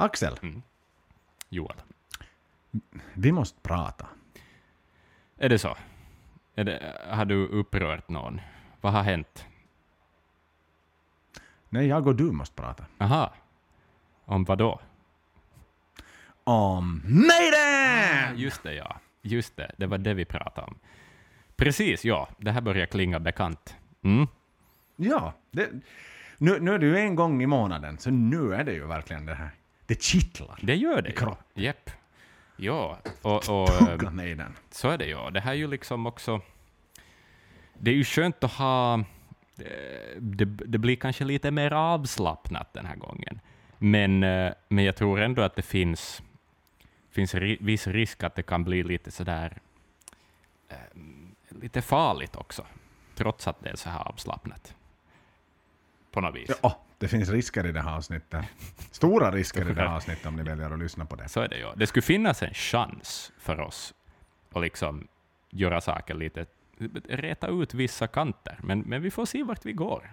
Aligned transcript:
Axel, 0.00 0.38
Joel. 1.48 1.76
vi 3.14 3.32
måste 3.32 3.60
prata. 3.60 4.06
Är 5.36 5.48
det 5.48 5.58
så? 5.58 5.76
Är 6.54 6.64
det, 6.64 6.98
har 7.10 7.24
du 7.24 7.46
upprört 7.46 8.08
någon? 8.08 8.40
Vad 8.80 8.92
har 8.92 9.02
hänt? 9.02 9.46
Nej, 11.68 11.86
jag 11.86 12.06
och 12.06 12.16
du 12.16 12.32
måste 12.32 12.54
prata. 12.54 12.84
Aha. 12.98 13.34
Om 14.24 14.44
vad 14.44 14.58
då? 14.58 14.80
Om 16.44 17.02
Maiden! 17.04 18.38
Just 18.38 18.62
det, 18.62 18.74
ja. 18.74 19.00
Just 19.22 19.56
det, 19.56 19.72
det 19.76 19.86
var 19.86 19.98
det 19.98 20.14
vi 20.14 20.24
pratade 20.24 20.66
om. 20.66 20.78
Precis, 21.56 22.04
ja. 22.04 22.28
Det 22.38 22.50
här 22.50 22.60
börjar 22.60 22.86
klinga 22.86 23.20
bekant. 23.20 23.76
Mm. 24.02 24.26
Ja, 24.96 25.32
det, 25.50 25.70
nu, 26.38 26.60
nu 26.60 26.74
är 26.74 26.78
det 26.78 26.86
ju 26.86 26.98
en 26.98 27.14
gång 27.14 27.42
i 27.42 27.46
månaden, 27.46 27.98
så 27.98 28.10
nu 28.10 28.54
är 28.54 28.64
det 28.64 28.72
ju 28.72 28.86
verkligen 28.86 29.26
det 29.26 29.34
här. 29.34 29.50
Det 29.88 30.02
kittlar. 30.02 30.58
Det 30.62 30.74
gör 30.74 31.02
det 31.02 31.08
I 31.10 31.12
kroppen. 31.12 31.44
Japp. 31.54 31.90
Ja, 32.56 32.98
och, 33.22 33.62
och 33.62 33.68
Tugga 33.78 34.10
Maiden. 34.10 34.56
så 34.70 34.88
är 34.88 34.98
det 34.98 35.06
ju. 35.06 35.30
Det 35.30 35.40
här 35.40 35.52
är 35.52 35.56
ju 35.56 35.66
liksom 35.66 36.06
också... 36.06 36.40
Det 37.78 37.90
är 37.90 37.94
ju 37.94 38.04
skönt 38.04 38.44
att 38.44 38.52
ha... 38.52 38.94
eh, 39.58 40.16
Det, 40.18 40.44
det 40.44 40.78
blir 40.78 40.96
kanske 40.96 41.24
lite 41.24 41.50
mer 41.50 41.72
avslappnat 41.72 42.72
den 42.72 42.86
här 42.86 42.96
gången. 42.96 43.40
Men, 43.78 44.22
eh, 44.22 44.52
men 44.68 44.84
jag 44.84 44.96
tror 44.96 45.20
ändå 45.20 45.42
att 45.42 45.56
det 45.56 45.62
finns, 45.62 46.22
finns 47.10 47.34
ri, 47.34 47.58
viss 47.60 47.86
risk 47.86 48.22
att 48.22 48.34
det 48.34 48.42
kan 48.42 48.64
bli 48.64 48.82
lite 48.82 49.10
sådär... 49.10 49.58
eh, 50.68 50.76
Lite 51.60 51.82
farligt 51.82 52.36
också, 52.36 52.66
trots 53.14 53.48
att 53.48 53.60
det 53.60 53.70
är 53.70 53.76
så 53.76 53.90
här 53.90 54.08
avslappnat. 54.08 54.74
På 56.10 56.20
något 56.20 56.34
vis. 56.34 56.50
Ja, 56.62 56.78
det 56.98 57.08
finns 57.08 57.28
risker 57.28 57.66
i 57.66 57.72
det 57.72 57.80
här 57.82 57.96
avsnittet. 57.96 58.44
Stora 58.90 59.30
risker 59.30 59.70
i 59.70 59.74
det 59.74 59.80
här 59.80 59.96
avsnittet 59.96 60.26
om 60.26 60.36
ni 60.36 60.42
väljer 60.42 60.70
att 60.70 60.78
lyssna 60.78 61.04
på 61.06 61.16
det. 61.16 61.28
Så 61.28 61.40
är 61.40 61.48
det 61.48 61.58
ju. 61.58 61.66
Det 61.76 61.86
skulle 61.86 62.02
finnas 62.02 62.42
en 62.42 62.54
chans 62.54 63.32
för 63.38 63.60
oss 63.60 63.94
att 64.52 64.62
liksom 64.62 65.08
göra 65.50 65.80
saker 65.80 66.14
lite, 66.14 66.46
reta 67.08 67.46
ut 67.48 67.74
vissa 67.74 68.06
kanter, 68.06 68.58
men, 68.62 68.80
men 68.80 69.02
vi 69.02 69.10
får 69.10 69.26
se 69.26 69.42
vart 69.42 69.66
vi 69.66 69.72
går. 69.72 70.12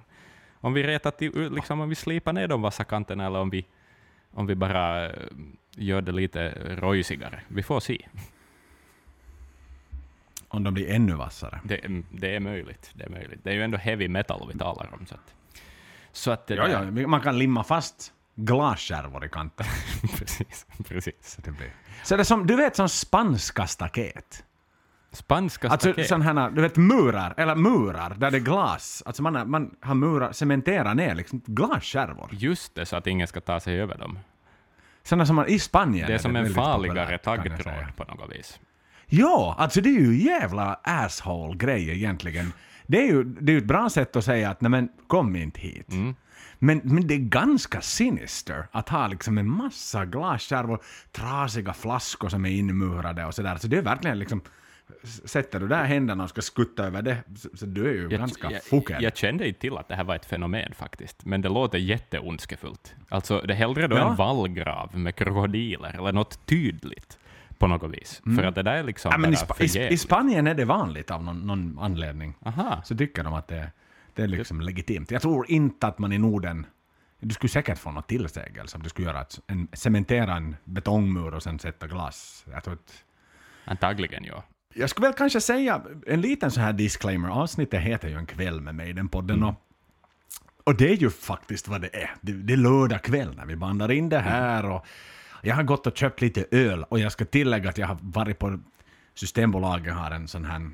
Om 0.59 0.73
vi 0.73 0.83
retar 0.83 1.11
till, 1.11 1.52
liksom 1.52 1.81
om 1.81 1.89
vi 1.89 1.95
slipar 1.95 2.33
ner 2.33 2.47
de 2.47 2.61
vassa 2.61 2.83
kanterna 2.83 3.25
eller 3.25 3.39
om 3.39 3.49
vi, 3.49 3.66
om 4.31 4.47
vi 4.47 4.55
bara 4.55 5.05
eh, 5.05 5.14
gör 5.72 6.02
det 6.02 6.11
lite 6.11 6.49
rojsigare. 6.75 7.42
Vi 7.47 7.64
får 7.64 7.80
se. 7.80 8.08
Om 10.47 10.64
de 10.64 10.73
blir 10.73 10.89
ännu 10.89 11.14
vassare. 11.14 11.59
Det, 11.64 11.86
är- 11.86 12.03
det 12.11 12.36
är 12.36 12.39
möjligt. 12.39 12.92
Det 12.94 13.03
är 13.03 13.09
möjligt. 13.09 13.39
Det 13.44 13.49
är 13.49 13.53
ju 13.53 13.64
ändå 13.64 13.77
heavy 13.77 14.08
metal 14.08 14.49
vi 14.53 14.59
talar 14.59 14.94
om. 14.94 15.05
Så 15.05 15.16
att, 15.16 15.33
så 16.16 16.31
att 16.31 16.47
det 16.47 16.55
Ja, 16.55 16.67
där- 16.67 17.02
ja, 17.02 17.08
man 17.08 17.21
kan 17.21 17.39
limma 17.39 17.63
fast 17.63 18.11
glasskärvor 18.35 19.25
i 19.25 19.30
kanten. 19.30 19.66
precis, 20.17 20.66
precis. 20.88 21.38
Det 21.44 21.52
blir. 21.52 21.73
Så 22.03 22.16
det 22.16 22.21
är 22.21 22.23
som, 22.23 22.47
du 22.47 22.55
vet 22.55 22.75
som 22.75 22.89
spanska 22.89 23.67
staket. 23.67 24.43
Spanska 25.11 25.69
Alltså 25.69 25.89
staket. 25.91 26.08
sån 26.08 26.21
här, 26.21 26.49
du 26.49 26.61
vet 26.61 26.77
murar, 26.77 27.33
eller 27.38 27.55
murar 27.55 28.16
där 28.17 28.31
det 28.31 28.38
är 28.38 28.41
glas. 28.41 29.03
Alltså 29.05 29.23
man, 29.23 29.36
är- 29.36 29.45
man 29.45 29.75
har 29.81 29.95
murar, 29.95 30.31
cementerat 30.31 30.95
ner 30.95 31.16
liksom 31.16 31.41
glasskärvor. 31.45 32.30
Just 32.31 32.75
det, 32.75 32.86
så 32.86 32.95
att 32.95 33.08
ingen 33.08 33.27
ska 33.27 33.41
ta 33.41 33.59
sig 33.59 33.81
över 33.81 33.97
dem. 33.97 34.19
Sådana 35.03 35.25
som 35.25 35.36
man 35.36 35.47
i 35.47 35.59
Spanien 35.59 36.08
Det 36.08 36.13
är 36.13 36.17
som 36.17 36.36
en 36.36 36.43
väldigt 36.43 36.55
farligare 36.55 37.17
taggtråd 37.17 37.95
på 37.97 38.03
något 38.03 38.31
vis. 38.36 38.59
Ja, 39.08 39.55
alltså 39.59 39.81
det 39.81 39.89
är 39.89 39.99
ju 39.99 40.16
jävla 40.23 40.80
asshole-grej 40.83 41.89
egentligen. 41.89 42.53
Det 42.88 43.02
är 43.02 43.08
ju 43.08 43.23
det 43.23 43.52
är 43.52 43.53
ju 43.53 43.58
ett 43.58 43.66
bra 43.66 43.89
sätt 43.89 44.16
att 44.16 44.25
säga 44.25 44.50
att 44.50 44.61
nej 44.61 44.72
men 44.72 44.89
kom 45.08 45.36
inte 45.36 45.61
hit. 45.61 45.91
Mm. 45.91 46.16
Men, 46.59 46.81
men 46.83 47.08
det 47.08 47.14
är 47.14 47.19
ganska 47.19 47.81
sinister 47.81 48.67
att 48.72 48.89
ha 48.89 49.08
liksom 49.08 49.38
en 49.38 49.50
massa 49.50 50.05
glasskärvor, 50.05 50.80
trasiga 51.11 51.73
flaskor 51.73 52.30
som 52.30 52.45
är 52.45 52.50
inmurade 52.52 53.25
och 53.25 53.33
sådär. 53.36 53.58
Så 53.58 53.67
det 53.67 53.77
är 53.77 53.81
verkligen 53.81 54.19
liksom, 54.19 54.42
sätter 55.25 55.59
du 55.59 55.67
där 55.67 55.83
händerna 55.83 56.23
och 56.23 56.30
ska 56.30 56.42
skutta 56.42 56.83
över 56.86 57.02
det, 57.02 57.17
så, 57.36 57.50
så 57.53 57.65
du 57.65 57.89
är 57.89 57.93
ju 57.93 58.08
ganska 58.08 58.52
jag, 58.71 59.02
jag 59.02 59.17
kände 59.17 59.48
inte 59.48 59.60
till 59.60 59.77
att 59.77 59.87
det 59.87 59.95
här 59.95 60.04
var 60.04 60.15
ett 60.15 60.26
fenomen 60.26 60.73
faktiskt, 60.73 61.26
men 61.26 61.42
det 61.42 61.49
låter 61.49 61.77
jätteondskefullt. 61.77 62.95
Alltså, 63.10 63.42
det 63.42 63.54
är 63.54 63.58
hellre 63.58 63.87
då 63.87 63.95
Ja. 63.98 64.10
en 64.10 64.15
vallgrav 64.15 64.98
med 64.98 65.15
krokodiler, 65.15 65.95
eller 65.99 66.11
något 66.11 66.45
tydligt 66.45 67.17
på 67.65 67.70
något 67.87 67.92
vis. 67.98 68.21
För 68.36 68.43
att 68.43 68.55
det 68.55 68.64
där 68.64 68.73
är 68.76 68.83
liksom 68.83 69.09
Mm. 69.14 69.21
ja, 69.21 69.27
men 69.27 69.33
i, 69.33 69.36
Spa- 69.36 69.55
i, 69.59 69.65
I 69.65 69.70
förjävligt. 69.70 70.02
Spanien 70.02 70.48
är 70.48 70.53
det 70.53 70.65
vanligt 70.65 71.11
av 71.11 71.23
någon, 71.23 71.48
någon 71.48 71.80
anledning. 71.80 72.33
Aha. 72.45 72.81
Så 72.86 72.98
tycker 72.98 73.23
de 73.23 73.33
att 73.33 73.48
det, 73.48 73.71
det 74.14 74.23
är 74.23 74.27
liksom 74.27 74.61
legitimt. 74.61 75.11
Jag 75.11 75.21
tror 75.21 75.52
inte 75.52 75.87
att 75.87 75.99
man 75.99 76.14
i 76.14 76.17
Norden 76.17 76.65
du 77.20 77.33
skulle 77.33 77.49
säkert 77.49 77.77
få 77.77 77.92
något 77.92 78.08
tillsägelse 78.08 78.77
om 78.77 78.83
du 78.83 78.89
skulle 78.89 79.08
göra 79.08 79.21
ett, 79.21 79.39
en, 79.48 79.67
cementera 79.73 80.36
en 80.36 80.55
betongmur 80.64 81.33
och 81.33 81.43
sen 81.43 81.59
sätta 81.59 81.87
glas. 81.87 82.45
Jag, 82.52 82.64
tror 82.64 82.73
att, 82.73 83.04
Antagligen, 83.65 84.23
ja. 84.23 84.43
jag 84.73 84.89
skulle 84.89 85.08
väl 85.08 85.17
kanske 85.17 85.42
säga 85.42 85.81
en 86.08 86.21
liten 86.21 86.52
så 86.52 86.59
här 86.61 86.73
disclaimer. 86.73 87.30
Avsnittet 87.30 87.81
heter 87.81 88.08
ju 88.09 88.15
En 88.17 88.25
kväll 88.25 88.61
med 88.61 88.75
mig, 88.75 88.93
den 88.93 89.08
podden. 89.09 89.43
Och, 89.43 89.55
och 90.64 90.75
det 90.75 90.89
är 90.92 90.95
ju 90.95 91.09
faktiskt 91.09 91.67
vad 91.67 91.81
det 91.81 91.95
är. 91.95 92.15
Det, 92.21 92.31
det 92.33 92.54
är 92.54 92.58
lördag 92.58 93.02
kväll 93.02 93.36
när 93.36 93.45
vi 93.45 93.55
bandar 93.55 93.92
in 93.92 94.09
det 94.09 94.20
här. 94.20 94.65
Och 94.65 94.86
jag 95.45 95.56
har 95.56 95.64
gått 95.64 95.88
och 95.88 95.98
köpt 95.98 96.22
lite 96.22 96.45
öl 96.52 96.83
och 96.83 97.00
jag 97.00 97.11
ska 97.11 97.26
tillägga 97.26 97.70
att 97.70 97.78
jag 97.78 97.88
har 97.88 97.98
varit 98.02 98.39
på 98.39 98.60
Systembolaget 99.14 99.94
har 99.94 100.11
en 100.11 100.28
sån 100.28 100.45
här 100.45 100.72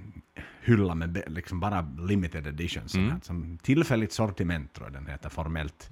hylla 0.61 0.95
med 0.95 1.23
liksom 1.27 1.59
bara 1.59 1.81
limited 1.81 2.47
edition. 2.47 2.89
Sån 2.89 3.11
här, 3.11 3.19
som 3.23 3.57
tillfälligt 3.57 4.13
sortiment 4.13 4.73
tror 4.73 4.87
jag 4.87 4.93
den 4.93 5.07
heter 5.07 5.29
formellt. 5.29 5.89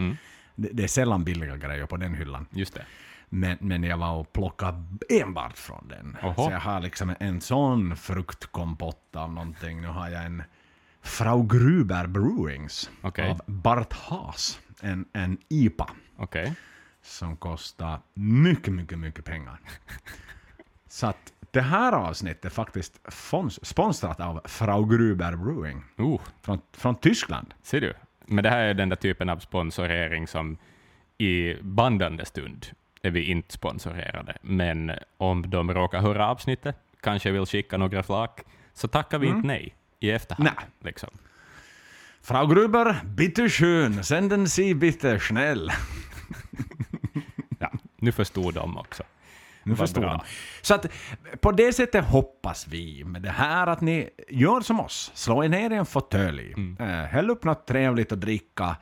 Det, 0.55 0.69
det 0.73 0.83
är 0.83 0.87
sällan 0.87 1.23
billiga 1.23 1.57
grejer 1.57 1.85
på 1.85 1.97
den 1.97 2.13
hyllan. 2.13 2.45
Just 2.51 2.73
det. 2.73 2.85
Men, 3.29 3.57
men 3.61 3.83
jag 3.83 3.97
var 3.97 4.15
och 4.15 4.33
plockade 4.33 4.83
enbart 5.09 5.57
från 5.57 5.87
den. 5.87 6.17
Oho. 6.23 6.33
Så 6.45 6.51
jag 6.51 6.59
har 6.59 6.79
liksom 6.79 7.15
en 7.19 7.41
sån 7.41 7.95
fruktkompott 7.95 9.15
av 9.15 9.33
någonting. 9.33 9.81
Nu 9.81 9.87
har 9.87 10.09
jag 10.09 10.25
en 10.25 10.43
Frau 11.01 11.43
Gruber 11.43 12.07
Brewings 12.07 12.89
Okej. 13.01 13.29
av 13.29 13.41
Bart 13.45 13.93
Haas. 13.93 14.59
En, 14.81 15.05
en 15.13 15.37
IPA 15.49 15.89
Okej. 16.17 16.55
Som 17.01 17.37
kostar 17.37 17.99
mycket, 18.13 18.73
mycket, 18.73 18.99
mycket 18.99 19.25
pengar. 19.25 19.59
Så 20.87 21.07
att 21.07 21.33
det 21.51 21.61
här 21.61 21.91
avsnittet 21.91 22.45
är 22.45 22.49
faktiskt 22.49 22.99
sponsrat 23.61 24.19
av 24.19 24.41
Frau 24.45 24.85
Gruber 24.85 25.35
Brewing 25.35 25.83
Uh, 25.99 26.21
från, 26.41 26.61
från 26.73 26.95
Tyskland. 26.95 27.53
ser 27.63 27.81
du? 27.81 27.93
Men 28.25 28.43
det 28.43 28.49
här 28.49 28.59
är 28.59 28.73
den 28.73 28.89
där 28.89 28.95
typen 28.95 29.29
av 29.29 29.39
sponsorering 29.39 30.27
som 30.27 30.57
i 31.17 31.55
bandande 31.61 32.25
stund 32.25 32.65
är 33.01 33.11
vi 33.11 33.23
inte 33.23 33.53
sponsorerade. 33.53 34.37
Men 34.41 34.91
om 35.17 35.49
de 35.49 35.73
råkar 35.73 36.01
höra 36.01 36.27
avsnittet, 36.27 36.75
kanske 37.01 37.31
vill 37.31 37.45
skicka 37.45 37.77
några 37.77 38.03
flak, 38.03 38.41
så 38.73 38.87
tackar 38.87 39.19
vi 39.19 39.27
inte 39.27 39.47
nej 39.47 39.75
i 39.99 40.11
efterhand. 40.11 40.49
Nej. 40.57 40.65
Liksom. 40.79 41.09
Frau 42.21 42.47
Gruber, 42.47 42.95
bitteschön, 43.05 44.03
senden 44.03 44.47
Sie 44.47 44.75
bitte 44.75 45.19
schnell. 45.19 45.71
Nu 48.01 48.11
förstod 48.11 48.53
de 48.53 48.77
också. 48.77 49.03
Nu 49.63 49.71
Vad 49.71 49.77
förstår 49.79 50.01
bra. 50.01 50.11
de. 50.11 50.19
Så 50.61 50.73
att 50.75 50.85
på 51.41 51.51
det 51.51 51.73
sättet 51.73 52.05
hoppas 52.05 52.67
vi 52.67 53.03
med 53.03 53.21
det 53.21 53.29
här 53.29 53.67
att 53.67 53.81
ni 53.81 54.09
gör 54.29 54.61
som 54.61 54.79
oss. 54.79 55.11
Slå 55.13 55.43
er 55.43 55.49
ner 55.49 55.71
i 55.71 55.75
en 55.75 55.85
fåtölj. 55.85 56.53
Mm. 56.57 56.77
Eh, 56.79 57.05
häll 57.05 57.29
upp 57.29 57.43
något 57.43 57.67
trevligt 57.67 58.11
att 58.11 58.21
dricka. 58.21 58.75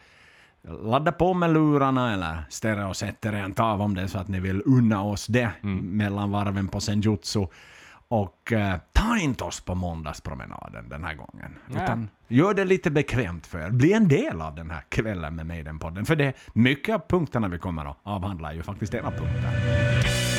Ladda 0.84 1.12
på 1.12 1.34
med 1.34 1.54
lurarna 1.54 2.14
eller 2.14 2.38
stereosätter 2.50 3.32
rent 3.32 3.60
av 3.60 3.82
om 3.82 3.96
det 3.96 4.02
är 4.02 4.08
så 4.08 4.18
att 4.20 4.28
ni 4.28 4.40
vill 4.40 4.62
unna 4.66 5.04
oss 5.04 5.28
det 5.28 5.50
Mm. 5.64 5.98
mellan 5.98 6.32
varven 6.32 6.68
på 6.68 6.80
senjutsu. 6.82 7.48
Och 8.10 8.54
eh, 8.54 8.76
ta 8.94 9.18
inte 9.18 9.44
oss 9.44 9.62
på 9.62 9.76
måndagspromenaden 9.76 10.90
den 10.90 11.04
här 11.04 11.14
gången. 11.14 11.56
Nej. 11.68 11.84
Utan 11.84 12.10
gör 12.28 12.54
det 12.54 12.66
lite 12.66 12.92
bekvämt 12.92 13.48
för 13.48 13.60
er. 13.60 13.70
Bli 13.70 13.94
en 13.94 14.08
del 14.08 14.42
av 14.42 14.56
den 14.56 14.72
här 14.72 14.82
kvällen 14.90 15.36
med 15.36 15.46
mig 15.46 15.64
den 15.64 15.80
podden. 15.80 16.06
För 16.06 16.16
det, 16.16 16.34
mycket 16.54 16.96
av 16.96 17.02
punkterna 17.08 17.48
vi 17.48 17.60
kommer 17.60 17.86
att 17.86 17.98
avhandla 18.04 18.50
är 18.52 18.56
ju 18.56 18.64
faktiskt 18.64 18.94
era 18.94 19.12
punkter. 19.12 20.37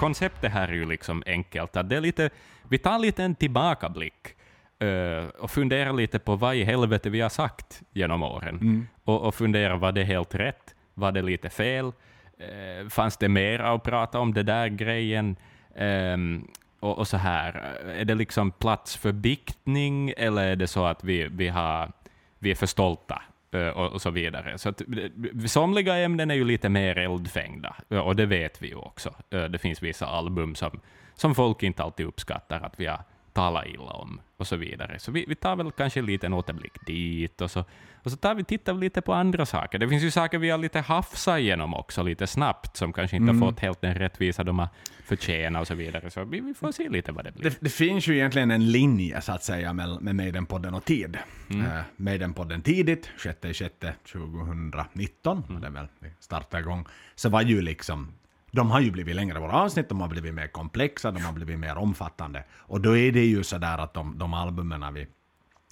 Konceptet 0.00 0.52
här 0.52 0.68
är 0.68 0.72
ju 0.72 0.84
liksom 0.84 1.22
enkelt. 1.26 1.76
Att 1.76 1.88
det 1.88 1.96
är 1.96 2.00
lite, 2.00 2.30
vi 2.68 2.78
tar 2.78 2.98
lite 2.98 3.24
en 3.24 3.34
tillbakablick 3.34 4.34
eh, 4.78 5.28
och 5.38 5.50
funderar 5.50 5.92
lite 5.92 6.18
på 6.18 6.36
vad 6.36 6.54
i 6.54 6.64
helvete 6.64 7.10
vi 7.10 7.20
har 7.20 7.28
sagt 7.28 7.82
genom 7.92 8.22
åren. 8.22 8.88
Och, 9.04 9.22
och 9.22 9.34
funderar, 9.34 9.76
var 9.76 9.92
det 9.92 10.04
helt 10.04 10.34
rätt? 10.34 10.74
Var 10.94 11.12
det 11.12 11.22
lite 11.22 11.50
fel? 11.50 11.92
Eh, 12.38 12.88
fanns 12.88 13.16
det 13.16 13.28
mer 13.28 13.58
att 13.58 13.82
prata 13.82 14.18
om 14.18 14.34
det 14.34 14.42
där 14.42 14.68
grejen? 14.68 15.36
Ehm, 15.76 16.48
och, 16.80 16.98
och 16.98 17.08
så 17.08 17.16
här, 17.16 17.54
är 17.98 18.04
det 18.04 18.14
liksom 18.14 18.50
plats 18.50 18.96
för 18.96 19.12
biktning 19.12 20.12
eller 20.16 20.46
är 20.46 20.56
det 20.56 20.66
så 20.66 20.84
att 20.84 21.04
vi, 21.04 21.28
vi, 21.28 21.48
har, 21.48 21.92
vi 22.38 22.50
är 22.50 22.54
för 22.54 22.66
stolta 22.66 23.22
Eh, 23.54 23.68
och, 23.68 23.92
och 23.92 24.02
så 24.02 24.10
vidare. 24.10 24.58
Så 24.58 24.68
att, 24.68 24.80
eh, 24.80 25.46
somliga 25.46 25.96
ämnen 25.96 26.30
är 26.30 26.34
ju 26.34 26.44
lite 26.44 26.68
mer 26.68 26.98
eldfängda, 26.98 27.76
eh, 27.90 27.98
och 27.98 28.16
det 28.16 28.26
vet 28.26 28.62
vi 28.62 28.68
ju 28.68 28.74
också. 28.74 29.14
Det 29.28 29.58
finns 29.58 29.82
vissa 29.82 30.06
album 30.06 30.54
som, 30.54 30.80
som 31.14 31.34
folk 31.34 31.62
inte 31.62 31.82
alltid 31.82 32.06
uppskattar 32.06 32.60
att 32.60 32.80
vi 32.80 32.86
har 32.86 33.00
talat 33.34 33.66
illa 33.66 33.90
om, 33.90 34.20
och 34.36 34.46
så 34.46 34.56
vidare. 34.56 34.98
Så 34.98 35.12
vi, 35.12 35.24
vi 35.28 35.34
tar 35.34 35.56
väl 35.56 35.70
kanske 35.70 36.00
en 36.00 36.06
liten 36.06 36.32
återblick 36.32 36.86
dit, 36.86 37.40
och 37.40 37.50
så, 37.50 37.64
och 38.02 38.10
så 38.10 38.16
tar 38.16 38.34
vi, 38.34 38.44
tittar 38.44 38.74
vi 38.74 38.80
lite 38.80 39.00
på 39.00 39.12
andra 39.12 39.46
saker. 39.46 39.78
Det 39.78 39.88
finns 39.88 40.02
ju 40.02 40.10
saker 40.10 40.38
vi 40.38 40.50
har 40.50 40.58
lite 40.58 40.80
hafsat 40.80 41.38
igenom 41.38 41.74
också, 41.74 42.02
lite 42.02 42.26
snabbt, 42.26 42.76
som 42.76 42.92
kanske 42.92 43.16
inte 43.16 43.30
Mm. 43.30 43.42
har 43.42 43.50
fått 43.50 43.60
helt 43.60 43.80
den 43.80 43.94
rättvisa 43.94 44.44
de 44.44 44.58
har 44.58 44.68
förtjänat, 45.04 45.60
och 45.60 45.66
så 45.66 45.74
vidare. 45.74 46.10
Så 46.10 46.24
vi, 46.24 46.40
vi 46.40 46.54
får 46.54 46.72
se 46.72 46.88
lite 46.88 47.12
vad 47.12 47.24
det 47.24 47.32
blir. 47.32 47.50
Det, 47.50 47.56
det 47.60 47.70
finns 47.70 48.06
ju 48.06 48.14
egentligen 48.14 48.50
en 48.50 48.72
linje 48.72 49.20
så 49.20 49.32
att 49.32 49.44
säga 49.44 49.72
med, 49.72 50.02
med 50.02 50.14
Maidenpodden 50.14 50.74
och 50.74 50.84
tid. 50.84 51.18
Mm. 51.50 51.66
Uh, 51.66 51.80
Maidenpodden 51.96 52.62
tidigt, 52.62 53.10
6.6.2019, 53.18 55.48
mm. 55.48 55.60
det 55.60 55.66
är 55.66 55.70
väl 55.70 55.86
vi 55.98 56.10
startade 56.20 56.62
igång, 56.62 56.86
så 57.14 57.28
var 57.28 57.42
ju 57.42 57.62
liksom 57.62 58.12
de 58.54 58.70
har 58.70 58.80
ju 58.80 58.90
blivit 58.90 59.14
längre 59.14 59.40
våra 59.40 59.52
avsnitt, 59.52 59.88
de 59.88 60.00
har 60.00 60.08
blivit 60.08 60.34
mer 60.34 60.46
komplexa, 60.46 61.10
de 61.10 61.24
har 61.24 61.32
blivit 61.32 61.58
mer 61.58 61.76
omfattande. 61.76 62.44
Och 62.52 62.80
då 62.80 62.96
är 62.96 63.12
det 63.12 63.24
ju 63.24 63.44
så 63.44 63.58
där 63.58 63.78
att 63.78 63.94
de, 63.94 64.18
de 64.18 64.34
albumen 64.34 64.94
vi 64.94 65.06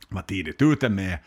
var 0.08 0.22
tidigt 0.22 0.62
ute 0.62 0.88
med 0.88 1.18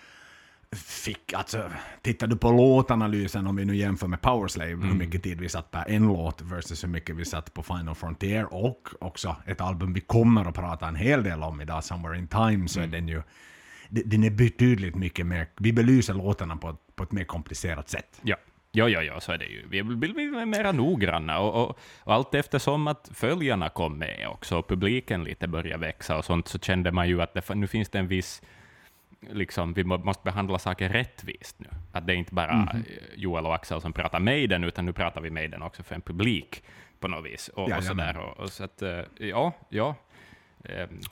fick, 0.76 1.34
alltså, 1.34 1.72
tittar 2.02 2.28
du 2.28 2.38
på 2.38 2.52
låtanalysen, 2.52 3.48
om 3.48 3.56
vi 3.56 3.66
nu 3.66 3.76
jämför 3.76 4.08
med 4.08 4.22
Powerslave, 4.22 4.72
mm. 4.72 4.90
hur 4.90 4.96
mycket 4.96 5.24
tid 5.24 5.42
vi 5.42 5.50
satt 5.50 5.72
per 5.72 5.90
en 5.90 6.08
låt 6.08 6.42
versus 6.42 6.84
hur 6.84 6.90
mycket 6.90 7.16
vi 7.16 7.26
satt 7.26 7.54
på 7.54 7.64
Final 7.64 7.96
Frontier, 7.96 8.54
och 8.54 8.90
också 9.00 9.36
ett 9.46 9.62
album 9.62 9.94
vi 9.94 10.02
kommer 10.02 10.46
att 10.46 10.56
prata 10.56 10.88
en 10.88 10.96
hel 10.96 11.24
del 11.24 11.44
om 11.44 11.62
idag, 11.62 11.84
Somewhere 11.84 12.18
in 12.18 12.28
Time, 12.28 12.68
så 12.68 12.80
mm. 12.80 12.94
är 12.94 12.98
den 12.98 13.08
ju, 13.08 13.22
den 13.90 14.24
är 14.24 14.30
betydligt 14.30 14.96
mycket 14.96 15.26
mer, 15.26 15.48
vi 15.58 15.74
belyser 15.74 16.14
låtarna 16.14 16.58
på, 16.58 16.78
på 16.96 17.04
ett 17.04 17.12
mer 17.12 17.24
komplicerat 17.24 17.90
sätt. 17.90 18.22
Ja. 18.22 18.36
Ja, 18.76 18.90
ja, 18.90 19.02
ja, 19.02 19.20
så 19.20 19.32
är 19.32 19.38
det 19.38 19.46
ju. 19.46 19.68
Vi 19.70 19.82
vill 19.82 20.14
bli 20.14 20.46
mera 20.46 20.72
noggranna 20.72 21.40
och, 21.40 21.64
och, 21.64 21.80
och 22.00 22.14
allt 22.14 22.36
eftersom 22.36 22.88
att 22.88 23.10
följarna 23.14 23.70
kom 23.70 23.98
med 23.98 24.28
också 24.28 24.58
och 24.58 24.68
publiken 24.68 25.24
lite 25.24 25.48
började 25.48 25.82
växa 25.86 26.18
och 26.18 26.26
sånt 26.26 26.48
så 26.48 26.60
kände 26.60 26.92
man 26.92 27.08
ju 27.08 27.22
att 27.22 27.34
det, 27.34 27.56
nu 27.56 27.68
finns 27.68 27.90
det 27.90 28.00
en 28.00 28.08
viss 28.08 28.42
liksom, 29.30 29.74
vi 29.74 29.84
måste 29.84 30.24
behandla 30.24 30.60
saker 30.60 30.90
rättvist 30.90 31.60
nu. 31.60 31.70
Att 31.92 32.08
det 32.08 32.14
är 32.14 32.18
inte 32.18 32.34
bara 32.34 32.52
mm. 32.52 32.84
Joel 33.16 33.46
och 33.46 33.56
Axel 33.56 33.82
som 33.82 33.94
pratar 33.94 34.20
med 34.20 34.50
den, 34.50 34.64
utan 34.64 34.86
nu 34.86 34.94
pratar 34.94 35.22
vi 35.22 35.30
med 35.30 35.52
den 35.52 35.62
också 35.62 35.84
för 35.84 35.96
en 35.96 36.02
publik 36.02 36.64
på 37.00 37.08
något 37.08 37.26
vis. 37.26 37.48
Och, 37.48 37.72
och 37.72 37.84
sådär. 37.84 38.18
Och, 38.18 38.40
och 38.40 38.50
så 38.50 38.64
att, 38.64 38.84
ja, 39.18 39.54
ja. 39.70 39.96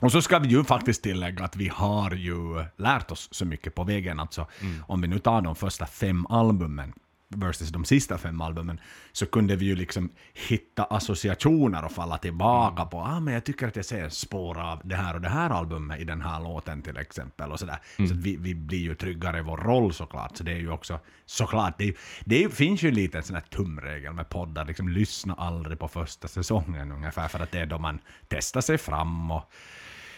Och 0.00 0.12
så 0.12 0.22
ska 0.22 0.38
vi 0.38 0.48
ju 0.48 0.64
faktiskt 0.64 1.02
tillägga 1.02 1.44
att 1.44 1.56
vi 1.56 1.68
har 1.68 2.10
ju 2.10 2.64
lärt 2.76 3.10
oss 3.10 3.28
så 3.32 3.44
mycket 3.44 3.74
på 3.74 3.84
vägen. 3.84 4.20
Alltså, 4.20 4.46
mm. 4.60 4.84
Om 4.88 5.00
vi 5.00 5.08
nu 5.08 5.18
tar 5.18 5.42
de 5.42 5.56
första 5.56 5.86
fem 5.86 6.26
albumen, 6.26 6.92
versus 7.34 7.68
de 7.68 7.84
sista 7.84 8.18
fem 8.18 8.40
albumen, 8.40 8.80
så 9.12 9.26
kunde 9.26 9.56
vi 9.56 9.66
ju 9.66 9.76
liksom 9.76 10.10
hitta 10.48 10.84
associationer 10.84 11.84
och 11.84 11.92
falla 11.92 12.18
tillbaka 12.18 12.82
mm. 12.82 12.90
på, 12.90 13.00
ah 13.00 13.20
men 13.20 13.34
jag 13.34 13.44
tycker 13.44 13.68
att 13.68 13.76
jag 13.76 13.84
ser 13.84 14.08
spår 14.08 14.60
av 14.60 14.80
det 14.84 14.96
här 14.96 15.14
och 15.14 15.20
det 15.20 15.28
här 15.28 15.50
albumet 15.50 16.00
i 16.00 16.04
den 16.04 16.20
här 16.20 16.40
låten 16.40 16.82
till 16.82 16.96
exempel. 16.96 17.52
och 17.52 17.58
sådär. 17.58 17.78
Mm. 17.96 18.08
Så 18.08 18.14
vi, 18.14 18.36
vi 18.36 18.54
blir 18.54 18.78
ju 18.78 18.94
tryggare 18.94 19.38
i 19.38 19.42
vår 19.42 19.56
roll 19.56 19.92
såklart. 19.92 20.36
Så 20.36 20.44
det 20.44 20.52
är 20.52 20.58
ju 20.58 20.70
också, 20.70 21.00
såklart, 21.26 21.78
det, 21.78 21.96
det 22.24 22.54
finns 22.54 22.82
ju 22.82 22.88
en 22.88 22.94
liten 22.94 23.22
sån 23.22 23.36
här 23.36 23.42
tumregel 23.42 24.12
med 24.12 24.28
poddar, 24.28 24.64
liksom 24.64 24.88
lyssna 24.88 25.34
aldrig 25.34 25.78
på 25.78 25.88
första 25.88 26.28
säsongen 26.28 26.92
ungefär, 26.92 27.28
för 27.28 27.40
att 27.40 27.50
det 27.50 27.60
är 27.60 27.66
då 27.66 27.78
man 27.78 27.98
testar 28.28 28.60
sig 28.60 28.78
fram 28.78 29.30
och 29.30 29.52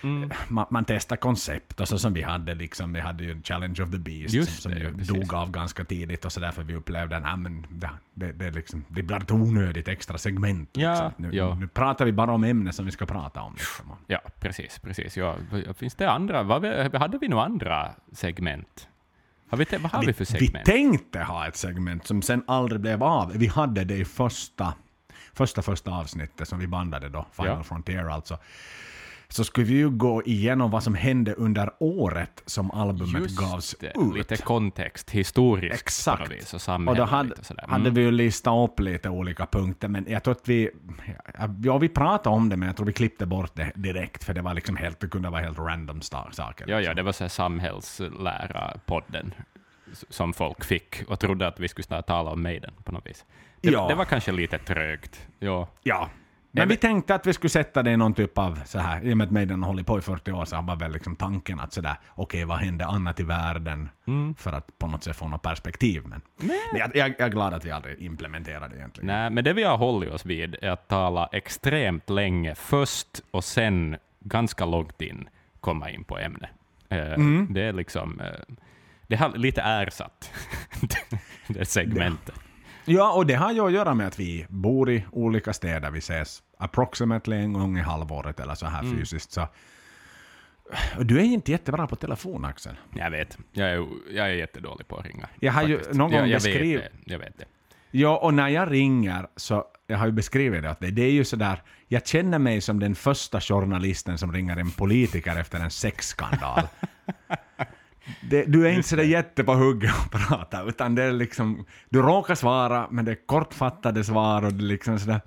Mm. 0.03 0.31
Man, 0.49 0.67
man 0.71 0.85
testar 0.85 1.17
koncept, 1.17 1.81
och 1.81 1.89
så 1.89 1.99
som 1.99 2.13
vi 2.13 2.23
hade, 2.23 2.55
liksom, 2.55 2.93
vi 2.93 3.01
hade 3.01 3.25
ju 3.25 3.43
Challenge 3.43 3.83
of 3.83 3.91
the 3.91 3.99
Beast 3.99 4.35
Just 4.35 4.63
som, 4.63 4.73
som 4.73 4.81
det, 4.81 4.87
ju 4.87 4.93
precis. 4.93 5.09
dog 5.09 5.35
av 5.35 5.51
ganska 5.51 5.85
tidigt 5.85 6.25
och 6.25 6.33
så 6.33 6.41
därför 6.41 6.63
vi 6.63 6.75
upplevde 6.75 7.17
att 7.17 7.25
det, 7.69 7.91
det, 8.15 8.33
det, 8.33 8.51
liksom, 8.51 8.85
det 8.89 9.03
blir 9.03 9.17
ett 9.17 9.31
onödigt 9.31 9.89
extra 9.89 10.19
segment. 10.19 10.71
Ja, 10.73 10.93
liksom. 10.93 11.13
nu, 11.17 11.37
ja. 11.37 11.55
nu 11.55 11.69
pratar 11.69 12.05
vi 12.05 12.13
bara 12.13 12.33
om 12.33 12.45
ämnen 12.45 12.73
som 12.73 12.85
vi 12.85 12.91
ska 12.91 13.07
prata 13.07 13.41
om. 13.41 13.53
Liksom. 13.53 13.93
Ja, 14.07 14.21
precis. 14.41 14.79
precis. 14.79 15.17
Ja, 15.17 15.37
finns 15.77 15.95
det 15.95 16.11
andra? 16.11 16.43
Vad, 16.43 16.65
hade 16.95 17.19
vi 17.19 17.29
några 17.29 17.45
andra 17.45 17.91
segment? 18.13 18.89
Har 19.49 19.59
vi, 19.59 19.67
vad 19.71 19.93
har 19.93 20.01
vi, 20.01 20.07
vi 20.07 20.13
för 20.13 20.25
segment? 20.25 20.69
Vi 20.69 20.73
tänkte 20.73 21.21
ha 21.21 21.49
ett 21.49 21.57
segment 21.57 22.07
som 22.07 22.23
sen 22.23 22.45
aldrig 22.47 22.81
blev 22.81 23.03
av. 23.03 23.33
Vi 23.35 23.47
hade 23.47 23.85
det 23.85 23.97
i 23.97 24.05
första, 24.05 24.75
första, 25.33 25.63
första 25.63 25.91
avsnittet 25.91 26.49
som 26.49 26.59
vi 26.59 26.67
bandade 26.67 27.09
då, 27.09 27.27
Final 27.33 27.57
Ja. 27.57 27.63
Frontier 27.63 28.09
alltså. 28.09 28.39
Så 29.29 29.45
skulle 29.45 29.67
vi 29.67 29.75
ju 29.75 29.91
gå 29.91 30.23
igenom 30.25 30.71
vad 30.71 30.83
som 30.83 30.95
hände 30.95 31.35
under 31.35 31.71
året 31.79 32.43
som 32.47 32.71
albumet 32.71 33.23
Just 33.23 33.37
gavs 33.39 33.77
det, 33.81 33.87
ut. 33.87 34.15
lite 34.17 34.37
kontext, 34.37 35.11
historiskt 35.11 35.75
Exakt. 35.75 36.33
vis, 36.33 36.55
och 36.55 36.61
Och 36.89 36.97
då 36.97 37.05
hade, 37.05 37.35
och 37.35 37.47
sådär. 37.47 37.65
hade 37.69 37.81
Mm. 37.83 37.95
vi 37.95 38.01
ju 38.03 38.11
listat 38.11 38.71
upp 38.71 38.81
lite 38.81 39.09
olika 39.09 39.47
punkter, 39.47 39.89
men 39.89 40.05
jag 40.09 40.23
tror 40.23 40.33
att 40.35 40.49
vi... 40.49 40.71
Ja, 41.65 41.79
vi 41.79 41.89
pratade 41.89 42.37
om 42.37 42.49
det, 42.49 42.57
men 42.57 42.67
jag 42.67 42.77
tror 42.77 42.87
vi 42.87 42.93
klippte 42.93 43.27
bort 43.27 43.51
det 43.55 43.73
direkt, 43.75 44.25
för 44.25 44.35
det 44.35 44.43
var 44.43 44.55
liksom 44.55 44.77
helt, 44.77 45.01
det 45.01 45.09
kunde 45.09 45.31
vara 45.31 45.43
helt 45.43 45.59
random 45.59 46.01
saker. 46.03 46.65
Ja, 46.69 46.81
ja, 46.81 46.95
det 46.95 47.03
var 47.03 47.13
så 47.13 47.25
här 47.25 47.29
samhällslära-podden 47.29 49.33
som 50.09 50.33
folk 50.33 50.65
fick 50.65 51.03
och 51.09 51.21
trodde 51.21 51.47
att 51.47 51.61
vi 51.61 51.69
skulle 51.69 51.83
snart 51.85 52.07
tala 52.07 52.31
om 52.31 52.43
Maiden 52.43 52.73
på 52.85 52.93
något 52.93 53.07
vis. 53.07 53.25
Det, 53.61 53.71
Ja. 53.71 53.89
det 53.89 53.95
var 53.95 54.05
kanske 54.05 54.33
lite 54.33 54.59
trögt. 54.59 55.27
Ja. 55.39 55.69
Ja. 55.83 56.11
Men 56.61 56.69
vi 56.69 56.77
tänkte 56.77 57.15
att 57.15 57.27
vi 57.27 57.33
skulle 57.33 57.51
sätta 57.51 57.83
det 57.83 57.91
i 57.91 57.97
någon 57.97 58.15
typ 58.15 58.39
av 58.39 58.61
så 58.65 58.79
här, 58.79 59.05
i 59.05 59.13
och 59.13 59.17
med 59.17 59.25
att 59.25 59.31
Maiden 59.31 59.63
har 59.63 59.67
hållit 59.71 59.87
på 59.87 59.99
i 59.99 60.01
40 60.03 60.33
år 60.33 60.45
så 60.45 60.61
var 60.61 60.77
väl 60.77 60.93
liksom 60.93 61.17
tanken 61.17 61.61
att 61.61 61.73
sådär, 61.73 61.97
okej 62.15 62.45
vad 62.45 62.59
hände 62.59 62.87
annat 62.87 63.21
i 63.21 63.23
världen? 63.23 63.89
Mm. 64.07 64.35
För 64.35 64.53
att 64.53 64.79
på 64.79 64.87
något 64.87 65.05
sätt 65.05 65.17
få 65.17 65.29
något 65.29 65.43
perspektiv. 65.43 66.03
Men, 66.07 66.21
men 66.37 66.57
jag, 66.81 66.97
jag, 66.97 67.09
jag 67.09 67.21
är 67.21 67.29
glad 67.29 67.55
att 67.55 67.65
vi 67.65 67.71
aldrig 67.71 68.03
implementerade 68.03 68.69
det 68.69 68.77
egentligen. 68.77 69.07
Nej, 69.07 69.31
men 69.31 69.45
det 69.45 69.53
vi 69.53 69.63
har 69.63 69.77
hållit 69.77 70.11
oss 70.13 70.27
vid 70.27 70.57
är 70.63 70.71
att 70.71 70.89
tala 70.89 71.29
extremt 71.33 72.11
länge 72.11 72.55
först 72.55 73.23
och 73.31 73.45
sen 73.45 73.97
ganska 74.21 74.65
långt 74.65 75.03
in 75.03 75.29
komma 75.61 75.91
in 75.91 76.05
på 76.05 76.19
ämne. 76.19 76.49
Eh, 76.89 77.13
Mm. 77.13 77.47
Det 77.51 77.63
är 77.63 77.73
liksom... 77.73 78.21
eh, 78.21 78.55
det 79.07 79.17
har 79.17 79.29
lite 79.37 79.61
ersatt 79.61 80.31
det 81.49 81.65
segmentet. 81.65 82.35
Ja, 82.85 83.13
och 83.13 83.27
det 83.27 83.35
har 83.35 83.53
ju 83.53 83.67
att 83.67 83.73
göra 83.73 83.95
med 83.95 84.07
att 84.07 84.19
vi 84.21 84.47
bor 84.49 84.91
i 84.91 85.05
olika 85.13 85.53
städer. 85.53 85.91
Vi 85.91 85.99
ses 85.99 86.43
approximately 86.59 87.37
en 87.37 87.53
gång 87.53 87.79
i 87.79 87.81
halvåret 87.81 88.41
eller 88.41 88.55
så 88.55 88.67
här 88.67 88.81
Mm. 88.83 88.99
fysiskt. 88.99 89.33
Så. 89.33 89.49
Du 91.01 91.19
är 91.19 91.23
inte 91.25 91.53
jättebra 91.53 91.87
på 91.87 91.97
telefon, 91.97 92.45
Axel. 92.45 92.77
Jag 92.95 93.11
vet, 93.11 93.39
jag 93.53 93.71
är, 93.71 93.87
jag 94.11 94.27
är 94.27 94.33
jättedålig 94.35 94.89
på 94.89 94.97
att 94.97 95.07
ringa. 95.07 95.29
Jag 95.41 95.53
har 95.53 95.63
ju 95.63 95.77
faktiskt. 95.77 95.99
någon 95.99 96.11
gång 96.11 96.21
jag, 96.21 96.29
jag, 96.29 96.37
beskriv- 96.43 96.79
vet 96.81 96.93
det, 97.05 97.13
jag 97.13 97.19
vet 97.19 97.39
det. 97.39 97.45
Ja, 97.91 98.17
och 98.17 98.35
när 98.35 98.49
jag 98.49 98.71
ringer 98.73 99.27
så, 99.37 99.65
jag 99.87 99.99
har 99.99 100.07
ju 100.07 100.13
beskrivit 100.13 100.63
det, 100.63 100.71
att 100.71 100.81
det, 100.81 100.91
det 100.91 101.03
är 101.03 101.11
ju 101.11 101.25
sådär, 101.25 101.63
jag 101.89 102.07
känner 102.07 102.39
mig 102.39 102.61
som 102.61 102.81
den 102.81 102.95
första 102.95 103.41
journalisten 103.41 104.19
som 104.19 104.33
ringer 104.33 104.57
en 104.57 104.71
politiker 104.71 105.37
efter 105.37 105.59
en 105.61 105.71
sexskandal. 105.71 106.63
Det, 108.31 108.45
du 108.45 108.67
är 108.69 108.71
inte 108.73 108.89
sådär 108.89 109.03
jätte 109.03 109.45
på 109.45 109.55
hugget 109.55 109.95
och 110.05 110.11
prata, 110.13 110.63
utan 110.63 110.95
det 110.95 111.03
är 111.03 111.13
liksom, 111.13 111.67
du 111.89 112.03
råkar 112.03 112.35
svara, 112.35 112.89
men 112.91 113.05
det 113.05 113.11
är 113.11 113.27
kortfattade 113.27 114.05
svar 114.05 114.45
och 114.45 114.53
det 114.53 114.65
är 114.65 114.69
liksom 114.69 114.99
sådär, 114.99 115.21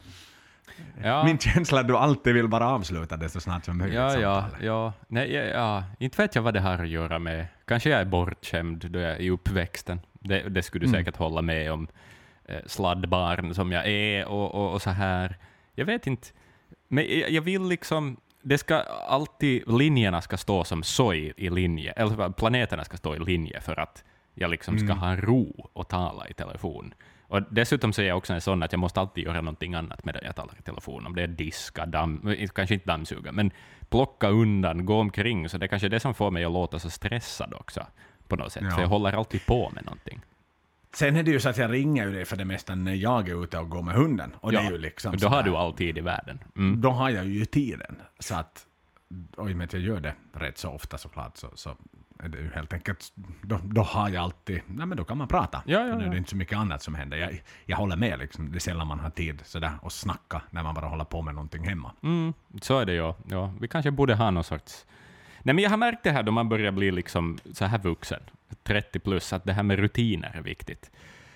Ja. 1.04 1.24
min 1.24 1.38
känsla 1.40 1.78
är 1.78 1.82
att 1.82 1.88
du 1.88 1.98
alltid 1.98 2.34
vill 2.34 2.48
bara 2.48 2.68
avsluta 2.70 3.18
det 3.18 3.30
så 3.30 3.40
snart 3.40 3.66
som 3.66 3.78
möjligt. 3.78 3.96
Ja, 3.96 4.20
ja, 4.20 4.46
ja. 4.62 4.94
Nej, 5.08 5.34
ja, 5.34 5.42
ja. 5.42 5.84
Inte 6.00 6.22
vet 6.22 6.36
jag 6.36 6.42
vad 6.42 6.54
det 6.54 6.60
har 6.60 6.80
att 6.84 6.88
göra 6.90 7.20
med. 7.20 7.46
Kanske 7.66 7.90
jag 7.90 8.00
är 8.02 8.06
bortskämd 8.06 8.92
då 8.92 9.00
jag 9.00 9.12
är 9.12 9.22
i 9.22 9.30
uppväxten. 9.30 10.00
Det, 10.14 10.50
det 10.50 10.62
skulle 10.64 10.86
du 10.86 10.90
Mm. 10.90 11.00
säkert 11.00 11.18
hålla 11.18 11.42
med 11.42 11.72
om. 11.72 11.88
Eh, 12.46 12.60
sladdbarn 12.66 13.54
som 13.54 13.72
jag 13.72 13.88
är 13.88 14.26
och, 14.28 14.56
och, 14.56 14.74
och 14.74 14.82
så 14.82 14.90
här. 14.90 15.38
Jag 15.76 15.86
vet 15.86 16.08
inte. 16.08 16.28
Men 16.88 17.06
jag, 17.20 17.32
jag 17.32 17.42
vill 17.42 17.64
liksom... 17.64 18.18
Det 18.42 18.58
ska 18.58 18.76
alltid, 19.08 19.72
linjerna 19.72 20.22
ska 20.22 20.38
stå 20.38 20.64
som 20.64 20.84
i, 21.14 21.34
i 21.38 21.50
linje, 21.50 21.92
eller 21.92 22.30
planeterna 22.30 22.84
ska 22.84 22.98
stå 22.98 23.16
i 23.16 23.20
linje 23.20 23.62
för 23.62 23.80
att 23.80 24.04
jag 24.34 24.52
liksom 24.52 24.78
ska 24.80 24.86
Mm. 24.86 24.98
ha 24.98 25.16
ro 25.16 25.70
och 25.74 25.88
tala 25.88 26.28
i 26.28 26.34
telefon. 26.34 26.94
Och 27.30 27.42
dessutom 27.50 27.94
så 27.94 28.02
är 28.02 28.06
jag 28.06 28.18
också 28.18 28.34
en 28.34 28.42
sån 28.42 28.64
att 28.64 28.72
jag 28.72 28.80
måste 28.80 29.00
alltid 29.00 29.24
göra 29.24 29.42
någonting 29.42 29.74
annat 29.74 30.06
medan 30.06 30.22
jag 30.26 30.36
talar 30.36 30.54
i 30.60 30.62
telefon. 30.62 31.06
Om 31.06 31.16
det 31.16 31.24
är 31.24 31.28
diska, 31.28 31.86
damm, 31.86 32.36
kanske 32.56 32.74
inte 32.74 32.86
dammsuga, 32.86 33.32
men 33.32 33.52
plocka 33.90 34.28
undan, 34.30 34.86
gå 34.86 35.00
omkring. 35.00 35.50
Så 35.50 35.58
det 35.58 35.66
är 35.66 35.68
kanske 35.68 35.90
det 35.90 36.00
som 36.00 36.14
får 36.14 36.32
mig 36.32 36.46
att 36.46 36.52
låta 36.52 36.80
så 36.80 36.90
stressad 36.90 37.54
också, 37.54 37.88
på 38.28 38.36
något 38.36 38.52
sätt. 38.52 38.64
Ja. 38.66 38.72
För 38.72 38.82
jag 38.82 38.90
håller 38.90 39.14
alltid 39.14 39.46
på 39.46 39.70
med 39.70 39.86
någonting. 39.86 40.22
Sen 40.94 41.16
är 41.16 41.24
det 41.24 41.32
ju 41.32 41.40
så 41.40 41.50
att 41.50 41.58
jag 41.58 41.72
ringer 41.72 42.06
ju 42.06 42.14
dig 42.14 42.26
för 42.26 42.38
det 42.38 42.46
mesta 42.46 42.76
när 42.76 42.94
jag 42.94 43.30
är 43.30 43.44
ute 43.44 43.58
och 43.60 43.70
går 43.70 43.82
med 43.82 43.96
hunden. 43.96 44.36
Och 44.40 44.52
det 44.52 44.58
Ja, 44.58 44.68
är 44.68 44.72
ju 44.72 44.78
liksom 44.78 45.18
då 45.18 45.28
har 45.28 45.44
du 45.44 45.56
all 45.56 45.74
tid 45.74 45.98
i 45.98 46.02
världen. 46.02 46.40
Mm. 46.58 46.82
då 46.82 46.90
har 46.90 47.10
jag 47.10 47.26
ju 47.26 47.46
tiden. 47.46 47.96
Så 48.20 48.36
att, 48.36 48.66
och 49.36 49.50
i 49.50 49.54
och 49.54 49.58
med 49.58 49.66
att 49.66 49.74
jag 49.74 49.82
gör 49.82 50.00
det 50.00 50.14
rätt 50.34 50.58
så 50.58 50.70
ofta 50.70 50.98
såklart, 50.98 51.38
så, 51.38 51.48
så 51.56 51.70
är 51.70 51.76
det 51.76 52.09
helt 52.54 52.74
enkelt, 52.74 53.14
då, 53.42 53.60
då 53.64 53.82
har 53.82 54.10
jag 54.10 54.24
alltid, 54.24 54.62
nej 54.68 54.86
men 54.86 54.98
då 54.98 55.04
kan 55.04 55.18
man 55.18 55.28
prata. 55.28 55.64
Ja, 55.66 55.80
ja, 55.80 55.88
För 55.88 55.96
nu 55.96 56.02
är 56.02 56.06
ja. 56.06 56.12
det 56.12 56.18
inte 56.18 56.30
så 56.30 56.36
mycket 56.36 56.58
annat 56.58 56.84
som 56.84 56.96
händer. 56.96 57.18
Jag, 57.18 57.44
jag 57.66 57.78
håller 57.78 57.96
med 57.96 58.20
liksom, 58.20 58.52
det 58.52 58.58
är 58.58 58.60
sällan 58.60 58.88
man 58.88 59.00
har 59.00 59.10
tid 59.10 59.42
sådär 59.46 59.72
att 59.82 59.94
snacka 59.94 60.42
när 60.50 60.64
man 60.64 60.76
bara 60.76 60.86
håller 60.86 61.06
på 61.06 61.22
med 61.22 61.36
någonting 61.36 61.64
hemma. 61.64 61.92
Mm, 62.04 62.34
så 62.62 62.80
är 62.80 62.86
det 62.86 62.94
ju. 62.94 63.14
Ja. 63.30 63.54
Vi 63.62 63.68
kanske 63.68 63.92
borde 63.92 64.16
ha 64.16 64.32
någon 64.32 64.44
sorts 64.44 64.86
Nej, 65.44 65.56
men 65.56 65.64
jag 65.64 65.70
har 65.70 65.78
märkt 65.78 66.04
det 66.04 66.12
här 66.12 66.24
då 66.24 66.32
man 66.32 66.50
börjar 66.50 66.72
bli 66.72 66.92
liksom 66.92 67.40
så 67.54 67.66
här 67.66 67.78
vuxen, 67.78 68.20
30 68.64 69.00
plus, 69.00 69.34
att 69.34 69.44
det 69.44 69.54
här 69.54 69.64
med 69.64 69.80
rutiner 69.80 70.32
är 70.36 70.42
viktigt. 70.42 70.92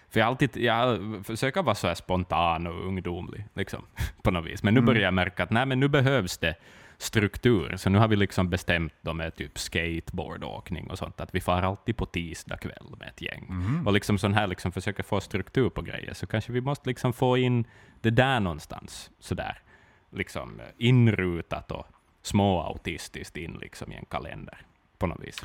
För 0.10 0.20
jag, 0.20 0.28
alltid, 0.28 0.58
jag 0.58 1.00
försöker 1.26 1.64
vara 1.64 1.76
så 1.76 1.88
här 1.88 1.96
spontan 1.96 2.68
och 2.68 2.88
ungdomlig, 2.88 3.46
liksom, 3.54 3.86
på 4.22 4.32
något 4.32 4.46
vis. 4.46 4.64
Men 4.64 4.74
nu 4.74 4.82
börjar 4.82 5.02
jag 5.02 5.14
märka 5.14 5.44
att 5.44 5.50
nej, 5.50 5.66
men 5.66 5.80
nu 5.80 5.88
behövs 5.88 6.38
det 6.38 6.56
struktur. 6.98 7.78
Så 7.78 7.90
nu 7.90 7.98
har 7.98 8.08
vi 8.08 8.16
liksom 8.16 8.50
bestämt 8.50 8.94
då 9.02 9.14
med 9.14 9.36
typ 9.36 9.60
skateboardåkning 9.60 10.90
och 10.90 10.98
sånt, 10.98 11.22
att 11.22 11.36
vi 11.36 11.42
far 11.42 11.62
alltid 11.62 11.98
på 11.98 12.06
tisdag 12.06 12.58
kväll 12.58 12.96
med 13.00 13.08
ett 13.08 13.22
gäng. 13.22 13.48
Och 13.86 13.94
liksom 13.94 14.18
sån 14.18 14.34
här 14.34 14.48
liksom 14.48 14.72
försöker 14.72 15.04
få 15.04 15.22
struktur 15.22 15.70
på 15.70 15.82
grejer, 15.82 16.14
så 16.14 16.28
kanske 16.28 16.52
vi 16.52 16.62
måste 16.62 16.90
liksom 16.90 17.14
få 17.14 17.38
in 17.38 17.66
det 18.02 18.10
där 18.10 18.40
någonstans, 18.40 19.12
sådär, 19.20 19.58
liksom 20.12 20.60
eh, 20.60 20.66
inrutat 20.78 21.72
och 21.72 21.86
småautistiskt 22.22 23.38
in 23.38 23.58
liksom 23.62 23.92
i 23.92 23.96
en 23.96 24.06
kalender, 24.06 24.58
på 24.98 25.08
något 25.08 25.24
vis. 25.24 25.44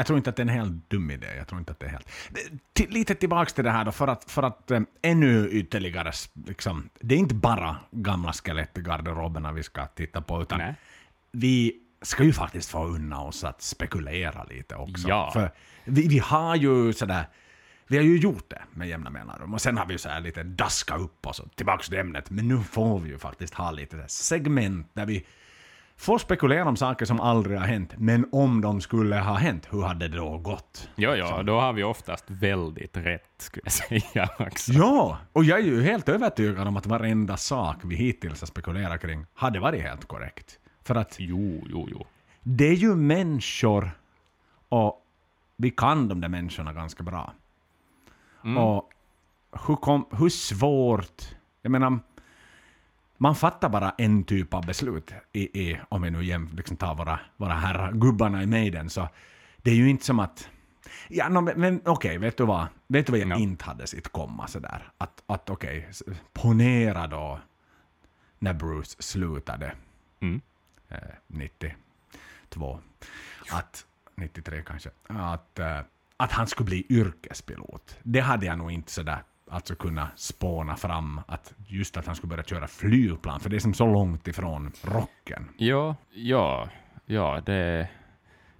Jag 0.00 0.06
tror 0.06 0.16
inte 0.16 0.30
att 0.30 0.36
det 0.36 0.42
är 0.42 0.46
en 0.46 0.48
helt 0.48 0.90
dum 0.90 1.10
idé. 1.10 1.26
Jag 1.36 1.48
tror 1.48 1.58
inte 1.58 1.72
att 1.72 1.80
det 1.80 1.86
är 1.86 1.90
helt... 1.90 2.08
Lite 2.92 3.14
tillbaka 3.14 3.50
till 3.50 3.64
det 3.64 3.70
här 3.70 3.84
då, 3.84 3.92
för 3.92 4.08
att, 4.08 4.30
för 4.30 4.42
att 4.42 4.70
eh, 4.70 4.80
ännu 5.02 5.48
ytterligare, 5.48 6.12
liksom, 6.46 6.90
det 7.00 7.14
är 7.14 7.18
inte 7.18 7.34
bara 7.34 7.76
gamla 7.90 8.32
skelett 8.32 8.78
i 8.78 8.80
garderoberna 8.80 9.52
vi 9.52 9.62
ska 9.62 9.86
titta 9.86 10.22
på, 10.22 10.42
utan 10.42 10.58
Nej. 10.58 10.74
vi 11.32 11.72
ska 12.02 12.24
ju 12.24 12.32
faktiskt 12.32 12.70
få 12.70 12.84
unna 12.84 13.20
oss 13.20 13.44
att 13.44 13.62
spekulera 13.62 14.44
lite 14.44 14.74
också. 14.74 15.08
Ja. 15.08 15.30
För 15.32 15.50
vi, 15.84 16.08
vi 16.08 16.18
har 16.18 16.56
ju 16.56 16.92
sådär, 16.92 17.24
vi 17.86 17.96
har 17.96 18.04
ju 18.04 18.16
gjort 18.16 18.50
det 18.50 18.62
med 18.70 18.88
jämna 18.88 19.10
mellanrum 19.10 19.54
och 19.54 19.60
sen 19.60 19.78
har 19.78 19.86
vi 19.86 19.98
så 19.98 20.08
här 20.08 20.20
lite 20.20 20.42
daska 20.42 20.96
upp 20.96 21.26
oss 21.26 21.38
och 21.38 21.56
tillbaka 21.56 21.82
till 21.82 21.98
ämnet. 21.98 22.30
Men 22.30 22.48
nu 22.48 22.58
får 22.62 22.98
vi 22.98 23.08
ju 23.08 23.18
faktiskt 23.18 23.54
ha 23.54 23.70
lite 23.70 24.04
segment 24.08 24.90
där 24.92 25.06
vi 25.06 25.26
får 26.00 26.18
spekulera 26.18 26.68
om 26.68 26.76
saker 26.76 27.04
som 27.06 27.20
aldrig 27.20 27.58
har 27.58 27.66
hänt. 27.66 27.94
Men 27.98 28.28
om 28.32 28.60
de 28.60 28.80
skulle 28.80 29.16
ha 29.16 29.34
hänt, 29.34 29.68
hur 29.70 29.82
hade 29.82 30.08
det 30.08 30.16
då 30.16 30.38
gått? 30.38 30.88
Ja, 30.96 31.16
ja, 31.16 31.42
då 31.42 31.60
har 31.60 31.72
vi 31.72 31.82
oftast 31.82 32.24
väldigt 32.28 32.96
rätt, 32.96 33.30
skulle 33.38 33.62
jag 33.64 33.72
säga 34.02 34.28
också. 34.38 34.72
Ja, 34.72 35.18
och 35.32 35.44
jag 35.44 35.58
är 35.58 35.64
ju 35.64 35.82
helt 35.82 36.08
övertygad 36.08 36.68
om 36.68 36.76
att 36.76 36.86
varenda 36.86 37.36
sak 37.36 37.76
vi 37.84 37.96
hittills 37.96 38.40
har 38.40 38.46
spekulerat 38.46 39.00
kring 39.00 39.26
hade 39.34 39.60
varit 39.60 39.82
helt 39.82 40.04
korrekt. 40.04 40.58
För 40.82 40.94
att 40.94 41.16
Jo, 41.18 41.64
jo, 41.70 41.88
jo. 41.90 42.06
det 42.42 42.68
är 42.68 42.74
ju 42.74 42.94
människor 42.94 43.90
och 44.68 45.02
vi 45.56 45.70
kan 45.70 46.08
de 46.08 46.20
där 46.20 46.28
människorna 46.28 46.72
ganska 46.72 47.02
bra. 47.02 47.32
Och 48.58 48.90
hur, 49.66 49.76
kom, 49.76 50.06
hur 50.10 50.28
svårt... 50.28 51.22
Jag 51.62 51.72
menar, 51.72 51.98
man 53.22 53.34
fattar 53.34 53.68
bara 53.68 53.90
en 53.98 54.24
typ 54.24 54.54
av 54.54 54.66
beslut, 54.66 55.14
i, 55.32 55.60
i, 55.70 55.80
om 55.88 56.02
vi 56.02 56.10
nu 56.10 56.24
jäm, 56.24 56.48
liksom 56.56 56.76
tar 56.76 56.94
våra, 56.94 57.20
våra 57.36 57.52
herrar, 57.54 57.92
gubbarna 57.92 58.42
i 58.42 58.46
Maiden, 58.46 58.90
så 58.90 59.08
det 59.62 59.70
är 59.70 59.74
ju 59.74 59.88
inte 59.90 60.04
som 60.04 60.18
att... 60.20 60.48
Ja, 61.08 61.28
no, 61.28 61.40
men, 61.40 61.60
men 61.60 61.80
okej, 61.84 62.18
vet 62.18 62.36
du 62.36 62.44
vad? 62.46 62.66
Vet 62.86 63.06
du 63.06 63.12
vad 63.12 63.20
jag 63.20 63.28
Ja. 63.30 63.36
inte 63.36 63.64
hade 63.64 63.86
sett 63.86 64.08
komma 64.12 64.46
sådär? 64.46 64.88
Att, 64.98 65.22
att 65.26 65.50
okej, 65.50 65.86
s- 65.90 66.02
ponera 66.32 67.06
då 67.06 67.40
när 68.38 68.54
Bruce 68.54 68.96
slutade 69.02 69.72
Mm. 70.20 70.40
eh, 70.88 70.98
92, 71.26 72.80
att 73.52 73.86
93 74.14 74.62
kanske, 74.66 74.90
att, 75.08 75.58
eh, 75.58 75.80
att 76.16 76.32
han 76.32 76.46
skulle 76.46 76.64
bli 76.66 76.86
yrkespilot. 76.88 77.98
Det 78.02 78.20
hade 78.20 78.46
jag 78.46 78.58
nog 78.58 78.72
inte 78.72 78.92
sådär 78.92 79.22
alltså 79.50 79.74
kunna 79.74 80.08
spåna 80.16 80.76
fram, 80.76 81.20
att 81.26 81.54
just 81.66 81.96
att 81.96 82.06
han 82.06 82.16
skulle 82.16 82.30
börja 82.30 82.42
köra 82.44 82.66
flygplan, 82.66 83.40
för 83.40 83.50
det 83.50 83.56
är 83.56 83.60
som 83.60 83.74
så 83.74 83.86
långt 83.86 84.28
ifrån 84.28 84.72
rocken. 84.82 85.48
Ja, 85.56 85.96
ja, 86.14 86.68
ja, 87.06 87.40
det, 87.46 87.88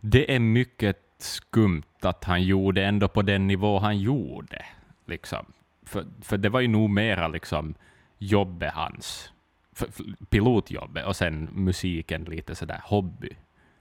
det 0.01 0.35
är 0.35 0.39
mycket 0.39 0.99
skumt 1.19 1.83
att 2.03 2.25
han 2.25 2.43
gjorde 2.43 2.85
ändå 2.85 3.09
på 3.09 3.23
den 3.23 3.47
nivå 3.47 3.79
han 3.79 3.99
gjorde. 3.99 4.65
Liksom. 5.07 5.47
För, 5.83 6.07
för 6.23 6.39
det 6.39 6.49
var 6.49 6.61
ju 6.61 6.69
nog 6.69 6.91
mera 6.91 7.29
liksom 7.29 7.75
jobbet 8.19 8.73
hans, 8.75 9.33
för, 9.73 9.87
för, 9.93 10.05
pilotjobbet, 10.31 11.07
och 11.07 11.17
sen 11.17 11.49
musiken 11.53 12.25
lite 12.25 12.55
sådär 12.55 12.81
hobby, 12.85 13.37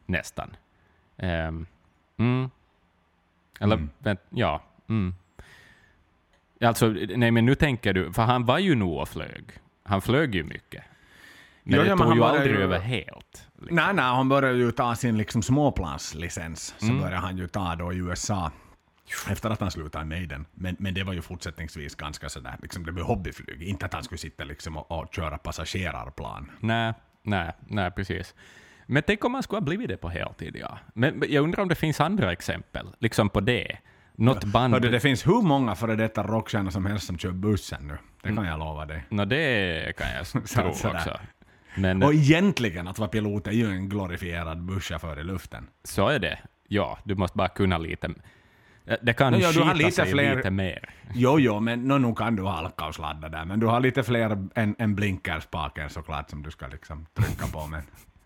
nästan. 0.06 0.56
Ehm, 1.18 1.66
mm. 2.18 2.50
Eller, 3.60 3.75
Mm. 3.75 3.89
vänt, 4.00 4.20
ja. 4.30 4.62
Mm. 4.89 5.16
Alltså, 6.62 6.88
nej 7.16 7.32
men 7.32 7.46
nu 7.46 7.56
tänker 7.56 7.94
du, 7.94 8.13
för 8.13 8.24
han 8.24 8.46
var 8.46 8.60
ju 8.60 8.75
nog 8.75 8.98
och 8.98 9.10
flög. 9.10 9.44
Han 9.84 10.01
flög 10.01 10.36
ju 10.36 10.44
mycket. 10.44 10.84
Men 11.63 11.75
Ja, 11.75 11.82
det 11.84 11.89
ja, 11.89 11.96
men 11.96 12.08
tog 12.08 12.08
han 12.08 12.18
ju 12.18 12.24
aldrig 12.24 12.56
ju- 12.56 12.62
över 12.63 12.80
helt. 12.80 13.48
Liksom. 13.60 13.75
Nej, 13.75 13.94
nej, 13.94 14.06
han 14.06 14.30
började 14.30 14.58
ju 14.58 14.72
ta 14.72 14.96
sin 14.96 15.18
liksom 15.18 15.42
småplanslicens, 15.42 16.75
så 16.78 16.86
Mm. 16.86 16.98
började 17.00 17.18
han 17.18 17.38
ju 17.38 17.48
ta 17.48 17.75
då 17.75 17.94
i 17.94 17.98
USA. 17.98 18.51
Efter 19.30 19.50
att 19.50 19.60
han 19.60 19.72
slutade 19.72 20.04
i 20.04 20.08
Maiden. 20.08 20.46
Men, 20.51 20.75
men 20.80 20.94
det 20.94 21.04
var 21.04 21.13
ju 21.13 21.22
fortsättningsvis 21.22 21.96
ganska 21.96 22.30
sådär, 22.30 22.56
liksom 22.62 22.86
det 22.86 22.92
blev 22.92 23.06
hobbyflyg. 23.06 23.62
Inte 23.63 23.86
att 23.86 23.94
han 23.94 24.04
skulle 24.04 24.18
sitta 24.20 24.44
liksom 24.44 24.78
och, 24.78 24.92
och 24.92 25.13
köra 25.13 25.38
passagerarplan. 25.38 26.51
Nej, 26.60 26.94
nej, 27.24 27.51
nej, 27.68 27.92
precis. 27.92 28.36
Men 28.86 29.04
tänk 29.08 29.25
om 29.25 29.32
man 29.32 29.44
skulle 29.44 29.58
ha 29.58 29.66
blivit 29.66 29.88
det 29.88 29.98
på 29.98 30.10
heltid, 30.10 30.56
ja. 30.62 30.78
Men 30.94 31.16
men 31.20 31.32
jag 31.32 31.44
undrar 31.44 31.62
om 31.63 31.70
det 31.70 31.75
finns 31.75 32.01
andra 32.01 32.32
exempel, 32.32 32.88
liksom 33.00 33.30
på 33.30 33.39
det. 33.39 33.78
Något 34.20 34.44
band... 34.44 34.74
Hörde, 34.74 34.90
det 34.90 35.00
finns 35.00 35.28
hur 35.28 35.42
många 35.42 35.76
före 35.76 35.96
detta 35.96 36.24
rockstjärnor 36.24 36.70
som 36.72 36.86
helst 36.86 37.08
som 37.08 37.18
kör 37.18 37.32
bussen 37.32 37.88
nu. 37.88 37.98
Det 38.22 38.36
kan 38.36 38.46
jag 38.46 38.60
lova 38.60 38.86
dig. 38.86 39.06
Nå, 39.10 39.26
det 39.26 39.94
kan 39.98 40.08
jag 40.18 40.26
tro 40.48 40.74
sådär. 40.74 40.96
också. 40.96 41.20
Men 41.78 42.04
Och 42.04 42.14
egentligen, 42.14 42.88
att 42.88 43.00
vara 43.00 43.10
pilot 43.10 43.48
är 43.48 43.52
ju 43.52 43.66
en 43.72 43.90
glorifierad 43.90 44.62
busschaufför 44.62 45.20
i 45.20 45.24
luften. 45.24 45.68
så 45.84 46.08
är 46.08 46.20
det. 46.20 46.40
Ja, 46.68 46.98
du 47.04 47.16
måste 47.16 47.38
bara 47.38 47.48
kunna 47.48 47.78
lite... 47.78 48.10
Det 49.02 49.14
kan 49.14 49.34
Nå, 49.34 49.40
ja, 49.40 49.52
du 49.52 49.62
har 49.62 49.74
lite 49.76 50.06
fler- 50.06 50.36
lite 50.36 50.52
mer. 50.52 50.90
Jo, 51.14 51.40
jo, 51.40 51.60
men 51.60 51.88
no, 51.88 51.98
nu 51.98 52.16
kan 52.16 52.36
du 52.36 52.46
halka 52.46 52.86
och 52.86 52.96
sladda 52.96 53.30
där. 53.30 53.46
Men 53.46 53.60
du 53.60 53.66
har 53.68 53.80
lite 53.80 54.04
fler 54.04 54.48
än, 54.56 54.76
än 54.80 54.96
blinkerspaken 54.96 55.90
såklart 55.90 56.30
som 56.30 56.44
du 56.44 56.52
ska 56.52 56.68
liksom 56.68 57.06
trycka 57.14 57.48
på. 57.48 57.68
Men, 57.68 57.82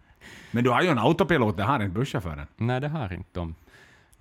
men 0.51 0.63
du 0.63 0.69
har 0.69 0.81
ju 0.81 0.87
en 0.89 0.99
autopilot, 0.99 1.57
det 1.57 1.63
har 1.63 1.75
inte 1.83 1.99
busschauffören. 1.99 2.47
Nej, 2.57 2.81
det 2.81 2.87
har 2.87 3.13
inte 3.13 3.29
de. 3.33 3.55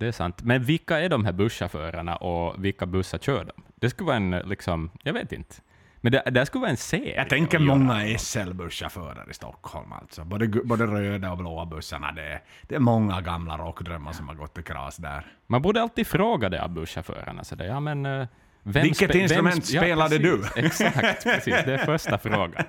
Det 0.03 0.07
är 0.07 0.11
sant. 0.11 0.41
Men 0.43 0.63
vilka 0.63 0.99
är 0.99 1.09
de 1.09 1.25
här 1.25 1.31
busschaufförerna 1.31 2.15
och 2.15 2.65
vilka 2.65 2.85
bussar 2.85 3.17
kör 3.17 3.45
de? 3.45 3.63
Det 3.75 3.89
skulle 3.89 4.07
vara 4.07 4.17
en, 4.17 4.31
liksom, 4.31 4.91
jag 5.03 5.13
vet 5.13 5.31
inte. 5.31 5.55
Men 6.01 6.11
det, 6.11 6.23
det 6.31 6.45
skulle 6.45 6.59
vara 6.61 6.71
en 6.71 6.77
serie. 6.77 7.15
Jag 7.15 7.29
tänker 7.29 7.59
många 7.59 8.17
SL-busschaufförer 8.17 9.29
i 9.29 9.33
Stockholm 9.33 9.93
alltså. 9.93 10.23
Både, 10.23 10.47
både 10.47 10.85
röda 10.85 11.31
och 11.31 11.37
blåa 11.37 11.65
bussarna. 11.65 12.11
Det 12.11 12.21
är, 12.21 12.41
det 12.61 12.75
är 12.75 12.79
många 12.79 13.21
gamla 13.21 13.57
rockdrömmar 13.57 14.11
som 14.11 14.27
har 14.27 14.35
gått 14.35 14.57
i 14.57 14.63
kras 14.63 14.97
där. 14.97 15.25
Man 15.47 15.61
borde 15.61 15.81
alltid 15.81 16.07
fråga 16.07 16.49
det 16.49 16.63
av 16.63 16.69
busschaufförerna. 16.69 17.43
Så 17.43 17.55
det, 17.55 17.65
ja, 17.65 17.79
men, 17.79 18.05
eh, 18.05 18.27
vem 18.63 18.83
Vilket 18.83 19.11
spe- 19.11 19.17
instrument 19.17 19.55
vem- 19.55 19.61
spelade 19.83 20.19
precis, 20.19 20.51
Exakt, 20.55 21.23
precis. 21.23 21.55
Det 21.65 21.73
är 21.73 21.77
första 21.77 22.17
frågan. 22.17 22.63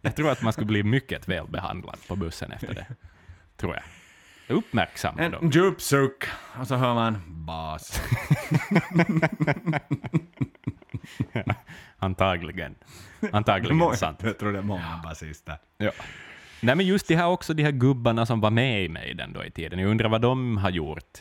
Jag 0.00 0.16
tror 0.16 0.30
att 0.30 0.42
man 0.42 0.52
skulle 0.52 0.66
bli 0.66 0.82
mycket 0.82 1.28
välbehandlad 1.28 1.96
på 2.08 2.16
bussen 2.16 2.52
efter 2.52 2.74
det. 2.74 2.86
Tror 3.56 3.74
jag. 3.74 3.82
Uppmärksamma 4.48 5.20
En 5.22 5.30
dem. 5.30 5.50
djup 5.50 5.80
suck, 5.80 6.24
och 6.60 6.66
så 6.66 6.74
hör 6.76 6.94
man 6.94 7.18
bas. 7.26 8.02
Antagligen. 11.98 12.74
Antagligen 13.32 13.76
Många- 13.76 13.94
sant. 13.96 14.20
Jag 14.22 14.38
tror 14.38 14.52
det 14.52 14.58
är 14.58 14.62
många 14.62 15.00
basister. 15.04 15.56
Ja. 15.78 15.90
Nej, 16.62 16.76
men 16.76 16.86
just 16.86 17.08
de 17.08 17.14
här 17.16 17.26
också, 17.26 17.54
de 17.54 17.62
här 17.62 17.70
gubbarna 17.72 18.26
som 18.26 18.40
var 18.40 18.50
med 18.50 18.84
i 18.84 18.88
Maiden 18.88 19.32
då 19.32 19.44
i 19.44 19.50
tiden. 19.50 19.78
Jag 19.78 19.90
undrar 19.90 20.08
vad 20.08 20.20
de 20.20 20.56
har 20.56 20.70
gjort, 20.70 21.18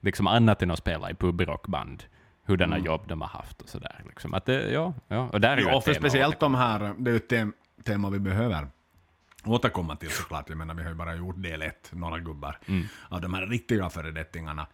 liksom 0.00 0.26
annat 0.26 0.62
än 0.62 0.70
att 0.70 0.78
spela 0.78 1.10
i 1.10 1.14
pubrockband. 1.14 2.04
Hurdana 2.46 2.78
jobb 2.78 3.02
de 3.08 3.20
har 3.20 3.28
haft 3.28 3.62
och 3.62 3.68
sådär. 3.68 4.00
Liksom. 4.06 4.34
Att 4.34 4.46
det, 4.46 4.70
ja, 4.70 4.94
ja, 5.08 5.28
och 5.32 5.40
där 5.40 5.50
är 5.56 5.56
ju 5.56 5.62
Ja, 5.68 5.78
ett 5.78 5.84
för 5.84 5.94
speciellt 5.94 6.40
de 6.40 6.54
här, 6.54 6.94
det 6.98 7.10
är 7.10 7.12
ju 7.12 7.16
ett 7.16 7.30
tem- 7.32 7.52
tema 7.84 8.10
vi 8.10 8.18
behöver 8.18 8.68
återkomma 9.46 9.96
till 9.96 10.10
såklart. 10.10 10.48
Jag 10.48 10.58
menar, 10.58 10.74
vi 10.74 10.82
har 10.82 10.90
ju 10.90 10.96
bara 10.96 11.14
gjort 11.14 11.42
del 11.42 11.62
ett, 11.62 11.90
några 11.92 12.18
gubbar, 12.18 12.58
av 13.08 13.20
de 13.20 13.34
här 13.34 13.46
riktiga 13.46 13.90
föredettingarna. 13.90 14.66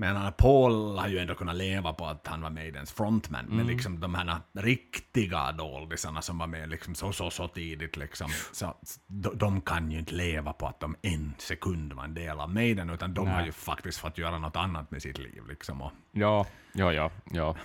Men 0.00 0.32
Paul 0.32 0.98
har 0.98 1.08
ju 1.08 1.18
ändå 1.18 1.34
kunnat 1.34 1.56
leva 1.56 1.92
på 1.92 2.06
att 2.06 2.26
han 2.26 2.40
var 2.40 2.50
Maidens 2.50 2.92
frontman, 2.92 3.44
men 3.48 3.66
liksom 3.66 4.00
de 4.00 4.14
här 4.14 4.36
riktiga 4.52 5.52
doldisarna 5.52 6.22
som 6.22 6.38
var 6.38 6.46
med 6.46 6.70
liksom 6.70 6.94
så, 6.94 7.12
så, 7.12 7.30
så 7.30 7.48
tidigt, 7.48 7.96
liksom, 7.96 8.30
så, 8.52 8.74
de, 9.06 9.38
de 9.38 9.60
kan 9.60 9.90
ju 9.90 9.98
inte 9.98 10.14
leva 10.14 10.52
på 10.52 10.66
att 10.66 10.80
de 10.80 10.96
en 11.02 11.34
sekund 11.38 11.92
var 11.92 12.04
en 12.04 12.14
del 12.14 12.40
av 12.40 12.54
Maiden, 12.54 12.90
utan 12.90 13.14
de 13.14 13.26
har 13.26 13.36
Nej. 13.36 13.46
ju 13.46 13.52
faktiskt 13.52 13.98
fått 13.98 14.18
göra 14.18 14.38
något 14.38 14.56
annat 14.56 14.90
med 14.90 15.02
sitt 15.02 15.18
liv. 15.18 15.42
Liksom, 15.48 15.82
och, 15.82 15.92
Ja, 16.12 16.46
ja, 16.72 16.92
ja, 16.92 17.10
ja. 17.30 17.56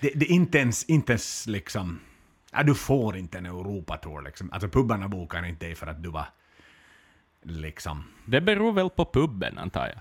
det, 0.00 0.12
det 0.14 0.26
är 0.26 0.32
inte 0.32 0.58
ens, 0.58 0.84
inte 0.84 1.12
ens 1.12 1.46
liksom... 1.46 2.00
Ja, 2.52 2.62
du 2.62 2.74
får 2.74 3.16
inte 3.16 3.38
en 3.38 3.46
Europatour 3.46 4.22
liksom. 4.22 4.52
Alltså 4.52 4.68
pubbarna 4.68 5.08
bokar 5.08 5.46
inte 5.46 5.66
dig 5.66 5.74
för 5.74 5.86
att 5.86 6.02
du 6.02 6.10
var 6.10 6.26
liksom... 7.42 8.04
Det 8.24 8.40
beror 8.40 8.72
väl 8.72 8.90
på 8.90 9.04
puben, 9.04 9.58
antar 9.58 9.86
jag. 9.86 10.00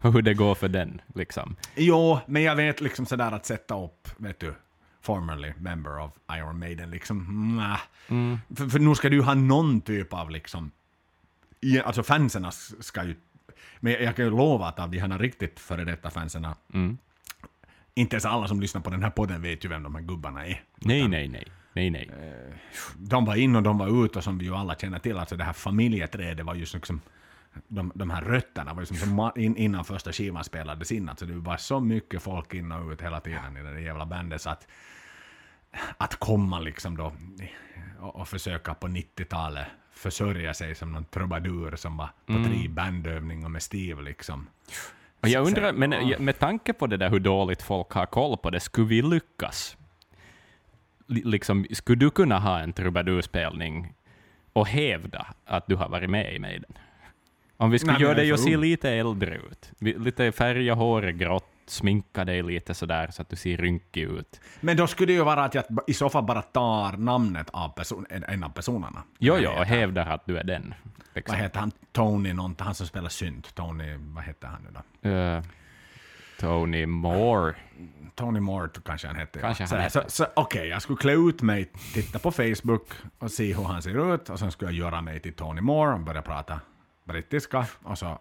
Och 0.02 0.12
hur 0.12 0.22
det 0.22 0.34
går 0.34 0.54
för 0.54 0.68
den, 0.68 1.00
liksom. 1.14 1.56
Jo, 1.76 2.18
men 2.26 2.42
jag 2.42 2.56
vet 2.56 2.80
liksom 2.80 3.06
sådär 3.06 3.32
att 3.32 3.46
sätta 3.46 3.84
upp, 3.84 4.08
vet 4.16 4.40
du, 4.40 4.54
formerly 5.00 5.52
member 5.58 5.98
of 5.98 6.10
Iron 6.32 6.58
Maiden 6.58 6.90
liksom, 6.90 7.56
nah. 7.56 7.80
För, 8.56 8.68
för 8.68 8.78
nu 8.78 8.94
ska 8.94 9.08
du 9.08 9.16
ju 9.16 9.22
ha 9.22 9.34
någon 9.34 9.80
typ 9.80 10.12
av 10.12 10.30
liksom 10.30 10.70
alltså 11.84 12.02
fansen 12.02 12.46
ska 12.80 13.04
ju, 13.04 13.16
men 13.80 13.92
jag 13.92 14.16
kan 14.16 14.24
ju 14.24 14.30
lova 14.30 14.66
att 14.66 14.78
av 14.78 14.90
de 14.90 14.98
här 14.98 15.18
riktigt 15.18 15.60
före 15.60 15.84
detta 15.84 16.10
fansen, 16.10 16.46
Mm. 16.72 16.98
Inte 17.94 18.16
ens 18.16 18.24
alla 18.24 18.48
som 18.48 18.60
lyssnar 18.60 18.80
på 18.80 18.90
den 18.90 19.02
här 19.02 19.10
podden 19.10 19.42
vet 19.42 19.64
ju 19.64 19.68
vem 19.68 19.82
de 19.82 19.94
här 19.94 20.02
gubbarna 20.02 20.46
är. 20.46 20.62
Nej, 20.76 21.08
nej, 21.08 21.28
nej. 21.28 21.44
Nej, 21.72 21.90
nej. 21.90 22.10
De 22.96 23.24
var 23.24 23.36
in 23.36 23.56
och 23.56 23.62
de 23.62 23.78
var 23.78 24.04
ut 24.04 24.16
och 24.16 24.24
som 24.24 24.38
vi 24.38 24.44
ju 24.44 24.54
alla 24.54 24.74
känner 24.74 24.98
till, 24.98 25.18
alltså 25.18 25.36
det 25.36 25.44
här 25.44 25.52
familjeträdet 25.52 26.46
var 26.46 26.54
ju 26.54 26.60
liksom 26.74 27.00
de, 27.68 27.92
de 27.94 28.10
här 28.10 28.22
rötterna 28.22 28.74
var 28.74 28.82
ju 28.82 28.86
som, 28.86 28.96
som 28.96 29.20
ma- 29.20 29.38
in, 29.38 29.56
innan 29.56 29.84
första 29.84 30.12
skivan 30.12 30.44
spelades 30.44 30.92
in. 30.92 31.08
Alltså 31.08 31.26
det 31.26 31.34
var 31.34 31.56
så 31.56 31.80
mycket 31.80 32.22
folk 32.22 32.54
in 32.54 32.72
och 32.72 32.90
ut 32.92 33.02
hela 33.02 33.20
tiden 33.20 33.56
i 33.56 33.62
det 33.62 33.70
där 33.72 33.78
jävla 33.78 34.06
bandet 34.06 34.42
så 34.42 34.50
att 34.50 34.66
att 35.98 36.16
komma 36.16 36.60
liksom 36.60 36.96
då 36.96 37.12
och, 38.00 38.16
och 38.16 38.28
försöka 38.28 38.74
på 38.74 38.88
90-talet 38.88 39.66
försörja 39.92 40.54
sig 40.54 40.74
som 40.74 40.92
någon 40.92 41.04
trubadur 41.04 41.76
som 41.76 41.96
var 41.96 42.10
på 42.26 42.32
tre 42.44 42.68
bandövningar 42.68 43.48
med 43.48 43.62
Steve 43.62 44.02
liksom. 44.02 44.46
Och 45.22 45.28
jag 45.28 45.46
undrar, 45.46 45.72
men 45.72 45.90
med 46.24 46.38
tanke 46.38 46.72
på 46.72 46.86
det 46.86 46.96
där 46.96 47.10
hur 47.10 47.20
dåligt 47.20 47.62
folk 47.62 47.92
har 47.92 48.06
koll 48.06 48.36
på 48.36 48.50
det, 48.50 48.60
skulle 48.60 48.86
vi 48.86 49.02
lyckas? 49.02 49.76
Li- 51.06 51.22
Liksom, 51.24 51.66
skulle 51.70 51.98
du 51.98 52.10
kunna 52.10 52.38
ha 52.38 52.60
en 52.60 52.72
trubadurspelning 52.72 53.94
och 54.52 54.66
hävda 54.66 55.26
att 55.46 55.66
du 55.66 55.76
har 55.76 55.88
varit 55.88 56.10
med 56.10 56.34
i 56.34 56.38
Maiden? 56.38 56.72
Om 57.56 57.70
vi 57.70 57.78
skulle 57.78 57.92
Nej, 57.92 58.02
göra 58.02 58.14
dig 58.14 58.30
för 58.30 58.36
se 58.36 58.56
lite 58.56 58.90
äldre 58.90 59.36
ut, 59.50 59.70
lite 59.78 60.32
färga 60.32 60.74
håret 60.74 61.14
grått, 61.16 61.49
sminka 61.70 62.24
dig 62.24 62.42
lite 62.42 62.74
sådär 62.74 63.08
så 63.10 63.22
att 63.22 63.28
du 63.28 63.36
ser 63.36 63.56
rynkig 63.56 64.02
ut. 64.02 64.40
Men 64.60 64.76
då 64.76 64.86
skulle 64.86 65.06
det 65.06 65.12
ju 65.12 65.24
vara 65.24 65.44
att 65.44 65.54
jag 65.54 65.64
i 65.86 65.94
så 65.94 66.08
fall 66.08 66.24
bara 66.24 66.42
tar 66.42 66.96
namnet 66.96 67.50
av 67.50 67.68
person, 67.68 68.06
en, 68.10 68.44
av 68.44 68.48
personerna. 68.48 69.02
Jo, 69.18 69.36
jo, 69.38 69.50
och 69.50 69.64
hävdar 69.64 70.06
att 70.06 70.26
du 70.26 70.38
är 70.38 70.44
den. 70.44 70.74
Liksom. 71.14 71.34
Vad 71.34 71.42
heter 71.42 71.60
han? 71.60 71.72
Tony 71.92 72.32
någonting, 72.32 72.64
han 72.64 72.74
som 72.74 72.86
spelar 72.86 73.08
synt. 73.08 73.54
Tony, 73.54 73.96
vad 73.98 74.24
heter 74.24 74.48
han 74.48 74.62
nu 74.62 74.68
då? 74.70 75.08
Eh, 75.08 75.42
Tony 76.40 76.86
Moore. 76.86 77.54
Tony 78.14 78.40
Mort 78.40 78.84
kanske 78.84 79.06
han 79.06 79.16
hette. 79.16 79.40
Kanske 79.40 79.64
han 79.64 79.90
så, 79.90 80.02
så, 80.06 80.26
Okej, 80.34 80.68
jag 80.68 80.82
skulle 80.82 80.96
klä 80.96 81.12
ut 81.12 81.42
mig, 81.42 81.70
titta 81.94 82.18
på 82.18 82.30
Facebook 82.30 82.88
och 83.18 83.30
se 83.30 83.54
hur 83.54 83.64
han 83.64 83.82
ser 83.82 84.14
ut 84.14 84.30
och 84.30 84.38
sen 84.38 84.52
skulle 84.52 84.70
jag 84.70 84.78
göra 84.78 85.00
mig 85.00 85.20
till 85.20 85.34
Tony 85.34 85.60
Moore 85.60 85.94
och 85.94 86.00
börja 86.00 86.22
prata 86.22 86.60
brittiska 87.04 87.66
och 87.82 87.98
så 87.98 88.18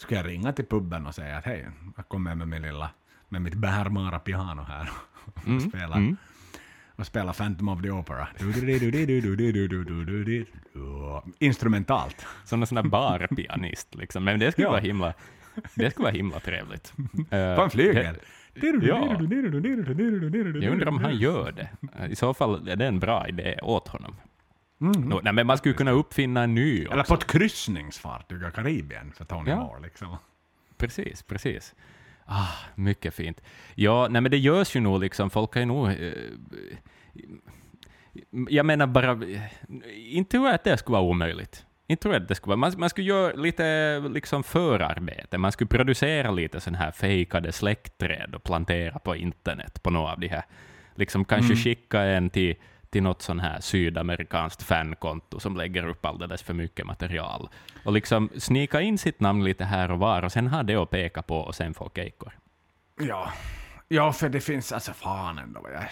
skulle 0.00 0.20
jag 0.20 0.28
ringa 0.28 0.52
till 0.52 0.66
puben 0.66 1.06
och 1.06 1.14
säga 1.14 1.36
att 1.38 1.44
hej, 1.44 1.68
jag 1.96 2.08
kommer 2.08 2.34
med 2.34 2.48
min 2.48 2.62
lilla, 2.62 2.90
med 3.28 3.42
mitt 3.42 3.54
bärbara 3.54 4.18
piano 4.18 4.62
här 4.62 4.90
och 5.24 5.46
Mm, 5.46 5.60
spela. 5.60 6.16
Och 6.96 7.06
spela 7.06 7.32
Phantom 7.32 7.68
of 7.68 7.82
the 7.82 7.90
Opera. 7.90 8.28
Instrumentalt. 11.38 12.26
Som 12.44 12.60
en 12.60 12.66
sån 12.66 12.76
där 12.76 12.82
barpianist. 12.82 13.94
Liksom. 13.94 14.24
Men 14.24 14.38
det 14.38 14.52
skulle, 14.52 14.66
Ja. 14.66 14.70
vara 14.70 14.80
himla, 14.80 15.14
det 15.74 15.90
skulle 15.90 16.04
vara 16.04 16.14
himla 16.14 16.40
trevligt. 16.40 16.92
Eh, 17.30 17.56
På 17.56 17.62
en 17.62 17.70
flygel. 17.70 18.16
Ja. 18.82 19.16
Jag 20.62 20.72
undrar 20.72 20.88
om 20.88 20.98
han 20.98 21.16
gör 21.16 21.52
det. 21.52 21.68
I 22.08 22.16
så 22.16 22.34
fall 22.34 22.68
är 22.68 22.76
det 22.76 22.86
en 22.86 22.98
bra 23.00 23.28
idé 23.28 23.58
åt 23.62 23.88
honom. 23.88 24.14
Nå, 24.82 25.20
nej, 25.24 25.32
men 25.32 25.46
man 25.46 25.58
skulle 25.58 25.74
kunna 25.74 25.90
uppfinna 25.90 26.42
en 26.42 26.54
ny 26.54 26.84
Eller 26.84 27.00
också. 27.00 27.14
på 27.14 27.20
ett 27.20 27.26
kryssningsfartyg 27.26 28.42
i 28.42 28.50
Karibien 28.54 29.12
för 29.12 29.24
Tony 29.24 29.50
Ja. 29.50 29.56
Moore. 29.56 29.80
Liksom. 29.80 30.16
Precis, 30.76 31.22
precis. 31.22 31.74
Ah, 32.24 32.48
mycket 32.74 33.14
fint. 33.14 33.40
Ja, 33.74 34.08
nej, 34.10 34.22
men 34.22 34.30
det 34.30 34.38
görs 34.38 34.76
ju 34.76 34.80
nog 34.80 35.00
liksom, 35.00 35.30
folk 35.30 35.54
har 35.54 35.60
ju 35.60 35.66
nog... 35.66 35.88
Eh, 35.88 36.12
jag 38.48 38.66
menar 38.66 38.86
bara, 38.86 39.18
inte 39.94 40.30
tror 40.30 40.46
jag 40.46 40.54
att 40.54 40.64
det 40.64 40.76
skulle 40.78 40.92
vara 40.92 41.02
omöjligt. 41.02 41.66
Inte 41.86 42.02
tror 42.02 42.14
jag 42.14 42.22
att 42.22 42.28
det 42.28 42.34
skulle 42.34 42.50
vara. 42.50 42.56
Man, 42.56 42.72
man 42.78 42.90
skulle 42.90 43.06
göra 43.06 43.32
lite 43.32 43.98
liksom 43.98 44.42
förarbete, 44.42 45.38
man 45.38 45.52
skulle 45.52 45.68
producera 45.68 46.30
lite 46.30 46.60
sån 46.60 46.74
här 46.74 46.90
fejkade 46.92 47.52
släktträd 47.52 48.34
och 48.34 48.42
plantera 48.44 48.98
på 48.98 49.16
internet 49.16 49.82
på 49.82 49.90
några 49.90 50.12
av 50.12 50.20
de 50.20 50.28
här. 50.28 50.42
Liksom 50.94 51.24
kanske 51.24 51.56
skicka 51.56 52.02
en 52.02 52.30
till, 52.30 52.54
till 52.90 53.02
något 53.02 53.22
sån 53.22 53.40
här 53.40 53.60
sydamerikanskt 53.60 54.62
fankonto 54.62 55.40
som 55.40 55.56
lägger 55.56 55.86
upp 55.88 56.04
alldeles 56.06 56.42
för 56.42 56.54
mycket 56.54 56.86
material. 56.86 57.48
Och 57.84 57.92
liksom 57.92 58.30
snika 58.38 58.80
in 58.80 58.98
sitt 58.98 59.20
namn 59.20 59.44
lite 59.44 59.64
här 59.64 59.90
och 59.90 59.98
var 59.98 60.22
och 60.22 60.32
sen 60.32 60.46
ha 60.46 60.62
det 60.62 60.74
att 60.76 60.90
peka 60.90 61.22
på 61.22 61.36
och 61.38 61.54
sen 61.54 61.74
få 61.74 61.90
kejkor. 61.94 62.32
Ja. 63.00 63.32
ja, 63.88 64.12
för 64.12 64.28
det 64.28 64.40
finns, 64.40 64.72
alltså 64.72 64.92
fan 64.92 65.38
ändå. 65.38 65.66
Jag, 65.72 65.84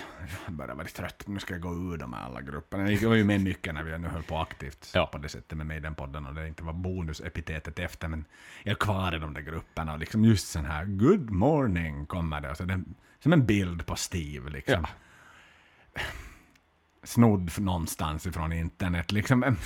jag 0.47 0.55
börjar 0.55 0.75
bli 0.75 0.85
trött. 0.87 1.23
Nu 1.27 1.39
ska 1.39 1.55
jag 1.55 1.61
gå 1.61 1.75
ur 1.75 1.97
de 1.97 2.13
här 2.13 2.25
alla 2.25 2.41
grupperna. 2.41 2.91
Jag 2.91 3.09
var 3.09 3.17
ju 3.17 3.25
med 3.25 3.41
mycket 3.41 3.75
när 3.75 3.83
vi 3.83 3.99
nu 3.99 4.09
höll 4.09 4.23
på 4.23 4.39
aktivt 4.39 4.91
Ja. 4.95 5.07
på 5.07 5.19
det 5.19 5.29
sättet 5.29 5.59
med 5.59 5.67
Maiden-podden 5.67 6.27
och 6.29 6.35
det 6.35 6.49
inte 6.49 6.65
var 6.65 6.73
bonusepitetet 6.73 7.79
efter, 7.79 8.09
men 8.09 8.25
jag 8.63 8.71
är 8.73 8.77
kvar 8.77 9.15
i 9.15 9.19
de 9.19 9.35
där 9.35 9.41
grupperna 9.41 9.93
och 9.93 9.99
liksom 9.99 10.25
just 10.25 10.49
sån 10.49 10.65
här 10.65 10.85
good 10.85 11.31
morning 11.31 12.07
kommer 12.07 12.41
det. 12.41 12.51
Och 12.51 12.57
så 12.57 12.65
det 12.65 12.81
som 13.23 13.33
en 13.33 13.47
bild 13.47 13.87
på 13.87 13.97
Steve 13.97 14.51
liksom. 14.51 14.87
Ja. 15.95 16.01
Snodd 17.09 17.51
någonstans 17.61 18.27
ifrån 18.27 18.53
internet 18.53 19.13
liksom. 19.13 19.57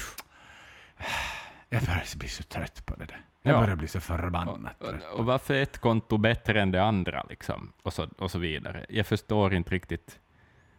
Jag 1.69 1.83
börjar 1.83 2.19
bli 2.19 2.29
så 2.29 2.43
trött 2.43 2.87
på 2.87 2.95
det 2.95 3.05
där. 3.05 3.21
Jag 3.43 3.55
Ja. 3.55 3.61
börjar 3.61 3.77
bli 3.77 3.89
så 3.89 4.01
förbannat 4.01 4.79
trött. 4.81 5.03
Och, 5.13 5.19
och 5.19 5.25
varför 5.25 5.55
är 5.55 5.63
ett 5.63 5.79
konto 5.79 6.17
bättre 6.19 6.63
än 6.63 6.71
det 6.71 6.83
andra? 6.83 7.27
Liksom? 7.29 7.73
Och, 7.83 7.93
så, 7.93 8.09
och 8.19 8.31
så 8.31 8.39
vidare. 8.39 8.87
Jag 8.89 9.07
förstår 9.07 9.55
inte 9.55 9.71
riktigt. 9.71 10.19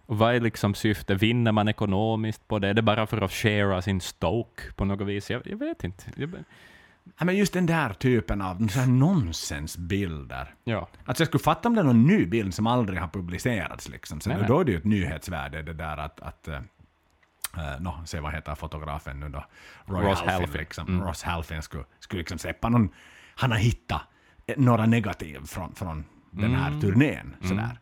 Och 0.06 0.18
vad 0.18 0.36
är 0.36 0.40
liksom 0.40 0.76
syftet? 0.76 1.22
Vinner 1.22 1.52
man 1.52 1.68
ekonomiskt 1.68 2.48
på 2.48 2.60
det? 2.60 2.68
Är 2.70 2.74
det 2.74 2.82
bara 2.82 3.08
för 3.08 3.22
att 3.22 3.32
sharea 3.32 3.82
sin 3.82 4.02
stoke 4.02 4.74
på 4.76 4.86
något 4.86 5.08
vis? 5.08 5.30
Jag, 5.30 5.42
jag 5.48 5.58
vet 5.58 5.84
inte. 5.84 6.04
Jag, 6.16 6.30
Ja, 7.20 7.26
men 7.26 7.38
just 7.38 7.54
den 7.54 7.66
där 7.66 7.94
typen 7.94 8.42
av 8.42 8.68
så 8.68 8.80
här 8.80 8.88
nonsensbilder. 8.88 10.56
ja. 10.64 10.88
Alltså 11.06 11.22
jag 11.22 11.28
skulle 11.28 11.44
fatta 11.44 11.70
om 11.70 11.76
det 11.76 11.82
är 11.82 11.86
någon 11.86 12.04
ny 12.04 12.26
bild 12.26 12.54
som 12.54 12.68
aldrig 12.68 13.00
har 13.00 13.08
publicerats. 13.08 13.90
Liksom. 13.90 14.22
Så 14.22 14.30
Nej, 14.30 14.38
då, 14.38 14.42
nej. 14.42 14.48
då 14.50 14.60
är 14.60 14.66
det 14.66 14.72
ju 14.72 14.78
ett 14.78 14.84
nyhetsvärde 14.86 15.62
det 15.62 15.74
där 15.74 15.98
att, 15.98 16.20
att 16.20 16.48
uh, 16.48 16.60
no, 17.80 18.06
se 18.06 18.20
vad 18.20 18.34
heter 18.34 18.56
fotografen 18.56 19.20
nu 19.20 19.30
då? 19.30 19.46
Roy 19.86 20.02
Ross 20.06 20.20
Halfin. 20.20 20.34
Halfin. 20.40 20.60
Liksom. 20.62 20.88
Mm. 20.88 21.02
Ross 21.08 21.24
Halfin 21.24 21.62
skulle, 21.62 21.84
skulle 22.00 22.20
liksom 22.20 22.38
släppa 22.38 22.70
någon, 22.70 22.90
han 23.36 23.52
har 23.52 23.58
hittat 23.58 24.02
eh, 24.48 24.58
några 24.58 24.86
negativ 24.86 25.40
från, 25.46 25.76
från 25.76 26.06
den 26.32 26.56
här 26.56 26.68
Mm. 26.68 26.82
turnén. 26.82 27.36
Sådär. 27.42 27.80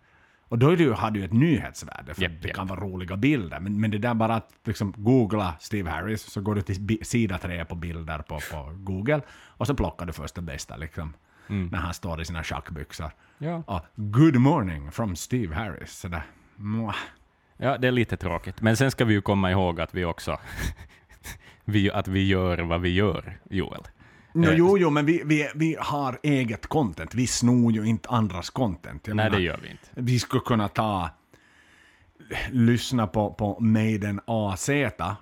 Och 0.52 0.60
då 0.60 0.70
är 0.70 0.78
det 0.78 0.84
ju, 0.84 0.92
har 0.92 1.12
det 1.12 1.20
ju 1.20 1.26
ett 1.26 1.34
nyhetsvärde, 1.34 2.14
för 2.14 2.22
Japp, 2.22 2.32
det 2.42 2.50
kan 2.50 2.68
vara 2.68 2.80
roliga 2.80 3.18
bilder. 3.18 3.60
Men, 3.60 3.82
men 3.82 3.92
det 3.92 3.98
där 3.98 4.14
bara 4.14 4.36
att 4.36 4.50
liksom 4.64 4.94
googla 4.98 5.56
Steve 5.60 5.90
Harris, 5.90 6.22
så 6.22 6.42
går 6.42 6.56
du 6.56 6.62
till 6.62 7.06
sida 7.06 7.38
tre 7.38 7.66
på 7.66 7.76
bilder 7.76 8.20
på, 8.20 8.40
på 8.52 8.72
Google, 8.74 9.22
och 9.32 9.68
så 9.68 9.76
plockar 9.76 10.06
du 10.06 10.14
först 10.14 10.36
det 10.36 10.42
bästa, 10.42 10.78
liksom, 10.78 11.14
när 11.48 11.78
han 11.78 11.94
står 11.94 12.22
i 12.22 12.26
sina 12.26 12.44
schackbyxor. 12.44 13.12
Ja. 13.38 13.64
Ja, 13.68 13.86
good 13.96 14.36
morning 14.36 14.92
from 14.92 15.16
Steve 15.16 15.56
Harris. 15.56 15.92
Sådär. 15.92 16.24
Mwah. 16.56 16.96
ja, 17.58 17.78
det 17.78 17.88
är 17.88 17.92
lite 17.92 18.18
tråkigt. 18.18 18.62
Men 18.62 18.78
sen 18.78 18.92
ska 18.92 19.06
vi 19.06 19.14
ju 19.14 19.22
komma 19.22 19.52
ihåg 19.52 19.82
att 19.82 19.94
vi 19.94 20.06
också 20.06 20.40
vi, 21.66 21.92
att 21.92 22.08
vi 22.08 22.28
gör 22.28 22.58
vad 22.58 22.82
vi 22.82 22.90
gör, 22.90 23.38
Joel. 23.50 23.84
No, 24.34 24.48
Eh, 24.48 24.54
jo, 24.58 24.78
jo, 24.78 24.90
men 24.90 25.06
vi, 25.06 25.22
vi, 25.26 25.50
vi 25.56 25.78
har 25.80 26.20
eget 26.24 26.68
content. 26.68 27.16
Vi 27.16 27.28
snor 27.28 27.72
ju 27.72 27.86
inte 27.86 28.10
andras 28.10 28.50
content. 28.50 29.08
Jag 29.08 29.16
Nej, 29.16 29.26
menar, 29.26 29.38
det 29.38 29.44
gör 29.44 29.60
vi 29.64 29.70
inte. 29.72 29.88
Vi 29.94 30.20
skulle 30.20 30.42
kunna 30.46 30.68
ta 30.68 31.10
lyssna 32.52 33.08
på, 33.08 33.34
på 33.34 33.60
Maiden 33.60 34.20
AZ 34.26 34.70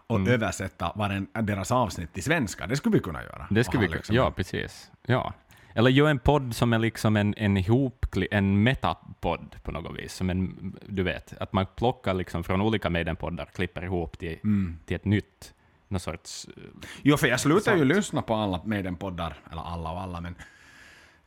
och 0.07 0.15
Mm. 0.19 0.31
översätta 0.33 0.91
varen, 0.95 1.27
deras 1.41 1.71
avsnitt 1.71 2.13
till 2.13 2.23
svenska. 2.23 2.67
Det 2.67 2.75
skulle 2.75 2.93
vi 2.93 2.99
kunna 2.99 3.23
göra. 3.23 3.47
Det 3.49 3.59
Och 3.59 3.65
skulle 3.65 3.81
vi 3.81 3.87
kunna. 3.87 3.97
liksom- 3.97 4.15
Ja, 4.15 4.31
precis. 4.31 4.91
Ja. 5.05 5.33
Eller 5.73 5.89
göra 5.89 6.09
en 6.09 6.19
podd 6.19 6.55
som 6.55 6.73
är 6.73 6.79
liksom 6.79 7.15
en, 7.15 7.33
en 7.37 7.57
ihop, 7.57 8.05
en 8.31 8.63
metapodd 8.63 9.55
på 9.63 9.71
något 9.71 9.99
vis. 9.99 10.13
Som 10.13 10.29
en, 10.29 10.75
du 10.87 11.03
vet, 11.03 11.33
att 11.39 11.53
man 11.53 11.65
plockar 11.75 12.13
liksom 12.13 12.43
från 12.43 12.61
olika 12.61 12.89
Maiden-poddar, 12.89 13.45
klipper 13.45 13.83
ihop 13.83 14.17
till, 14.19 14.37
Mm. 14.43 14.77
till 14.85 14.95
ett 14.95 15.05
nytt, 15.05 15.53
någon 15.89 15.99
sorts... 15.99 16.47
eh, 16.57 16.63
Jo, 17.01 17.17
för 17.17 17.27
jag 17.27 17.39
slutar 17.39 17.75
ju 17.75 17.85
lyssna 17.85 18.21
på 18.21 18.35
alla 18.35 18.61
Maiden-poddar, 18.65 19.33
eller 19.51 19.61
alla 19.61 19.91
och 19.91 20.01
alla, 20.01 20.21
men 20.21 20.35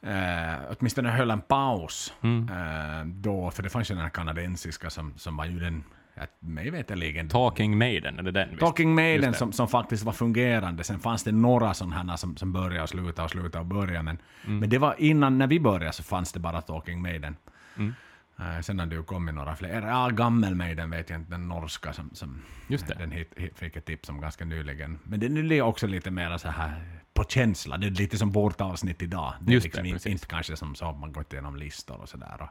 eh, 0.02 0.60
åtminstone 0.78 1.08
höll 1.10 1.30
en 1.30 1.40
paus 1.40 2.14
Mm. 2.22 2.48
eh, 2.48 3.04
då, 3.06 3.50
för 3.50 3.62
det 3.62 3.70
fanns 3.70 3.90
ju 3.90 3.94
den 3.94 4.02
här 4.02 4.10
kanadensiska 4.10 4.90
som, 4.90 5.12
som 5.16 5.36
var 5.36 5.44
ju 5.44 5.58
den, 5.60 5.84
att 6.16 6.36
mig 6.42 6.70
veterligen, 6.70 7.28
Talking 7.28 7.78
Maiden, 7.78 8.18
är 8.18 8.22
det 8.22 8.30
den? 8.30 8.48
visst? 8.48 8.60
Talking 8.60 8.94
Maiden 8.94 9.34
som, 9.34 9.52
som 9.52 9.68
faktiskt 9.68 10.04
var 10.04 10.12
fungerande. 10.12 10.84
Sen 10.84 10.98
fanns 11.00 11.24
det 11.24 11.32
några 11.32 11.74
sådana 11.74 11.96
här 11.96 12.16
som, 12.16 12.36
som 12.36 12.52
började 12.52 12.82
och 12.82 12.88
sluta 12.88 13.24
och 13.24 13.30
sluta 13.30 13.60
och 13.60 13.66
börja. 13.66 14.02
Men, 14.02 14.18
Mm. 14.44 14.58
men 14.58 14.70
det 14.70 14.78
var 14.78 14.94
innan, 14.98 15.38
när 15.38 15.46
vi 15.46 15.60
började 15.60 15.92
så 15.92 16.02
fanns 16.02 16.32
det 16.32 16.40
bara 16.40 16.60
Talking 16.60 17.02
Maiden. 17.02 17.36
Mm. 17.76 17.94
Eh, 18.42 18.60
sen 18.60 18.78
har 18.78 18.86
det 18.86 18.94
ju 18.94 19.02
kommit 19.02 19.34
några 19.34 19.56
fler. 19.56 19.82
Ja, 19.82 20.08
Gammel 20.08 20.54
Maiden 20.54 20.90
vet 20.90 21.10
jag 21.10 21.20
inte, 21.20 21.30
den 21.30 21.48
norska 21.48 21.92
som, 21.92 22.10
som 22.14 22.42
Just 22.68 22.86
det. 22.86 22.94
den 22.94 23.10
hit, 23.10 23.32
hit, 23.36 23.58
fick 23.58 23.76
ett 23.76 23.84
tips 23.84 24.08
om 24.08 24.20
ganska 24.20 24.44
nyligen. 24.44 24.98
Men 25.04 25.20
den 25.20 25.52
är 25.52 25.62
också 25.62 25.86
lite 25.86 26.10
mer 26.10 26.38
så 26.38 26.48
här 26.48 26.82
på 27.14 27.24
känsla. 27.24 27.76
Det 27.76 27.86
är 27.86 27.90
lite 27.90 28.18
som 28.18 28.30
vårt 28.30 28.60
avsnitt 28.60 29.02
idag. 29.02 29.34
Det 29.40 29.50
är 29.50 29.54
Just 29.54 29.72
det, 29.72 29.82
liksom 29.82 30.12
inte, 30.12 30.26
kanske 30.26 30.56
som 30.56 30.74
så 30.74 30.88
att 30.90 30.98
man 31.00 31.12
gått 31.12 31.32
igenom 31.32 31.56
listor 31.56 32.00
och 32.00 32.08
sådär. 32.08 32.48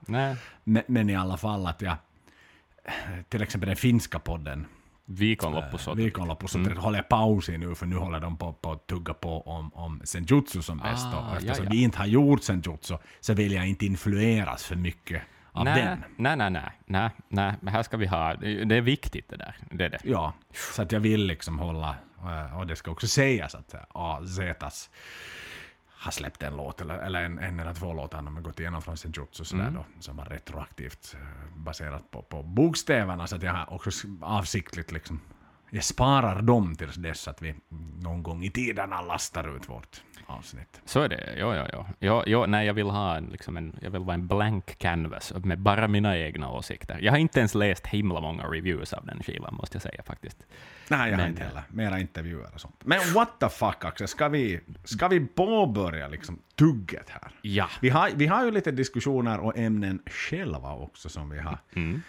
Men, 0.63 0.83
men 0.87 1.09
i 1.09 1.15
alla 1.15 1.37
fall 1.37 1.67
att 1.67 1.81
jag, 1.81 1.95
till 3.29 3.41
exempel 3.41 3.67
den 3.67 3.75
finska 3.77 4.19
podden, 4.19 4.65
Viikonloppusoturit. 5.05 6.05
Viikonloppusoturit 6.05 6.71
Mm. 6.71 6.83
håller 6.83 7.01
paus 7.01 7.49
i 7.49 7.57
nu, 7.57 7.75
för 7.75 7.85
nu 7.85 7.95
håller 7.95 8.19
de 8.19 8.37
på, 8.37 8.53
på 8.53 8.71
att 8.71 8.87
tugga 8.87 9.13
på 9.13 9.41
om, 9.41 9.73
om 9.73 10.01
senjutsu 10.03 10.61
som 10.61 10.77
bäst. 10.77 11.05
Ah, 11.05 11.29
och 11.31 11.35
eftersom 11.37 11.65
ja, 11.65 11.69
ja. 11.71 11.75
vi 11.77 11.83
inte 11.83 11.97
har 11.97 12.05
gjort 12.05 12.43
senjutsu 12.43 12.97
så 13.19 13.33
vill 13.33 13.51
jag 13.51 13.67
inte 13.67 13.85
influeras 13.85 14.63
för 14.63 14.75
mycket 14.75 15.21
av 15.51 15.65
nej, 15.65 15.83
den. 15.85 16.03
nej, 16.15 16.35
nej, 16.35 16.49
nej, 16.51 17.09
nej, 17.27 17.55
nej, 17.61 17.73
här 17.73 17.83
ska 17.83 17.97
vi 17.97 18.05
ha, 18.05 18.33
det 18.35 18.75
är 18.77 18.81
viktigt 18.81 19.29
det 19.29 19.37
där. 19.37 19.55
Det 19.71 19.85
är 19.85 19.89
det. 19.89 19.99
Ja, 20.03 20.33
så 20.53 20.81
att 20.81 20.91
jag 20.91 20.99
vill 20.99 21.25
liksom 21.25 21.59
hålla, 21.59 21.95
eh, 22.19 22.57
och 22.59 22.67
det 22.67 22.75
ska 22.75 22.91
också 22.91 23.07
sägas 23.07 23.55
att 23.55 23.75
AZs 23.89 24.89
har 25.87 26.11
släppt 26.11 26.43
en 26.43 26.57
låt, 26.57 26.81
eller, 26.81 26.97
eller 26.97 27.21
en, 27.23 27.39
en 27.39 27.59
eller 27.59 27.73
två 27.73 27.93
låtar, 27.93 28.21
de 28.21 28.35
har 28.35 28.43
gått 28.43 28.59
igenom 28.59 28.81
från 28.81 28.97
Senjutsu 28.97 29.43
sådär 29.43 29.63
Mm. 29.63 29.73
då, 29.73 29.85
som 29.99 30.17
var 30.17 30.25
retroaktivt 30.25 31.15
eh, 31.19 31.57
baserat 31.57 32.11
på, 32.11 32.21
på 32.21 32.43
bokstäverna, 32.43 33.27
så 33.27 33.35
att 33.35 33.43
jag 33.43 33.53
har 33.53 33.73
också 33.73 33.89
avsiktligt 34.21 34.91
liksom, 34.91 35.19
jag 35.73 35.83
sparar 35.83 36.41
dem 36.41 36.75
tills 36.75 36.95
dess 36.95 37.27
att 37.27 37.41
vi 37.41 37.55
någon 38.01 38.23
gång 38.23 38.43
i 38.43 38.49
tiderna 38.51 39.01
lastar 39.01 39.55
ut 39.55 39.69
vårt 39.69 40.01
avsnitt. 40.25 40.81
Så 40.85 41.01
är 41.01 41.09
det, 41.09 41.35
jo, 41.39 41.53
jo, 41.55 41.65
jo. 41.73 41.85
jo, 41.99 42.23
jo 42.25 42.45
nej, 42.45 42.67
jag 42.67 42.73
vill 42.73 42.89
ha 42.89 43.15
en, 43.17 43.25
liksom 43.25 43.57
en, 43.57 43.75
jag 43.81 43.91
vill 43.91 44.01
vara 44.01 44.13
en 44.13 44.27
blank 44.27 44.77
canvas 44.77 45.33
med 45.43 45.59
bara 45.59 45.87
mina 45.87 46.17
egna 46.17 46.49
åsikter. 46.51 46.99
Jag 47.01 47.11
har 47.11 47.17
inte 47.17 47.39
ens 47.39 47.55
läst 47.55 47.87
himla 47.87 48.21
många 48.21 48.43
reviews 48.43 48.93
av 48.93 49.05
den 49.05 49.23
skivan, 49.23 49.53
måste 49.55 49.75
jag 49.75 49.81
säga 49.81 50.03
faktiskt. 50.03 50.37
Nej, 50.87 50.99
jag 51.11 51.17
har 51.17 51.23
Men- 51.23 51.31
inte 51.31 51.43
heller. 51.43 51.63
Mera 51.69 51.99
intervjuer 51.99 52.49
och 52.53 52.61
sånt. 52.61 52.75
Men 52.85 52.99
what 53.13 53.39
the 53.39 53.49
fuck 53.49 53.85
Axel, 53.85 54.07
ska 54.07 54.27
vi, 54.29 54.59
ska 54.83 55.07
vi 55.07 55.19
påbörja 55.25 56.07
liksom 56.07 56.39
tugget 56.55 57.09
här? 57.09 57.31
Ja. 57.41 57.69
Vi 57.81 57.89
har, 57.89 58.09
vi 58.15 58.27
har 58.27 58.45
ju 58.45 58.51
lite 58.51 58.71
diskussioner 58.71 59.39
och 59.39 59.57
ämnen 59.57 60.01
själva 60.05 60.73
också 60.73 61.09
som 61.09 61.29
vi 61.29 61.39
har, 61.39 61.57
Mm. 61.75 62.01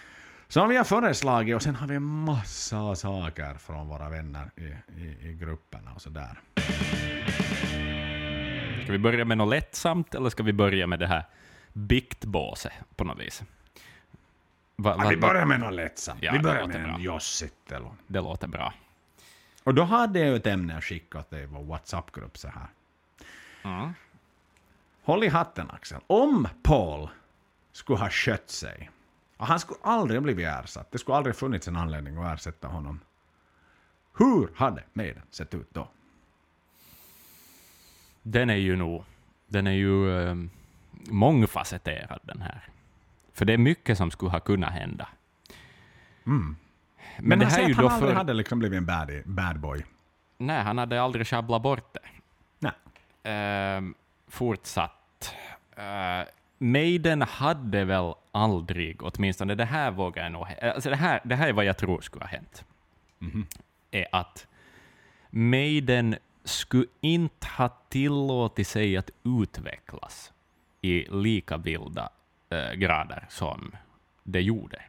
Som 0.52 0.68
vi 0.68 0.76
har 0.76 0.84
föreslagit 0.84 1.54
och 1.56 1.62
sen 1.62 1.74
har 1.74 1.86
vi 1.86 1.94
en 1.94 2.02
massa 2.02 2.94
saker 2.94 3.54
från 3.54 3.88
våra 3.88 4.08
vänner 4.08 4.50
i, 4.56 4.62
i, 5.00 5.28
i 5.28 5.36
grupperna 5.40 5.92
och 5.94 6.02
sådär. 6.02 6.40
Ska 8.82 8.92
vi 8.92 8.98
börja 8.98 9.24
med 9.24 9.38
något 9.38 9.48
lättsamt, 9.50 10.14
eller 10.14 10.30
ska 10.30 10.42
vi 10.42 10.52
börja 10.52 10.86
med 10.86 10.98
det 10.98 11.06
här 11.06 11.24
biktbåset 11.72 12.72
på 12.96 13.04
något 13.04 13.18
vis? 13.20 13.42
Va, 14.76 14.90
Ja, 14.98 15.04
va, 15.04 15.10
vi 15.10 15.16
va- 15.16 15.28
börjar 15.28 15.44
med 15.46 15.60
något 15.60 15.74
lättsamt. 15.74 16.22
Ja, 16.22 16.32
vi 16.32 16.38
börjar 16.38 16.66
med 16.66 16.82
bra. 16.82 16.94
en 16.94 17.02
Jossitelo. 17.02 17.94
Det 18.06 18.20
låter 18.20 18.48
bra. 18.48 18.74
Och 19.64 19.74
då 19.74 19.82
hade 19.82 20.18
jag 20.18 20.28
ju 20.28 20.36
ett 20.36 20.46
ämne 20.46 20.76
att 20.76 20.84
skicka 20.84 21.18
åt 21.18 21.30
dig 21.30 21.42
i 21.42 21.46
vår 21.46 21.62
WhatsApp-grupp 21.64 22.38
så 22.38 22.48
här. 22.48 22.66
Mm. 23.64 23.92
Håll 25.02 25.24
i 25.24 25.28
hatten 25.28 25.70
Axel. 25.70 26.00
Om 26.06 26.48
Paul 26.62 27.08
skulle 27.72 27.98
ha 27.98 28.10
skött 28.10 28.50
sig, 28.50 28.90
och 29.42 29.48
han 29.48 29.60
skulle 29.60 29.80
aldrig 29.82 30.20
ha 30.20 30.22
blivit 30.22 30.46
ersatt, 30.46 30.92
det 30.92 30.98
skulle 30.98 31.16
aldrig 31.16 31.36
funnits 31.36 31.68
en 31.68 31.76
anledning 31.76 32.16
att 32.16 32.34
ersätta 32.34 32.68
honom. 32.68 33.00
Hur 34.18 34.48
hade 34.54 34.84
Maiden 34.92 35.22
sett 35.30 35.54
ut 35.54 35.68
då? 35.74 35.88
Den 38.22 38.50
är 38.50 38.56
ju 38.56 38.76
nog, 38.76 39.04
den 39.46 39.66
är 39.66 39.72
ju 39.72 40.06
um, 40.08 40.50
mångfacetterad 41.10 42.20
den 42.22 42.42
här. 42.42 42.68
För 43.32 43.44
det 43.44 43.52
är 43.52 43.58
mycket 43.58 43.98
som 43.98 44.10
skulle 44.10 44.30
ha 44.30 44.40
kunnat 44.40 44.72
hända. 44.72 45.08
Mm. 46.26 46.56
Men, 47.16 47.28
Men, 47.28 47.38
det 47.38 47.44
han 47.44 47.54
här 47.54 47.62
är 47.62 47.68
ju 47.68 47.74
han 47.74 47.84
då 47.84 47.90
aldrig 47.90 48.10
för... 48.10 48.16
hade 48.16 48.34
liksom 48.34 48.58
blivit 48.58 48.76
en 48.76 48.86
bad, 48.86 49.10
bad 49.24 49.60
boy. 49.60 49.84
Nej, 50.38 50.62
han 50.62 50.78
hade 50.78 51.02
aldrig 51.02 51.26
sjabblat 51.26 51.62
bort 51.62 51.94
det. 51.94 52.08
Nej. 52.58 52.72
Ehm, 53.22 53.94
fortsatt. 54.28 55.34
Uh, 55.78 56.28
Maiden 56.62 57.22
hade 57.22 57.84
väl 57.84 58.14
aldrig, 58.32 59.02
åtminstone 59.02 59.54
det 59.54 59.64
här 59.64 59.90
vågar 59.90 60.22
jag 60.22 60.32
nog... 60.32 60.46
Alltså 60.62 60.90
det, 60.90 60.96
här, 60.96 61.20
det 61.24 61.34
här 61.34 61.48
är 61.48 61.52
vad 61.52 61.64
jag 61.64 61.76
tror 61.76 62.00
skulle 62.00 62.24
ha 62.24 62.30
hänt. 62.30 62.64
Mhm. 63.18 63.46
Är 63.90 64.06
att 64.12 64.46
Maiden 65.30 66.16
skulle 66.44 66.86
inte 67.00 67.46
ha 67.46 67.68
tillåtit 67.88 68.68
sig 68.68 68.96
att 68.96 69.10
utvecklas 69.24 70.32
i 70.80 71.04
lika 71.10 71.56
vilda 71.56 72.08
eh, 72.50 72.72
grader 72.72 73.26
som 73.28 73.76
det 74.22 74.40
gjorde. 74.40 74.82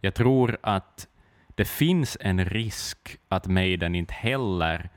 Jag 0.00 0.14
tror 0.14 0.58
att 0.60 1.08
det 1.48 1.64
finns 1.64 2.16
en 2.20 2.44
risk 2.44 3.18
att 3.28 3.46
Maiden 3.46 3.94
inte 3.94 4.14
heller... 4.14 4.90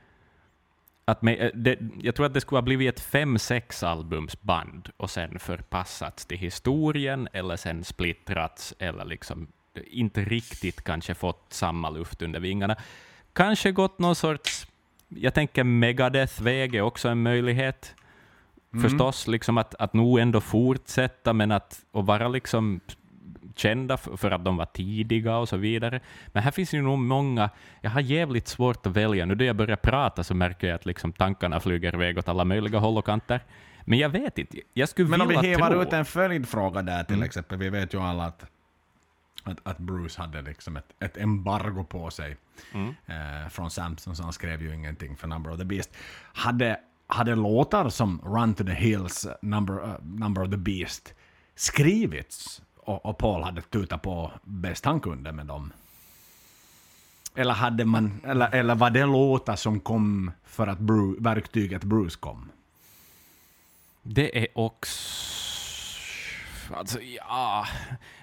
Att 1.06 1.22
Ma- 1.22 1.42
eh, 1.44 1.50
det, 1.54 1.80
jag 2.02 2.16
tror 2.16 2.26
att 2.26 2.34
det 2.34 2.42
skulle 2.42 2.58
ha 2.58 2.62
blivit 2.62 2.96
ett 2.96 3.00
fem-sex 3.00 3.84
albumsband 3.84 4.90
och 4.98 5.10
sen 5.10 5.40
förpassats 5.40 6.26
till 6.26 6.38
historien 6.38 7.28
eller 7.34 7.56
sen 7.58 7.84
splittrats 7.84 8.74
eller 8.80 9.06
liksom 9.06 9.48
inte 9.86 10.24
riktigt 10.24 10.84
kanske 10.84 11.14
fått 11.14 11.46
samma 11.50 11.90
luft 11.90 12.22
under 12.22 12.40
vingarna. 12.40 12.76
Kanske 13.34 13.72
gått 13.72 14.00
någon 14.00 14.16
sorts... 14.16 14.68
Jag 15.08 15.34
tänker 15.34 15.64
Megadeth-väg 15.64 16.76
är 16.76 16.82
också 16.82 17.10
en 17.10 17.22
möjlighet. 17.22 17.96
Förstås, 18.82 19.28
liksom 19.28 19.58
att, 19.58 19.76
att 19.76 19.94
nog 19.94 20.20
ändå 20.20 20.42
fortsätta, 20.42 21.34
men 21.34 21.52
att 21.52 21.86
och 21.92 22.06
vara 22.06 22.28
liksom 22.28 22.80
kända 23.56 23.98
för, 23.98 24.32
att 24.32 24.46
de 24.46 24.58
var 24.58 24.66
tidiga 24.66 25.38
och 25.38 25.50
så 25.50 25.58
vidare. 25.58 26.00
Men 26.28 26.44
här 26.44 26.52
finns 26.52 26.74
ju 26.74 26.82
nog 26.82 27.00
många, 27.00 27.50
jag 27.82 27.90
har 27.92 28.02
jävligt 28.02 28.48
svårt 28.48 28.86
att 28.86 28.96
välja. 28.96 29.26
Nu 29.26 29.36
när 29.36 29.46
jag 29.46 29.56
börjar 29.56 29.76
prata 29.76 30.24
så 30.24 30.34
märker 30.34 30.68
jag 30.68 30.76
att 30.76 30.86
liksom 30.86 31.14
tankarna 31.14 31.60
flyger 31.60 31.96
iväg 31.96 32.18
åt 32.18 32.28
alla 32.30 32.46
möjliga 32.46 32.80
håll 32.80 32.98
och 32.98 33.06
kanter. 33.06 33.42
Men 33.86 34.00
jag 34.00 34.10
vet 34.10 34.38
inte, 34.38 34.58
jag 34.74 34.90
skulle 34.90 35.10
Men 35.10 35.22
om 35.22 35.28
vi 35.28 35.36
vilja 35.36 35.50
hävar 35.58 35.70
tro... 35.72 35.82
ut 35.82 35.94
en 35.94 36.06
följdfråga 36.06 36.82
där 36.82 37.04
till 37.04 37.16
Mm. 37.16 37.26
exempel. 37.26 37.58
Vi 37.58 37.70
vet 37.70 37.94
ju 37.94 38.02
alla 38.02 38.24
att, 38.26 38.46
att, 39.44 39.58
att 39.64 39.78
Bruce 39.78 40.22
hade 40.22 40.42
liksom 40.42 40.78
ett, 40.78 40.94
ett 41.00 41.18
embargo 41.18 41.84
på 41.84 42.10
sig 42.10 42.38
Mm. 42.74 42.88
eh, 43.06 43.50
från 43.50 43.72
Samson, 43.72 44.16
så 44.16 44.24
han 44.24 44.34
skrev 44.34 44.62
ju 44.62 44.76
ingenting 44.76 45.18
för 45.18 45.28
Number 45.28 45.52
of 45.52 45.58
the 45.58 45.66
Beast. 45.66 45.90
Hade, 46.34 46.80
hade 47.08 47.36
låtar 47.36 47.90
som 47.90 48.22
Run 48.26 48.54
to 48.54 48.64
the 48.64 48.74
Hills, 48.74 49.28
Number, 49.42 49.74
uh, 49.74 49.96
Number 50.04 50.44
of 50.44 50.50
the 50.52 50.58
Beast 50.58 51.14
skrivits 51.56 52.62
och, 52.84 53.06
och 53.06 53.18
Paul 53.18 53.44
hade 53.44 53.62
tutat 53.62 54.02
på 54.02 54.32
bäst 54.44 54.86
han 54.86 55.00
kunde 55.00 55.32
med 55.32 55.46
dem? 55.46 55.74
Eller, 57.36 57.54
hade 57.54 57.86
man, 57.86 58.22
eller, 58.26 58.56
eller 58.56 58.76
var 58.76 58.90
det 58.90 59.06
låtar 59.06 59.56
som 59.56 59.80
kom 59.80 60.32
för 60.44 60.68
att 60.68 60.80
Bruce, 60.80 61.24
verktyget 61.24 61.84
Bruce 61.84 62.18
kom? 62.20 62.52
Det 64.02 64.40
är 64.44 64.48
också... 64.54 65.22
Alltså, 66.74 67.02
ja... 67.02 67.66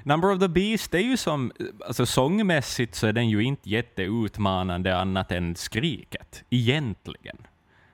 Number 0.03 0.33
of 0.33 0.41
the 0.41 0.49
Beast, 0.49 0.91
det 0.91 0.99
är 0.99 1.03
ju 1.03 1.17
som... 1.17 1.53
Alltså 1.87 2.07
sångmässigt 2.07 2.95
så 2.95 3.07
är 3.07 3.13
den 3.13 3.29
ju 3.29 3.43
inte 3.43 3.71
jätteutmanande 3.71 4.97
annat 4.97 5.33
än 5.33 5.57
skriket, 5.57 6.45
egentligen. 6.51 7.37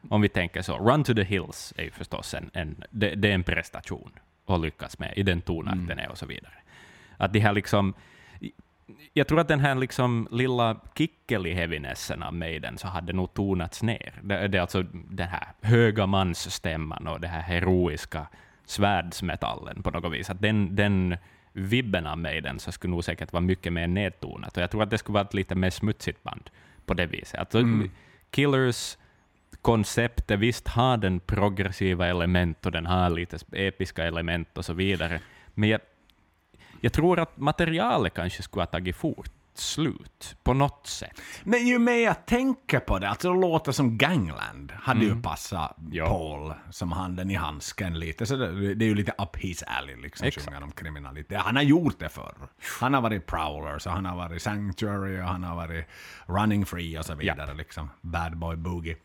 Om 0.09 0.20
vi 0.20 0.29
tänker 0.29 0.62
så. 0.62 0.79
Run 0.79 1.05
to 1.05 1.14
the 1.14 1.24
Hills 1.24 1.72
är 1.77 1.83
ju 1.83 1.90
förstås 1.90 2.35
en, 2.35 2.50
en, 2.53 2.85
det, 2.90 3.14
det 3.14 3.31
är 3.31 3.35
en 3.35 3.44
prestation 3.44 4.11
att 4.46 4.61
lyckas 4.61 4.98
med 4.98 5.12
i 5.16 5.22
den 5.22 5.40
tonart 5.40 5.88
den 5.88 5.98
är 5.98 6.11
och 6.11 6.18
så 6.18 6.26
vidare. 6.26 6.54
Att 7.16 7.33
de 7.33 7.40
här 7.40 7.52
liksom... 7.52 7.94
Jag 9.12 9.28
tror 9.28 9.40
att 9.40 9.48
den 9.48 9.61
här 9.61 9.74
liksom 9.74 10.28
lilla 10.30 10.80
kickeli-heavinessen 10.94 12.22
av 12.22 12.35
Maiden 12.35 12.78
så 12.78 12.88
hade 12.88 13.12
nog 13.12 13.35
tonats 13.35 13.83
ner. 13.83 14.20
Det, 14.22 14.48
det 14.48 14.59
är 14.59 14.62
alltså 14.62 14.83
den 14.92 15.28
här 15.28 15.46
höga 15.61 16.07
mansstämman 16.07 17.09
och 17.09 17.20
det 17.20 17.28
här 17.28 17.40
heroiska 17.40 18.26
svärdsmetallen 18.64 19.83
på 19.83 19.90
något 19.90 20.12
vis. 20.12 20.30
Att 20.30 20.40
den, 20.40 20.76
den 20.76 21.16
vibben 21.52 22.07
av 22.07 22.18
Maiden 22.18 22.59
så 22.59 22.72
skulle 22.72 22.90
nog 22.90 23.04
säkert 23.04 23.33
vara 23.33 23.40
mycket 23.40 23.72
mer 23.72 23.87
nedtonat. 23.87 24.57
Och 24.57 24.62
jag 24.62 24.70
tror 24.70 24.83
att 24.83 24.90
det 24.90 24.98
skulle 24.98 25.14
vara 25.14 25.24
ett 25.24 25.35
lite 25.35 25.54
mer 25.54 25.70
smutsigt 25.70 26.22
band 26.22 26.50
på 26.87 26.94
det 26.94 27.07
viset. 27.07 27.40
Alltså, 27.40 27.59
Killers 28.30 28.96
konceptet, 29.64 30.38
visst 30.38 30.68
har 30.68 30.96
den 30.96 31.20
progressiva 31.20 32.07
element 32.07 32.66
och 32.66 32.72
den 32.72 32.87
har 32.87 33.11
lite 33.11 33.38
episka 33.53 34.05
element 34.05 34.59
och 34.59 34.64
så 34.64 34.72
vidare. 34.72 35.20
Men 35.55 35.68
jag, 35.68 35.81
jag 36.81 36.92
tror 36.92 37.18
att 37.20 37.37
materialet 37.37 38.14
kanske 38.14 38.42
skulle 38.42 38.62
ha 38.62 38.66
tagit 38.66 38.96
fort 38.96 39.31
slut 39.55 40.37
på 40.42 40.55
något 40.55 40.87
sätt. 40.87 41.20
Men 41.44 41.66
ju 41.66 41.79
mer 41.79 42.05
jag 42.05 42.27
tänker 42.27 42.81
på 42.81 42.98
det, 42.98 43.09
alltså 43.09 43.33
låtar 43.33 43.72
som 43.72 43.98
Gangland 43.98 44.72
hade 44.72 45.05
ju 45.05 45.22
passat 45.22 45.77
Ja. 45.90 46.07
Paul 46.07 46.55
som 46.70 46.92
handen 46.92 47.31
i 47.31 47.35
handsken 47.35 47.98
lite. 47.98 48.27
Så 48.27 48.37
det, 48.37 48.74
det 48.74 48.85
är 48.85 48.88
ju 48.88 48.94
lite 48.94 49.12
up 49.18 49.37
his 49.37 49.62
alley 49.62 49.96
liksom, 49.96 50.31
sjunga 50.31 50.64
om 50.64 50.72
kriminalitet. 50.72 51.40
Han 51.40 51.57
har 51.57 51.62
gjort 51.62 51.98
det 51.98 52.09
förr. 52.09 52.35
Han 52.81 52.94
har 52.94 53.00
varit 53.00 53.27
Prowlers 53.27 53.87
och 53.87 53.92
han 53.92 54.05
har 54.05 54.16
varit 54.16 54.42
Sanctuary 54.42 55.20
och 55.20 55.24
han 55.24 55.44
har 55.44 55.57
varit 55.57 55.87
Running 56.27 56.66
Free 56.66 56.98
och 56.98 57.05
så 57.05 57.14
vidare. 57.14 57.55
Liksom. 57.55 57.90
Bad 58.00 58.37
Boy 58.37 58.57
Boogie. 58.57 58.96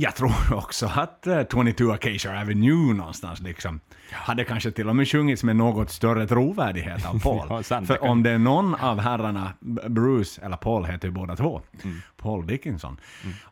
Jag 0.00 0.16
tror 0.16 0.32
också 0.54 0.86
att 0.86 1.26
eh, 1.26 1.42
22 1.52 1.92
Acacia 1.92 2.40
Avenue 2.40 2.94
någonstans 2.94 3.40
liksom 3.40 3.80
hade 4.12 4.44
kanske 4.44 4.70
till 4.70 4.88
och 4.88 4.96
med 4.96 5.08
sjungits 5.08 5.44
med 5.44 5.56
något 5.56 5.90
större 5.90 6.26
trovärdighet 6.26 7.06
av 7.06 7.20
Paul. 7.22 7.46
Ja, 7.48 7.62
sant, 7.62 7.86
För 7.86 8.02
om 8.02 8.22
det 8.22 8.30
är 8.30 8.38
någon 8.38 8.74
av 8.74 9.00
herrarna, 9.00 9.52
Bruce, 9.88 10.42
eller 10.42 10.56
Paul 10.56 10.84
heter 10.84 11.08
ju 11.08 11.12
båda 11.12 11.36
två, 11.36 11.62
Mm. 11.84 11.96
Paul 12.16 12.46
Dickinson 12.46 13.00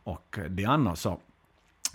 och 0.03 0.39
Diana, 0.49 0.95
så 0.95 1.19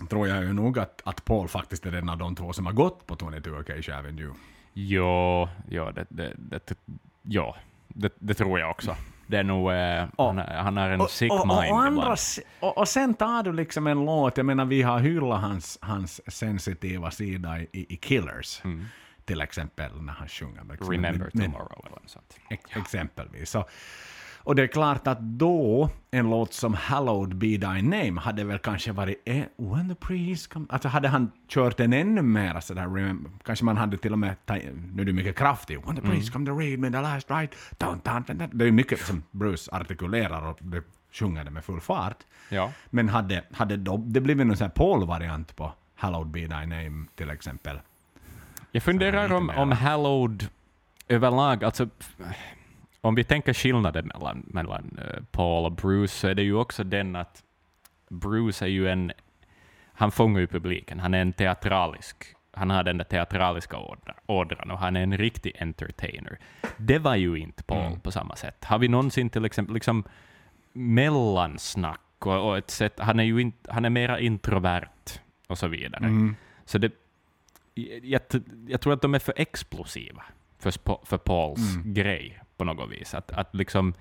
tror 0.09 0.27
jag 0.27 0.43
ju 0.43 0.53
nog 0.53 0.79
att, 0.79 1.01
att 1.05 1.25
Paul 1.25 1.47
faktiskt 1.47 1.85
är 1.85 1.91
den 1.91 2.09
av 2.09 2.17
de 2.17 2.35
två 2.35 2.53
som 2.53 2.65
har 2.65 2.73
gått 2.73 3.07
på 3.07 3.15
22 3.15 3.55
Acacia 3.55 3.99
Avenue. 3.99 4.33
Ja, 4.73 5.49
ja, 5.69 5.91
det, 5.91 6.05
det, 6.09 6.33
det, 6.37 6.77
ja 7.21 7.55
det, 7.87 8.13
det 8.19 8.33
tror 8.33 8.59
jag 8.59 8.69
också. 8.69 8.95
Det 9.33 9.39
är 9.39 9.43
nog, 9.43 9.71
eh, 9.71 10.05
han, 10.17 10.37
han 10.37 10.77
har 10.77 10.89
en 10.89 11.07
sick 11.07 11.31
och, 11.31 11.47
mind 11.47 11.71
och, 11.71 11.77
och, 11.77 11.83
andra, 11.83 12.15
och, 12.59 12.77
och 12.77 12.87
sen 12.87 13.13
tar 13.13 13.43
du 13.43 13.53
liksom 13.53 13.87
en 13.87 14.05
låt, 14.05 14.37
jag 14.37 14.45
menar 14.45 14.65
vi 14.65 14.81
har 14.81 14.99
hyllat 14.99 15.41
hans, 15.41 15.77
hans 15.81 16.21
sensitiva 16.35 17.11
sida 17.11 17.59
i, 17.59 17.85
i 17.89 17.95
Killers. 17.97 18.61
Till 19.25 19.41
exempel 19.41 20.01
när 20.01 20.13
han 20.13 20.27
sjunger. 20.27 20.63
liksom 20.69 20.87
Mm. 20.93 21.03
Remember 21.03 21.25
med- 21.25 21.35
med- 21.35 21.45
tomorrow 21.45 21.85
eller 21.85 21.95
något 22.01 22.09
sånt. 22.09 22.37
Ex- 22.49 22.75
Exempelvis. 22.77 23.49
Så, 23.49 23.65
och 24.43 24.55
det 24.55 24.63
är 24.63 24.67
klart 24.67 25.07
att 25.07 25.19
då, 25.19 25.89
en 26.11 26.29
låt 26.29 26.53
som 26.53 26.73
Hallowed 26.73 27.35
Be 27.35 27.47
Thy 27.47 27.81
Name 27.81 28.21
hade 28.21 28.43
väl 28.43 28.59
kanske 28.59 28.91
varit 28.91 29.21
eh, 29.25 29.43
When 29.57 29.89
the 29.89 29.95
priest 29.95 30.53
come... 30.53 30.65
Alltså 30.69 30.87
hade 30.87 31.07
han 31.07 31.31
kört 31.47 31.77
den 31.77 31.93
ännu 31.93 32.21
mer 32.21 32.59
sådär, 32.59 32.87
remember, 32.87 33.31
kanske 33.43 33.65
man 33.65 33.77
hade 33.77 33.97
till 33.97 34.11
och 34.11 34.19
med, 34.19 34.35
nu 34.93 35.01
är 35.01 35.05
det 35.05 35.13
mycket 35.13 35.37
kraftig, 35.37 35.85
When 35.85 35.95
the 35.95 36.01
priest 36.01 36.33
come 36.33 36.45
to 36.45 36.57
read 36.57 36.79
me 36.79 36.91
the 36.91 37.01
last 37.01 37.31
right, 37.31 37.55
dun, 37.77 38.01
dun, 38.03 38.23
dun, 38.27 38.37
dun. 38.37 38.49
Det 38.53 38.67
är 38.67 38.71
mycket 38.71 38.99
som 38.99 39.23
Bruce 39.31 39.71
artikulerar 39.71 40.47
och 40.47 40.57
det 40.61 40.83
sjunger 41.11 41.43
det 41.43 41.51
med 41.51 41.63
full 41.63 41.81
fart. 41.81 42.17
Ja. 42.49 42.71
Men 42.89 43.09
hade, 43.09 43.43
hade 43.51 43.77
då, 43.77 43.97
det 43.97 44.21
blivit 44.21 44.47
någon 44.47 44.57
sån 44.57 44.65
här 44.65 44.71
Paul-variant 44.71 45.55
på 45.55 45.73
Hallowed 45.95 46.27
Be 46.27 46.39
Thy 46.39 46.65
Name 46.65 47.05
till 47.15 47.29
exempel. 47.29 47.79
Jag 48.71 48.83
funderar 48.83 49.33
om, 49.33 49.49
om 49.49 49.71
Hallowed 49.71 50.47
överlag, 51.07 51.63
alltså 51.63 51.89
om 53.03 53.15
vi 53.15 53.23
tänker 53.23 53.53
skillnaden 53.53 54.07
mellan, 54.07 54.43
mellan 54.47 54.97
eh, 55.01 55.23
Paul 55.31 55.65
och 55.65 55.71
Bruce, 55.71 56.13
så 56.13 56.27
är 56.27 56.35
det 56.35 56.43
ju 56.43 56.55
också 56.55 56.83
den 56.83 57.15
att 57.15 57.43
Bruce 58.09 58.65
är 58.65 58.69
ju 58.69 58.89
en, 58.89 59.11
han 59.93 60.11
fångar 60.11 60.39
ju 60.39 60.47
publiken, 60.47 60.99
han 60.99 61.13
är 61.13 61.21
en 61.21 61.33
teatralisk, 61.33 62.25
han 62.51 62.69
har 62.69 62.83
den 62.83 62.97
där 62.97 63.05
teatraliska 63.05 63.77
ådra- 63.77 64.15
ådran 64.25 64.71
och 64.71 64.77
han 64.79 64.95
är 64.95 65.03
en 65.03 65.17
riktig 65.17 65.55
entertainer. 65.59 66.39
Det 66.77 66.99
var 66.99 67.15
ju 67.15 67.35
inte 67.37 67.63
Paul 67.63 67.85
Mm. 67.87 67.99
på 67.99 68.11
samma 68.11 68.35
sätt. 68.35 68.63
Har 68.63 68.79
vi 68.79 68.87
någonsin 68.87 69.29
till 69.29 69.45
exempel 69.45 69.73
liksom 69.73 70.03
mellansnack 70.73 71.99
och, 72.19 72.47
och 72.49 72.57
ett 72.57 72.69
sätt, 72.69 72.93
han 72.99 73.19
är 73.19 73.23
ju 73.23 73.39
inte, 73.41 73.71
han 73.73 73.85
är 73.85 73.89
mera 73.89 74.19
introvert 74.19 75.19
och 75.47 75.57
så 75.57 75.67
vidare. 75.67 76.05
Mm. 76.05 76.35
Så 76.65 76.77
det, 76.77 76.91
jag, 78.03 78.21
jag 78.67 78.81
tror 78.81 78.93
att 78.93 79.01
de 79.01 79.15
är 79.15 79.19
för 79.19 79.33
explosiva 79.37 80.23
för, 80.59 80.73
för 81.05 81.17
Pauls 81.17 81.75
Mm. 81.75 81.93
grej 81.93 82.39
på 82.57 82.63
något 82.63 82.91
vis. 82.91 83.13
Att, 83.13 83.31
att 83.31 83.55
liksom, 83.55 83.93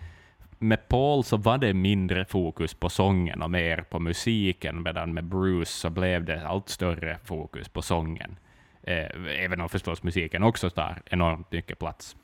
med 0.59 0.89
Paul 0.89 1.25
så 1.25 1.37
var 1.37 1.59
det 1.59 1.75
mindre 1.75 2.25
fokus 2.25 2.75
på 2.75 2.89
sången 2.89 3.43
och 3.43 3.51
mer 3.51 3.83
på 3.83 3.99
musiken, 3.99 4.83
medan 4.83 5.15
med 5.15 5.25
Bruce 5.25 5.71
så 5.71 5.91
blev 5.91 6.25
det 6.25 6.47
allt 6.47 6.69
större 6.69 7.19
fokus 7.25 7.69
på 7.69 7.83
sången. 7.83 8.37
Eh, 8.83 9.07
även 9.45 9.61
om 9.61 9.69
förstås 9.69 10.03
musiken 10.03 10.43
också 10.43 10.71
tar 10.71 11.03
enormt 11.07 11.53
mycket 11.53 11.79
plats. 11.79 12.17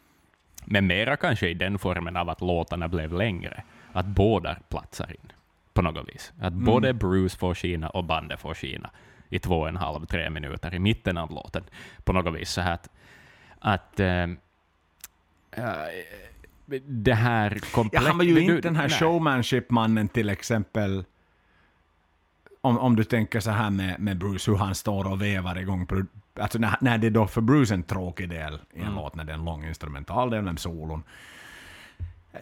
Men 0.64 0.86
mera 0.86 1.16
kanske 1.16 1.48
i 1.48 1.54
den 1.54 1.78
formen 1.78 2.16
av 2.16 2.28
att 2.30 2.40
låtarna 2.40 2.88
blev 2.88 3.12
längre, 3.12 3.62
att 3.92 4.06
båda 4.06 4.56
platsar 4.68 5.10
in 5.10 5.32
på 5.72 5.82
något 5.82 6.08
vis. 6.08 6.32
Att 6.40 6.52
Mm. 6.52 6.64
både 6.64 6.92
Bruce 6.92 7.38
får 7.38 7.54
skina 7.54 7.88
och 7.88 8.04
bandet 8.04 8.40
får 8.40 8.54
skina 8.54 8.90
i 9.28 9.38
två 9.38 9.60
och 9.60 9.68
en 9.68 9.76
halv, 9.76 10.06
tre 10.06 10.30
minuter 10.30 10.74
i 10.74 10.78
mitten 10.78 11.18
av 11.18 11.30
låten. 11.30 11.64
På 12.04 12.12
något 12.12 12.34
vis 12.34 12.50
så 12.50 12.60
här 12.60 12.74
att, 12.74 12.90
att 13.58 14.00
eh, 14.00 14.26
eh, 15.50 15.64
det 16.86 17.14
här 17.14 17.58
Ja, 17.62 17.68
komplexa... 17.74 18.08
han 18.08 18.18
var 18.18 18.24
ju 18.24 18.40
inte 18.40 18.60
den 18.60 18.76
här 18.76 18.88
showmanship-mannen 18.88 20.08
till 20.08 20.28
exempel. 20.28 21.04
Om, 22.60 22.78
om 22.78 22.96
du 22.96 23.04
tänker 23.04 23.40
så 23.40 23.50
här 23.50 23.70
med, 23.70 24.00
med 24.00 24.18
Bruce, 24.18 24.50
hur 24.50 24.58
han 24.58 24.74
står 24.74 25.06
och 25.06 25.22
vevar 25.22 25.58
igång. 25.58 25.88
Alltså 26.40 26.58
när, 26.58 26.76
när 26.80 26.98
det 26.98 27.06
är 27.06 27.10
då 27.10 27.26
för 27.26 27.40
Bruce 27.40 27.74
en 27.74 27.82
tråkig 27.82 28.28
del 28.28 28.54
i 28.74 28.78
en 28.78 28.82
Mm. 28.82 28.94
låt, 28.94 29.14
när 29.14 29.24
det 29.24 29.32
är 29.32 29.36
en 29.36 29.44
lång 29.44 29.64
instrumental 29.64 30.30
del 30.30 30.42
med 30.42 30.58
solon. 30.58 31.02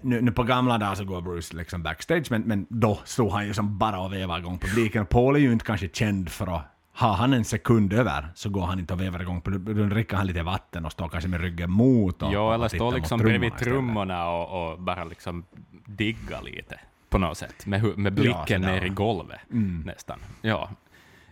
Nu, 0.02 0.20
nu 0.20 0.32
på 0.32 0.42
gamla 0.42 0.78
dagar 0.78 0.94
så 0.94 1.04
går 1.04 1.20
Bruce 1.20 1.56
liksom 1.56 1.82
backstage, 1.82 2.30
men, 2.30 2.42
men 2.42 2.66
då 2.68 3.00
stod 3.04 3.30
han 3.32 3.46
ju 3.46 3.54
som 3.54 3.78
bara 3.78 4.00
och 4.00 4.12
vevade 4.12 4.40
igång 4.40 4.58
publiken. 4.58 5.06
Paul 5.06 5.36
är 5.36 5.40
ju 5.40 5.52
inte 5.52 5.64
kanske 5.64 5.88
känd 5.88 6.28
för 6.28 6.56
att 6.56 6.75
har 6.96 7.12
han 7.14 7.32
en 7.32 7.44
sekund 7.44 7.92
över 7.92 8.28
så 8.34 8.48
går 8.50 8.66
han 8.66 8.78
inte 8.78 8.94
och 8.94 9.00
vevar 9.00 9.20
igång, 9.22 9.42
då 9.44 9.84
dricker 9.84 10.16
han 10.16 10.26
lite 10.26 10.42
vatten 10.42 10.84
och 10.84 10.92
står 10.92 11.08
kanske 11.08 11.28
med 11.28 11.40
ryggen 11.40 11.70
mot. 11.70 12.22
Och, 12.22 12.28
och 12.34 12.54
eller 12.54 12.68
tittar 12.68 12.78
stå 12.78 12.84
mot 12.84 12.94
liksom 12.94 13.18
bredvid 13.20 13.56
trummorna 13.56 14.28
och, 14.30 14.70
och 14.72 14.80
bara 14.80 15.04
liksom 15.04 15.44
digga 15.86 16.40
lite 16.40 16.80
på 17.08 17.18
något 17.18 17.38
sätt, 17.38 17.66
med, 17.66 17.98
med 17.98 18.12
blicken 18.14 18.62
sådär. 18.62 18.80
ner 18.80 18.84
i 18.84 18.88
golvet 18.88 19.40
Mm. 19.52 19.82
nästan. 19.86 20.18
Ja, 20.42 20.70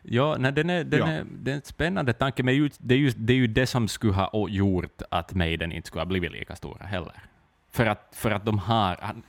ja 0.02 0.36
nej, 0.38 0.52
den 0.52 0.70
är, 0.70 0.84
den 0.84 1.00
Ja. 1.00 1.06
är, 1.06 1.24
det 1.30 1.50
är 1.50 1.54
en 1.54 1.62
spännande 1.64 2.12
tanke, 2.12 2.42
men 2.42 2.54
ju- 2.54 2.70
det 2.78 2.94
är, 2.94 2.98
ju, 2.98 3.10
det 3.16 3.32
är 3.32 3.36
ju 3.36 3.46
det 3.46 3.66
som 3.66 3.88
skulle 3.88 4.12
ha 4.12 4.48
gjort 4.48 5.02
att 5.10 5.34
Maiden 5.34 5.72
inte 5.72 5.86
skulle 5.88 6.00
ha 6.00 6.06
blivit 6.06 6.32
lika 6.32 6.56
stora 6.56 6.86
heller. 6.86 7.12
För 7.72 7.86
att, 7.86 8.08
för 8.16 8.30
att 8.30 8.44
de 8.44 8.58
har... 8.58 8.96
han- 9.02 9.22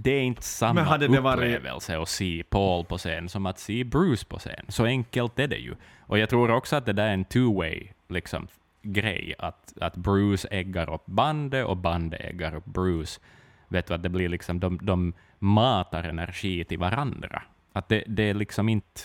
Det 0.00 0.10
är 0.10 0.22
inte 0.22 0.42
samma 0.42 0.74
Men 0.74 0.84
hade 0.84 1.08
det 1.08 1.20
varit- 1.20 1.38
upplevelse 1.56 1.98
att 1.98 2.08
se 2.08 2.42
Paul 2.50 2.84
på 2.84 2.98
scen 2.98 3.28
som 3.28 3.46
att 3.46 3.58
se 3.58 3.84
Bruce 3.84 4.26
på 4.28 4.38
scen. 4.38 4.64
Så 4.68 4.84
enkelt 4.84 5.38
är 5.38 5.48
det 5.48 5.56
ju. 5.56 5.74
Och 6.00 6.18
jag 6.18 6.28
tror 6.28 6.50
också 6.50 6.76
att 6.76 6.86
det 6.86 6.92
där 6.92 7.08
är 7.08 7.12
en 7.14 7.24
two-way 7.24 7.88
liksom, 8.08 8.46
grej, 8.82 9.34
att, 9.38 9.74
att 9.80 9.96
Bruce 9.96 10.48
äggar 10.50 10.94
upp 10.94 11.06
bandet 11.06 11.66
och 11.66 11.76
bandet 11.76 12.20
äggar 12.20 12.54
upp 12.54 12.64
Bruce. 12.64 13.20
Vet 13.68 13.86
du, 13.86 13.94
att 13.94 14.02
det 14.02 14.08
blir 14.08 14.28
liksom, 14.28 14.60
de, 14.60 14.78
de 14.82 15.12
matar 15.38 16.02
energi 16.04 16.64
till 16.64 16.78
varandra. 16.78 17.42
Att 17.72 17.88
det, 17.88 18.04
det 18.06 18.22
är 18.22 18.34
liksom 18.34 18.68
inte... 18.68 19.00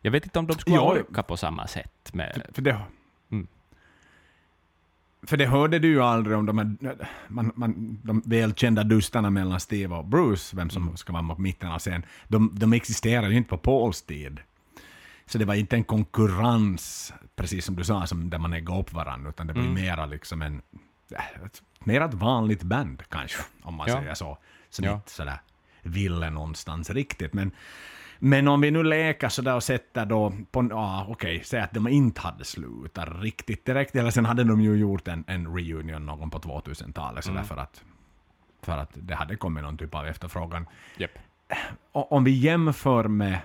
Jag 0.00 0.10
vet 0.10 0.24
inte 0.24 0.38
om 0.38 0.46
de 0.46 0.58
skulle 0.58 0.76
Ja. 0.76 0.82
orka 0.92 1.22
på 1.22 1.36
samma 1.36 1.66
sätt 1.66 2.10
med... 2.14 2.42
För 2.54 2.62
det, 2.62 2.76
Mm. 3.30 3.46
För 5.26 5.36
det 5.36 5.46
hörde 5.46 5.78
du 5.78 5.88
ju 5.88 6.02
aldrig 6.02 6.36
om 6.36 6.46
de, 6.46 6.58
här, 6.58 6.76
man, 7.28 7.52
man, 7.54 7.98
de 8.02 8.22
välkända 8.24 8.84
dustarna 8.84 9.30
mellan 9.30 9.60
Steve 9.60 9.94
och 9.94 10.04
Bruce, 10.06 10.56
vem 10.56 10.70
som 10.70 10.96
ska 10.96 11.12
vara 11.12 11.34
på 11.34 11.40
mitten 11.42 11.70
av 11.70 11.78
scenen. 11.78 12.02
De, 12.28 12.50
de 12.54 12.72
existerar 12.72 13.28
ju 13.28 13.36
inte 13.36 13.48
på 13.50 13.58
Pauls 13.58 14.02
tid. 14.02 14.40
Så 15.26 15.38
det 15.38 15.44
var 15.44 15.54
inte 15.54 15.76
en 15.76 15.84
konkurrens, 15.84 17.12
precis 17.36 17.64
som 17.64 17.76
du 17.76 17.84
sa, 17.84 18.06
som 18.06 18.30
där 18.30 18.38
man 18.38 18.52
äggar 18.52 18.78
upp 18.78 18.92
varandra, 18.92 19.30
utan 19.30 19.46
det 19.46 19.52
blir 19.52 19.62
Mm. 19.62 19.74
mera 19.74 20.06
liksom 20.06 20.42
en... 20.42 20.62
ett- 21.44 21.62
Mer 21.84 22.00
ett 22.00 22.14
vanligt 22.14 22.62
band 22.62 23.02
kanske, 23.08 23.42
om 23.62 23.74
man 23.74 23.88
Ja. 23.88 23.94
säger 24.00 24.14
så. 24.14 24.38
Som 24.70 24.84
Ja. 24.84 24.94
inte 24.94 25.10
sådär 25.10 25.40
ville 25.82 26.30
någonstans 26.30 26.90
riktigt. 26.90 27.32
Men, 27.34 27.50
men 28.24 28.48
om 28.48 28.60
vi 28.60 28.70
nu 28.70 28.82
leker 28.82 29.28
sådär 29.28 29.54
och 29.54 29.62
sätter 29.62 30.06
då 30.06 30.32
på, 30.50 30.66
ja 30.70 31.06
okej, 31.08 31.42
säg 31.44 31.60
att 31.60 31.72
de 31.72 31.88
inte 31.88 32.20
hade 32.20 32.44
slutat 32.44 33.08
riktigt 33.20 33.64
direkt, 33.64 33.96
eller 33.96 34.10
sen 34.10 34.24
hade 34.26 34.44
de 34.44 34.60
ju 34.60 34.74
gjort 34.76 35.08
en, 35.08 35.24
en 35.26 35.54
reunion 35.56 36.06
någon 36.06 36.30
på 36.30 36.38
2000-talet 36.38 37.24
sådär 37.24 37.36
Mm. 37.36 37.48
för 37.48 37.56
att 37.56 37.84
för 38.62 38.78
att 38.78 38.90
det 38.94 39.14
hade 39.14 39.36
kommit 39.36 39.64
någon 39.64 39.76
typ 39.78 39.94
av 39.94 40.06
efterfrågan. 40.06 40.66
Japp. 40.96 41.10
O- 41.92 42.06
Om 42.10 42.24
vi 42.24 42.30
jämför 42.30 43.04
med, 43.04 43.38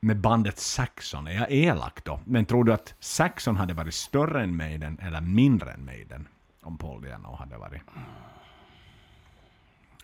med 0.00 0.16
bandet 0.20 0.58
Saxon, 0.58 1.26
är 1.26 1.32
jag 1.32 1.46
elak 1.52 2.04
då? 2.04 2.20
Men 2.24 2.44
tror 2.44 2.64
du 2.64 2.72
att 2.72 2.94
Saxon 3.00 3.56
hade 3.56 3.74
varit 3.74 3.94
större 3.94 4.42
än 4.42 4.56
Maiden 4.56 4.98
eller 5.02 5.20
mindre 5.20 5.70
än 5.72 5.84
Maiden? 5.84 6.28
Om 6.62 6.78
Paul 6.78 7.02
Diano 7.02 7.34
hade 7.36 7.58
varit... 7.58 7.82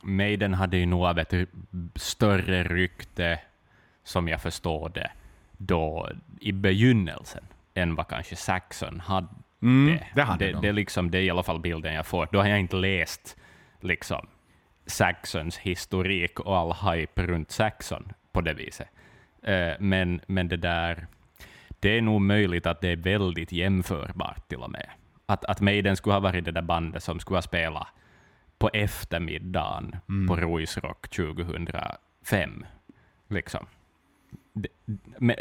Maiden 0.03 0.55
hade 0.55 0.77
ju 0.77 0.87
nog 0.87 1.19
ett 1.19 1.35
större 1.95 2.63
rykte, 2.65 3.41
som 4.11 4.29
jag 4.29 4.41
förstår 4.43 4.89
det, 4.89 5.11
då 5.53 6.11
i 6.41 6.53
begynnelsen, 6.53 7.45
än 7.75 7.95
vad 7.95 8.09
kanske 8.09 8.37
Saxon 8.37 9.01
hade. 9.01 9.29
Mm, 9.63 9.99
det 10.15 10.23
hade 10.23 10.47
det, 10.47 10.53
de. 10.53 10.61
det, 10.63 10.69
är 10.69 10.73
liksom, 10.73 11.11
det 11.11 11.19
är 11.19 11.23
i 11.23 11.31
alla 11.31 11.43
fall 11.43 11.61
bilden 11.61 11.95
jag 11.95 12.07
får. 12.07 12.29
Då 12.33 12.39
har 12.39 12.49
jag 12.49 12.61
inte 12.61 12.77
läst 12.77 13.37
liksom, 13.81 14.27
Saxons 14.87 15.59
historik 15.59 16.41
och 16.41 16.57
all 16.57 16.73
hype 16.97 17.27
runt 17.27 17.51
Saxon 17.51 18.13
på 18.33 18.41
det 18.41 18.55
viset. 18.55 18.89
Eh, 19.43 19.73
men, 19.81 20.21
men 20.27 20.49
det 20.49 20.57
där, 20.57 21.07
det 21.81 21.99
är 21.99 22.03
nog 22.03 22.21
möjligt 22.21 22.67
att 22.67 22.81
det 22.81 22.89
är 22.89 22.97
väldigt 22.97 23.53
jämförbart 23.53 24.49
till 24.49 24.59
och 24.59 24.71
med. 24.71 24.87
Att, 25.27 25.45
att 25.45 25.61
Maiden 25.61 25.97
skulle 25.97 26.13
ha 26.15 26.21
varit 26.21 26.45
det 26.45 26.53
där 26.53 26.63
bandet 26.63 27.03
som 27.03 27.21
skulle 27.21 27.37
ha 27.37 27.43
spelat 27.43 27.89
på 28.59 28.71
eftermiddagen 28.73 29.97
Mm. 30.09 30.29
på 30.29 30.37
Ruisrock 30.37 31.09
2005. 31.09 32.65
Liksom. 33.29 33.67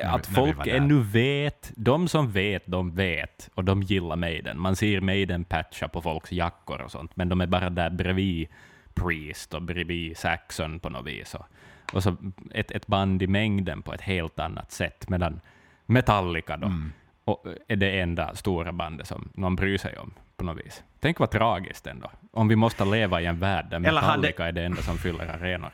Att 0.03 0.27
folk 0.27 0.67
ännu 0.67 1.01
vet, 1.03 1.71
de 1.75 2.07
som 2.07 2.31
vet, 2.31 2.63
de 2.65 2.91
vet, 2.95 3.49
och 3.55 3.63
de 3.65 3.81
gillar 3.83 4.15
Maiden. 4.15 4.59
Man 4.59 4.75
ser 4.75 5.01
Maiden 5.01 5.43
patcha 5.45 5.87
på 5.87 6.01
folks 6.01 6.31
jackor 6.31 6.81
och 6.81 6.91
sånt, 6.91 7.15
men 7.15 7.29
de 7.29 7.41
är 7.41 7.47
bara 7.47 7.69
där 7.69 7.89
bredvid 7.89 8.47
Priest 8.93 9.53
och 9.53 9.61
bredvid 9.61 10.17
Saxon 10.17 10.79
på 10.79 10.89
något 10.89 11.07
vis. 11.07 11.35
Och, 11.35 11.45
och 11.93 12.03
så 12.03 12.15
ett, 12.53 12.71
ett 12.71 12.87
band 12.87 13.21
i 13.23 13.27
mängden 13.27 13.81
på 13.81 13.93
ett 13.93 14.01
helt 14.01 14.39
annat 14.39 14.71
sätt, 14.71 15.09
medan 15.09 15.41
Metallica 15.85 16.57
då, 16.57 16.67
Mm. 16.67 16.91
och 17.25 17.45
är 17.67 17.75
det 17.75 17.99
enda 17.99 18.35
stora 18.35 18.71
bandet 18.71 19.07
som 19.07 19.29
någon 19.33 19.55
bryr 19.55 19.77
sig 19.77 19.97
om 19.97 20.13
på 20.37 20.43
något 20.43 20.65
vis. 20.65 20.83
Tänk 20.99 21.19
vad 21.19 21.31
tragiskt 21.31 21.87
ändå, 21.87 22.11
om 22.31 22.47
vi 22.47 22.55
måste 22.55 22.85
leva 22.85 23.21
i 23.21 23.25
en 23.25 23.39
värld 23.39 23.65
där 23.69 23.77
Eller 23.77 24.01
hade- 24.01 24.17
Metallica 24.17 24.47
är 24.47 24.51
det 24.51 24.63
enda 24.65 24.81
som 24.81 24.97
fyller 24.97 25.25
arenor. 25.27 25.71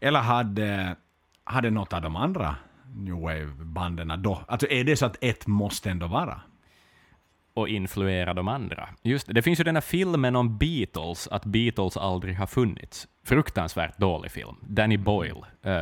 Eller 0.00 0.20
hade, 0.20 0.96
hade 1.46 1.70
något 1.70 1.92
av 1.92 2.02
de 2.02 2.16
andra 2.16 2.56
New 2.94 3.14
Wave-banden 3.14 4.22
då? 4.22 4.40
Alltså 4.48 4.66
är 4.70 4.84
det 4.84 4.96
så 4.96 5.06
att 5.06 5.16
ett 5.20 5.46
måste 5.46 5.90
ändå 5.90 6.06
vara? 6.06 6.40
och 7.56 7.68
influera 7.68 8.34
de 8.34 8.48
andra. 8.48 8.88
Just 9.02 9.34
det, 9.34 9.42
finns 9.42 9.60
ju 9.60 9.64
den 9.64 9.76
här 9.76 9.80
filmen 9.80 10.36
om 10.36 10.58
Beatles, 10.58 11.28
att 11.28 11.44
Beatles 11.44 11.96
aldrig 11.96 12.36
har 12.36 12.46
funnits. 12.46 13.08
Fruktansvärt 13.24 13.98
dålig 13.98 14.30
film. 14.30 14.56
Danny 14.60 14.96
Boyle 14.96 15.44
uh, 15.66 15.72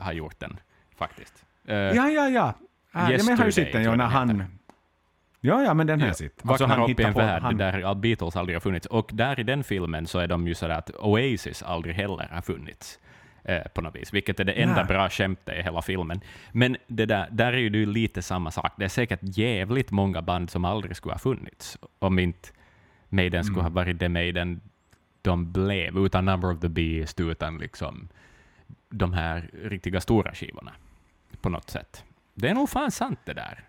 har 0.00 0.12
gjort 0.12 0.40
den, 0.40 0.56
faktiskt. 0.96 1.44
Uh, 1.68 1.74
ja, 1.74 2.08
ja, 2.08 2.28
ja. 2.28 2.54
Äh, 2.94 3.10
ja 3.10 3.18
men 3.18 3.26
jag 3.26 3.36
har 3.36 3.44
ju 3.44 3.52
sett 3.52 3.72
den, 3.72 3.82
ja, 3.82 3.96
när 3.96 4.06
han... 4.06 4.44
Ja, 5.40 5.62
ja, 5.62 5.74
men 5.74 5.86
den 5.86 6.00
har 6.00 6.06
jag 6.06 6.16
sett. 6.16 6.48
Alltså, 6.48 6.66
vaknar 6.66 6.90
upp 6.90 7.00
i 7.00 7.02
en 7.02 7.12
värld 7.12 7.42
han... 7.42 7.56
där 7.56 7.94
Beatles 7.94 8.36
aldrig 8.36 8.56
har 8.56 8.60
funnits. 8.60 8.86
Och 8.86 9.10
där 9.12 9.40
i 9.40 9.42
den 9.42 9.64
filmen 9.64 10.06
så 10.06 10.18
är 10.18 10.26
de 10.26 10.46
ju 10.46 10.54
sådär 10.54 10.74
att 10.74 10.90
Oasis 10.90 11.62
aldrig 11.62 11.94
heller 11.94 12.28
har 12.32 12.42
funnits. 12.42 12.98
Eh, 13.44 13.62
på 13.74 13.80
något 13.80 13.96
vis, 13.96 14.14
vilket 14.14 14.40
är 14.40 14.44
det 14.44 14.52
enda 14.52 14.74
Nej. 14.74 14.84
bra 14.84 15.08
skämtet 15.08 15.58
i 15.58 15.62
hela 15.62 15.82
filmen. 15.82 16.20
Men 16.52 16.76
det 16.86 17.06
där, 17.06 17.28
där 17.30 17.52
är 17.52 17.58
ju 17.58 17.68
det 17.68 17.86
lite 17.86 18.22
samma 18.22 18.50
sak. 18.50 18.72
Det 18.76 18.84
är 18.84 18.88
säkert 18.88 19.20
jävligt 19.22 19.90
många 19.90 20.22
band 20.22 20.50
som 20.50 20.64
aldrig 20.64 20.96
skulle 20.96 21.14
ha 21.14 21.18
funnits, 21.18 21.78
om 21.98 22.18
inte 22.18 22.48
Maiden 23.08 23.44
skulle 23.44 23.60
mm. 23.60 23.72
ha 23.72 23.82
varit 23.82 23.98
det 23.98 24.08
Maiden 24.08 24.60
de 25.22 25.52
blev, 25.52 25.98
utan 25.98 26.24
Number 26.24 26.52
of 26.52 26.60
the 26.60 26.68
Beast, 26.68 27.20
utan 27.20 27.58
liksom 27.58 28.08
de 28.88 29.12
här 29.12 29.50
riktiga 29.62 30.00
stora 30.00 30.34
skivorna, 30.34 30.72
på 31.40 31.48
något 31.48 31.70
sätt. 31.70 32.04
Det 32.34 32.48
är 32.48 32.54
nog 32.54 32.70
fan 32.70 32.90
sant 32.90 33.20
det 33.24 33.32
där. 33.32 33.64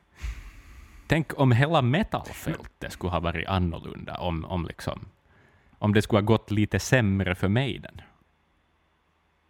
Tänk 1.07 1.39
om 1.39 1.51
hela 1.51 1.81
metalfältet 1.81 2.91
skulle 2.91 3.11
ha 3.11 3.19
varit 3.19 3.47
annorlunda, 3.47 4.17
om, 4.17 4.45
om, 4.45 4.65
liksom, 4.65 5.05
om 5.77 5.93
det 5.93 6.01
skulle 6.01 6.17
ha 6.17 6.25
gått 6.25 6.51
lite 6.51 6.79
sämre 6.79 7.35
för 7.35 7.47
Maiden. 7.47 8.01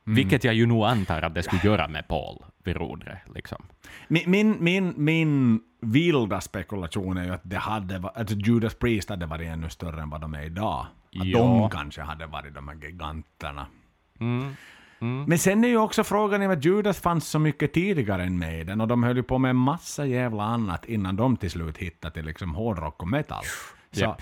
Mm. 0.07 0.15
Vilket 0.15 0.43
jag 0.43 0.53
ju 0.53 0.65
nog 0.65 0.85
antar 0.85 1.21
att 1.21 1.33
det 1.33 1.43
skulle 1.43 1.61
göra 1.63 1.87
med 1.87 2.07
Paul 2.07 2.43
vid 2.63 2.75
rodret. 2.75 3.19
Liksom. 3.35 3.65
Min, 4.07 4.23
min, 4.31 4.57
min, 4.59 4.93
min 4.97 5.61
vilda 5.81 6.41
spekulation 6.41 7.17
är 7.17 7.23
ju 7.23 7.31
att, 7.33 7.41
det 7.43 7.57
hade, 7.57 8.09
att 8.15 8.47
Judas 8.47 8.75
Priest 8.75 9.09
hade 9.09 9.25
varit 9.25 9.47
ännu 9.47 9.69
större 9.69 10.01
än 10.01 10.09
vad 10.09 10.21
de 10.21 10.33
är 10.33 10.43
idag. 10.43 10.85
Att 11.19 11.25
ja. 11.27 11.39
de 11.39 11.69
kanske 11.69 12.01
hade 12.01 12.25
varit 12.25 12.53
de 12.53 12.67
här 12.67 12.75
giganterna. 12.75 13.65
Mm. 14.19 14.55
Mm. 15.01 15.23
Men 15.23 15.39
sen 15.39 15.63
är 15.63 15.67
ju 15.67 15.77
också 15.77 16.03
frågan 16.03 16.41
om 16.41 16.51
att 16.51 16.65
Judas 16.65 16.99
fanns 16.99 17.27
så 17.27 17.39
mycket 17.39 17.73
tidigare 17.73 18.23
än 18.23 18.39
Maiden 18.39 18.81
och 18.81 18.87
de 18.87 19.03
höll 19.03 19.17
ju 19.17 19.23
på 19.23 19.37
med 19.37 19.49
en 19.49 19.55
massa 19.55 20.05
jävla 20.05 20.43
annat 20.43 20.85
innan 20.85 21.15
de 21.15 21.37
till 21.37 21.51
slut 21.51 21.77
hittade 21.77 22.13
till 22.13 22.25
liksom 22.25 22.55
hårdrock 22.55 23.01
och 23.01 23.07
metal. 23.07 23.43
Så 23.91 23.99
yep. 23.99 24.21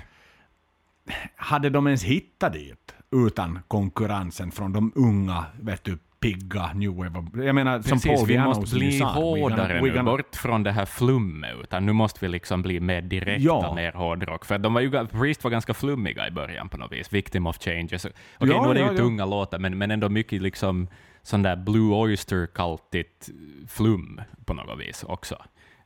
hade 1.35 1.69
de 1.69 1.87
ens 1.87 2.03
hittat 2.03 2.53
dit? 2.53 2.95
Utan 3.11 3.59
konkurrensen 3.67 4.51
från 4.51 4.73
de 4.73 4.91
unga, 4.95 5.45
vet 5.59 5.83
du, 5.83 5.97
pigga 6.19 6.73
new 6.73 6.95
wave. 6.95 7.45
Jag 7.45 7.55
menar, 7.55 7.77
Precis, 7.77 8.01
som 8.01 8.15
Paul 8.15 8.27
vi 8.27 8.39
måste 8.39 8.75
bli 8.75 8.99
hårdare 8.99 9.81
nu, 9.81 10.03
bort 10.03 10.35
från 10.35 10.63
det 10.63 10.71
här 10.71 10.85
flummet, 10.85 11.55
utan 11.63 11.85
nu 11.85 11.93
måste 11.93 12.25
vi 12.25 12.29
liksom 12.29 12.61
bli 12.61 12.79
mer 12.79 13.01
direkta, 13.01 13.43
ja. 13.45 13.73
mer 13.75 13.91
hårdrock. 13.91 14.45
För 14.45 14.57
de 14.57 14.73
var 14.73 14.81
ju, 14.81 15.07
Priest 15.07 15.43
var 15.43 15.51
ganska 15.51 15.73
flummiga 15.73 16.27
i 16.27 16.31
början 16.31 16.69
på 16.69 16.77
något 16.77 16.91
vis, 16.91 17.13
Victim 17.13 17.47
of 17.47 17.57
Changes. 17.59 18.05
Okej, 18.05 18.13
okay, 18.39 18.55
ja, 18.55 18.63
nu 18.63 18.69
är 18.69 18.73
det 18.73 18.79
ju 18.79 18.85
ja, 18.85 18.97
tunga 18.97 19.25
låtar, 19.25 19.59
men, 19.59 19.77
men 19.77 19.91
ändå 19.91 20.09
mycket 20.09 20.41
liksom 20.41 20.87
sån 21.23 21.43
där 21.43 21.55
Blue 21.55 21.95
Oyster-kaltigt 21.95 23.29
flum 23.67 24.21
på 24.45 24.53
något 24.53 24.79
vis 24.79 25.03
också. 25.03 25.35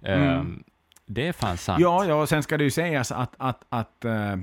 Mm. 0.01 0.39
Um, 0.39 0.63
det 1.05 1.27
är 1.27 1.33
fan 1.33 1.57
sant. 1.57 1.81
Ja, 1.81 2.05
ja, 2.05 2.15
och 2.15 2.29
sen 2.29 2.43
ska 2.43 2.57
det 2.57 2.63
ju 2.63 2.71
sägas 2.71 3.11
att, 3.11 3.35
att, 3.37 3.63
att 3.69 4.05
uh, 4.05 4.35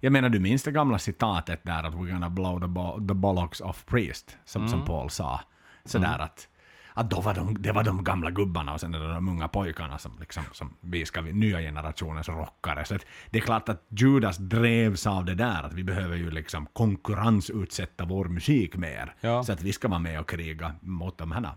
jag 0.00 0.12
menar, 0.12 0.28
du 0.28 0.40
minns 0.40 0.62
det 0.62 0.70
gamla 0.70 0.98
citatet 0.98 1.60
där 1.62 1.84
att 1.84 1.94
we're 1.94 2.12
gonna 2.12 2.30
blow 2.30 2.60
the, 2.60 2.66
bo 2.66 3.08
the 3.08 3.14
bollocks 3.14 3.60
of 3.60 3.86
priest, 3.86 4.38
som, 4.44 4.62
mm. 4.62 4.70
som 4.70 4.84
Paul 4.84 5.10
sa. 5.10 5.40
Sådär 5.84 6.14
mm. 6.14 6.20
att, 6.20 6.48
att 6.94 7.10
då 7.10 7.20
var 7.20 7.34
de, 7.34 7.62
det 7.62 7.72
var 7.72 7.84
de 7.84 8.04
gamla 8.04 8.30
gubbarna 8.30 8.74
och 8.74 8.80
sen 8.80 8.94
är 8.94 8.98
det 8.98 9.14
de 9.14 9.28
unga 9.28 9.48
pojkarna 9.48 9.98
som, 9.98 10.12
liksom, 10.20 10.42
som 10.52 10.76
vi 10.80 11.06
ska 11.06 11.22
bli 11.22 11.32
nya 11.32 11.60
generationens 11.60 12.28
rockare. 12.28 12.84
Så 12.84 12.98
det 13.30 13.38
är 13.38 13.42
klart 13.42 13.68
att 13.68 13.86
Judas 13.88 14.36
drevs 14.36 15.06
av 15.06 15.24
det 15.24 15.34
där, 15.34 15.62
att 15.62 15.72
vi 15.72 15.84
behöver 15.84 16.16
ju 16.16 16.30
liksom 16.30 16.66
konkurrensutsätta 16.66 18.04
vår 18.04 18.24
musik 18.24 18.76
mer, 18.76 19.14
ja. 19.20 19.42
så 19.42 19.52
att 19.52 19.62
vi 19.62 19.72
ska 19.72 19.88
vara 19.88 19.98
med 19.98 20.20
och 20.20 20.28
kriga 20.28 20.74
mot 20.80 21.18
de 21.18 21.32
här. 21.32 21.50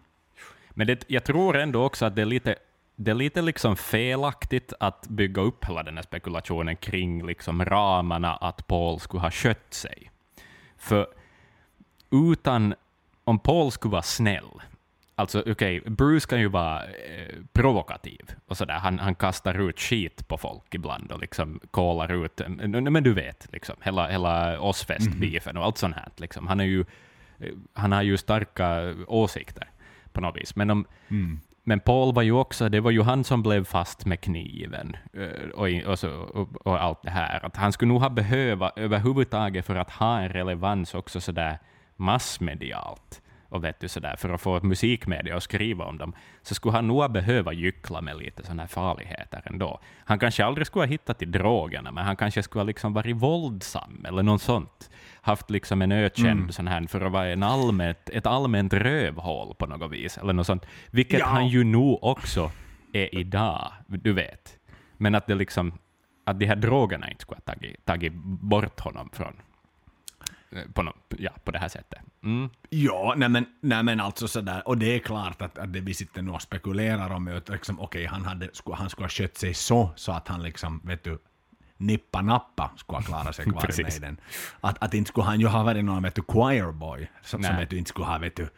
Men 0.69 0.87
det, 0.87 1.05
jag 1.07 1.23
tror 1.23 1.57
ändå 1.57 1.83
också 1.83 2.05
att 2.05 2.15
det 2.15 2.21
är 2.21 2.25
lite 2.25 2.55
det 2.95 3.11
är 3.11 3.15
lite 3.15 3.41
liksom 3.41 3.75
felaktigt 3.75 4.73
att 4.79 5.07
bygga 5.07 5.41
upp 5.41 5.65
hela 5.65 5.83
den 5.83 5.95
här 5.95 6.03
spekulationen 6.03 6.75
kring 6.75 7.25
liksom 7.25 7.65
ramarna 7.65 8.35
att 8.35 8.67
Paul 8.67 8.99
skulle 8.99 9.21
ha 9.21 9.31
skött 9.31 9.73
sig. 9.73 10.11
För 10.77 11.07
utan, 12.11 12.73
om 13.23 13.39
Paul 13.39 13.71
skulle 13.71 13.91
vara 13.91 14.01
snäll, 14.01 14.61
alltså 15.15 15.39
okej, 15.39 15.51
okay, 15.51 15.81
Bruce 15.89 16.27
kan 16.27 16.39
ju 16.39 16.47
vara 16.47 16.85
eh, 16.85 17.35
provokativ 17.53 18.31
och 18.47 18.57
sådär, 18.57 18.73
han, 18.73 18.99
han 18.99 19.15
kastar 19.15 19.69
ut 19.69 19.79
skit 19.79 20.27
på 20.27 20.37
folk 20.37 20.75
ibland 20.75 21.11
och 21.11 21.19
liksom 21.19 21.59
kollar 21.71 22.25
ut, 22.25 22.41
eh, 22.41 22.49
men 22.49 23.03
du 23.03 23.13
vet, 23.13 23.47
liksom, 23.51 23.75
hela, 23.81 24.07
hela 24.07 24.59
Ozzfest-beefen 24.59 25.49
mm 25.49 25.61
och 25.61 25.65
allt 25.65 25.77
sånt 25.77 25.95
här. 25.95 26.09
Liksom. 26.17 26.47
Han, 26.47 26.59
är 26.59 26.63
ju, 26.63 26.85
eh, 27.39 27.53
han 27.73 27.91
har 27.91 28.01
ju 28.01 28.17
starka 28.17 28.95
åsikter 29.07 29.69
på 30.11 30.21
något 30.21 30.37
vis, 30.37 30.55
men 30.55 30.69
om, 30.69 30.85
mm. 31.09 31.39
Men 31.63 31.79
Paul 31.79 32.13
var 32.13 32.21
ju 32.21 32.31
också, 32.31 32.69
det 32.69 32.79
var 32.79 32.91
ju 32.91 33.01
han 33.01 33.23
som 33.23 33.43
blev 33.43 33.63
fast 33.63 34.05
med 34.05 34.21
kniven 34.21 34.95
eh, 35.13 35.49
och, 35.49 35.89
och, 35.91 35.99
så, 35.99 36.09
och, 36.09 36.67
och 36.67 36.83
allt 36.83 37.01
det 37.03 37.09
här. 37.09 37.45
Att 37.45 37.55
han 37.55 37.71
skulle 37.71 37.89
nog 37.93 38.01
ha 38.01 38.09
behövt 38.09 38.77
överhuvudtaget 38.77 39.65
för 39.65 39.75
att 39.75 39.89
ha 39.89 40.19
en 40.19 40.29
relevans 40.29 40.93
också 40.93 41.21
sådär 41.21 41.59
massmedialt 41.95 43.22
och 43.53 43.63
vet 43.63 43.79
du, 43.79 43.87
sådär, 43.87 44.15
för 44.15 44.29
att 44.29 44.41
få 44.41 44.57
ett 44.57 44.63
musikmedia 44.63 45.37
att 45.37 45.43
skriva 45.43 45.85
om 45.85 45.97
dem, 45.97 46.13
så 46.41 46.55
skulle 46.55 46.71
han 46.71 46.87
nog 46.87 47.11
behöva 47.11 47.53
gyckla 47.53 48.01
med 48.01 48.17
lite 48.17 48.43
sådana 48.43 48.63
här 48.63 48.67
farligheter 48.67 49.41
ändå. 49.45 49.79
Han 50.05 50.19
kanske 50.19 50.45
aldrig 50.45 50.67
skulle 50.67 50.85
ha 50.85 50.91
hittat 50.91 51.19
till 51.19 51.31
drogerna, 51.31 51.91
men 51.91 52.05
han 52.05 52.15
kanske 52.15 52.43
skulle 52.43 52.59
ha 52.61 52.67
liksom 52.67 52.93
varit 52.93 53.15
våldsam 53.15 54.05
eller 54.07 54.23
något 54.23 54.41
sånt 54.41 54.89
haft 55.21 55.49
liksom 55.49 55.81
en 55.81 55.91
ökänd 55.91 56.39
mm. 56.39 56.51
sån 56.51 56.67
här 56.67 56.87
för 56.87 57.01
att 57.01 57.11
vara 57.11 57.27
en 57.27 57.43
allmänt, 57.43 58.09
ett 58.09 58.25
allmänt 58.25 58.73
rövhål 58.73 59.55
på 59.55 59.65
något 59.65 59.91
vis, 59.91 60.17
eller 60.17 60.33
något 60.33 60.47
sånt, 60.47 60.65
vilket 60.91 61.19
ja. 61.19 61.25
han 61.25 61.47
ju 61.47 61.63
nog 61.63 62.03
också 62.03 62.51
är 62.93 63.15
idag, 63.15 63.71
du 63.87 64.13
vet. 64.13 64.57
Men 64.97 65.15
att 65.15 65.27
det 65.27 65.35
liksom, 65.35 65.73
att 66.25 66.39
de 66.39 66.45
här 66.45 66.55
drogerna 66.55 67.09
inte 67.09 67.21
skulle 67.21 67.41
ha 67.45 67.53
tagit, 67.53 67.85
tagit 67.85 68.13
bort 68.23 68.79
honom 68.79 69.09
från 69.13 69.33
på, 70.73 70.83
no, 70.83 70.91
ja, 71.17 71.31
på 71.43 71.51
det 71.51 71.59
här 71.59 71.67
sättet. 71.67 71.99
Mm. 72.23 72.49
Ja, 72.69 73.13
nej 73.17 73.29
men, 73.29 73.45
nej 73.61 73.83
men 73.83 73.99
alltså 73.99 74.27
sådär, 74.27 74.67
och 74.67 74.77
det 74.77 74.95
är 74.95 74.99
klart 74.99 75.41
att, 75.41 75.57
att 75.57 75.73
det 75.73 75.81
vi 75.81 75.93
sitter 75.93 76.21
nu 76.21 76.31
och 76.31 76.41
spekulerar 76.41 77.09
om 77.09 77.27
är 77.27 77.35
att 77.35 77.49
liksom, 77.49 77.79
okej, 77.79 77.85
okay, 77.85 78.05
han, 78.05 78.25
hade, 78.25 78.49
han 78.73 78.89
skulle 78.89 79.05
ha 79.05 79.09
skött 79.09 79.37
sig 79.37 79.53
så, 79.53 79.91
så 79.95 80.11
att 80.11 80.27
han 80.27 80.43
liksom, 80.43 80.81
vet 80.83 81.03
du, 81.03 81.17
nippa-nappa 81.77 82.71
skulle 82.75 82.97
ha 82.97 83.03
klarat 83.03 83.35
sig 83.35 83.45
kvar 83.51 83.95
i 83.95 83.99
den. 83.99 84.17
Att, 84.61 84.83
att 84.83 84.93
inte 84.93 85.07
skulle 85.07 85.25
han 85.25 85.39
ju 85.39 85.47
ha 85.47 85.63
varit 85.63 85.85
någon 85.85 86.03
vet 86.03 86.15
du, 86.15 86.21
choirboy, 86.21 87.09
som, 87.21 87.43
som 87.43 87.55
vet 87.55 87.69
du, 87.69 87.77
inte 87.77 87.89
skulle 87.89 88.07
ha 88.07 88.17
vet 88.17 88.35
du, 88.35 88.49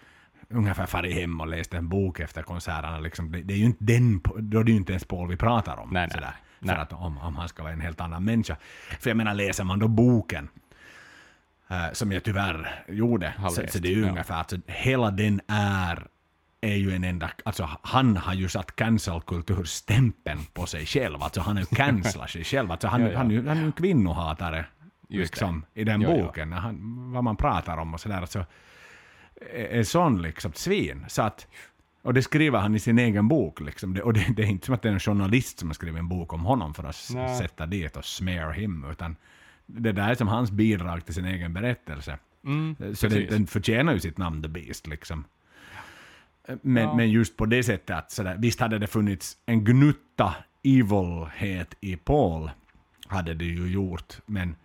ungefär 0.49 0.85
farit 0.85 1.13
hem 1.13 1.41
och 1.41 1.47
läst 1.47 1.73
en 1.73 1.89
bok 1.89 2.19
efter 2.19 2.43
konserterna. 2.43 2.99
Liksom. 2.99 3.31
Det, 3.31 3.41
det, 3.41 3.53
är 3.53 3.57
ju 3.57 3.65
inte 3.65 3.83
den, 3.83 4.21
då 4.37 4.59
är 4.59 4.63
det 4.63 4.71
ju 4.71 4.77
inte 4.77 4.91
ens 4.91 5.05
Paul 5.05 5.29
vi 5.29 5.37
pratar 5.37 5.79
om. 5.79 5.89
Nej, 5.89 6.09
sådär, 6.09 6.35
nej. 6.59 6.75
För 6.75 6.81
att 6.81 6.93
om, 6.93 7.17
om 7.17 7.35
han 7.35 7.49
ska 7.49 7.63
vara 7.63 7.73
en 7.73 7.81
helt 7.81 8.01
annan 8.01 8.23
människa. 8.23 8.57
För 8.99 9.09
jag 9.09 9.17
menar, 9.17 9.33
läser 9.33 9.63
man 9.63 9.79
då 9.79 9.87
boken, 9.87 10.49
uh, 11.71 11.93
som 11.93 12.11
jag 12.11 12.23
tyvärr 12.23 12.83
gjorde, 12.87 13.33
så, 13.49 13.61
så, 13.67 13.79
det 13.79 13.87
är 13.87 13.95
ju 13.95 14.01
ja. 14.01 14.09
ungefär, 14.09 14.35
alltså, 14.35 14.57
hela 14.67 15.11
den 15.11 15.41
är 15.47 16.07
är 16.61 16.75
ju 16.75 16.95
en 16.95 17.03
enda, 17.03 17.31
alltså 17.43 17.69
han 17.81 18.17
har 18.17 18.33
ju 18.33 18.49
satt 18.49 18.75
cancel-kulturstämpeln 18.75 20.39
på 20.53 20.65
sig 20.65 20.85
själv, 20.85 21.23
alltså 21.23 21.41
han 21.41 21.55
har 21.55 21.61
ju 21.61 21.75
cancelat 21.75 22.29
sig 22.29 22.43
själv, 22.43 22.71
alltså 22.71 22.87
han, 22.87 23.01
ja, 23.01 23.07
ja. 23.07 23.17
han, 23.17 23.31
han, 23.35 23.47
han 23.47 23.57
är 23.57 23.61
ju 23.61 23.65
en 23.65 23.71
kvinnohatare 23.71 24.65
liksom, 25.09 25.65
i 25.73 25.83
den 25.83 26.01
boken. 26.01 26.51
Han, 26.53 27.11
vad 27.11 27.23
man 27.23 27.37
pratar 27.37 27.77
om 27.77 27.93
och 27.93 27.99
sådär, 27.99 28.21
alltså 28.21 28.45
en 29.69 29.85
sån 29.85 30.21
liksom 30.21 30.53
svin, 30.53 31.05
så 31.07 31.21
att 31.21 31.47
och 32.01 32.13
det 32.13 32.21
skriver 32.21 32.59
han 32.59 32.75
i 32.75 32.79
sin 32.79 32.99
egen 32.99 33.27
bok. 33.27 33.61
Liksom. 33.61 33.93
Det, 33.93 34.01
och 34.01 34.13
det, 34.13 34.25
det, 34.35 34.43
är 34.43 34.47
inte 34.47 34.65
som 34.65 34.75
att 34.75 34.81
det 34.81 34.89
är 34.89 34.93
en 34.93 34.99
journalist 34.99 35.59
som 35.59 35.69
har 35.69 35.73
skrivit 35.73 35.99
en 35.99 36.07
bok 36.07 36.33
om 36.33 36.45
honom 36.45 36.73
för 36.73 36.83
att 36.83 37.09
Nej. 37.13 37.37
sätta 37.37 37.65
dit 37.65 37.97
och 37.97 38.05
smear 38.05 38.51
him, 38.51 38.85
utan 38.91 39.15
det 39.65 39.91
där 39.91 40.09
är 40.09 40.15
som 40.15 40.27
hans 40.27 40.51
bidrag 40.51 41.05
till 41.05 41.13
sin 41.13 41.25
egen 41.25 41.53
berättelse. 41.53 42.17
Mm, 42.45 42.95
så 42.95 43.07
det, 43.07 43.29
den 43.29 43.47
förtjänar 43.47 43.93
ju 43.93 43.99
sitt 43.99 44.17
namn, 44.17 44.41
The 44.41 44.49
Beast. 44.49 44.87
Liksom. 44.87 45.25
Men, 46.61 46.83
ja. 46.83 46.93
men 46.93 47.11
just 47.11 47.37
på 47.37 47.45
det 47.45 47.63
sättet 47.63 47.97
att 47.97 48.11
sådär, 48.11 48.35
visst 48.39 48.59
hade 48.59 48.79
det 48.79 48.87
funnits 48.87 49.37
en 49.45 49.63
gnutta 49.63 50.35
evilhet 50.63 51.75
i 51.81 51.95
Paul, 51.95 52.51
hade 53.07 53.33
det 53.33 53.45
ju 53.45 53.67
gjort, 53.67 54.19
men 54.25 54.55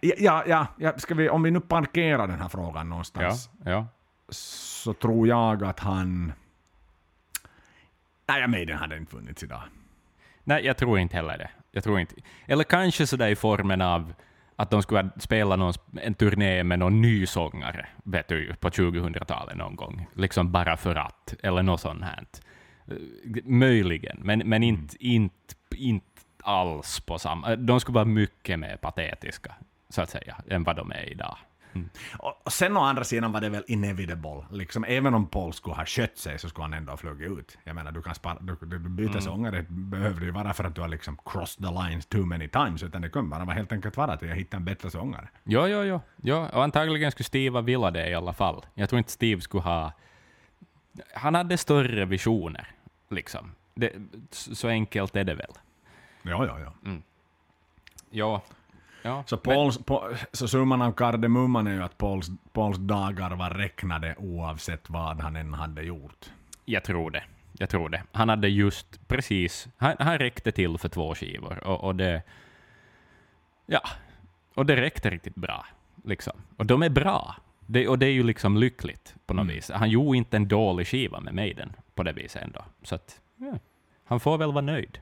Ja, 0.00 0.44
ja, 0.46 0.66
ja 0.78 0.98
ska 0.98 1.14
vi, 1.14 1.28
om 1.28 1.42
vi 1.42 1.50
nu 1.50 1.60
parkerar 1.60 2.28
den 2.28 2.40
här 2.40 2.48
frågan 2.48 2.88
någonstans, 2.88 3.50
ja, 3.64 3.70
ja. 3.70 3.86
så 4.28 4.92
tror 4.92 5.28
jag 5.28 5.64
att 5.64 5.80
han... 5.80 6.32
Nej, 8.26 8.48
Maiden 8.48 8.78
hade 8.78 8.96
inte 8.96 9.10
funnits 9.10 9.42
idag. 9.42 9.62
Nej, 10.44 10.64
jag 10.64 10.76
tror 10.76 10.98
inte 10.98 11.16
heller 11.16 11.38
det. 11.38 11.50
Jag 11.72 11.84
tror 11.84 12.00
inte. 12.00 12.14
Eller 12.46 12.64
kanske 12.64 13.06
sådär 13.06 13.28
i 13.28 13.36
formen 13.36 13.80
av 13.82 14.12
att 14.56 14.70
de 14.70 14.82
skulle 14.82 15.10
spela 15.18 15.56
någon, 15.56 15.72
en 16.02 16.14
turné 16.14 16.64
med 16.64 16.78
någon 16.78 17.00
ny 17.00 17.26
sångare 17.26 17.86
vet 18.04 18.28
du, 18.28 18.54
på 18.54 18.68
2000-talet 18.68 19.56
någon 19.56 19.76
gång, 19.76 20.06
liksom 20.14 20.52
bara 20.52 20.76
för 20.76 20.94
att, 20.94 21.34
eller 21.42 21.62
något 21.62 21.80
sånt 21.80 22.04
här. 22.04 22.24
Möjligen, 23.44 24.18
men, 24.22 24.38
men 24.38 24.62
inte, 24.62 24.96
inte, 25.00 25.54
inte 25.76 26.06
alls 26.42 27.00
på 27.00 27.18
samma... 27.18 27.56
De 27.56 27.80
skulle 27.80 27.94
vara 27.94 28.04
mycket 28.04 28.58
mer 28.58 28.76
patetiska, 28.76 29.54
så 29.88 30.02
att 30.02 30.10
säga, 30.10 30.36
än 30.48 30.64
vad 30.64 30.76
de 30.76 30.92
är 30.92 31.10
idag. 31.12 31.36
Och 32.18 32.38
och 32.48 32.52
sen 32.52 32.76
å 32.76 32.80
andra 32.80 33.04
sidan 33.04 33.32
var 33.32 33.40
det 33.40 33.48
väl 33.48 33.64
inevitable. 33.66 34.44
Liksom, 34.50 34.84
även 34.84 35.14
om 35.14 35.26
Paul 35.26 35.52
skulle 35.52 35.76
ha 35.76 35.86
skött 35.86 36.18
sig 36.18 36.38
så 36.38 36.48
skulle 36.48 36.64
han 36.64 36.74
ändå 36.74 36.92
ha 36.92 36.96
flugit 36.96 37.30
ut. 37.38 37.58
Jag 37.64 37.74
menar, 37.74 37.92
du 37.92 38.02
kan 38.02 38.14
spara, 38.14 38.38
du, 38.40 38.56
du, 38.60 38.78
du 38.78 38.88
byter 38.88 39.20
sångare 39.20 39.64
behöver 39.68 40.20
ju 40.20 40.30
vara 40.30 40.54
för 40.54 40.64
att 40.64 40.74
du 40.74 40.80
har 40.80 40.88
liksom 40.88 41.18
crossed 41.24 41.66
the 41.66 41.72
lines 41.72 42.06
too 42.06 42.26
many 42.26 42.48
times, 42.48 42.82
utan 42.82 43.02
det 43.02 43.08
kunde 43.08 43.30
bara 43.30 43.44
vara 43.44 43.56
helt 43.56 43.72
enkelt 43.72 43.96
vara 43.96 44.12
att 44.12 44.22
jag 44.22 44.36
hittade 44.36 44.60
en 44.60 44.64
bättre 44.64 44.90
sångare. 44.90 45.28
Jo, 45.44 45.66
jo, 45.66 45.82
jo. 45.82 46.00
jo. 46.16 46.36
Och 46.52 46.64
antagligen 46.64 47.10
skulle 47.10 47.24
Steve 47.24 47.62
vilja 47.62 47.90
det 47.90 48.10
i 48.10 48.14
alla 48.14 48.32
fall. 48.32 48.66
Jag 48.74 48.88
tror 48.88 48.98
inte 48.98 49.12
Steve 49.12 49.40
skulle 49.40 49.62
ha... 49.62 49.92
Han 51.14 51.34
hade 51.34 51.58
större 51.58 52.04
visioner, 52.04 52.70
liksom. 53.10 53.52
Det, 53.74 53.92
så 54.30 54.68
enkelt 54.68 55.16
är 55.16 55.24
det 55.24 55.34
väl. 55.34 55.52
Ja, 56.22 56.46
ja, 56.46 56.60
ja. 56.60 56.72
Ja. 58.10 58.42
Ja. 59.02 59.24
Så, 59.26 59.36
Pauls, 59.36 59.78
på, 59.78 60.10
så 60.32 60.48
summan 60.48 60.82
av 60.82 60.92
kardemumman 60.92 61.66
är 61.66 61.72
ju 61.72 61.82
att 61.82 61.98
Pauls, 61.98 62.28
Pauls 62.52 62.78
dagar 62.78 63.30
var 63.30 63.50
räknade 63.50 64.14
oavsett 64.18 64.90
vad 64.90 65.20
han 65.20 65.36
än 65.36 65.54
hade 65.54 65.82
gjort. 65.82 66.30
Jag 66.64 66.84
tror 66.84 67.10
det. 67.10 67.22
Jag 67.52 67.70
tror 67.70 67.88
det. 67.88 68.02
Han 68.12 68.28
hade 68.28 68.48
just 68.48 69.08
precis... 69.08 69.68
Han, 69.76 69.96
han 69.98 70.18
räckte 70.18 70.52
till 70.52 70.78
för 70.78 70.88
två 70.88 71.14
skivor. 71.14 71.64
Och, 71.64 71.84
och 71.84 71.94
det... 71.94 72.22
Ja. 73.66 73.80
Och 74.54 74.66
det 74.66 74.76
räckte 74.76 75.10
riktigt 75.10 75.34
bra. 75.34 75.66
Liksom. 76.04 76.32
Och 76.56 76.66
de 76.66 76.82
är 76.82 76.90
bra. 76.90 77.36
Det, 77.66 77.88
och 77.88 77.98
det 77.98 78.06
är 78.06 78.12
ju 78.12 78.22
liksom 78.22 78.56
lyckligt 78.56 79.14
på 79.26 79.34
något 79.34 79.46
vis. 79.46 79.70
Han 79.74 79.90
gjorde 79.90 80.18
inte 80.18 80.36
en 80.36 80.48
dålig 80.48 80.86
skiva 80.86 81.20
med 81.20 81.34
Maiden 81.34 81.72
på 81.94 82.02
det 82.02 82.12
viset 82.12 82.42
ändå. 82.42 82.64
Så 82.82 82.94
att... 82.94 83.20
Ja. 83.36 83.58
Han 84.04 84.20
får 84.20 84.38
väl 84.38 84.52
vara 84.52 84.64
nöjd. 84.64 84.98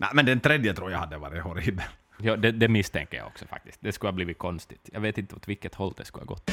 Nej, 0.00 0.10
men 0.14 0.26
den 0.26 0.40
tredje 0.40 0.74
tror 0.74 0.90
jag 0.90 0.98
hade 0.98 1.18
varit 1.18 1.42
horribel. 1.42 1.84
Ja, 2.24 2.36
det, 2.36 2.52
det 2.52 2.68
misstänker 2.68 3.16
jag 3.16 3.26
också 3.26 3.46
faktiskt. 3.46 3.78
Det 3.80 3.92
skulle 3.92 4.08
ha 4.08 4.14
blivit 4.14 4.38
konstigt. 4.38 4.90
Jag 4.92 5.00
vet 5.00 5.18
inte 5.18 5.34
åt 5.34 5.48
vilket 5.48 5.74
håll 5.74 5.92
det 5.96 6.04
skulle 6.04 6.22
ha 6.22 6.26
gått. 6.26 6.50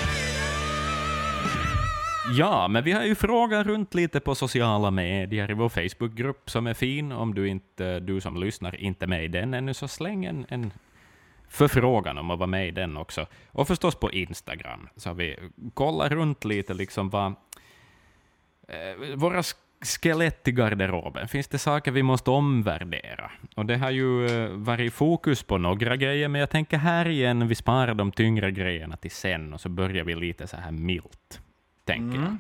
Ja, 2.38 2.68
men 2.68 2.84
vi 2.84 2.92
har 2.92 3.04
ju 3.04 3.16
frågat 3.16 3.68
runt 3.68 3.94
lite 3.94 4.20
på 4.20 4.36
sociala 4.36 4.92
medier 4.92 5.52
i 5.52 5.54
vår 5.54 5.70
Facebookgrupp 5.70 6.50
som 6.50 6.68
är 6.68 6.74
fin. 6.74 7.12
Om 7.12 7.34
du, 7.34 7.48
inte, 7.48 8.00
du 8.00 8.22
som 8.22 8.38
lyssnar 8.38 8.76
inte 8.76 9.06
är 9.06 9.08
med 9.08 9.24
i 9.24 9.28
den 9.28 9.54
ännu, 9.54 9.74
så 9.74 9.88
släng 9.88 10.26
en, 10.26 10.46
en 10.50 10.74
förfrågan 11.50 12.18
om 12.18 12.32
att 12.32 12.40
vara 12.40 12.48
med 12.48 12.68
i 12.68 12.72
den 12.72 12.98
också. 12.98 13.28
Och 13.52 13.68
förstås 13.68 13.96
på 13.96 14.12
Instagram, 14.12 14.90
så 14.96 15.10
har 15.10 15.16
vi 15.16 15.38
kollat 15.74 16.12
runt 16.12 16.46
lite 16.46 16.74
liksom 16.74 17.10
vad... 17.10 17.34
Eh, 18.68 19.16
våra 19.16 19.44
skelett 19.82 20.48
i 20.48 20.52
garderoben, 20.52 21.28
finns 21.28 21.48
det 21.48 21.58
saker 21.58 21.92
vi 21.92 22.04
måste 22.04 22.32
omvärdera? 22.32 23.32
Och 23.56 23.66
det 23.66 23.78
har 23.78 23.92
ju 23.92 24.26
eh, 24.26 24.50
varit 24.50 24.94
fokus 24.94 25.44
på 25.44 25.58
några 25.58 25.96
grejer, 25.96 26.28
men 26.28 26.40
jag 26.40 26.50
tänker 26.50 26.78
här 26.78 27.08
igen, 27.08 27.48
vi 27.48 27.56
sparar 27.56 27.94
de 27.94 28.12
tyngre 28.12 28.52
grejerna 28.52 28.98
till 28.98 29.12
sen, 29.12 29.54
och 29.54 29.62
så 29.62 29.70
börjar 29.70 30.04
vi 30.04 30.16
lite 30.16 30.48
så 30.48 30.58
här 30.58 30.72
milt, 30.72 31.42
tänker 31.86 32.20
jag. 32.20 32.38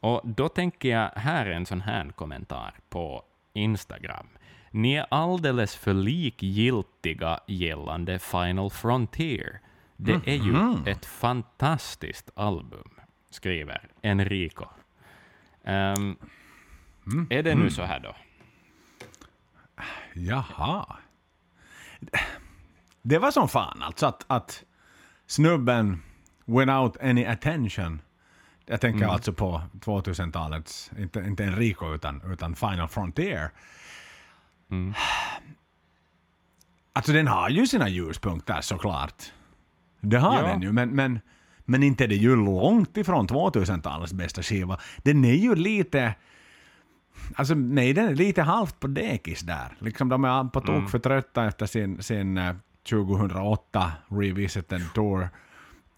Och 0.00 0.20
då 0.24 0.48
tänker 0.48 0.88
jag, 0.88 1.10
här 1.16 1.46
är 1.46 1.50
en 1.50 1.66
sån 1.66 1.80
här 1.80 2.10
kommentar 2.10 2.74
på 2.88 3.22
Instagram. 3.52 4.26
Ni 4.70 4.94
är 4.94 5.06
alldeles 5.10 5.76
för 5.76 5.94
likgiltiga 5.94 7.40
gällande 7.46 8.18
Final 8.18 8.70
Frontier. 8.70 9.60
Det 9.96 10.12
är 10.12 10.34
ju 10.34 10.90
ett 10.92 11.06
fantastiskt 11.06 12.30
album, 12.34 12.90
skriver 13.30 13.88
Enrico. 14.02 14.64
Ehm, 17.12 17.26
Är 17.30 17.42
det 17.42 17.54
nu 17.54 17.70
så 17.70 17.82
här 17.82 18.00
då? 18.00 18.14
Jaha. 20.14 20.96
Det 23.02 23.18
var 23.18 23.30
som 23.30 23.48
fan 23.48 23.82
alltså 23.82 24.06
att, 24.06 24.24
att 24.26 24.64
snubben 25.26 26.02
without 26.44 26.96
any 27.02 27.24
attention, 27.24 28.00
jag 28.66 28.80
tänker 28.80 29.06
alltså 29.06 29.32
på 29.32 29.62
2000-talets, 29.80 30.90
inte, 30.98 31.20
inte 31.20 31.44
Enrico 31.44 31.94
utan, 31.94 32.32
utan 32.32 32.54
Final 32.56 32.88
Frontier. 32.88 33.50
Alltså 36.92 37.12
den 37.12 37.26
har 37.26 37.48
ju 37.50 37.66
sina 37.66 37.88
ljuspunkter 37.88 38.60
såklart. 38.60 39.32
Det 40.00 40.18
har 40.18 40.36
Ja. 40.42 40.46
den 40.46 40.62
ju, 40.62 40.72
men, 40.72 40.90
men, 40.90 41.20
men 41.64 41.82
inte 41.82 42.04
är 42.04 42.08
det 42.08 42.14
ju 42.16 42.36
långt 42.36 42.96
ifrån 42.96 43.28
2000-talets 43.28 44.12
bästa 44.12 44.42
skiva. 44.42 44.78
Den 45.02 45.24
är 45.24 45.34
ju 45.34 45.54
lite... 45.54 46.14
Alltså 47.34 47.54
nej, 47.54 47.92
den 47.92 48.08
är 48.08 48.14
lite 48.14 48.42
halvt 48.42 48.80
på 48.80 48.86
dekis 48.86 49.40
där. 49.40 49.76
Liksom 49.78 50.08
de 50.08 50.24
är 50.24 50.44
på 50.44 50.60
tok 50.60 50.90
för 50.90 50.98
trötta 50.98 51.46
efter 51.46 51.66
sin, 51.66 52.02
sin 52.02 52.38
eh, 52.38 52.54
2008 52.90 53.92
Revisited 54.08 54.82
Tour. 54.94 55.28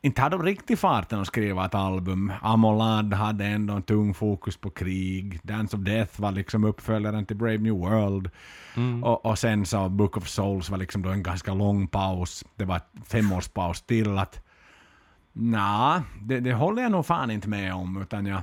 Inte 0.02 0.22
hade 0.22 0.36
de 0.36 0.42
riktigt 0.46 0.78
farten 0.78 1.20
att 1.20 1.26
skriva 1.26 1.64
ett 1.64 1.74
album. 1.74 2.32
Amolad 2.42 3.14
hade 3.14 3.44
ändå 3.44 3.74
en 3.74 3.82
tung 3.82 4.14
fokus 4.14 4.56
på 4.56 4.70
krig. 4.70 5.40
Dance 5.42 5.76
of 5.76 5.82
Death 5.82 6.20
var 6.20 6.32
liksom 6.32 6.64
uppföljaren 6.64 7.26
till 7.26 7.36
Brave 7.36 7.58
New 7.58 7.74
World. 7.74 8.30
Och, 9.04 9.26
och 9.26 9.38
sen 9.38 9.66
så 9.66 9.88
Book 9.88 10.16
of 10.16 10.28
Souls 10.28 10.70
var 10.70 10.78
liksom 10.78 11.02
då 11.02 11.10
en 11.10 11.22
ganska 11.22 11.54
lång 11.54 11.86
paus. 11.86 12.44
Det 12.56 12.64
var 12.64 12.80
femårspaus 13.06 13.82
till 13.82 14.18
att... 14.18 14.46
Nja, 15.32 16.02
det, 16.20 16.40
det 16.40 16.52
håller 16.52 16.82
jag 16.82 16.92
nog 16.92 17.06
fan 17.06 17.30
inte 17.30 17.48
med 17.48 17.74
om. 17.74 18.02
Utan 18.02 18.26
jag, 18.26 18.42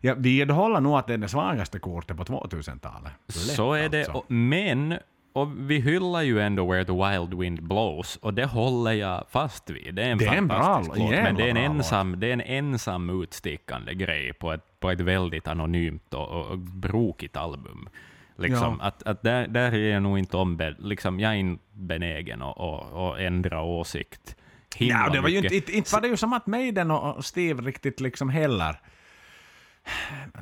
jag 0.00 0.14
vidhåller 0.14 0.80
nog 0.80 0.98
att 0.98 1.06
det 1.06 1.14
är 1.14 1.18
det 1.18 1.28
svagaste 1.28 1.78
kortet 1.78 2.16
på 2.16 2.24
2000-talet. 2.24 3.12
Lätt 3.26 3.36
Så 3.36 3.72
är 3.72 3.88
det, 3.88 3.98
alltså. 3.98 4.22
men 4.32 4.94
och 5.32 5.70
vi 5.70 5.80
hyllar 5.80 6.22
ju 6.22 6.40
ändå 6.40 6.66
Where 6.72 6.84
the 6.84 6.92
Wild 6.92 7.34
Wind 7.34 7.62
Blows, 7.62 8.16
och 8.16 8.34
det 8.34 8.44
håller 8.44 8.92
jag 8.92 9.24
fast 9.30 9.70
vid. 9.70 9.94
Det 9.94 10.02
är 10.02 10.10
en 10.10 10.18
Det 10.18 10.26
är 10.26 10.34
en 10.34 10.48
bra 10.48 10.58
fantastisk 10.58 10.98
låt, 10.98 11.10
men 11.10 11.34
det 11.34 11.44
är, 11.44 11.48
en 11.48 11.56
ensam, 11.56 12.20
det 12.20 12.26
är 12.26 12.32
en 12.32 12.40
ensam 12.40 13.22
utstickande 13.22 13.94
grej 13.94 14.32
på 14.32 14.52
ett, 14.52 14.80
på 14.80 14.90
ett 14.90 15.00
väldigt 15.00 15.48
anonymt 15.48 16.14
och, 16.14 16.28
och, 16.28 16.46
och 16.46 16.58
brokigt 16.58 17.36
album. 17.36 17.88
Liksom, 18.36 18.76
Ja. 18.80 18.86
att, 18.86 19.02
att 19.02 19.22
där, 19.22 19.48
där 19.48 19.72
är 19.72 19.92
jag 19.92 20.02
nog 20.02 20.18
inte 20.18 20.36
ombe, 20.36 20.74
liksom, 20.78 21.20
jag 21.20 21.32
är 21.32 21.36
inte 21.36 21.64
benägen 21.72 22.42
att 22.42 22.56
och, 22.56 23.08
och 23.08 23.20
ändra 23.20 23.62
åsikt. 23.62 24.36
himla 24.76 24.94
Ja, 25.06 25.10
det 25.12 25.20
var 25.20 25.28
ju 25.28 25.36
mycket. 25.36 25.52
inte, 25.52 25.56
inte, 25.66 25.78
inte 25.78 25.94
var 25.94 26.00
det 26.00 26.08
ju 26.08 26.16
som 26.16 26.32
att 26.32 26.46
Maiden 26.46 26.90
och 26.90 27.24
Steve 27.24 27.62
riktigt 27.62 28.00
liksom 28.00 28.28
heller... 28.28 28.80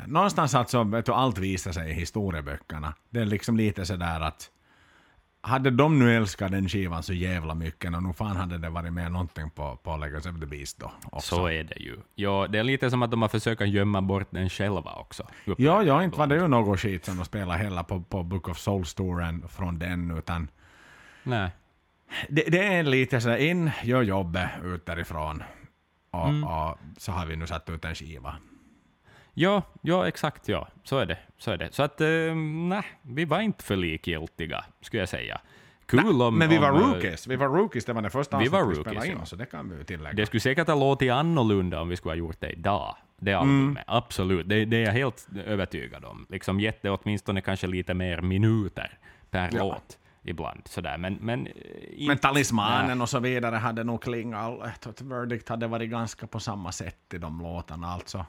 Någonstans 0.06 0.54
alltså, 0.54 0.84
vet 0.84 1.06
du, 1.06 1.12
allt 1.12 1.38
visar 1.38 1.72
sig 1.72 1.90
i 1.90 1.94
historieböckerna. 1.94 2.94
Det 3.10 3.20
är 3.20 3.24
liksom 3.24 3.56
lite 3.56 3.86
sådär 3.86 4.20
att... 4.20 4.50
Hade 5.40 5.70
de 5.70 5.98
nu 5.98 6.16
älskat 6.16 6.50
den 6.52 6.68
skivan 6.68 7.02
så 7.02 7.12
jävla 7.12 7.54
mycket, 7.54 7.94
och 7.94 8.02
nog 8.02 8.16
fan 8.16 8.36
hade 8.36 8.58
det 8.58 8.68
varit 8.68 8.92
med 8.92 9.12
någonting 9.12 9.50
på, 9.50 9.76
på 9.82 9.96
Legacy 9.96 10.30
of 10.30 10.40
the 10.40 10.46
Beast 10.46 10.78
då 10.78 10.92
också. 11.12 11.36
Så 11.36 11.46
är 11.48 11.64
det 11.64 11.78
ju. 11.80 11.96
Ja, 12.14 12.46
det 12.50 12.58
är 12.58 12.64
lite 12.64 12.90
som 12.90 13.02
att 13.02 13.10
de 13.10 13.22
har 13.22 13.28
försökt 13.28 13.60
gömma 13.66 14.02
bort 14.02 14.26
den 14.30 14.48
själva 14.50 14.92
också. 14.92 15.26
Ja, 15.44 15.82
ja, 15.82 16.02
inte 16.02 16.18
var 16.18 16.26
det 16.26 16.34
ju 16.36 16.48
något 16.48 16.80
skit 16.80 17.04
som 17.04 17.16
de 17.16 17.24
spelade 17.24 17.58
heller 17.58 17.82
på, 17.82 18.02
på 18.02 18.22
Book 18.22 18.48
of 18.48 18.58
Souls-touren 18.58 19.48
från 19.48 19.78
den, 19.78 20.10
utan 20.18 20.48
Nej. 21.22 21.50
det, 22.28 22.42
det 22.48 22.64
är 22.64 22.82
lite 22.82 23.20
sådär 23.20 23.36
in, 23.36 23.70
gör 23.82 24.02
jobbet 24.02 24.48
ut 24.64 24.86
därifrån. 24.86 25.42
Och, 26.10 26.28
Mm. 26.28 26.44
och 26.44 26.78
så 26.98 27.12
har 27.12 27.26
vi 27.26 27.36
nu 27.36 27.46
satt 27.46 27.70
ut 27.70 27.84
en 27.84 27.94
skiva. 27.94 28.36
Ja, 29.38 29.62
ja, 29.82 30.08
exakt 30.08 30.48
ja. 30.48 30.68
Så 30.84 30.98
är 30.98 31.06
det. 31.06 31.18
Så, 31.38 31.50
är 31.50 31.56
det. 31.56 31.72
så 31.72 31.82
att, 31.82 32.00
eh, 32.00 32.06
nej, 32.68 32.82
vi 33.02 33.24
var 33.24 33.40
inte 33.40 33.64
för 33.64 33.76
likgiltiga, 33.76 34.64
skulle 34.80 35.02
jag 35.02 35.08
säga. 35.08 35.40
Kul 35.86 36.22
om... 36.22 36.38
Men 36.38 36.48
vi 36.48 36.58
var 36.58 36.70
om, 36.70 36.76
eh, 36.80 36.86
rookies. 36.86 37.26
Vi 37.26 37.36
var 37.36 37.48
rookies, 37.48 37.84
det 37.84 37.92
var 37.92 38.02
det 38.02 38.10
första 38.10 38.38
Vi 38.38 38.48
var 38.48 38.60
avsnittet 38.60 38.78
vi 38.78 38.90
rookies, 38.90 39.02
spelade 39.02 39.12
in, 39.12 39.18
ja. 39.20 39.26
så 39.26 39.36
det 39.36 39.46
kan 39.46 39.78
vi 39.78 39.84
tillägga. 39.84 40.12
Det 40.16 40.26
skulle 40.26 40.40
säkert 40.40 40.68
ha 40.68 40.74
låtit 40.74 41.12
annorlunda 41.12 41.80
om 41.80 41.88
vi 41.88 41.96
skulle 41.96 42.10
ha 42.12 42.16
gjort 42.16 42.40
det 42.40 42.50
idag. 42.50 42.96
Det 43.18 43.32
albumet, 43.34 43.84
absolut. 43.86 44.48
Det, 44.48 44.64
det 44.64 44.76
är 44.76 44.84
jag 44.84 44.92
helt 44.92 45.26
övertygad 45.46 46.04
om. 46.04 46.26
Liksom 46.28 46.60
gett 46.60 46.82
det 46.82 46.90
åtminstone 46.90 47.40
kanske 47.40 47.66
lite 47.66 47.94
mer 47.94 48.20
minuter 48.20 48.98
per 49.30 49.50
Ja. 49.52 49.58
låt 49.64 49.98
ibland. 50.22 50.62
Sådär. 50.64 50.98
Men, 50.98 51.14
men, 51.20 51.46
eh, 51.46 51.52
inte- 51.90 52.06
Men 52.06 52.18
Talismanen 52.18 53.00
och 53.00 53.08
så 53.08 53.18
vidare 53.20 53.56
hade 53.56 53.84
nog 53.84 54.02
klingat. 54.02 54.86
Verdict 55.00 55.48
hade 55.48 55.66
varit 55.66 55.90
ganska 55.90 56.26
på 56.26 56.40
samma 56.40 56.72
sätt 56.72 57.14
i 57.14 57.18
de 57.18 57.40
låtarna 57.42 57.86
alltså. 57.88 58.26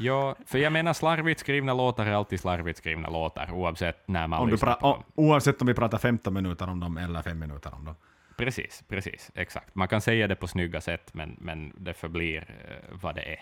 Ja, 0.00 0.36
för 0.46 0.58
jag 0.58 0.72
menar 0.72 0.92
slarvigt 0.92 1.40
skrivna 1.40 1.74
låtar 1.74 2.06
är 2.06 2.12
alltid 2.12 2.40
slarvigt 2.40 2.78
skrivna 2.78 3.08
låtar, 3.08 3.52
oavsett 3.52 4.08
när 4.08 4.26
man 4.26 4.40
Om 4.40 4.48
lyssnar 4.48 4.74
på 4.74 4.86
dem. 4.92 5.02
oavsett 5.14 5.60
om 5.60 5.66
vi 5.66 5.74
pratar 5.74 5.98
15 5.98 6.34
minuter 6.34 6.68
om 6.68 6.80
dem 6.80 6.96
eller 6.96 7.22
5 7.22 7.38
minuter 7.38 7.74
om 7.74 7.84
dem. 7.84 7.94
Precis, 8.36 8.84
precis, 8.88 9.30
exakt. 9.34 9.74
Man 9.74 9.88
kan 9.88 10.00
säga 10.00 10.26
det 10.28 10.34
på 10.36 10.46
snygga 10.48 10.80
sätt, 10.80 11.14
men, 11.14 11.36
men 11.40 11.72
det 11.78 11.94
förblir 11.94 12.38
eh, 12.68 12.98
vad 13.02 13.14
det 13.14 13.22
är. 13.32 13.38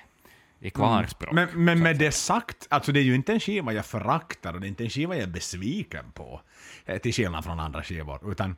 I 0.61 0.71
klarspråk. 0.71 1.33
Men, 1.33 1.49
men 1.65 1.83
med 1.83 1.99
det 1.99 2.13
sagt, 2.13 2.67
alltså 2.71 2.93
det 2.93 3.01
är 3.01 3.05
ju 3.05 3.15
inte 3.15 3.33
en 3.33 3.41
skiva 3.41 3.73
jag 3.73 3.87
föraktar 3.87 4.55
och 4.55 4.61
det 4.61 4.67
är 4.67 4.69
inte 4.69 4.85
en 4.85 4.91
skiva 4.91 5.15
jag 5.15 5.23
är 5.23 5.27
besviken 5.27 6.05
på. 6.15 6.41
eh, 6.87 6.99
Till 6.99 7.13
skillnad 7.13 7.45
från 7.45 7.61
andra 7.61 7.83
skivor. 7.83 8.31
Utan 8.33 8.57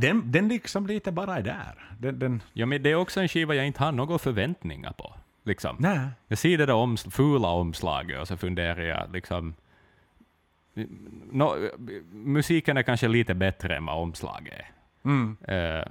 den, 0.00 0.32
den 0.32 0.48
liksom 0.48 0.86
lite 0.86 1.12
bara 1.12 1.36
är 1.36 1.42
där. 1.42 1.90
Den, 1.98 2.18
den, 2.18 2.42
Ja, 2.52 2.66
men 2.66 2.82
det 2.82 2.90
är 2.90 2.94
också 2.94 3.20
en 3.20 3.28
skiva 3.28 3.54
jag 3.54 3.66
inte 3.66 3.84
har 3.84 3.92
några 3.92 4.18
förväntningar 4.18 4.92
på. 4.92 5.14
Liksom. 5.46 5.76
nej. 5.78 6.08
Jag 6.28 6.38
ser 6.38 6.58
det 6.58 6.66
där 6.66 6.74
oms 6.74 7.04
fula 7.10 7.48
omslaget 7.48 8.20
och 8.20 8.28
så 8.28 8.36
funderar 8.36 8.82
jag 8.82 9.12
liksom... 9.12 9.54
nå, 11.32 11.56
musiken 12.12 12.76
är 12.76 12.82
kanske 12.82 13.08
lite 13.08 13.34
bättre 13.34 13.76
än 13.76 13.86
vad 13.86 13.96
omslaget 13.96 14.54
är. 14.54 14.70
Mm. 15.04 15.36
Eh, 15.48 15.84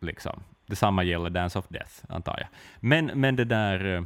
liksom. 0.00 0.42
Detsamma 0.66 1.02
gäller 1.02 1.30
Dance 1.30 1.58
of 1.58 1.68
Death, 1.68 1.92
antar 2.08 2.38
jag. 2.38 2.48
Men, 2.80 3.06
men 3.06 3.36
det 3.36 3.44
där... 3.44 3.94
eh, 3.96 4.02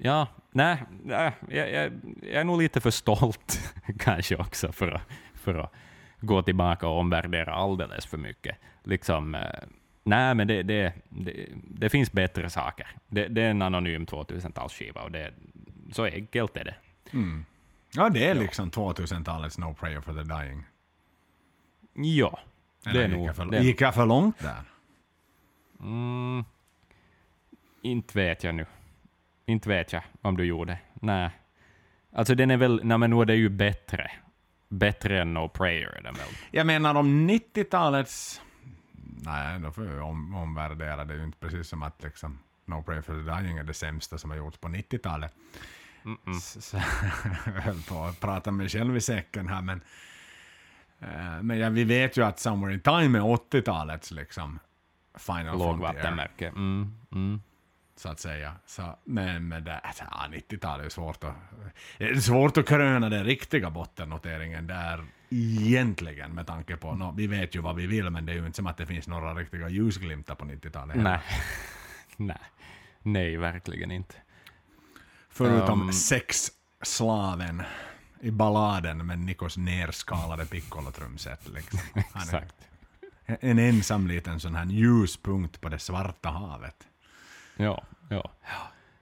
Ja, 0.00 0.26
nej, 0.50 0.82
nej 1.04 1.32
jag, 1.48 1.72
jag, 1.72 1.92
jag 2.22 2.40
är 2.40 2.44
nog 2.44 2.62
lite 2.62 2.80
för 2.80 2.90
stolt 2.90 3.74
kanske 3.98 4.36
också 4.36 4.72
för 4.72 4.92
att, 4.92 5.02
för 5.34 5.54
att 5.54 5.72
gå 6.20 6.42
tillbaka 6.42 6.88
och 6.88 6.98
omvärdera 6.98 7.54
alldeles 7.54 8.06
för 8.06 8.16
mycket. 8.16 8.56
Liksom, 8.84 9.34
eh, 9.34 9.40
nej, 10.08 10.34
men 10.34 10.48
det, 10.48 10.62
det, 10.62 10.92
det, 11.08 11.48
det 11.52 11.88
finns 11.88 12.12
bättre 12.12 12.50
saker. 12.50 12.86
Det, 13.08 13.28
det 13.28 13.42
är 13.42 13.50
en 13.50 13.62
anonym 13.62 14.06
2000-talsskiva 14.06 14.98
och 14.98 15.10
det, 15.10 15.32
så 15.92 16.04
enkelt 16.04 16.56
är 16.56 16.64
det. 16.64 16.74
Mm. 17.12 17.44
Ja, 17.94 18.08
det 18.08 18.26
är 18.26 18.34
liksom 18.34 18.70
2000-talets 18.70 19.58
No 19.58 19.74
Prayer 19.74 20.00
for 20.00 20.12
the 20.12 20.22
Dying. 20.22 20.64
Ja, 21.92 22.38
det 22.84 22.90
är 22.90 23.08
gick 23.08 23.16
nog... 23.16 23.28
jag 23.28 23.36
för, 23.36 23.60
gick 23.60 23.80
jag 23.80 23.94
för 23.94 24.06
långt 24.06 24.38
där? 24.38 24.62
Mm, 25.80 26.44
inte 27.82 28.18
vet 28.18 28.44
jag 28.44 28.54
nu. 28.54 28.66
Inte 29.46 29.68
vet 29.68 29.92
jag 29.92 30.02
om 30.22 30.36
du 30.36 30.44
gjorde. 30.44 30.78
Nej. 30.94 31.30
Alltså 32.12 32.34
den 32.34 32.50
är 32.50 32.56
väl, 32.56 32.80
nej 32.84 32.98
men 32.98 33.10
nu 33.10 33.20
är 33.20 33.24
det 33.24 33.34
ju 33.34 33.48
bättre. 33.48 34.10
Bättre 34.68 35.20
än 35.20 35.34
No 35.34 35.48
Prayer 35.48 35.88
är 35.88 36.02
den 36.02 36.14
väl. 36.14 36.28
Jag 36.50 36.66
menar 36.66 36.94
om 36.94 37.30
90-talets... 37.30 38.42
Nej, 39.22 39.60
då 39.60 39.72
får 39.72 39.82
vi 39.82 39.98
om, 39.98 40.34
omvärdera. 40.34 41.04
Det 41.04 41.14
är 41.14 41.18
ju 41.18 41.24
inte 41.24 41.38
precis 41.38 41.68
som 41.68 41.82
att 41.82 42.02
liksom 42.02 42.38
No 42.64 42.82
Prayer 42.82 43.02
for 43.02 43.14
the 43.14 43.42
Dying 43.42 43.58
är 43.58 43.64
det 43.64 43.74
sämsta 43.74 44.18
som 44.18 44.30
har 44.30 44.36
gjorts 44.36 44.58
på 44.58 44.68
90-talet. 44.68 45.34
Så, 46.42 46.60
så, 46.60 46.76
jag 47.46 47.52
höll 47.52 47.82
på 47.82 48.04
att 48.04 48.20
prata 48.20 48.50
mig 48.50 48.68
själv 48.68 48.96
i 48.96 49.00
säcken 49.00 49.48
här, 49.48 49.62
men, 49.62 49.80
eh, 51.00 51.42
men 51.42 51.58
ja, 51.58 51.70
vi 51.70 51.84
vet 51.84 52.16
ju 52.16 52.24
att 52.24 52.38
Somewhere 52.38 52.74
in 52.74 52.80
Time 52.80 53.18
är 53.18 53.22
80-talets 53.22 54.10
liksom 54.10 54.58
Final 55.18 55.58
Lågvattenmärke. 55.58 56.48
Mm, 56.48 56.98
mm. 57.12 57.42
så 57.96 58.08
att 58.08 58.20
säga. 58.20 58.54
Så, 58.66 58.98
men 59.04 59.48
med 59.48 59.62
det, 59.62 59.80
ja, 59.98 60.26
90-talet 60.30 60.86
är 60.86 60.90
svårt 60.90 61.24
att, 61.24 61.34
det 61.98 62.08
är 62.08 62.14
svårt 62.14 62.56
att 62.56 62.66
kröna 62.66 63.08
den 63.08 63.24
riktiga 63.24 63.70
bottennoteringen 63.70 64.66
där 64.66 65.04
egentligen 65.30 66.34
med 66.34 66.46
tanke 66.46 66.76
på, 66.76 66.94
no, 66.94 67.14
vi 67.16 67.26
vet 67.26 67.54
ju 67.56 67.60
vad 67.60 67.76
vi 67.76 67.86
vill, 67.86 68.10
men 68.10 68.26
det 68.26 68.32
är 68.32 68.36
ju 68.36 68.46
inte 68.46 68.56
som 68.56 68.66
att 68.66 68.76
det 68.76 68.86
finns 68.86 69.08
några 69.08 69.34
riktiga 69.34 69.68
ljusglimtar 69.68 70.34
på 70.34 70.44
90-talet. 70.44 70.96
heller. 70.96 71.10
Nej. 71.10 71.20
Nej. 72.16 72.40
Nej, 73.02 73.36
verkligen 73.36 73.90
inte. 73.90 74.14
Förutom 75.28 75.82
Um, 75.82 75.92
sexslaven 75.92 77.62
i 78.20 78.30
balladen 78.30 79.06
med 79.06 79.18
Nikos 79.18 79.56
nerskalade 79.56 80.46
piccolotrumset. 80.46 81.48
Liksom. 81.48 81.80
Exakt. 82.16 82.54
En 83.26 83.58
ensam 83.58 84.06
liten 84.06 84.40
sån 84.40 84.54
här 84.54 84.66
ljuspunkt 84.66 85.60
på 85.60 85.68
det 85.68 85.78
svarta 85.78 86.28
havet. 86.28 86.88
Ja, 87.56 87.82
ja. 88.10 88.30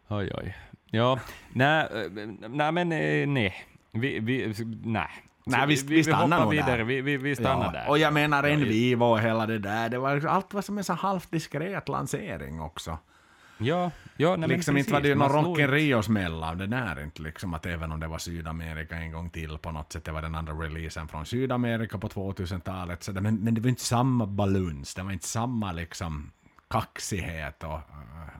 Oj, 0.08 0.30
oj. 0.34 0.56
Ja, 0.90 1.20
nej, 1.52 1.86
eh, 1.92 2.26
nej 2.48 2.72
men 2.72 2.92
eh, 2.92 3.28
nej. 3.28 3.64
Vi, 3.92 4.18
vi, 4.20 4.54
nej. 4.84 5.08
Nej, 5.46 5.66
vi- 5.66 5.76
Så 5.76 5.86
vi 5.86 6.02
stannar 6.04 6.22
hoppar 6.22 6.40
nog 6.40 6.50
vidare. 6.50 6.76
där. 6.76 6.84
Vi, 6.84 7.00
vi, 7.00 7.16
vi 7.16 7.36
stannar 7.36 7.64
Ja, 7.64 7.70
där. 7.72 7.88
Och 7.88 7.98
jag 7.98 8.12
menar 8.14 8.44
en 8.44 8.60
Ja, 8.60 8.66
Vivo 8.66 9.04
och 9.04 9.20
hela 9.20 9.46
det 9.46 9.58
där, 9.58 9.88
det 9.88 9.98
var, 9.98 10.26
allt 10.26 10.54
var 10.54 10.62
som 10.62 10.78
en 10.78 10.84
så 10.84 10.92
halvt 10.92 11.30
diskret 11.30 11.88
lansering 11.88 12.60
också. 12.60 12.98
Ja, 13.58 13.90
ja 14.16 14.36
nej, 14.36 14.48
liksom 14.48 14.76
inte 14.76 14.92
var 14.92 15.00
det 15.00 15.08
ju 15.08 15.14
någon 15.14 15.32
Rock 15.32 15.58
in 15.58 15.68
Rio-smäll 15.68 16.42
av 16.42 16.56
det 16.56 16.66
där 16.66 17.02
inte 17.02 17.22
liksom 17.22 17.54
att 17.54 17.66
även 17.66 17.92
om 17.92 18.00
det 18.00 18.06
var 18.08 18.18
Sydamerika 18.18 18.96
en 18.96 19.12
gång 19.12 19.30
till 19.30 19.58
på 19.58 19.70
något 19.72 19.92
sätt, 19.92 20.04
det 20.04 20.12
var 20.12 20.22
den 20.22 20.34
andra 20.34 20.52
releasen 20.52 21.08
från 21.08 21.26
Sydamerika 21.26 21.98
på 21.98 22.08
2000-talet, 22.08 23.02
så 23.02 23.12
det, 23.12 23.20
men, 23.20 23.36
men 23.36 23.54
det 23.54 23.60
var 23.60 23.68
inte 23.68 23.82
samma 23.84 24.26
baluns, 24.26 24.94
det 24.94 25.02
var 25.02 25.12
inte 25.12 25.26
samma 25.26 25.72
liksom 25.72 26.30
kaxighet 26.70 27.64
och, 27.64 27.80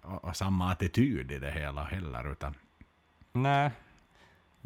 och, 0.02 0.24
och 0.24 0.36
samma 0.36 0.72
attityd 0.72 1.32
i 1.32 1.38
det 1.38 1.50
hela 1.50 1.84
heller, 1.84 2.32
utan 2.32 2.54
Nej. 3.32 3.70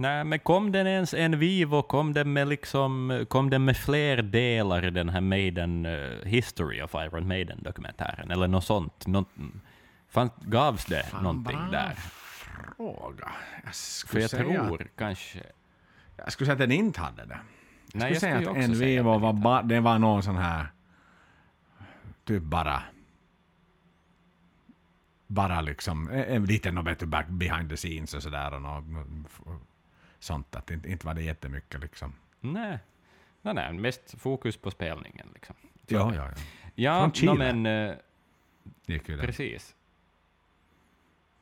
Nej, 0.00 0.24
men 0.24 0.38
kom 0.38 0.72
den 0.72 0.86
ens 0.86 1.14
en 1.14 1.38
Vivo, 1.38 1.82
kom 1.82 2.12
den 2.12 2.32
med, 2.32 2.48
liksom, 2.48 3.24
kom 3.28 3.50
den 3.50 3.64
med 3.64 3.76
fler 3.76 4.22
delar 4.22 4.84
i 4.84 4.90
den 4.90 5.08
här 5.08 5.20
Maiden, 5.20 5.86
eh, 5.86 6.24
History 6.24 6.82
of 6.82 6.94
Iron 6.94 7.28
Maiden-dokumentären, 7.28 8.30
eller 8.30 8.48
något 8.48 8.64
sånt? 8.64 9.06
Något, 9.06 9.28
fann, 10.08 10.30
gavs 10.40 10.84
det 10.84 11.06
någonting 11.22 11.56
bra 11.56 11.68
där? 11.70 11.94
fråga. 12.76 13.30
Jag 13.64 13.64
För 13.64 13.72
skulle, 13.74 14.22
jag 14.22 14.30
säga, 14.30 14.42
tror 14.64 14.88
kanske... 14.96 15.42
jag 16.16 16.32
skulle 16.32 16.46
säga 16.46 16.52
att 16.52 16.58
den 16.58 16.72
inte 16.72 17.00
hade 17.00 17.24
det. 17.24 17.38
Jag 17.92 18.00
Nej, 18.00 18.00
skulle 18.00 18.12
jag 18.14 18.20
säga 18.20 18.36
skulle 18.36 18.50
att 18.50 18.56
ju 18.56 18.62
en 18.64 18.70
också 18.70 18.78
säga 18.80 19.02
Vivo 19.02 19.10
att 19.10 19.14
den 19.14 19.22
var, 19.22 19.32
ba, 19.32 19.62
det 19.62 19.80
var 19.80 19.98
någon 19.98 20.22
sån 20.22 20.36
här 20.36 20.66
typ 22.24 22.42
bara 22.42 22.82
bara 25.26 25.60
liksom 25.60 26.08
en, 26.10 26.24
en 26.24 26.44
liten 26.44 26.84
back 27.10 27.28
behind 27.28 27.70
the 27.70 27.76
scenes 27.76 28.14
och 28.14 28.22
sådär 28.22 28.54
och 28.54 28.62
nå- 28.62 28.84
sånt 30.20 30.56
att 30.56 30.70
inte, 30.70 30.90
inte 30.90 31.06
var 31.06 31.14
det 31.14 31.22
jättemycket 31.22 31.80
liksom. 31.80 32.12
Nej. 32.40 32.78
Nej, 33.42 33.54
nej, 33.54 33.72
mest 33.72 34.14
fokus 34.20 34.56
på 34.56 34.70
spelningen. 34.70 35.28
Liksom. 35.34 35.56
Ja, 35.86 36.12
ja, 36.14 36.24
ja. 36.28 36.42
Ja, 36.74 37.00
Från 37.00 37.12
Chile. 37.12 37.32
no, 37.32 37.38
men 37.38 37.88
eh, 37.88 37.94
Gick 38.86 39.08
ju 39.08 39.18
precis. 39.18 39.74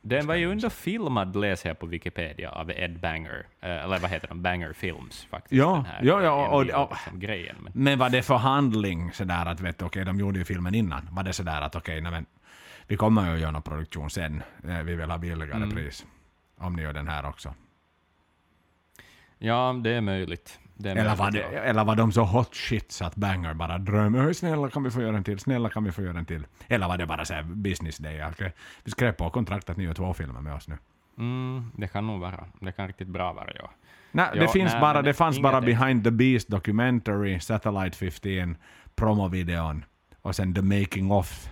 Den 0.01 0.27
var 0.27 0.35
ju 0.35 0.51
ändå 0.51 0.69
filmad, 0.69 1.35
läser 1.35 1.69
jag 1.69 1.79
på 1.79 1.85
Wikipedia, 1.85 2.51
av 2.51 2.71
Ed 2.71 2.99
Banger, 2.99 3.47
eh, 3.61 3.69
eller 3.83 3.99
vad 3.99 4.09
heter 4.11 4.27
de, 4.27 4.41
Banger 4.41 4.73
Films 4.73 5.23
faktiskt. 5.25 5.53
Ja, 5.59 5.85
ja, 6.01 6.21
ja, 6.23 6.47
och- 6.47 6.61
Envigo, 6.61 6.75
och- 6.77 6.89
liksom, 6.91 7.19
grejen. 7.19 7.55
Men, 7.59 7.71
Men 7.75 7.99
var 7.99 8.09
det 8.09 8.21
förhandling 8.21 9.11
sådär 9.13 9.45
att 9.45 9.59
vet 9.61 9.81
okej, 9.81 10.05
de 10.05 10.19
gjorde 10.19 10.39
ju 10.39 10.45
filmen 10.45 10.75
innan. 10.75 11.07
Var 11.11 11.23
det 11.23 11.33
sådär 11.33 11.61
att 11.61 11.75
okej, 11.75 12.01
nej 12.01 12.11
men 12.11 12.25
vi 12.87 12.97
kommer 12.97 13.27
ju 13.27 13.33
att 13.33 13.39
göra 13.39 13.51
någon 13.51 13.61
produktion 13.61 14.09
sen. 14.09 14.43
Eh, 14.67 14.81
Vi 14.83 14.95
vill 14.95 15.09
ha 15.09 15.17
billigare 15.17 15.53
Mm. 15.55 15.71
pris. 15.71 16.05
Om 16.57 16.75
ni 16.75 16.81
gör 16.81 16.93
den 16.93 17.07
här 17.07 17.25
också. 17.25 17.53
Ja, 19.39 19.75
det 19.83 19.91
är 19.91 20.01
möjligt. 20.01 20.59
Det 20.75 20.89
är 20.89 20.95
Eller 20.95 21.03
möjligt, 21.03 21.19
var, 21.19 21.31
det, 21.31 21.39
ja. 21.39 21.61
eller 21.61 21.83
var 21.85 21.95
de 21.95 22.11
så 22.11 22.23
hot 22.23 22.55
shit 22.55 22.91
så 22.91 23.05
att 23.05 23.15
Banger 23.15 23.53
bara 23.53 23.77
drömmer 23.77 24.27
"Oj, 24.27 24.33
snälla 24.33 24.69
kan 24.69 24.83
vi 24.83 24.91
få 24.91 25.01
göra 25.01 25.17
en 25.17 25.23
till, 25.23 25.39
snälla 25.39 25.69
kan 25.69 25.83
vi 25.83 25.91
få 25.91 26.01
göra 26.01 26.19
en 26.19 26.25
till. 26.25 26.47
Eller 26.67 26.87
var 26.87 26.97
det 26.97 27.05
bara 27.05 27.25
så 27.25 27.33
här 27.33 27.43
business 27.43 27.97
day, 27.97 28.25
okej, 28.31 28.53
vi 28.83 28.91
skrev 28.91 29.11
på 29.11 29.29
kontrakt 29.29 29.69
att 29.69 29.77
ni 29.77 29.83
gör 29.83 29.93
två 29.93 30.13
filmer 30.13 30.41
med 30.41 30.53
oss 30.53 30.67
nu. 30.67 30.77
Mm, 31.17 31.71
det 31.77 31.87
kan 31.87 32.07
nog 32.07 32.19
vara. 32.19 32.45
Det 32.61 32.71
kan 32.71 32.87
riktigt 32.87 33.07
bra 33.07 33.33
vara, 33.33 33.49
ja. 33.55 33.71
Nej, 34.11 34.27
det, 34.33 34.47
finns 34.47 34.71
nej, 34.71 34.81
bara, 34.81 35.01
det 35.01 35.13
fanns 35.13 35.39
bara. 35.39 35.61
Behind 35.61 36.03
the 36.03 36.11
Beast 36.11 36.47
Documentary, 36.47 37.39
Satellite 37.39 37.97
15, 38.11 38.57
promovideon 38.95 39.85
och 40.21 40.35
sen 40.35 40.53
The 40.53 40.61
Making 40.61 41.11
of 41.11 41.49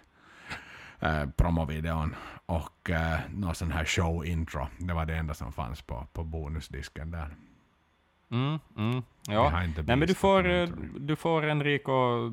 eh, 1.00 1.26
promovideon 1.38 2.16
och 2.46 2.90
eh, 2.90 3.20
någon 3.30 3.56
sån 3.56 3.72
här 3.72 3.86
show-intro. 3.86 4.68
Det 4.78 4.94
var 4.94 5.06
det 5.06 5.16
enda 5.16 5.34
som 5.34 5.52
fanns 5.54 5.82
på, 5.82 6.08
på 6.14 6.24
bonusdisken 6.24 7.12
där. 7.12 7.28
Mm, 8.32 8.60
mm, 8.78 9.04
ja. 9.28 9.50
Nej, 9.52 9.96
men 9.96 10.00
du 10.00 10.14
får, 10.14 10.50
eh, 10.50 10.68
du 11.00 11.16
får 11.16 11.46
Enrico, 11.50 12.30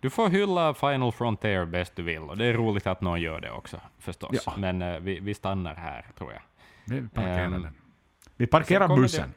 du 0.00 0.10
får 0.10 0.28
hylla 0.28 0.74
Final 0.74 1.12
Frontier 1.12 1.64
bäst 1.64 1.96
du 1.96 2.02
vill, 2.02 2.22
och 2.22 2.36
det 2.36 2.44
är 2.44 2.52
roligt 2.52 2.86
att 2.86 3.00
någon 3.00 3.20
gör 3.20 3.40
det 3.40 3.50
också, 3.50 3.80
förstås. 3.98 4.42
Ja. 4.46 4.54
Men 4.58 4.82
eh, 4.82 4.98
vi, 5.00 5.20
vi 5.20 5.34
stannar 5.34 5.74
här, 5.74 6.06
tror 6.18 6.32
jag. 6.32 6.42
Vi 6.84 7.08
parkerar 7.08 7.50
den. 7.50 7.68
Vi 8.36 8.46
parkerar 8.46 8.88
bussen. 8.96 9.32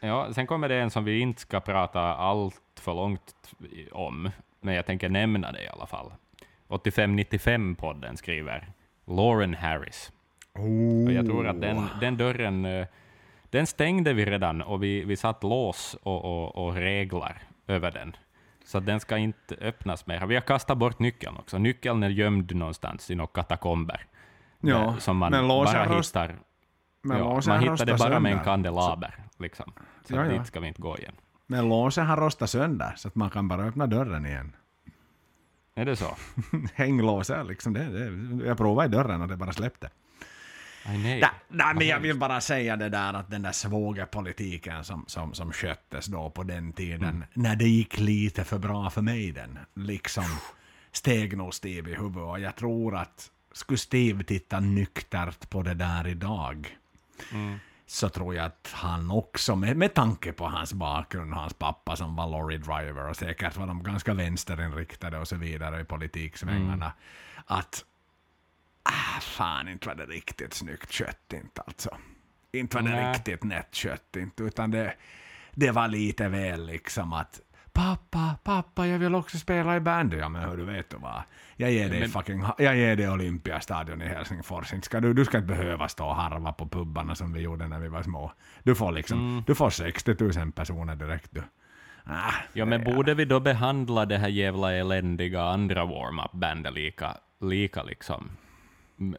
Ja, 0.00 0.32
sen 0.32 0.46
kommer 0.46 0.68
det 0.68 0.76
en 0.80 0.90
som 0.90 1.04
vi 1.04 1.18
inte 1.20 1.40
ska 1.40 1.60
prata 1.60 2.00
allt 2.00 2.80
för 2.80 2.94
långt 2.94 3.34
om, 3.92 4.30
men 4.60 4.74
jag 4.74 4.86
tänker 4.86 5.08
nämna 5.08 5.52
det 5.52 5.62
i 5.64 5.68
alla 5.68 5.86
fall. 5.86 6.12
8595-podden 6.68 8.16
skriver 8.16 8.72
Lauren 9.06 9.54
Harris. 9.54 10.12
Och 10.52 11.12
jag 11.12 11.26
tror 11.26 11.46
att 11.46 11.60
den, 11.60 11.78
Oh. 11.78 12.00
den 12.00 12.16
dörren 12.16 12.64
eh, 12.64 12.86
den 13.50 13.66
stängde 13.66 14.12
vi 14.12 14.24
redan 14.24 14.62
och 14.62 14.82
vi, 14.82 15.04
vi 15.04 15.16
satt 15.16 15.42
lås 15.42 15.96
och, 16.02 16.24
och, 16.24 16.66
och 16.66 16.74
reglar 16.74 17.42
över 17.66 17.90
den. 17.90 18.16
Så 18.64 18.80
den 18.80 19.00
ska 19.00 19.18
inte 19.18 19.54
öppnas 19.54 20.06
mer. 20.06 20.26
Vi 20.26 20.34
har 20.34 20.42
kastat 20.42 20.78
bort 20.78 20.98
nyckeln 20.98 21.36
också. 21.36 21.58
Nyckeln 21.58 22.02
är 22.02 22.08
gömd 22.08 22.54
någonstans 22.54 23.10
i 23.10 23.14
några 23.14 23.30
katakomber. 23.32 24.06
Ja, 24.60 24.84
eh, 24.84 24.96
som 24.96 25.16
man 25.16 25.30
men 25.30 25.48
bara 25.48 25.96
hittar. 25.96 26.36
Men 27.02 27.18
ja, 27.18 27.40
man 27.46 27.60
hittar 27.60 27.86
det 27.86 27.98
bara 27.98 28.20
med 28.20 28.32
en 28.32 28.44
kandelaber. 28.44 29.14
Liksom. 29.38 29.72
Så 30.04 30.14
Ja, 30.14 30.24
ja. 30.24 30.32
dit 30.32 30.46
ska 30.46 30.60
vi 30.60 30.68
inte 30.68 30.82
gå 30.82 30.98
igen. 30.98 31.14
Men 31.46 31.68
låsen 31.68 32.06
har 32.06 32.16
rostat 32.16 32.50
sönder 32.50 32.92
så 32.96 33.08
att 33.08 33.14
man 33.14 33.30
kan 33.30 33.48
bara 33.48 33.62
öppna 33.62 33.86
dörren 33.86 34.26
igen. 34.26 34.56
Är 35.74 35.84
det 35.84 35.96
så? 35.96 36.16
Hänglåset 36.74 37.46
liksom. 37.46 37.72
Det, 37.72 37.84
det, 37.84 38.46
jag 38.46 38.56
provade 38.58 38.88
i 38.88 38.90
dörren 38.90 39.22
och 39.22 39.28
det 39.28 39.36
bara 39.36 39.52
släppte. 39.52 39.90
Nej, 40.86 41.24
nej, 41.48 41.74
men 41.74 41.86
jag 41.86 42.00
vill 42.00 42.18
bara 42.18 42.40
säga 42.40 42.76
det 42.76 42.88
där 42.88 43.12
att 43.14 43.30
den 43.30 43.42
där 43.42 43.52
svågerpolitiken 43.52 44.84
som, 44.84 45.04
som, 45.06 45.34
som 45.34 45.52
sköttes 45.52 46.06
då 46.06 46.30
på 46.30 46.42
den 46.42 46.72
tiden, 46.72 47.02
Mm. 47.04 47.24
när 47.34 47.56
det 47.56 47.68
gick 47.68 47.98
lite 47.98 48.44
för 48.44 48.58
bra 48.58 48.90
för 48.90 49.02
mig 49.02 49.32
den, 49.32 49.58
liksom 49.74 50.24
steg 50.92 51.36
nog 51.36 51.54
Steve 51.54 51.90
i 51.90 51.94
huvudet 51.94 52.22
och 52.28 52.40
jag 52.40 52.56
tror 52.56 52.96
att 52.96 53.30
skulle 53.52 53.78
Steve 53.78 54.24
titta 54.24 54.60
nyktert 54.60 55.50
på 55.50 55.62
det 55.62 55.74
där 55.74 56.06
idag 56.06 56.76
Mm. 57.32 57.58
så 57.86 58.08
tror 58.08 58.34
jag 58.34 58.46
att 58.46 58.70
han 58.72 59.10
också, 59.10 59.56
med, 59.56 59.76
med 59.76 59.94
tanke 59.94 60.32
på 60.32 60.48
hans 60.48 60.72
bakgrund, 60.72 61.34
hans 61.34 61.54
pappa 61.54 61.96
som 61.96 62.16
var 62.16 62.26
lorry 62.28 62.56
driver 62.56 63.08
och 63.08 63.16
säkert 63.16 63.56
var 63.56 63.66
de 63.66 63.82
ganska 63.82 64.14
vänsterinriktade 64.14 65.18
och 65.18 65.28
så 65.28 65.36
vidare 65.36 65.80
i 65.80 65.84
politiksvängarna, 65.84 66.72
Mm. 66.86 67.44
att 67.46 67.84
ah, 68.90 69.20
fan 69.20 69.68
inte 69.68 69.88
var 69.88 69.94
det 69.94 70.04
riktigt 70.06 70.54
snyggt 70.54 70.92
kött 70.92 71.32
inte 71.34 71.62
alltså. 71.66 71.96
Inte 72.52 72.76
var 72.76 72.82
det 72.82 72.90
Nej. 72.90 73.12
riktigt 73.12 73.44
nätt 73.44 73.74
kött 73.74 74.16
inte, 74.16 74.42
utan 74.42 74.70
det, 74.70 74.94
det 75.52 75.70
var 75.70 75.88
lite 75.88 76.28
väl 76.28 76.66
liksom 76.66 77.12
att 77.12 77.40
Pappa, 77.72 78.36
pappa, 78.44 78.86
jag 78.86 78.98
vill 78.98 79.14
också 79.14 79.38
spela 79.38 79.76
i 79.76 79.80
bandy. 79.80 80.16
Ja, 80.16 80.28
men 80.28 80.50
hur 80.50 80.56
du 80.56 80.64
vet 80.64 80.90
du 80.90 80.96
vad? 80.96 81.22
Jag 81.56 81.70
ger 81.72 81.88
dig 81.90 82.00
Men- 82.00 82.08
fucking, 82.08 82.44
jag 82.58 82.76
ger 82.76 82.96
dig 82.96 83.08
Olympiastadion 83.10 84.02
i 84.02 84.04
Helsingfors. 84.04 84.72
Inte 84.72 84.84
ska 84.86 85.00
du, 85.00 85.14
du 85.14 85.24
ska 85.24 85.38
inte 85.38 85.48
behöva 85.54 85.88
stå 85.88 86.06
och 86.06 86.14
harva 86.16 86.52
på 86.52 86.68
pubbarna 86.68 87.14
som 87.14 87.32
vi 87.32 87.40
gjorde 87.40 87.68
när 87.68 87.78
vi 87.78 87.88
var 87.88 88.02
små. 88.02 88.32
Du 88.62 88.74
får 88.74 88.92
liksom, 88.92 89.18
Mm. 89.18 89.44
du 89.46 89.54
får 89.54 89.70
60 89.70 90.16
000 90.38 90.52
personer 90.52 90.96
direkt 90.96 91.28
du. 91.30 91.42
Ah, 92.04 92.32
Ja, 92.52 92.64
men 92.64 92.84
borde 92.84 93.14
vi 93.14 93.24
då 93.24 93.40
behandla 93.40 94.06
det 94.06 94.18
här 94.18 94.28
jävla 94.28 94.72
eländiga 94.72 95.42
andra 95.42 95.84
warm-up-bandet 95.84 96.72
lika, 96.74 97.16
lika 97.40 97.82
liksom 97.82 98.30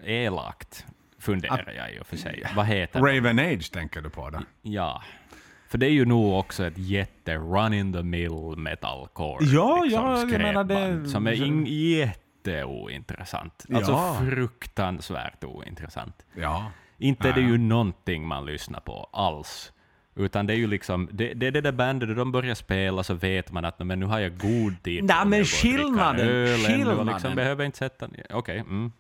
elakt? 0.06 0.86
Funderar 1.20 1.74
jag 1.78 1.94
i 1.94 2.00
och 2.02 2.08
för 2.08 2.18
sig. 2.18 2.44
Vad 2.56 2.66
heter 2.66 3.02
det? 3.02 3.18
Raven 3.18 3.40
Age 3.40 3.72
tänker 3.72 4.02
du 4.02 4.10
på 4.10 4.30
då? 4.30 4.40
Ja. 4.62 5.04
För 5.70 5.78
det 5.78 5.86
är 5.86 5.92
ju 5.92 6.06
nog 6.06 6.34
också 6.40 6.66
ett 6.66 6.78
jätte 6.78 7.36
run-in-the-mill 7.36 8.58
metalcore 8.58 9.46
Ja, 9.46 9.82
liksom, 9.84 10.04
ja, 10.06 10.20
jag 10.20 10.42
menar 10.42 10.64
det- 10.64 11.10
som 11.10 11.28
är 11.28 11.32
in, 11.44 11.66
jätteointressant. 11.68 13.66
Alltså 13.74 13.92
Ja. 13.92 14.18
fruktansvärt 14.20 15.44
ointressant. 15.44 16.26
Ja. 16.36 16.72
Inte 16.98 17.30
är 17.30 17.34
det 17.34 17.42
ju 17.42 17.58
någonting 17.58 18.28
man 18.28 18.46
lyssnar 18.46 18.80
på 18.80 19.10
alls. 19.14 19.72
Utan 20.16 20.48
det 20.48 20.54
är 20.54 20.58
ju 20.58 20.68
liksom, 20.68 21.10
det, 21.12 21.34
det 21.34 21.48
är 21.48 21.52
det 21.52 21.62
där 21.62 21.72
bandet, 21.72 22.10
då 22.10 22.16
de 22.16 22.32
börjar 22.32 22.56
spela 22.56 23.04
så 23.04 23.14
vet 23.14 23.52
man 23.52 23.66
att 23.66 23.80
"Nå, 23.80 23.86
men 23.86 24.00
nu 24.00 24.06
har 24.06 24.20
jag 24.20 24.38
god 24.38 24.84
tid 24.84 25.04
Nej, 25.04 25.26
men 25.26 25.46
skillnaden- 25.46 26.54
och 26.54 26.60
skillnaden- 26.60 27.06
Liksom, 27.08 27.36
behöver 27.36 27.66
inte 27.66 27.78
sätta... 27.78 28.10
Okej, 28.30 28.58
mm. 28.60 28.92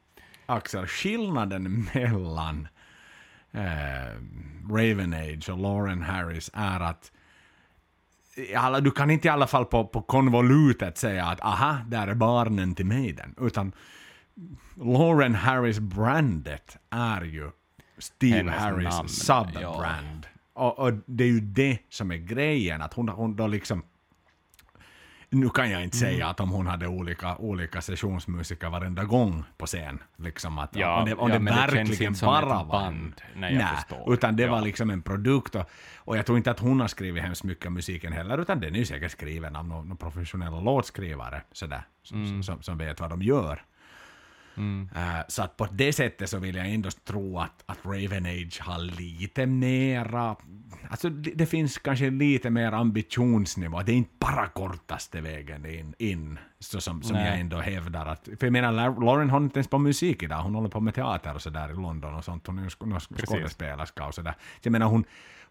Axel, 0.51 0.87
skillnaden 0.87 1.87
mellan 1.93 2.67
eh, 3.51 4.15
Raven 4.69 5.13
Age 5.13 5.49
och 5.49 5.57
Lauren 5.59 6.01
Harris 6.01 6.51
är 6.53 6.79
att 6.79 7.11
alla, 8.55 8.79
du 8.79 8.91
kan 8.91 9.11
inte 9.11 9.27
i 9.27 9.31
alla 9.31 9.47
fall 9.47 9.65
på, 9.65 9.87
på 9.87 10.01
konvolutet 10.01 10.97
säga 10.97 11.25
att 11.25 11.41
aha, 11.41 11.77
där 11.87 12.07
är 12.07 12.13
barnen 12.13 12.75
till 12.75 12.85
Maiden. 12.85 13.35
Utan 13.39 13.71
Lauren 14.75 15.35
Harris-brandet 15.35 16.77
är 16.89 17.21
ju 17.21 17.51
Steve 17.97 18.37
Hennes 18.37 18.55
Harris 18.55 18.95
namn, 18.95 19.09
sub-brand. 19.09 20.27
Och, 20.53 20.79
och 20.79 20.93
det 21.05 21.23
är 21.23 21.27
ju 21.27 21.39
det 21.41 21.77
som 21.89 22.11
är 22.11 22.17
grejen, 22.17 22.81
att 22.81 22.93
hon, 22.93 23.09
hon 23.09 23.35
då 23.35 23.47
liksom 23.47 23.83
nu 25.33 25.49
kan 25.49 25.71
jag 25.71 25.83
inte 25.83 25.97
Mm. 25.97 26.13
säga 26.13 26.27
att 26.27 26.39
om 26.39 26.49
hon 26.49 26.67
hade 26.67 26.87
olika, 26.87 27.37
olika 27.37 27.81
sessionsmusiker 27.81 28.69
varenda 28.69 29.03
gång 29.03 29.43
på 29.57 29.65
scen. 29.65 30.03
Liksom 30.17 30.57
att, 30.57 30.75
Ja, 30.75 30.99
om 30.99 31.05
det, 31.05 31.15
om 31.15 31.29
ja, 31.31 31.39
det 31.39 31.45
det 31.45 31.51
verkligen 31.51 32.15
som 32.15 32.25
bara 32.25 32.45
var 32.45 32.65
band. 32.65 33.21
Nej, 33.35 33.65
förstår. 33.75 34.13
utan 34.13 34.35
det 34.35 34.43
Ja. 34.43 34.51
var 34.51 34.61
liksom 34.61 34.89
en 34.89 35.01
produkt. 35.01 35.55
Och, 35.55 35.69
och 35.97 36.17
jag 36.17 36.25
tror 36.25 36.37
inte 36.37 36.51
att 36.51 36.59
hon 36.59 36.79
har 36.79 36.87
skrivit 36.87 37.23
hemskt 37.23 37.43
mycket 37.43 37.65
av 37.65 37.71
musiken 37.71 38.13
heller, 38.13 38.37
utan 38.37 38.59
den 38.59 38.75
är 38.75 38.79
ju 38.79 38.85
säkert 38.85 39.11
skriven 39.11 39.55
av 39.55 39.65
någon, 39.67 39.87
någon 39.87 39.97
professionella 39.97 40.59
låtskrivare 40.59 41.41
sådär, 41.51 41.81
som, 42.03 42.23
Mm. 42.25 42.43
som, 42.43 42.61
som 42.61 42.77
vet 42.77 42.99
vad 42.99 43.09
de 43.09 43.21
gör. 43.21 43.61
Eh, 44.57 45.19
så 45.27 45.43
att 45.43 45.57
på 45.57 45.67
det 45.71 45.93
sättet 45.93 46.29
så 46.29 46.37
vill 46.37 46.55
jag 46.55 46.69
ändå 46.69 46.89
tro 46.91 47.39
att, 47.39 47.63
att 47.65 47.77
Raven 47.85 48.25
Age 48.25 48.59
har 48.61 48.79
lite 48.99 49.45
mera... 49.45 50.35
Alltså 50.89 51.09
det, 51.09 51.31
det 51.35 51.45
finns 51.45 51.77
kanske 51.77 52.09
lite 52.09 52.49
mer 52.49 52.71
ambitionsnivå. 52.71 53.81
Det 53.81 53.91
är 53.91 53.95
inte 53.95 54.11
bara 54.19 54.47
kortaste 54.47 55.21
vägen 55.21 55.65
in, 55.65 55.93
in 55.97 56.39
så 56.59 56.81
som, 56.81 57.01
som 57.03 57.15
Nej. 57.15 57.25
jag 57.29 57.39
ändå 57.39 57.57
hävdar. 57.59 58.05
Att, 58.05 58.23
för 58.39 58.45
jag 58.47 58.51
menar, 58.53 58.71
La- 58.71 58.87
Lauren 58.99 59.29
håller 59.29 59.45
inte 59.45 59.57
ens 59.59 59.67
på 59.67 59.77
musik 59.77 60.23
idag. 60.23 60.37
Hon 60.41 60.55
håller 60.55 60.69
på 60.69 60.79
med 60.79 60.93
teater 60.95 61.35
och 61.35 61.41
sådär 61.41 61.69
i 61.69 61.73
London 61.73 62.13
och 62.15 62.23
sånt. 62.23 62.47
Hon 62.47 62.59
är 62.59 62.63
ju 62.63 62.69
sk- 62.69 63.25
skådespelerska 63.25 64.05
och 64.05 64.13
sådär. 64.15 64.31
Så 64.31 64.59
jag 64.67 64.71
menar, 64.71 64.85
hon, 64.87 65.03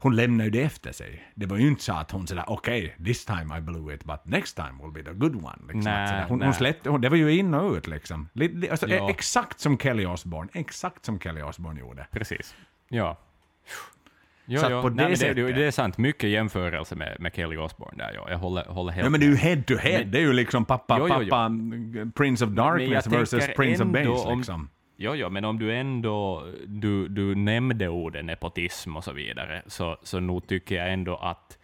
hon 0.03 0.16
lämnar 0.16 0.44
ju 0.44 0.51
det 0.51 0.62
efter 0.62 0.92
sig. 0.92 1.32
Det 1.34 1.46
var 1.46 1.57
ju 1.57 1.68
inte 1.68 1.82
så 1.82 1.92
att 1.92 2.11
hon 2.11 2.26
sådär, 2.26 2.44
okej, 2.46 2.84
okay, 2.94 3.05
this 3.05 3.24
time 3.24 3.59
I 3.59 3.61
blew 3.61 3.94
it, 3.94 4.05
but 4.05 4.20
next 4.24 4.57
time 4.57 4.72
will 4.82 4.92
be 4.92 5.03
the 5.11 5.16
good 5.18 5.36
one. 5.36 5.59
Liksom. 5.62 5.82
Sådär, 5.82 6.24
hon, 6.28 6.42
hon 6.42 6.55
släppte, 6.55 6.90
hon, 6.90 7.01
det 7.01 7.09
var 7.09 7.16
ju 7.16 7.36
in 7.36 7.55
och 7.55 7.72
ut 7.72 7.86
liksom. 7.86 8.28
Li- 8.32 8.48
li- 8.55 8.70
Alltså, 8.70 8.88
Ja. 8.88 9.11
Exakt 9.11 9.61
som 9.61 9.78
Kelly 9.78 10.07
Osbourne. 10.07 10.51
Exakt 10.55 11.05
som 11.05 11.20
Kelly 11.20 11.42
Osbourne 11.42 11.80
gjorde. 11.80 12.07
Precis. 12.12 12.55
Ja. 12.88 13.16
Jo, 14.53 14.61
jo. 14.70 14.82
på 14.82 14.88
Nej, 14.88 15.14
det 15.14 15.32
det, 15.34 15.42
det, 15.42 15.53
det 15.53 15.64
är 15.64 15.70
sant. 15.70 15.98
Mycket 15.98 16.30
jämförelse 16.30 16.96
med, 16.96 17.16
med 17.20 17.34
Kelly 17.34 17.57
Osbourne 17.57 18.05
där. 18.05 18.12
Ja. 18.14 18.30
Jag 18.30 18.38
håller, 18.38 18.64
håller 18.64 18.92
helt 18.92 19.05
Ja, 19.05 19.11
men 19.11 19.20
det 19.20 19.26
är 19.26 19.30
ju 19.30 19.36
head 19.36 19.62
to 19.66 19.74
head. 19.76 19.98
Men- 19.98 20.11
det 20.11 20.18
är 20.18 20.22
ju 20.22 20.32
liksom 20.32 20.64
pappa, 20.64 20.96
Jo, 21.01 21.09
pappa, 21.09 21.51
Prince 22.14 22.44
of 22.44 22.51
Darkness 22.51 23.07
versus 23.07 23.46
Prince 23.57 23.84
of 23.84 23.90
Bass 23.90 24.24
om- 24.26 24.38
liksom. 24.38 24.68
Jo, 25.03 25.14
jo, 25.14 25.30
men 25.30 25.44
om 25.44 25.59
du 25.59 25.74
ändå 25.76 26.46
du, 26.66 27.09
du 27.09 27.34
nämnde 27.34 27.88
orden 27.88 28.26
nepotism 28.26 28.96
och 28.96 29.05
så 29.05 29.12
vidare, 29.12 29.62
så, 29.66 29.96
så 30.03 30.20
nog 30.20 30.46
tycker 30.46 30.74
jag 30.74 30.92
ändå 30.92 31.16
att 31.16 31.57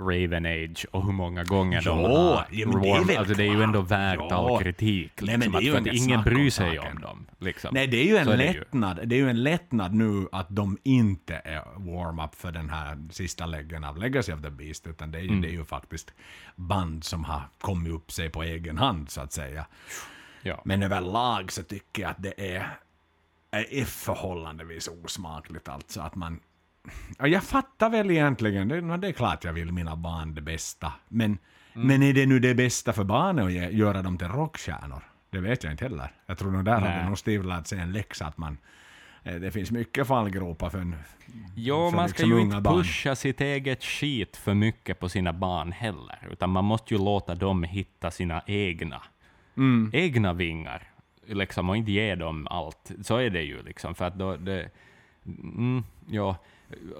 Raven 0.00 0.46
Age 0.46 0.86
och 0.90 1.04
hur 1.04 1.12
många 1.12 1.44
gånger 1.44 1.82
de 1.82 2.00
Jo, 2.00 2.06
har 2.06 2.46
ja, 2.50 2.68
men 2.68 2.82
det 2.82 2.88
är 2.90 3.04
väl 3.04 3.16
alltså 3.16 3.34
det 3.34 3.42
är 3.44 3.52
ju 3.54 3.62
ändå 3.62 3.80
värt 3.80 4.16
Jo. 4.20 4.28
all 4.28 4.62
kritik. 4.62 5.12
Nej, 5.22 5.38
men 5.38 5.50
liksom, 5.50 5.52
det 5.52 5.56
är 5.56 5.58
att- 5.58 5.64
ju 5.64 5.76
att 5.76 5.86
inget 5.86 6.06
ingen 6.06 6.18
om 6.18 6.24
bryr 6.24 6.50
sig 6.50 6.76
saken. 6.76 6.96
om 6.96 7.02
dem. 7.02 7.26
Liksom. 7.38 7.70
Nej, 7.74 7.86
det 7.86 7.96
är 7.96 8.04
ju 8.04 8.16
en 8.16 8.24
Så 8.24 8.30
är 8.30 8.36
det 8.36 8.46
ju. 8.52 8.58
lättnad. 8.58 9.00
Det 9.08 9.14
är 9.16 9.18
ju 9.20 9.30
en 9.30 9.42
lättnad 9.42 9.94
nu 9.94 10.26
att 10.32 10.46
de 10.50 10.78
inte 10.82 11.34
är 11.44 11.62
warm-up 11.76 12.34
för 12.34 12.52
den 12.52 12.70
här 12.70 12.98
sista 13.10 13.46
läggen 13.46 13.84
av 13.84 13.98
Legacy 13.98 14.32
of 14.32 14.42
the 14.42 14.50
Beast, 14.50 14.86
utan 14.86 15.10
det 15.10 15.18
är 15.18 15.22
ju, 15.22 15.28
Mm. 15.28 15.40
det 15.42 15.48
är 15.48 15.52
ju 15.52 15.64
faktiskt 15.64 16.14
band 16.56 17.04
som 17.04 17.24
har 17.24 17.42
kommit 17.60 17.92
upp 17.92 18.12
sig 18.12 18.30
på 18.30 18.42
egen 18.42 18.78
hand, 18.78 19.10
så 19.10 19.20
att 19.20 19.32
säga. 19.32 19.66
Ja. 20.44 20.62
Men 20.64 20.82
överlag 20.82 21.52
så 21.52 21.62
tycker 21.62 22.02
jag 22.02 22.10
att 22.10 22.22
det 22.22 22.54
är, 22.56 22.68
är 23.50 23.84
förhållandevis 23.84 24.88
osmakligt 25.04 25.68
alltså 25.68 26.00
att 26.00 26.14
man... 26.14 26.40
Ja, 27.18 27.26
jag 27.26 27.42
fattar 27.44 27.90
väl 27.90 28.10
egentligen, 28.10 28.68
det, 28.68 28.96
det 28.96 29.08
är 29.08 29.12
klart 29.12 29.44
jag 29.44 29.52
vill 29.52 29.72
mina 29.72 29.96
barn 29.96 30.34
det 30.34 30.40
bästa, 30.42 30.92
men, 31.08 31.38
Mm. 31.76 31.86
men 31.88 32.02
är 32.02 32.12
det 32.12 32.26
nu 32.26 32.38
det 32.38 32.54
bästa 32.54 32.92
för 32.92 33.04
barnen 33.04 33.46
att 33.46 33.52
ge, 33.52 33.68
göra 33.70 34.02
dem 34.02 34.18
till 34.18 34.28
rockstjärnor? 34.28 35.02
Det 35.30 35.40
vet 35.40 35.64
jag 35.64 35.72
inte 35.72 35.84
heller. 35.84 36.12
Jag 36.26 36.38
tror 36.38 36.50
nog 36.50 36.64
där 36.64 36.80
Nej. 36.80 36.90
hade 36.90 37.08
nog 37.08 37.18
Steve 37.18 37.44
lärt 37.46 37.66
sig 37.66 37.78
en 37.78 37.92
läxa 37.92 38.26
att 38.26 38.38
man... 38.38 38.58
eh, 39.22 39.34
Det 39.34 39.50
finns 39.50 39.70
mycket 39.70 40.06
fallgropar 40.06 40.70
för 40.70 40.78
en... 40.78 40.96
Jo, 41.56 41.90
för 41.90 41.96
man 41.96 42.08
ska 42.08 42.22
liksom 42.22 42.38
ju 42.38 42.44
inte 42.44 42.60
barn. 42.60 42.74
pusha 42.82 43.14
sitt 43.16 43.40
eget 43.40 43.84
skit 43.84 44.36
för 44.36 44.54
mycket 44.54 45.00
på 45.00 45.08
sina 45.08 45.32
barn 45.32 45.72
heller, 45.72 46.28
utan 46.30 46.50
man 46.50 46.64
måste 46.64 46.94
ju 46.94 47.00
låta 47.00 47.34
dem 47.34 47.62
hitta 47.62 48.10
sina 48.10 48.42
egna, 48.46 49.02
Mm. 49.56 49.90
egna 49.92 50.32
vingar, 50.32 50.82
liksom, 51.26 51.70
och 51.70 51.76
inte 51.76 51.92
ge 51.92 52.14
dem 52.14 52.46
allt. 52.50 52.92
Så 53.02 53.16
är 53.16 53.30
det 53.30 53.42
ju, 53.42 53.62
liksom, 53.62 53.94
för 53.94 54.04
att 54.04 54.14
då, 54.14 54.36
det, 54.36 54.70
mm, 55.26 55.84
ja, 56.10 56.36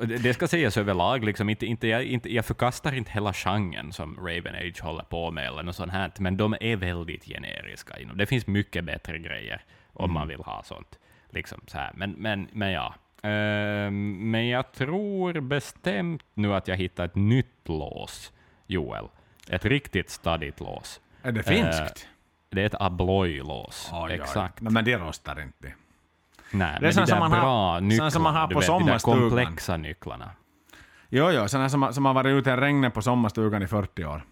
det 0.03 0.35
ska 0.35 0.49
sägas 0.49 0.77
överlag, 0.77 1.25
liksom, 1.25 1.49
inte, 1.49 1.67
inte, 1.67 1.89
jag, 1.89 2.05
inte, 2.05 2.35
jag 2.35 2.45
förkastar 2.45 2.95
inte 2.95 3.11
hela 3.11 3.33
genren 3.33 3.93
som 3.93 4.17
Raven 4.17 4.55
Age 4.55 4.81
håller 4.83 5.05
på 5.05 5.31
med, 5.31 5.47
eller 5.47 5.63
något 5.63 5.77
sånt 5.77 5.93
här, 5.93 6.13
men 6.19 6.37
de 6.37 6.57
är 6.61 6.77
väldigt 6.77 7.25
generiska. 7.25 7.95
Det 8.15 8.27
finns 8.27 8.47
mycket 8.47 8.85
bättre 8.85 9.19
grejer 9.19 9.65
om 9.93 10.13
man 10.13 10.29
vill 10.29 10.41
ha 10.41 10.63
sånt. 10.63 10.99
Liksom, 11.31 11.61
så 11.67 11.79
här. 11.79 11.93
Men, 11.95 12.11
men, 12.11 12.49
men 12.53 12.71
ja. 12.71 12.95
Ehm, 13.23 14.31
men 14.31 14.49
jag 14.49 14.73
tror 14.73 15.41
bestämt 15.41 16.25
nu 16.35 16.55
att 16.55 16.69
jag 16.69 16.77
hittar 16.77 17.05
ett 17.05 17.15
nytt 17.15 17.69
lås, 17.69 18.33
Joel. 18.67 19.09
Ett 19.49 19.65
riktigt 19.65 20.11
stadigt 20.11 20.61
lås. 20.61 21.01
Är 21.23 21.33
det 21.33 21.43
finskt? 21.43 22.09
Det 22.55 22.63
är 22.63 22.67
ett 22.67 22.75
Abloy-lås. 22.81 23.93
Exakt. 24.11 24.61
Nej, 24.61 24.73
men 24.73 24.85
det 24.85 24.97
rostar 24.99 25.41
inte. 25.41 25.73
Nej, 26.51 26.79
Det 26.81 26.89
är 26.89 26.95
men 26.95 27.05
de 27.07 27.11
där 27.13 27.19
man 27.21 27.33
har- 27.33 27.41
bra 27.41 27.81
nycklarna, 27.81 28.11
som 28.11 28.23
man 28.23 28.35
har 28.35 28.49
på 28.49 28.59
vet, 28.59 28.67
de 28.67 28.87
där 28.87 28.99
sommarstugan. 28.99 29.21
komplexa 29.31 29.77
nycklarna. 29.77 30.31
Jo, 31.09 31.31
jo, 31.31 31.49
sådana 31.49 31.69
som, 31.69 31.83
har- 31.83 31.93
som 31.93 32.05
har 32.05 32.15
varit 32.15 32.31
ute 32.31 32.51
i 32.51 32.57
regnet 32.57 32.95
på 32.95 33.03
sommarstugan 33.03 33.63
i 33.63 33.67
40 33.67 34.05
år. 34.05 34.23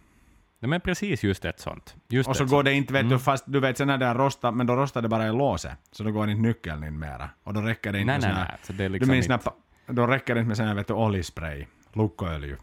Nej, 0.61 0.69
men 0.69 0.81
precis 0.81 1.23
just 1.25 1.45
ett 1.45 1.61
sånt. 1.61 1.97
Just 2.09 2.29
Och 2.29 2.37
så 2.37 2.45
går 2.45 2.49
sånt. 2.51 2.65
det 2.65 2.73
inte, 2.75 2.93
vet 2.93 3.01
Mm. 3.01 3.13
du, 3.13 3.19
fast 3.19 3.45
du 3.47 3.61
vet 3.61 3.79
sen 3.79 3.87
när 3.87 3.99
det 3.99 4.07
är 4.07 4.15
rostat, 4.15 4.55
men 4.55 4.67
då 4.67 4.77
rostar 4.77 5.03
det 5.03 5.09
bara 5.09 5.27
i 5.29 5.33
låset. 5.33 5.79
Så 5.93 6.03
då 6.03 6.11
går 6.11 6.31
inte 6.31 6.43
nyckeln 6.43 6.85
in 6.85 6.99
mera. 6.99 7.31
Och 7.45 7.55
då 7.55 7.61
räcker 7.61 7.93
det 7.93 8.01
inte 8.01 8.13
Nej, 8.13 8.21
med 8.21 8.29
nej, 8.29 8.31
sån 8.31 8.39
här- 8.41 8.49
nej. 8.49 8.59
Så 8.63 8.73
det 8.73 8.85
är 8.85 8.89
Du 8.89 8.93
liksom 8.93 9.11
minns 9.11 9.29
när, 9.29 9.35
inte... 9.35 9.45
pa- 9.45 9.55
då 9.87 10.07
räcker 10.07 10.35
det 10.35 10.41
inte 10.41 10.49
med 10.49 10.57
sån 10.57 10.67
här, 10.67 10.75
vet 10.75 10.87
du, 10.89 10.95
oljespray. 10.95 11.67
Lukkoölju. 11.93 12.57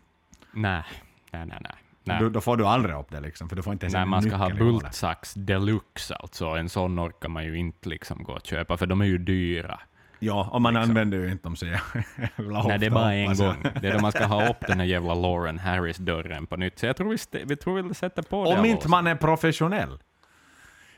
Nej, 0.52 0.84
nej, 1.32 1.46
nej. 1.46 1.58
nej. 1.62 1.76
Nej. 2.10 2.20
Då, 2.22 2.30
då 2.30 2.42
får 2.42 2.58
du 2.58 2.66
aldrig 2.66 2.96
upp 2.96 3.12
det 3.12 3.20
liksom, 3.20 3.50
för 3.50 3.56
du 3.56 3.64
får 3.64 3.74
inte 3.74 3.86
ens 3.86 3.94
Nej, 3.94 4.02
en 4.02 4.10
man 4.10 4.22
ska 4.22 4.36
ha 4.36 4.50
bultsax 4.50 5.34
deluxe 5.34 6.16
alltså. 6.16 6.46
En 6.46 6.70
sån 6.70 7.00
orkar 7.00 7.30
man 7.30 7.46
ju 7.46 7.58
inte 7.58 7.90
liksom 7.90 8.24
gå 8.24 8.34
och 8.34 8.46
köpa, 8.46 8.78
för 8.78 8.86
de 8.86 9.02
är 9.02 9.06
ju 9.06 9.18
dyra. 9.18 9.80
Ja, 10.20 10.50
och 10.52 10.62
man 10.62 10.74
liksom. 10.74 10.90
använder 10.90 11.18
ju 11.18 11.32
inte 11.32 11.44
dem 11.44 11.56
så 11.56 11.66
jävla 11.66 12.64
Nej, 12.64 12.80
det 12.80 12.86
är 12.86 12.90
bara 12.90 13.14
en 13.14 13.38
gång. 13.38 13.66
Det 13.82 13.88
är 13.88 13.94
då 13.94 14.00
man 14.00 14.12
ska 14.12 14.26
ha 14.26 14.50
upp 14.50 14.68
den 14.68 14.80
här 14.80 14.86
jävla 14.86 15.14
Lauren 15.14 15.60
Harris-dörren 15.60 16.46
på 16.46 16.58
nytt. 16.58 16.80
Så 16.80 16.86
jag 16.86 16.98
tror 16.98 17.10
vi, 17.10 17.44
vi 17.46 17.56
tror 17.56 17.82
vi 17.82 17.94
sätter 17.94 18.22
på 18.22 18.44
det 18.44 18.60
Om 18.60 18.66
inte 18.66 18.88
man 18.90 19.08
är 19.08 19.16
professionell 19.16 20.00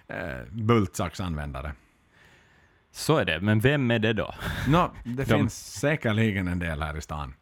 eh, 0.08 0.16
bultsaxanvändare. 0.52 1.72
Så 2.92 3.18
är 3.18 3.26
det, 3.26 3.40
men 3.40 3.60
vem 3.60 3.92
är 3.92 4.00
det 4.00 4.14
då? 4.14 4.34
Nå, 4.68 4.92
det 5.04 5.12
De- 5.14 5.26
finns 5.26 5.80
säkerligen 5.80 6.48
en 6.48 6.60
del 6.60 6.82
här 6.82 6.98
i 6.98 7.02
stan 7.02 7.34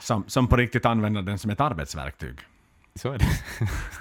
som, 0.00 0.24
som 0.26 0.46
på 0.46 0.56
riktigt 0.56 0.86
använder 0.86 1.22
den 1.22 1.38
som 1.38 1.50
ett 1.50 1.60
arbetsverktyg. 1.60 2.38
Så 2.94 3.12
är 3.12 3.18
det. 3.18 3.24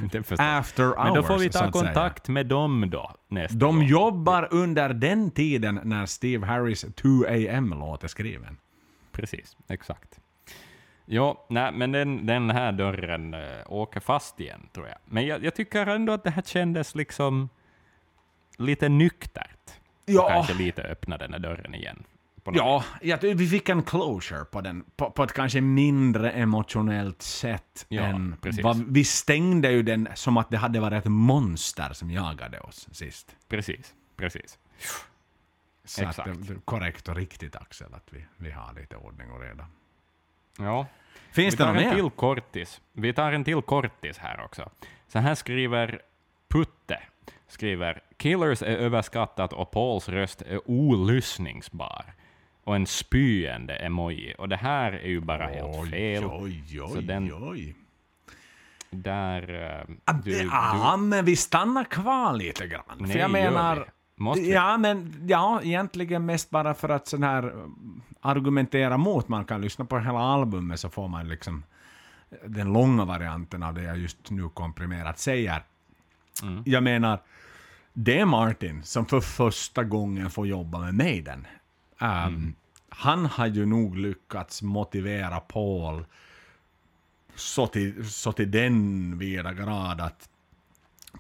det 0.12 0.24
förstår. 0.24 0.46
jag. 0.46 0.58
After 0.58 0.84
hours, 0.84 0.98
Men 1.04 1.14
då 1.14 1.24
får 1.24 1.40
vi 1.40 1.50
ta 1.50 1.72
kontakt 1.72 2.28
med 2.28 2.46
dem 2.46 2.90
då 2.90 3.12
nästa 3.28 3.58
De 3.58 3.76
gång. 3.76 3.88
jobbar 3.88 4.48
under 4.52 4.90
den 4.94 5.32
tiden 5.32 5.80
när 5.84 6.06
Steve 6.06 6.46
Harris 6.46 6.86
2 6.96 7.10
AM-låt 7.28 8.04
är 8.04 8.08
skriven. 8.08 8.58
Precis, 9.12 9.58
exakt. 9.68 10.20
Ja, 11.06 11.46
nej, 11.50 11.72
men 11.74 11.92
den, 11.92 12.26
den 12.26 12.50
här 12.50 12.72
dörren 12.72 13.34
äh, 13.34 13.40
åker 13.66 14.00
fast 14.00 14.40
igen, 14.40 14.70
tror 14.74 14.88
jag. 14.88 14.98
Men 15.06 15.26
jag, 15.26 15.44
jag 15.44 15.56
tycker 15.56 15.88
ändå 15.88 16.14
att 16.14 16.24
det 16.24 16.30
här 16.30 16.42
kändes 16.42 16.96
liksom 16.96 17.50
lite 18.58 18.90
nyktert. 18.90 19.72
Ja. 20.06 20.30
Kanske 20.30 20.54
lite 20.54 20.82
öppna 20.84 21.18
den 21.18 21.34
här 21.34 21.40
dörren 21.40 21.76
igen. 21.76 22.04
Ja, 22.46 22.84
jag 23.02 23.18
vi 23.22 23.48
fick 23.48 23.70
en 23.70 23.84
closure 23.84 24.46
på 24.46 24.62
den, 24.62 24.86
på, 24.96 25.12
på 25.12 25.24
ett 25.24 25.34
kanske 25.34 25.62
mindre 25.62 26.32
emotionellt 26.32 27.22
sätt 27.22 27.86
Ja, 27.90 28.02
än 28.04 28.38
precis. 28.42 28.64
vad, 28.64 28.86
Vi 28.88 29.04
stängde 29.04 29.72
ju 29.72 29.84
den 29.84 30.08
som 30.16 30.38
att 30.38 30.50
det 30.50 30.58
hade 30.58 30.80
varit 30.80 31.06
ett 31.06 31.12
monster 31.12 31.94
som 31.94 32.12
jagade 32.12 32.60
oss 32.60 32.88
sist. 32.92 33.36
Precis, 33.50 33.94
precis. 34.16 34.58
Så 35.86 36.04
att 36.04 36.10
Exakt. 36.10 36.50
är 36.50 36.56
korrekt 36.66 37.08
och 37.10 37.16
riktigt 37.16 37.56
Axel, 37.56 37.94
att 37.94 38.08
vi, 38.14 38.26
vi 38.38 38.52
har 38.52 38.74
lite 38.74 38.96
ordning 38.96 39.32
och 39.32 39.42
reda. 39.42 39.68
Ja. 40.58 40.86
Finns 41.32 41.54
Vi 41.54 41.58
det 41.58 41.64
tar 41.64 41.70
en 41.76 41.76
mer? 41.76 41.96
till 41.96 42.10
kortis. 42.10 42.82
Vi 42.94 43.14
tar 43.14 43.32
en 43.32 43.44
till 43.44 43.62
kortis 43.62 44.18
här 44.18 44.44
också. 44.46 44.70
Så 45.08 45.20
här 45.20 45.36
skriver 45.36 46.02
Putte. 46.48 47.00
Skriver 47.48 48.02
Killers 48.18 48.62
är 48.62 48.66
överskattat 48.78 49.54
och 49.54 49.72
Pauls 49.72 50.10
röst 50.10 50.42
är 50.42 50.70
olyssningsbar. 50.70 52.14
Och 52.64 52.76
en 52.76 52.88
spyende 52.88 53.76
emoji. 53.76 54.34
Och 54.38 54.50
det 54.50 54.56
här 54.56 54.92
är 54.92 55.08
ju 55.08 55.20
bara 55.22 55.46
helt 55.48 55.90
fel. 55.90 56.24
Oj, 56.26 56.64
oj, 56.82 56.90
Så 56.94 57.02
den- 57.02 57.34
oj. 57.34 57.76
Där... 58.90 59.72
eh, 59.90 59.96
Ah, 60.06 60.14
du, 60.14 60.32
du, 60.32 60.44
ja, 60.44 60.98
men 60.98 61.26
vi 61.26 61.36
stannar 61.36 61.84
kvar 61.84 62.34
lite 62.34 62.68
grann. 62.68 62.84
Nej, 62.98 63.12
för 63.12 63.20
jag 63.20 63.32
menar... 63.32 63.86
Måste 64.16 64.42
vi? 64.42 64.52
Ja, 64.54 64.78
men 64.78 65.26
ja, 65.28 65.62
egentligen 65.64 66.26
mest 66.26 66.50
bara 66.50 66.74
för 66.74 66.90
att 66.90 67.08
sån 67.08 67.24
här 67.24 67.46
uh, 67.46 67.66
argumentera 68.22 68.98
mot. 68.98 69.28
Man 69.28 69.46
kan 69.46 69.62
lyssna 69.62 69.86
på 69.86 70.00
hela 70.00 70.20
albumet 70.20 70.80
så 70.80 70.90
får 70.90 71.08
man 71.08 71.28
liksom 71.28 71.64
den 72.46 72.74
långa 72.74 73.06
varianten 73.06 73.64
av 73.64 73.74
det 73.74 73.84
jag 73.84 73.98
just 73.98 74.30
nu 74.32 74.50
komprimerat 74.50 75.20
säger. 75.20 75.64
Mm. 76.44 76.64
Jag 76.66 76.84
menar, 76.84 77.20
det 77.94 78.20
är 78.20 78.26
Martin 78.26 78.84
som 78.84 79.06
för 79.06 79.20
första 79.22 79.84
gången 79.84 80.30
får 80.30 80.48
jobba 80.48 80.80
med 80.80 80.94
Maiden. 80.94 81.48
Um, 82.00 82.08
Mm. 82.08 82.56
Han 82.90 83.26
har 83.26 83.48
ju 83.48 83.66
nog 83.66 83.98
lyckats 83.98 84.62
motivera 84.62 85.40
Paul 85.40 86.06
så 87.36 87.68
till, 87.68 88.12
så 88.12 88.32
till 88.32 88.52
den 88.52 89.18
vida 89.18 89.54
grad 89.54 90.02
att 90.02 90.30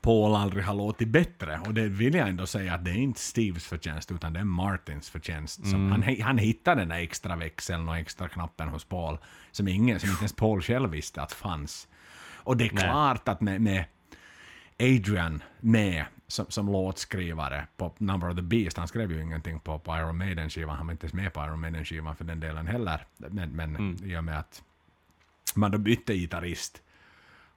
Paul 0.02 0.36
aldrig 0.36 0.64
har 0.64 0.74
låtit 0.74 1.08
bättre. 1.08 1.60
Och 1.66 1.74
det 1.74 1.88
vill 1.88 2.14
jag 2.16 2.30
ändå 2.30 2.46
säga 2.46 2.74
att 2.74 2.86
det 2.86 2.92
är 2.92 2.96
inte 2.96 3.20
Steves 3.20 3.66
förtjänst 3.66 4.12
utan 4.12 4.34
det 4.34 4.40
är 4.40 4.44
Martins 4.44 5.10
förtjänst. 5.10 5.68
Som 5.70 5.92
han, 5.92 6.22
han 6.22 6.38
hittade 6.38 6.82
den 6.82 6.90
där 6.90 6.98
extra 6.98 7.36
växeln 7.36 7.90
och 7.90 7.98
extra 7.98 8.30
knappen 8.30 8.70
hos 8.70 8.86
Paul 8.86 9.18
som 9.52 9.68
ingen, 9.68 10.00
som 10.00 10.10
inte 10.10 10.22
ens 10.22 10.34
Paul 10.34 10.62
själv 10.62 10.90
visste 10.90 11.22
att 11.22 11.32
fanns. 11.34 11.88
Och 12.36 12.58
det 12.58 12.66
är 12.68 12.74
Nej. 12.74 12.84
klart 12.84 13.28
att 13.28 13.42
med, 13.42 13.62
med 13.62 13.86
Adrian 14.80 15.44
med 15.60 16.06
som, 16.28 16.46
som 16.50 16.72
låtskrivare 16.72 17.68
på 17.78 17.94
Number 17.98 18.30
of 18.30 18.36
the 18.36 18.42
Beast, 18.42 18.78
han 18.78 18.88
skrev 18.88 19.12
ju 19.12 19.22
ingenting 19.22 19.60
på, 19.60 19.80
på 19.80 19.98
Iron 19.98 20.18
Maiden-skivan, 20.18 20.78
han 20.78 20.88
var 20.88 20.92
inte 20.92 21.06
ens 21.06 21.14
med 21.14 21.34
på 21.34 21.44
Iron 21.44 21.60
Maiden-skivan 21.60 22.16
för 22.16 22.24
den 22.26 22.40
delen 22.40 22.68
heller. 22.68 23.06
Men, 23.18 23.50
men 23.50 23.98
i 24.04 24.18
och 24.18 24.24
med 24.24 24.40
att 24.40 24.64
man 25.56 25.72
då 25.72 25.78
bytte 25.78 26.14
gitarrist 26.14 26.82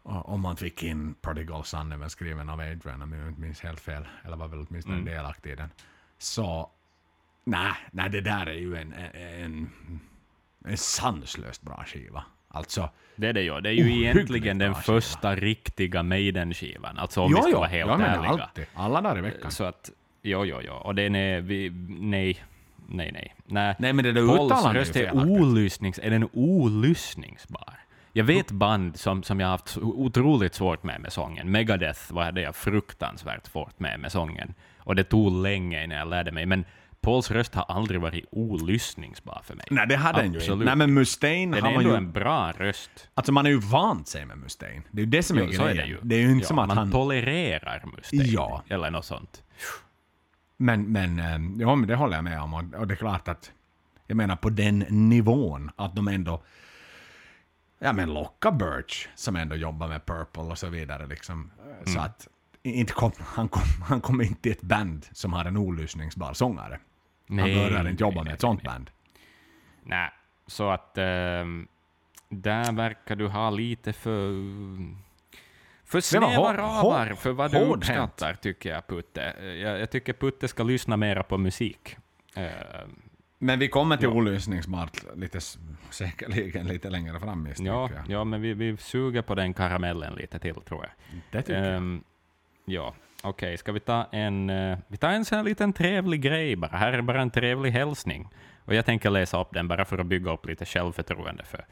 och 0.02 0.38
man 0.38 0.56
fick 0.56 0.82
in 0.82 1.14
Prodigal 1.14 1.64
Son, 1.64 1.92
även 1.92 2.10
skriven 2.10 2.48
av 2.48 2.60
Adrian, 2.60 3.02
om 3.02 3.12
jag 3.12 3.28
inte 3.28 3.40
minns 3.40 3.60
helt 3.60 3.80
fel, 3.80 4.08
eller 4.24 4.36
var 4.36 4.48
väl 4.48 4.66
åtminstone 4.68 4.96
Mm. 4.96 5.14
delaktig 5.14 5.50
i 5.50 5.54
den. 5.56 5.70
Så, 6.18 6.70
nej, 7.44 7.72
nej, 7.90 8.10
det 8.10 8.20
där 8.20 8.46
är 8.46 8.54
ju 8.54 8.76
en, 8.76 8.92
en, 8.92 9.70
en 10.64 10.76
sanslöst 10.76 11.62
bra 11.62 11.84
skiva. 11.86 12.24
Alltså, 12.56 12.88
Det 13.16 13.28
är 13.28 13.32
det 13.32 13.42
ju. 13.42 13.60
Det 13.60 13.68
är 13.68 13.72
ju 13.72 13.96
egentligen 14.02 14.58
den 14.58 14.74
skiva. 14.74 14.82
första 14.82 15.34
riktiga 15.36 16.02
Maiden-skivan. 16.02 16.98
Alltså 16.98 17.20
om 17.20 17.34
vi 17.34 17.42
ska 17.42 17.58
vara 17.58 17.68
helt 17.68 17.90
jag 17.90 17.98
menar 17.98 18.16
ärliga. 18.16 18.30
alltid. 18.30 18.64
Alla 18.74 19.00
dagar 19.00 19.18
i 19.18 19.20
veckan. 19.20 19.50
Så 19.50 19.64
att, 19.64 19.90
jo, 20.22 20.44
jo, 20.44 20.60
jo. 20.64 20.72
Och 20.72 20.94
den 20.94 21.14
är, 21.14 21.40
vi, 21.40 21.70
nej, 22.00 22.38
nej, 22.88 23.12
nej. 23.12 23.34
nej. 23.46 23.74
Nej, 23.78 23.92
men 23.92 24.04
det 24.04 24.12
där 24.12 24.22
uttalandet 24.44 24.96
är 24.96 25.00
ju 25.00 25.10
olyssnings, 25.10 25.98
är 26.02 26.10
den 26.10 26.28
olyssningsbar? 26.32 27.74
Jag 28.12 28.24
vet 28.24 28.50
band 28.50 28.96
som, 28.96 29.22
som 29.22 29.40
jag 29.40 29.46
har 29.46 29.50
haft 29.50 29.76
otroligt 29.80 30.54
svårt 30.54 30.82
med 30.82 31.00
med 31.00 31.12
sången. 31.12 31.50
Megadeth 31.50 32.12
var 32.12 32.32
det 32.32 32.40
jag 32.40 32.56
fruktansvärt 32.56 33.46
svårt 33.46 33.78
med 33.80 34.00
med 34.00 34.12
sången. 34.12 34.54
Och 34.78 34.96
det 34.96 35.04
tog 35.04 35.32
länge 35.42 35.84
innan 35.84 35.98
jag 35.98 36.08
lärde 36.08 36.32
mig. 36.32 36.46
Men 36.46 36.64
Pauls 37.06 37.30
röst 37.30 37.54
har 37.54 37.62
aldrig 37.68 38.00
varit 38.00 38.24
olyssningsbar 38.30 39.40
för 39.44 39.54
mig. 39.54 39.66
Nej, 39.70 39.86
det 39.86 39.96
hade 39.96 40.18
den 40.18 40.24
ju 40.24 40.26
inte. 40.26 40.38
Absolut. 40.38 40.66
Nej, 40.66 40.76
men 40.76 40.94
Mustaine 40.94 41.50
Den 41.50 41.62
har 41.62 41.70
är 41.70 41.74
man 41.74 41.82
ändå 41.84 41.90
ju... 41.94 41.96
en 41.96 42.12
bra 42.12 42.52
röst. 42.52 43.08
Alltså 43.14 43.32
man 43.32 43.44
har 43.44 43.52
ju 43.52 43.58
vant 43.60 44.08
sig 44.08 44.26
med 44.26 44.38
Mustaine. 44.38 44.82
Det 44.90 45.00
är 45.00 45.04
ju 45.04 45.10
det 45.10 45.22
som 45.22 45.38
är 45.38 45.42
Jo, 45.42 45.52
så 45.52 45.62
grejen. 45.62 45.78
är 45.78 45.82
det 45.82 46.14
ju. 46.14 46.22
Är 46.22 46.26
ju 46.26 46.32
inte 46.32 46.46
som 46.46 46.58
att 46.58 46.68
man 46.68 46.76
han... 46.78 46.90
tolererar 46.92 47.84
Mustaine. 47.96 48.22
Ja. 48.26 48.62
Eller 48.68 48.90
något 48.90 49.04
sånt. 49.04 49.42
Men, 50.56 50.82
men, 50.92 51.18
eh, 51.18 51.62
ja, 51.62 51.74
men 51.74 51.88
det 51.88 51.94
håller 51.94 52.14
jag 52.16 52.24
med 52.24 52.40
om. 52.40 52.54
Och, 52.54 52.74
och 52.74 52.86
det 52.86 52.94
är 52.94 52.96
klart 52.96 53.28
att, 53.28 53.50
jag 54.06 54.16
menar 54.16 54.36
på 54.36 54.50
den 54.50 54.78
nivån, 54.88 55.70
att 55.76 55.96
de 55.96 56.08
ändå, 56.08 56.42
ja 57.78 57.92
men 57.92 58.14
locka 58.14 58.50
Birch, 58.50 59.08
som 59.14 59.36
ändå 59.36 59.56
jobbar 59.56 59.88
med 59.88 60.06
Purple 60.06 60.42
och 60.42 60.58
så 60.58 60.68
vidare 60.68 61.06
liksom. 61.06 61.50
Eh, 61.86 61.92
Så 61.92 62.00
att, 62.00 62.28
inte 62.62 62.92
kom, 62.92 63.12
han, 63.18 63.48
kom, 63.48 63.62
han 63.88 64.00
kommer 64.00 64.24
inte 64.24 64.48
i 64.48 64.52
ett 64.52 64.62
band 64.62 65.06
som 65.12 65.32
har 65.32 65.44
en 65.44 65.56
olyssningsbar 65.56 66.32
sångare. 66.32 66.78
Han 67.28 67.36
börjar 67.36 67.88
inte 67.88 68.02
jobba 68.04 68.14
nej, 68.14 68.24
med 68.24 68.24
nej, 68.24 68.34
ett 68.34 68.40
sånt 68.40 68.62
nej. 68.62 68.72
band. 68.72 68.90
Nej, 69.82 70.10
så 70.46 70.70
att 70.70 70.98
ehm, 70.98 71.68
där 72.28 72.72
verkar 72.72 73.16
du 73.16 73.26
ha 73.28 73.50
lite 73.50 73.92
för... 73.92 74.32
För 75.84 76.00
snäva 76.00 76.26
hår- 76.26 77.14
för 77.14 77.32
vad 77.32 77.50
du 77.52 77.58
hårdhänt. 77.58 77.76
uppskattar, 77.76 78.34
tycker 78.34 78.70
jag, 78.70 78.86
Putte. 78.86 79.34
Jag, 79.62 79.80
jag 79.80 79.90
tycker 79.90 80.12
Putte 80.12 80.48
ska 80.48 80.62
lyssna 80.62 80.96
mera 80.96 81.22
på 81.22 81.38
musik. 81.38 81.96
Eh, 82.36 82.50
Men 83.38 83.58
vi 83.58 83.68
kommer 83.68 83.96
till 83.96 84.08
Ja. 84.08 84.14
olyssningsbart 84.14 85.04
lite, 85.16 85.40
säkerligen 85.90 86.66
lite 86.66 86.90
längre 86.90 87.20
fram 87.20 87.28
ja, 87.28 87.34
misstänker 87.36 87.72
jag. 87.96 88.04
ja, 88.08 88.24
men 88.24 88.40
vi, 88.40 88.54
vi 88.54 88.76
suger 88.76 89.22
på 89.22 89.34
den 89.34 89.54
karamellen 89.54 90.14
lite 90.14 90.38
till, 90.38 90.54
tror 90.54 90.82
jag. 90.84 91.20
Det 91.30 91.42
tycker 91.42 91.64
jag. 91.64 91.74
Ehm, 91.76 92.04
ja, 92.64 92.94
okej, 93.28 93.58
ska 93.58 93.72
vi 93.72 93.80
ta 93.80 94.06
en, 94.12 94.50
eh, 94.50 94.78
vi 94.88 94.96
tar 94.96 95.10
en 95.10 95.24
sån 95.24 95.38
här 95.38 95.44
liten 95.44 95.72
trevlig 95.72 96.20
grej 96.20 96.56
bara. 96.56 96.76
Här 96.76 96.92
är 96.92 97.02
bara 97.02 97.22
en 97.22 97.30
trevlig 97.30 97.70
hälsning. 97.70 98.28
Och 98.66 98.74
jag 98.74 98.86
tänker 98.86 99.10
läsa 99.10 99.40
upp 99.40 99.48
den 99.52 99.68
bara 99.68 99.84
för 99.84 99.98
att 99.98 100.06
bygga 100.06 100.32
upp 100.32 100.46
lite 100.46 100.64
självförtroende 100.64 101.44
för, 101.44 101.64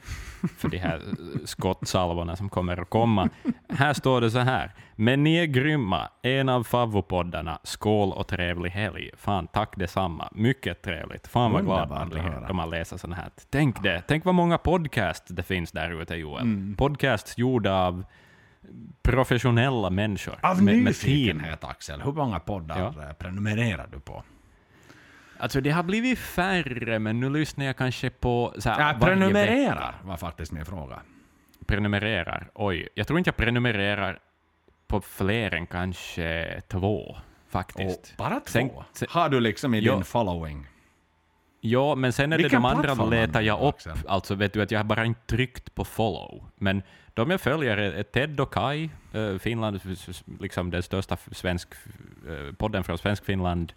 för 0.59 0.69
de 0.69 0.79
här 0.79 0.97
eh, 0.97 1.45
skottsalvorna 1.45 2.37
som 2.37 2.49
kommer 2.49 2.81
att 2.83 2.91
komma. 2.91 3.29
Här 3.69 3.93
står 3.93 4.21
det 4.21 4.31
så 4.31 4.39
här. 4.39 4.73
Men 4.97 5.25
ni 5.25 5.37
är 5.37 5.47
grymma. 5.47 6.09
En 6.23 6.49
av 6.49 6.65
favvopoddarna. 6.65 7.59
Skål 7.63 8.13
och 8.13 8.27
trevlig 8.27 8.71
helg. 8.71 9.11
Fan, 9.17 9.47
tack 9.47 9.77
detsamma. 9.77 10.29
Mycket 10.33 10.83
trevligt. 10.83 11.27
Fan 11.27 11.53
vad 11.53 11.65
glad 11.65 11.89
man 11.89 12.09
blir 12.09 12.45
då 12.49 12.55
man 12.55 12.71
läser 12.71 12.97
sånt 12.97 13.15
här. 13.15 13.31
Tänk 13.51 13.83
det. 13.83 14.03
Tänk 14.09 14.25
vad 14.25 14.35
många 14.35 14.59
podcasts 14.59 15.31
det 15.31 15.43
finns 15.43 15.73
där 15.73 16.03
ute, 16.03 16.15
Joel. 16.15 16.43
Mm. 16.43 16.75
Podcasts 16.77 17.39
gjorda 17.39 17.73
av 17.73 18.05
professionella 19.03 19.91
människor. 19.91 20.39
Av 20.43 20.63
med, 20.63 20.75
med 20.75 20.85
nyfikenhet 20.85 21.65
Axel, 21.65 22.01
hur 22.03 22.13
många 22.13 22.41
poddar 22.41 22.79
Ja. 22.79 23.03
eh, 23.09 23.13
prenumererar 23.13 23.87
du 23.93 24.01
på? 24.01 24.25
Alltså 25.39 25.61
det 25.61 25.71
har 25.71 25.83
blivit 25.83 26.19
färre, 26.19 26.99
men 26.99 27.21
nu 27.21 27.31
lyssnar 27.31 27.65
jag 27.65 27.77
kanske 27.77 28.11
på... 28.11 28.55
Så 28.59 28.71
här, 28.71 28.81
Ja, 28.93 28.99
prenumererar 29.07 29.75
vecka. 29.75 29.95
var 30.03 30.17
faktiskt 30.17 30.53
min 30.53 30.65
fråga. 30.65 31.01
Prenumererar. 31.67 32.51
Oj, 32.55 32.89
jag 32.95 33.07
tror 33.07 33.19
inte 33.19 33.29
jag 33.29 33.37
prenumererar 33.37 34.19
på 34.87 35.01
fler 35.01 35.55
än 35.55 35.67
kanske 35.67 36.61
två, 36.69 37.17
faktiskt. 37.49 38.11
Och 38.11 38.17
bara 38.19 38.41
två? 38.41 38.47
Sen- 38.47 38.71
sen- 38.93 39.09
har 39.11 39.29
du 39.29 39.41
liksom 39.41 39.75
i 39.75 39.81
Ja. 39.81 39.95
din 39.95 40.05
following? 40.05 40.67
Ja, 41.61 41.95
men 41.95 42.13
sen 42.13 42.33
är 42.33 42.37
Vilken 42.39 42.63
det 42.63 42.69
de 42.69 42.77
andra 42.91 43.05
letar 43.05 43.41
jag 43.41 43.61
upp. 43.61 43.75
Axel? 43.75 43.93
Alltså 44.09 44.35
vet 44.35 44.53
du 44.53 44.63
att 44.63 44.71
jag 44.71 44.79
har 44.79 44.85
bara 44.85 45.05
inte 45.05 45.21
tryckt 45.27 45.75
på 45.75 45.85
follow. 45.85 46.51
Men 46.57 46.83
de 47.15 47.31
jag 47.31 47.41
följer 47.41 47.77
är 47.77 48.03
Ted 48.03 48.41
och 48.41 48.55
Kai, 48.55 48.91
eh, 49.13 49.39
Finland, 49.39 49.81
liksom 50.41 50.71
den 50.71 50.83
största 50.83 51.17
svensk, 51.33 51.69
eh, 52.29 52.55
podden 52.55 52.85
från 52.85 52.99
svensk 52.99 53.25
Finland. 53.25 53.73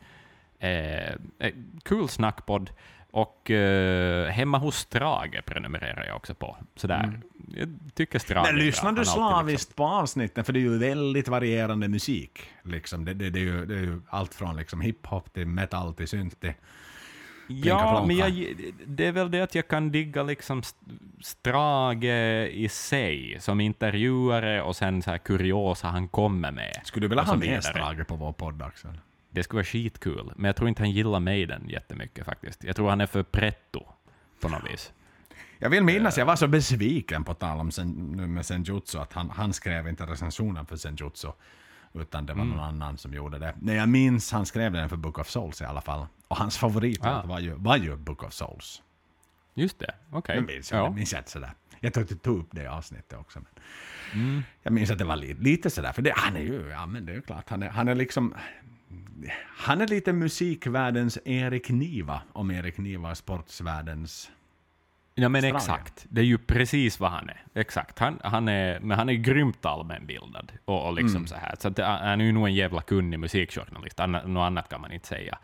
Eh, 0.59 1.07
eh, 1.09 1.53
kul 1.83 2.09
snackpodd. 2.09 2.69
Och 3.11 3.51
eh, 3.51 4.29
hemma 4.29 4.57
hos 4.57 4.75
Strage 4.75 5.45
prenumererar 5.45 6.05
jag 6.07 6.15
också 6.15 6.33
på. 6.33 6.57
Sådär. 6.75 7.19
Jag 7.55 7.69
tycker 7.93 8.19
Strage 8.19 8.47
Mm. 8.47 8.55
Men 8.55 8.65
lyssnar 8.65 8.91
du 8.91 8.99
alltid 8.99 9.13
slaviskt 9.13 9.75
på 9.75 9.83
avsnitten? 9.83 10.45
För 10.45 10.53
det 10.53 10.59
är 10.59 10.61
ju 10.61 10.77
väldigt 10.77 11.27
varierande 11.27 11.88
musik. 11.88 12.49
Liksom. 12.63 13.05
Det, 13.05 13.13
det, 13.13 13.29
det, 13.29 13.39
är 13.39 13.43
ju, 13.43 13.65
det 13.65 13.75
är 13.75 13.79
ju 13.79 14.01
allt 14.09 14.33
från 14.33 14.55
liksom 14.55 14.81
hiphop 14.81 15.33
till 15.33 15.47
metal 15.47 15.93
till 15.93 16.07
synt 16.07 16.41
till... 16.41 16.53
Ja, 17.47 18.05
men 18.07 18.17
jag, 18.17 18.55
det 18.85 19.05
är 19.05 19.11
väl 19.11 19.31
det 19.31 19.41
att 19.41 19.55
jag 19.55 19.67
kan 19.67 19.91
digga 19.91 20.23
liksom 20.23 20.59
st- 20.59 20.77
Strage 21.21 22.03
i 22.51 22.67
sig, 22.71 23.37
som 23.39 23.59
intervjuare 23.61 24.61
och 24.61 24.75
sen 24.75 25.01
så 25.01 25.11
här 25.11 25.17
kuriosa 25.17 25.87
han 25.87 26.07
kommer 26.07 26.51
med. 26.51 26.81
Skulle 26.83 27.03
du 27.03 27.07
vilja 27.07 27.23
ha 27.23 27.35
med. 27.35 27.63
Strage 27.63 28.07
på 28.07 28.15
vår 28.15 28.31
podd, 28.31 28.61
Axel? 28.61 28.91
Det 29.29 29.43
skulle 29.43 29.57
vara 29.57 29.65
skitkul, 29.65 30.31
men 30.35 30.45
jag 30.45 30.55
tror 30.55 30.69
inte 30.69 30.81
han 30.81 30.91
gillar 30.91 31.19
Maiden 31.19 31.69
jättemycket 31.69 32.25
faktiskt. 32.25 32.63
Jag 32.63 32.75
tror 32.75 32.89
han 32.89 33.01
är 33.01 33.05
för 33.05 33.23
pretto 33.23 33.83
på 34.41 34.49
något 34.49 34.71
vis. 34.71 34.91
Jag 35.59 35.69
vill 35.69 35.83
minnas, 35.83 36.17
jag 36.17 36.25
var 36.25 36.35
så 36.35 36.47
besviken 36.47 37.23
på 37.23 37.33
tal 37.33 37.59
om 37.59 37.71
sen, 37.71 38.33
med 38.33 38.45
Senjutsu, 38.45 38.97
att 38.99 39.13
han, 39.13 39.29
han 39.29 39.53
skrev 39.53 39.87
inte 39.87 40.05
recensionen 40.05 40.65
för 40.65 40.75
Senjutsu, 40.75 41.27
utan 42.01 42.25
det 42.25 42.33
var 42.33 42.41
Mm. 42.41 42.55
någon 42.57 42.65
annan 42.65 42.97
som 42.97 43.13
gjorde 43.13 43.39
det. 43.39 43.53
Nej, 43.61 43.75
jag 43.75 43.89
minns 43.89 44.31
han 44.31 44.45
skrev 44.45 44.71
den 44.73 44.89
för 44.89 44.95
Book 44.97 45.17
of 45.19 45.29
Souls 45.29 45.61
i 45.61 45.65
alla 45.65 45.81
fall. 45.81 46.05
Och 46.27 46.37
hans 46.37 46.57
favorit 46.57 47.05
Ah. 47.05 47.23
var, 47.25 47.39
ju, 47.39 47.53
var 47.53 47.77
ju 47.77 47.95
Book 47.95 48.23
of 48.23 48.33
Souls. 48.33 48.81
Just 49.53 49.79
det, 49.79 49.93
okej. 50.11 50.35
Det 50.35 50.53
minns 50.53 50.71
jag, 50.71 50.79
Ja. 50.85 50.91
minns 50.91 51.11
jag 51.13 51.19
inte 51.19 51.31
sådär. 51.31 51.53
Jag 51.79 51.93
tror 51.93 52.03
att 52.03 52.09
du 52.09 52.15
tog 52.15 52.39
upp 52.39 52.47
det 52.51 52.63
i 52.63 52.67
avsnittet 52.67 53.19
också. 53.19 53.39
Men 53.39 53.49
Mm. 54.13 54.43
Jag 54.63 54.73
minns 54.73 54.91
att 54.91 54.97
det 54.97 55.05
var 55.05 55.15
lite, 55.15 55.41
lite 55.41 55.69
sådär, 55.69 55.91
för 55.91 56.01
det, 56.01 56.13
han 56.15 56.35
är 56.35 56.41
ju, 56.41 56.67
ja 56.69 56.85
men 56.85 57.05
det 57.05 57.11
är 57.11 57.15
ju 57.15 57.21
klart, 57.21 57.49
han 57.49 57.63
är, 57.63 57.69
han 57.69 57.87
är 57.87 57.95
liksom, 57.95 58.33
han 59.57 59.81
är 59.81 59.87
lite 59.87 60.13
musikvärldens 60.13 61.17
Erik 61.25 61.69
Niva, 61.69 62.21
om 62.33 62.51
Erik 62.51 62.77
Niva 62.77 63.09
är 63.11 63.13
sportsvärldens... 63.13 64.31
Ja, 65.20 65.30
men 65.30 65.41
Strage. 65.41 65.55
exakt. 65.55 66.05
Det 66.09 66.22
är 66.22 66.26
ju 66.26 66.38
precis 66.38 66.99
vad 66.99 67.11
han 67.11 67.30
är. 67.30 67.43
Exakt. 67.53 67.99
Han, 67.99 68.20
han 68.24 68.47
är, 68.47 68.80
men 68.80 68.97
han 68.97 69.09
är 69.09 69.13
grymt 69.13 69.65
allmänbildad. 69.65 70.51
Och, 70.65 70.88
och 70.88 70.93
liksom 70.93 71.15
Mm. 71.15 71.28
så 71.28 71.36
här. 71.36 71.55
Så 71.59 71.68
att, 71.68 71.76
det- 71.76 71.86
han 71.86 72.22
är 72.22 72.26
ju 72.26 72.32
nog 72.32 72.47
en 72.47 72.53
jävla 72.55 72.82
kunnig 72.82 73.20
musikjournalist. 73.20 73.99
Anna, 73.99 74.24
något 74.24 74.41
annat 74.47 74.70
kan 74.70 74.82
man 74.82 74.91
inte 74.91 75.07
säga. 75.07 75.38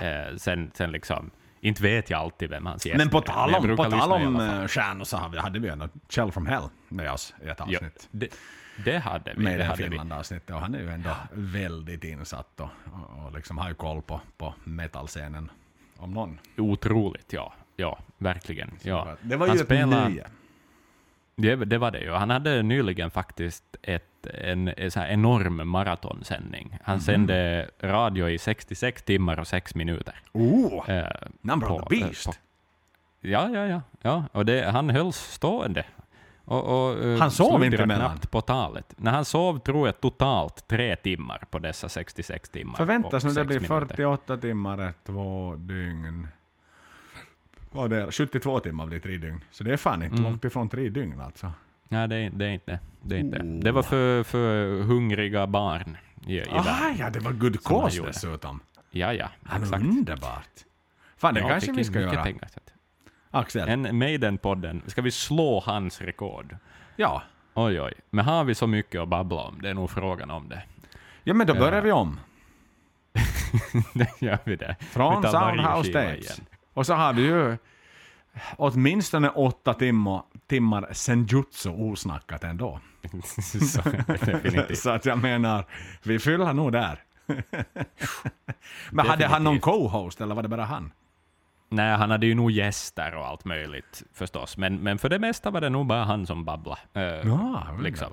Eh, 0.00 0.36
sen, 0.36 0.70
sen 0.74 0.92
liksom, 0.92 1.30
inte 1.60 1.82
vet 1.82 2.10
jag 2.10 2.20
alltid 2.20 2.50
vem 2.50 2.66
hans 2.66 2.86
gäst 2.86 2.98
Men 2.98 3.08
på 3.10 3.18
är, 3.18 3.22
tal 3.22 3.54
om, 3.54 3.76
på 3.76 3.84
tal 3.84 4.12
om 4.12 4.40
eh, 4.40 4.66
stjärnor 4.66 5.04
så 5.04 5.16
hade 5.16 5.36
vi, 5.36 5.38
vi 5.58 5.68
ändå 5.68 5.88
Kjell 6.08 6.32
from 6.32 6.46
Hell 6.46 6.64
med 6.88 7.12
oss 7.12 7.34
i 7.44 7.48
ett 7.48 7.56
Ja, 7.58 7.64
avsnitt. 7.64 8.08
det, 8.10 8.28
det 8.84 8.98
hade 8.98 9.32
vi. 9.36 9.42
Med 9.44 9.58
det 9.58 9.64
det. 9.84 9.90
Finland-avsnittet 9.90 10.50
och 10.50 10.60
han 10.60 10.74
är 10.74 10.78
ju 10.78 10.90
ändå 10.90 11.10
väldigt 11.32 12.04
insatt 12.04 12.60
och, 12.60 12.68
och, 12.92 13.26
och 13.26 13.32
liksom 13.32 13.58
har 13.58 13.68
ju 13.68 13.74
koll 13.74 14.02
på, 14.02 14.20
på 14.38 14.54
metalscenen 14.64 15.50
om 15.96 16.10
någon. 16.14 16.38
Otroligt, 16.56 17.32
ja. 17.32 17.54
Ja, 17.76 17.98
verkligen. 18.22 18.70
Ja. 18.82 19.16
Det 19.22 19.36
var 19.36 19.46
Han 19.46 19.56
ju 19.56 19.60
ett 19.60 19.66
spelar- 19.66 20.08
nöje. 20.08 20.26
Det, 21.36 21.56
det 21.56 21.78
var 21.78 21.90
det 21.90 22.00
ju. 22.00 22.10
Han 22.10 22.30
hade 22.30 22.62
nyligen 22.62 23.10
faktiskt 23.10 23.64
ett, 23.82 24.26
en, 24.26 24.68
en 24.76 24.90
så 24.90 25.00
enorm 25.00 25.68
maratonsändning. 25.68 26.78
Han 26.84 26.94
Mhm. 26.96 27.00
sände 27.02 27.68
radio 27.82 28.28
i 28.28 28.38
66 28.38 29.02
timmar 29.02 29.40
och 29.40 29.46
6 29.46 29.74
minuter. 29.74 30.14
Oh, 30.32 30.90
Eh, 30.90 31.06
number 31.40 31.66
på- 31.66 31.74
of 31.76 31.88
the 31.88 31.96
beast. 32.00 32.26
på- 32.26 32.32
Ja, 33.20 33.48
ja, 33.54 33.66
ja. 33.66 33.82
ja. 34.02 34.24
Och 34.32 34.44
det, 34.46 34.70
han 34.70 34.90
hölls 34.90 35.16
stående. 35.16 35.84
Och, 36.44 36.64
och, 36.90 37.04
eh, 37.04 37.18
Han 37.18 37.30
sov 37.30 37.64
inte 37.64 37.86
mellan? 37.86 38.10
knappt 38.10 38.30
på 38.30 38.40
talet. 38.40 38.94
När 38.96 39.10
han 39.10 39.24
sov 39.24 39.58
tror 39.58 39.88
jag 39.88 40.00
totalt 40.00 40.66
tre 40.68 40.96
timmar 40.96 41.42
på 41.50 41.58
dessa 41.58 41.88
66 41.88 42.48
timmar. 42.48 42.74
Förväntas 42.76 43.24
nu 43.24 43.30
det 43.30 43.44
blir 43.44 43.56
minuter. 43.60 43.86
48 43.86 44.36
timmar, 44.36 44.88
ett, 44.88 44.96
två 45.06 45.54
dygn. 45.58 46.28
Vad 47.72 47.90
det 47.90 48.02
är, 48.02 48.10
72 48.10 48.60
timmar 48.60 48.86
blir 48.86 48.98
tre 49.00 49.16
dygn. 49.16 49.40
Så 49.50 49.64
det 49.64 49.72
är 49.72 49.76
fan 49.76 50.02
inte 50.02 50.14
Mm. 50.16 50.22
långt 50.30 50.44
ifrån 50.44 50.68
tre 50.68 50.88
dygn 50.88 51.20
alltså. 51.20 51.52
Nej, 51.88 52.08
det 52.08 52.16
är, 52.16 52.30
det 52.30 52.44
är 52.46 52.50
inte 52.50 52.78
det. 53.02 53.14
Är 53.16 53.20
inte. 53.20 53.38
Oh. 53.38 53.60
det 53.60 53.72
var 53.72 53.82
för, 53.82 54.22
för 54.22 54.80
hungriga 54.82 55.46
barn 55.46 55.96
i, 56.26 56.36
i 56.36 56.42
Ah, 56.50 56.62
världen. 56.62 56.96
ja, 56.98 57.10
det 57.10 57.20
var 57.20 57.32
good 57.32 57.64
cause 57.64 58.02
dessutom. 58.06 58.60
Ja, 58.90 59.12
ja, 59.14 59.28
exakt. 59.56 59.82
underbart. 59.84 60.48
Fan, 61.16 61.34
det 61.34 61.40
Ja, 61.40 61.48
kanske 61.48 61.72
vi 61.72 61.84
ska 61.84 62.00
göra. 62.00 62.22
pengar, 62.22 62.48
så 62.52 62.58
att- 62.58 62.72
Axel? 63.30 63.68
En 63.68 63.98
Maiden-podden, 63.98 64.82
ska 64.86 65.02
vi 65.02 65.10
slå 65.10 65.60
hans 65.66 66.00
rekord? 66.00 66.56
Ja. 66.96 67.22
Oj, 67.54 67.80
oj. 67.80 67.92
Men 68.10 68.24
har 68.24 68.44
vi 68.44 68.54
så 68.54 68.66
mycket 68.66 69.00
att 69.00 69.08
babbla 69.08 69.36
om? 69.40 69.62
Det 69.62 69.68
är 69.70 69.74
nog 69.74 69.90
frågan 69.90 70.30
om 70.30 70.48
det. 70.48 70.62
ja, 71.24 71.34
men 71.34 71.46
då 71.46 71.54
börjar 71.54 71.72
Ja. 71.76 71.80
vi 71.80 71.92
om. 71.92 72.20
det 73.94 74.22
gör 74.22 74.38
vi 74.44 74.56
det. 74.56 74.76
Från 74.80 75.22
Vi 75.22 75.28
Soundhouse 75.28 75.90
igen. 76.14 76.46
Och 76.74 76.86
så 76.86 76.94
har 76.94 77.12
vi 77.12 77.22
ju 77.22 77.56
åtminstone 78.56 79.28
åtta 79.28 79.74
timmar, 79.74 80.22
timmar 80.46 80.88
senjutsu 80.92 81.70
osnackat 81.70 82.44
ändå. 82.44 82.80
så, 83.22 83.80
definitivt. 84.06 84.78
Så 84.78 84.90
att 84.90 85.06
jag 85.06 85.18
menar, 85.18 85.64
vi 86.02 86.18
fyller 86.18 86.52
nog 86.52 86.72
där. 86.72 86.98
Men 88.90 89.06
hade 89.06 89.26
han 89.26 89.44
någon 89.44 89.54
Definitivt. 89.54 89.62
co-host 89.90 90.20
eller 90.20 90.34
var 90.34 90.42
det 90.42 90.48
bara 90.48 90.64
han? 90.64 90.92
Nej, 91.68 91.96
han 91.96 92.10
hade 92.10 92.26
ju 92.26 92.34
nog 92.34 92.50
gäster 92.50 93.14
och 93.14 93.26
allt 93.26 93.44
möjligt 93.44 94.02
förstås. 94.12 94.56
Men, 94.56 94.76
men 94.76 94.98
för 94.98 95.08
det 95.08 95.18
mesta 95.18 95.50
var 95.50 95.60
det 95.60 95.68
nog 95.70 95.86
bara 95.86 96.04
han 96.04 96.26
som 96.26 96.44
babblade. 96.44 96.80
Eh, 96.94 97.02
Ja, 97.02 97.66
liksom. 97.80 98.12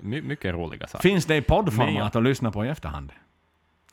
my, 0.00 0.22
mycket 0.22 0.54
roliga 0.54 0.86
saker. 0.86 1.08
Finns 1.08 1.26
det 1.26 1.36
i 1.36 1.42
poddformat 1.42 2.16
att 2.16 2.22
lyssna 2.22 2.50
på 2.50 2.64
i 2.64 2.68
efterhand? 2.68 3.12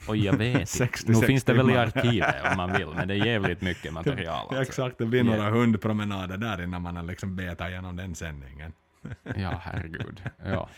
Och 0.08 0.18
jag 0.18 0.34
vet 0.34 0.54
inte. 0.54 0.66
66 0.66 1.20
Nu 1.22 1.28
finns 1.28 1.44
det 1.44 1.54
väl 1.54 1.70
i 1.70 1.78
arkivet 1.78 2.36
om 2.52 2.58
man 2.58 2.74
vill, 2.74 2.88
men 2.96 3.08
det 3.08 3.14
är 3.14 3.26
jävligt 3.26 3.62
mycket 3.62 3.94
material. 3.94 4.36
Alltså. 4.48 4.62
Exakt, 4.62 4.98
det 4.98 5.06
blir 5.06 5.24
några 5.24 5.44
Ja. 5.44 5.50
hundpromenader 5.50 6.38
där 6.38 6.62
innan 6.62 6.82
man 6.82 7.08
liksom 7.08 7.36
betat 7.36 7.70
igenom 7.70 7.96
den 7.96 8.16
sändningen. 8.16 8.74
Ja, 9.36 9.62
herregud. 9.64 10.22
Ja. 10.46 10.70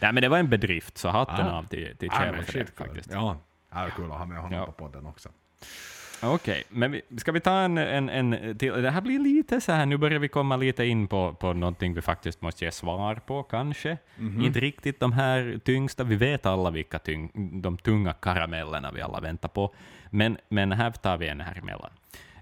Nej, 0.00 0.12
men 0.12 0.22
det 0.22 0.28
var 0.28 0.38
en 0.38 0.48
bedrift, 0.50 0.98
så 0.98 1.08
hatten 1.08 1.46
Ja. 1.46 1.52
av 1.52 1.62
till, 1.66 1.96
till 1.96 2.08
Ja, 2.12 2.20
Kjell 2.22 2.42
för 2.44 2.58
det 2.58 2.76
faktiskt. 2.76 3.10
Ja, 3.12 3.38
det 3.72 3.78
är 3.78 3.90
kul 3.90 4.04
att 4.12 4.18
ha 4.18 4.24
med 4.26 4.38
honom 4.38 4.58
Ja. 4.58 4.66
på 4.66 4.72
podden 4.72 5.06
också. 5.06 5.28
Okej, 6.26 6.64
men 6.68 6.92
vi, 6.92 7.02
ska 7.16 7.32
vi 7.32 7.40
ta 7.40 7.58
en, 7.58 7.78
en, 7.78 8.08
en 8.08 8.58
till? 8.58 8.82
Det 8.82 8.90
här 8.90 9.00
blir 9.00 9.18
lite 9.18 9.60
så 9.60 9.72
här, 9.72 9.86
nu 9.86 9.96
börjar 9.96 10.18
vi 10.18 10.28
komma 10.28 10.56
lite 10.56 10.84
in 10.84 11.06
på, 11.06 11.34
på 11.34 11.52
någonting 11.52 11.94
vi 11.94 12.02
faktiskt 12.02 12.42
måste 12.42 12.64
ge 12.64 12.70
svar 12.70 13.14
på 13.14 13.42
kanske. 13.42 13.98
Mhm. 14.16 14.44
Inte 14.44 14.60
riktigt 14.60 15.00
de 15.00 15.12
här 15.12 15.60
tyngsta, 15.64 16.04
vi 16.04 16.16
vet 16.16 16.46
alla 16.46 16.70
vilka 16.70 16.98
tyng, 16.98 17.30
de 17.62 17.78
tunga 17.78 18.12
karamellerna 18.12 18.92
vi 18.92 19.00
alla 19.00 19.20
väntar 19.20 19.48
på, 19.48 19.74
men, 20.10 20.38
men 20.48 20.72
här 20.72 20.90
tar 20.90 21.16
vi 21.18 21.28
en 21.28 21.40
här 21.40 21.58
emellan. 21.58 21.90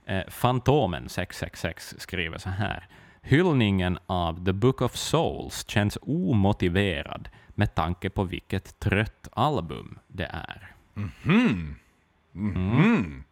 Eh, 0.07 0.23
Fantomen 0.29 1.09
666 1.09 1.95
skriver 1.99 2.39
så 2.39 2.49
här. 2.49 2.89
Hyllningen 3.23 3.99
av 4.07 4.45
The 4.45 4.53
Book 4.53 4.83
of 4.83 4.97
Souls 4.97 5.69
känns 5.69 5.99
omotiverad 6.03 7.29
med 7.49 7.75
tanke 7.75 8.11
på 8.11 8.25
vilket 8.25 8.81
trött 8.81 9.29
album 9.33 9.99
det 10.09 10.31
är. 10.33 10.75
Hmm. 11.25 11.75
Mhm. 12.33 13.25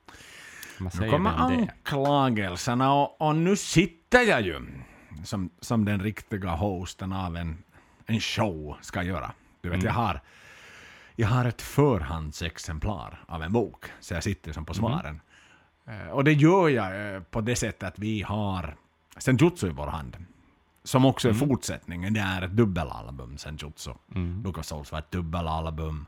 Vad 0.81 1.01
Nu 1.01 1.11
kommer 1.11 1.31
anklagelserna 1.31 2.93
och, 2.93 3.21
och 3.21 3.37
nu 3.37 3.57
sitter 3.57 4.21
jag 4.23 4.43
ju 4.43 4.61
som, 5.25 5.51
som 5.61 5.85
den 5.85 6.01
riktiga 6.03 6.51
hosten 6.51 7.13
av 7.13 7.37
en, 7.37 7.63
en 8.07 8.21
show 8.21 8.77
ska 8.81 9.03
göra. 9.03 9.33
Du 9.61 9.69
vet, 9.69 9.75
Mm. 9.77 9.87
jag, 9.87 9.93
har, 9.95 10.21
jag 11.17 11.29
har 11.29 11.45
ett 11.45 11.63
förhandsexemplar 11.63 13.25
av 13.29 13.43
en 13.43 13.53
bok, 13.53 13.85
så 14.01 14.15
jag 14.15 14.23
sitter 14.23 14.53
som 14.53 14.65
på 14.65 14.73
Mm. 14.73 14.81
svaren. 14.93 15.21
Eh, 15.87 16.09
Och 16.09 16.25
det 16.25 16.33
gör 16.33 16.69
jag 16.69 17.15
eh, 17.15 17.21
på 17.23 17.41
det 17.41 17.57
sättet 17.57 17.83
att 17.83 17.99
vi 17.99 18.23
har 18.23 18.77
Senjutsu 19.17 19.67
i 19.69 19.71
vår 19.73 19.87
hand. 19.87 20.17
Som 20.85 21.05
också 21.05 21.29
är 21.29 21.33
fortsättningen. 21.33 22.15
Det 22.15 22.21
är 22.21 22.43
ett 22.43 22.51
dubbelalbum, 22.51 23.39
Senjutsu. 23.39 23.91
Mm. 24.15 24.43
Book 24.43 24.59
of 24.59 24.65
Souls 24.67 24.93
var 24.93 24.99
ett 24.99 25.11
dubbelalbum. 25.11 26.07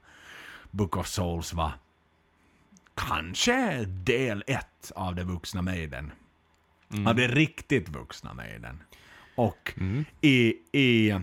Book 0.70 0.96
of 0.96 1.06
Souls 1.06 1.52
var 1.52 1.72
kanske 3.08 3.84
del 3.84 4.44
ett 4.46 4.92
av 4.94 5.14
det 5.14 5.24
vuxna 5.24 5.62
Maiden. 5.62 6.12
Av 7.06 7.14
det 7.14 7.28
riktigt 7.28 7.88
vuxna 7.88 8.34
Maiden. 8.34 8.82
Och 9.34 9.72
Mm. 9.76 10.04
i, 10.20 10.54
i 10.72 11.18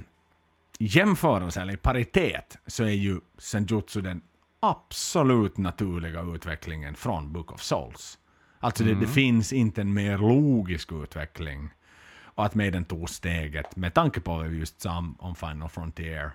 jämförelse, 0.80 1.62
eller 1.62 1.74
i 1.74 1.78
paritet, 1.78 2.58
så 2.68 2.84
är 2.84 2.90
ju 2.90 3.20
Senjutsu 3.38 4.02
den 4.02 4.22
absolut 4.60 5.58
naturliga 5.58 6.22
utvecklingen 6.22 6.96
från 6.96 7.34
Book 7.34 7.52
of 7.52 7.62
Souls. 7.62 8.20
Alltså 8.60 8.84
det, 8.84 8.96
det 8.96 9.08
finns 9.08 9.54
inte 9.54 9.82
en 9.82 9.94
mer 9.94 10.18
logisk 10.18 10.92
utveckling. 10.92 11.70
Och 12.24 12.46
att 12.46 12.56
Maiden 12.56 12.86
tog 12.86 13.10
steget, 13.10 13.76
med 13.76 13.94
tanke 13.94 14.22
på 14.22 14.46
just 14.46 14.82
sa 14.82 14.98
om, 15.20 15.36
Final 15.36 15.70
Frontier, 15.70 16.32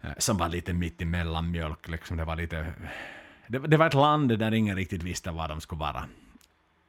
eh, 0.00 0.10
som 0.18 0.36
var 0.36 0.48
lite 0.48 0.72
mitt 0.72 1.02
emellan 1.02 1.50
mjölk, 1.50 1.88
liksom. 1.88 2.16
det 2.16 2.24
var 2.24 2.36
lite... 2.36 2.72
Det, 3.52 3.58
det 3.58 3.76
var 3.76 3.86
ett 3.86 3.94
land 3.94 4.38
där 4.38 4.54
ingen 4.54 4.76
riktigt 4.76 5.02
visste 5.02 5.30
var 5.30 5.48
de 5.48 5.60
skulle 5.60 5.78
vara. 5.78 6.04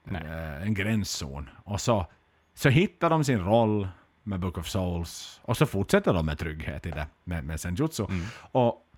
Nej. 0.04 0.22
Eh, 0.26 0.62
en 0.62 0.74
gränszon. 0.74 1.50
Och 1.64 1.82
så, 1.82 2.06
så 2.54 2.70
hittar 2.70 3.10
de 3.10 3.24
sin 3.24 3.40
roll 3.40 3.88
med 4.24 4.40
Book 4.40 4.58
of 4.58 4.68
Souls, 4.68 5.42
och 5.44 5.58
så 5.58 5.66
fortsätter 5.66 6.14
de 6.14 6.26
med 6.26 6.40
trygghet 6.40 6.86
i 6.86 6.92
det, 6.92 7.08
med, 7.24 7.44
med 7.46 7.60
Senjutsu. 7.60 8.06
Och 8.52 8.90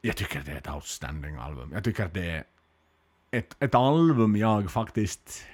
jag 0.00 0.16
tycker 0.16 0.40
att 0.40 0.46
det 0.46 0.52
är 0.52 0.56
ett 0.56 0.70
outstanding 0.70 1.36
album. 1.36 1.70
Jag 1.72 1.84
tycker 1.84 2.06
att 2.06 2.14
det 2.14 2.30
är 2.30 2.44
ett, 3.30 3.56
ett 3.62 3.74
album 3.74 4.36
jag 4.36 4.70
faktiskt, 4.70 5.44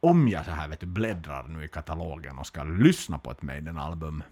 om 0.00 0.28
jag 0.28 0.44
så 0.44 0.50
här 0.50 0.68
vet 0.68 0.80
du, 0.80 0.86
bläddrar 0.86 1.48
nu 1.48 1.64
i 1.64 1.68
katalogen 1.68 2.38
och 2.38 2.46
ska 2.46 2.64
lyssna 2.64 3.18
på 3.18 3.30
ett 3.30 3.42
Maiden-album, 3.42 4.22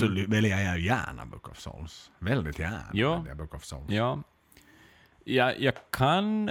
så 0.00 0.06
ly- 0.08 0.26
väljer 0.26 0.60
jag 0.60 0.78
gärna 0.78 1.26
Book 1.26 1.48
of 1.48 1.58
Souls. 1.58 2.10
Väldigt 2.18 2.58
gärna 2.58 2.82
Ja. 2.92 3.10
väljer 3.16 3.28
jag 3.28 3.36
Book 3.36 3.54
of 3.54 3.64
Souls. 3.64 3.90
Ja. 3.90 4.22
Jag, 5.28 5.60
jag 5.60 5.74
kan... 5.90 6.50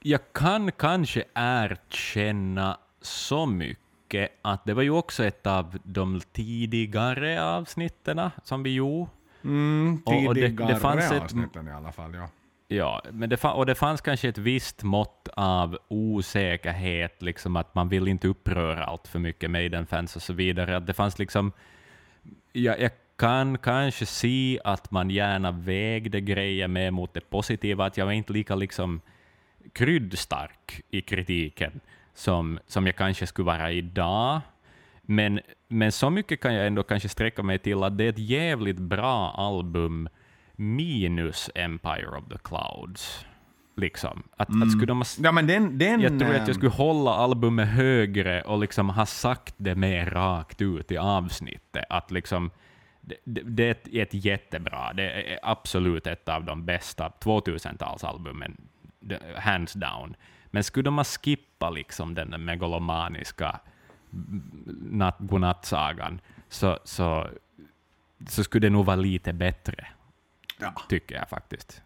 Jag 0.00 0.20
kan 0.32 0.72
kanske 0.72 1.24
erkänna 1.34 2.78
så 3.00 3.46
mycket 3.46 4.30
att 4.42 4.64
det 4.64 4.74
var 4.74 4.82
ju 4.82 4.90
också 4.90 5.24
ett 5.24 5.46
av 5.46 5.78
de 5.84 6.20
tidigare 6.32 7.42
avsnitten 7.44 8.30
som 8.44 8.62
vi 8.62 8.74
gjorde. 8.74 9.10
Mm, 9.44 10.02
Och- 10.06 10.26
och 10.26 10.34
det- 10.34 10.40
det 10.40 10.46
tidigare 10.48 10.76
fanns 10.76 11.12
ett- 11.12 11.22
avsnitten 11.22 11.68
i 11.68 11.72
alla 11.72 11.92
fall, 11.92 12.14
ja. 12.14 12.28
Ja, 12.68 13.02
men 13.12 13.28
det, 13.28 13.44
och 13.44 13.66
det 13.66 13.74
fanns 13.74 14.00
kanske 14.00 14.28
ett 14.28 14.38
visst 14.38 14.82
mått 14.82 15.28
av 15.36 15.78
osäkerhet, 15.88 17.22
liksom 17.22 17.56
att 17.56 17.74
man 17.74 17.88
vill 17.88 18.08
inte 18.08 18.28
uppröra 18.28 18.84
allt 18.84 19.08
för 19.08 19.18
mycket 19.18 19.50
Maiden-fans 19.50 20.16
och 20.16 20.22
så 20.22 20.32
vidare. 20.32 20.76
Att 20.76 20.86
det 20.86 20.94
fanns 20.94 21.18
liksom... 21.18 21.52
Ja, 22.52 22.76
jag 22.78 22.90
kan 23.16 23.58
kanske 23.58 24.06
se 24.06 24.60
att 24.64 24.90
man 24.90 25.10
gärna 25.10 25.50
vägde 25.50 26.20
grejer 26.20 26.68
med 26.68 26.92
mot 26.92 27.14
det 27.14 27.30
positiva, 27.30 27.86
att 27.86 27.96
jag 27.96 28.06
var 28.06 28.12
inte 28.12 28.32
lika 28.32 28.54
liksom 28.54 29.00
kryddstark 29.72 30.82
i 30.90 31.00
kritiken 31.00 31.80
som, 32.14 32.58
som 32.66 32.86
jag 32.86 32.96
kanske 32.96 33.26
skulle 33.26 33.46
vara 33.46 33.72
idag. 33.72 34.40
Men, 35.02 35.40
men 35.68 35.92
så 35.92 36.10
mycket 36.10 36.40
kan 36.40 36.54
jag 36.54 36.66
ändå 36.66 36.82
kanske 36.82 37.08
sträcka 37.08 37.42
mig 37.42 37.58
till 37.58 37.82
att 37.82 37.98
det 37.98 38.04
är 38.04 38.08
ett 38.08 38.18
jävligt 38.18 38.78
bra 38.78 39.30
album 39.30 40.08
minus 40.56 41.50
Empire 41.54 42.18
of 42.18 42.24
the 42.28 42.38
Clouds. 42.38 43.26
Liksom. 43.76 44.22
Att, 44.36 44.48
att 44.62 44.70
skulle 44.70 44.86
de 44.86 44.98
ha, 44.98 45.06
Ja 45.18 45.32
men 45.32 45.46
den... 45.46 45.78
den 45.78 46.00
jag 46.00 46.18
tror 46.18 46.34
att 46.34 46.46
jag 46.46 46.56
skulle 46.56 46.70
hålla 46.70 47.10
albumet 47.10 47.68
högre 47.68 48.42
och 48.42 48.58
liksom 48.58 48.88
ha 48.88 49.06
sagt 49.06 49.54
det 49.56 49.74
mer 49.74 50.06
rakt 50.06 50.62
ut 50.62 50.92
i 50.92 50.96
avsnittet. 50.96 51.84
Att 51.88 52.10
liksom, 52.10 52.50
det, 53.24 53.40
det, 53.42 53.64
är 53.66 53.70
ett, 53.70 53.88
ett 53.92 54.24
jättebra, 54.24 54.92
det 54.92 55.32
är 55.32 55.38
absolut 55.42 56.06
ett 56.06 56.28
av 56.28 56.44
de 56.44 56.64
bästa 56.64 57.12
2000-talsalbumen, 57.20 58.56
det- 59.00 59.20
hands 59.38 59.72
down. 59.72 60.16
Men 60.46 60.64
skulle 60.64 60.82
de 60.84 60.96
ha 60.96 61.04
skippat 61.04 61.74
liksom 61.74 62.14
den 62.14 62.30
där 62.30 62.38
megalomaniska 62.38 63.60
natt, 64.90 65.16
godnattsagan, 65.18 66.20
så, 66.48 66.78
så, 66.84 67.28
så 68.28 68.44
skulle 68.44 68.66
det 68.66 68.70
nog 68.70 68.84
vara 68.86 68.96
lite 68.96 69.32
bättre, 69.32 69.86
Ja. 70.60 70.72
tycker 70.88 71.14
jag 71.14 71.28
faktiskt. 71.28 71.82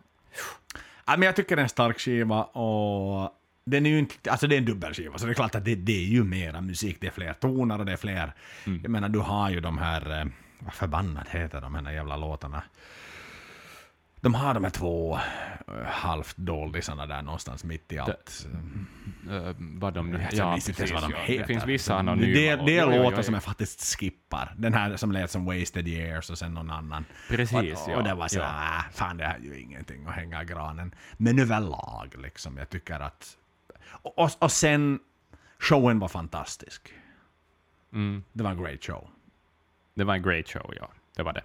Ja, 1.06 1.16
men 1.16 1.22
jag 1.26 1.36
tycker 1.36 1.56
det 1.56 1.60
är 1.60 1.64
en 1.64 1.68
stark 1.68 1.98
skiva 2.00 2.44
och 2.44 3.36
den 3.64 3.86
är 3.86 3.90
ju 3.90 3.98
inte, 3.98 4.30
alltså 4.30 4.46
det 4.46 4.54
är 4.54 4.58
en 4.58 4.64
dubbelskiva, 4.64 5.18
så 5.18 5.26
det 5.26 5.32
är 5.32 5.34
klart 5.34 5.54
att 5.54 5.64
det, 5.64 5.74
det 5.74 5.92
är 6.04 6.06
ju 6.08 6.24
mera 6.24 6.60
musik, 6.60 6.96
det 7.00 7.06
är 7.06 7.10
fler 7.10 7.32
toner 7.32 7.78
och 7.78 7.86
det 7.86 7.92
är 7.92 7.96
fler, 7.96 8.32
Mm. 8.66 8.80
jag 8.82 8.90
menar 8.90 9.08
du 9.08 9.18
har 9.18 9.50
ju 9.50 9.60
de 9.60 9.78
här, 9.78 10.20
eh, 10.20 10.26
vad 10.60 10.74
förbannat 10.74 11.28
heter 11.28 11.60
de 11.60 11.74
här 11.74 11.92
jävla 11.92 12.16
låtarna? 12.16 12.62
De 14.22 14.34
har 14.34 14.54
de 14.54 14.64
här 14.64 14.70
två 14.70 15.18
eh, 15.68 15.84
halvt 15.86 16.36
doldisarna 16.36 17.06
där 17.06 17.22
någonstans 17.22 17.64
mitt 17.64 17.92
i 17.92 17.98
allt. 17.98 18.46
Uh, 19.30 19.54
vad 19.58 19.94
de 19.94 20.10
nu... 20.10 20.26
Ja, 20.32 20.50
minns 20.50 20.68
inte 20.68 20.82
ens 20.82 20.92
precis. 20.92 20.92
vad 20.92 21.02
de 21.02 21.16
ja. 21.16 21.22
heter. 21.22 21.38
Det 21.38 21.46
finns 21.46 21.66
vissa 21.66 21.94
anonyma 21.98 22.34
Det, 22.34 22.56
det 22.56 22.78
är 22.78 23.02
låtar 23.02 23.22
som 23.22 23.34
jag 23.34 23.42
faktiskt 23.42 23.98
skippar. 23.98 24.54
Den 24.58 24.74
här 24.74 24.96
som 24.96 25.12
lät 25.12 25.30
som 25.30 25.44
Wasted 25.44 25.88
Years 25.88 26.30
och 26.30 26.38
sen 26.38 26.54
någon 26.54 26.70
annan. 26.70 27.04
Precis, 27.28 27.54
och, 27.86 27.90
ja. 27.92 27.96
och 27.96 28.04
det 28.04 28.14
var 28.14 28.28
så 28.28 28.38
ja. 28.38 28.44
här, 28.44 28.78
"Ah, 28.78 28.84
fan 28.92 29.16
det 29.16 29.24
här 29.24 29.34
är 29.36 29.40
ju 29.42 29.60
ingenting 29.60 30.06
att 30.06 30.14
hänga 30.14 30.42
i 30.42 30.44
granen. 30.44 30.94
Men 31.16 31.38
överlag 31.38 32.14
liksom, 32.18 32.56
jag 32.56 32.70
tycker 32.70 33.00
att... 33.00 33.36
Och, 33.82 34.18
och, 34.18 34.30
och 34.38 34.52
sen, 34.52 35.00
showen 35.58 35.98
var 35.98 36.08
fantastisk. 36.08 36.94
Mm. 37.92 38.24
Det 38.32 38.42
var 38.42 38.50
en 38.50 38.62
great 38.62 38.84
show. 38.84 39.08
Det 40.00 40.04
var 40.04 40.14
en 40.14 40.22
great 40.22 40.48
show, 40.48 40.74
ja. 40.76 40.88
Det 41.16 41.22
var 41.22 41.32
det. 41.32 41.42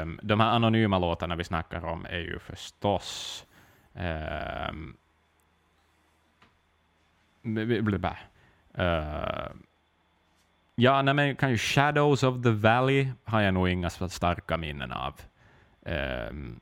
Um, 0.00 0.20
de 0.22 0.40
här 0.40 0.50
anonyma 0.50 0.98
låtarna 0.98 1.36
vi 1.36 1.44
snackar 1.44 1.84
om 1.84 2.06
är 2.10 2.18
ju 2.18 2.38
förstås... 2.38 3.44
Um, 3.92 4.96
ja, 10.74 11.02
nej, 11.02 11.14
men 11.14 11.36
kan 11.36 11.50
ju 11.50 11.58
Shadows 11.58 12.22
of 12.22 12.42
the 12.42 12.50
Valley 12.50 13.08
har 13.24 13.40
jag 13.40 13.54
nog 13.54 13.68
inga 13.68 13.90
starka 13.90 14.56
minnen 14.56 14.92
av. 14.92 15.20
Um, 15.82 16.60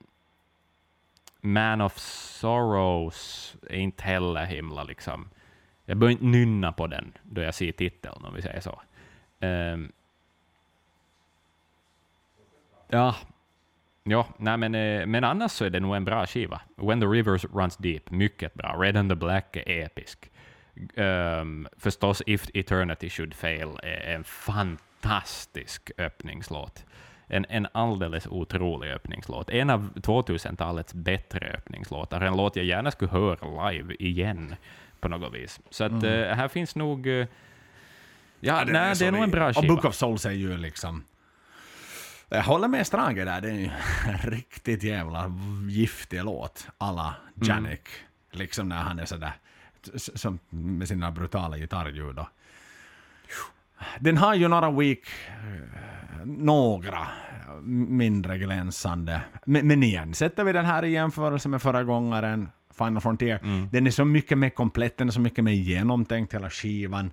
Man 1.41 1.81
of 1.81 1.99
Sorrows 1.99 3.57
är 3.71 3.77
inte 3.79 4.05
heller 4.05 4.45
himla 4.45 4.85
liksom... 4.85 5.29
Jag 5.85 5.97
börjar 5.97 6.13
inte 6.13 6.25
nynna 6.25 6.73
på 6.73 6.87
den 6.87 7.13
då 7.23 7.43
jag 7.43 7.55
ser 7.55 7.73
titeln, 7.73 8.25
om 8.25 8.35
vi 8.35 8.43
säger 8.43 8.61
så. 8.61 8.81
Um, 9.41 9.93
ja, 12.89 13.15
ja 14.03 14.27
nej, 14.39 14.57
men, 14.57 14.75
eh, 14.75 15.07
men 15.07 15.25
annars 15.25 15.53
så 15.53 15.65
är 15.65 15.71
det 15.71 15.81
nog 15.81 15.97
en 15.97 16.05
bra 16.05 16.27
skiva. 16.27 16.61
When 16.77 17.01
the 17.01 17.07
Rivers 17.07 17.45
Runs 17.45 17.77
Deep, 17.77 18.11
mycket 18.11 18.55
bra. 18.55 18.77
Red 18.79 18.97
and 18.97 19.11
the 19.11 19.17
Black 19.17 19.57
är 19.57 19.85
episk. 19.85 20.31
Um, 20.97 21.69
förstås 21.79 22.23
If 22.27 22.47
Eternity 22.55 23.11
Should 23.11 23.35
Fail 23.35 23.69
är 23.83 24.15
en 24.15 24.25
fantastisk 24.25 25.91
öppningslåt. 25.99 26.85
En, 27.27 27.47
en 27.49 27.67
alldeles 27.73 28.27
otrolig 28.27 28.91
öppningslåt. 28.91 29.51
En 29.51 29.71
av 29.71 29.93
2000-talets 29.95 30.95
bättre 30.95 31.47
öppningslåtar. 31.59 32.21
En 32.21 32.37
låt 32.37 32.57
jag 32.57 32.65
gärna 32.65 32.91
skulle 32.91 33.11
höra 33.11 33.71
live 33.71 33.95
igen 33.95 34.55
på 35.01 35.09
något 35.09 35.35
vis. 35.35 35.61
Så 35.71 35.85
att 35.85 35.93
eh, 35.93 36.11
här 36.11 36.49
finns 36.49 36.77
nog... 36.77 37.07
eh, 37.07 37.27
ja, 38.41 38.65
den 38.65 38.73
nej, 38.73 38.95
det 38.99 39.07
är 39.07 39.13
nog 39.13 39.23
en 39.23 39.31
bra 39.31 39.49
Och 39.49 39.57
skiva. 39.57 39.75
Book 39.75 39.85
of 39.85 39.95
Souls 39.95 40.27
är 40.27 40.31
ju 40.31 40.57
liksom... 40.57 41.05
Jag 42.35 42.43
håller 42.43 42.69
med 42.69 42.87
Strage 42.87 43.15
där, 43.25 43.41
det 43.41 43.49
är 43.51 43.55
ju 43.55 43.71
en 44.09 44.19
riktigt 44.31 44.83
jävla 44.83 45.33
giftig 45.71 46.25
låt. 46.25 46.67
alla 46.79 47.15
Janik. 47.35 47.89
Liksom 48.33 48.69
när 48.69 48.77
han 48.77 48.99
är 48.99 49.05
sådär, 49.05 49.33
som 49.97 50.39
med 50.51 50.89
sina 50.89 51.11
brutala 51.11 51.59
gitarrljud. 51.59 52.19
och- 52.19 52.29
Den 54.01 54.17
har 54.17 54.35
ju 54.35 54.49
några 54.49 54.71
week, 54.71 55.09
eh, 55.29 56.27
några 56.27 57.07
mindre 57.89 58.39
glänsande. 58.39 59.21
Men, 59.45 59.67
men 59.67 59.83
igen, 59.83 60.15
sätter 60.15 60.45
vi 60.45 60.53
den 60.53 60.65
här 60.67 60.85
i 60.85 60.91
jämförelse 60.91 61.49
med 61.49 61.63
förra 61.63 61.85
gången, 61.85 62.49
Final 62.79 63.01
Frontier, 63.01 63.69
den 63.73 63.87
är 63.87 63.91
så 63.91 64.05
mycket 64.05 64.39
mer 64.39 64.51
komplett, 64.51 64.97
den 64.97 65.09
är 65.09 65.13
så 65.13 65.21
mycket 65.21 65.45
mer 65.45 65.53
genomtänkt 65.53 66.35
hela 66.35 66.51
skivan. 66.51 67.11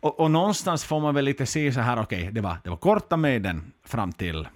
Och, 0.00 0.20
och 0.20 0.30
någonstans 0.30 0.84
får 0.84 1.00
man 1.00 1.14
väl 1.14 1.24
lite 1.24 1.46
se 1.46 1.72
så 1.72 1.80
här, 1.80 2.00
okej, 2.02 2.30
det, 2.32 2.40
var, 2.40 2.56
det 2.64 2.70
var 2.70 2.76
korta 2.76 3.16
med 3.16 3.42
den 3.42 3.72
fram 3.84 4.12
till 4.12 4.48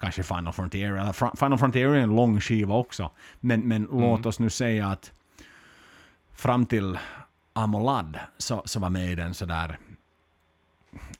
kanske 0.00 0.22
Final 0.22 0.52
Frontier. 0.52 0.92
Eller 0.92 1.36
Final 1.36 1.58
Frontier 1.58 1.88
är 1.88 1.94
en 1.94 2.16
lång 2.16 2.40
skiva 2.40 2.74
också. 2.74 3.10
Men, 3.40 3.60
men 3.60 3.88
låt 3.90 4.26
oss 4.26 4.38
nu 4.38 4.50
säga 4.50 4.86
att 4.88 5.12
fram 6.32 6.66
till 6.66 6.98
Amolad 7.52 8.18
så, 8.38 8.62
så 8.64 8.80
var 8.80 8.90
med 8.90 9.16
den 9.18 9.34
sådär 9.34 9.78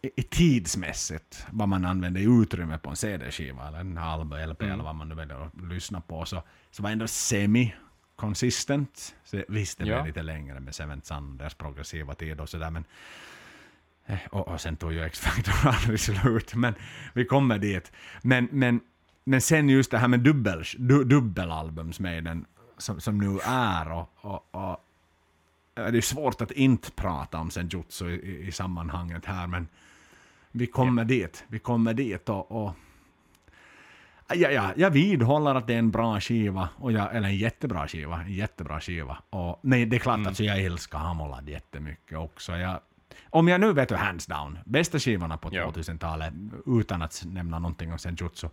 i, 0.03 0.11
i 0.17 0.23
tidsmässigt, 0.23 1.47
vad 1.51 1.69
man 1.69 1.85
använder 1.85 2.21
i 2.21 2.25
utrymme 2.43 2.79
på 2.79 2.91
en 2.91 2.97
CD-skiva 2.97 3.69
eller 3.69 3.79
en 3.79 3.99
album, 3.99 4.49
LP 4.51 4.63
eller 4.63 4.85
vad 4.85 4.95
man 4.95 5.09
nu 5.09 5.15
väljer 5.15 5.47
att 5.47 5.61
lyssna 5.63 6.01
på, 6.01 6.25
så, 6.25 6.43
så 6.71 6.83
var 6.83 6.91
ändå 6.91 7.07
semi-consistent. 7.07 9.15
Så 9.25 9.43
visst, 9.49 9.79
det 9.79 9.85
blev 9.85 9.97
Ja. 9.97 10.05
lite 10.05 10.23
längre 10.23 10.61
med 10.61 10.75
Seventh 10.75 11.07
Sun, 11.07 11.37
deras 11.37 11.55
progressiva 11.55 12.15
tid 12.15 12.41
och 12.41 12.49
sådär, 12.49 12.71
men 12.71 12.85
och, 14.31 14.49
och 14.49 14.61
sen 14.61 14.77
tog 14.77 14.93
ju 14.93 15.05
X-Factor 15.05 15.55
aldrig 15.69 16.01
slut, 16.01 16.55
men 16.55 16.75
vi 17.13 17.25
kommer 17.25 17.59
dit. 17.59 17.93
Men, 18.23 18.49
men, 18.53 18.81
men 19.25 19.41
sen 19.41 19.69
just 19.69 19.91
det 19.91 19.99
här 19.99 20.09
med 20.09 20.21
dubbel, 20.21 20.65
du, 20.79 21.05
dubbelalbumsmeden 21.05 22.45
som, 22.79 23.01
som 23.01 23.19
nu 23.19 23.39
är 23.45 23.93
och, 23.93 24.11
och, 24.21 24.55
och 24.55 24.81
det 25.75 25.99
är 25.99 26.01
svårt 26.01 26.41
att 26.41 26.51
inte 26.51 26.91
prata 26.91 27.39
om 27.39 27.51
senjutsu 27.51 28.11
i, 28.11 28.15
i, 28.15 28.47
i 28.47 28.53
sammanhanget 28.53 29.25
här, 29.25 29.47
men 29.47 29.69
vi 30.53 30.67
kommer 30.67 31.05
dit. 31.05 31.45
Vi 31.49 31.59
kommer 31.59 31.95
dit 31.95 32.29
och... 32.29 32.53
och 32.53 32.75
ja, 34.29 34.51
ja, 34.51 34.73
jag 34.77 34.91
vidhåller 34.91 35.55
att 35.55 35.67
det 35.67 35.75
är 35.75 35.79
en 35.79 35.91
bra 35.91 36.21
skiva, 36.21 36.69
och 36.77 36.93
jag, 36.93 37.17
eller 37.17 37.29
en 37.29 37.37
jättebra 37.37 37.89
skiva. 37.89 38.23
En 38.23 38.33
jättebra 38.33 38.81
skiva. 38.81 39.19
Och, 39.31 39.59
men 39.63 39.89
det 39.89 39.97
är 39.97 40.01
klart 40.01 40.27
att 40.27 40.41
jag 40.41 40.63
älskar 40.63 40.99
Hamolad 40.99 41.49
jättemycket 41.49 42.19
också. 42.19 42.57
Jag, 42.57 42.81
om 43.31 43.49
jag 43.49 43.61
nu 43.61 43.73
vet 43.73 43.89
du 43.89 43.95
hands 43.95 44.27
down, 44.27 44.59
bästa 44.65 44.99
skivorna 44.99 45.39
på 45.39 45.49
Ja. 45.53 45.71
2000-talet, 45.71 46.35
utan 46.67 47.03
att 47.03 47.23
nämna 47.27 47.59
någonting 47.59 47.93
om 47.93 47.99
senjutsu. 47.99 48.49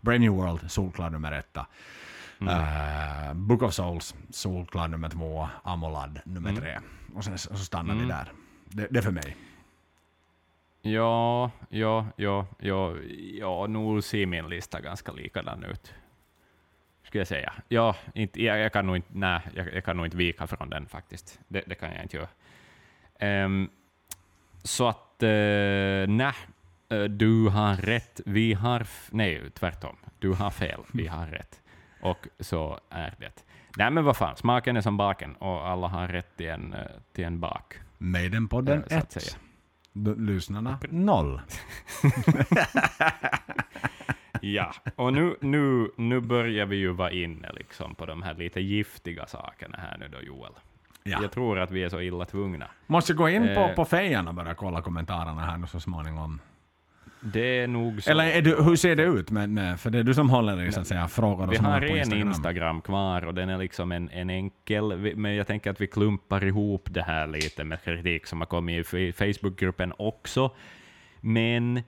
Brave 0.00 0.18
New 0.18 0.32
World, 0.32 0.70
solklar 0.70 1.10
nummer 1.10 1.32
etta. 1.32 1.66
Eh, 2.40 3.34
Book 3.34 3.62
of 3.62 3.74
Souls, 3.74 4.14
solklar 4.30 4.88
nummer 4.88 5.08
två, 5.08 5.48
Amolad 5.62 6.20
nummer 6.24 6.56
tre. 6.56 6.78
Och 7.14 7.24
sen 7.24 7.38
så 7.38 7.56
stannar 7.56 7.94
vi 7.94 8.04
där. 8.04 8.32
Det, 8.64 8.86
det 8.90 8.98
är 8.98 9.02
för 9.02 9.10
mig. 9.10 9.36
Ja, 10.82 11.50
ja, 11.68 12.06
ja, 12.16 12.46
ja, 12.58 12.94
ja, 13.38 13.66
nu 13.66 14.02
ser 14.02 14.26
min 14.26 14.48
lista 14.48 14.80
ganska 14.80 15.12
likadan 15.12 15.64
ut. 15.64 15.94
skulle 17.02 17.20
jag 17.20 17.28
säga. 17.28 17.52
Ja, 17.68 17.96
inte, 18.14 18.42
jag, 18.42 18.58
jag, 18.58 18.72
kan 18.72 18.86
nog 18.86 18.96
inte, 18.96 19.08
nej, 19.12 19.40
jag, 19.54 19.74
jag, 19.74 19.84
kan 19.84 19.96
nog 19.96 20.06
inte 20.06 20.16
vika 20.16 20.46
från 20.46 20.70
den 20.70 20.86
faktiskt. 20.86 21.40
Det, 21.48 21.62
det 21.66 21.74
kan 21.74 21.92
jag 21.92 22.02
inte 22.02 22.16
göra. 22.16 23.44
Um, 23.44 23.70
så 24.68 24.88
att, 24.88 25.22
uh, 25.22 25.28
nej, 26.08 26.32
uh, 26.92 27.04
du 27.04 27.48
har 27.48 27.76
rätt. 27.76 28.20
Vi 28.26 28.52
har... 28.52 28.86
Nej, 29.10 29.50
tvärtom. 29.50 29.96
Du 30.18 30.32
har 30.32 30.50
fel. 30.50 30.80
Vi 30.92 31.06
har 31.06 31.26
rätt. 31.26 31.60
Och 32.00 32.28
så 32.40 32.80
är 32.90 33.14
det. 33.18 33.44
Nej, 33.76 33.90
men 33.90 34.04
vad 34.04 34.16
fan, 34.16 34.36
smaken 34.36 34.76
är 34.76 34.80
som 34.80 34.96
baken 34.96 35.34
och 35.36 35.68
alla 35.68 35.88
har 35.88 36.08
rätt 36.08 36.36
till 36.36 36.48
en, 36.48 36.74
uh, 36.74 36.80
till 37.12 37.24
en 37.24 37.40
bak. 37.40 37.74
Maiden-podden 37.98 38.84
1. 38.90 39.38
Lyssnarna 40.16 40.78
0. 40.90 41.40
Ja, 44.40 44.74
och 44.96 45.12
nu, 45.12 45.36
nu, 45.40 45.90
nu 45.96 46.20
börjar 46.20 46.66
vi 46.66 46.76
ju 46.76 46.92
vara 46.92 47.10
inne 47.10 47.52
liksom 47.52 47.94
på 47.94 48.06
de 48.06 48.22
här 48.22 48.34
lite 48.34 48.60
giftiga 48.60 49.26
sakerna 49.26 49.78
här 49.78 49.98
nu 49.98 50.08
då, 50.08 50.20
Joel. 50.20 50.52
Ja. 51.10 51.18
Jag 51.22 51.32
tror 51.32 51.58
att 51.58 51.70
vi 51.70 51.82
är 51.82 51.88
så 51.88 52.00
illa 52.00 52.24
tvungna. 52.24 52.66
Måste 52.86 53.14
gå 53.14 53.28
in 53.28 53.42
på, 53.54 53.60
eh, 53.60 53.74
på 53.74 53.84
fejan 53.84 54.28
och 54.28 54.34
börja 54.34 54.54
kolla 54.54 54.82
kommentarerna 54.82 55.40
här 55.40 55.58
nu 55.58 55.66
så 55.66 55.80
småningom. 55.80 56.40
Det 57.20 57.40
är 57.60 57.66
nog 57.66 58.02
så. 58.02 58.10
Eller 58.10 58.42
du, 58.42 58.62
hur 58.62 58.76
ser 58.76 58.96
det 58.96 59.02
ut? 59.02 59.30
Med, 59.30 59.80
för 59.80 59.90
det 59.90 59.98
är 59.98 60.02
du 60.02 60.14
som 60.14 60.30
håller 60.30 60.64
i 60.64 60.72
så 60.72 60.80
att 60.80 60.86
säga, 60.86 61.08
frågor 61.08 61.46
och 61.46 61.52
Vi 61.52 61.56
har 61.56 61.80
en 61.80 61.96
Instagram. 61.96 62.28
Instagram 62.28 62.80
kvar 62.80 63.26
och 63.26 63.34
den 63.34 63.48
är 63.48 63.58
liksom 63.58 63.92
en, 63.92 64.10
en 64.10 64.30
enkel, 64.30 65.16
men 65.16 65.34
jag 65.34 65.46
tänker 65.46 65.70
att 65.70 65.80
vi 65.80 65.86
klumpar 65.86 66.44
ihop 66.44 66.88
det 66.90 67.02
här 67.02 67.26
lite 67.26 67.64
med 67.64 67.82
kritik 67.82 68.26
som 68.26 68.40
har 68.40 68.46
kommit 68.46 68.94
i 68.94 69.12
Facebookgruppen 69.12 69.92
också. 69.98 70.50
Men 71.20 71.82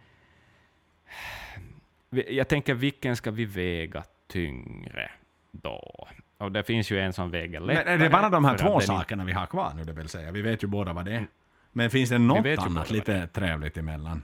jag 2.10 2.48
tänker, 2.48 2.74
vilken 2.74 3.16
ska 3.16 3.30
vi 3.30 3.44
väga 3.44 4.04
tyngre 4.28 5.10
då? 5.50 6.08
Och 6.40 6.52
det 6.52 6.62
finns 6.62 6.90
ju 6.90 7.00
en 7.00 7.12
som 7.12 7.30
väger 7.30 7.60
lättare. 7.60 7.84
Men 7.84 7.94
är 7.94 7.98
det 8.04 8.10
bara 8.10 8.28
de 8.28 8.44
här 8.44 8.58
två 8.58 8.80
sakerna 8.80 9.24
vi 9.24 9.32
har 9.32 9.46
kvar 9.46 9.72
nu, 9.76 9.84
det 9.84 9.92
vill 9.92 10.08
säga? 10.08 10.30
Vi 10.30 10.42
vet 10.42 10.62
ju 10.62 10.66
båda 10.66 10.92
vad 10.92 11.04
det 11.04 11.14
är. 11.14 11.26
Men 11.72 11.90
finns 11.90 12.10
det 12.10 12.18
något 12.18 12.58
annat 12.58 12.90
lite 12.90 13.26
trevligt 13.26 13.76
emellan? 13.76 14.22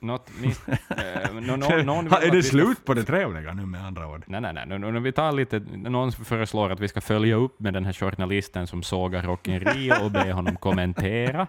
Något, 0.00 0.30
min, 0.40 0.50
äh, 0.70 1.34
no, 1.34 1.56
no, 1.56 1.82
någon 1.82 2.06
är 2.06 2.30
det 2.30 2.42
slut 2.42 2.84
på 2.84 2.94
det 2.94 3.04
trevliga 3.04 3.54
nu 3.54 3.66
med 3.66 3.86
andra 3.86 4.08
ord? 4.08 4.24
Nej, 4.26 4.40
nej, 4.40 4.52
nej. 4.66 4.78
Nu, 4.78 5.00
vi 5.00 5.12
tar 5.12 5.32
lite, 5.32 5.58
någon 5.76 6.12
föreslår 6.12 6.70
att 6.70 6.80
vi 6.80 6.88
ska 6.88 7.00
följa 7.00 7.36
upp 7.36 7.60
med 7.60 7.74
den 7.74 7.84
här 7.84 7.92
journalisten 7.92 8.66
som 8.66 8.82
sågar 8.82 9.22
Rock 9.22 9.48
in 9.48 9.60
Rio 9.60 10.04
och 10.04 10.10
be 10.10 10.32
honom 10.32 10.56
kommentera. 10.56 11.46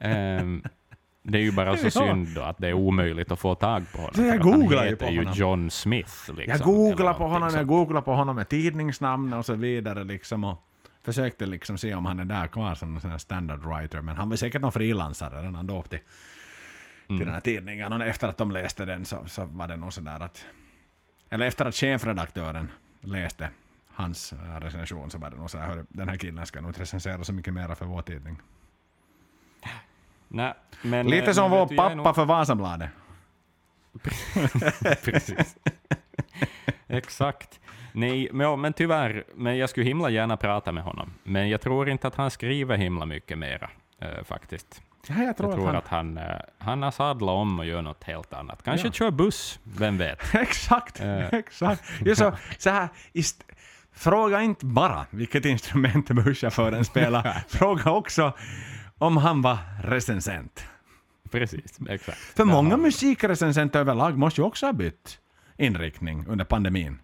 Um, 0.00 0.62
det 1.28 1.38
är 1.38 1.42
ju 1.42 1.52
bara 1.52 1.76
så 1.76 1.90
synd 1.90 2.28
då 2.34 2.42
att 2.42 2.58
det 2.58 2.68
är 2.68 2.72
omöjligt 2.72 3.32
att 3.32 3.38
få 3.38 3.54
tag 3.54 3.92
på 3.92 3.98
honom. 3.98 4.14
Så 4.14 4.22
jag 4.22 4.40
googlar 4.40 4.86
ju 4.86 4.96
på 4.96 5.04
honom. 5.04 5.24
Ju 5.24 5.40
John 5.40 5.70
Smith. 5.70 6.30
Liksom, 6.32 6.44
jag 6.46 6.60
googlar 6.60 7.14
på 7.14 7.26
honom, 7.26 7.50
jag 7.54 7.66
googlar 7.66 8.00
på 8.00 8.14
honom 8.14 8.36
med 8.36 8.48
tidningsnamn 8.48 9.32
och 9.32 9.46
så 9.46 9.54
vidare 9.54 10.04
liksom 10.04 10.44
och 10.44 10.64
försökte 11.02 11.46
liksom 11.46 11.78
se 11.78 11.94
om 11.94 12.06
han 12.06 12.20
är 12.20 12.24
där 12.24 12.46
kvar 12.46 12.74
som 12.74 12.96
en 12.96 13.18
standard 13.18 13.64
writer, 13.64 14.00
men 14.00 14.16
han 14.16 14.28
var 14.28 14.36
säkert 14.36 14.62
någon 14.62 14.72
frilansare 14.72 15.42
redan 15.42 15.66
då 15.66 15.82
till, 15.82 15.88
till 15.88 17.16
mm. 17.16 17.24
den 17.24 17.34
här 17.34 17.40
tidningen. 17.40 17.92
Och 17.92 18.02
efter 18.02 18.28
att 18.28 18.36
de 18.36 18.50
läste 18.50 18.84
den 18.84 19.04
så, 19.04 19.24
så 19.26 19.44
var 19.44 19.68
det 19.68 19.76
nog 19.76 19.92
sådär 19.92 20.20
att... 20.20 20.44
Eller 21.30 21.46
efter 21.46 21.66
att 21.66 21.74
chefredaktören 21.74 22.68
läste 23.00 23.50
hans 23.88 24.34
recension 24.60 25.10
så 25.10 25.18
var 25.18 25.30
det 25.30 25.36
nog 25.36 25.50
sådär, 25.50 25.84
den 25.88 26.08
här 26.08 26.16
killen 26.16 26.46
ska 26.46 26.60
nog 26.60 26.70
inte 26.70 26.80
recensera 26.80 27.24
så 27.24 27.32
mycket 27.32 27.54
mer 27.54 27.74
för 27.74 27.86
vår 27.86 28.02
tidning. 28.02 28.38
Nej, 30.28 30.54
men, 30.82 31.06
Lite 31.06 31.34
som 31.34 31.50
vår 31.50 31.66
pappa 31.66 31.94
nog... 31.94 32.14
för 32.14 32.24
Vasabladet. 32.24 32.90
Precis. 35.04 35.56
Exakt. 36.88 37.60
Nej, 37.92 38.28
men, 38.32 38.60
men 38.60 38.72
tyvärr, 38.72 39.24
men 39.34 39.58
jag 39.58 39.70
skulle 39.70 39.86
himla 39.86 40.10
gärna 40.10 40.36
prata 40.36 40.72
med 40.72 40.82
honom. 40.82 41.10
Men 41.22 41.48
jag 41.48 41.60
tror 41.60 41.88
inte 41.88 42.08
att 42.08 42.14
han 42.14 42.30
skriver 42.30 42.76
himla 42.76 43.06
mycket 43.06 43.38
mera, 43.38 43.70
äh, 44.00 44.24
faktiskt. 44.24 44.82
Ja, 45.08 45.22
jag 45.22 45.36
tror, 45.36 45.50
jag 45.50 45.58
tror 45.58 45.74
att 45.76 45.88
han, 45.88 46.18
att 46.18 46.18
han, 46.18 46.36
äh, 46.36 46.40
han 46.58 46.82
har 46.82 46.90
sadlat 46.90 47.32
om 47.32 47.58
och 47.58 47.66
gör 47.66 47.82
något 47.82 48.04
helt 48.04 48.32
annat. 48.32 48.62
Kanske 48.62 48.88
ja. 48.88 48.92
kör 48.92 49.10
buss, 49.10 49.60
vem 49.62 49.98
vet? 49.98 50.34
exakt, 50.34 51.00
äh. 51.00 51.34
exakt. 51.34 51.82
Just 52.04 52.18
så, 52.18 52.32
så 52.58 52.70
här, 52.70 52.88
ist, 53.12 53.44
fråga 53.92 54.42
inte 54.42 54.66
bara 54.66 55.06
vilket 55.10 55.44
instrument 55.44 56.10
busschauffören 56.10 56.84
spelar, 56.84 57.42
fråga 57.48 57.90
också 57.90 58.32
om 58.98 59.16
han 59.16 59.42
var 59.42 59.58
recensent. 59.82 60.64
Precis, 61.30 61.78
exakt. 61.88 62.18
För 62.18 62.44
många 62.44 62.76
musikrecensenter 62.76 63.80
överlag 63.80 64.18
måste 64.18 64.40
ju 64.40 64.46
också 64.46 64.66
ha 64.66 64.72
bytt 64.72 65.18
inriktning 65.56 66.24
under 66.28 66.44
pandemin. 66.44 66.98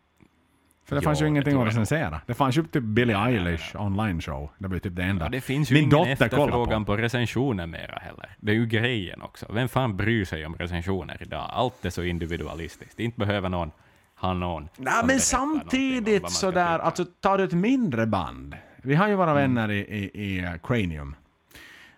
För 0.86 0.96
det 0.96 1.00
jo, 1.02 1.04
fanns 1.04 1.22
ju 1.22 1.28
ingenting 1.28 1.60
att 1.60 1.66
recensera. 1.66 2.20
Det 2.26 2.34
fanns 2.34 2.58
ju 2.58 2.62
typ 2.62 2.82
Billie 2.82 3.14
Eilish 3.14 3.76
online 3.76 4.20
show. 4.20 4.50
Det 4.58 4.68
blev 4.68 4.80
typ 4.80 4.96
det 4.96 5.02
enda. 5.02 5.24
Ja, 5.24 5.28
det 5.28 5.40
finns 5.40 5.70
ju 5.70 5.74
Min 5.74 5.84
ingen 5.84 6.08
efterfrågan 6.08 6.84
på. 6.84 6.92
på 6.92 7.02
recensioner 7.02 7.66
mera 7.66 7.98
heller. 8.02 8.36
Det 8.40 8.52
är 8.52 8.56
ju 8.56 8.66
grejen 8.66 9.22
också. 9.22 9.46
Vem 9.52 9.68
fan 9.68 9.96
bryr 9.96 10.24
sig 10.24 10.46
om 10.46 10.54
recensioner 10.54 11.16
idag? 11.20 11.50
Allt 11.52 11.84
är 11.84 11.90
så 11.90 12.02
individualistiskt. 12.02 13.00
Inte 13.00 13.18
behöver 13.18 13.48
någon 13.48 13.70
ha 14.14 14.34
någon 14.34 14.68
Nej, 14.76 15.04
men 15.06 15.20
samtidigt 15.20 16.30
sådär, 16.30 16.78
alltså 16.78 17.04
tar 17.04 17.38
du 17.38 17.44
ett 17.44 17.52
mindre 17.52 18.06
band. 18.06 18.56
Vi 18.82 18.94
har 18.94 19.08
ju 19.08 19.14
våra 19.14 19.30
mm. 19.30 19.42
vänner 19.42 19.70
i, 19.70 19.78
i, 19.78 20.04
i 20.04 20.58
Cranium 20.62 21.16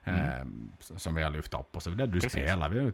Mm. 0.07 0.21
Ehm, 0.21 0.73
som 0.79 1.15
vi 1.15 1.23
har 1.23 1.31
lyft 1.31 1.55
upp 1.55 1.77
och 1.77 1.83
så 1.83 1.91
vidare. 1.91 2.07
Du 2.07 2.13
Precis. 2.13 2.33
spelar, 2.33 2.69
vi 2.69 2.93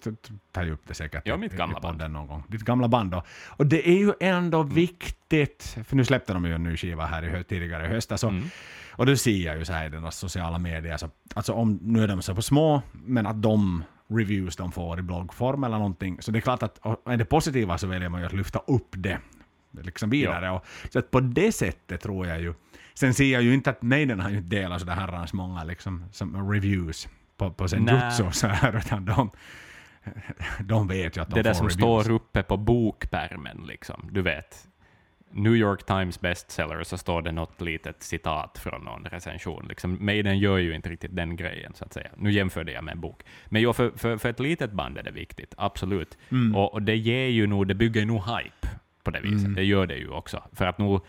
tar 0.52 0.62
ju 0.62 0.72
upp 0.72 0.82
det 0.86 0.94
säkert 0.94 1.22
ja, 1.24 1.36
mitt 1.36 1.52
gamla 1.52 1.80
band. 1.80 2.10
någon 2.10 2.26
gång. 2.26 2.44
Ditt 2.48 2.62
gamla 2.62 2.88
band 2.88 3.10
då. 3.10 3.22
Och 3.48 3.66
det 3.66 3.88
är 3.88 3.98
ju 3.98 4.12
ändå 4.20 4.60
mm. 4.60 4.74
viktigt, 4.74 5.76
för 5.84 5.96
nu 5.96 6.04
släppte 6.04 6.32
de 6.32 6.44
ju 6.44 6.54
en 6.54 6.62
ny 6.62 6.76
skiva 6.76 7.06
här 7.06 7.40
i, 7.40 7.44
tidigare 7.44 7.84
i 7.84 7.88
höstas. 7.88 8.24
Mm. 8.24 8.44
Och 8.90 9.06
det 9.06 9.16
ser 9.16 9.46
jag 9.46 9.58
ju 9.58 9.64
så 9.64 9.72
här 9.72 9.86
i 9.86 9.88
deras 9.88 10.16
sociala 10.16 10.58
medier, 10.58 10.96
så, 10.96 11.10
alltså 11.34 11.52
om, 11.52 11.78
nu 11.82 12.02
är 12.02 12.08
de 12.08 12.22
så 12.22 12.34
på 12.34 12.42
små, 12.42 12.82
men 12.92 13.26
att 13.26 13.42
de 13.42 13.84
reviews 14.08 14.56
de 14.56 14.72
får 14.72 14.98
i 14.98 15.02
bloggform 15.02 15.64
eller 15.64 15.76
någonting, 15.76 16.22
så 16.22 16.30
det 16.30 16.38
är 16.38 16.40
klart 16.40 16.62
att 16.62 16.80
är 17.06 17.16
det 17.16 17.24
positiva 17.24 17.78
så 17.78 17.86
väljer 17.86 18.08
man 18.08 18.20
ju 18.20 18.26
att 18.26 18.32
lyfta 18.32 18.58
upp 18.58 18.88
det 18.90 19.18
liksom 19.80 20.10
vidare. 20.10 20.46
Ja. 20.46 20.52
Och, 20.52 20.64
så 20.92 20.98
att 20.98 21.10
på 21.10 21.20
det 21.20 21.52
sättet 21.52 22.00
tror 22.00 22.26
jag 22.26 22.40
ju 22.40 22.54
Sen 22.94 23.14
ser 23.14 23.32
jag 23.32 23.42
ju 23.42 23.54
inte 23.54 23.70
att 23.70 23.82
Maiden 23.82 24.20
har 24.20 24.30
ju 24.30 24.36
inte 24.36 24.56
delat 24.56 24.80
sådär 24.80 24.94
herrans 24.94 25.32
många 25.32 25.64
liksom, 25.64 26.04
som 26.12 26.52
reviews 26.52 27.08
på, 27.36 27.50
på 27.50 27.68
Senjutsu 27.68 28.22
och 28.24 28.34
så 28.34 28.46
här, 28.46 28.76
utan 28.86 29.04
de, 29.04 29.30
de 30.60 30.88
vet 30.88 31.16
ju 31.16 31.20
att 31.20 31.30
de 31.30 31.34
Det 31.34 31.42
där 31.42 31.54
som 31.54 31.68
reviews. 31.68 32.04
står 32.04 32.14
uppe 32.14 32.42
på 32.42 32.56
bokpärmen, 32.56 33.64
liksom, 33.66 34.08
du 34.10 34.22
vet. 34.22 34.68
New 35.34 35.56
York 35.56 35.86
Times 35.86 36.20
bestseller 36.20 36.82
så 36.82 36.98
står 36.98 37.22
det 37.22 37.32
något 37.32 37.60
litet 37.60 38.02
citat 38.02 38.58
från 38.58 38.84
någon 38.84 39.04
recension. 39.04 39.66
Liksom, 39.68 39.98
Maiden 40.00 40.38
gör 40.38 40.58
ju 40.58 40.74
inte 40.74 40.88
riktigt 40.88 41.16
den 41.16 41.36
grejen, 41.36 41.74
så 41.74 41.84
att 41.84 41.92
säga. 41.92 42.10
Nu 42.16 42.32
jämförde 42.32 42.72
jag 42.72 42.84
med 42.84 42.92
en 42.92 43.00
bok. 43.00 43.22
Men 43.46 43.62
jo, 43.62 43.72
för, 43.72 43.90
för, 43.96 44.16
för 44.16 44.28
ett 44.28 44.40
litet 44.40 44.72
band 44.72 44.98
är 44.98 45.02
det 45.02 45.10
viktigt, 45.10 45.54
absolut. 45.56 46.18
Mm. 46.30 46.56
Och, 46.56 46.72
och, 46.72 46.82
det 46.82 46.96
ger 46.96 47.26
ju 47.26 47.46
nog, 47.46 47.68
det 47.68 47.74
bygger 47.74 48.06
nog 48.06 48.22
hype 48.22 48.68
på 49.02 49.10
det 49.10 49.20
viset. 49.20 49.44
Mm. 49.44 49.54
Det 49.54 49.62
gör 49.62 49.86
det 49.86 49.96
ju 49.96 50.08
också. 50.08 50.42
För 50.52 50.66
att 50.66 50.78
nog 50.78 51.04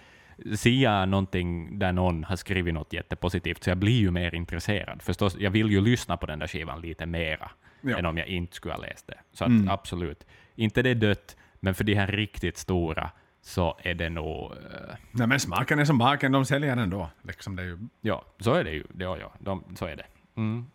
ser 0.55 0.83
jag 0.83 1.09
någonting 1.09 1.79
där 1.79 1.91
någon 1.91 2.23
har 2.23 2.35
skrivit 2.35 2.73
något 2.73 2.93
jättepositivt, 2.93 3.63
så 3.63 3.69
jag 3.69 3.77
blir 3.77 3.99
ju 3.99 4.11
mer 4.11 4.35
intresserad. 4.35 5.01
Förstås, 5.01 5.35
jag 5.39 5.51
vill 5.51 5.71
ju 5.71 5.81
lyssna 5.81 6.17
på 6.17 6.25
den 6.25 6.39
där 6.39 6.47
skivan 6.47 6.81
lite 6.81 7.05
mera, 7.05 7.51
ja. 7.81 7.97
än 7.97 8.05
om 8.05 8.17
jag 8.17 8.27
inte 8.27 8.55
skulle 8.55 8.73
ha 8.73 8.81
läst 8.81 9.07
det. 9.07 9.17
Så 9.31 9.45
mm. 9.45 9.69
absolut, 9.69 10.27
inte 10.55 10.81
det 10.81 10.89
är 10.89 10.95
dött, 10.95 11.37
men 11.59 11.75
för 11.75 11.83
de 11.83 11.93
här 11.95 12.07
riktigt 12.07 12.57
stora 12.57 13.11
så 13.41 13.77
är 13.83 13.93
det 13.93 14.09
nog... 14.09 14.51
Uh... 14.51 14.57
Nej 15.11 15.27
men 15.27 15.39
smaken 15.39 15.79
är 15.79 15.85
som 15.85 15.97
baken, 15.97 16.31
de 16.31 16.45
säljer 16.45 16.77
ändå. 16.77 17.09
Liksom 17.21 17.55
det 17.55 17.63
ju... 17.63 17.77
Ja, 18.01 18.25
så 18.39 18.53
är 18.53 18.63
det 18.63 18.71
ju. 18.71 18.83
Ja, 18.97 19.17
ja, 19.17 19.33
de, 19.39 19.63
så 19.75 19.85
är 19.85 19.95
det. 19.95 20.05
Mm. 20.35 20.65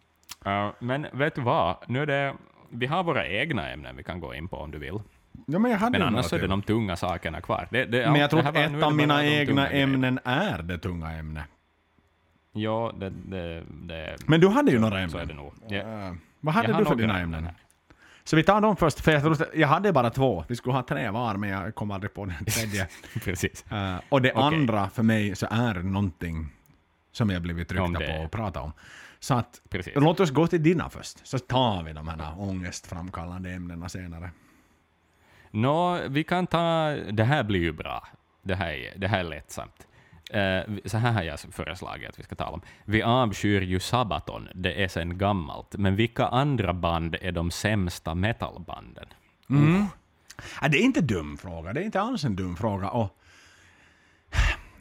Uh, 0.46 0.72
men 0.78 1.06
vet 1.12 1.34
du 1.34 1.40
vad, 1.40 1.76
nu 1.86 2.02
är 2.02 2.06
det, 2.06 2.34
vi 2.70 2.86
har 2.86 3.04
våra 3.04 3.26
egna 3.26 3.70
ämnen 3.70 3.96
vi 3.96 4.02
kan 4.02 4.20
gå 4.20 4.34
in 4.34 4.48
på 4.48 4.56
om 4.56 4.70
du 4.70 4.78
vill. 4.78 5.00
Ja, 5.46 5.58
men 5.58 5.90
men 5.92 6.02
annars 6.02 6.32
är 6.32 6.38
det 6.38 6.46
de 6.46 6.62
tunga 6.62 6.96
sakerna 6.96 7.40
kvar. 7.40 7.68
Det, 7.70 7.84
det, 7.84 8.10
men 8.10 8.20
jag 8.20 8.30
tror 8.30 8.40
att 8.40 8.56
ett 8.56 8.82
av 8.82 8.94
mina 8.94 9.24
egna 9.24 9.68
ämnen 9.68 10.20
är 10.24 10.62
det 10.62 10.78
tunga 10.78 11.12
ämnet. 11.12 11.44
Ja, 12.52 12.92
det, 12.98 13.10
det, 13.10 13.64
det... 13.70 14.16
Men 14.26 14.40
du 14.40 14.48
hade 14.48 14.70
ju 14.70 14.78
några 14.78 14.96
ämnen. 14.96 15.10
Så 15.10 15.18
är 15.18 15.26
det 15.26 15.34
nog. 15.34 15.52
Ja. 15.68 16.16
Vad 16.40 16.54
hade 16.54 16.68
jag 16.68 16.78
du 16.78 16.84
för 16.84 16.94
dina 16.94 17.20
ämnen? 17.20 17.44
Här. 17.44 17.54
Så 18.24 18.36
vi 18.36 18.42
tar 18.42 18.60
dem 18.60 18.76
först, 18.76 19.00
för 19.00 19.12
jag, 19.12 19.22
trodde, 19.22 19.48
jag 19.54 19.68
hade 19.68 19.92
bara 19.92 20.10
två. 20.10 20.44
Vi 20.48 20.56
skulle 20.56 20.74
ha 20.74 20.82
tre 20.82 21.10
var, 21.10 21.36
men 21.36 21.50
jag 21.50 21.74
kom 21.74 21.90
aldrig 21.90 22.14
på 22.14 22.24
den 22.24 22.44
tredje. 22.46 22.88
Precis. 23.24 23.64
Uh, 23.72 23.96
och 24.08 24.22
det 24.22 24.32
okay. 24.32 24.42
andra 24.42 24.90
för 24.90 25.02
mig 25.02 25.36
så 25.36 25.46
är 25.50 25.74
någonting 25.74 26.48
som 27.12 27.30
jag 27.30 27.42
blivit 27.42 27.68
tryckta 27.68 28.00
på 28.00 28.24
och 28.24 28.30
prata 28.30 28.60
om. 28.60 28.72
Så 29.20 29.34
att, 29.34 29.60
låt 29.94 30.20
oss 30.20 30.30
gå 30.30 30.46
till 30.46 30.62
dina 30.62 30.90
först, 30.90 31.26
så 31.26 31.38
tar 31.38 31.82
vi 31.82 31.92
de 31.92 32.08
här 32.08 32.40
ångestframkallande 32.40 33.50
ämnena 33.50 33.88
senare. 33.88 34.30
Nå, 35.50 36.00
vi 36.08 36.24
kan 36.24 36.46
ta... 36.46 36.90
Det 37.10 37.24
här 37.24 37.42
blir 37.42 37.60
ju 37.60 37.72
bra. 37.72 38.08
Det 38.42 38.54
här 38.54 38.72
är, 38.72 38.98
det 38.98 39.08
här 39.08 39.18
är 39.18 39.24
lättsamt. 39.24 39.86
Uh, 40.34 40.78
så 40.84 40.98
här 40.98 41.12
har 41.12 41.22
jag 41.22 41.40
föreslagit 41.40 42.08
att 42.08 42.18
vi 42.18 42.22
ska 42.22 42.34
tala 42.34 42.50
om. 42.50 42.60
Vi 42.84 43.02
avskyr 43.02 43.60
ju 43.60 43.80
Sabaton, 43.80 44.48
det 44.54 44.84
är 44.84 44.88
sen 44.88 45.18
gammalt, 45.18 45.76
men 45.78 45.96
vilka 45.96 46.26
andra 46.26 46.74
band 46.74 47.16
är 47.20 47.32
de 47.32 47.50
sämsta 47.50 48.14
metalbanden? 48.14 49.06
Mm. 49.50 49.74
Uh. 49.74 49.84
Ja, 50.60 50.68
det 50.68 50.78
är 50.78 50.82
inte 50.82 51.00
en 51.00 51.06
dum 51.06 51.38
fråga, 51.38 51.72
det 51.72 51.80
är 51.80 51.84
inte 51.84 52.00
alls 52.00 52.24
en 52.24 52.36
dum 52.36 52.56
fråga. 52.56 52.88
Och 52.88 53.18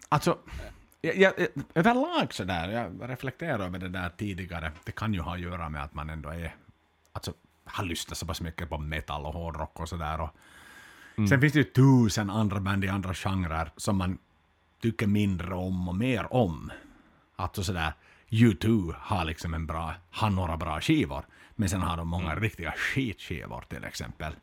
Alltså, 0.10 0.38
jag, 1.02 1.16
jag, 1.16 1.34
överlag 1.76 2.34
så 2.34 2.44
där, 2.44 2.70
jag 2.70 3.10
reflekterar 3.10 3.60
över 3.60 3.80
det 3.80 3.90
där 3.90 4.10
tidigare. 4.10 4.72
Det 4.84 4.92
kan 4.92 5.14
ju 5.14 5.20
ha 5.20 5.34
att 5.34 5.40
göra 5.40 5.70
med 5.70 5.84
att 5.84 5.94
man 5.94 6.10
ändå 6.10 6.30
är, 6.30 6.56
alltså, 7.14 7.34
har 7.66 7.84
lyssnat 7.84 8.18
så 8.18 8.26
pass 8.26 8.42
mycket 8.42 8.70
på 8.70 8.78
metal 8.78 9.26
och 9.26 9.34
hårdrock 9.34 9.80
och 9.80 9.90
sådär. 9.90 10.30
Mm. 11.18 11.28
Sen 11.28 11.42
finns 11.42 11.54
det 11.54 11.60
ju 11.60 11.66
tusen 11.66 12.30
andra 12.30 12.60
band 12.60 12.86
i 12.86 12.88
andra 12.88 13.14
genrer 13.14 13.72
som 13.78 13.98
man 13.98 14.18
tycker 14.82 15.08
mindre 15.08 15.54
om 15.54 15.90
och 15.90 15.96
mer 15.96 16.34
om. 16.34 16.72
Alltså 17.36 17.64
sådär, 17.64 17.94
U2 18.30 18.94
har 19.00 19.26
liksom 19.26 19.54
en 19.54 19.66
bra, 19.66 19.94
har 20.12 20.30
några 20.30 20.58
bra 20.58 20.82
skivor, 20.82 21.26
men 21.56 21.70
sen 21.70 21.82
har 21.82 21.98
de 21.98 22.08
många 22.08 22.32
mm. 22.32 22.44
riktiga 22.44 22.72
skitskivor 22.72 23.64
till 23.70 23.84
exempel. 23.84 24.36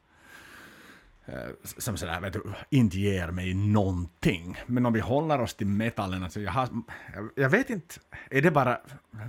Eh, 1.27 1.51
som 1.63 1.97
sådär, 1.97 2.21
vet 2.21 2.33
du, 2.33 2.43
inte 2.71 2.99
ger 2.99 3.31
mig 3.31 3.55
någonting. 3.55 4.57
Men 4.67 4.87
om 4.87 4.93
vi 4.93 5.01
håller 5.01 5.41
oss 5.41 5.55
till 5.55 5.67
metallen, 5.67 6.23
alltså 6.23 6.41
jag, 6.41 6.53
har, 6.53 6.69
jag 7.35 7.51
vet 7.51 7.71
inte, 7.71 7.95
är 8.31 8.43
det 8.43 8.51
bara... 8.51 8.81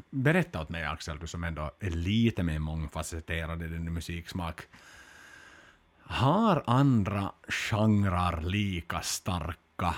Berätta 0.09 0.61
åt 0.61 0.69
mig 0.69 0.85
Axel, 0.85 1.19
du 1.19 1.27
som 1.27 1.43
ändå 1.43 1.71
är 1.79 1.89
lite 1.89 2.43
mer 2.43 2.59
mångfacetterad 2.59 3.63
i 3.63 3.67
din 3.67 3.93
musiksmak. 3.93 4.61
Har 6.07 6.63
andra 6.67 7.31
genrer 7.47 8.41
lika 8.41 9.01
starka 9.01 9.95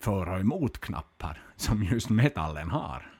för 0.00 0.28
och 0.28 0.40
emot-knappar 0.40 1.42
som 1.56 1.82
just 1.82 2.08
metallen 2.08 2.70
har? 2.70 3.12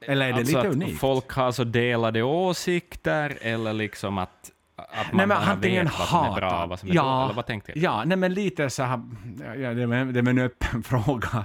Eller 0.00 0.26
är 0.26 0.32
det 0.32 0.38
alltså 0.38 0.56
lite 0.56 0.68
att 0.68 0.74
unikt? 0.74 1.00
folk 1.00 1.30
har 1.32 1.52
så 1.52 1.64
delade 1.64 2.22
åsikter, 2.22 3.38
eller 3.40 3.72
liksom 3.72 4.18
att 4.18 4.52
att 4.76 5.12
man 5.12 5.28
nej, 5.28 5.36
bara 5.36 5.54
vet 5.54 5.98
vad 5.98 6.08
som 6.08 6.24
är 6.24 6.34
bra 6.34 6.62
och 6.62 6.68
vad 6.68 6.80
som 6.80 6.90
är 6.90 6.94
ja, 6.94 7.02
dåligt, 7.02 7.24
eller 7.24 7.34
vad 7.34 7.46
tänkte 7.46 7.72
du? 7.72 7.80
Ja, 7.80 8.04
nej, 8.04 8.16
men 8.16 8.34
lite 8.34 8.70
så 8.70 8.82
här, 8.82 9.00
ja, 9.38 9.74
det 9.74 9.82
är 9.82 10.28
en 10.28 10.38
öppen 10.38 10.82
fråga 10.84 11.44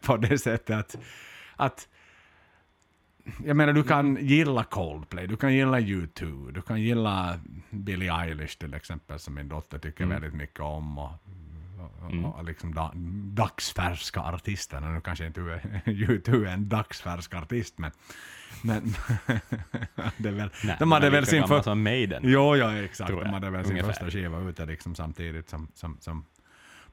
på 0.00 0.16
det 0.16 0.38
sättet 0.38 0.76
att, 0.76 0.96
att 1.56 1.88
jag 3.44 3.56
menar, 3.56 3.72
du 3.72 3.82
kan 3.82 4.16
gilla 4.20 4.64
Coldplay, 4.64 5.26
du 5.26 5.36
kan 5.36 5.54
gilla 5.54 5.80
U2, 5.80 6.52
du 6.52 6.62
kan 6.62 6.80
gilla 6.82 7.40
Billie 7.70 8.10
Eilish 8.10 8.58
till 8.58 8.74
exempel, 8.74 9.18
som 9.18 9.34
min 9.34 9.48
dotter 9.48 9.78
tycker 9.78 10.04
Mm. 10.04 10.20
väldigt 10.20 10.38
mycket 10.38 10.60
om. 10.60 10.98
Och, 10.98 11.10
och, 12.02 12.10
Mm. 12.10 12.24
och 12.24 12.44
liksom 12.44 12.74
da, 12.74 12.92
dagsfärska 13.34 14.20
artister. 14.20 14.80
Nu 14.80 15.00
kanske 15.00 15.26
inte 15.26 15.40
U2 15.84 16.46
är 16.46 16.52
en 16.52 16.68
dagsfärsk 16.68 17.34
artist, 17.34 17.78
men, 17.78 17.90
men 18.62 18.82
det 20.16 20.28
är 20.28 20.32
väl, 20.32 20.50
Nej, 20.64 20.76
de 20.78 20.92
hade 20.92 21.10
väl 21.10 21.26
sin 21.26 21.48
för, 21.48 21.62
som 21.62 21.82
Maiden. 21.82 22.22
Jo, 22.24 22.56
ja, 22.56 22.74
exakt. 22.78 23.10
De 23.10 23.32
hade 23.32 23.50
väl 23.50 23.64
sin 23.64 23.72
Ungefär. 23.72 23.92
första 23.92 24.10
skiva 24.10 24.38
ute 24.40 24.66
liksom 24.66 24.94
samtidigt 24.94 25.48
som, 25.48 25.68
som, 25.74 25.96
som, 26.00 26.24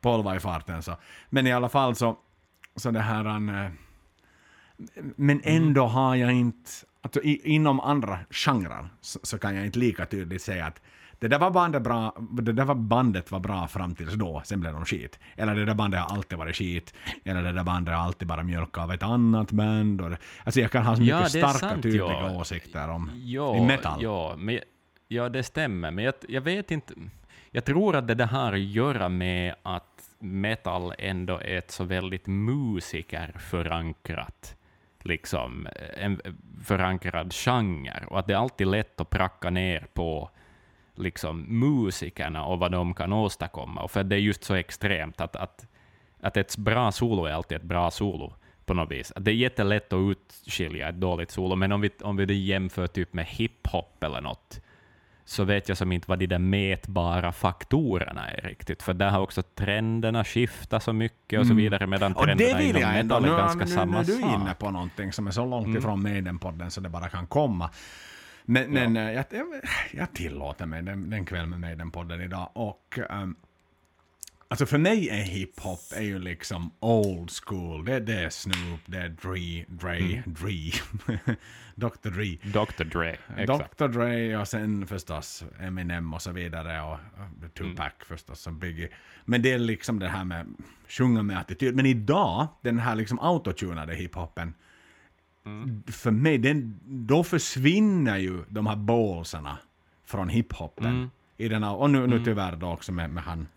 Paul 0.02 0.24
var 0.24 0.36
i 0.36 0.40
farten. 0.40 0.84
Så. 0.84 0.98
Men 1.30 1.48
i 1.48 1.52
alla 1.52 1.70
fall 1.70 1.96
så, 1.96 2.18
så 2.76 2.92
det 2.92 3.00
här... 3.02 3.26
En, 3.26 3.50
eh, 3.50 3.72
men 5.16 5.42
ändå 5.44 5.86
har 5.86 6.16
jag 6.16 6.32
inte... 6.32 6.70
Alltså, 7.02 7.22
i, 7.22 7.42
inom 7.44 7.80
andra 7.80 8.20
genrer 8.30 8.90
så, 9.02 9.20
så 9.24 9.38
kan 9.38 9.56
jag 9.56 9.66
inte 9.66 9.80
lika 9.80 10.06
tydligt 10.06 10.42
säga 10.42 10.66
att 10.66 10.82
det 11.20 11.28
där, 11.28 11.40
var 11.40 11.52
bandet 11.52 11.82
bra, 11.82 12.16
det 12.32 12.54
där 12.54 12.66
var 12.66 12.76
bandet 12.76 13.32
var 13.32 13.40
bra 13.40 13.68
fram 13.68 13.96
tills 13.96 14.14
då, 14.14 14.42
sen 14.46 14.60
blev 14.60 14.74
de 14.74 14.86
skit. 14.86 15.20
Eller 15.36 15.56
det 15.56 15.66
där 15.66 15.74
bandet 15.74 16.00
har 16.00 16.16
alltid 16.16 16.38
varit 16.38 16.56
skit. 16.56 16.94
Eller 17.24 17.44
det 17.44 17.52
där 17.52 17.64
bandet 17.64 17.96
har 17.96 18.02
alltid 18.02 18.28
bara 18.28 18.44
mjölkat 18.44 18.84
av 18.84 18.92
ett 18.92 19.04
annat 19.04 19.52
band. 19.52 20.02
Och 20.02 20.12
alltså 20.44 20.60
jag 20.60 20.72
kan 20.72 20.86
ha 20.86 20.96
så 20.96 21.04
Ja, 21.04 21.18
mycket 21.18 21.36
är 21.36 21.40
starka, 21.40 21.58
sant, 21.58 21.84
tydliga 21.84 22.06
ja. 22.06 22.40
åsikter 22.40 22.90
om 22.90 23.12
Ja, 23.16 23.58
i 23.58 23.62
metal. 23.62 24.04
Ja, 24.04 24.36
men, 24.38 24.60
ja, 25.08 25.30
det 25.30 25.44
stämmer. 25.44 25.92
Men 25.92 26.06
jag, 26.06 26.14
jag 26.28 26.42
vet 26.42 26.72
inte... 26.72 26.94
Jag 27.52 27.66
tror 27.66 27.96
att 27.96 28.08
det 28.08 28.16
där 28.16 28.26
har 28.26 28.54
att 28.54 28.60
göra 28.60 29.10
med 29.10 29.56
att 29.64 30.10
metal 30.20 30.94
ändå 30.98 31.34
är 31.34 31.58
ett 31.58 31.72
så 31.72 31.84
väldigt 31.84 32.28
musikerförankrat, 32.28 34.56
liksom, 35.04 35.68
eh, 35.68 36.06
en 36.06 36.22
förankrad 36.64 37.34
genre, 37.34 38.06
och 38.08 38.20
att 38.20 38.28
det 38.28 38.34
är 38.34 38.38
alltid 38.38 38.68
lätt 38.68 39.02
att 39.02 39.10
pracka 39.10 39.50
ner 39.50 39.88
på 39.94 40.30
liksom, 40.96 41.60
musikerna 41.60 42.46
och 42.46 42.60
vad 42.60 42.72
de 42.72 42.94
kan 42.94 43.14
åstadkomma. 43.14 43.82
Och 43.82 43.92
för 43.92 44.04
det 44.04 44.16
är 44.16 44.20
just 44.20 44.44
så 44.44 44.56
extremt 44.56 45.22
att, 45.22 45.36
att, 45.36 45.68
att 46.22 46.38
ett 46.38 46.58
bra 46.58 46.92
solo 46.92 47.26
är 47.26 47.32
alltid 47.32 47.58
ett 47.58 47.64
bra 47.64 47.92
solo 47.92 48.34
på 48.66 48.74
något 48.74 48.92
vis. 48.92 49.12
Att 49.16 49.26
det 49.26 49.32
är 49.32 49.36
jättelätt 49.36 49.94
att 49.94 50.12
utskilja 50.12 50.90
ett 50.90 51.00
dåligt 51.00 51.32
solo, 51.32 51.56
men 51.56 51.72
om 51.72 51.82
vi, 51.82 51.92
om 52.02 52.18
vi 52.18 52.26
det 52.26 52.34
jämför 52.34 52.88
typ 52.88 53.14
med 53.14 53.26
hiphop 53.26 54.04
eller 54.04 54.22
något, 54.22 54.62
så 55.30 55.44
vet 55.44 55.70
jag 55.70 55.78
som 55.78 55.92
inte 55.92 56.06
vad 56.10 56.20
de 56.20 56.28
där 56.28 56.40
mätbara 56.40 57.32
faktorerna 57.32 58.28
är 58.32 58.42
riktigt, 58.42 58.84
för 58.84 58.94
där 58.94 59.10
har 59.10 59.20
också 59.20 59.42
trenderna 59.42 60.24
skiftat 60.24 60.84
så 60.84 60.94
mycket 60.94 61.40
och 61.40 61.46
så 61.46 61.52
Mm. 61.52 61.64
vidare, 61.64 61.88
medan 61.88 62.14
det 62.14 62.20
trenderna 62.20 62.62
inom 62.62 62.82
jag 62.82 62.94
metal 63.06 63.26
är 63.26 63.38
ganska 63.38 63.66
nu, 63.66 63.72
samma 63.72 63.92
nu 64.02 64.14
är 64.14 64.18
du 64.18 64.22
inne 64.22 64.48
sak. 64.50 64.60
på 64.60 64.72
någonting 64.72 65.14
som 65.14 65.28
är 65.28 65.32
så 65.32 65.46
långt 65.46 65.66
Mm. 65.66 65.78
ifrån 65.78 66.02
Maiden-podden 66.02 66.70
så 66.70 66.82
det 66.82 66.90
bara 66.90 67.10
kan 67.10 67.28
komma. 67.28 67.70
Men, 68.46 68.72
men 68.72 68.98
eh, 68.98 69.12
jag, 69.12 69.26
jag, 69.30 69.46
jag 69.92 70.14
tillåter 70.14 70.66
mig 70.66 70.82
den, 70.84 71.10
den 71.10 71.26
kväll 71.26 71.46
med 71.46 71.60
Maiden-podden 71.60 72.22
idag. 72.22 72.50
Och, 72.54 73.00
um, 73.10 73.36
alltså 74.50 74.66
för 74.66 74.78
mig 74.78 75.10
är 75.10 75.24
hiphop 75.24 75.80
är 75.96 76.02
ju 76.02 76.20
liksom 76.20 76.72
old 76.80 77.32
school. 77.32 77.86
Det, 77.86 78.00
det 78.00 78.14
är 78.14 78.30
Snoop, 78.30 78.80
det 78.86 78.98
är 78.98 79.10
Dre, 79.10 79.66
Dre, 79.68 79.98
Mm. 79.98 80.22
Dre, 80.26 80.72
Dr. 81.76 82.10
Dre. 82.10 82.38
Dr. 82.52 82.84
Dre, 82.84 83.18
exakt. 83.38 83.78
Dr. 83.78 83.88
Dre 83.88 84.38
och 84.38 84.48
sen 84.48 84.88
förstås 84.88 85.44
Eminem 85.60 86.14
och 86.14 86.22
så 86.22 86.32
vidare 86.32 86.82
och 86.82 86.98
och 87.46 87.54
Tupac 87.54 87.92
förstås 88.00 88.40
som 88.42 88.60
Biggie. 88.60 88.90
Men 89.26 89.42
det 89.42 89.52
är 89.52 89.60
liksom 89.60 90.00
det 90.00 90.08
här 90.08 90.24
med 90.24 90.46
sjunga 90.88 91.24
med 91.24 91.40
attityd. 91.40 91.76
Men 91.76 91.86
idag, 91.86 92.48
den 92.62 92.80
här 92.80 92.96
liksom 92.96 93.20
autotunade 93.20 93.96
hiphopen, 93.96 94.54
för 95.88 96.12
mig, 96.12 96.38
den, 96.38 96.80
då 96.86 97.24
försvinner 97.24 98.18
ju 98.18 98.44
de 98.50 98.68
här 98.68 98.76
ballsarna 98.76 99.58
från 100.06 100.30
hiphopen. 100.30 100.86
Mm. 100.86 101.10
I 101.38 101.48
den 101.48 101.64
här, 101.64 101.76
och 101.76 101.90
nu, 101.90 102.08
nu 102.08 102.24
tyvärr 102.26 102.56
då 102.56 102.72
också 102.72 102.92
med, 102.92 103.10
med 103.10 103.24
han 103.24 103.48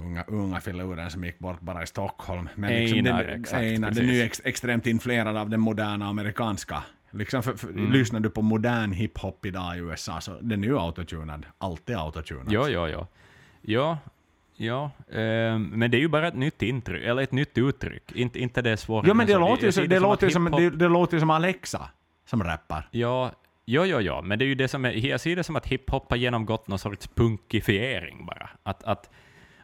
unga, 0.00 0.24
unga 0.26 0.60
filuren 0.60 1.10
som 1.10 1.24
gick 1.24 1.38
bort 1.38 1.60
bara 1.60 1.82
i 1.82 1.86
Stockholm. 1.86 2.48
Men 2.54 2.70
Einar, 2.70 3.24
den, 3.24 3.40
exakt, 3.40 3.62
Einar, 3.62 3.90
den 3.90 4.08
är 4.08 4.12
ju 4.12 4.22
ex, 4.22 4.40
extremt 4.44 4.86
influerad 4.86 5.36
av 5.36 5.50
den 5.50 5.60
moderna 5.60 6.06
amerikanska. 6.06 6.82
Liksom 7.10 7.42
för, 7.42 7.54
för, 7.54 7.68
Mm. 7.68 7.92
Lyssnar 7.92 8.20
du 8.20 8.30
på 8.30 8.42
modern 8.42 8.92
hiphop 8.92 9.46
idag 9.46 9.76
i 9.76 9.80
USA 9.80 10.20
så 10.20 10.38
den 10.40 10.64
är 10.64 10.68
ju 10.68 10.78
autotunad. 10.78 11.46
Alltid 11.58 11.96
autotunad. 11.96 12.46
Jo, 12.52 12.68
jo, 12.68 12.88
jo. 12.88 13.06
Ja, 13.62 13.98
ja. 14.56 14.90
ehm, 15.12 15.62
men 15.64 15.90
det 15.90 15.96
är 15.96 16.00
ju 16.00 16.08
bara 16.08 16.28
ett 16.28 16.34
nytt 16.34 16.62
intryck, 16.62 17.04
eller 17.04 17.22
ett 17.22 17.32
nytt 17.32 17.58
uttryck. 17.58 18.12
Inte, 18.12 18.38
inte 18.38 18.62
det 18.62 18.70
är 18.70 18.76
svårare 18.76 19.08
Jo 19.08 19.14
men 19.14 19.26
det 19.26 19.32
än 19.32 19.40
så. 19.40 19.48
låter 19.48 19.66
det 19.66 19.72
som 19.72 19.84
låter 20.02 20.26
att 20.26 20.32
som, 20.32 20.44
det, 20.44 20.70
det 20.70 20.88
låter 20.88 21.18
som 21.18 21.30
Alexa 21.30 21.90
som 22.24 22.44
rappar. 22.44 22.88
Ja, 22.90 23.32
jo, 23.64 23.84
jo, 23.84 24.00
jo, 24.00 24.22
men 24.22 24.38
det 24.38 24.44
är 24.44 24.46
ju 24.46 24.54
det 24.54 24.68
som 24.68 24.84
är, 24.84 24.92
jag 24.92 25.20
ser 25.20 25.36
det 25.36 25.44
som 25.44 25.56
att 25.56 25.66
hiphop 25.66 26.10
har 26.10 26.16
genomgått 26.16 26.68
någon 26.68 26.78
sorts 26.78 27.08
punkifiering 27.14 28.26
bara. 28.26 28.50
Att, 28.62 28.84
att, 28.84 29.10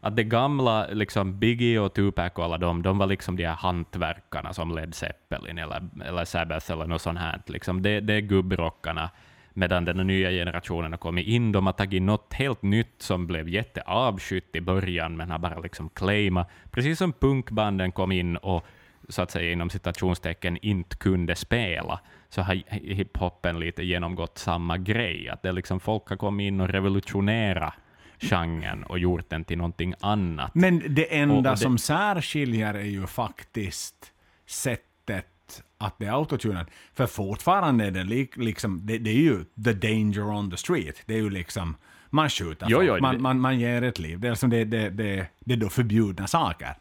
att 0.00 0.16
det 0.16 0.24
gamla, 0.24 0.86
liksom 0.86 1.38
Biggie 1.38 1.80
och 1.80 1.94
Tupac 1.94 2.32
och 2.34 2.44
alla 2.44 2.58
de, 2.58 2.82
de 2.82 2.98
var 2.98 3.06
liksom 3.06 3.36
de 3.36 3.46
här 3.46 3.54
hantverkarna 3.54 4.52
som 4.52 4.74
Led 4.74 4.94
Zeppelin 4.94 5.58
eller, 5.58 5.88
eller 6.04 6.24
Sabbath 6.24 6.72
eller 6.72 6.86
något 6.86 7.02
sånt 7.02 7.18
här. 7.18 7.42
Liksom 7.46 7.82
det, 7.82 8.00
det 8.00 8.14
är 8.14 8.20
gubbrockarna. 8.20 9.10
Medan 9.52 9.84
den 9.84 10.06
nya 10.06 10.30
generationen 10.30 10.92
har 10.92 10.98
kommit 10.98 11.26
in, 11.26 11.52
de 11.52 11.66
har 11.66 11.72
tagit 11.72 12.02
något 12.02 12.34
helt 12.34 12.62
nytt 12.62 13.02
som 13.02 13.26
blev 13.26 13.48
jätteavskytt 13.48 14.56
i 14.56 14.60
början, 14.60 15.16
men 15.16 15.30
har 15.30 15.38
bara 15.38 15.58
liksom 15.58 15.88
claimat. 15.88 16.50
Precis 16.70 16.98
som 16.98 17.12
punkbanden 17.12 17.92
kom 17.92 18.12
in 18.12 18.36
och 18.36 18.66
så 19.08 19.22
att 19.22 19.30
säga 19.30 19.52
inom 19.52 19.70
citationstecken 19.70 20.58
inte 20.62 20.96
kunde 20.96 21.34
spela, 21.34 22.00
så 22.28 22.42
har 22.42 22.54
hiphopen 22.70 23.60
lite 23.60 23.82
genomgått 23.82 24.38
samma 24.38 24.78
grej. 24.78 25.28
Att 25.28 25.42
det 25.42 25.52
liksom 25.52 25.80
folk 25.80 26.08
har 26.08 26.16
kommit 26.16 26.44
in 26.44 26.60
och 26.60 26.68
revolutionerat 26.68 27.74
genren 28.20 28.82
och 28.84 28.98
gjort 28.98 29.30
den 29.30 29.44
till 29.44 29.58
någonting 29.58 29.94
annat. 30.00 30.54
Men 30.54 30.82
det 30.94 31.16
enda 31.18 31.50
det- 31.50 31.56
som 31.56 31.78
särskiljer 31.78 32.74
är 32.74 32.80
ju 32.84 33.06
faktiskt 33.06 34.12
sättet 34.46 35.62
att 35.78 35.98
det 35.98 36.06
är 36.06 36.12
autotunat. 36.12 36.68
För 36.94 37.06
fortfarande 37.06 37.84
är 37.86 37.90
det 37.90 38.04
lik, 38.04 38.36
liksom, 38.36 38.80
det, 38.86 38.98
det 38.98 39.10
är 39.10 39.14
ju 39.14 39.44
the 39.64 39.72
danger 39.72 40.22
on 40.30 40.50
the 40.50 40.56
street. 40.56 40.96
Det 41.06 41.14
är 41.14 41.18
ju 41.18 41.30
liksom, 41.30 41.76
man 42.10 42.28
skjuter 42.30 42.66
Jo, 42.70 42.82
jo, 42.82 42.96
man, 43.00 43.14
det- 43.14 43.20
man, 43.20 43.40
man 43.40 43.58
ger 43.58 43.82
ett 43.82 43.98
liv. 43.98 44.20
Det 44.20 44.28
är, 44.28 44.30
liksom 44.32 44.50
det, 44.50 44.64
det, 44.64 44.90
det, 44.90 45.26
det 45.40 45.52
är 45.54 45.56
då 45.56 45.68
förbjudna 45.68 46.26
saker. 46.26 46.74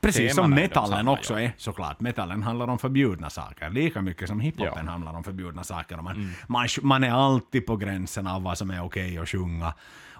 Precis 0.00 0.34
som 0.34 0.50
metallen 0.50 1.08
också 1.08 1.40
är 1.40 1.52
såklart. 1.56 2.00
Metallen 2.00 2.42
handlar 2.42 2.66
om 2.68 2.78
förbjudna 2.78 3.30
saker. 3.30 3.70
Lika 3.70 4.02
mycket 4.02 4.28
som 4.28 4.40
hiphopen 4.40 4.66
Ja. 4.74 4.80
Mm. 4.80 4.88
handlar 4.88 5.12
om 5.14 5.24
förbjudna 5.24 5.64
saker. 5.64 5.96
Man, 5.96 6.32
man, 6.46 6.68
man 6.82 7.04
är 7.04 7.10
alltid 7.10 7.66
på 7.66 7.76
gränsen 7.76 8.26
av 8.26 8.42
vad 8.42 8.58
som 8.58 8.70
är 8.70 8.84
okej 8.84 9.18
att 9.18 9.28
sjunga 9.28 9.74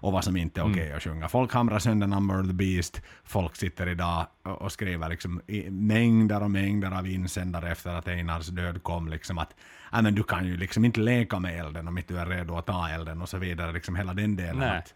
och 0.04 0.12
vad 0.12 0.24
som 0.24 0.36
inte 0.36 0.60
är 0.60 0.64
okej 0.64 0.82
Mm. 0.84 0.96
att 0.96 1.02
sjunga. 1.02 1.28
Folk 1.28 1.52
hamrar 1.52 1.78
sönder 1.78 2.06
Number 2.06 2.40
of 2.40 2.46
the 2.46 2.52
Beast. 2.52 3.02
Folk 3.24 3.56
sitter 3.56 3.88
idag 3.88 4.26
och 4.42 4.72
skriver 4.72 5.08
liksom 5.08 5.40
mängder 5.70 6.42
och 6.42 6.50
mängder 6.50 6.90
av 6.98 7.06
insändare 7.06 7.70
efter 7.72 7.94
att 7.94 8.08
Einars 8.08 8.46
död 8.48 8.82
kom. 8.82 9.08
Liksom 9.08 9.38
att 9.38 9.54
"Nej, 9.92 10.02
men 10.02 10.14
du 10.14 10.22
kan 10.22 10.46
ju 10.46 10.56
liksom 10.56 10.84
inte 10.84 11.00
leka 11.00 11.38
med 11.40 11.60
elden 11.60 11.88
om 11.88 11.98
inte 11.98 12.14
du 12.14 12.20
är 12.20 12.26
redo 12.26 12.56
att 12.56 12.66
ta 12.66 12.88
elden 12.88 13.22
och 13.22 13.28
så 13.28 13.38
vidare. 13.38 13.72
Liksom 13.72 13.96
hela 13.96 14.14
den 14.14 14.36
delen. 14.36 14.56
Nej. 14.58 14.78
Att, 14.78 14.94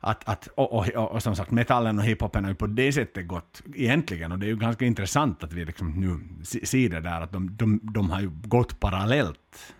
att, 0.00 0.28
att, 0.28 0.46
och, 0.46 0.72
och, 0.72 0.88
och, 0.88 1.12
och 1.12 1.22
som 1.22 1.36
sagt, 1.36 1.50
metallen 1.50 1.98
och 1.98 2.04
hiphopen 2.04 2.44
har 2.44 2.50
ju 2.50 2.54
på 2.54 2.66
det 2.66 2.92
sättet 2.92 3.26
gått 3.28 3.62
egentligen, 3.74 4.32
och 4.32 4.38
det 4.38 4.46
är 4.46 4.48
ju 4.48 4.56
ganska 4.56 4.84
intressant 4.84 5.44
att 5.44 5.52
vi 5.52 5.64
liksom 5.64 5.90
nu 5.90 6.44
ser 6.66 6.88
det 6.88 7.00
där, 7.00 7.20
att 7.20 7.32
de, 7.32 7.56
de, 7.56 7.80
de 7.82 8.10
har 8.10 8.20
ju 8.20 8.30
gått 8.44 8.80
parallellt. 8.80 9.74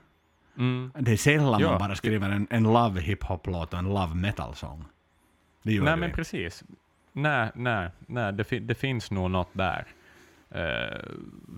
Mm. 0.59 0.93
Det 0.99 1.12
är 1.12 1.16
sällan 1.16 1.61
Ja. 1.61 1.70
man 1.70 1.78
bara 1.78 1.95
skriver 1.95 2.31
en, 2.31 2.47
en 2.51 2.62
love 2.62 3.01
hiphop-låt 3.01 3.73
och 3.73 3.78
en 3.78 3.89
love 3.89 4.15
metal-sång. 4.15 4.85
Det 5.62 5.73
gör 5.73 5.85
Nej, 5.85 5.97
men 5.97 6.12
precis. 6.12 6.65
Nej, 7.12 7.51
nej, 7.55 7.89
nej 8.07 8.33
det, 8.33 8.45
fin- 8.45 8.66
det 8.66 8.74
finns 8.74 9.11
nog 9.11 9.31
något 9.31 9.49
där. 9.53 9.87
Eh, 10.51 11.01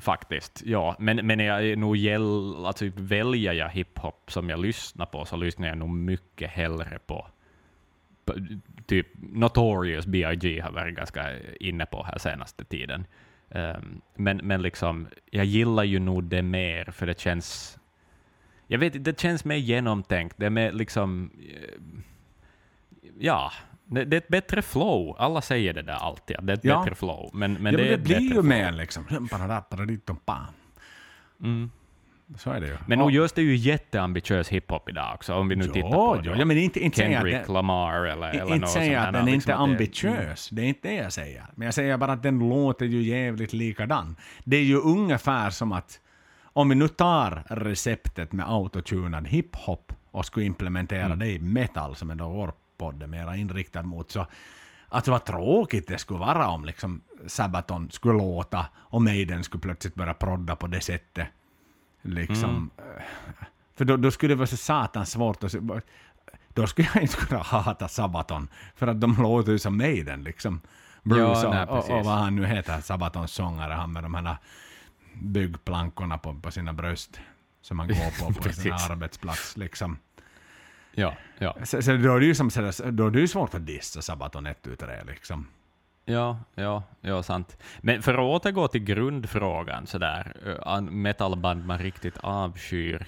faktiskt, 0.01 0.63
ja. 0.67 0.97
Men, 0.99 1.27
men 1.27 1.41
jag 1.41 1.79
nog 1.79 1.97
gäll, 1.97 2.67
alltså, 2.67 2.85
väljer 2.97 3.53
jag 3.53 3.69
hiphop 3.69 4.31
som 4.33 4.51
jag 4.51 4.61
lyssnar 4.61 5.07
på, 5.07 5.25
så 5.25 5.37
lyssnar 5.37 5.69
jag 5.69 5.79
nog 5.79 5.89
mycket 5.91 6.51
hellre 6.51 6.99
på, 7.07 7.27
typ 8.87 9.07
Notorious 9.33 10.07
B.I.G. 10.07 10.61
har 10.61 10.71
varit 10.73 10.97
ganska 10.97 11.27
inne 11.61 11.87
på 11.87 12.03
här 12.03 12.19
senaste 12.19 12.65
tiden. 12.65 13.07
Ehm, 13.51 14.01
men, 14.15 14.37
men 14.37 14.63
liksom, 14.63 15.09
jag 15.31 15.45
gillar 15.45 15.85
ju 15.85 15.99
nog 15.99 16.25
det 16.25 16.43
mer, 16.43 16.85
för 16.85 17.07
det 17.07 17.21
känns... 17.21 17.78
Jag 18.71 18.79
vet 18.79 18.95
inte, 18.95 19.11
det 19.11 19.21
känns 19.21 19.45
mer 19.45 19.57
genomtänkt. 19.57 20.35
Det 20.39 20.47
är 20.47 20.51
mer 20.51 20.73
liksom... 20.73 21.31
eh, 21.51 21.79
Ja, 23.21 23.53
det, 23.85 24.05
det 24.05 24.17
är 24.17 24.19
ett 24.19 24.29
bättre 24.29 24.63
flow. 24.63 25.17
Alla 25.19 25.41
säger 25.41 25.73
det 25.75 25.83
där 25.83 25.95
alltid, 25.95 26.37
det 26.43 26.53
är 26.53 26.57
ett 26.57 26.65
Ja. 26.65 26.81
bättre 26.81 26.95
flow. 26.95 27.31
Men, 27.33 27.53
men 27.53 27.75
det, 27.75 27.81
ja, 27.81 27.87
är 27.87 27.91
men 27.91 27.99
det 28.01 28.05
blir 28.05 28.35
ju 28.35 28.43
mer 28.43 28.73
liksom. 28.73 29.05
Mm. 31.43 31.71
Så 32.37 32.51
är 32.51 32.61
det 32.61 32.67
ju. 32.67 32.77
Men 32.87 32.99
nog 32.99 33.11
görs 33.11 33.33
det 33.33 33.43
ju 33.43 33.57
jätteambitiös 33.57 34.49
hiphop 34.49 34.89
idag 34.89 35.15
också, 35.15 35.35
om 35.35 35.49
vi 35.49 35.57
nu 35.57 35.65
tittar 35.65 35.79
Ja, 35.81 36.15
på 36.17 36.21
det. 36.23 36.39
ja, 36.39 36.45
men 36.45 36.59
inte, 36.59 36.81
inte 36.81 36.97
Kendrick 37.03 37.47
det, 37.47 37.53
Lamar 37.53 38.05
eller, 38.05 38.29
eller 38.31 38.43
inte 38.43 38.59
något 38.59 38.71
säga 38.71 39.03
att 39.03 39.13
den 39.13 39.25
liksom 39.25 39.35
inte 39.35 39.53
är 39.53 39.55
att 39.55 39.59
det- 39.59 39.73
ambitiös. 39.73 40.49
Det 40.53 40.63
är 40.63 40.67
inte 40.67 40.89
det 40.89 40.95
jag 40.95 41.13
säger. 41.13 41.45
Men 41.55 41.65
jag 41.65 41.75
säger 41.75 41.97
bara 41.97 42.13
att 42.13 42.23
den 42.23 42.39
låter 42.39 42.87
ju 42.87 43.03
jävligt 43.03 43.53
likadan. 43.53 44.17
Det 44.45 44.57
är 44.57 44.63
ju 44.65 44.77
ungefär 44.77 45.51
som 45.51 45.73
att 45.73 46.01
om 46.59 46.69
vi 46.69 46.75
nu 46.75 46.89
tar 46.89 47.45
receptet 47.47 48.33
med 48.33 48.51
autotunad 48.51 49.29
hiphop 49.29 49.93
och 50.11 50.27
skulle 50.27 50.47
implementera 50.47 51.05
Mm. 51.05 51.19
det 51.19 51.27
i 51.27 51.39
metal, 51.39 51.97
som 51.97 52.11
är 52.11 52.15
då 52.15 52.29
vår 52.29 52.53
podd 52.79 53.03
är 53.03 53.07
mera 53.07 53.37
inriktad 53.37 53.83
mot, 53.83 54.11
så 54.11 54.27
Alltså 54.89 55.11
vad 55.11 55.25
tråkigt 55.25 55.89
det 55.89 55.99
skulle 55.99 56.19
vara 56.19 56.49
om 56.49 56.65
liksom 56.65 57.01
Sabaton 57.27 57.91
skulle 57.91 58.15
låta 58.15 58.67
och 58.75 59.03
Maiden 59.03 59.45
skulle 59.45 59.61
plötsligt 59.61 59.95
börja 59.95 60.15
prodda 60.15 60.57
på 60.57 60.67
det 60.67 60.81
sättet. 60.81 61.29
Liksom. 62.03 62.51
Mm. 62.51 62.71
För 63.77 63.85
då, 63.85 63.97
då 63.97 64.11
skulle 64.11 64.33
det 64.33 64.39
vara 64.39 64.47
så 64.47 64.57
satans 64.57 65.11
svårt 65.11 65.45
att... 65.45 65.55
Då 66.49 66.67
skulle 66.67 66.89
jag 66.95 67.03
inte 67.03 67.17
kunna 67.17 67.43
hata 67.43 67.89
Sabaton, 67.89 68.49
för 68.75 68.87
att 68.87 69.01
de 69.01 69.17
låter 69.23 69.53
ju 69.53 69.59
som 69.59 69.77
Maiden 69.77 70.25
liksom. 70.25 70.61
Bruce 71.03 71.43
Ja, 71.43 71.51
nej, 71.51 71.67
och, 71.67 71.91
och, 71.91 72.05
vad 72.05 72.15
han 72.19 72.37
nu 72.37 72.47
heter, 72.47 72.81
Sabatons 72.81 73.33
sångare, 73.33 73.73
han 73.73 73.93
med 73.93 74.03
de 74.03 74.15
här 74.15 74.37
byggplankorna 75.15 76.19
på, 76.19 76.35
på 76.35 76.51
sina 76.51 76.73
bröst 76.73 77.21
som 77.63 77.79
han 77.79 77.89
går 77.89 78.27
på 78.35 78.35
på 78.43 78.49
sin 78.53 78.73
arbetsplats. 78.73 79.57
Liksom. 79.57 79.99
Ja, 80.93 81.15
ja. 81.39 81.57
Så, 81.65 81.83
så 81.83 81.97
då 81.97 82.17
är 82.17 82.21
det 82.21 82.27
ju 82.27 82.35
som, 82.35 82.51
sådär- 82.51 82.91
då 82.91 83.07
är 83.07 83.11
det 83.11 83.21
ju 83.21 83.29
svårt 83.29 83.55
att 83.55 83.67
dissa 83.67 84.03
Sabaton 84.03 84.47
ett 84.47 84.67
ut 84.67 84.79
tre 84.81 85.05
liksom. 85.07 85.47
Ja, 86.05 86.39
ja, 86.55 86.83
ja, 87.01 87.23
sant. 87.23 87.57
Men 87.81 88.03
för 88.03 88.15
att 88.15 88.21
återgå 88.21 88.69
till 88.69 88.85
grundfrågan, 88.85 89.87
sådär, 89.87 90.37
eh, 90.47 90.69
an- 90.73 91.03
metalband 91.03 91.67
man 91.67 91.79
riktigt 91.79 92.19
avskyr. 92.19 93.07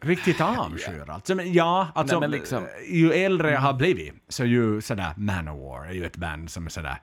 Riktigt 0.00 0.40
avskyr 0.40 1.10
alltså. 1.10 1.34
Men 1.34 1.52
ja, 1.52 1.88
alltså 1.94 2.20
Nej, 2.20 2.28
men 2.28 2.38
liksom- 2.38 2.66
ju 2.90 3.12
äldre 3.12 3.50
jag 3.50 3.60
har 3.60 3.72
blivit 3.72 4.14
så 4.28 4.44
ju 4.44 4.80
sådär 4.80 5.12
Manowar 5.16 5.86
är 5.86 5.92
ju 5.92 6.06
ett 6.06 6.16
band 6.16 6.50
som 6.50 6.66
är 6.66 6.70
sådär 6.70 6.96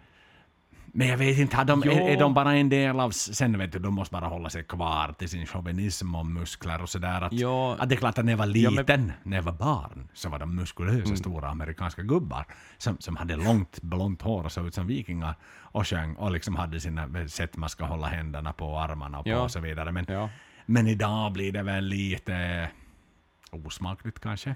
men 0.93 1.07
jag 1.07 1.17
vet 1.17 1.37
inte, 1.39 1.63
de, 1.63 1.83
är, 1.83 1.87
är 2.09 2.19
de 2.19 2.33
bara 2.33 2.53
en 2.55 2.69
del 2.69 2.99
av... 2.99 3.11
Sen 3.11 3.57
vet 3.57 3.71
du, 3.71 3.79
de 3.79 3.93
måste 3.93 4.13
bara 4.13 4.25
hålla 4.27 4.49
sig 4.49 4.63
kvar 4.63 5.13
till 5.17 5.29
sin 5.29 5.45
chauvinism 5.45 6.15
och 6.15 6.25
muskler 6.25 6.81
och 6.81 6.89
sådär. 6.89 7.21
Att, 7.21 7.33
att 7.81 7.89
det 7.89 7.95
är 7.95 7.97
klart 7.97 8.17
att 8.17 8.25
när 8.25 8.31
jag 8.33 8.37
var 8.37 8.45
Ja, 8.45 8.71
men- 8.71 8.79
Mm. 8.79 9.05
liten, 9.05 9.11
när 9.23 9.37
jag 9.37 9.43
var 9.43 9.51
barn, 9.53 10.07
så 10.13 10.29
var 10.29 10.39
de 10.39 10.55
muskulösa 10.55 11.15
stora 11.15 11.49
amerikanska 11.49 12.01
gubbar 12.01 12.45
som, 12.77 12.97
som 12.99 13.15
hade 13.15 13.35
långt 13.35 13.81
blont 13.81 14.21
hår 14.21 14.43
och 14.43 14.51
såg 14.51 14.67
ut 14.67 14.73
som 14.75 14.87
vikingar 14.87 15.35
och 15.59 15.87
sjöng 15.87 16.15
och 16.15 16.31
liksom 16.31 16.55
hade 16.55 16.79
sina 16.79 17.27
sätt 17.27 17.57
man 17.57 17.69
ska 17.69 17.85
hålla 17.85 18.07
händerna 18.07 18.53
på 18.53 18.79
armarna 18.79 19.19
och 19.19 19.25
på 19.25 19.31
och 19.33 19.51
så 19.51 19.59
vidare. 19.59 19.91
Men, 19.91 20.05
Ja. 20.09 20.29
men 20.65 20.87
idag 20.87 21.31
blir 21.33 21.51
det 21.51 21.63
väl 21.63 21.83
lite 21.85 22.69
osmakligt 23.51 24.19
kanske. 24.19 24.55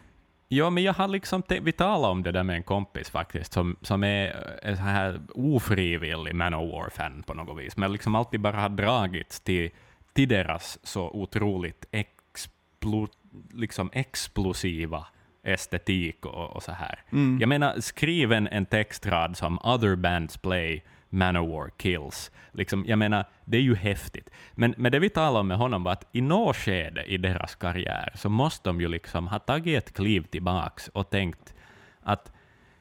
Ja, 0.56 0.70
men 0.70 0.84
jag 0.84 0.94
har 0.94 1.08
liksom, 1.08 1.44
vi 1.62 1.72
talade 1.72 2.12
om 2.12 2.24
det 2.24 2.32
där 2.32 2.44
med 2.44 2.56
en 2.56 2.64
kompis 2.64 3.10
faktiskt, 3.10 3.54
som, 3.54 3.76
som 3.82 4.04
är 4.04 4.36
en 4.64 4.78
så 4.78 4.84
här 4.84 5.22
ofrivillig 5.34 6.36
Manowar-fan 6.36 7.24
på 7.24 7.34
något 7.34 7.58
vis, 7.64 7.78
men 7.78 7.92
liksom 7.92 8.16
alltid 8.16 8.40
bara 8.40 8.58
har 8.58 8.70
dragits 8.70 9.40
till, 9.40 9.70
till 10.14 10.28
deras 10.28 10.80
så 10.84 11.10
otroligt 11.10 11.86
explo, 11.92 13.08
liksom 13.54 13.90
explosiva 13.94 15.06
estetik 15.44 16.26
och, 16.26 16.56
och 16.56 16.64
så 16.64 16.72
här. 16.72 17.00
Jag 17.40 17.50
menar, 17.50 17.80
skriv 17.80 18.32
en, 18.32 18.48
en 18.48 18.66
textrad 18.66 19.38
som 19.38 19.60
“Other 19.64 19.96
bands 19.96 20.38
play, 20.38 20.84
Manowar 21.16 21.70
kills”. 21.78 22.32
Liksom, 22.52 22.86
jag 22.88 23.00
menar, 23.00 23.26
det 23.46 23.58
är 23.58 23.62
ju 23.62 23.76
häftigt. 23.76 24.30
Men, 24.54 24.76
men 24.78 24.92
det 24.92 25.00
vi 25.00 25.10
talade 25.10 25.40
om 25.40 25.48
med 25.48 25.58
honom 25.58 25.84
var 25.84 25.92
att 25.92 26.08
i 26.12 26.22
något 26.22 26.56
skede 26.56 27.04
i 27.04 27.18
deras 27.18 27.56
karriär 27.56 28.12
så 28.16 28.30
måste 28.30 28.70
de 28.70 28.82
ju 28.82 28.88
liksom 28.88 29.28
ha 29.28 29.40
tagit 29.40 29.78
ett 29.78 29.94
kliv 29.94 30.22
tillbaks 30.22 30.88
och 30.88 31.10
tänkt 31.10 31.54
att 32.02 32.32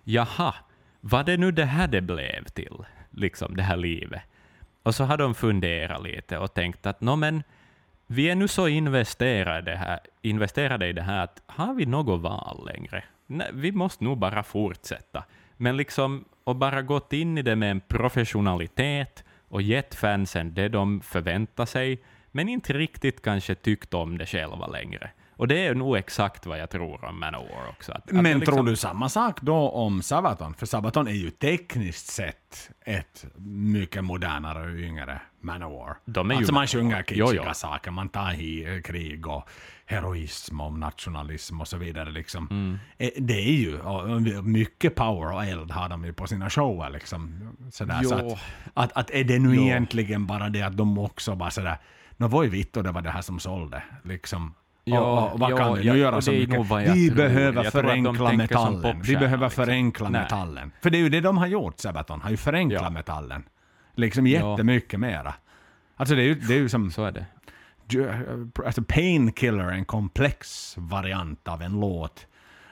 jaha, 0.05 0.55
var 1.01 1.25
det 1.25 1.37
nu 1.37 1.51
det 1.51 1.65
här 1.65 1.89
det 1.89 2.01
blev 2.01 2.45
till, 2.45 2.85
liksom 3.11 3.57
det 3.57 3.63
här 3.63 3.77
livet? 3.77 4.23
Och 4.83 4.95
så 4.95 5.05
har 5.05 5.17
de 5.17 5.35
funderat 5.35 6.03
lite 6.03 6.39
och 6.39 6.55
tänkt 6.55 6.87
att 6.87 7.01
nå 7.01 7.17
men, 7.17 7.43
vi 8.07 8.31
är 8.31 8.35
nu 8.35 8.49
så 8.49 8.69
investerade, 8.69 9.77
här, 9.77 10.01
investerade 10.23 10.87
i 10.87 10.93
det 10.93 11.03
här 11.03 11.25
att 11.25 11.43
har 11.47 11.75
vi 11.75 11.87
något 11.87 12.21
val 12.21 12.67
längre? 12.67 13.05
Nej, 13.27 13.51
vi 13.53 13.73
måste 13.73 14.05
nog 14.05 14.19
bara 14.19 14.43
fortsätta. 14.43 15.25
Men 15.57 15.77
liksom, 15.77 16.25
och 16.45 16.57
bara 16.57 16.83
gått 16.83 17.13
in 17.13 17.39
i 17.39 17.43
det 17.43 17.57
med 17.57 17.71
en 17.71 17.81
professionalitet 17.81 19.25
och 19.49 19.63
gett 19.63 19.95
fansen 19.95 20.55
det 20.55 20.69
de 20.69 21.01
förväntar 21.01 21.67
sig, 21.67 22.03
men 22.31 22.49
inte 22.49 22.73
riktigt 22.73 23.23
kanske 23.23 23.55
tyckt 23.55 23.95
om 23.95 24.19
det 24.19 24.27
själva 24.27 24.67
längre. 24.67 25.11
Och 25.37 25.49
det 25.49 25.67
är 25.67 25.75
nog 25.75 25.97
exakt 25.97 26.47
vad 26.47 26.59
jag 26.59 26.71
tror 26.71 27.05
om 27.05 27.21
Manowar 27.21 27.69
också. 27.69 27.93
Att, 27.93 27.99
att 27.99 28.11
Men 28.11 28.39
liksom, 28.39 28.55
tror 28.55 28.67
du 28.67 28.77
samma 28.77 29.09
sak 29.09 29.41
då 29.41 29.71
om 29.71 30.03
Sabaton? 30.03 30.55
För 30.55 30.67
Sabaton 30.67 31.09
är 31.09 31.13
ju 31.13 31.31
tekniskt 31.31 32.07
sett 32.07 32.71
ett 32.85 33.27
mycket 33.47 34.05
modernare 34.05 34.71
och 34.73 34.79
yngre 34.79 35.21
Manowar. 35.41 35.97
De 36.05 36.31
är 36.31 36.35
ju 36.35 36.39
alltså 36.39 36.53
man 36.53 36.67
sjunger 36.67 37.03
kitschiga 37.03 37.55
saker, 37.55 37.91
man 37.91 38.09
tar 38.09 38.33
i 38.33 38.83
krig 38.85 39.27
och 39.27 39.49
heroism 39.87 40.61
och 40.61 40.73
nationalism 40.79 41.61
och 41.61 41.69
så 41.69 41.77
vidare. 41.77 42.11
Liksom. 42.11 42.49
Mm. 42.51 42.79
Eh, 42.99 43.11
Det 43.19 43.35
är 43.41 43.53
ju 43.53 43.79
mycket 44.43 44.95
power 44.95 45.33
och 45.35 45.45
eld 45.45 45.71
har 45.71 45.89
de 45.89 46.05
ju 46.05 46.13
på 46.13 46.27
sina 46.27 46.51
shower. 46.51 46.91
Liksom. 46.91 47.49
Sådär, 47.73 48.03
så 48.03 48.15
att, 48.15 48.39
att, 48.75 48.93
att 48.93 49.11
är 49.11 49.25
det 49.25 49.39
nu 49.39 49.55
Jo. 49.55 49.63
egentligen 49.63 50.27
bara 50.27 50.49
det 50.49 50.63
att 50.63 50.77
de 50.77 50.99
också 50.99 51.35
bara 51.35 51.51
sådär, 51.51 51.77
nå 52.17 52.29
var 52.29 52.43
ju 52.45 52.49
vitt 52.51 52.77
och 52.77 52.83
det 52.85 52.93
var 52.93 53.03
det 53.03 53.11
här 53.11 53.23
som 53.23 53.39
sålde. 53.41 53.83
Liksom. 54.03 54.55
Ja, 54.85 55.01
och, 55.01 55.33
och 55.33 55.41
vad 55.41 55.51
ja, 55.53 55.57
kan 55.57 55.75
vi 55.75 55.83
ja, 55.87 55.93
nu 55.93 55.99
göra 55.99 56.21
så 56.21 56.31
mycket? 56.33 56.61
Vi 56.95 57.09
tror. 57.09 57.17
behöver 57.17 57.71
förenkla 57.71 58.33
metallen. 58.33 59.03
Vi 59.03 59.17
behöver 59.17 59.47
liksom. 59.47 59.65
förenkla 59.65 60.09
Nej. 60.09 60.21
metallen. 60.23 60.73
För 60.83 60.91
det 60.91 60.99
är 60.99 61.03
ju 61.03 61.09
det 61.09 61.21
de 61.21 61.39
har 61.39 61.47
gjort, 61.47 61.81
Sabaton. 61.81 62.21
Har 62.21 62.31
ju 62.31 62.37
förenklat 62.37 62.83
Ja. 62.83 62.91
metallen. 62.91 63.43
Liksom 63.95 64.27
Ja. 64.27 64.51
jättemycket 64.51 65.01
mera. 65.01 65.35
Alltså 65.97 66.15
det 66.15 66.23
är 66.23 66.27
ju, 66.27 66.35
det 66.35 66.55
är 66.55 66.59
ju 66.59 66.69
som... 66.69 66.91
Så 66.91 67.05
är 67.05 67.13
det. 67.13 67.27
Alltså 68.67 68.83
Painkiller 68.83 69.65
en 69.71 69.85
komplex 69.85 70.75
variant 70.79 71.49
av 71.49 71.63
en 71.63 71.81
låt. 71.81 72.27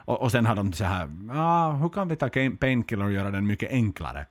Och, 0.04 0.22
och 0.22 0.32
sen 0.32 0.46
har 0.46 0.54
de 0.56 0.72
så 0.72 0.84
här, 0.84 1.10
ah, 1.32 1.72
hur 1.72 1.88
kan 1.88 2.08
vi 2.08 2.16
ta 2.16 2.28
Painkiller 2.60 3.04
och 3.04 3.12
göra 3.12 3.30
den 3.30 3.46
mycket 3.46 3.70
enklare? 3.70 4.26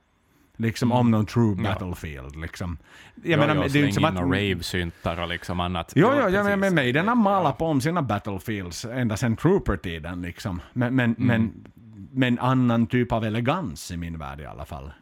Liksom 0.56 0.92
om 0.92 1.10
någon 1.10 1.26
true 1.26 1.52
Mm. 1.52 1.64
Ja. 1.64 1.70
battlefield. 1.72 2.36
Liksom. 2.36 2.78
Jag 3.14 3.30
Jag 3.32 3.38
menar, 3.40 3.54
menar, 3.54 3.68
det 3.68 3.78
är 3.78 3.80
ju 3.80 3.86
inte 3.88 3.94
som 3.94 4.04
att... 4.04 4.14
rave-syntar 4.14 5.22
och 5.22 5.28
liksom 5.28 5.60
annat. 5.60 5.92
Jo, 5.96 6.08
jo, 6.12 6.18
ja, 6.28 6.42
precis. 6.42 6.56
men, 6.60 6.74
Maiden 6.74 7.08
har 7.08 7.14
malat 7.14 7.58
på 7.58 7.66
om 7.66 7.80
sina 7.80 8.02
battlefields 8.02 8.84
ända 8.84 9.16
sedan 9.16 9.36
Trooper-tiden. 9.36 10.22
Liksom. 10.22 10.60
Men, 10.72 10.94
men, 10.94 11.14
Mm. 11.14 11.26
men, 11.26 11.64
men 12.12 12.38
annan 12.38 12.86
typ 12.86 13.12
av 13.12 13.24
elegans 13.24 13.90
i 13.90 13.96
min 13.96 14.18
värld 14.18 14.40
i 14.40 14.46
alla 14.46 14.64
fall. 14.64 14.92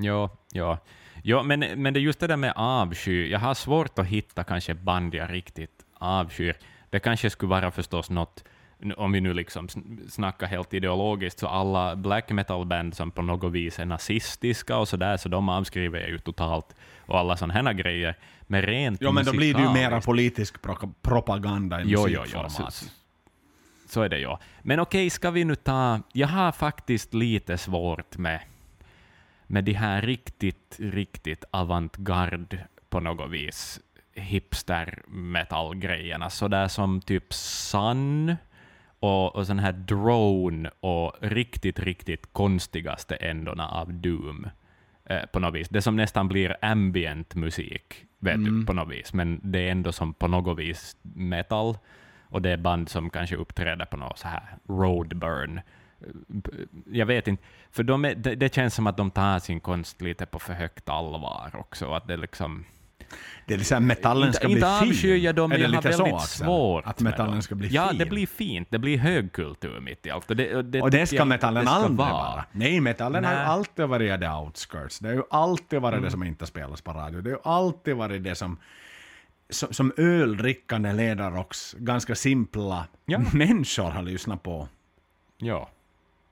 Ja, 0.00 0.30
ja. 0.52 0.78
Ja 1.22 1.42
men, 1.42 1.60
men 1.60 1.94
det 1.94 2.00
är 2.00 2.02
just 2.02 2.20
det 2.20 2.26
där 2.26 2.36
med 2.36 2.52
avsky. 2.56 3.28
Jag 3.30 3.38
har 3.38 3.54
svårt 3.54 3.98
att 3.98 4.06
hitta 4.06 4.44
kanske 4.44 4.74
band 4.74 5.14
jag 5.14 5.32
riktigt 5.32 5.84
avskyr. 5.94 6.56
Det 6.90 6.98
kanske 7.00 7.30
skulle 7.30 7.50
vara 7.50 7.70
förstås 7.70 8.10
något, 8.10 8.44
om 8.96 9.12
vi 9.12 9.20
nu 9.20 9.34
liksom 9.34 9.66
sn- 9.68 10.08
snackar 10.08 10.46
helt 10.46 10.74
ideologiskt, 10.74 11.38
så 11.38 11.46
alla 11.46 11.96
black 11.96 12.30
metal-band 12.30 12.94
som 12.94 13.10
på 13.10 13.22
något 13.22 13.52
vis 13.52 13.78
är 13.78 13.84
nazistiska 13.84 14.76
och 14.76 14.88
sådär, 14.88 15.16
så 15.16 15.28
de 15.28 15.48
avskriver 15.48 16.00
jag 16.00 16.08
ju 16.08 16.18
totalt, 16.18 16.76
och 17.06 17.18
alla 17.18 17.36
sådana 17.36 17.54
här 17.54 17.72
grejer. 17.72 18.18
Men 18.42 18.62
rent 18.62 18.98
Jo, 19.02 19.12
men 19.12 19.24
då 19.24 19.32
blir 19.32 19.54
det 19.54 19.62
ju 19.62 19.72
mera 19.72 20.00
politisk 20.00 20.62
pro 20.62 20.76
propaganda 21.02 21.80
i 21.80 21.84
Jo, 21.86 22.08
jo, 22.08 22.08
jo. 22.08 22.20
musikformat. 22.20 22.74
Så, 22.74 22.86
så 23.88 24.02
är 24.02 24.08
det 24.08 24.18
ju. 24.18 24.36
Men 24.62 24.80
okej, 24.80 25.10
ska 25.10 25.30
vi 25.30 25.44
nu 25.44 25.54
ta... 25.54 26.00
Jag 26.12 26.28
har 26.28 26.52
faktiskt 26.52 27.14
lite 27.14 27.58
svårt 27.58 28.16
med, 28.18 28.40
med 29.52 29.64
de 29.64 29.72
här 29.72 30.02
riktigt, 30.02 30.76
riktigt 30.80 31.44
avantgarde 31.50 32.58
på 32.88 33.00
något 33.00 33.30
vis 33.30 33.80
hipster 34.14 35.02
metal-grejerna, 35.08 36.30
sådär 36.30 36.68
som 36.68 37.00
typ 37.00 37.32
Sun 37.34 38.36
och, 39.00 39.36
och 39.36 39.46
sån 39.46 39.58
här 39.58 39.72
drone 39.72 40.70
och 40.80 41.12
riktigt, 41.20 41.78
riktigt 41.78 42.32
konstigaste 42.32 43.16
ändorna 43.16 43.68
av 43.68 43.92
Doom 43.94 44.46
eh, 45.04 45.26
på 45.32 45.38
något 45.40 45.54
vis. 45.54 45.68
Det 45.68 45.82
som 45.82 45.96
nästan 45.96 46.28
blir 46.28 46.56
ambient 46.62 47.34
musik, 47.34 48.04
vet 48.18 48.34
Mm. 48.34 48.60
du, 48.60 48.66
på 48.66 48.72
något 48.72 48.92
vis, 48.94 49.12
men 49.12 49.40
det 49.42 49.58
är 49.58 49.70
ändå 49.70 49.92
som 49.92 50.14
på 50.14 50.28
något 50.28 50.58
vis 50.58 50.96
metal, 51.02 51.78
och 52.22 52.42
det 52.42 52.50
är 52.50 52.56
band 52.56 52.88
som 52.88 53.10
kanske 53.10 53.36
uppträder 53.36 53.84
på 53.84 53.96
något 53.96 54.18
så 54.18 54.28
här 54.28 54.42
roadburn. 54.68 55.60
Jag 56.92 57.06
vet 57.06 57.28
inte, 57.28 57.42
för 57.70 57.82
de 57.82 58.04
är, 58.04 58.14
det, 58.14 58.34
det 58.34 58.54
känns 58.54 58.74
som 58.74 58.86
att 58.86 58.96
de 58.96 59.10
tar 59.10 59.38
sin 59.38 59.60
konst 59.60 60.00
lite 60.00 60.26
på 60.26 60.38
för 60.38 60.52
högt 60.52 60.88
allvar 60.88 61.50
också, 61.54 61.92
att 61.94 62.06
det 62.08 62.16
liksom... 62.16 62.64
Det 63.46 63.54
är 63.54 63.58
liksom 63.58 63.86
metallen 63.86 64.26
Inte- 64.26 64.36
ska 64.36 64.46
inte 64.48 64.56
bli 64.58 64.64
avskyr 64.90 65.14
fin. 65.14 65.22
jag 65.22 65.34
dem, 65.34 65.52
är 65.52 65.58
jag 65.58 65.68
har 65.68 65.76
lite 65.76 65.88
väldigt 65.88 66.20
så, 66.20 66.26
svårt 66.44 66.86
Att 66.86 67.00
metallen 67.00 67.42
ska 67.42 67.54
bli 67.54 67.68
Ja, 67.68 67.88
fin? 67.88 67.98
det 67.98 68.06
blir 68.06 68.26
fint. 68.26 68.68
Det 68.70 68.78
blir 68.78 68.98
högkultur 68.98 69.80
mitt 69.80 70.06
i 70.06 70.10
allt. 70.10 70.30
Och 70.30 70.36
det, 70.36 70.56
och 70.56 70.64
det, 70.64 70.82
Och 70.82 70.90
det 70.90 71.06
ska 71.06 71.16
jag 71.16 71.26
metallen 71.28 71.60
inte 71.62 71.70
det 71.72 71.74
ska 71.76 71.84
aldrig 71.84 71.98
vara. 71.98 72.10
vara. 72.12 72.44
Nej, 72.52 72.80
metallen 72.80 73.24
har 73.24 73.32
ju 73.32 73.38
Nej. 73.38 73.46
alltid 73.46 73.84
varit 73.88 74.20
the 74.20 74.28
outskirts. 74.28 74.98
Det 74.98 75.08
har 75.08 75.14
ju 75.14 75.22
alltid 75.30 75.80
varit 75.80 75.92
Mm. 75.92 76.04
det 76.04 76.10
som 76.10 76.22
inte 76.22 76.46
spelas 76.46 76.80
på 76.80 76.92
radio. 76.92 77.20
Det 77.20 77.30
har 77.30 77.36
ju 77.36 77.42
alltid 77.44 77.96
varit 77.96 78.24
det 78.24 78.34
som 78.34 78.58
som, 79.50 79.72
som 79.72 79.92
öldrickande 79.96 80.92
ledarrocks, 80.92 81.74
ganska 81.78 82.14
simpla 82.14 82.86
Ja. 83.04 83.18
människor 83.32 83.90
har 83.90 84.02
lyssnat 84.02 84.42
på. 84.42 84.68
Ja, 85.38 85.68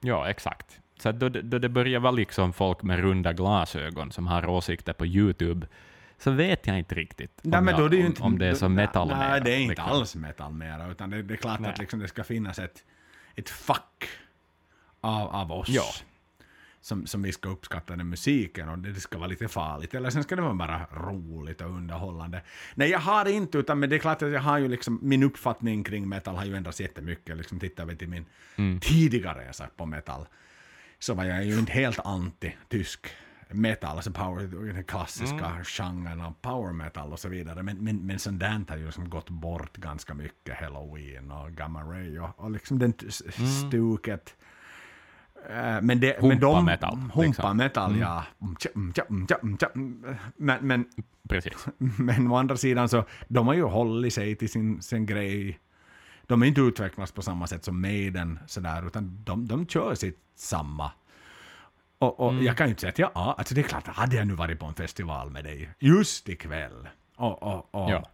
ja 0.00 0.30
exakt. 0.30 0.80
Så 0.98 1.12
då, 1.12 1.28
då 1.28 1.58
det 1.58 1.68
börjar 1.68 2.00
vara 2.00 2.12
liksom 2.12 2.52
folk 2.52 2.82
med 2.82 3.00
runda 3.00 3.32
glasögon 3.32 4.12
som 4.12 4.26
har 4.26 4.46
åsikter 4.46 4.92
på 4.92 5.06
YouTube, 5.06 5.66
så 6.18 6.30
vet 6.30 6.66
jag 6.66 6.78
inte 6.78 6.94
riktigt 6.94 7.40
om, 7.44 7.50
Nej, 7.50 7.60
men 7.62 7.78
jag, 7.78 7.90
det 7.90 8.00
om, 8.00 8.06
inte, 8.06 8.22
om 8.22 8.38
det 8.38 8.46
är 8.46 8.54
som 8.54 8.74
metal 8.74 9.08
Nej, 9.08 9.16
mera, 9.16 9.40
det 9.40 9.52
är 9.54 9.58
inte 9.58 9.68
liksom. 9.68 9.90
alls 9.90 10.16
metal 10.16 10.52
mera, 10.52 10.90
utan 10.90 11.10
det, 11.10 11.22
det 11.22 11.34
är 11.34 11.36
klart 11.36 11.60
Nej. 11.60 11.70
att 11.70 11.78
liksom 11.78 12.00
det 12.00 12.08
ska 12.08 12.24
finnas 12.24 12.58
ett, 12.58 12.84
ett 13.34 13.50
fack 13.50 14.08
av, 15.00 15.28
av 15.28 15.52
oss. 15.52 15.68
Ja. 15.68 15.84
Som, 16.82 17.06
som 17.06 17.22
vi 17.22 17.32
ska 17.32 17.48
uppskatta 17.48 17.96
den 17.96 18.08
musiken 18.08 18.68
och 18.68 18.78
det, 18.78 18.92
det 18.92 19.00
ska 19.00 19.18
vara 19.18 19.28
lite 19.28 19.48
farligt. 19.48 19.94
Eller 19.94 20.10
sen 20.10 20.22
ska 20.22 20.36
det 20.36 20.42
vara 20.42 20.54
bara 20.54 20.86
roligt 20.92 21.60
och 21.60 21.70
underhållande. 21.70 22.42
Nej, 22.74 22.90
jag 22.90 22.98
har 22.98 23.28
inte, 23.28 23.58
utan 23.58 23.78
men 23.78 23.90
det 23.90 23.96
är 23.96 24.00
klart 24.00 24.22
att 24.22 24.30
jag 24.30 24.40
har 24.40 24.58
ju 24.58 24.68
liksom, 24.68 24.98
min 25.02 25.22
uppfattning 25.22 25.84
kring 25.84 26.08
metal 26.08 26.36
har 26.36 26.44
ju 26.44 26.56
ändrats 26.56 26.80
jättemycket. 26.80 27.36
Liksom 27.36 27.60
tittar 27.60 27.84
vi 27.86 27.96
till 27.96 28.08
min 28.08 28.26
Mm. 28.56 28.80
tidigare 28.80 29.48
resa 29.48 29.68
på 29.76 29.86
metal, 29.86 30.26
så 30.98 31.14
var 31.14 31.24
jag 31.24 31.44
ju 31.44 31.58
inte 31.58 31.72
helt 31.72 31.98
anti 32.04 32.56
tysk 32.68 33.06
metal, 33.52 33.96
alltså 33.96 34.10
power, 34.12 34.72
den 34.72 34.84
klassiska 34.84 35.46
Mm. 35.46 35.64
genren 35.64 36.20
av 36.20 36.34
power 36.42 36.72
metal 36.72 37.12
och 37.12 37.18
så 37.18 37.28
vidare. 37.28 37.62
Men, 37.62 37.76
men, 37.84 38.06
men 38.06 38.18
sånt 38.18 38.40
där 38.40 38.64
har 38.68 38.76
ju 38.76 38.84
liksom 38.86 39.10
gått 39.10 39.30
bort 39.30 39.76
ganska 39.76 40.14
mycket, 40.14 40.56
Halloween 40.60 41.30
och 41.30 41.52
Gamma 41.52 41.82
Ray 41.82 42.18
och, 42.18 42.40
och 42.44 42.50
liksom 42.50 42.78
den 42.78 42.92
s- 43.08 43.22
stuket. 43.68 44.36
Eh, 45.48 45.80
Men, 45.82 46.00
det, 46.00 46.22
men 46.22 46.40
de... 46.40 46.54
Humpa-metal, 46.54 46.96
Humpa 46.96 47.22
liksom. 47.22 47.56
metal, 47.56 47.98
ja. 47.98 48.24
Mm, 48.40 48.56
mm, 48.74 48.92
mm, 49.10 49.26
mm, 49.42 49.58
mm. 49.74 50.16
Men, 50.36 50.66
men, 50.66 50.84
Precis. 51.28 51.66
men 51.78 52.30
å 52.30 52.36
andra 52.36 52.56
sidan 52.56 52.88
så, 52.88 53.04
de 53.28 53.46
har 53.46 53.54
ju 53.54 53.62
hållit 53.62 54.14
sig 54.14 54.34
till 54.36 54.50
sin, 54.50 54.82
sin 54.82 55.06
grej. 55.06 55.58
De 56.26 56.42
är 56.42 56.46
inte 56.46 56.60
utvecklats 56.60 57.12
på 57.12 57.22
samma 57.22 57.46
sätt 57.46 57.64
som 57.64 57.80
Maiden, 57.80 58.38
sådär, 58.46 58.86
utan 58.86 59.22
de, 59.24 59.46
de 59.46 59.66
kör 59.66 59.94
sitt 59.94 60.18
samma. 60.34 60.90
Och, 61.98 62.20
och 62.20 62.34
jag 62.34 62.56
kan 62.56 62.66
ju 62.66 62.70
inte 62.70 62.80
säga 62.80 62.90
att 62.90 62.98
jag, 62.98 63.10
ja, 63.14 63.34
alltså 63.38 63.54
det 63.54 63.60
är 63.60 63.62
klart, 63.62 63.86
hade 63.86 64.16
jag 64.16 64.26
nu 64.26 64.34
varit 64.34 64.58
på 64.58 64.66
en 64.66 64.74
festival 64.74 65.30
med 65.30 65.44
dig 65.44 65.70
just 65.78 66.28
ikväll 66.28 66.88
och, 67.16 67.42
och, 67.42 67.74
och 67.74 67.90
Ja. 67.90 68.04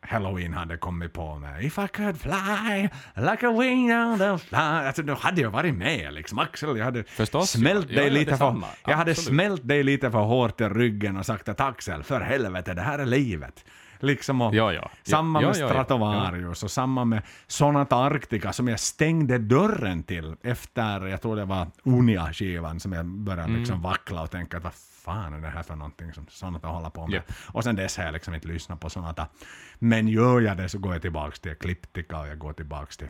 Halloween 0.00 0.54
hade 0.54 0.76
kommit 0.76 1.12
på 1.12 1.34
med 1.38 1.64
If 1.64 1.78
I 1.78 1.88
could 1.88 2.20
fly 2.20 2.82
like 3.14 3.46
a 3.46 3.52
wing 3.60 3.92
on 3.94 4.18
the 4.18 4.38
fly. 4.38 4.58
Alltså 4.58 5.02
då 5.02 5.14
hade 5.14 5.40
jag 5.40 5.50
varit 5.50 5.74
med 5.74 6.14
liksom. 6.14 6.38
Axel, 6.38 6.76
jag 6.78 6.84
hade 6.84 7.04
Förstås, 7.04 7.50
smält 7.50 7.88
dig 7.88 8.10
lite 8.10 8.36
för, 8.36 8.62
jag 8.86 8.96
hade 8.96 9.10
Absolut. 9.10 9.28
smält 9.28 9.68
dig 9.68 9.82
lite 9.82 10.10
för 10.10 10.18
hårt 10.18 10.60
i 10.60 10.64
ryggen 10.64 11.16
och 11.16 11.26
sagt 11.26 11.48
att 11.48 11.60
Axel, 11.60 12.02
för 12.02 12.20
helvete, 12.20 12.74
det 12.74 12.82
här 12.82 12.98
är 12.98 13.06
livet. 13.06 13.64
Liksom 14.00 14.40
och 14.40 14.54
Ja, 14.54 14.72
ja. 14.72 14.90
samma 15.02 15.42
Ja, 15.42 15.46
med. 15.48 15.56
Stratovarius 15.56 16.62
och 16.62 16.70
samma 16.70 17.04
med 17.04 17.22
Sonata 17.46 17.96
Arctica 17.96 18.52
som 18.52 18.68
jag 18.68 18.80
stängde 18.80 19.38
dörren 19.38 20.02
till 20.02 20.34
efter, 20.42 21.06
jag 21.06 21.22
tror 21.22 21.36
det 21.36 21.44
var 21.44 21.66
Unia-skivan 21.84 22.80
som 22.80 22.92
jag 22.92 23.06
började 23.06 23.42
Mm. 23.48 23.58
liksom 23.60 23.82
vackla 23.82 24.22
och 24.22 24.30
tänka 24.30 24.56
att 24.56 24.62
fan 25.06 25.34
är 25.34 25.40
det 25.40 25.48
här 25.48 25.62
för 25.62 25.76
någonting 25.76 26.12
som 26.12 26.26
Sonata 26.28 26.68
håller 26.68 26.90
på 26.90 27.06
med. 27.06 27.14
Japp. 27.14 27.32
Och 27.52 27.64
sen 27.64 27.76
dess 27.76 27.96
har 27.96 28.04
jag 28.04 28.12
liksom 28.12 28.34
inte 28.34 28.48
lyssnat 28.48 28.80
på 28.80 28.90
Sonata. 28.90 29.28
Men 29.78 30.08
gör 30.08 30.40
jag 30.40 30.56
det 30.56 30.68
så 30.68 30.78
går 30.78 30.92
jag 30.92 31.02
tillbaks 31.02 31.40
till 31.40 31.52
Ecliptica 31.52 32.20
och 32.20 32.28
jag 32.28 32.38
går 32.38 32.52
tillbaks 32.52 32.96
till 32.96 33.08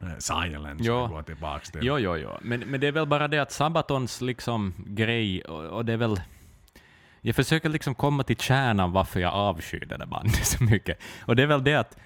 eh, 0.00 0.18
Silence 0.18 0.84
jag 0.84 1.10
går 1.10 1.22
tillbaks 1.22 1.70
till... 1.70 1.80
Jo, 1.84 1.98
jo, 1.98 2.16
jo. 2.16 2.30
Men, 2.40 2.60
men 2.60 2.80
det 2.80 2.86
är 2.86 2.92
väl 2.92 3.06
bara 3.06 3.28
det 3.28 3.38
att 3.38 3.52
Sabatons 3.52 4.20
liksom 4.20 4.74
grej, 4.86 5.42
och, 5.44 5.64
och 5.64 5.84
det 5.84 5.92
är 5.92 5.96
väl... 5.96 6.20
Jag 7.20 7.36
försöker 7.36 7.68
liksom 7.68 7.94
komma 7.94 8.22
till 8.22 8.36
kärnan 8.36 8.92
varför 8.92 9.20
jag 9.20 9.32
avskyr 9.32 9.86
det 9.86 9.96
där 9.96 10.06
bandet 10.06 10.46
så 10.46 10.64
mycket. 10.64 10.98
Och 11.20 11.36
det 11.36 11.42
är 11.42 11.46
väl 11.46 11.64
det 11.64 11.74
att, 11.74 11.96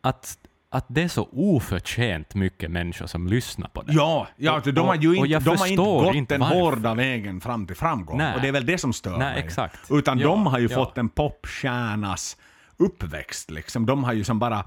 att, 0.00 0.38
att 0.72 0.84
det 0.88 1.02
är 1.02 1.08
så 1.08 1.28
oförtjänt 1.32 2.34
mycket 2.34 2.70
människor 2.70 3.06
som 3.06 3.26
lyssnar 3.28 3.68
på 3.68 3.82
det. 3.82 3.92
Ja, 3.92 4.26
ja 4.36 4.56
Och- 4.66 4.74
de 4.74 4.86
har 4.86 4.94
ju 4.94 5.14
inte, 5.16 5.38
de 5.38 5.56
har 5.58 5.66
inte 5.66 5.76
gått 5.82 6.14
inte 6.14 6.34
den 6.34 6.42
hårda 6.42 6.94
vägen 6.94 7.40
fram 7.40 7.66
till 7.66 7.76
framgång. 7.76 8.18
Nej. 8.18 8.34
Och 8.34 8.40
det 8.40 8.48
är 8.48 8.52
väl 8.52 8.66
det 8.66 8.78
som 8.78 8.92
stör 8.92 9.10
Nej, 9.18 9.34
mig. 9.34 9.44
exakt. 9.44 9.78
Utan 9.90 10.18
Ja, 10.18 10.26
de 10.28 10.46
har 10.46 10.58
ju 10.58 10.68
ja. 10.70 10.74
fått 10.74 10.98
en 10.98 11.08
popstjärnas 11.08 12.36
uppväxt. 12.76 13.50
Liksom. 13.50 13.86
De 13.86 14.04
har 14.04 14.12
ju 14.12 14.24
som 14.24 14.38
bara... 14.38 14.64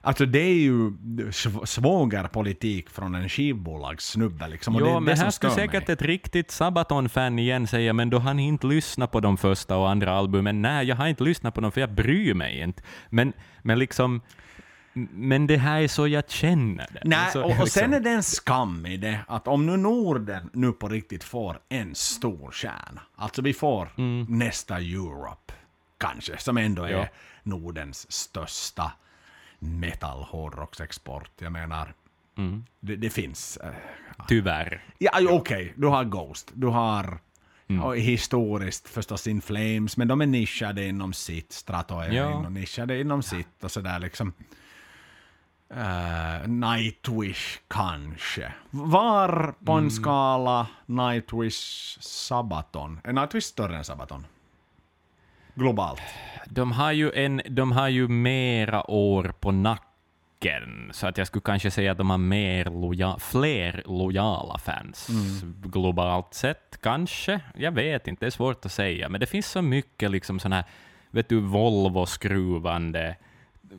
Alltså 0.00 0.26
det 0.26 0.38
är 0.38 0.54
ju 0.54 0.90
sv- 0.90 1.64
svågerpolitik 1.64 2.90
från 2.90 3.14
en 3.14 3.28
skivbolagssnubbe. 3.28 4.48
Liksom. 4.48 4.74
Och 4.74 4.80
det 4.82 4.88
Jo, 4.90 4.96
är 4.96 5.00
men 5.00 5.16
det 5.16 5.22
här 5.22 5.30
skulle 5.30 5.54
mig. 5.54 5.64
säkert 5.66 5.88
ett 5.88 6.02
riktigt 6.02 6.50
Sabaton-fan 6.50 7.38
igen 7.38 7.66
säga, 7.66 7.92
men 7.92 8.10
då 8.10 8.18
har 8.18 8.34
ni 8.34 8.46
inte 8.46 8.66
lyssnat 8.66 9.10
på 9.10 9.20
de 9.20 9.36
första 9.36 9.76
och 9.76 9.90
andra 9.90 10.12
albumen. 10.12 10.62
Nej, 10.62 10.86
jag 10.86 10.96
har 10.96 11.06
inte 11.06 11.24
lyssnat 11.24 11.54
på 11.54 11.60
dem 11.60 11.72
för 11.72 11.80
jag 11.80 11.90
bryr 11.94 12.34
mig 12.34 12.60
inte. 12.60 12.82
Men, 13.10 13.32
men 13.62 13.78
liksom... 13.78 14.20
Men 15.10 15.46
det 15.46 15.56
här 15.56 15.80
är 15.80 15.88
så 15.88 16.08
jag 16.08 16.30
känner 16.30 16.86
det. 16.92 17.00
Nej, 17.04 17.30
så, 17.32 17.42
och, 17.44 17.50
och 17.50 17.54
sen 17.56 17.64
liksom- 17.64 17.92
är 17.92 18.00
det 18.00 18.10
en 18.10 18.22
skam 18.22 18.86
i 18.86 18.96
det 18.96 19.20
att 19.28 19.48
om 19.48 19.66
nu 19.66 19.76
Norden 19.76 20.50
nu 20.52 20.72
på 20.72 20.88
riktigt 20.88 21.24
får 21.24 21.58
en 21.68 21.94
stor 21.94 22.50
stjärna, 22.50 23.00
alltså 23.16 23.42
vi 23.42 23.54
får 23.54 23.88
nästa 24.30 24.78
Europe, 24.78 25.52
kanske, 25.98 26.38
som 26.38 26.56
ändå 26.58 26.82
är 26.82 26.88
Mm. 26.88 27.00
Ja. 27.00 27.08
Nordens 27.42 28.12
största 28.12 28.92
metal 29.58 30.22
hårdrocksexport. 30.22 31.30
Jag 31.38 31.52
menar, 31.52 31.94
Mm. 32.38 32.64
det, 32.80 32.96
det 32.96 33.10
finns... 33.10 33.56
eh, 33.56 33.70
Tyvärr. 34.28 34.84
Ja, 34.98 35.10
okej, 35.30 35.72
du 35.76 35.86
har 35.86 36.04
Ghost, 36.04 36.50
du 36.54 36.66
har 36.66 37.18
Mm. 37.68 37.92
historiskt 38.00 38.88
förstås 38.88 39.26
In 39.26 39.40
Flames, 39.42 39.96
men 39.96 40.08
de 40.08 40.20
är 40.20 40.26
nischade 40.26 40.84
inom 40.86 41.12
sitt. 41.12 41.52
Strato 41.52 41.98
är 42.00 42.12
Ja. 42.12 42.48
nischade 42.48 43.00
inom 43.00 43.22
sitt 43.22 43.64
och 43.64 43.70
sådär 43.70 43.98
liksom. 43.98 44.32
Uh, 45.72 46.48
Nightwish 46.48 47.58
kanske. 47.68 48.52
Var 48.70 49.54
på 49.64 49.72
Mm. 49.72 49.84
en 49.84 49.90
skala 49.90 50.66
Nightwish 50.86 51.98
Sabaton? 52.00 53.00
Är 53.04 53.12
Nightwish 53.12 53.44
större 53.44 53.76
än 53.76 53.84
Sabaton? 53.84 54.26
Globalt. 55.54 56.00
De 56.46 56.72
har 56.72 56.92
ju, 56.92 57.12
en, 57.12 57.42
de 57.50 57.72
har 57.72 57.88
ju 57.88 58.08
mera 58.08 58.90
år 58.90 59.34
på 59.40 59.52
nacken, 59.52 60.90
så 60.92 61.06
att 61.06 61.18
jag 61.18 61.26
skulle 61.26 61.42
kanske 61.42 61.70
säga 61.70 61.92
att 61.92 61.98
de 61.98 62.10
har 62.10 62.18
mer 62.18 62.64
loja, 62.64 63.16
fler 63.18 63.82
lojala 63.86 64.58
fans. 64.58 65.08
Globalt 65.62 66.34
sett, 66.34 66.78
kanske. 66.82 67.40
Jag 67.54 67.72
vet 67.72 68.08
inte, 68.08 68.24
det 68.24 68.28
är 68.28 68.30
svårt 68.30 68.66
att 68.66 68.72
säga. 68.72 69.08
Men 69.08 69.20
det 69.20 69.26
finns 69.26 69.46
så 69.46 69.62
mycket 69.62 70.10
liksom 70.10 70.38
såna 70.40 70.56
här, 70.56 70.64
vet 71.10 71.28
du, 71.28 71.40
Volvo-skruvande 71.40 73.14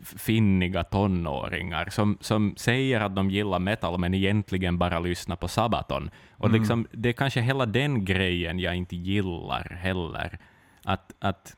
finniga 0.04 0.84
tonåringar 0.84 1.90
som, 1.90 2.18
som 2.22 2.54
säger 2.58 3.02
att 3.02 3.16
de 3.16 3.30
gillar 3.30 3.60
metal 3.60 4.00
men 4.00 4.14
egentligen 4.14 4.78
bara 4.78 5.00
lyssnar 5.00 5.36
på 5.36 5.48
Sabaton. 5.48 6.10
Och 6.32 6.50
liksom, 6.50 6.88
det 6.92 7.10
är 7.10 7.14
kanske 7.14 7.42
hela 7.42 7.66
den 7.66 8.06
grejen 8.06 8.60
jag 8.60 8.76
inte 8.76 8.96
gillar 8.96 9.78
heller. 9.82 10.40
Att, 10.84 11.14
att 11.20 11.56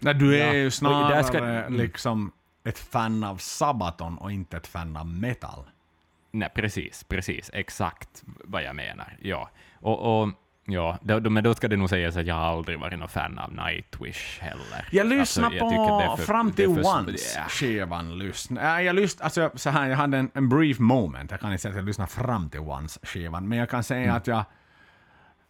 Nej, 0.00 0.14
du 0.14 0.40
är 0.40 0.46
Ja, 0.46 0.54
ju 0.54 0.70
snarare 0.70 1.24
ska- 1.24 1.38
mm. 1.38 1.74
liksom 1.74 2.32
ett 2.64 2.78
fan 2.78 3.24
av 3.24 3.36
Sabaton 3.36 4.18
och 4.18 4.32
inte 4.32 4.56
ett 4.56 4.66
fan 4.66 4.96
av 4.96 5.06
metal. 5.06 5.64
Nej, 6.30 6.48
precis, 6.54 7.04
precis, 7.04 7.50
exakt 7.54 8.22
vad 8.24 8.62
jag 8.62 8.76
menar. 8.76 9.16
Ja. 9.22 9.50
Och, 9.74 10.22
och 10.22 10.28
Ja, 10.68 10.98
då, 11.02 11.20
då, 11.20 11.30
men 11.30 11.44
då 11.44 11.54
ska 11.54 11.68
det 11.68 11.76
nog 11.76 11.88
sägas 11.90 12.16
att 12.16 12.26
jag 12.26 12.36
aldrig 12.36 12.80
varit 12.80 12.98
någon 12.98 13.08
fan 13.08 13.38
av 13.38 13.52
Nightwish 13.52 14.40
heller. 14.40 14.88
Jag 14.90 15.06
lyssnade 15.06 15.60
Alltså, 15.60 15.68
det 15.68 15.74
är 16.04 16.08
på 16.10 16.16
för- 16.16 16.24
fram 16.24 16.52
till 16.52 16.74
för- 16.74 16.98
Once, 16.98 17.38
Ja. 17.38 17.44
skivan. 17.48 18.18
Lyssna. 18.18 18.78
Äh, 18.78 18.84
jag, 18.86 18.96
lyssn, 18.96 19.22
alltså, 19.22 19.50
så 19.54 19.70
här, 19.70 19.88
jag 19.88 19.96
hade 19.96 20.18
en, 20.18 20.30
en 20.34 20.48
brief 20.48 20.78
moment. 20.78 21.30
Jag 21.30 21.40
kan 21.40 21.52
inte 21.52 21.62
säga 21.62 21.70
att 21.72 21.76
jag 21.76 21.84
lyssnade 21.86 22.10
fram 22.10 22.50
till 22.50 22.60
Once-skivan, 22.60 23.48
men 23.48 23.58
jag 23.58 23.70
kan 23.70 23.82
säga 23.84 24.02
Mm. 24.04 24.16
att 24.16 24.26
jag... 24.26 24.44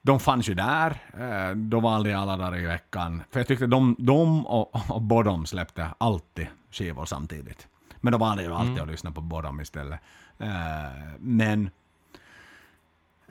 De 0.02 0.20
fanns 0.20 0.48
ju 0.48 0.54
där. 0.54 0.90
Eh, 1.18 1.54
Då 1.56 1.80
valde 1.80 2.10
jag 2.10 2.20
alla 2.20 2.36
dagar 2.36 2.58
i 2.58 2.66
veckan. 2.66 3.22
För 3.30 3.40
jag 3.40 3.46
tyckte 3.46 3.66
de, 3.66 3.96
de 3.98 4.46
och, 4.46 4.90
och 4.90 5.02
Bodom 5.02 5.46
släppte 5.46 5.88
alltid 5.98 6.46
skivor 6.70 7.04
samtidigt. 7.04 7.68
Men 8.00 8.12
då 8.12 8.18
valde 8.18 8.42
jag 8.42 8.52
alltid 8.52 8.70
Mm. 8.72 8.82
att 8.84 8.90
lyssna 8.90 9.10
på 9.10 9.20
Bodom 9.20 9.60
istället. 9.60 10.00
Eh, 10.38 10.48
Men 11.18 11.70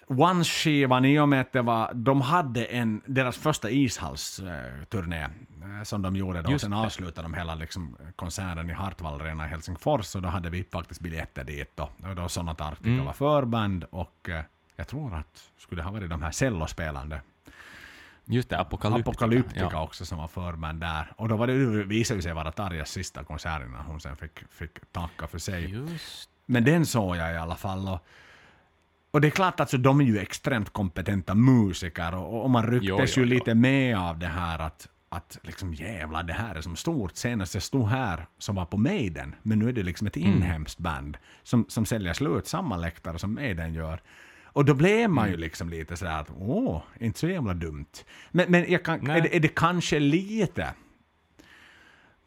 Once-skivan, 0.07 1.05
i 1.05 1.19
och 1.19 1.29
med 1.29 1.41
att 1.41 1.51
det 1.51 1.61
var, 1.61 1.93
de 1.93 2.21
hade 2.21 2.65
en, 2.65 3.01
deras 3.05 3.37
första 3.37 3.69
ishallsturné 3.69 5.21
eh, 5.23 5.83
som 5.83 6.01
de 6.01 6.15
gjorde 6.15 6.41
då. 6.41 6.51
Just 6.51 6.61
Sen 6.61 6.71
det. 6.71 6.77
avslutade 6.77 7.25
de 7.25 7.33
hela 7.33 7.55
liksom, 7.55 7.97
konserten 8.15 8.69
i 8.69 8.73
Hartwall 8.73 9.21
Arena 9.21 9.45
i 9.45 9.49
Helsingfors 9.49 10.15
och 10.15 10.21
då 10.21 10.29
hade 10.29 10.49
vi 10.49 10.63
faktiskt 10.63 11.01
biljetter 11.01 11.43
dit. 11.43 11.71
Då. 11.75 11.89
Och 12.09 12.15
då 12.15 12.29
Sonata 12.29 12.63
Arctica 12.65 12.89
Mm. 12.89 13.05
var 13.05 13.13
förband 13.13 13.83
och 13.89 14.29
eh, 14.29 14.41
jag 14.75 14.87
tror 14.87 15.15
att 15.15 15.43
skulle 15.57 15.81
det 15.81 15.85
ha 15.85 15.91
varit 15.91 16.09
de 16.09 16.23
här 16.23 16.31
cellospelande 16.31 17.21
Just 18.27 18.49
det, 18.49 18.59
Apocalyptica. 18.59 19.09
Apocalyptica 19.09 19.69
Ja. 19.71 19.83
också 19.83 20.05
som 20.05 20.17
var 20.17 20.27
förband 20.27 20.79
där. 20.79 21.13
Och 21.17 21.29
då 21.29 21.35
var 21.37 21.47
det, 21.47 21.77
det 21.77 21.83
visade 21.83 22.21
sig 22.21 22.33
vara 22.33 22.51
Tarjas 22.51 22.89
sista 22.89 23.23
konsert 23.23 23.61
innan 23.61 23.85
hon 23.85 24.01
sen 24.01 24.17
fick, 24.17 24.39
fick 24.51 24.91
tacka 24.91 25.27
för 25.27 25.37
sig. 25.39 25.75
Men 26.45 26.63
den 26.63 26.85
såg 26.85 27.15
jag 27.17 27.33
i 27.33 27.37
alla 27.37 27.55
fall. 27.55 27.87
Och, 27.87 27.99
och 29.15 29.21
det 29.21 29.27
är 29.27 29.31
klart 29.31 29.53
att 29.53 29.59
alltså, 29.59 29.77
de 29.77 30.01
är 30.01 30.05
ju 30.05 30.19
extremt 30.19 30.69
kompetenta 30.69 31.35
musiker 31.35 32.15
och, 32.15 32.43
och 32.43 32.49
man 32.49 32.67
rycktes 32.67 32.89
Jo, 32.89 32.97
jo, 32.99 33.05
ju 33.05 33.21
jo. 33.21 33.25
lite 33.25 33.55
med 33.55 33.97
av 33.97 34.19
det 34.19 34.27
här 34.27 34.59
att, 34.59 34.87
att 35.09 35.39
liksom 35.41 35.73
jävlar 35.73 36.23
det 36.23 36.33
här 36.33 36.55
är 36.55 36.61
som 36.61 36.75
stort. 36.75 37.15
Senast 37.15 37.53
jag 37.53 37.63
stod 37.63 37.87
här 37.87 38.27
som 38.37 38.55
var 38.55 38.65
på 38.65 38.77
Maiden, 38.77 39.35
men 39.43 39.59
nu 39.59 39.69
är 39.69 39.73
det 39.73 39.83
liksom 39.83 40.07
ett 40.07 40.17
inhemskt 40.17 40.77
band 40.77 41.17
som, 41.43 41.65
som 41.67 41.85
säljer 41.85 42.13
slut 42.13 42.47
samma 42.47 42.77
läktare 42.77 43.19
som 43.19 43.33
Maiden 43.33 43.73
gör. 43.73 44.01
Och 44.43 44.65
då 44.65 44.73
blev 44.73 45.09
man 45.09 45.29
ju 45.29 45.37
liksom 45.37 45.69
lite 45.69 45.97
sådär 45.97 46.19
att 46.19 46.31
åh, 46.37 46.81
inte 46.99 47.19
så 47.19 47.27
jävla 47.27 47.53
dumt. 47.53 47.93
Men, 48.31 48.51
men 48.51 48.71
jag 48.71 48.83
kan, 48.83 49.07
är, 49.09 49.21
det, 49.21 49.35
är 49.35 49.39
det 49.39 49.55
kanske 49.55 49.99
lite 49.99 50.73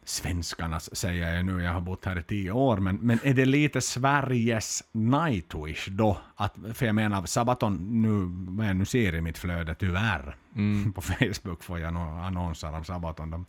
svenskarnas 0.09 0.97
säger 0.97 1.35
jag 1.35 1.45
nu, 1.45 1.63
jag 1.63 1.73
har 1.73 1.81
bott 1.81 2.05
här 2.05 2.19
i 2.19 2.23
tio 2.23 2.51
år, 2.53 2.77
men, 2.77 2.97
men 2.97 3.19
är 3.23 3.35
det 3.35 3.45
lite 3.45 3.81
Sveriges 3.81 4.85
Nightwish 4.93 5.89
då? 5.89 6.19
Att, 6.37 6.55
för 6.75 6.87
jag 6.87 6.95
menar, 6.95 7.27
Sabaton, 7.27 8.03
nu, 8.03 8.31
vad 8.57 8.67
jag 8.67 8.77
nu 8.77 8.85
ser 8.85 9.15
i 9.15 9.21
mitt 9.21 9.39
flöde, 9.39 9.75
tyvärr, 9.75 10.37
Mm. 10.55 10.93
på 10.97 11.01
Facebook 11.03 11.63
får 11.65 11.79
jag 11.79 11.97
annonser 11.97 12.73
om 12.73 12.85
Sabaton. 12.85 13.31
De 13.31 13.47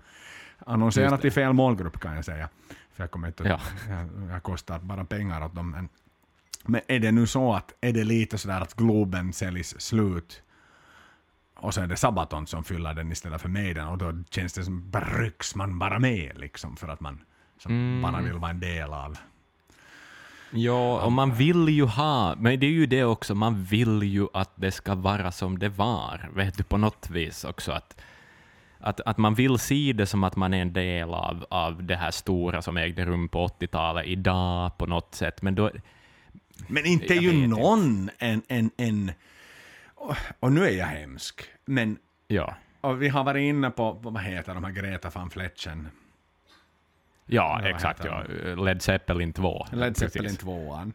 annonserar 0.66 1.18
till 1.18 1.32
fel 1.32 1.54
målgrupp 1.54 2.00
kan 2.00 2.16
jag 2.16 2.26
säga. 2.26 2.50
För 2.94 3.04
jag 3.04 3.12
kommer 3.12 3.28
inte 3.28 3.44
Ja. 3.44 3.60
jag, 3.90 4.30
jag 4.32 4.44
kostar 4.44 4.80
bara 4.80 5.06
pengar 5.06 5.46
åt 5.46 5.56
dem. 5.56 5.72
Men, 5.72 5.90
men 6.66 6.82
är 6.88 7.00
det 7.00 7.12
nu 7.12 7.28
så 7.28 7.54
att, 7.54 7.74
är 7.82 7.94
det 7.94 8.04
lite 8.04 8.38
sådär 8.38 8.62
att 8.62 8.74
Globen 8.74 9.34
säljs 9.34 9.82
slut 9.82 10.42
och 11.62 11.74
så 11.74 11.82
är 11.82 11.88
det 11.88 11.96
Sabaton 11.96 12.48
som 12.48 12.64
fyller 12.64 12.94
den 12.94 13.12
istället 13.12 13.42
för 13.42 13.50
Maiden 13.50 13.88
och 13.88 13.98
då 13.98 14.14
känns 14.30 14.54
det 14.54 14.64
som 14.64 14.92
rycks 15.18 15.56
man 15.56 15.80
bara 15.80 16.00
med 16.00 16.32
liksom 16.40 16.76
för 16.76 16.88
att 16.88 17.00
man 17.00 17.22
Mm. 17.66 18.02
bara 18.02 18.22
vill 18.22 18.34
vara 18.34 18.52
en 18.52 18.60
del 18.60 18.94
av. 18.94 19.18
Ja, 20.52 21.02
och 21.02 21.12
man 21.12 21.34
vill 21.34 21.70
ju 21.70 21.86
ha, 21.86 22.36
men 22.36 22.60
det 22.60 22.66
är 22.66 22.72
ju 22.72 22.86
det 22.86 23.04
också, 23.04 23.36
man 23.36 23.64
vill 23.64 24.04
ju 24.04 24.28
att 24.34 24.52
det 24.56 24.72
ska 24.72 24.96
vara 24.96 25.32
som 25.32 25.60
det 25.60 25.70
var, 25.70 26.30
vet 26.36 26.58
du, 26.58 26.64
på 26.64 26.78
något 26.78 27.10
vis 27.10 27.44
också. 27.44 27.72
Att, 27.72 28.02
att, 28.80 29.00
att 29.02 29.18
man 29.18 29.36
vill 29.36 29.60
se 29.60 29.94
det 29.94 30.06
som 30.06 30.24
att 30.24 30.36
man 30.36 30.54
är 30.54 30.62
en 30.62 30.74
del 30.74 31.10
av, 31.14 31.46
av 31.50 31.84
det 31.84 31.96
här 31.96 32.12
stora 32.12 32.62
som 32.62 32.78
ägde 32.78 33.06
rum 33.06 33.28
på 33.28 33.48
80-talet 33.48 34.06
idag 34.08 34.78
på 34.78 34.86
något 34.86 35.16
sätt, 35.16 35.42
men 35.42 35.56
då... 35.56 35.72
Men 36.68 36.86
inte 36.86 37.14
Jag 37.14 37.24
ju 37.24 37.48
någon 37.48 38.10
en, 38.18 38.42
en, 38.48 38.72
en 38.78 39.12
och, 40.00 40.16
och 40.40 40.52
nu 40.52 40.66
är 40.66 40.72
jag 40.72 40.86
hemsk, 40.86 41.44
men 41.66 41.98
Ja, 42.28 42.56
och 42.82 43.02
vi 43.02 43.08
har 43.08 43.24
varit 43.24 43.42
inne 43.42 43.70
på, 43.70 43.92
vad 43.92 44.24
heter 44.24 44.54
de 44.54 44.64
här 44.64 44.72
Greta 44.72 45.10
van 45.10 45.30
Fletchen, 45.30 45.88
ja 47.26 47.60
vad 47.62 47.72
exakt, 47.72 48.06
ja. 48.06 48.24
Led 48.56 48.82
Zeppelin 48.82 49.34
2. 49.34 49.66
Led 49.72 49.98
Zeppelin 49.98 50.24
Precis. 50.24 50.40
2 50.40 50.92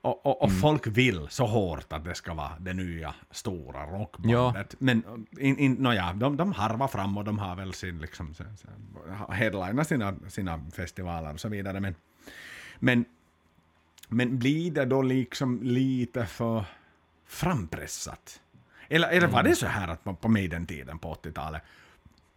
och, 0.00 0.26
och, 0.26 0.42
och 0.42 0.52
folk 0.52 0.86
vill 0.86 1.28
så 1.28 1.46
hårt 1.46 1.92
att 1.92 2.04
det 2.04 2.14
ska 2.14 2.34
vara 2.34 2.52
det 2.60 2.74
nya 2.74 3.14
stora 3.30 3.86
rockbandet. 3.86 4.74
Men 4.78 5.26
in, 5.38 5.58
in, 5.58 5.72
nåja, 5.72 6.12
de, 6.12 6.36
de 6.36 6.52
harvar 6.52 6.88
fram 6.88 7.18
och 7.18 7.24
de 7.24 7.38
har 7.38 7.56
väl 7.56 7.72
sin, 7.72 7.98
liksom, 7.98 8.34
headliner 9.30 9.84
sina, 9.84 10.14
sina 10.28 10.60
festivaler 10.76 11.32
och 11.32 11.40
så 11.40 11.48
vidare. 11.48 11.80
Men, 11.80 11.94
men, 12.78 13.04
men 14.08 14.38
blir 14.38 14.70
det 14.70 14.84
då 14.84 15.02
liksom 15.02 15.62
lite 15.62 16.26
för 16.26 16.64
frampressat? 17.28 18.40
Eller, 18.88 19.08
eller 19.08 19.26
var 19.26 19.42
det 19.42 19.56
så 19.56 19.66
här 19.66 19.88
att 19.88 20.04
på, 20.04 20.14
på 20.14 20.28
Maiden-tiden 20.28 20.98
på 20.98 21.14
80-talet 21.14 21.62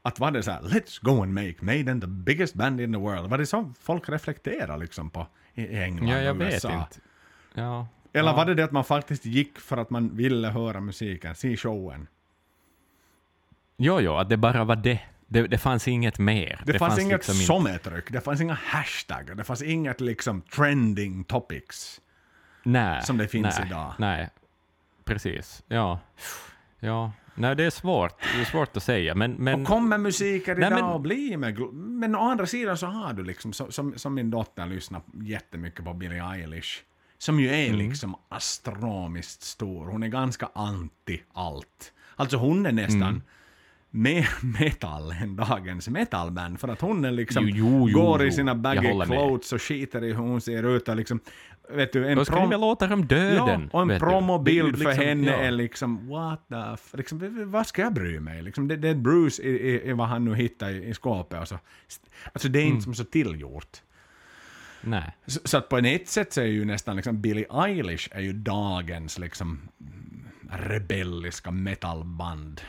att 0.01 0.19
var 0.19 0.31
det 0.31 0.43
så 0.43 0.51
här, 0.51 0.61
let's 0.61 0.99
go 1.01 1.21
and 1.21 1.33
make 1.33 1.55
Maiden 1.59 2.01
the 2.01 2.07
biggest 2.07 2.53
band 2.53 2.81
in 2.81 2.93
the 2.93 2.99
world? 2.99 3.29
Var 3.29 3.37
det 3.37 3.45
så 3.45 3.73
folk 3.81 4.09
reflekterar 4.09 4.77
liksom 4.77 5.09
på 5.09 5.27
i 5.53 5.77
England 5.77 6.09
Ja, 6.09 6.21
jag 6.21 6.35
och 6.35 6.41
vet 6.41 6.53
USA? 6.53 6.73
inte. 6.73 6.99
Ja. 7.53 7.87
Eller 8.13 8.29
ja. 8.29 8.35
var 8.35 8.45
det 8.45 8.55
det 8.55 8.63
att 8.63 8.71
man 8.71 8.83
faktiskt 8.83 9.25
gick 9.25 9.59
för 9.59 9.77
att 9.77 9.89
man 9.89 10.15
ville 10.15 10.47
höra 10.47 10.79
musiken, 10.79 11.35
se 11.35 11.57
showen? 11.57 12.07
Jo, 13.77 13.99
jo, 13.99 14.15
att 14.15 14.29
det 14.29 14.37
bara 14.37 14.63
var 14.63 14.75
det. 14.75 14.99
Det, 15.27 15.47
det 15.47 15.57
fanns 15.57 15.87
inget 15.87 16.19
mer. 16.19 16.61
Det, 16.65 16.79
fanns, 16.79 16.99
inget 16.99 17.11
liksom 17.11 17.35
sommartryck, 17.35 18.11
det 18.11 18.21
fanns 18.21 18.41
inga 18.41 18.53
hashtaggar, 18.53 19.35
det 19.35 19.43
fanns 19.43 19.61
inget 19.61 20.01
liksom 20.01 20.41
trending 20.41 21.23
topics. 21.23 22.01
Nej, 22.63 23.03
som 23.03 23.17
det 23.17 23.27
finns 23.27 23.59
nej, 23.59 23.67
idag. 23.67 23.93
Nej, 23.97 24.29
precis. 25.05 25.63
Ja. 25.67 25.99
ja. 26.79 27.11
Nej, 27.35 27.55
det 27.55 27.63
är 27.63 27.69
svårt. 27.69 28.21
Det 28.35 28.41
är 28.41 28.45
svårt 28.45 28.77
att 28.77 28.83
säga, 28.83 29.15
men... 29.15 29.31
men 29.31 29.61
och 29.61 29.67
kommer 29.67 29.97
musiken 29.97 30.57
Nej, 30.59 30.67
idag 30.67 30.79
men- 30.85 30.95
att 30.95 31.01
bli 31.01 31.37
med... 31.37 31.59
Men 31.73 32.15
å 32.15 32.19
andra 32.19 32.45
sidan 32.45 32.77
så 32.77 32.85
har 32.85 33.13
du 33.13 33.23
liksom, 33.23 33.53
som, 33.53 33.71
som, 33.71 33.97
som 33.97 34.13
min 34.13 34.31
dotter 34.31 34.65
lyssnar 34.65 35.01
jättemycket 35.13 35.85
på 35.85 35.93
Billie 35.93 36.19
Eilish, 36.19 36.81
som 37.17 37.39
ju 37.39 37.49
är 37.49 37.65
Mm. 37.67 37.77
liksom 37.79 38.15
astronomiskt 38.29 39.41
stor. 39.41 39.85
Hon 39.85 40.03
är 40.03 40.07
ganska 40.07 40.49
anti 40.55 41.21
allt. 41.33 41.93
Alltså 42.15 42.37
hon 42.37 42.65
är 42.65 42.71
nästan 42.71 43.01
Mm. 43.01 43.21
Mer 43.91 44.29
metal 44.59 45.11
än 45.11 45.35
dagens 45.35 45.89
metalband, 45.89 46.59
för 46.59 46.67
att 46.67 46.81
hon 46.81 47.05
är 47.05 47.11
liksom 47.11 47.47
Jo, 47.47 47.55
jo, 47.55 47.89
jo, 47.89 48.01
går 48.01 48.25
i 48.25 48.31
sina 48.31 48.55
baggy 48.55 48.93
med. 48.93 49.07
clothes 49.07 49.53
och 49.53 49.61
skiter 49.61 50.03
i 50.03 50.07
hur 50.07 50.15
hon 50.15 50.41
ser 50.41 50.75
ut 50.75 50.89
och 50.89 50.95
liksom, 50.95 51.19
vet 51.69 51.93
du, 51.93 52.07
en 52.07 52.17
Då 52.17 52.25
skriver 52.25 52.57
låtar 52.57 52.93
om 52.93 53.05
döden. 53.07 53.69
Ja, 53.73 53.79
och 53.79 53.91
en 53.91 53.99
promobild 53.99 54.77
ju 54.77 54.83
för 54.83 54.91
henne 54.91 55.31
ja. 55.31 55.37
är 55.37 55.51
liksom 55.51 56.09
what 56.09 56.47
the 56.49 56.97
liksom, 56.97 57.51
vad 57.51 57.67
ska 57.67 57.81
jag 57.81 57.93
bry 57.93 58.19
mig? 58.19 58.41
Liksom, 58.41 58.67
det, 58.67 58.75
det 58.75 58.89
är 58.89 58.95
Bruce 58.95 59.43
i, 59.43 59.49
i, 59.49 59.89
i 59.89 59.93
vad 59.93 60.07
han 60.07 60.25
nu 60.25 60.35
hittar 60.35 60.69
i, 60.69 60.85
i 60.89 60.93
skåpet. 60.93 61.41
Och 61.41 61.47
så. 61.47 61.59
Alltså 62.33 62.49
det 62.49 62.59
är 62.59 62.63
Mm. 62.63 62.73
inte 62.73 62.83
som 62.83 62.93
så 62.95 63.03
tillgjort. 63.03 63.81
Nej. 64.81 65.17
Så, 65.25 65.39
så 65.43 65.57
att 65.57 65.69
på 65.69 65.77
ett 65.77 66.09
sätt 66.09 66.33
så 66.33 66.41
är 66.41 66.45
ju 66.45 66.65
nästan 66.65 66.95
liksom 66.95 67.21
Billie 67.21 67.45
Eilish 67.53 68.07
är 68.11 68.21
ju 68.21 68.33
dagens 68.33 69.19
liksom 69.19 69.59
mm, 69.81 70.23
rebelliska 70.49 71.51
metalband. 71.51 72.61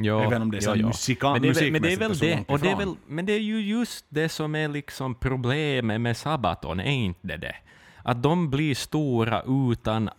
Jo, 0.00 0.18
Även 0.20 0.42
om 0.42 0.50
det 0.50 0.56
är 0.58 0.62
jo, 0.66 0.72
jo. 0.76 0.86
musika- 0.88 1.32
men 1.32 1.42
det 1.42 1.48
är, 1.48 1.54
väl- 1.54 1.72
men 1.72 1.82
det 1.82 1.92
är 1.92 1.96
väl 1.96 2.18
det, 2.18 2.44
och 2.48 2.58
det 2.58 2.66
är 2.68 2.72
ifrån. 2.72 2.78
väl, 2.78 2.96
men 3.06 3.26
det 3.26 3.32
är 3.32 3.40
ju 3.40 3.60
just 3.60 4.04
det 4.08 4.28
som 4.28 4.54
är 4.54 4.68
liksom 4.68 5.14
problemet 5.14 6.00
med 6.00 6.16
Sabaton, 6.16 6.80
är 6.80 6.84
inte 6.90 7.36
det? 7.36 7.54
Att 8.02 8.22
de 8.22 8.50
blir 8.50 8.74
stora 8.74 9.42
utan, 9.72 10.10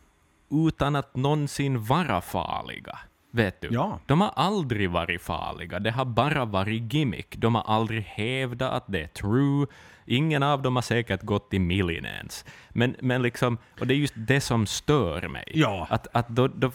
utan 0.68 0.96
att 0.96 1.16
någonsin 1.16 1.84
vara 1.84 2.22
farliga. 2.22 3.00
Vet 3.32 3.62
du? 3.62 3.68
Ja. 3.72 4.00
De 4.06 4.22
har 4.22 4.32
aldrig 4.36 4.90
varit 4.90 5.22
farliga, 5.22 5.80
det 5.80 5.92
har 5.92 6.06
bara 6.06 6.46
varit 6.46 6.94
gimmick. 6.94 7.36
De 7.38 7.56
har 7.56 7.64
aldrig 7.68 8.04
hävdat 8.04 8.72
att 8.74 8.84
det 8.88 9.02
är 9.04 9.08
true. 9.08 9.66
Ingen 10.10 10.44
av 10.44 10.62
dem 10.62 10.76
har 10.76 10.82
säkert 10.84 11.22
gått 11.22 11.54
i 11.54 11.60
millionaires. 11.60 12.46
Men, 12.70 12.96
men 13.02 13.22
liksom, 13.22 13.58
och 13.80 13.88
det 13.88 13.94
är 13.94 13.96
just 13.96 14.14
det 14.18 14.42
som 14.42 14.66
stör 14.66 15.28
mig. 15.28 15.44
Ja. 15.54 15.88
Att, 15.90 16.08
att 16.12 16.28
då, 16.28 16.48
då, 16.48 16.72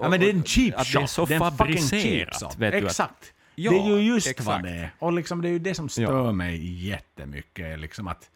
Ja 0.00 0.08
men 0.08 0.20
det 0.20 0.26
är 0.30 0.34
en 0.34 0.44
cheap 0.44 0.74
shot. 0.86 0.92
det 0.92 1.02
är 1.02 1.06
så 1.06 1.24
det 1.26 1.34
är 1.34 1.38
fabricerat. 1.38 2.58
Vet 2.58 2.72
du, 2.72 2.78
Exakt. 2.86 3.32
Ja, 3.54 3.70
det 3.70 3.78
är 3.78 3.98
ju 3.98 4.02
just 4.14 4.26
exakt. 4.26 4.46
vad 4.46 4.62
det 4.62 4.70
är. 4.70 4.90
Och 4.98 5.12
liksom, 5.12 5.42
det 5.42 5.48
är 5.48 5.52
ju 5.52 5.58
det 5.58 5.74
som 5.74 5.88
stör 5.88 6.02
Ja. 6.26 6.32
mig 6.32 6.86
jättemycket. 6.86 7.78
Liksom 7.78 8.08
att, 8.08 8.30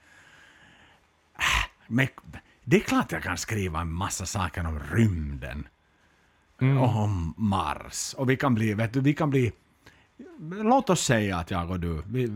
Äh, 1.39 1.71
men, 1.87 2.09
det 2.65 2.77
är 2.77 2.81
klart 2.81 3.13
jag 3.13 3.23
kan 3.23 3.39
skriva 3.39 3.81
en 3.81 3.93
massa 3.93 4.27
saker 4.27 4.67
om 4.67 4.81
rymden. 4.93 5.69
Mm. 6.61 6.79
Och 6.79 6.97
om 6.97 7.35
Mars. 7.37 8.15
Och 8.15 8.31
vi 8.31 8.37
kan 8.37 8.55
bli, 8.55 8.75
vet 8.75 8.93
du, 8.93 9.01
vi 9.01 9.15
kan 9.15 9.31
bli... 9.31 9.53
Låt 10.63 10.91
oss 10.91 11.01
säga 11.05 11.37
att 11.37 11.51
jag 11.51 11.71
och 11.71 11.81
du, 11.81 12.03
vi 12.07 12.29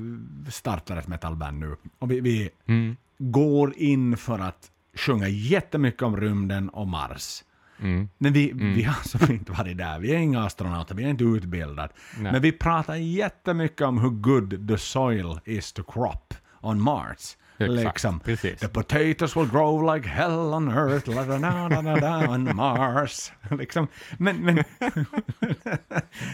startar 0.51 0.97
ett 0.97 1.09
metalband 1.09 1.59
nu. 1.59 1.77
Och 1.99 2.11
vi, 2.11 2.21
vi 2.21 2.51
Mm. 2.67 2.97
går 3.19 3.75
in 3.77 4.17
för 4.17 4.39
att 4.39 4.71
sjunga 4.97 5.29
jättemycket 5.29 6.03
om 6.03 6.17
rymden 6.17 6.69
och 6.69 6.89
Mars. 6.89 7.45
Mm. 7.81 8.09
Men 8.19 8.33
vi, 8.33 8.53
vi 8.55 8.83
har 8.83 9.09
som 9.09 9.33
inte 9.35 9.53
varit 9.53 9.79
där. 9.79 9.99
Vi 9.99 10.15
är 10.15 10.19
inga 10.19 10.45
astronauter, 10.45 10.95
vi 10.95 11.05
är 11.05 11.09
inte 11.09 11.25
utbildade. 11.25 11.89
Men 12.21 12.43
vi 12.43 12.53
pratar 12.53 12.95
jättemycket 12.95 13.81
om 13.87 13.99
hur 13.99 14.11
good 14.11 14.69
the 14.69 14.79
soil 14.79 15.41
is 15.45 15.73
to 15.73 15.83
crop 15.83 16.35
on 16.61 16.81
Mars. 16.81 17.37
Exakt, 17.65 17.85
liksom, 17.85 18.21
precis. 18.21 18.61
The 18.61 18.69
potatoes 18.69 19.37
will 19.37 19.47
grow 19.47 19.95
like 19.95 20.09
hell 20.09 20.55
on 20.55 20.69
earth, 20.69 21.09
la 21.09 21.25
da 21.25 21.39
da 21.39 21.69
da 21.69 21.83
da 21.83 21.97
da 21.97 22.29
on 22.29 22.57
Mars. 22.57 23.33
liksom, 23.51 23.89
men, 24.19 24.37
men, 24.37 24.65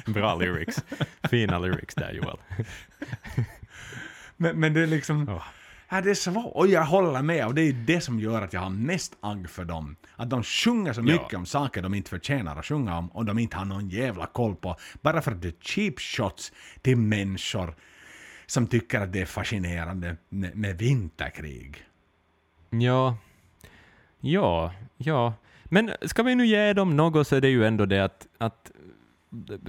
Bra 0.14 0.34
lyrics. 0.34 0.84
Fina 1.30 1.58
lyrics 1.58 1.94
där 1.94 2.12
Joel. 2.12 2.38
men, 4.36 4.60
men 4.60 4.74
det 4.74 4.80
är 4.80 4.86
liksom... 4.86 5.28
Åh. 5.28 5.42
Ja, 5.90 6.00
det 6.00 6.10
är 6.10 6.14
svårt. 6.14 6.52
Och 6.54 6.66
jag 6.66 6.84
håller 6.84 7.22
med. 7.22 7.46
Och 7.46 7.54
det 7.54 7.62
är 7.62 7.72
det 7.72 8.00
som 8.00 8.20
gör 8.20 8.42
att 8.42 8.52
jag 8.52 8.60
har 8.60 8.70
mest 8.70 9.16
agg 9.20 9.50
för 9.50 9.64
dem. 9.64 9.96
Att 10.16 10.30
de 10.30 10.42
sjunger 10.42 10.92
så 10.92 11.02
mycket 11.02 11.34
om 11.34 11.46
saker 11.46 11.82
de 11.82 11.94
inte 11.94 12.10
förtjänar 12.10 12.56
att 12.56 12.66
sjunga 12.66 12.98
om 12.98 13.08
och 13.08 13.24
de 13.24 13.38
inte 13.38 13.56
har 13.56 13.64
någon 13.64 13.88
jävla 13.88 14.26
koll 14.26 14.56
på. 14.56 14.76
Bara 15.02 15.22
för 15.22 15.32
att 15.32 15.42
det 15.42 15.48
är 15.48 15.54
cheap 15.60 16.00
shots 16.00 16.52
till 16.82 16.96
människor 16.96 17.74
som 18.48 18.66
tycker 18.66 19.00
att 19.00 19.12
det 19.12 19.20
är 19.20 19.26
fascinerande 19.26 20.16
med, 20.28 20.56
med 20.56 20.78
vinterkrig. 20.78 21.84
Ja, 22.70 23.16
ja, 24.20 24.72
ja. 24.96 25.34
Men 25.64 25.90
ska 26.02 26.22
vi 26.22 26.34
nu 26.34 26.46
ge 26.46 26.72
dem 26.72 26.96
något 26.96 27.28
så 27.28 27.36
är 27.36 27.40
det 27.40 27.48
ju 27.48 27.64
ändå 27.66 27.86
det 27.86 28.04
att, 28.04 28.26
att 28.38 28.70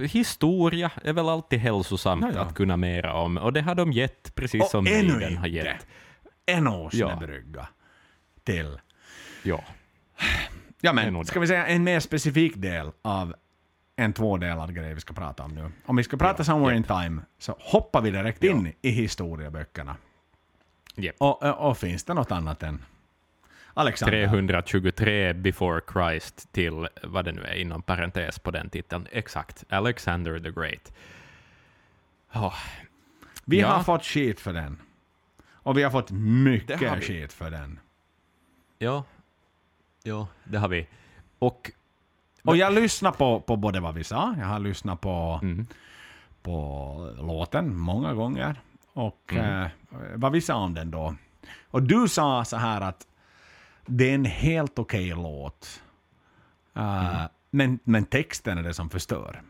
historia 0.00 0.90
är 1.04 1.12
väl 1.12 1.28
alltid 1.28 1.58
hälsosamt 1.58 2.24
Ja, 2.24 2.32
ja. 2.34 2.40
att 2.40 2.54
kunna 2.54 2.76
mera 2.76 3.14
om, 3.14 3.36
och 3.36 3.52
det 3.52 3.60
har 3.60 3.74
de 3.74 3.92
gett 3.92 4.34
precis 4.34 4.62
Och 4.62 4.68
som 4.70 4.84
Maiden 4.84 5.36
har 5.36 5.46
inte. 5.46 5.58
gett. 5.58 5.86
En 6.46 6.64
Ja. 6.64 6.70
åsnebrygga 6.80 7.68
till. 8.44 8.78
Ja. 9.42 9.64
Ja 10.80 10.92
men, 10.92 11.24
ska 11.24 11.40
vi 11.40 11.46
säga 11.46 11.66
en 11.66 11.84
mer 11.84 12.00
specifik 12.00 12.56
del 12.56 12.90
av 13.02 13.34
en 14.00 14.12
tvådelad 14.12 14.74
grej 14.74 14.94
vi 14.94 15.00
ska 15.00 15.14
prata 15.14 15.42
om 15.42 15.54
nu. 15.54 15.70
Om 15.86 15.96
vi 15.96 16.04
ska 16.04 16.16
prata 16.16 16.40
Ja, 16.40 16.44
Somewhere 16.44 16.76
in 16.76 16.82
japp. 16.88 17.02
Time 17.02 17.22
så 17.38 17.56
hoppar 17.60 18.00
vi 18.00 18.10
direkt 18.10 18.42
Ja. 18.42 18.50
in 18.50 18.72
i 18.82 18.90
historieböckerna. 18.90 19.96
Japp. 20.94 21.14
Och, 21.18 21.42
och, 21.42 21.70
och 21.70 21.78
finns 21.78 22.04
det 22.04 22.14
något 22.14 22.30
annat 22.32 22.62
än 22.62 22.84
Alexander? 23.74 24.28
323 24.28 25.32
before 25.32 25.80
Christ 25.92 26.52
till 26.52 26.88
vad 27.02 27.24
det 27.24 27.32
nu 27.32 27.42
är 27.42 27.54
inom 27.54 27.82
parentes 27.82 28.38
på 28.38 28.50
den 28.50 28.70
titeln. 28.70 29.06
Exakt, 29.12 29.64
Alexander 29.68 30.40
the 30.40 30.50
Great. 30.50 30.92
Åh, 32.34 32.54
Vi 33.44 33.60
Ja. 33.60 33.68
har 33.68 33.82
fått 33.82 34.04
skit 34.04 34.40
för 34.40 34.52
den. 34.52 34.78
Och 35.62 35.78
vi 35.78 35.82
har 35.82 35.90
fått 35.90 36.10
mycket 36.10 36.88
har 36.90 37.00
skit 37.00 37.32
för 37.32 37.50
den. 37.50 37.78
ja, 38.78 39.04
ja, 40.02 40.28
det 40.44 40.58
har 40.58 40.68
vi. 40.68 40.88
Och 41.38 41.70
Och 42.44 42.56
jag 42.56 42.72
lyssnar 42.72 43.12
på, 43.12 43.40
på 43.40 43.56
både 43.56 43.80
vad 43.80 43.94
vi 43.94 44.04
sa, 44.04 44.34
jag 44.38 44.46
har 44.46 44.58
lyssnat 44.58 45.00
på, 45.00 45.40
mm, 45.42 45.66
på 46.42 47.14
låten 47.18 47.76
många 47.76 48.14
gånger. 48.14 48.60
Och 48.92 49.32
Mm. 49.32 49.62
eh, 49.62 49.68
vad 50.14 50.32
vi 50.32 50.40
sa 50.40 50.54
om 50.54 50.74
den 50.74 50.90
då. 50.90 51.14
Och 51.70 51.82
du 51.82 52.08
sa 52.08 52.44
så 52.44 52.56
här 52.56 52.80
att 52.80 53.06
det 53.86 54.10
är 54.10 54.14
en 54.14 54.24
helt 54.24 54.78
okej 54.78 55.08
låt. 55.08 55.82
Eh, 56.76 57.14
Mm. 57.16 57.28
men, 57.50 57.78
men 57.84 58.04
texten 58.04 58.58
är 58.58 58.62
det 58.62 58.74
som 58.74 58.90
förstör. 58.90 59.42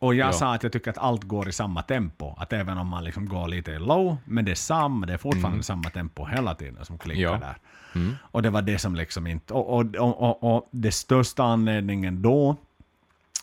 Och 0.00 0.14
jag 0.14 0.28
Ja. 0.28 0.32
sa 0.32 0.54
att 0.54 0.62
jag 0.62 0.72
tycker 0.72 0.90
att 0.90 0.98
allt 0.98 1.24
går 1.24 1.48
i 1.48 1.52
samma 1.52 1.82
tempo. 1.82 2.34
Att 2.38 2.52
även 2.52 2.78
om 2.78 2.86
man 2.86 3.04
liksom 3.04 3.28
går 3.28 3.48
lite 3.48 3.70
i 3.72 3.78
low, 3.78 4.16
men 4.24 4.44
det 4.44 4.50
är 4.50 4.54
samma, 4.54 5.06
det 5.06 5.12
är 5.12 5.16
fortfarande 5.18 5.62
samma 5.62 5.90
tempo 5.90 6.24
hela 6.26 6.54
tiden 6.54 6.84
som 6.84 6.98
klickar 6.98 7.28
Mm. 7.28 7.40
Ja. 7.40 7.46
där. 7.46 7.56
mm, 8.00 8.14
Och 8.22 8.42
det 8.42 8.50
var 8.50 8.62
det 8.62 8.78
som 8.78 8.94
liksom 8.94 9.26
inte... 9.26 9.54
Och, 9.54 9.76
och, 9.78 9.94
och, 9.96 10.20
och, 10.22 10.56
och 10.56 10.68
det 10.70 10.92
största 10.92 11.42
anledningen 11.44 12.22
då 12.22 12.56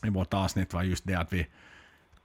i 0.06 0.10
vårt 0.10 0.34
avsnitt 0.34 0.74
var 0.74 0.84
just 0.84 1.04
det 1.08 1.16
att 1.16 1.34
vi... 1.34 1.48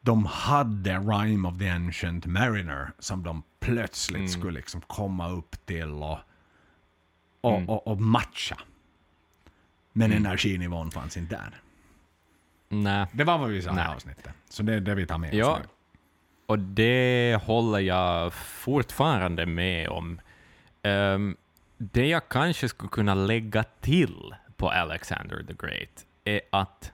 De 0.03 0.25
hade 0.27 0.99
Rhyme 0.99 1.49
of 1.49 1.59
the 1.59 1.69
Ancient 1.69 2.27
Mariner 2.27 2.93
som 2.99 3.23
de 3.23 3.43
plötsligt 3.61 4.19
Mm. 4.19 4.29
skulle 4.29 4.53
liksom 4.59 4.81
komma 4.81 5.31
upp 5.31 5.67
till 5.67 5.93
och, 5.93 6.19
och, 7.41 7.57
Mm. 7.57 7.69
och, 7.69 7.87
och 7.87 8.01
matcha. 8.01 8.57
Men 9.93 10.13
energinivån 10.13 10.91
fanns 10.91 11.17
inte 11.17 11.35
där. 11.37 11.61
Nej. 12.71 13.07
Det 13.13 13.25
var 13.25 13.39
vad 13.39 13.49
vi 13.51 13.63
sa 13.63 13.77
i 13.77 13.81
avsnittet. 13.95 14.29
Så 14.49 14.63
det 14.63 14.75
är 14.75 14.81
det 14.81 14.95
vi 14.95 15.07
tar 15.07 15.19
med 15.19 15.35
Ja. 15.35 15.53
oss 15.53 15.59
nu. 15.59 15.65
Och 16.47 16.59
det 16.59 17.41
håller 17.43 17.79
jag 17.79 18.33
fortfarande 18.35 19.47
med 19.47 19.89
om. 19.89 20.21
Ehm, 20.83 21.37
det 21.79 22.07
jag 22.07 22.29
kanske 22.29 22.69
skulle 22.69 22.91
kunna 22.91 23.15
lägga 23.15 23.63
till 23.63 24.35
på 24.57 24.71
Alexander 24.71 25.43
the 25.49 25.55
Great 25.67 26.07
är 26.25 26.41
att 26.53 26.93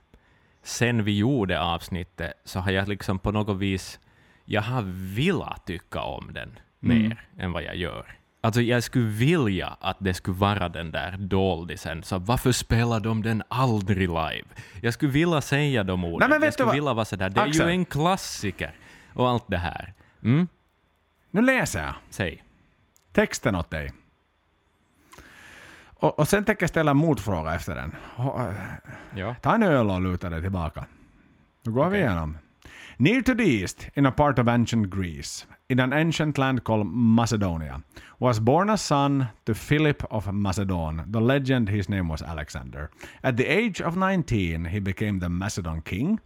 sen 0.63 1.03
vi 1.03 1.17
gjorde 1.17 1.61
avsnittet 1.61 2.33
så 2.43 2.59
har 2.59 2.71
jag 2.71 2.87
liksom 2.87 3.19
på 3.19 3.31
något 3.31 3.57
vis, 3.57 3.99
jag 4.45 4.61
har 4.61 4.83
velat 5.15 5.65
tycka 5.65 6.01
om 6.01 6.33
den 6.33 6.59
mer 6.79 7.21
än 7.37 7.51
vad 7.51 7.63
jag 7.63 7.75
gör. 7.75 8.17
Alltså 8.41 8.61
jag 8.61 8.83
skulle 8.83 9.05
vilja 9.09 9.77
att 9.81 9.97
det 9.99 10.13
skulle 10.13 10.37
vara 10.37 10.69
den 10.69 10.91
där 10.91 11.17
doldisen, 11.17 12.03
så 12.03 12.17
varför 12.19 12.51
spelar 12.51 12.99
de 12.99 13.23
den 13.23 13.43
aldrig 13.47 13.97
live? 14.09 14.43
Jag 14.81 14.93
skulle 14.93 15.11
vilja 15.11 15.41
säga 15.41 15.83
de 15.83 16.03
orden. 16.03 16.29
Nej, 16.29 16.39
men 16.39 16.41
vet 16.41 16.45
jag 16.45 16.49
du 16.49 16.53
skulle 16.53 16.65
vad? 16.65 16.75
vilja 16.75 16.93
vara 16.93 17.05
sådär, 17.05 17.29
det 17.29 17.39
är 17.41 17.45
Axel. 17.47 17.65
ju 17.67 17.71
en 17.71 17.85
klassiker 17.85 18.75
och 19.13 19.29
allt 19.29 19.43
det 19.47 19.57
här. 19.57 19.93
Mm, 20.23 20.47
Nu 21.31 21.41
läser 21.41 21.83
jag 21.83 21.93
säg. 22.09 22.43
texten 23.11 23.55
åt 23.55 23.69
dig. 23.69 23.91
Och, 25.99 26.19
och 26.19 26.27
sen 26.27 26.45
tänker 26.45 26.63
jag 26.63 26.69
ställa 26.69 26.91
en 26.91 26.97
motfråga 26.97 27.55
efter 27.55 27.75
den. 27.75 27.95
Och, 28.15 28.41
Ja. 29.15 29.35
Ta 29.41 29.55
en 29.55 29.63
öl 29.63 29.89
och 29.89 30.01
luta 30.01 30.29
dig 30.29 30.41
tillbaka. 30.41 30.85
Nu 31.63 31.71
går 31.71 31.89
vi 31.89 31.97
igenom. 31.97 32.37
Near 32.97 33.21
to 33.21 33.35
the 33.35 33.61
east, 33.61 33.87
in 33.93 34.05
a 34.05 34.11
part 34.11 34.39
of 34.39 34.47
ancient 34.47 34.93
Greece, 34.95 35.45
in 35.69 35.79
an 35.79 35.91
ancient 35.91 36.37
land 36.37 36.63
called 36.63 36.87
Macedonia, 36.89 37.83
was 38.19 38.39
born 38.39 38.69
a 38.69 38.77
son 38.77 39.29
to 39.45 39.53
Philip 39.53 40.05
of 40.09 40.33
Macedon. 40.33 41.03
The 41.09 41.19
legend 41.19 41.69
his 41.69 41.89
name 41.89 42.07
was 42.07 42.21
Alexander. 42.21 42.89
At 43.23 43.35
the 43.35 43.45
age 43.45 43.81
of 43.81 43.97
19, 43.97 44.65
he 44.65 44.79
became 44.79 45.19
the 45.19 45.29
Macedon 45.29 45.81
king. 45.81 46.19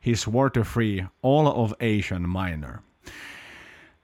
He 0.00 0.14
swore 0.14 0.50
to 0.50 0.64
free 0.64 1.06
all 1.20 1.46
of 1.46 1.74
Asian 1.80 2.26
Minor. 2.28 2.82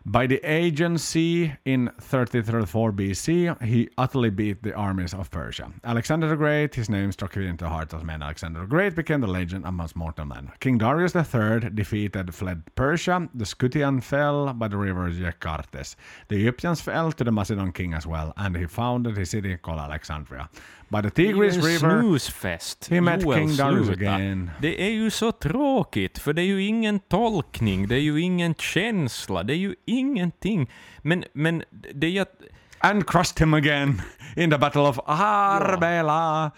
By 0.04 0.26
the 0.26 0.40
agency 0.42 1.54
in 1.64 1.88
3034 2.00 2.92
BC, 2.92 3.62
he 3.62 3.88
utterly 3.96 4.30
beat 4.30 4.64
the 4.64 4.74
armies 4.74 5.14
of 5.14 5.30
Persia. 5.30 5.70
Alexander 5.84 6.28
the 6.28 6.34
Great, 6.34 6.74
his 6.74 6.90
name 6.90 7.12
struck 7.12 7.36
into 7.36 7.64
the 7.64 7.70
heart 7.70 7.92
of 7.92 8.02
men. 8.02 8.20
Alexander 8.20 8.60
the 8.60 8.66
Great 8.66 8.96
became 8.96 9.20
the 9.20 9.28
legend 9.28 9.64
amongst 9.64 9.94
mortal 9.94 10.24
men. 10.24 10.50
King 10.58 10.76
Darius 10.76 11.14
III 11.14 11.70
defeated 11.72 12.34
fled 12.34 12.62
Persia. 12.74 13.28
The 13.32 13.46
Scythian 13.46 14.00
fell 14.00 14.52
by 14.52 14.66
the 14.66 14.76
river 14.76 15.08
Jakartes. 15.08 15.94
The 16.26 16.36
Egyptians 16.36 16.80
fell 16.80 17.12
to 17.12 17.22
the 17.22 17.30
Macedon 17.30 17.70
king 17.70 17.94
as 17.94 18.04
well, 18.04 18.32
and 18.36 18.56
he 18.56 18.66
founded 18.66 19.16
his 19.16 19.30
city 19.30 19.56
called 19.56 19.78
Alexandria. 19.78 20.50
By 20.92 21.02
the 21.02 21.10
Tigris 21.10 21.54
det 21.54 21.60
är 21.60 21.66
River, 21.66 22.00
snusfest. 22.00 22.88
he 22.90 23.00
met 23.00 23.22
Joel, 23.22 23.38
King 23.38 23.56
Darius 23.56 23.88
again. 23.88 24.50
Det 24.60 24.82
är 24.86 24.90
ju 24.90 25.10
så 25.10 25.32
tråkigt, 25.32 26.18
för 26.18 26.32
det 26.32 26.42
är 26.42 26.46
ju 26.46 26.62
ingen 26.64 26.98
tolkning, 27.00 27.88
det 27.88 27.94
är 27.94 28.00
ju 28.00 28.20
ingen 28.20 28.54
känsla, 28.54 29.42
det 29.42 29.52
är 29.52 29.56
ju 29.56 29.74
ingenting. 29.86 30.70
Men, 31.02 31.24
men 31.32 31.62
det 31.94 32.06
är 32.06 32.10
ju 32.10 32.18
att... 32.20 32.32
and 32.78 33.06
crushed 33.06 33.38
him 33.38 33.54
again 33.54 34.02
in 34.36 34.50
the 34.50 34.58
battle 34.58 34.80
of 34.82 34.98
Arbela. 35.06 36.50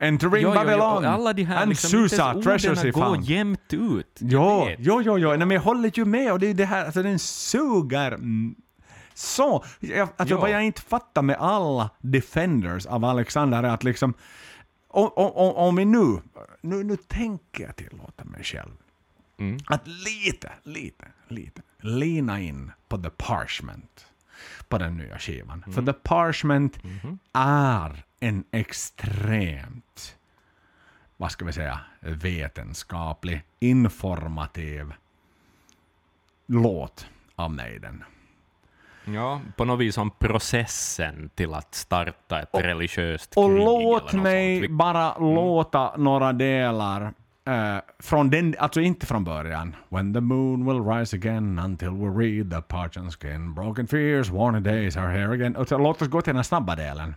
Entering 0.00 0.32
Jo, 0.32 0.38
jo, 0.40 0.48
jo, 0.48 0.54
Babylon. 0.54 1.04
och 1.04 1.04
alla 1.04 1.32
de 1.32 1.44
här 1.44 1.62
and 1.62 1.68
liksom, 1.68 1.90
Susa, 1.90 2.34
treasures 2.42 2.82
he 2.82 2.90
går 2.90 3.02
found. 3.04 3.24
jämnt 3.24 3.72
ut. 3.72 4.18
Jo, 4.20 4.68
jo, 4.78 5.02
jo, 5.02 5.18
jo. 5.18 5.28
Nej, 5.28 5.38
men 5.38 5.50
jag 5.50 5.60
håller 5.60 5.90
ju 5.98 6.04
med. 6.04 6.32
Och 6.32 6.38
det 6.38 6.46
är 6.46 6.54
det 6.54 6.64
här, 6.64 6.84
alltså 6.84 7.02
den 7.02 7.18
suger 7.18 8.18
så. 9.14 9.64
Jag, 9.80 10.08
Ja. 10.26 10.38
vad 10.38 10.50
jag 10.50 10.62
inte 10.64 10.80
fattar 10.82 11.22
med 11.22 11.36
alla 11.36 11.90
defenders 12.00 12.86
av 12.86 13.04
Alexander 13.04 13.62
är 13.62 13.68
att 13.68 13.84
liksom, 13.84 14.14
om, 14.88 15.10
om, 15.16 15.54
om 15.56 15.76
vi 15.76 15.84
nu, 15.84 16.20
nu, 16.60 16.84
nu 16.84 16.96
tänker 16.96 17.64
jag 17.64 17.76
tillåta 17.76 18.24
mig 18.24 18.44
själv, 18.44 18.70
Mm. 19.38 19.58
att 19.66 19.86
lite, 19.86 20.52
lite, 20.62 21.06
lite 21.28 21.62
lina 21.80 22.40
in 22.40 22.72
på 22.88 22.98
The 22.98 23.10
Parchment 23.10 24.06
på 24.68 24.78
den 24.78 24.96
nya 24.96 25.18
skivan. 25.18 25.64
För 25.74 25.82
The 25.82 25.92
Parchment 25.92 26.78
är 27.32 28.04
en 28.20 28.44
extremt, 28.50 30.16
vad 31.16 31.32
ska 31.32 31.44
vi 31.44 31.52
säga, 31.52 31.80
vetenskaplig, 32.00 33.42
informativ 33.60 34.92
låt 36.46 37.06
av 37.34 37.50
Maiden. 37.50 38.04
Ja, 39.04 39.40
på 39.56 39.64
något 39.64 39.80
vis 39.80 39.94
som 39.94 40.10
processen 40.10 41.30
till 41.34 41.54
att 41.54 41.74
starta 41.74 42.40
ett 42.40 42.48
religiöst 42.54 43.32
Och 43.36 43.44
krig 43.50 43.58
låt 43.58 44.02
eller 44.02 44.16
något 44.16 44.22
mig 44.22 44.56
sånt. 44.60 44.70
Vi- 44.70 44.74
bara 44.74 45.18
låta 45.18 45.96
några 45.96 46.32
delar 46.32 47.02
eh, 47.48 47.76
från 47.98 48.30
den, 48.30 48.54
alltså 48.58 48.80
inte 48.80 49.06
från 49.06 49.24
början. 49.24 49.76
When 49.88 50.14
the 50.14 50.20
moon 50.20 50.66
will 50.66 50.94
rise 50.94 51.16
again 51.16 51.58
until 51.58 51.90
we 51.90 52.24
read 52.24 52.50
the 52.50 52.62
parchment 52.62 53.14
skin, 53.22 53.54
broken 53.54 53.86
fears, 53.86 54.28
worn 54.30 54.62
days 54.62 54.96
are 54.96 55.12
here 55.12 55.32
again. 55.34 55.56
Och 55.56 55.68
så 55.68 55.78
låt 55.78 56.02
oss 56.02 56.08
gå 56.08 56.22
till 56.22 56.34
den 56.34 56.44
snabba 56.44 56.76
delen. 56.76 57.14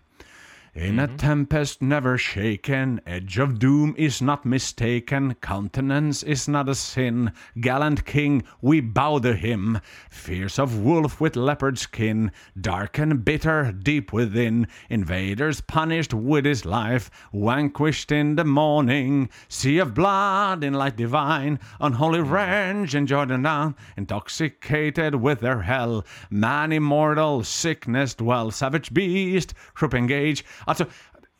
In 0.75 0.99
a 0.99 1.07
mm-hmm. 1.07 1.15
tempest 1.15 1.81
never 1.81 2.17
shaken, 2.17 2.99
edge 3.05 3.37
of 3.37 3.59
doom 3.59 3.95
is 3.97 4.21
not 4.21 4.45
mistaken, 4.45 5.35
countenance 5.35 6.21
is 6.21 6.49
not 6.49 6.67
a 6.67 6.75
sin. 6.75 7.31
Gallant 7.61 8.03
king, 8.03 8.43
we 8.61 8.81
bow 8.81 9.19
to 9.19 9.35
him. 9.35 9.79
Fierce 10.09 10.59
of 10.59 10.77
wolf 10.77 11.21
with 11.21 11.37
leopard 11.37 11.79
skin, 11.79 12.29
dark 12.59 12.97
and 12.97 13.23
bitter 13.23 13.71
deep 13.71 14.11
within. 14.11 14.67
Invaders 14.89 15.61
punished 15.61 16.13
with 16.13 16.43
his 16.43 16.65
life, 16.65 17.09
vanquished 17.33 18.11
in 18.11 18.35
the 18.35 18.43
morning. 18.43 19.29
Sea 19.47 19.77
of 19.77 19.93
blood 19.93 20.61
in 20.61 20.73
light 20.73 20.97
divine, 20.97 21.57
unholy 21.79 22.19
mm-hmm. 22.19 22.33
range 22.33 22.95
in 22.95 23.07
Jordan 23.07 23.43
down, 23.43 23.75
intoxicated 23.95 25.15
with 25.15 25.39
their 25.39 25.61
hell. 25.61 26.03
Man 26.29 26.73
immortal, 26.73 27.45
sickness 27.45 28.13
dwell, 28.13 28.51
savage 28.51 28.93
beast, 28.93 29.53
troop 29.73 29.93
engage. 29.93 30.43
Alltså, 30.65 30.85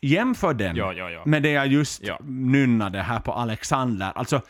jämför 0.00 0.54
den 0.54 0.76
Ja, 0.76 0.92
ja, 0.92 1.10
ja. 1.10 1.22
med 1.26 1.42
det 1.42 1.50
jag 1.50 1.66
just 1.66 2.02
Ja. 2.04 2.18
nynnade 2.24 2.98
här 3.02 3.20
på 3.20 3.32
Alexander. 3.32 4.12
Alltså, 4.14 4.40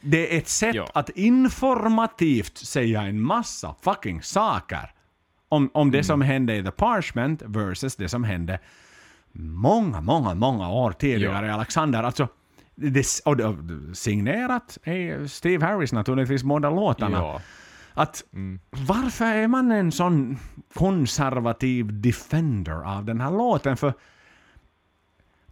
det 0.00 0.34
är 0.34 0.38
ett 0.38 0.48
sätt 0.48 0.76
att 0.94 1.08
informativt 1.10 2.58
säga 2.58 3.02
en 3.02 3.20
massa 3.20 3.74
fucking 3.82 4.22
saker 4.22 4.92
om, 5.48 5.70
om 5.74 5.90
det 5.90 5.98
Mm. 5.98 6.04
som 6.04 6.20
hände 6.22 6.56
i 6.56 6.62
The 6.64 6.70
Parchment 6.70 7.42
versus 7.46 7.96
det 7.96 8.08
som 8.08 8.24
hände 8.24 8.58
många, 9.32 10.00
många, 10.00 10.34
många 10.34 10.70
år 10.70 10.92
tidigare 10.92 11.46
i 11.46 11.50
Alexander. 11.50 12.02
Alltså, 12.02 12.28
det, 12.74 13.06
och 13.24 13.36
det, 13.36 13.56
signerat 13.94 14.78
är 14.84 15.26
Steve 15.26 15.66
Harris 15.66 15.92
naturligtvis 15.92 16.42
båda 16.42 16.70
låtarna. 16.70 17.40
Att 17.94 18.24
varför 18.70 19.24
är 19.24 19.48
man 19.48 19.72
en 19.72 19.92
sån 19.92 20.38
konservativ 20.74 22.00
defender 22.00 22.96
av 22.96 23.04
den 23.04 23.20
här 23.20 23.30
låten? 23.30 23.76
För 23.76 23.94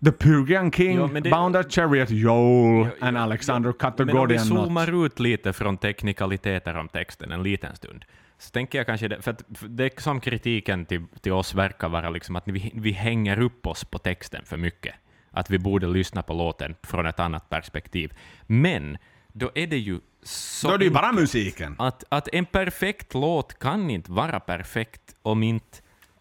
The 0.04 0.12
Purgian 0.12 0.70
King, 0.72 0.96
Ja, 0.96 1.06
det- 1.06 1.30
Bound 1.30 1.56
a 1.56 1.64
Chariot, 1.68 2.10
Joel 2.10 2.86
Ja, 2.86 2.90
ja, 3.00 3.06
and 3.06 3.18
Alexander 3.18 3.72
cut 3.72 3.96
the 3.96 4.04
Men 4.04 4.16
om 4.16 4.28
vi 4.28 4.38
zoomar 4.38 5.04
ut 5.06 5.20
lite 5.20 5.52
från 5.52 5.76
teknikaliteter 5.76 6.76
om 6.76 6.88
texten 6.88 7.32
en 7.32 7.42
liten 7.42 7.76
stund, 7.76 8.04
så 8.38 8.50
tänker 8.50 8.78
jag 8.78 8.86
kanske 8.86 9.08
det, 9.08 9.22
för 9.22 9.30
att 9.30 9.42
för 9.54 9.68
det 9.68 9.84
är 9.84 10.00
som 10.02 10.20
kritiken 10.20 10.86
till, 10.86 11.04
till 11.20 11.32
oss 11.32 11.54
verkar 11.54 11.88
vara 11.88 12.10
liksom 12.10 12.36
att 12.36 12.48
vi, 12.48 12.72
vi 12.74 12.92
hänger 12.92 13.40
upp 13.40 13.66
oss 13.66 13.84
på 13.84 13.98
texten 13.98 14.44
för 14.44 14.56
mycket. 14.56 14.94
Att 15.30 15.50
vi 15.50 15.58
borde 15.58 15.86
lyssna 15.86 16.22
på 16.22 16.34
låten 16.34 16.74
från 16.82 17.06
ett 17.06 17.20
annat 17.20 17.48
perspektiv. 17.50 18.12
Men 18.46 18.98
då 19.32 19.50
är 19.54 19.66
det 19.66 19.78
ju 19.78 20.00
så 20.22 20.68
Då 20.68 20.74
är 20.74 20.78
det 20.78 20.84
ju 20.84 20.90
bara 20.90 21.12
musiken. 21.12 21.74
att, 21.78 22.04
att 22.08 22.28
en 22.32 22.44
perfekt 22.46 23.14
låt 23.14 23.58
kan 23.58 23.90
inte 23.90 24.12
vara 24.12 24.40
perfekt 24.40 25.14
om 25.22 25.42
inte 25.42 25.78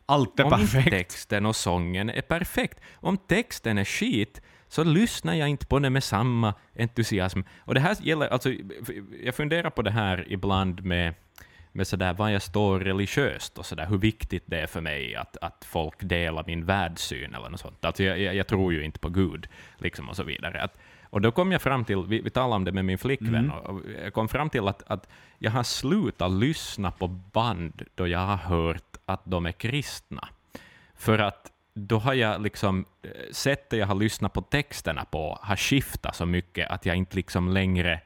Allt 0.09 0.39
är 0.39 0.43
om 0.43 0.49
perfekt. 0.49 0.89
texten 0.89 1.45
och 1.45 1.55
sången 1.55 2.09
är 2.09 2.21
perfekt. 2.21 2.79
Om 2.95 3.17
texten 3.17 3.77
är 3.77 3.85
skit 3.85 4.41
så 4.67 4.83
lyssnar 4.83 5.33
jag 5.33 5.49
inte 5.49 5.65
på 5.65 5.79
den 5.79 5.93
med 5.93 6.03
samma 6.03 6.53
entusiasm. 6.79 7.41
Och 7.59 7.73
det 7.73 7.79
här 7.79 7.97
gäller, 8.01 8.27
alltså, 8.27 8.53
jag 9.23 9.35
funderar 9.35 9.69
på 9.69 9.81
det 9.81 9.91
här 9.91 10.25
ibland 10.27 10.83
med, 10.83 11.13
med 11.71 11.87
sådär 11.87 12.13
vad 12.13 12.33
jag 12.33 12.41
står 12.41 12.79
religiöst 12.79 13.57
och 13.57 13.65
sådär, 13.65 13.85
hur 13.85 13.97
viktigt 13.97 14.43
det 14.45 14.59
är 14.59 14.67
för 14.67 14.81
mig 14.81 15.15
att, 15.15 15.37
att 15.37 15.65
folk 15.69 15.95
delar 15.99 16.43
min 16.47 16.65
världssyn 16.65 17.35
eller 17.35 17.49
något 17.49 17.59
sånt. 17.59 17.85
Alltså 17.85 18.03
jag, 18.03 18.19
jag, 18.19 18.35
jag 18.35 18.47
tror 18.47 18.73
ju 18.73 18.83
inte 18.83 18.99
på 18.99 19.09
Gud, 19.09 19.47
liksom 19.77 20.09
och 20.09 20.15
så 20.15 20.23
vidare. 20.23 20.61
Att, 20.61 20.77
och 21.09 21.21
då 21.21 21.31
kom 21.31 21.51
jag 21.51 21.61
fram 21.61 21.85
till, 21.85 22.03
vi, 22.07 22.21
vi 22.21 22.29
talade 22.29 22.55
om 22.55 22.63
det 22.63 22.71
med 22.71 22.85
min 22.85 22.97
flickvän, 22.97 23.51
och, 23.51 23.69
och 23.69 23.81
jag 24.03 24.13
kom 24.13 24.27
fram 24.27 24.49
till 24.49 24.67
att, 24.67 24.83
att 24.87 25.09
jag 25.39 25.51
har 25.51 25.63
slutat 25.63 26.31
lyssna 26.31 26.91
på 26.91 27.07
band 27.07 27.81
då 27.95 28.07
jag 28.07 28.19
har 28.19 28.37
hört 28.37 28.97
att 29.05 29.21
de 29.23 29.45
är 29.45 29.51
kristna. 29.51 30.27
För 30.95 31.19
att 31.19 31.51
då 31.73 31.99
har 31.99 32.13
jag 32.13 32.41
liksom, 32.41 32.85
eh, 33.03 33.09
sättet 33.31 33.79
jag 33.79 33.87
har 33.87 33.95
lyssnat 33.95 34.33
på 34.33 34.41
texterna 34.41 35.05
på 35.05 35.39
har 35.41 35.55
skiftat 35.55 36.15
så 36.15 36.25
mycket 36.25 36.69
att 36.69 36.85
jag 36.85 36.95
inte 36.95 37.15
liksom 37.15 37.49
längre, 37.49 38.01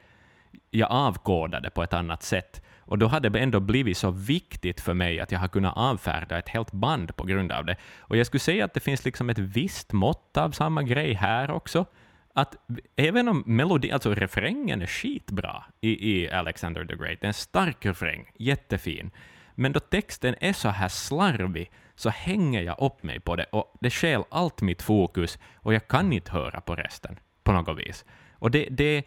jag 0.70 0.90
avkodade 0.90 1.70
på 1.70 1.82
ett 1.82 1.92
annat 1.92 2.22
sätt. 2.22 2.62
Och 2.80 2.98
då 2.98 3.06
har 3.06 3.20
det 3.20 3.40
ändå 3.40 3.60
blivit 3.60 3.98
så 3.98 4.10
viktigt 4.10 4.80
för 4.80 4.94
mig 4.94 5.20
att 5.20 5.32
jag 5.32 5.38
har 5.38 5.48
kunnat 5.48 5.76
avfärda 5.76 6.38
ett 6.38 6.48
helt 6.48 6.72
band 6.72 7.16
på 7.16 7.24
grund 7.24 7.52
av 7.52 7.64
det. 7.64 7.76
Och 7.98 8.16
jag 8.16 8.26
skulle 8.26 8.40
säga 8.40 8.64
att 8.64 8.74
det 8.74 8.80
finns 8.80 9.04
liksom 9.04 9.30
ett 9.30 9.38
visst 9.38 9.92
mått 9.92 10.36
av 10.36 10.50
samma 10.50 10.82
grej 10.82 11.12
här 11.12 11.50
också. 11.50 11.86
Att 12.32 12.56
även 12.96 13.28
om 13.28 13.42
melodin, 13.46 13.92
alltså 13.92 14.14
refrängen 14.14 14.82
är 14.82 14.86
skitbra 14.86 15.64
i, 15.80 16.12
i 16.12 16.30
Alexander 16.30 16.84
the 16.84 16.96
Great, 16.96 17.20
det 17.20 17.24
är 17.24 17.28
en 17.28 17.34
stark 17.34 17.86
refräng, 17.86 18.30
jättefin, 18.38 19.10
men 19.54 19.72
då 19.72 19.80
texten 19.80 20.34
är 20.40 20.52
så 20.52 20.68
här 20.68 20.88
slarvig 20.88 21.70
så 21.94 22.10
hänger 22.10 22.62
jag 22.62 22.80
upp 22.80 23.02
mig 23.02 23.20
på 23.20 23.36
det 23.36 23.44
och 23.44 23.74
det 23.80 23.90
stjäl 23.90 24.22
allt 24.30 24.62
mitt 24.62 24.82
fokus 24.82 25.38
och 25.54 25.74
jag 25.74 25.88
kan 25.88 26.12
inte 26.12 26.32
höra 26.32 26.60
på 26.60 26.74
resten 26.74 27.18
på 27.42 27.52
något 27.52 27.78
vis. 27.78 28.04
Och 28.32 28.50
det, 28.50 28.68
det, 28.70 29.04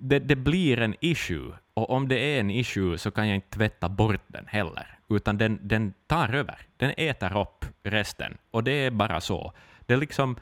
det, 0.00 0.18
det 0.18 0.36
blir 0.36 0.80
en 0.80 0.94
issue 1.00 1.52
och 1.74 1.90
om 1.90 2.08
det 2.08 2.18
är 2.18 2.40
en 2.40 2.50
issue 2.50 2.98
så 2.98 3.10
kan 3.10 3.28
jag 3.28 3.34
inte 3.34 3.50
tvätta 3.50 3.88
bort 3.88 4.24
den 4.26 4.46
heller, 4.46 4.98
utan 5.08 5.38
den, 5.38 5.58
den 5.62 5.94
tar 6.06 6.34
över. 6.34 6.58
Den 6.76 6.92
äter 6.96 7.40
upp 7.40 7.64
resten 7.82 8.38
och 8.50 8.64
det 8.64 8.72
är 8.72 8.90
bara 8.90 9.20
så. 9.20 9.52
Det 9.86 9.94
är 9.94 9.98
liksom... 9.98 10.36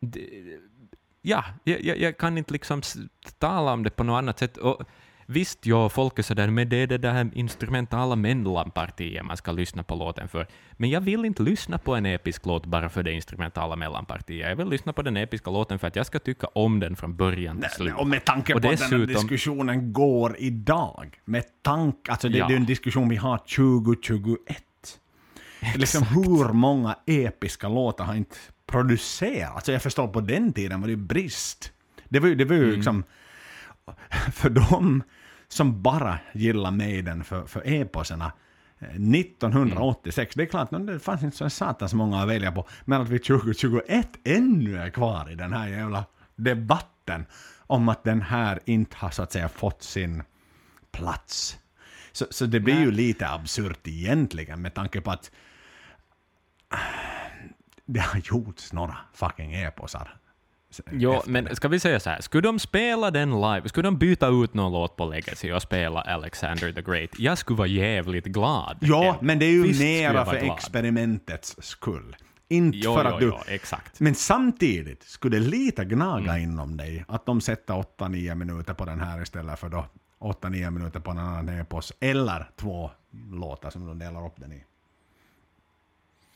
Det, 0.00 0.30
ja, 1.22 1.44
jag, 1.64 1.84
jag, 1.84 1.98
jag 1.98 2.18
kan 2.18 2.38
inte 2.38 2.52
liksom 2.52 2.82
tala 3.38 3.72
om 3.72 3.82
det 3.82 3.90
på 3.90 4.04
något 4.04 4.18
annat 4.18 4.38
sätt. 4.38 4.56
Och 4.56 4.82
visst, 5.26 5.66
ja, 5.66 5.88
folk 5.88 6.18
är 6.18 6.22
sådär, 6.22 6.48
men 6.50 6.68
det 6.68 6.76
är 6.76 6.86
det 6.86 6.98
där 6.98 7.30
instrumentala 7.34 8.16
mellanpartiet 8.16 9.24
man 9.24 9.36
ska 9.36 9.52
lyssna 9.52 9.82
på 9.82 9.94
låten 9.94 10.28
för. 10.28 10.46
Men 10.72 10.90
jag 10.90 11.00
vill 11.00 11.24
inte 11.24 11.42
lyssna 11.42 11.78
på 11.78 11.94
en 11.94 12.06
episk 12.06 12.46
låt 12.46 12.66
bara 12.66 12.88
för 12.88 13.02
det 13.02 13.12
instrumentala 13.12 13.76
mellanpartiet. 13.76 14.48
Jag 14.48 14.56
vill 14.56 14.68
lyssna 14.68 14.92
på 14.92 15.02
den 15.02 15.16
episka 15.16 15.50
låten 15.50 15.78
för 15.78 15.88
att 15.88 15.96
jag 15.96 16.06
ska 16.06 16.18
tycka 16.18 16.46
om 16.46 16.80
den 16.80 16.96
från 16.96 17.16
början 17.16 17.60
till 17.60 17.70
slut. 17.70 17.94
Och 17.96 18.06
med 18.06 18.24
tanke 18.24 18.54
Och 18.54 18.62
på 18.62 18.68
att 18.68 18.78
den 18.78 18.90
här 18.90 18.98
dessutom- 18.98 19.22
diskussionen 19.28 19.92
går 19.92 20.36
idag. 20.38 21.20
Med 21.24 21.44
tanke, 21.62 22.10
alltså 22.10 22.28
det, 22.28 22.38
Ja. 22.38 22.46
det 22.48 22.54
är 22.54 22.56
en 22.56 22.66
diskussion 22.66 23.08
vi 23.08 23.16
har 23.16 23.38
2021. 23.38 24.38
Liksom 25.76 26.02
hur 26.02 26.52
många 26.52 26.96
episka 27.06 27.68
låtar 27.68 28.04
har 28.04 28.14
inte 28.14 28.36
producerats? 28.72 29.54
Alltså 29.54 29.72
jag 29.72 29.82
förstår 29.82 30.08
på 30.08 30.20
den 30.20 30.52
tiden 30.52 30.80
var 30.80 30.88
det 30.88 30.92
ju 30.92 30.96
brist. 30.96 31.72
Det 32.08 32.20
var 32.20 32.28
ju, 32.28 32.34
det 32.34 32.44
var 32.44 32.56
Mm. 32.56 32.68
ju 32.68 32.76
liksom... 32.76 33.04
För 34.32 34.50
dem 34.50 35.02
som 35.48 35.82
bara 35.82 36.18
gillar 36.32 36.70
Maiden 36.70 37.24
för, 37.24 37.46
för 37.46 37.62
eposerna 37.64 38.32
eh, 38.78 38.88
1986, 38.88 40.34
det 40.34 40.42
är 40.42 40.46
klart, 40.46 40.70
det 40.70 40.98
fanns 41.00 41.22
inte 41.22 41.36
så 41.36 41.50
satans 41.50 41.94
många 41.94 42.22
att 42.22 42.28
välja 42.28 42.52
på, 42.52 42.66
men 42.84 43.00
att 43.02 43.08
vi 43.08 43.18
2021 43.18 44.08
ännu 44.24 44.78
är 44.78 44.90
kvar 44.90 45.30
i 45.30 45.34
den 45.34 45.52
här 45.52 45.68
jävla 45.68 46.04
debatten 46.36 47.26
om 47.66 47.88
att 47.88 48.04
den 48.04 48.22
här 48.22 48.60
inte 48.64 48.96
har 48.96 49.10
så 49.10 49.22
att 49.22 49.32
säga 49.32 49.48
fått 49.48 49.82
sin 49.82 50.22
plats. 50.92 51.58
Så, 52.12 52.26
så 52.30 52.46
det 52.46 52.60
blir 52.60 52.80
ju 52.80 52.90
lite 52.90 53.28
absurt 53.28 53.88
egentligen 53.88 54.62
med 54.62 54.74
tanke 54.74 55.00
på 55.00 55.10
att 55.10 55.30
det 57.86 58.00
har 58.00 58.20
gjorts 58.24 58.72
några 58.72 58.96
fucking 59.14 59.54
eposar. 59.54 60.16
Jo, 60.92 61.12
efter 61.12 61.30
men 61.30 61.44
det. 61.44 61.56
ska 61.56 61.68
vi 61.68 61.80
säga 61.80 62.00
så 62.00 62.10
här, 62.10 62.20
skulle 62.20 62.40
de 62.48 62.58
spela 62.58 63.10
den 63.10 63.30
live, 63.40 63.68
skulle 63.68 63.86
de 63.86 63.98
byta 63.98 64.28
ut 64.28 64.54
någon 64.54 64.72
låt 64.72 64.96
på 64.96 65.04
Legacy 65.04 65.52
och 65.52 65.62
spela 65.62 66.00
Alexander 66.00 66.72
the 66.72 66.82
Great, 66.82 67.10
jag 67.18 67.38
skulle 67.38 67.56
vara 67.56 67.68
jävligt 67.68 68.24
glad. 68.26 68.76
Ja, 68.80 69.18
men 69.22 69.38
det 69.38 69.44
är 69.44 69.50
ju 69.50 69.62
Visst 69.62 69.80
mera 69.80 70.24
för 70.24 70.40
glad. 70.40 70.56
experimentets 70.56 71.56
skull. 71.62 72.16
Inte 72.48 72.78
Jo, 72.78 72.94
för 72.94 73.04
jo, 73.04 73.10
att 73.14 73.20
du... 73.20 73.26
jo, 73.26 73.38
exakt. 73.48 74.00
Men 74.00 74.14
samtidigt 74.14 75.02
skulle 75.02 75.36
det 75.38 75.44
lite 75.46 75.84
gnaga 75.84 76.32
Mm. 76.32 76.42
inom 76.42 76.76
dig 76.76 77.04
att 77.08 77.26
de 77.26 77.40
sätter 77.40 77.74
8-9 77.74 78.34
minuter 78.34 78.74
på 78.74 78.84
den 78.84 79.00
här 79.00 79.22
istället 79.22 79.58
för 79.58 79.68
då 79.68 79.86
8-9 80.20 80.70
minuter 80.70 81.00
på 81.00 81.10
en 81.10 81.18
annan 81.18 81.48
epos. 81.48 81.92
Eller 82.00 82.50
två 82.56 82.90
låtar 83.32 83.70
som 83.70 83.86
de 83.86 83.98
delar 83.98 84.26
upp 84.26 84.34
den 84.36 84.52
i. 84.52 84.64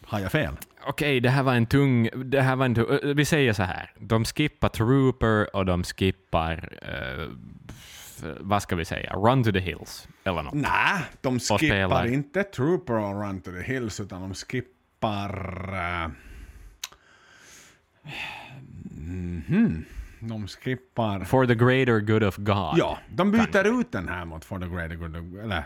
Har 0.08 0.20
jag 0.20 0.32
fel? 0.32 0.56
Okej, 0.86 1.20
det 1.20 1.30
här 1.30 1.42
var 1.42 1.54
en 1.54 1.66
tung... 1.66 2.08
Det 2.24 2.40
här 2.40 2.56
var 2.56 2.64
en 2.66 2.74
tung 2.74 2.86
vi 3.16 3.24
säger 3.24 3.52
så 3.52 3.62
här, 3.62 3.90
de 3.98 4.24
skippar 4.24 4.68
Trooper 4.68 5.56
och 5.56 5.66
de 5.66 5.84
skippar... 5.84 6.78
eh, 6.82 7.28
f- 7.68 8.36
vad 8.40 8.62
ska 8.62 8.76
vi 8.76 8.84
säga? 8.84 9.12
Run 9.12 9.44
to 9.44 9.52
the 9.52 9.60
Hills, 9.60 10.08
eller 10.24 10.42
något. 10.42 10.54
Nej, 10.54 11.02
de 11.20 11.38
skippar 11.40 12.06
inte 12.06 12.42
Trooper 12.44 12.94
och 12.94 13.22
Run 13.22 13.40
to 13.40 13.50
the 13.50 13.62
Hills 13.62 14.00
utan 14.00 14.20
de 14.22 14.34
skippar... 14.34 15.74
Uh, 16.04 16.10
mhm. 18.90 19.84
De 20.20 20.48
skippar... 20.48 21.24
For 21.24 21.46
the 21.46 21.54
greater 21.54 22.00
good 22.00 22.22
of 22.22 22.36
God. 22.36 22.78
Ja, 22.78 22.98
de 23.10 23.30
byter 23.32 23.80
ut 23.80 23.92
den 23.92 24.08
här 24.08 24.24
mot 24.24 24.44
For 24.44 24.58
the 24.58 24.66
Greater 24.66 24.96
Good. 24.96 25.16
Eller 25.44 25.64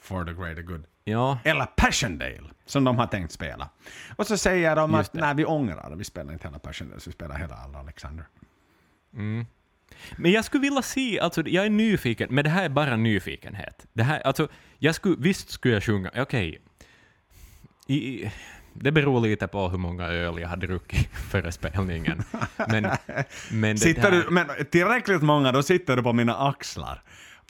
For 0.00 0.24
the 0.24 0.32
Greater 0.32 0.62
Good. 0.62 0.84
Ja, 1.04 1.38
Eller 1.44 1.66
Passiondale, 1.66 2.42
som 2.66 2.84
de 2.84 2.98
har 2.98 3.06
tänkt 3.06 3.32
spela. 3.32 3.68
Och 4.16 4.26
så 4.26 4.36
säger 4.38 4.76
de 4.76 4.92
Just 4.94 5.08
att 5.08 5.12
det. 5.12 5.20
nej, 5.20 5.34
vi 5.34 5.44
ångrar. 5.44 5.94
Vi 5.96 6.04
spelar 6.04 6.32
inte 6.32 6.48
hela 6.48 6.58
Passiondale, 6.58 7.00
vi 7.06 7.12
spelar 7.12 7.38
hela 7.38 7.54
alla 7.54 7.78
Alexander. 7.78 8.24
Men 10.16 10.32
jag 10.32 10.44
skulle 10.44 10.60
vilja 10.62 10.82
se, 10.82 11.20
alltså 11.20 11.42
jag 11.48 11.66
är 11.66 11.70
nyfiken, 11.70 12.28
men 12.34 12.44
det 12.44 12.50
här 12.50 12.64
är 12.64 12.68
bara 12.68 12.96
nyfikenhet. 12.96 13.86
Det 13.92 14.02
här, 14.02 14.20
alltså, 14.20 14.48
jag 14.78 14.94
skulle, 14.94 15.16
visst 15.18 15.50
skulle 15.50 15.74
jag 15.74 15.82
sjunga, 15.84 16.10
okej, 16.16 16.58
i- 17.86 18.30
det 18.74 18.92
beror 18.92 19.20
lite 19.20 19.46
på 19.48 19.68
hur 19.68 19.78
många 19.78 20.06
öl 20.06 20.38
jag 20.38 20.48
har 20.48 20.56
druckit 20.56 21.08
före 21.30 21.52
spelningen. 21.52 22.22
Men, 22.68 22.90
men, 23.50 23.78
Sitter 23.78 24.10
du, 24.10 24.30
men 24.30 24.46
tillräckligt 24.70 25.22
många, 25.22 25.52
då 25.52 25.62
sitter 25.62 25.96
du 25.96 26.02
på 26.02 26.12
mina 26.12 26.36
axlar. 26.48 27.02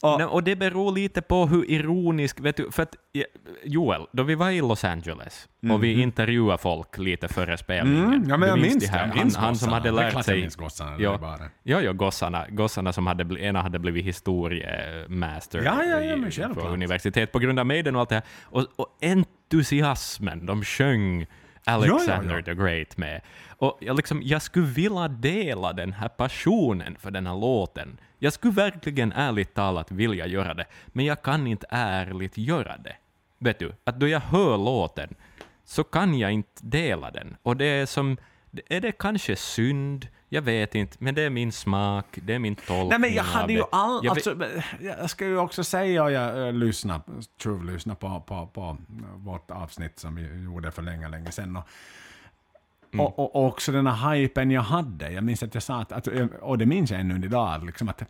Och, 0.02 0.18
Nej, 0.18 0.26
och 0.26 0.42
det 0.42 0.56
beror 0.56 0.92
lite 0.92 1.22
på 1.22 1.46
hur 1.46 1.70
ironisk, 1.70 2.40
vet 2.40 2.56
du, 2.56 2.70
för 2.70 2.82
att 2.82 2.96
ja, 3.12 3.24
Joel, 3.64 4.06
då 4.12 4.22
vi 4.22 4.34
var 4.34 4.50
i 4.50 4.60
Los 4.60 4.84
Angeles 4.84 5.48
och 5.72 5.84
vi 5.84 6.00
intervjuade 6.02 6.58
folk 6.58 6.98
lite 6.98 7.28
före 7.28 7.58
spelningen. 7.58 8.04
Mm, 8.04 8.28
ja, 8.28 8.36
men 8.36 8.48
jag 8.48 8.58
minns 8.58 8.84
det 8.84 8.90
här? 8.90 9.06
Jag 9.06 9.16
minns 9.16 9.36
han, 9.36 9.44
han 9.44 9.56
som 9.56 9.72
hade 9.72 9.90
lärt 9.90 10.14
jag 10.14 10.24
sig... 10.24 10.40
minns 10.40 10.56
gossarna, 10.56 10.96
ja, 10.98 11.38
ja, 11.62 11.80
ja, 11.80 11.92
gossarna, 11.92 12.46
gossarna 12.48 12.92
som 12.92 13.06
hade, 13.06 13.40
ena 13.40 13.62
hade 13.62 13.78
blivit 13.78 14.04
historiemaster 14.04 15.62
Ja, 15.64 15.84
ja, 15.84 16.00
ja, 16.00 16.16
självklart. 16.16 16.54
på 16.54 16.68
universitet 16.72 17.32
på 17.32 17.38
grund 17.38 17.58
av 17.58 17.66
Maiden 17.66 17.94
och 17.94 18.00
allt 18.00 18.08
det 18.08 18.14
här. 18.14 18.24
Och, 18.42 18.66
och 18.76 18.98
entusiasmen 19.00 20.46
de 20.46 20.64
sjöng 20.64 21.26
Alexander 21.64 22.36
ja. 22.36 22.43
the 22.43 22.55
Great 22.55 22.97
med. 22.97 23.20
Och 23.48 23.78
jag, 23.80 23.97
liksom, 23.97 24.22
jag 24.22 24.43
skulle 24.43 24.66
vilja 24.66 25.09
dela 25.09 25.72
den 25.72 25.93
här 25.93 26.09
passionen 26.09 26.97
för 27.01 27.10
den 27.10 27.26
här 27.26 27.36
låten. 27.36 27.98
Jag 28.18 28.32
skulle 28.32 28.52
verkligen 28.52 29.12
ärligt 29.12 29.55
talat 29.55 29.90
vilja 29.90 30.26
göra 30.26 30.55
det, 30.55 30.66
men 30.86 31.05
jag 31.05 31.22
kan 31.22 31.47
inte 31.47 31.66
ärligt 31.70 32.39
göra 32.39 32.76
det. 32.76 32.97
Vet 33.39 33.59
du, 33.59 33.72
att 33.84 34.01
då 34.01 34.09
jag 34.09 34.20
hör 34.20 34.59
låten 34.59 35.14
så 35.64 35.84
kan 35.84 36.18
jag 36.18 36.32
inte 36.32 36.66
dela 36.66 37.10
den. 37.10 37.36
Och 37.43 37.56
det 37.56 37.64
är 37.64 37.86
som, 37.86 38.16
är 38.68 38.80
det 38.80 38.92
kanske 38.92 39.36
synd? 39.36 40.08
Jag 40.28 40.42
vet 40.42 40.74
inte, 40.74 40.96
men 41.00 41.14
det 41.14 41.22
är 41.22 41.30
min 41.30 41.52
smak, 41.52 42.06
det 42.22 42.34
är 42.34 42.38
min 42.38 42.54
tolkning 42.54 42.88
Nej 42.88 42.98
men 42.98 43.14
jag 43.14 43.24
hade 43.24 43.52
ju 43.52 43.62
all... 43.72 44.00
Jag 44.04 44.10
Alltså, 44.10 44.36
jag 44.80 45.10
ska 45.10 45.26
ju 45.26 45.38
också 45.38 45.64
säga, 45.64 46.04
och 46.04 46.12
jag 46.12 46.48
äh, 46.48 46.52
lyssnade, 46.52 47.02
tjuvlyssnade 47.42 48.00
på, 48.00 48.20
på, 48.26 48.46
på 48.46 48.76
vårt 49.16 49.50
avsnitt 49.50 49.98
som 49.98 50.14
vi 50.14 50.44
gjorde 50.44 50.70
för 50.70 50.82
länge, 50.82 51.08
länge 51.08 51.32
sedan. 51.32 51.56
Och, 51.56 51.68
Mm. 52.94 53.06
och, 53.06 53.18
och, 53.18 53.36
och 53.36 53.46
också 53.46 53.72
den 53.72 53.86
här 53.86 54.14
hypen 54.14 54.50
jag 54.50 54.62
hade. 54.62 55.10
Jag 55.10 55.24
minns 55.24 55.42
att 55.42 55.54
jag 55.54 55.62
sa 55.62 55.80
att, 55.80 55.92
att 55.92 56.08
och 56.40 56.58
det 56.58 56.66
minns 56.66 56.90
jag 56.90 57.00
ännu 57.00 57.26
idag, 57.26 57.66
liksom 57.66 57.88
att 57.88 58.02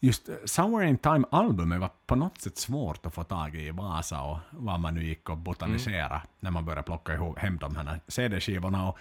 just 0.00 0.28
eh, 0.28 0.34
Somewhere 0.44 0.88
in 0.88 0.98
Time-albumet 0.98 1.80
var 1.80 1.90
på 2.06 2.14
något 2.14 2.40
sätt 2.40 2.58
svårt 2.58 3.06
att 3.06 3.14
få 3.14 3.24
tag 3.24 3.54
i 3.54 3.66
i 3.66 3.70
Vasa 3.70 4.22
och 4.22 4.38
var 4.50 4.78
man 4.78 4.94
nu 4.94 5.04
gick 5.04 5.28
och 5.30 5.36
botaniserade 5.36 6.22
när 6.40 6.50
man 6.50 6.64
började 6.64 6.82
plocka 6.82 7.14
ihop, 7.14 7.38
hem 7.38 7.58
de 7.58 7.76
här 7.76 8.00
CD-skivorna. 8.08 8.88
Och, 8.88 8.98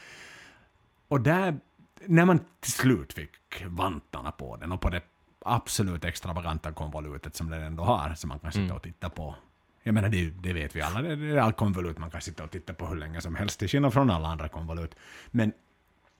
och 1.12 1.22
där, 1.22 1.60
när 2.06 2.26
man 2.26 2.40
till 2.60 2.72
slut 2.72 3.14
fick 3.14 3.64
vantarna 3.66 4.32
på 4.32 4.56
den 4.56 4.72
och 4.72 4.82
på 4.82 4.90
det 4.90 5.02
absolut 5.46 6.06
extravaganta 6.06 6.72
konvolutet 6.72 7.36
som 7.36 7.50
den 7.50 7.64
ändå 7.64 7.84
har, 7.84 8.14
som 8.16 8.28
man 8.28 8.40
kan 8.40 8.52
sitta 8.52 8.74
och 8.74 8.82
titta 8.82 9.10
på. 9.10 9.36
Jag 9.84 9.94
menar, 9.94 10.10
det, 10.10 10.30
det 10.30 10.54
vet 10.54 10.76
vi 10.76 10.82
alla, 10.82 11.02
det, 11.02 11.16
det 11.16 11.28
är 11.32 11.38
allt 11.38 11.58
konvolut 11.58 11.98
man 11.98 12.12
kan 12.12 12.22
sitta 12.22 12.44
och 12.44 12.52
titta 12.52 12.74
på 12.74 12.86
hur 12.88 12.96
länge 12.96 13.22
som 13.22 13.36
helst, 13.36 13.60
till 13.60 13.68
skillnad 13.70 13.94
från 13.94 14.10
alla 14.10 14.28
andra 14.28 14.50
konvolut. 14.50 14.96
Men, 15.32 15.52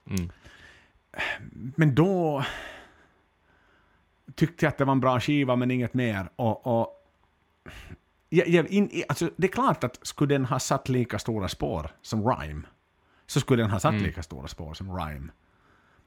Mm. 0.06 0.30
men 1.76 1.94
då 1.94 2.44
tyckte 4.34 4.64
jag 4.64 4.70
att 4.70 4.78
det 4.78 4.84
var 4.84 4.92
en 4.92 5.00
bra 5.00 5.20
skiva, 5.20 5.56
men 5.56 5.70
inget 5.70 5.94
mer. 5.94 6.28
Och, 6.36 6.66
och 6.66 6.88
jag, 8.28 8.48
jag, 8.48 8.68
in, 8.68 9.02
alltså, 9.08 9.30
det 9.36 9.46
är 9.46 9.52
klart 9.52 9.84
att 9.84 9.98
skulle 10.02 10.34
den 10.34 10.44
ha 10.44 10.58
satt 10.58 10.88
lika 10.88 11.18
stora 11.18 11.48
spår 11.48 11.90
som 12.02 12.28
Rhyme, 12.28 12.62
så 13.32 13.40
skulle 13.40 13.62
den 13.62 13.70
ha 13.70 13.80
satt 13.80 13.94
lika 13.94 14.22
stora 14.22 14.48
spår 14.48 14.74
som 14.74 14.96
Rhyme. 14.96 15.32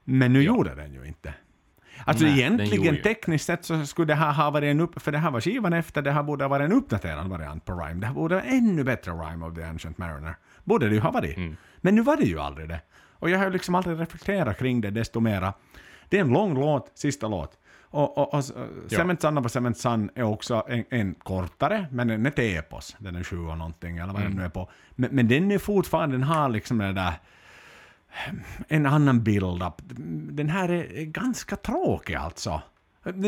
Men 0.04 0.32
nu 0.32 0.42
gjorde 0.42 0.74
den 0.74 0.92
ju 0.92 1.04
inte. 1.04 1.34
Alltså 2.04 2.24
Nej, 2.24 2.40
egentligen 2.40 3.02
tekniskt 3.02 3.46
sett 3.46 3.64
så 3.64 3.86
skulle 3.86 4.06
det 4.06 4.14
här 4.14 4.32
ha 4.32 4.50
varit 4.50 4.66
en 4.66 4.80
upp... 4.80 5.02
För 5.02 5.12
det 5.12 5.18
här 5.18 5.30
var 5.30 5.40
skivan 5.40 5.72
efter, 5.72 6.02
det 6.02 6.10
här 6.10 6.22
borde 6.22 6.44
ha 6.44 6.48
varit 6.48 6.64
en 6.64 6.72
uppdaterad 6.72 7.28
variant 7.28 7.64
på 7.64 7.72
Rhyme. 7.72 8.00
Det 8.00 8.06
här 8.06 8.14
borde 8.14 8.34
vara 8.34 8.44
ännu 8.44 8.84
bättre 8.84 9.12
Rhyme 9.12 9.46
of 9.46 9.54
the 9.54 9.62
Ancient 9.62 9.98
Mariner. 9.98 10.34
Borde 10.64 10.88
det 10.88 10.94
ju 10.94 11.00
ha 11.00 11.10
varit. 11.10 11.36
Mm. 11.36 11.56
Men 11.80 11.94
nu 11.94 12.02
var 12.02 12.16
det 12.16 12.24
ju 12.24 12.40
aldrig 12.40 12.68
det. 12.68 12.80
Och 13.18 13.30
jag 13.30 13.38
har 13.38 13.44
ju 13.44 13.52
liksom 13.52 13.74
aldrig 13.74 14.00
reflekterat 14.00 14.58
kring 14.58 14.80
det 14.80 14.90
desto 14.90 15.20
mera. 15.20 15.54
Det 16.08 16.16
är 16.16 16.20
en 16.20 16.28
lång 16.28 16.54
låt, 16.54 16.90
sista 16.94 17.28
låt. 17.28 17.58
Och, 17.96 18.18
och, 18.18 18.34
och. 18.34 18.44
Cement 18.88 19.20
Sun 19.22 19.38
of 19.38 19.50
Cement 19.50 19.78
Sun 19.78 20.10
är 20.14 20.22
också 20.22 20.64
en, 20.68 20.84
en 20.90 21.14
kortare, 21.14 21.86
men 21.90 22.08
den 22.08 22.26
är 22.26 22.30
ett 22.30 22.38
epos. 22.38 22.96
Den 22.98 23.16
är 23.16 23.22
sju 23.24 23.38
och 23.38 23.58
någonting, 23.58 23.96
eller 23.98 24.12
vad 24.12 24.22
Mm. 24.22 24.30
den 24.32 24.38
nu 24.40 24.44
är 24.44 24.48
på. 24.48 24.70
Men, 24.90 25.10
men 25.14 25.28
den 25.28 25.50
är 25.50 25.58
fortfarande, 25.58 26.16
den 26.16 26.22
har 26.22 26.48
liksom 26.48 26.78
det 26.78 26.92
där 26.92 27.14
en 28.68 28.86
annan 28.86 29.24
build-up. 29.24 29.74
Den 30.32 30.48
här 30.48 30.68
är 30.68 30.98
är 30.98 31.04
ganska 31.04 31.56
tråkig 31.56 32.14
alltså. 32.14 32.62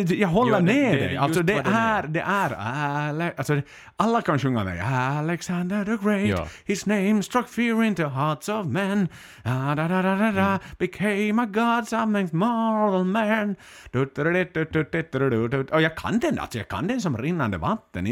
Jag 0.08 0.28
håller 0.28 0.60
jo, 0.60 0.66
det, 0.66 0.72
med 0.72 0.98
dig. 0.98 1.16
Alltså 1.16 1.42
det 1.42 1.62
är, 1.66 2.02
det 2.02 2.20
är, 2.20 2.52
Alex, 2.52 3.38
alltså, 3.38 3.60
alla 3.96 4.22
kan 4.22 4.38
sjunga 4.38 4.64
med. 4.64 4.84
Alexander 5.18 5.84
the 5.84 6.04
great, 6.04 6.28
ja. 6.28 6.48
his 6.64 6.86
name 6.86 7.22
struck 7.22 7.48
fear 7.48 7.84
into 7.84 8.06
hearts 8.06 8.48
of 8.48 8.66
men. 8.66 9.08
Ah, 9.42 9.74
da, 9.74 9.88
da, 9.88 10.02
da, 10.02 10.16
da, 10.16 10.32
da, 10.32 10.48
mm. 10.48 10.60
became 10.78 11.42
a 11.42 11.46
god, 11.46 11.88
something 11.88 12.28
moral 12.32 13.04
man. 13.04 13.56
Du, 13.92 14.10
du, 14.14 15.48
du, 15.48 15.66
Och 15.72 15.82
jag 15.82 15.96
kan 15.96 16.18
den, 16.18 16.38
alltså 16.38 16.58
jag 16.58 16.68
kan 16.68 16.86
den 16.86 17.00
som 17.00 17.18
rinnande 17.18 17.58
vatten. 17.58 18.06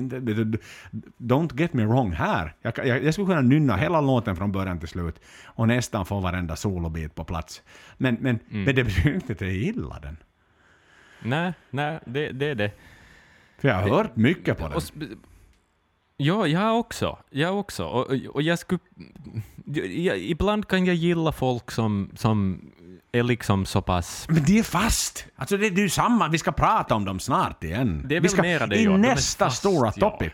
Don't 1.19 1.61
get 1.61 1.73
me 1.73 1.85
wrong 1.85 2.13
här. 2.13 2.55
Jag, 2.63 2.73
jag, 2.79 3.05
jag 3.05 3.15
skulle 3.15 3.27
kunna 3.27 3.41
nynna 3.41 3.77
hela 3.77 4.01
låten 4.01 4.37
från 4.37 4.53
början 4.53 4.79
till 4.79 4.89
slut 4.89 5.21
och 5.47 5.69
nästan 5.69 6.07
få 6.07 6.21
varenda 6.21 6.57
solobit 6.57 7.15
på 7.15 7.25
plats. 7.25 7.63
Men, 7.97 8.17
men, 8.21 8.39
mm. 8.51 8.65
men 8.65 8.75
det 8.75 8.85
betyder 8.85 9.15
inte 9.15 9.33
att 9.33 9.41
jag 9.41 9.51
gillar 9.51 10.01
den. 10.01 10.17
Nej, 11.23 11.53
nej, 11.71 11.99
det, 12.07 12.33
det 12.33 12.47
är 12.47 12.55
det. 12.55 12.71
För 13.59 13.69
jag 13.69 13.75
har 13.75 13.89
hört 13.89 14.17
mycket 14.17 14.59
på 14.59 14.69
den. 14.69 14.81
Ja, 16.17 16.47
jag 16.47 16.79
också. 16.79 17.19
Jag 17.31 17.59
också. 17.59 17.85
Och, 17.85 18.11
och- 18.35 18.43
jag 18.43 18.59
skulle... 18.59 18.81
Jag, 19.91 20.19
ibland 20.19 20.69
kan 20.69 20.85
jag 20.87 20.95
gilla 20.95 21.33
folk 21.33 21.71
som, 21.71 22.11
som 22.17 22.61
är 23.13 23.23
liksom 23.23 23.67
så 23.67 23.83
pass... 23.83 24.27
Men 24.29 24.45
de 24.45 24.59
är 24.59 24.63
fast! 24.63 25.27
Alltså 25.37 25.57
det, 25.57 25.71
det 25.71 25.81
är 25.81 25.83
ju 25.83 25.89
samma, 25.89 26.29
vi 26.29 26.39
ska 26.39 26.53
prata 26.53 26.95
om 26.95 27.05
dem 27.05 27.21
snart 27.21 27.65
igen. 27.65 28.03
Det 28.09 28.17
är 28.17 28.21
vi 28.21 28.29
väl 28.29 28.31
ska, 28.31 28.43
mera 28.43 28.67
det, 28.67 28.77
I 28.77 28.85
ja. 28.85 28.91
De 28.91 29.01
nästa 29.01 29.45
fast, 29.45 29.59
stora 29.59 29.93
ja. 29.97 30.11
topic. 30.11 30.33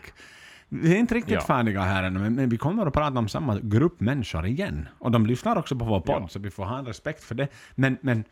Vi 0.69 0.93
är 0.95 0.99
inte 0.99 1.15
riktigt 1.15 1.33
Ja. 1.33 1.41
färdiga 1.41 1.81
här 1.81 2.03
ännu, 2.03 2.19
men, 2.19 2.35
men 2.35 2.49
vi 2.49 2.57
kommer 2.57 2.85
att 2.85 2.93
prata 2.93 3.19
om 3.19 3.27
samma 3.27 3.59
grupp 3.59 3.99
människor 3.99 4.45
igen. 4.45 4.87
Och 4.99 5.11
de 5.11 5.25
lyssnar 5.25 5.55
också 5.57 5.75
på 5.75 5.85
vår 5.85 5.99
podd, 6.01 6.21
Ja. 6.23 6.27
så 6.27 6.39
vi 6.39 6.51
får 6.51 6.65
ha 6.65 6.79
en 6.79 6.85
respekt 6.85 7.23
för 7.23 7.35
det. 7.35 7.47
Men, 7.75 7.97
men 8.01 8.23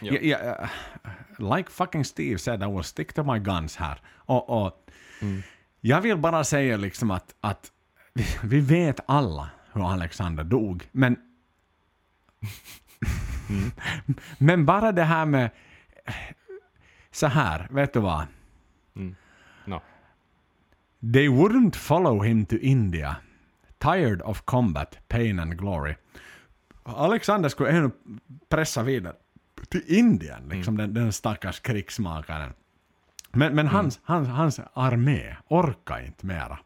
Ja. 0.00 0.12
jag, 0.22 0.40
uh, 0.60 1.56
like 1.56 1.70
fucking 1.70 2.04
Steve 2.04 2.38
said, 2.38 2.62
I 2.62 2.66
will 2.66 2.84
stick 2.84 3.12
to 3.12 3.32
my 3.32 3.38
guns 3.38 3.76
här. 3.76 4.00
Och, 4.16 4.64
och 4.66 4.80
Mm. 5.22 5.42
Jag 5.80 6.00
vill 6.00 6.16
bara 6.16 6.44
säga 6.44 6.76
liksom 6.76 7.10
att, 7.10 7.34
att 7.40 7.72
vi, 8.42 8.60
vet 8.60 9.00
alla 9.06 9.50
hur 9.72 9.92
Alexander 9.92 10.44
dog, 10.44 10.88
men 10.92 11.16
Mm. 13.50 13.70
men 14.38 14.66
bara 14.66 14.92
det 14.92 15.02
här 15.02 15.26
med... 15.26 15.50
Så 17.10 17.26
här, 17.26 17.66
vet 17.70 17.92
du 17.92 18.00
vad? 18.00 18.26
No. 19.64 19.80
They 21.12 21.28
wouldn't 21.28 21.76
follow 21.76 22.24
him 22.24 22.46
to 22.46 22.56
India. 22.56 23.16
Tired 23.78 24.22
of 24.22 24.42
combat, 24.44 24.98
pain 25.08 25.40
and 25.40 25.58
glory. 25.58 25.94
Alexander 26.82 27.48
skulle 27.48 27.70
ännu 27.70 27.90
pressa 28.48 28.82
vidare 28.82 29.14
till 29.74 29.96
Indien, 29.98 30.48
liksom 30.48 30.76
den, 30.76 30.94
den 30.94 31.12
stackars 31.12 31.60
krigsmakaren. 31.60 32.52
Men, 33.32 33.54
men 33.54 33.66
hans, 33.66 34.00
hans, 34.04 34.28
hans 34.28 34.60
armé 34.74 35.36
orkar 35.48 36.06
inte 36.06 36.26
mera. 36.26 36.58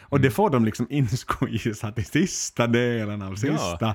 Och 0.00 0.20
det 0.20 0.30
får 0.30 0.50
de 0.50 0.64
liksom 0.64 0.86
insqueeza 0.90 1.92
till 1.92 2.06
sista 2.06 2.66
delen 2.66 3.22
av 3.22 3.34
sista. 3.34 3.94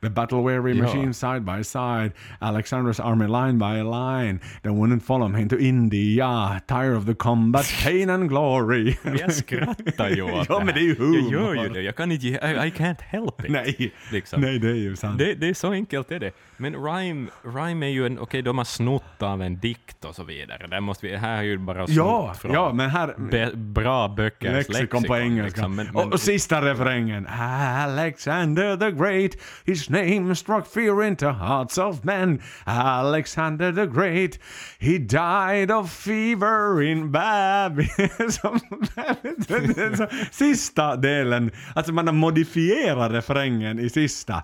The 0.00 0.10
battle 0.10 0.42
weary 0.42 0.76
Ja. 0.76 0.82
machine 0.84 1.14
side 1.14 1.40
by 1.44 1.64
side. 1.64 2.12
Alexander's 2.40 3.00
army 3.04 3.26
line 3.26 3.58
by 3.58 3.82
line. 3.82 4.40
They 4.62 4.70
wouldn't 4.72 5.00
follow 5.02 5.28
him 5.28 5.48
to 5.48 5.56
India. 5.58 6.60
Tired 6.66 6.96
of 6.96 7.06
the 7.06 7.14
combat, 7.14 7.66
pain 7.84 8.10
and 8.10 8.28
glory. 8.28 8.96
Jag 9.20 9.32
skrattar 9.32 10.08
ju 10.10 10.22
åt 10.22 10.46
Ja, 10.48 10.62
men 10.64 10.74
det 10.74 10.80
är 10.80 10.84
ju 10.84 10.94
humor. 10.94 11.32
Jag 11.32 11.56
gör 11.56 11.62
ju 11.64 11.68
det. 11.68 11.82
Jag 11.82 11.96
kan 11.96 12.12
inte... 12.12 12.26
I, 12.26 12.30
I 12.34 12.70
can't 12.76 13.02
help 13.02 13.44
it. 13.44 13.50
Nej, 13.50 13.92
Liksom. 14.12 14.40
nej 14.40 14.58
det 14.58 14.68
är 14.70 14.74
ju 14.74 14.96
sant. 14.96 15.18
Det, 15.18 15.34
det 15.34 15.48
är 15.48 15.54
så 15.54 15.72
enkelt 15.72 16.10
är 16.10 16.20
det. 16.20 16.30
Men 16.56 16.74
rhyme, 16.74 17.26
rhyme 17.54 17.86
är 17.86 17.90
ju 17.90 18.06
en... 18.06 18.18
Okej, 18.18 18.42
de 18.42 18.58
har 18.58 18.64
snott 18.64 19.22
av 19.22 19.42
en 19.42 19.58
dikt 19.58 20.04
och 20.04 20.14
så 20.14 20.24
vidare. 20.24 20.66
Där 20.66 20.80
måste 20.80 21.06
vi, 21.06 21.16
här 21.16 21.38
är 21.38 21.42
ju 21.42 21.58
bara 21.58 21.86
snott 21.86 21.96
ja, 21.96 22.34
från 22.40 22.52
ja, 22.52 22.72
men 22.72 22.90
här... 22.90 23.14
be, 23.30 23.50
bra 23.54 24.08
böckers 24.08 24.68
Lexikon 24.68 25.02
på 25.02 25.16
engelska. 25.16 25.46
liksom. 25.46 25.74
Men, 25.76 25.88
och, 25.88 25.94
men, 25.94 26.12
och 26.12 26.20
sista 26.20 26.62
refrängen. 26.62 27.26
Alexander 27.26 28.76
the 28.76 28.90
Great, 28.90 29.30
his 29.64 29.85
whose 29.86 29.90
name 29.90 30.34
struck 30.34 30.66
fear 30.66 31.02
into 31.02 31.32
hearts 31.32 31.78
of 31.78 32.04
men. 32.04 32.40
Alexander 32.66 33.72
the 33.72 33.86
Great, 33.86 34.38
he 34.78 34.98
died 34.98 35.70
of 35.70 35.90
fever 35.90 36.82
in 36.82 37.10
Babylon. 37.10 37.88
Sista 40.32 40.96
delen, 40.96 41.50
alltså 41.74 41.92
man 41.92 42.06
har 42.06 42.14
modifierat 42.14 43.12
refrängen 43.12 43.78
i 43.78 43.90
sista. 43.90 44.42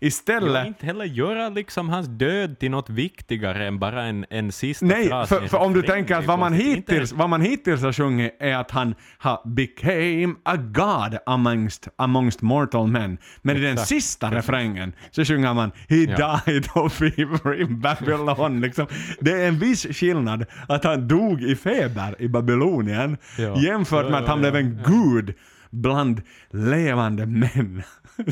Istället... 0.00 0.66
inte 0.66 0.86
heller 0.86 1.04
göra 1.04 1.48
liksom 1.48 1.88
hans 1.88 2.06
död 2.08 2.58
till 2.58 2.70
något 2.70 2.90
viktigare 2.90 3.66
än 3.66 3.78
bara 3.78 4.02
en, 4.04 4.26
en 4.30 4.52
sista 4.52 4.86
Nej, 4.86 5.08
fras 5.08 5.28
för, 5.28 5.48
för 5.48 5.58
om 5.58 5.72
du 5.72 5.82
tänker 5.82 6.16
att 6.16 6.24
vad 6.26 6.38
man, 6.38 6.52
hittills, 6.52 7.12
vad 7.12 7.30
man 7.30 7.40
hittills 7.40 7.82
har 7.82 7.92
sjungit 7.92 8.36
är 8.40 8.54
att 8.56 8.70
han 8.70 8.94
har 9.18 9.40
became 9.48 10.34
a 10.44 10.56
god 10.56 11.18
amongst, 11.26 11.88
amongst 11.96 12.42
mortal 12.42 12.86
men. 12.86 13.18
Men 13.42 13.56
i 13.56 13.60
den 13.60 13.72
Exakt, 13.72 13.88
sista 13.88 14.30
refrängen 14.30 14.92
så 15.10 15.24
sjunger 15.24 15.54
man 15.54 15.70
He 15.88 15.96
Ja. 15.96 16.40
died 16.46 16.68
of 16.74 16.92
fever 16.92 17.60
in 17.60 17.80
Babylon. 17.80 18.60
Liksom. 18.60 18.86
Det 19.20 19.32
är 19.32 19.48
en 19.48 19.58
viss 19.58 19.86
skillnad 19.86 20.44
att 20.68 20.84
han 20.84 21.08
dog 21.08 21.42
i 21.42 21.56
feber 21.56 22.14
i 22.18 22.28
Babylonien 22.28 23.16
Ja. 23.38 23.56
jämfört 23.60 24.04
Ja, 24.04 24.10
med 24.10 24.20
att 24.20 24.28
han 24.28 24.42
ja, 24.44 24.50
blev 24.50 24.56
en 24.56 24.80
gud 24.86 25.34
bland 25.70 26.22
levande 26.50 27.26
män. 27.26 27.82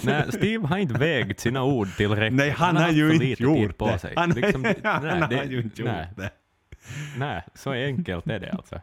Nej, 0.02 0.24
Steve 0.32 0.66
har 0.66 0.78
inte 0.78 0.94
vägt 0.94 1.40
sina 1.40 1.62
ord 1.64 1.88
tillräckligt. 1.96 2.32
Nej, 2.38 2.50
han, 2.50 2.76
har 2.76 2.82
haft 2.82 2.94
ju 2.94 3.12
inte 3.14 3.42
gjort 3.42 3.78
på 3.78 3.86
det. 3.86 4.12
Han, 4.16 4.30
Liksom, 4.30 4.64
han 4.84 5.02
nej, 5.02 5.20
har 5.20 5.28
det- 5.28 5.44
ju 5.44 5.60
inte 5.62 5.82
gjort 5.82 5.90
nej, 5.90 6.08
det. 6.16 6.30
Nej, 7.18 7.42
så 7.54 7.72
enkelt 7.72 8.26
är 8.26 8.38
det 8.38 8.52
alltså. 8.52 8.80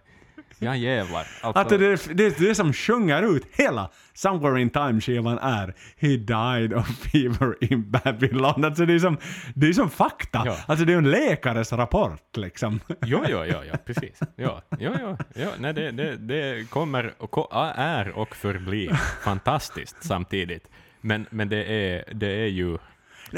Ja 0.65 0.75
jävlar. 0.75 1.27
Alltså, 1.41 1.61
Att 1.61 1.69
det, 1.69 1.77
det, 1.77 2.13
det, 2.13 2.37
det 2.39 2.55
som 2.55 2.73
sjunger 2.73 3.35
ut 3.35 3.43
hela 3.51 3.89
Somewhere 4.13 4.61
in 4.61 4.69
Time-skivan 4.69 5.37
är 5.37 5.73
He 5.97 6.07
died 6.07 6.73
of 6.73 6.87
fever 6.87 7.63
in 7.63 7.91
Babylon. 7.91 8.65
Alltså 8.65 8.85
det 8.85 8.93
är 8.93 8.99
som, 8.99 9.17
det 9.55 9.67
är 9.67 9.73
som 9.73 9.89
fakta. 9.89 10.43
Ja. 10.45 10.57
Alltså 10.67 10.85
det 10.85 10.93
är 10.93 10.97
en 10.97 11.11
läkares 11.11 11.73
rapport 11.73 12.37
liksom. 12.37 12.79
Jo, 12.87 13.23
jo, 13.29 13.43
jo, 13.45 13.57
jo, 13.71 13.73
precis. 13.85 14.19
Ja, 14.35 14.61
jo, 14.79 14.93
jo, 15.01 15.17
jo. 15.35 15.49
Nej, 15.59 15.73
det, 15.73 15.91
det, 15.91 16.15
det 16.15 16.69
kommer 16.69 17.13
och 17.17 17.49
är 17.75 18.09
och 18.17 18.35
förblir 18.35 18.99
fantastiskt 19.23 19.95
samtidigt. 19.99 20.67
Men, 21.01 21.25
men 21.29 21.49
det, 21.49 21.63
är, 21.63 22.03
det 22.13 22.31
är 22.43 22.47
ju... 22.47 22.77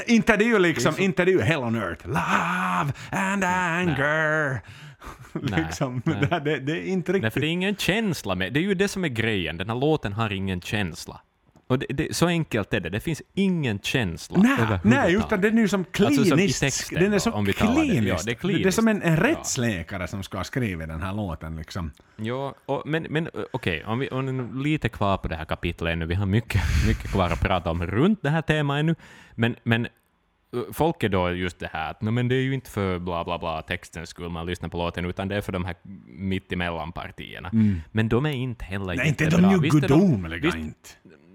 Inte 0.06 0.36
det 0.36 0.44
är 0.44 0.48
ju 0.48 0.58
liksom, 0.58 0.94
inte 0.98 1.24
det 1.24 1.30
är 1.30 1.32
ju 1.32 1.40
Hell 1.40 1.58
on 1.58 1.76
Earth. 1.76 2.06
Love 2.06 2.92
and 3.10 3.44
anger. 3.44 4.50
Nej, 4.50 4.60
liksom, 5.42 6.02
nej. 6.04 6.16
Det, 6.30 6.40
det, 6.40 6.58
det 6.60 6.72
är 6.72 6.86
inte 6.86 7.12
Nej, 7.12 7.16
riktigt. 7.20 7.32
för 7.32 7.40
det 7.40 7.46
är 7.46 7.50
ingen 7.50 7.76
känsla 7.76 8.34
med. 8.34 8.52
Det 8.52 8.60
är 8.60 8.62
ju 8.62 8.74
det 8.74 8.88
som 8.88 9.04
är 9.04 9.08
grejen. 9.08 9.56
Den 9.56 9.68
här 9.68 9.76
låten 9.76 10.12
har 10.12 10.32
ingen 10.32 10.60
känsla. 10.60 11.20
Och 11.66 11.78
det, 11.78 11.86
det, 11.88 12.16
så 12.16 12.26
enkelt 12.26 12.74
är 12.74 12.80
det. 12.80 12.88
Det 12.90 13.00
finns 13.00 13.22
ingen 13.34 13.78
känsla 13.78 14.38
Nej, 14.42 14.78
nej, 14.84 15.14
utan 15.14 15.40
den 15.40 15.58
är 15.58 15.62
ju 15.62 15.68
som 15.68 15.80
Alltså 16.00 16.24
som 16.24 16.36
kliniskt. 16.36 16.60
texten 16.60 17.02
den 17.02 17.12
är 17.12 17.20
då, 17.24 17.30
om 17.30 17.44
vi 17.44 17.52
talar 17.52 17.74
det. 17.74 17.80
Ja, 17.86 17.92
kliniskt. 17.92 18.24
det 18.24 18.30
är 18.30 18.34
det, 18.34 18.40
kliniskt. 18.40 18.66
är 18.66 18.70
som 18.70 18.88
en, 18.88 19.02
en 19.02 19.14
Ja. 19.14 19.22
rättsläkare 19.22 20.08
som 20.08 20.22
ska 20.22 20.36
ha 20.36 20.44
skrivit 20.44 20.88
den 20.88 21.02
här 21.02 21.14
låten 21.14 21.56
liksom. 21.56 21.90
Ja, 22.16 22.54
och, 22.66 22.82
men, 22.86 23.02
men 23.10 23.28
okej, 23.52 23.84
om 23.84 23.98
vi 23.98 24.08
om 24.08 24.26
vi 24.26 24.32
nu 24.32 24.62
lite 24.62 24.88
kvar 24.88 25.16
på 25.16 25.28
det 25.28 25.36
här 25.36 25.44
kapitlet 25.44 25.92
ännu. 25.92 26.06
Vi 26.06 26.14
har 26.14 26.26
mycket, 26.26 26.62
mycket 26.88 27.10
kvar 27.10 27.30
att 27.30 27.40
prata 27.40 27.70
om 27.70 27.86
runt 27.86 28.22
det 28.22 28.30
här 28.30 28.42
temat 28.42 28.78
ännu. 28.80 28.94
Men, 29.34 29.56
men 29.62 29.88
folk 30.72 31.02
är 31.02 31.08
då 31.08 31.30
just 31.30 31.58
det 31.58 31.70
här 31.72 31.90
att 31.90 32.02
"Nå, 32.02 32.10
men 32.10 32.28
det 32.28 32.34
är 32.34 32.42
ju 32.42 32.54
inte 32.54 32.70
för 32.70 32.98
bla 32.98 33.24
bla 33.24 33.38
bla 33.38 33.62
textens 33.62 34.08
skull 34.08 34.28
man 34.28 34.46
lyssnar 34.46 34.68
på 34.68 34.78
låten, 34.78 35.04
utan 35.04 35.28
det 35.28 35.36
är 35.36 35.40
för 35.40 35.52
de 35.52 35.64
här 35.64 35.74
mittemellan-partierna. 36.06 37.50
Men 37.92 38.08
de 38.08 38.26
är 38.26 38.30
inte 38.30 38.64
heller 38.64 38.92
Mm. 38.92 38.96
Nej, 38.96 39.08
inte 39.08 39.30
de 39.30 39.50
ju 39.50 39.70
gudomliga 39.70 40.56
inte. 40.56 40.88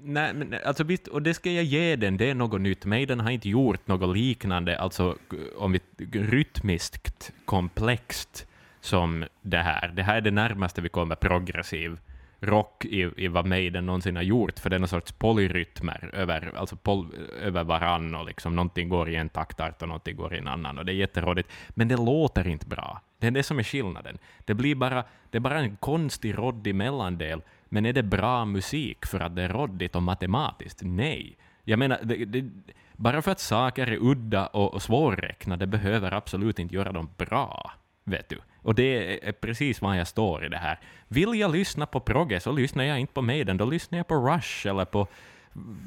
Nej, 0.05 0.33
men 0.33 0.55
alltså 0.65 0.83
visst, 0.83 1.07
och 1.07 1.21
det 1.21 1.33
ska 1.33 1.51
jag 1.51 1.63
ge 1.63 1.95
den, 1.95 2.17
det 2.17 2.29
är 2.29 2.35
något 2.35 2.61
nytt. 2.61 2.85
Maiden 2.85 3.19
har 3.19 3.31
inte 3.31 3.49
gjort 3.49 3.87
något 3.87 4.17
liknande, 4.17 4.79
alltså 4.79 5.17
om 5.57 5.71
vi, 5.71 5.79
rytmiskt 6.11 7.31
komplext 7.45 8.47
som 8.81 9.25
det 9.41 9.57
här. 9.57 9.87
Det 9.87 10.03
här 10.03 10.17
är 10.17 10.21
det 10.21 10.31
närmaste 10.31 10.81
vi 10.81 10.89
kommer 10.89 11.15
progressiv 11.15 11.97
rock 12.43 12.85
i, 12.85 13.11
i 13.17 13.27
vad 13.27 13.45
Maiden 13.45 13.85
någonsin 13.85 14.15
har 14.15 14.23
gjort, 14.23 14.59
för 14.59 14.69
det 14.69 14.75
är 14.75 14.79
någon 14.79 14.87
sorts 14.87 15.11
polyrytmer 15.11 16.09
över, 16.13 16.51
alltså 16.55 16.75
pol, 16.75 17.07
över 17.41 17.63
varann 17.63 18.15
och 18.15 18.25
liksom 18.25 18.55
någonting 18.55 18.89
går 18.89 19.09
i 19.09 19.15
en 19.15 19.29
taktart 19.29 19.81
och 19.81 19.87
någonting 19.87 20.15
går 20.15 20.33
i 20.33 20.37
en 20.37 20.47
annan 20.47 20.77
och 20.77 20.85
det 20.85 20.91
är 20.91 20.95
jätterådigt. 20.95 21.49
Men 21.69 21.87
det 21.87 21.95
låter 21.95 22.47
inte 22.47 22.65
bra. 22.65 23.01
Det 23.19 23.27
är 23.27 23.31
det 23.31 23.43
som 23.43 23.59
är 23.59 23.63
skillnaden. 23.63 24.17
Det 24.45 24.53
blir 24.53 24.75
bara, 24.75 25.03
det 25.29 25.37
är 25.37 25.39
bara 25.39 25.59
en 25.59 25.75
konstig 25.75 26.37
råddig 26.37 26.75
mellandel, 26.75 27.41
men 27.65 27.85
är 27.85 27.93
det 27.93 28.03
bra 28.03 28.45
musik 28.45 29.05
för 29.05 29.19
att 29.19 29.35
det 29.35 29.43
är 29.43 29.49
råddigt 29.49 29.95
och 29.95 30.03
matematiskt? 30.03 30.81
Nej. 30.83 31.37
Jag 31.63 31.79
menar, 31.79 31.99
det, 32.03 32.25
det, 32.25 32.49
bara 32.93 33.21
för 33.21 33.31
att 33.31 33.39
saker 33.39 33.87
är 33.87 33.97
udda 34.01 34.47
och, 34.47 34.73
och 34.73 34.81
svårräknade 34.81 35.67
behöver 35.67 36.11
absolut 36.11 36.59
inte 36.59 36.75
göra 36.75 36.91
dem 36.91 37.09
bra. 37.17 37.71
Vet 38.03 38.29
du? 38.29 38.39
Och 38.63 38.75
det 38.75 39.27
är, 39.27 39.31
precis 39.31 39.81
var 39.81 39.95
jag 39.95 40.07
står 40.07 40.45
i 40.45 40.49
det 40.49 40.57
här. 40.57 40.79
Vill 41.07 41.39
jag 41.39 41.51
lyssna 41.51 41.85
på 41.85 41.99
progge 41.99 42.39
så 42.39 42.51
lyssnar 42.51 42.83
jag 42.83 42.99
inte 42.99 43.13
på 43.13 43.21
Maiden, 43.21 43.57
då 43.57 43.65
lyssnar 43.65 43.99
jag 43.99 44.07
på 44.07 44.15
Rush 44.15 44.67
eller 44.67 44.85
på 44.85 45.07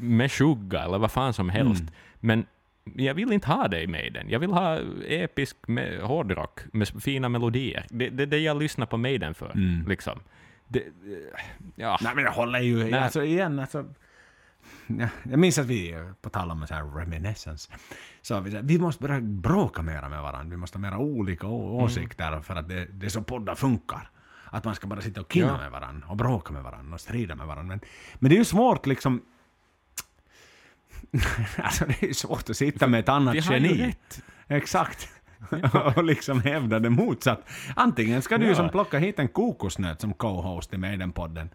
Meshuggah 0.01 0.85
eller 0.85 0.98
vad 0.98 1.11
fan 1.11 1.32
som 1.32 1.51
helst. 1.51 1.85
Men 2.20 2.47
jag 2.97 3.15
vill 3.15 3.32
inte 3.32 3.48
ha 3.48 3.69
det 3.69 3.82
i 3.82 3.86
Maiden. 3.86 4.31
Jag 4.31 4.39
vill 4.39 4.51
ha 4.51 4.78
episk 5.09 5.57
me- 5.66 6.01
hårdrock 6.03 6.61
med 6.73 6.89
fina 6.89 7.28
melodier. 7.28 7.86
Det 7.90 8.07
är 8.07 8.11
det, 8.11 8.27
det 8.27 8.39
jag 8.39 8.62
lyssnar 8.62 8.86
på 8.86 8.97
Maiden 8.97 9.35
för. 9.35 9.53
Liksom. 9.89 10.19
Det, 10.69 10.82
ja. 11.77 11.98
Nej 12.03 12.12
men 12.15 12.24
jag 12.24 12.32
håller 12.32 12.61
ju, 12.61 12.85
Nej. 12.85 13.01
alltså 13.01 13.24
igen 13.24 13.59
alltså. 13.59 13.85
Ja, 14.86 15.09
jag 15.22 15.38
minns 15.38 15.59
att 15.59 15.66
vi, 15.66 15.94
på 16.22 16.30
tal 16.30 16.51
om 16.51 16.66
så 16.66 16.74
här 16.74 16.84
reminiscence, 16.84 17.72
sa 18.22 18.40
vi 18.40 18.51
så 18.51 18.56
här, 18.56 18.64
vi 18.64 18.78
måste 18.78 19.02
börja 19.02 19.20
bråka 19.20 19.82
mera 19.82 20.09
med 20.09 20.22
varandra. 20.22 20.51
Vi 20.51 20.56
måste 20.56 20.78
ha 20.78 20.80
mera 20.80 20.98
olika 20.98 21.47
Mm. 21.47 21.59
åsikter 21.59 22.40
för 22.40 22.56
att 22.56 22.68
det, 22.68 22.84
det 22.93 23.06
är 23.06 23.10
så 23.10 23.22
poddar 23.22 23.55
funkar. 23.55 24.10
Att 24.44 24.64
man 24.64 24.74
ska 24.74 24.86
bara 24.86 25.01
sitta 25.01 25.20
och 25.20 25.32
kina 25.32 25.47
Ja. 25.47 25.56
med 25.59 25.70
varandra 25.70 26.09
och 26.09 26.16
bråka 26.16 26.52
med 26.52 26.62
varandra 26.62 26.94
och 26.94 27.01
strida 27.01 27.34
med 27.34 27.47
varandra. 27.47 27.64
Men, 27.76 27.80
men 28.18 28.28
det 28.30 28.34
är 28.36 28.38
ju 28.38 28.44
svårt 28.44 28.86
liksom... 28.86 29.22
alltså 31.59 31.84
det 31.86 32.02
är 32.02 32.06
ju 32.06 32.14
svårt 32.14 32.51
att 32.51 32.56
sitta 32.56 32.86
med 32.86 33.01
ett 33.01 33.09
annat 33.09 33.44
har 33.44 33.55
ju 33.56 33.66
geni. 33.68 33.86
rätt. 33.86 34.22
Exakt. 34.48 35.09
och 35.97 36.05
liksom 36.05 36.40
hävda 36.40 36.78
det 36.78 36.90
motsatt. 36.90 37.48
Antingen 37.76 38.22
ska 38.22 38.38
du 38.38 38.47
Ja. 38.47 38.55
som 38.55 38.68
plocka 38.68 38.98
hit 38.98 39.18
en 39.18 39.28
kokosnöt 39.28 40.01
som 40.01 40.14
co-host 40.14 40.74
i 40.74 40.76
Maiden-podden. 40.76 41.48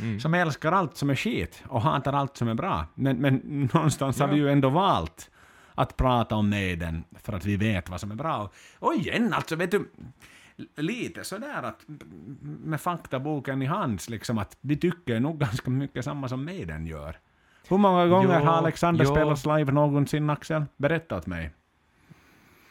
Mm. 0.00 0.20
Som 0.20 0.34
älskar 0.34 0.72
allt 0.72 0.96
som 0.96 1.10
är 1.10 1.14
skit 1.14 1.62
och 1.68 1.82
hatar 1.82 2.12
allt 2.12 2.36
som 2.36 2.48
är 2.48 2.54
bra. 2.54 2.86
Men, 2.94 3.16
men 3.16 3.68
någonstans 3.74 4.20
har 4.20 4.28
vi 4.28 4.36
ju 4.36 4.50
ändå 4.50 4.68
valt 4.68 5.30
att 5.74 5.96
prata 5.96 6.34
om 6.34 6.50
Maiden 6.50 7.04
för 7.22 7.32
att 7.32 7.44
vi 7.44 7.56
vet 7.56 7.88
vad 7.88 8.00
som 8.00 8.10
är 8.10 8.14
bra. 8.14 8.50
Och, 8.78 8.94
igen, 8.94 9.32
alltså 9.32 9.56
vet 9.56 9.70
du, 9.70 9.90
lite 10.76 11.24
sådär 11.24 11.62
att 11.62 11.84
med 12.64 12.80
faktaboken 12.80 13.62
i 13.62 13.66
hands 13.66 14.08
liksom 14.08 14.38
att 14.38 14.56
vi 14.60 14.76
tycker 14.76 15.20
nog 15.20 15.38
ganska 15.38 15.70
mycket 15.70 16.04
samma 16.04 16.28
som 16.28 16.44
Maiden 16.44 16.86
gör. 16.86 17.18
Hur 17.68 17.78
många 17.78 18.06
gånger 18.06 18.38
Jo, 18.40 18.46
har 18.46 18.52
Alexander 18.52 19.04
jo. 19.04 19.10
spelat 19.14 19.58
live 19.58 19.72
någonsin, 19.72 20.30
Axel? 20.30 20.64
Berätta 20.76 21.16
åt 21.16 21.26
mig. 21.26 21.50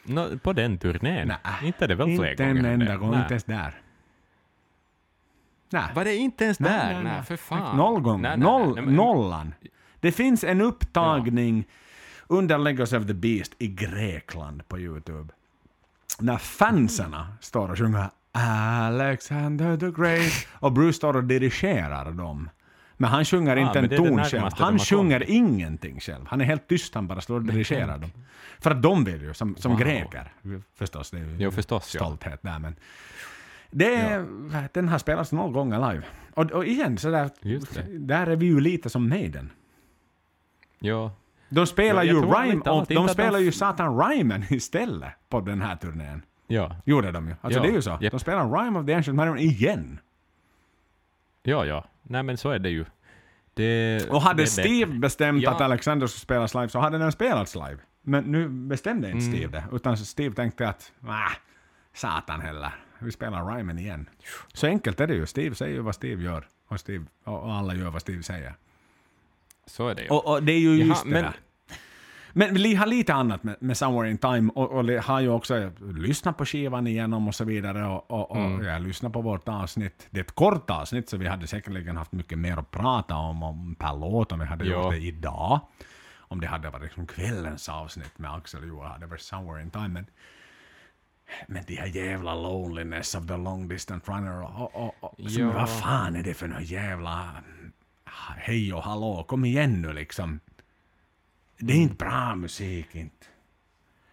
Nå, 0.04 0.28
på 0.42 0.52
den 0.52 0.78
turnén? 0.78 1.28
Nej, 1.28 1.38
inte 1.62 1.86
det 1.86 1.94
väl 1.94 2.16
fler 2.16 2.30
Inte 2.30 2.44
gånger? 2.44 2.58
en 2.60 2.64
än 2.64 2.80
enda 2.80 2.96
gång, 2.96 3.14
inte 3.14 3.32
ens 3.34 3.44
där. 3.44 3.74
Nej. 5.70 5.84
Var 5.94 6.04
det 6.04 6.16
inte 6.16 6.44
ens 6.44 6.58
där? 6.58 6.84
nej, 6.86 6.94
Nej, 6.94 7.04
nej. 7.04 7.22
för 7.22 7.36
fan. 7.36 7.76
Noll 7.76 8.00
gånger. 8.00 8.36
Noll, 8.36 8.80
Nollan. 8.90 9.54
Det 10.00 10.12
finns 10.12 10.44
en 10.44 10.60
upptagning 10.60 11.64
under 12.26 12.58
Legos 12.58 12.92
of 12.92 13.06
the 13.06 13.14
Beast 13.14 13.52
i 13.58 13.68
Grekland 13.68 14.68
på 14.68 14.78
Youtube. 14.78 15.32
När 16.20 16.36
fanserna 16.38 17.28
står 17.40 17.70
och 17.70 17.78
sjunger 17.78 18.10
Alexander 18.32 19.76
the 19.76 19.90
Great 20.02 20.46
och 20.52 20.72
Bruce 20.72 20.92
står 20.96 21.16
och 21.16 21.24
dirigerar 21.24 22.10
dem. 22.12 22.50
Men 22.96 23.10
han 23.10 23.24
sjunger 23.24 23.56
inte 23.56 23.78
en 23.78 23.88
ton 23.88 24.24
själv. 24.24 24.50
Han 24.58 24.78
sjunger 24.78 25.18
kommit. 25.20 25.28
ingenting 25.28 26.00
själv. 26.00 26.26
Han 26.28 26.40
är 26.40 26.44
helt 26.44 26.68
tyst, 26.68 26.94
han 26.94 27.06
bara 27.06 27.20
står 27.20 27.34
och 27.34 27.42
dirigerar 27.44 27.98
dem. 27.98 28.10
För 28.60 28.70
att 28.70 28.82
de 28.82 29.04
vill 29.04 29.22
ju, 29.22 29.34
som, 29.34 29.56
som 29.56 29.70
Wow. 29.70 29.80
greker, 29.80 30.32
förstås, 30.74 31.10
det 31.10 31.16
är 31.18 31.20
ju 31.24 31.36
Jo, 31.38 31.50
förstås, 31.50 31.94
ja. 31.94 31.98
stolthet 32.00 32.38
där. 32.42 32.58
Men 32.58 32.74
det 33.70 33.94
är, 33.94 34.24
Den 34.72 34.88
har 34.88 34.98
spelats 34.98 35.32
noll 35.32 35.52
gånger 35.52 35.92
live. 35.92 36.04
Och, 36.34 36.52
och 36.52 36.66
igen, 36.66 36.98
så 36.98 37.10
där, 37.10 37.30
det. 37.42 37.98
där 37.98 38.26
är 38.26 38.36
vi 38.36 38.46
ju 38.46 38.60
lite 38.60 38.90
som 38.90 39.08
Maiden. 39.08 39.50
Ja. 40.78 41.12
De 41.48 41.66
spelar 41.66 42.02
Ja, 42.04 42.12
ju 42.12 42.20
rhyme, 42.20 42.60
och 42.70 42.86
de 42.88 42.94
de 42.94 43.08
spelar 43.08 43.38
f- 43.38 43.44
ju 43.44 43.52
satan 43.52 43.98
rhymen 43.98 44.44
istället 44.50 45.12
på 45.28 45.40
den 45.40 45.62
här 45.62 45.76
turnén. 45.76 46.22
Ja. 46.46 46.76
Gjorde 46.84 47.12
de 47.12 47.28
ju. 47.28 47.34
Alltså 47.40 47.58
Ja, 47.58 47.62
det 47.62 47.68
är 47.70 47.72
ju 47.72 47.82
så. 47.82 47.98
japp. 48.00 48.10
De 48.10 48.20
spelar 48.20 48.58
Rhyme 48.64 48.78
of 48.78 48.86
the 48.86 48.94
Ancient 48.94 49.16
Mariner 49.16 49.38
igen. 49.40 49.98
Ja, 51.42 51.64
ja. 51.64 51.84
Nej, 52.02 52.22
men 52.22 52.36
så 52.36 52.50
är 52.50 52.58
det 52.58 52.70
ju. 52.70 52.84
Det, 53.54 54.10
Och 54.10 54.22
hade 54.22 54.42
det 54.42 54.46
Steve 54.46 54.86
bättre. 54.86 54.98
bestämt 54.98 55.42
Ja. 55.42 55.50
att 55.50 55.60
Alexander 55.60 56.06
skulle 56.06 56.20
spelas 56.20 56.54
live 56.54 56.68
så 56.68 56.78
hade 56.78 56.98
den 56.98 57.12
spelats 57.12 57.54
live. 57.54 57.78
Men 58.02 58.24
nu 58.24 58.48
bestämde 58.48 59.10
inte 59.10 59.26
Mm. 59.26 59.36
Steve 59.36 59.52
det. 59.70 59.76
Utan 59.76 59.96
Steve 59.96 60.34
tänkte 60.34 60.68
att, 60.68 60.92
ah, 61.06 61.30
satan 61.94 62.40
heller. 62.40 62.74
Vi 63.06 63.12
spelar 63.12 63.56
Rymen 63.56 63.78
igen. 63.78 64.08
Så 64.52 64.66
enkelt 64.66 65.00
är 65.00 65.06
det 65.06 65.14
ju. 65.14 65.26
Steve 65.26 65.54
säger 65.54 65.74
ju 65.74 65.80
vad 65.80 65.94
Steve 65.94 66.22
gör. 66.22 66.46
Och, 66.68 66.80
Steve, 66.80 67.04
och 67.24 67.52
alla 67.54 67.74
gör 67.74 67.90
vad 67.90 68.00
Steve 68.00 68.22
säger. 68.22 68.54
Så 69.66 69.88
är 69.88 69.94
det 69.94 70.02
ju. 70.02 70.08
Och, 70.08 70.26
och 70.32 70.42
det 70.42 70.52
är 70.52 70.58
ju 70.58 70.76
Jaha, 70.76 70.86
just 70.88 71.04
det 71.04 71.10
men- 71.10 71.22
där. 71.22 71.36
Men 72.32 72.54
vi 72.54 72.74
har 72.74 72.86
lite 72.86 73.14
annat 73.14 73.42
med, 73.42 73.56
med 73.60 73.76
Somewhere 73.76 74.10
in 74.10 74.18
Time 74.18 74.50
och, 74.54 74.70
och 74.70 74.84
har 75.04 75.20
ju 75.20 75.28
också 75.28 75.70
lyssnat 75.80 76.36
på 76.38 76.44
skivan 76.46 76.86
igenom 76.86 77.28
och 77.28 77.34
så 77.34 77.44
vidare 77.44 77.86
och, 77.86 78.10
och, 78.10 78.30
och 78.30 78.36
Mm. 78.36 78.64
jag 78.66 78.82
lyssnat 78.82 79.12
på 79.12 79.20
vårt 79.20 79.48
avsnitt. 79.48 80.06
Det 80.10 80.20
är 80.20 80.24
ett 80.24 80.34
kort 80.34 80.70
avsnitt 80.70 81.08
så 81.08 81.16
vi 81.16 81.26
hade 81.26 81.46
säkerligen 81.46 81.96
haft 81.96 82.12
mycket 82.12 82.38
mer 82.38 82.56
att 82.56 82.70
prata 82.70 83.14
om, 83.14 83.42
om 83.42 83.74
per 83.74 83.96
låt 83.96 84.32
om 84.32 84.38
vi 84.38 84.44
hade 84.44 84.64
Ja. 84.64 84.82
gjort 84.84 84.92
det 84.92 84.98
idag. 84.98 85.60
om 86.28 86.40
det 86.40 86.46
hade 86.46 86.70
varit 86.70 86.82
liksom 86.82 87.06
kvällens 87.06 87.68
avsnitt 87.68 88.18
med 88.18 88.34
Axel 88.34 88.60
och 88.62 88.68
Joel 88.68 88.88
hade 88.88 89.00
det 89.00 89.06
varit 89.06 89.20
somewhere 89.20 89.62
in 89.62 89.70
time. 89.70 89.88
Men, 89.88 90.06
men 91.46 91.64
de 91.66 91.76
här 91.76 91.86
jävla 91.86 92.34
loneliness 92.34 93.14
of 93.14 93.26
the 93.26 93.36
long 93.36 93.68
distance 93.68 94.12
runner 94.12 94.42
och, 94.42 94.74
och, 94.74 94.94
och 95.00 95.30
som, 95.30 95.48
vad 95.54 95.70
fan 95.70 96.16
är 96.16 96.22
det 96.22 96.34
för 96.34 96.48
något 96.48 96.62
jävla 96.68 97.30
hej 98.36 98.72
och 98.74 98.82
hallå, 98.82 99.24
kom 99.28 99.44
igen 99.44 99.82
nu 99.82 99.92
liksom. 99.92 100.40
Det 101.58 101.72
är 101.72 101.76
inte 101.76 101.94
bra 101.94 102.34
musik 102.34 102.94
inte. 102.94 103.26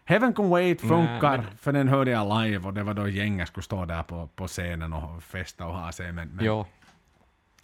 Heaven 0.05 0.33
Can 0.33 0.49
Wait 0.49 0.81
funkar, 0.81 1.37
men- 1.37 1.57
för 1.57 1.71
den 1.71 1.87
hörde 1.87 2.11
jag 2.11 2.43
live 2.43 2.67
och 2.67 2.73
det 2.73 2.83
var 2.83 2.93
då 2.93 3.07
gänget 3.07 3.47
skulle 3.47 3.63
stå 3.63 3.85
där 3.85 4.03
på, 4.03 4.27
på 4.35 4.47
scenen 4.47 4.93
och 4.93 5.23
festa 5.23 5.65
och 5.65 5.73
ha 5.73 5.91
sig. 5.91 6.11
Men, 6.11 6.27
men, 6.27 6.45
Jo. 6.45 6.65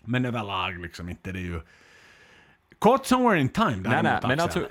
men 0.04 0.26
överlag 0.26 0.80
liksom 0.80 1.10
inte 1.10 1.32
det 1.32 1.40
är 1.40 1.44
ju... 1.44 1.62
Caught 2.82 3.06
Somewhere 3.06 3.40
in 3.42 3.50
Time 3.50 3.70
Nej, 3.70 3.82
däremot, 3.84 4.04
nej, 4.04 4.20
men 4.24 4.32
Axel. 4.40 4.42
alltså, 4.64 4.68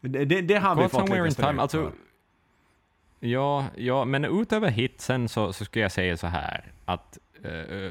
Det, 0.00 0.24
det, 0.24 0.40
det 0.42 0.54
har 0.54 0.74
vi 0.76 0.82
fått 0.82 0.90
Somewhere 0.92 1.28
lite 1.28 1.42
in 1.42 1.48
Time, 1.48 1.62
alltså 1.62 1.92
ja, 3.24 3.64
ja, 3.76 4.04
men 4.04 4.24
utöver 4.24 4.70
hitsen 4.70 5.28
så, 5.28 5.52
så 5.52 5.64
skulle 5.64 5.82
jag 5.82 5.92
säga 5.92 6.16
så 6.16 6.26
här, 6.26 6.72
att 6.84 7.18
uh, 7.44 7.90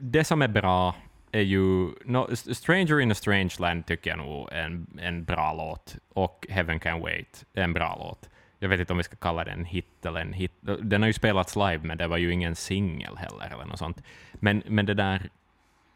det 0.00 0.24
som 0.24 0.42
är 0.42 0.48
bra 0.48 0.94
är 1.32 1.40
ju... 1.40 1.90
No, 2.04 2.36
Stranger 2.36 3.00
in 3.00 3.10
a 3.10 3.14
Strange 3.14 3.54
Land 3.58 3.86
tycker 3.86 4.10
jag 4.10 4.18
nog 4.18 4.48
är 4.52 4.62
en, 4.62 4.86
en 5.00 5.24
bra 5.24 5.52
låt, 5.52 5.96
och 6.12 6.46
Heaven 6.50 6.80
Can 6.80 7.00
Wait 7.00 7.44
är 7.54 7.62
en 7.62 7.72
bra 7.72 7.96
låt. 7.98 8.28
Jag 8.58 8.68
vet 8.68 8.80
inte 8.80 8.92
om 8.92 8.96
vi 8.96 9.02
ska 9.02 9.16
kalla 9.16 9.44
den 9.44 9.58
en 9.58 9.64
hit 9.64 10.06
eller 10.06 10.20
en 10.20 10.32
hit. 10.32 10.52
Den 10.60 11.02
har 11.02 11.06
ju 11.06 11.12
spelats 11.12 11.56
live, 11.56 11.80
men 11.82 11.98
det 11.98 12.06
var 12.06 12.16
ju 12.16 12.32
ingen 12.32 12.56
singel 12.56 13.16
heller 13.16 13.54
eller 13.54 13.64
något 13.64 13.78
sånt. 13.78 14.02
Men, 14.32 14.62
men 14.66 14.86
det 14.86 14.94
där... 14.94 15.28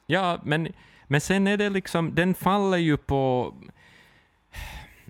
Ja, 0.06 0.40
men, 0.44 0.68
men 1.06 1.20
sen 1.20 1.46
är 1.46 1.56
det 1.56 1.70
liksom... 1.70 2.14
Den 2.14 2.34
faller 2.34 2.78
ju 2.78 2.96
på... 2.96 3.54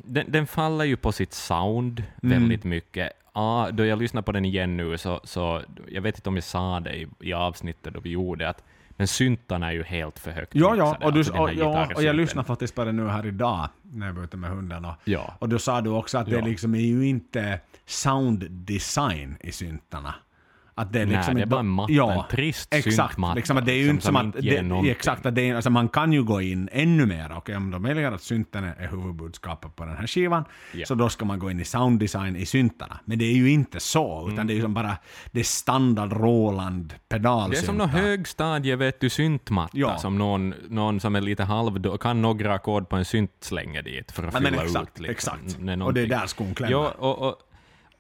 Den, 0.05 0.25
den 0.33 0.47
faller 0.47 0.85
ju 0.85 0.97
på 0.97 1.13
sitt 1.13 1.33
sound 1.33 2.03
Mm. 2.23 2.39
väldigt 2.39 2.65
mycket. 2.65 3.13
Ja, 3.35 3.69
då 3.73 3.85
jag 3.85 3.99
lyssnar 3.99 4.23
på 4.23 4.33
den 4.33 4.45
igen 4.45 4.77
nu, 4.77 4.99
så, 4.99 5.21
så 5.25 5.63
jag 5.89 6.03
vet 6.03 6.15
inte 6.17 6.29
om 6.29 6.35
jag 6.35 6.45
sa 6.45 6.81
det 6.81 6.95
i, 6.97 7.09
i 7.21 7.33
avsnittet 7.33 7.95
då 7.95 8.01
vi 8.01 8.11
gjorde, 8.11 8.49
att 8.49 8.65
men 8.97 9.07
syntarna 9.09 9.67
är 9.69 9.73
ju 9.73 9.83
helt 9.83 10.19
för 10.19 10.31
högt 10.31 10.55
Ja, 10.55 10.77
ja, 10.77 10.97
och, 11.03 11.13
du, 11.13 11.19
alltså 11.19 11.33
och, 11.33 11.53
ja, 11.55 11.89
och 11.97 12.03
jag 12.03 12.17
lyssnade 12.17 12.47
faktiskt 12.47 12.75
på 12.75 12.85
det 12.85 12.93
nu 12.93 13.09
här 13.09 13.27
idag 13.27 13.69
när 13.83 14.07
jag 14.07 14.15
var 14.15 14.25
ute 14.25 14.37
med 14.37 14.51
hunden. 14.51 14.85
Och, 14.85 14.95
Ja. 15.05 15.35
och 15.39 15.49
då 15.49 15.59
sa 15.59 15.81
du 15.81 15.91
också 15.91 16.19
att 16.19 16.27
det 16.27 16.33
Ja. 16.39 16.45
liksom 16.45 16.75
är 16.75 16.79
ju 16.81 17.07
inte 17.09 17.61
sound 17.87 18.51
design 18.51 19.37
i 19.41 19.53
syntarna. 19.53 20.15
Att 20.75 20.93
det 20.93 21.01
är 21.01 21.07
Nej, 21.07 21.17
liksom 21.17 21.35
det 21.35 21.43
är 21.43 21.47
bara 21.47 21.61
en 21.61 21.69
matta, 21.69 21.93
en 21.93 22.23
trist 22.31 22.75
exakt, 22.75 22.97
syntmatta 23.13 23.35
liksom 23.35 23.57
att 23.57 23.67
det 23.67 23.73
är 23.73 23.77
ju 23.77 23.91
inte 23.91 24.05
som, 24.05 24.15
som 24.17 24.29
att... 24.29 24.43
Det, 24.85 24.91
exakt, 24.91 25.27
att 25.27 25.35
det 25.35 25.49
är, 25.51 25.55
alltså 25.55 25.71
man 25.71 25.89
kan 25.89 26.13
ju 26.13 26.23
gå 26.25 26.41
in 26.41 26.69
ännu 26.73 27.07
mer. 27.07 27.33
Okej, 27.37 27.57
om 27.57 27.71
de 27.71 27.83
väljer 27.83 28.13
att 28.13 28.23
synten 28.23 28.65
är 28.65 28.89
huvudbudskapet 28.91 29.77
på 29.77 29.85
den 29.85 29.97
här 29.97 30.07
skivan, 30.07 30.45
Ja. 30.73 30.87
så 30.87 30.95
då 30.95 31.09
ska 31.09 31.25
man 31.25 31.39
gå 31.39 31.51
in 31.51 31.61
i 31.61 31.65
sounddesign 31.65 32.37
i 32.37 32.47
syntarna. 32.47 33.01
Men 33.05 33.19
det 33.19 33.25
är 33.25 33.33
ju 33.35 33.51
inte 33.51 33.81
så, 33.81 34.29
utan 34.33 34.47
det 34.47 34.53
är 34.53 34.55
ju 34.55 34.63
som 34.63 34.75
bara 34.75 34.97
det 35.31 35.41
är 35.41 35.45
standard 35.45 36.13
Roland 36.13 36.95
pedalsyntar. 37.09 37.51
Det 37.51 37.65
är 37.65 37.67
som 37.67 37.79
någon 37.79 37.89
högstadie, 37.89 38.77
vet 38.77 39.01
du, 39.01 39.11
syntmatta 39.11 39.71
Ja. 39.79 39.99
som 39.99 40.19
någon, 40.19 40.55
någon 40.69 41.01
som 41.01 41.17
är 41.17 41.21
lite 41.21 41.45
halv 41.45 41.99
kan 41.99 42.23
några 42.23 42.55
ackord 42.55 42.89
på 42.89 42.97
en 42.97 43.05
synt 43.05 43.31
slänger 43.41 43.83
dit 43.83 44.13
för 44.13 44.23
att 44.27 44.35
Ja, 44.35 44.41
men 44.41 44.53
fylla 44.53 44.65
exakt, 44.65 45.01
ut. 45.01 45.07
Liksom, 45.07 45.39
exakt. 45.47 45.83
Och 45.83 45.95
det 45.95 46.01
är 46.01 46.07
där 46.07 46.27
skon 46.27 46.55
klämmer. 46.55 46.73
Ja, 46.73 46.95
och, 46.99 47.19
och, 47.29 47.37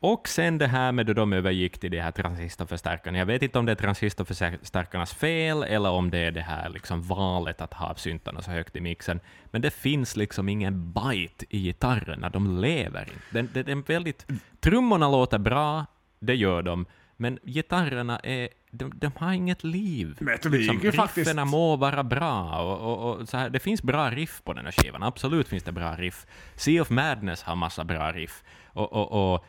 och 0.02 0.28
sen 0.28 0.58
det 0.58 0.66
här 0.66 0.92
med 0.92 1.06
då 1.06 1.12
de 1.12 1.32
övergick 1.32 1.78
till 1.78 1.90
de 1.90 2.00
här 2.00 2.10
transistorförstärkarna. 2.12 3.18
Jag 3.18 3.26
vet 3.26 3.42
inte 3.42 3.58
om 3.58 3.66
det 3.66 3.72
är 3.72 3.76
transistorförstärkarnas 3.76 5.14
fel 5.14 5.62
eller 5.62 5.90
om 5.90 6.10
det 6.10 6.18
är 6.18 6.30
det 6.30 6.40
här 6.40 6.68
liksom 6.68 7.02
valet 7.02 7.60
att 7.60 7.74
ha 7.74 7.94
syntarna 7.94 8.42
så 8.42 8.50
högt 8.50 8.76
i 8.76 8.80
mixen. 8.80 9.20
Men 9.50 9.62
det 9.62 9.70
finns 9.70 10.16
liksom 10.16 10.48
ingen 10.48 10.92
bite 10.92 11.44
i 11.48 11.58
gitarrerna, 11.62 12.28
de 12.28 12.60
lever 12.60 13.00
inte. 13.02 13.22
Den, 13.30 13.48
den, 13.52 13.64
den 13.64 13.82
väldigt, 13.82 14.26
trummorna 14.60 15.10
låter 15.10 15.38
bra, 15.38 15.86
det 16.18 16.34
gör 16.34 16.62
de, 16.62 16.86
men 17.16 17.38
gitarrerna 17.44 18.18
är, 18.18 18.48
de, 18.70 18.92
de 18.98 19.10
har 19.16 19.32
inget 19.32 19.64
liv. 19.64 20.16
Ju 20.20 20.26
Rifferna 20.26 20.92
faktiskt- 20.92 21.36
må 21.46 21.76
vara 21.76 22.02
bra, 22.04 22.60
och, 22.62 22.92
och, 22.92 23.20
och 23.20 23.28
så 23.28 23.36
här, 23.36 23.50
det 23.50 23.58
finns 23.58 23.82
bra 23.82 24.10
riff 24.10 24.42
på 24.44 24.52
den 24.52 24.64
här 24.64 24.72
skivan, 24.72 25.02
absolut 25.02 25.48
finns 25.48 25.62
det 25.62 25.72
bra 25.72 25.96
riff. 25.96 26.26
Sea 26.56 26.82
of 26.82 26.90
Madness 26.90 27.42
har 27.42 27.56
massa 27.56 27.84
bra 27.84 28.12
riff, 28.12 28.42
och, 28.66 28.92
och, 28.92 29.44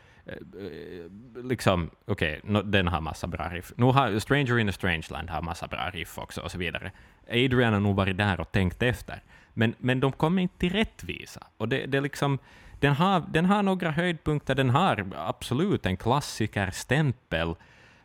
liksom, 1.42 1.90
okej, 2.06 2.40
no, 2.44 2.62
den 2.62 2.88
har 2.88 3.00
massa 3.00 3.26
bra 3.26 3.48
riff. 3.48 3.72
Nu 3.76 3.84
har 3.84 4.18
Stranger 4.18 4.58
in 4.58 4.68
a 4.68 4.72
Strangeland 4.72 5.30
har 5.30 5.42
massa 5.42 5.66
bra 5.66 5.90
riff 5.92 6.18
också, 6.18 6.40
och 6.40 6.50
så 6.50 6.58
vidare. 6.58 6.92
Adrian 7.28 7.72
har 7.72 7.80
nog 7.80 7.96
varit 7.96 8.16
där 8.16 8.40
och 8.40 8.52
tänkt 8.52 8.82
efter, 8.82 9.22
men, 9.54 9.74
men 9.78 10.00
de 10.00 10.12
kommer 10.12 10.42
inte 10.42 10.58
till 10.58 10.72
rättvisa. 10.72 11.46
Och 11.56 11.68
det, 11.68 11.86
det 11.86 12.00
liksom, 12.00 12.38
den 12.80 12.94
har, 12.94 13.22
den 13.32 13.44
har 13.44 13.62
några 13.62 13.90
höjdpunkter, 13.90 14.54
den 14.54 14.70
har 14.70 15.06
absolut 15.16 15.86
en 15.86 15.96
klassikerstämpel, 15.96 17.54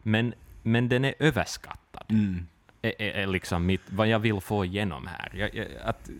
men, 0.03 0.33
men 0.63 0.89
den 0.89 1.05
är 1.05 1.13
överskattad 1.19 1.79
Mm. 2.09 2.47
är, 2.81 3.01
är, 3.01 3.11
är 3.11 3.27
liksom 3.27 3.65
mitt, 3.65 3.81
vad 3.89 4.07
jag 4.07 4.19
vill 4.19 4.41
få 4.41 4.65
igenom 4.65 5.07
här. 5.07 5.31
Jag, 5.33 5.55
jag, 5.55 5.67
att, 5.83 6.09
eh, 6.09 6.15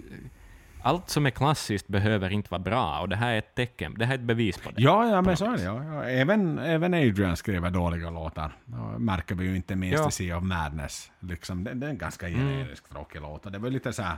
allt 0.82 1.10
som 1.10 1.26
är 1.26 1.30
klassiskt 1.30 1.88
behöver 1.88 2.30
inte 2.30 2.52
vara 2.52 2.60
bra, 2.62 3.00
och 3.00 3.10
det 3.10 3.16
här 3.16 3.34
är 3.34 3.38
ett 3.38 3.56
tecken, 3.56 3.96
det 3.98 4.06
här 4.06 4.14
är 4.14 4.18
ett 4.18 4.24
bevis 4.24 4.58
på 4.58 4.72
det. 4.72 4.82
Ja, 4.82 5.10
ja 5.10 5.22
men 5.22 5.38
så 5.38 5.46
är 5.46 5.58
det. 5.58 5.64
Ja. 5.64 5.84
Ja, 5.84 6.04
Även, 6.04 6.60
även 6.60 6.94
Adrian 6.94 7.38
skriver 7.38 7.70
dåliga 7.70 8.10
låtar. 8.10 8.52
Det 8.66 9.00
märker 9.00 9.36
vi 9.36 9.46
ju 9.46 9.56
inte 9.56 9.76
minst 9.76 10.00
Ja. 10.00 10.08
i 10.08 10.12
Sea 10.12 10.38
of 10.38 10.44
Madness. 10.44 11.12
Liksom, 11.20 11.64
det, 11.64 11.74
det 11.74 11.86
är 11.86 11.90
en 11.90 11.98
ganska 11.98 12.28
Mm. 12.28 12.40
generisk 12.40 12.90
tråkig 12.90 13.22
låt. 13.22 13.46
Och 13.46 13.52
det 13.52 13.60
var 13.60 13.70
lite 13.70 13.94
så 13.94 14.04
här... 14.04 14.18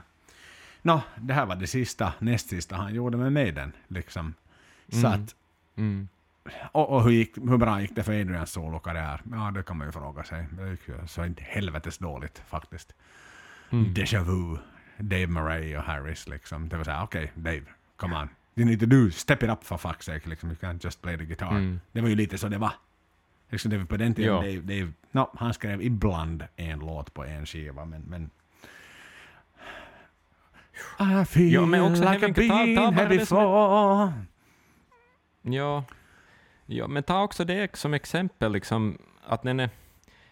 Nå, 0.81 1.01
det 1.15 1.33
här 1.33 1.45
var 1.45 1.55
det 1.55 1.67
sista, 1.67 2.13
näst 2.19 2.49
sista 2.49 2.75
han 2.75 2.93
gjorde 2.95 3.17
med 3.17 3.33
Maiden. 3.33 3.71
Liksom. 3.87 4.33
Så 4.89 4.97
Mm. 5.07 5.11
att, 5.11 5.35
Mm. 5.75 6.07
och, 6.71 6.89
och 6.89 7.03
hur, 7.03 7.11
gick, 7.11 7.37
hur 7.37 7.57
bra 7.57 7.81
gick 7.81 7.95
det 7.95 8.03
för 8.03 8.21
Adrians 8.21 8.51
solokarriär? 8.51 9.21
Ja, 9.31 9.51
det 9.55 9.63
kan 9.63 9.77
man 9.77 9.87
ju 9.87 9.91
fråga 9.91 10.23
sig. 10.23 10.45
Det 10.51 10.69
gick 10.69 10.87
ju 10.87 11.07
så 11.07 11.25
inte 11.25 11.43
helvetes 11.43 11.97
dåligt 11.97 12.41
faktiskt. 12.47 12.93
Mm. 13.71 13.93
Deja 13.93 14.23
vu, 14.23 14.57
Dave 15.01 15.27
Murray 15.27 15.77
och 15.77 15.83
Harris 15.83 16.27
liksom. 16.27 16.69
Det 16.69 16.77
var 16.77 16.83
såhär, 16.83 17.03
okej 17.03 17.31
Dave, 17.35 17.63
come 17.97 18.15
on. 18.15 18.29
You 18.55 18.65
need 18.65 18.79
to 18.79 18.85
do, 18.85 19.11
step 19.11 19.43
it 19.43 19.49
up 19.49 19.63
for 19.63 19.77
fuck's 19.77 20.01
sake. 20.01 20.29
Liksom. 20.29 20.49
You 20.49 20.57
can't 20.61 20.83
just 20.83 21.01
play 21.01 21.17
the 21.17 21.25
guitar. 21.25 21.49
Mm. 21.49 21.79
Det 21.91 22.01
var 22.01 22.09
ju 22.09 22.15
lite 22.15 22.37
så 22.37 22.47
det 22.47 22.57
var. 22.57 22.73
Liksom 23.49 23.71
det 23.71 23.77
var 23.77 23.85
på 23.85 23.97
den 23.97 24.13
tiden. 24.13 24.35
Dave, 24.35 24.61
Dave 24.61 24.93
no, 25.11 25.29
han 25.37 25.53
skrev 25.53 25.81
ibland 25.81 26.43
en 26.55 26.79
låt 26.79 27.13
på 27.13 27.23
en 27.25 27.45
skiva, 27.45 27.85
men... 27.85 28.01
men 28.01 28.29
I 30.99 31.25
feel 31.25 31.53
Ja, 31.53 31.65
men 31.65 31.81
också 31.81 32.11
like 32.11 32.27
ta- 32.27 32.33
ta 32.33 32.33
been 32.33 32.75
bara 32.75 32.91
here 32.91 33.17
before. 33.17 34.13
Ja. 35.41 35.83
ja, 36.65 36.87
men 36.87 37.03
ta 37.03 37.23
också 37.23 37.45
det 37.45 37.75
som 37.75 37.93
exempel, 37.93 38.51
liksom, 38.51 38.97
att 39.23 39.43
den 39.43 39.59
är... 39.59 39.69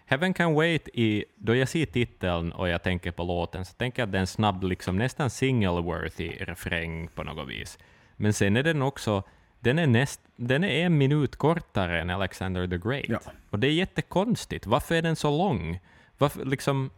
Heaven 0.09 0.33
Can 0.33 0.53
Wait, 0.53 0.89
i, 0.93 1.25
då 1.35 1.55
jag 1.55 1.69
ser 1.69 1.85
titeln 1.85 2.51
och 2.51 2.69
jag 2.69 2.83
tänker 2.83 3.11
på 3.11 3.23
låten, 3.23 3.65
så 3.65 3.73
tänker 3.73 4.01
jag 4.01 4.07
att 4.07 4.11
det 4.11 4.17
är 4.17 4.19
en 4.19 4.27
snabb, 4.27 4.63
liksom, 4.63 4.97
nästan 4.97 5.29
single-worthy 5.29 6.45
refräng 6.45 7.07
på 7.07 7.23
något 7.23 7.49
vis. 7.49 7.79
Men 8.15 8.33
sen 8.33 8.57
är 8.57 8.63
den 8.63 8.81
också, 8.81 9.23
den 9.59 9.79
är, 9.79 9.87
näst, 9.87 10.21
den 10.35 10.63
är 10.63 10.85
en 10.85 10.97
minut 10.97 11.35
kortare 11.35 12.01
än 12.01 12.09
Alexander 12.09 12.67
the 12.67 12.77
Great. 12.77 13.05
Ja. 13.09 13.19
Och 13.49 13.59
det 13.59 13.67
är 13.67 13.71
jättekonstigt. 13.71 14.65
Varför 14.65 14.95
är 14.95 15.01
den 15.01 15.15
så 15.15 15.37
lång? 15.37 15.79
Varför, 16.17 16.45
liksom... 16.45 16.89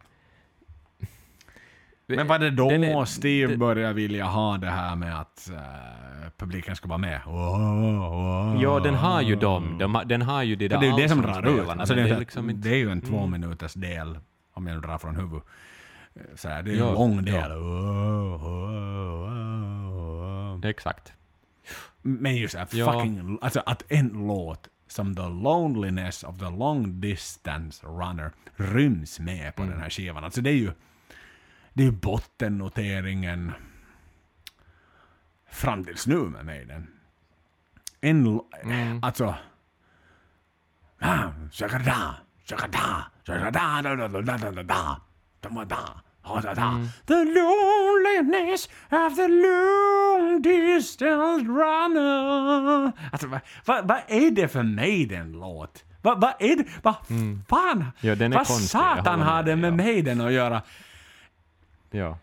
Men 2.16 2.26
var 2.26 2.38
det 2.38 2.50
då 2.50 2.70
är- 2.70 3.04
Steve 3.04 3.52
det- 3.52 3.56
började 3.58 3.94
vilja 3.94 4.24
ha 4.24 4.58
det 4.58 4.70
här 4.70 4.96
med 4.96 5.20
att 5.20 5.50
eh, 5.52 5.58
publiken 6.36 6.76
ska 6.76 6.88
vara 6.88 6.98
med? 6.98 7.20
Ja, 8.62 8.80
den 8.84 8.94
har 8.94 9.22
ju 9.22 9.36
dem. 9.36 9.76
De, 9.78 10.02
den 10.06 10.22
har 10.22 10.42
ju 10.42 10.56
de 10.56 10.68
där 10.68 10.78
det 10.80 10.86
är 10.86 10.90
ju 10.90 11.02
det 11.02 11.08
som 11.08 11.22
drar 11.22 11.48
ut. 11.48 11.68
Alltså 11.68 11.94
men 11.94 12.04
det, 12.04 12.10
är, 12.14 12.18
liksom 12.18 12.50
inte- 12.50 12.68
det 12.68 12.74
är 12.74 12.78
ju 12.78 12.90
en 12.90 13.00
två 13.00 13.18
Mm. 13.18 13.30
minuters 13.40 13.74
del, 13.74 14.18
om 14.54 14.66
jag 14.66 14.82
drar 14.82 14.98
från 14.98 15.16
huvud. 15.16 15.42
Så 16.34 16.48
här, 16.48 16.62
det 16.62 16.70
är 16.72 16.76
Ja, 16.76 16.88
en 16.88 16.94
lång 16.94 17.24
del. 17.24 17.50
Exakt. 20.70 21.12
Men 22.02 22.36
just 22.36 22.54
att 22.54 22.74
Ja. 22.74 22.92
fucking, 22.92 23.38
alltså 23.42 23.62
att 23.66 23.84
en 23.88 24.08
låt 24.08 24.68
som 24.88 25.14
The 25.16 25.22
Loneliness 25.22 26.24
of 26.24 26.38
the 26.38 26.44
Long 26.50 27.00
Distance 27.00 27.86
Runner 27.86 28.30
ryms 28.56 29.20
med 29.20 29.54
på 29.56 29.62
Mm. 29.62 29.74
den 29.74 29.82
här 29.82 29.90
skivan. 29.90 30.24
Alltså 30.24 30.40
det 30.40 30.50
är 30.50 30.54
ju, 30.54 30.70
det 31.72 31.86
är 31.86 31.90
bottennoteringen 31.90 33.52
fram 35.50 35.84
tills 35.84 36.06
nu 36.06 36.16
med 36.16 36.44
mig 36.46 36.64
den. 36.64 36.86
En, 38.00 38.40
Mm. 38.64 39.00
alltså... 39.02 39.34
Shakada, 41.52 42.14
shakada, 42.44 43.04
shakada, 43.24 43.50
da, 43.52 43.82
da, 43.82 43.94
da, 43.96 44.08
da, 44.08 44.22
da, 44.22 44.36
da, 44.38 44.50
da, 44.50 44.62
da, 44.62 45.00
da, 45.50 45.64
da, 45.64 46.02
ha, 46.22 46.40
da, 46.40 46.54
da. 46.54 46.62
Mm. 46.68 46.88
The 47.06 47.24
loneliness 47.24 48.68
of 48.90 49.16
the 49.16 49.28
long 49.28 50.42
distance 50.42 51.44
runner. 51.46 52.92
Alltså 53.12 53.26
vad 53.26 53.40
vad 53.64 53.88
vad 53.88 53.98
är 54.08 54.30
det 54.30 54.48
för 54.48 54.62
Maiden-låt? 54.62 55.84
Vad 56.02 56.20
vad 56.20 56.32
är 56.38 56.56
det? 56.56 56.64
Vad 56.82 56.94
fan? 57.48 57.84
Ja, 58.00 58.14
den 58.14 58.32
är 58.32 58.36
vad 58.36 58.46
konstig, 58.46 58.70
satan 58.70 59.20
har 59.20 59.36
med 59.36 59.44
det 59.46 59.56
med 59.56 59.72
ja. 59.72 59.76
Maiden 59.76 60.20
att 60.20 60.32
göra? 60.32 60.62
Ja. 61.92 62.18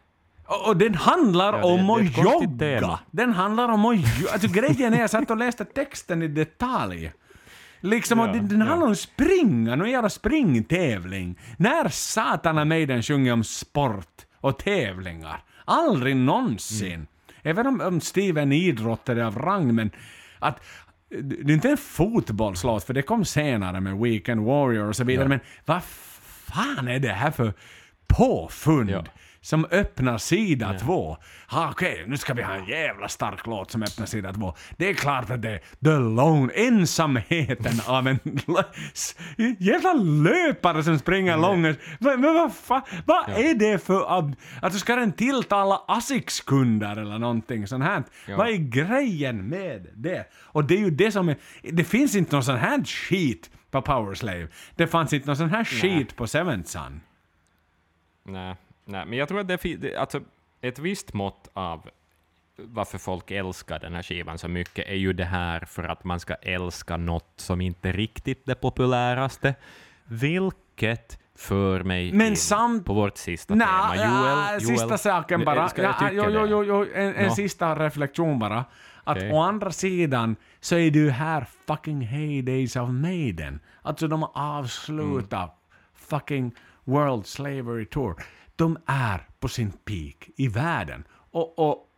Och, 0.67 0.77
den 0.77 0.95
handlar 0.95 1.53
Ja, 1.53 1.57
det- 1.57 1.63
om 1.63 1.89
att 1.89 2.17
jogga. 2.17 2.57
tema. 2.59 2.99
Den 3.11 3.33
handlar 3.33 3.69
om 3.69 3.85
att 3.85 3.95
jogga. 3.95 4.31
Alltså 4.33 4.47
grejen 4.47 4.93
är, 4.93 4.99
jag 4.99 5.09
satt 5.09 5.31
och 5.31 5.37
läste 5.37 5.65
texten 5.65 6.21
i 6.23 6.27
detalj. 6.27 7.11
Liksom, 7.81 8.19
Ja, 8.19 8.25
den, 8.27 8.47
den 8.47 8.59
ja. 8.59 8.65
handlar 8.65 8.87
om 8.87 8.95
springa, 8.95 9.75
någon 9.75 9.89
jävla 9.89 10.09
springtävling. 10.09 11.39
När 11.57 11.89
satan 11.89 12.57
har 12.57 12.65
Maiden 12.65 13.03
sjungit 13.03 13.33
om 13.33 13.43
sport 13.43 14.25
och 14.41 14.57
tävlingar? 14.59 15.43
Aldrig 15.65 16.15
någonsin. 16.15 16.93
Mm. 16.93 17.07
Även 17.43 17.67
om, 17.67 17.81
om 17.81 18.01
Steven 18.01 18.51
idrottare 18.51 19.21
är 19.21 19.25
av 19.25 19.37
rang, 19.39 19.75
men 19.75 19.91
att 20.39 20.59
det 21.21 21.51
är 21.51 21.53
inte 21.53 21.69
en 21.69 21.77
fotbollslåt, 21.77 22.83
för 22.83 22.93
det 22.93 23.01
kom 23.01 23.25
senare 23.25 23.79
med 23.81 23.97
Weekend 23.97 24.45
Warrior 24.45 24.85
och 24.87 24.95
så 24.95 25.03
vidare, 25.03 25.25
Ja. 25.25 25.29
men 25.29 25.39
vad 25.65 25.83
fan 25.83 26.87
är 26.87 26.99
det 26.99 27.13
här 27.13 27.31
för 27.31 27.53
påfund? 28.07 28.89
Ja. 28.89 29.03
Som 29.41 29.65
öppnar 29.65 30.17
sida 30.17 30.73
två. 30.79 31.17
Ha, 31.49 31.69
Okej, 31.71 32.03
nu 32.07 32.17
ska 32.17 32.33
vi 32.33 32.43
ha 32.43 32.53
en 32.53 32.65
jävla 32.65 33.07
stark 33.07 33.47
låt 33.47 33.71
som 33.71 33.83
öppnar 33.83 34.05
sida 34.05 34.33
två. 34.33 34.53
Det 34.77 34.89
är 34.89 34.93
klart 34.93 35.29
att 35.29 35.41
det 35.41 35.49
är 35.49 35.57
the 35.83 35.97
lone, 36.15 36.53
ensamheten 36.53 37.73
av 37.87 38.07
en 38.07 38.19
jävla 39.59 39.93
löpare 39.93 40.83
som 40.83 40.99
springer 40.99 41.37
långt. 41.37 41.79
Men, 41.99 42.21
men 42.21 42.33
vad 42.33 42.55
fan, 42.55 42.81
vad 43.05 43.29
är 43.29 43.53
det 43.53 43.79
för... 43.85 44.17
ab- 44.19 44.35
Alltså 44.61 44.79
ska 44.79 44.95
den 44.95 45.11
tilltala 45.11 45.81
Asics-kunder 45.87 46.97
eller 47.01 47.19
någonting 47.19 47.67
sånt 47.67 47.83
här? 47.83 48.03
Ja. 48.27 48.37
Vad 48.37 48.47
är 48.49 48.53
grejen 48.57 49.47
med 49.47 49.87
det? 49.95 50.25
Och 50.35 50.65
det 50.65 50.73
är 50.73 50.79
ju 50.79 50.91
det 50.91 51.11
som 51.11 51.29
är... 51.29 51.37
Det 51.61 51.83
finns 51.83 52.15
inte 52.15 52.35
någon 52.35 52.43
sån 52.43 52.57
här 52.57 52.83
skit 52.83 53.49
på 53.71 53.81
Powerslave. 53.81 54.47
Det 54.75 54.87
fanns 54.87 55.13
inte 55.13 55.27
någon 55.27 55.37
sån 55.37 55.49
här 55.49 55.63
skit 55.63 56.15
på 56.15 56.27
Seventh 56.27 56.69
Son. 56.69 57.01
Nej, 58.25 58.55
nej, 58.89 59.05
men 59.05 59.17
jag 59.19 59.27
tror 59.27 59.39
att 59.39 59.47
det 59.47 59.57
finns 59.57 59.85
alltså, 59.97 60.21
ett 60.61 60.79
visst 60.79 61.13
mått 61.13 61.49
av 61.53 61.89
varför 62.57 62.97
folk 62.97 63.31
älskar 63.31 63.79
den 63.79 63.93
här 63.95 64.03
skivan 64.03 64.37
så 64.37 64.47
mycket 64.47 64.87
är 64.87 64.95
ju 64.95 65.13
det 65.13 65.25
här 65.25 65.59
för 65.59 65.83
att 65.83 66.03
man 66.03 66.19
ska 66.19 66.33
älska 66.35 66.97
något 66.97 67.33
som 67.35 67.61
inte 67.61 67.89
är 67.89 67.93
riktigt 67.93 68.45
det 68.45 68.55
populäraste, 68.55 69.55
vilket 70.23 71.19
för 71.35 71.83
mig 71.83 72.11
Men 72.13 72.27
in 72.27 72.35
samt- 72.37 72.85
på 72.85 72.93
vårt 72.93 73.17
sista 73.17 73.55
Nja, 73.55 73.65
tema. 73.65 73.95
ja, 73.95 74.51
Joel, 74.51 74.61
sista 74.61 74.85
Joel, 74.87 74.97
saken 74.99 75.45
bara. 75.45 75.69
ska 75.69 75.81
Ja, 75.83 76.09
jo, 76.11 76.23
jo, 76.29 76.45
jo, 76.47 76.63
jo, 76.63 76.85
en, 76.95 77.15
en 77.15 77.27
Nå. 77.27 77.35
sista 77.35 77.75
reflektion 77.79 78.39
bara. 78.39 78.65
Att 79.03 79.17
Okej. 79.17 79.31
å 79.31 79.39
andra 79.41 79.71
sidan 79.71 80.35
så 80.59 80.75
är 80.75 80.91
du 80.91 81.09
här 81.11 81.45
fucking 81.67 82.01
heydays 82.01 82.75
of 82.75 82.89
Maiden. 82.89 83.59
Alltså 83.81 84.07
de 84.07 84.21
har 84.21 84.31
avslutat 84.33 85.55
fucking 85.95 86.51
World 86.83 87.25
Slavery 87.25 87.85
Tour. 87.85 88.15
De 88.59 88.77
är 88.85 89.27
på 89.39 89.47
sin 89.47 89.71
peak 89.71 90.29
i 90.35 90.47
världen. 90.47 91.03
Och, 91.11 91.59
och 91.59 91.89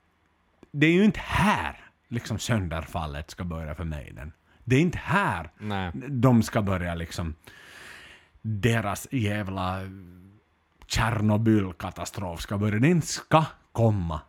det 0.71 0.85
är 0.87 0.91
ju 0.91 1.05
inte 1.05 1.19
här 1.19 1.89
liksom 2.07 2.39
sönderfallet 2.39 3.31
ska 3.31 3.43
börja 3.43 3.75
för 3.75 3.83
Maiden. 3.83 4.33
Det 4.63 4.75
är 4.75 4.79
inte 4.79 4.97
här 4.97 5.49
Nej. 5.57 5.91
de 6.09 6.43
ska 6.43 6.61
börja 6.61 6.95
liksom 6.95 7.35
deras 8.41 9.07
jävla 9.11 9.79
Tjernobyl-katastrof 10.87 12.41
ska 12.41 12.57
börja. 12.57 12.79
Den 12.79 13.01
ska 13.01 13.45
komma 13.71 14.21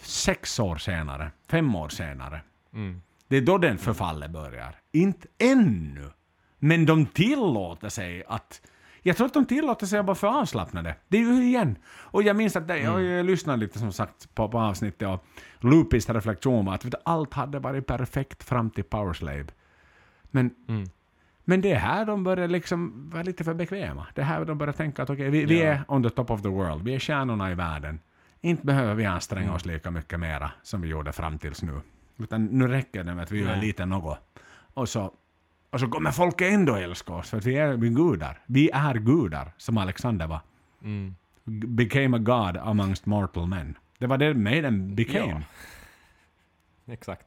sex 0.00 0.60
år 0.60 0.76
senare, 0.76 1.30
fem 1.48 1.74
år 1.74 1.88
senare. 1.88 2.40
Mm. 2.72 3.02
Det 3.28 3.36
är 3.36 3.40
då 3.40 3.58
den 3.58 3.78
förfallet 3.78 4.30
börjar. 4.30 4.74
Inte 4.92 5.28
ännu. 5.38 6.10
Men 6.58 6.86
de 6.86 7.06
tillåter 7.06 7.88
sig 7.88 8.24
att... 8.28 8.60
Jag 9.06 9.16
tror 9.16 9.26
att 9.26 9.34
de 9.34 9.44
tillåter 9.46 9.86
sig 9.86 9.98
att 9.98 10.06
vara 10.06 10.14
för 10.14 10.26
avslappnade. 10.40 10.94
Det 11.08 11.16
är 11.16 11.20
ju 11.22 11.44
igen. 11.44 11.76
Och 11.88 12.22
jag 12.22 12.36
minns 12.36 12.56
att 12.56 12.68
det, 12.68 12.78
jag, 12.78 13.02
jag 13.02 13.26
lyssnade 13.26 13.58
lite 13.58 13.78
som 13.78 13.92
sagt 13.92 14.34
på, 14.34 14.48
på 14.48 14.58
avsnittet 14.58 15.08
och 15.08 15.24
Lupis 15.60 16.08
reflektion 16.10 16.64
var 16.64 16.74
att 16.74 16.80
du, 16.80 16.90
allt 17.04 17.34
hade 17.34 17.58
varit 17.58 17.86
perfekt 17.86 18.44
fram 18.44 18.70
till 18.70 18.84
Powerslave. 18.84 19.46
Men, 20.22 20.50
Mm. 20.68 20.84
men 21.44 21.60
det 21.60 21.72
är 21.72 21.78
här 21.78 22.04
de 22.04 22.24
börjar 22.24 22.48
liksom 22.48 23.10
vara 23.10 23.22
lite 23.22 23.44
för 23.44 23.54
bekväma. 23.54 24.06
Det 24.14 24.20
är 24.20 24.24
här 24.24 24.44
de 24.44 24.58
börjar 24.58 24.72
tänka 24.72 25.02
att 25.02 25.10
okej, 25.10 25.30
vi, 25.30 25.44
vi 25.44 25.60
Ja. 25.62 25.66
är 25.66 25.84
on 25.88 26.02
the 26.02 26.10
top 26.10 26.30
of 26.30 26.42
the 26.42 26.48
world. 26.48 26.82
Vi 26.84 26.94
är 26.94 26.98
stjärnorna 26.98 27.50
i 27.50 27.54
världen. 27.54 28.00
Inte 28.40 28.66
behöver 28.66 28.94
vi 28.94 29.04
anstränga 29.04 29.54
oss 29.54 29.66
lika 29.66 29.90
mycket 29.90 30.20
mera 30.20 30.50
som 30.62 30.80
vi 30.80 30.88
gjorde 30.88 31.12
fram 31.12 31.38
tills 31.38 31.62
nu. 31.62 31.80
Utan 32.18 32.44
nu 32.44 32.68
räcker 32.68 33.04
det 33.04 33.14
med 33.14 33.22
att 33.22 33.32
vi 33.32 33.42
gör 33.42 33.56
lite 33.56 33.86
något. 33.86 34.18
Och 34.74 34.88
så, 34.88 35.12
och 35.70 35.80
så 35.80 35.88
kommer 35.88 36.10
folk 36.10 36.40
ändå 36.40 36.74
älska 36.74 37.12
oss 37.12 37.30
för 37.30 37.40
vi 37.40 37.56
är 37.56 37.76
gudar. 37.76 38.40
Vi 38.46 38.70
är 38.70 38.94
gudar, 38.94 39.52
som 39.56 39.78
Alexander 39.78 40.26
var. 40.26 40.40
Mm. 40.82 41.14
Became 41.44 42.16
a 42.16 42.20
god 42.20 42.56
amongst 42.56 43.06
mortal 43.06 43.46
men. 43.46 43.78
Det 43.98 44.06
var 44.06 44.18
det 44.18 44.34
Maiden 44.34 44.94
became. 44.94 45.42
Exakt. 46.86 47.26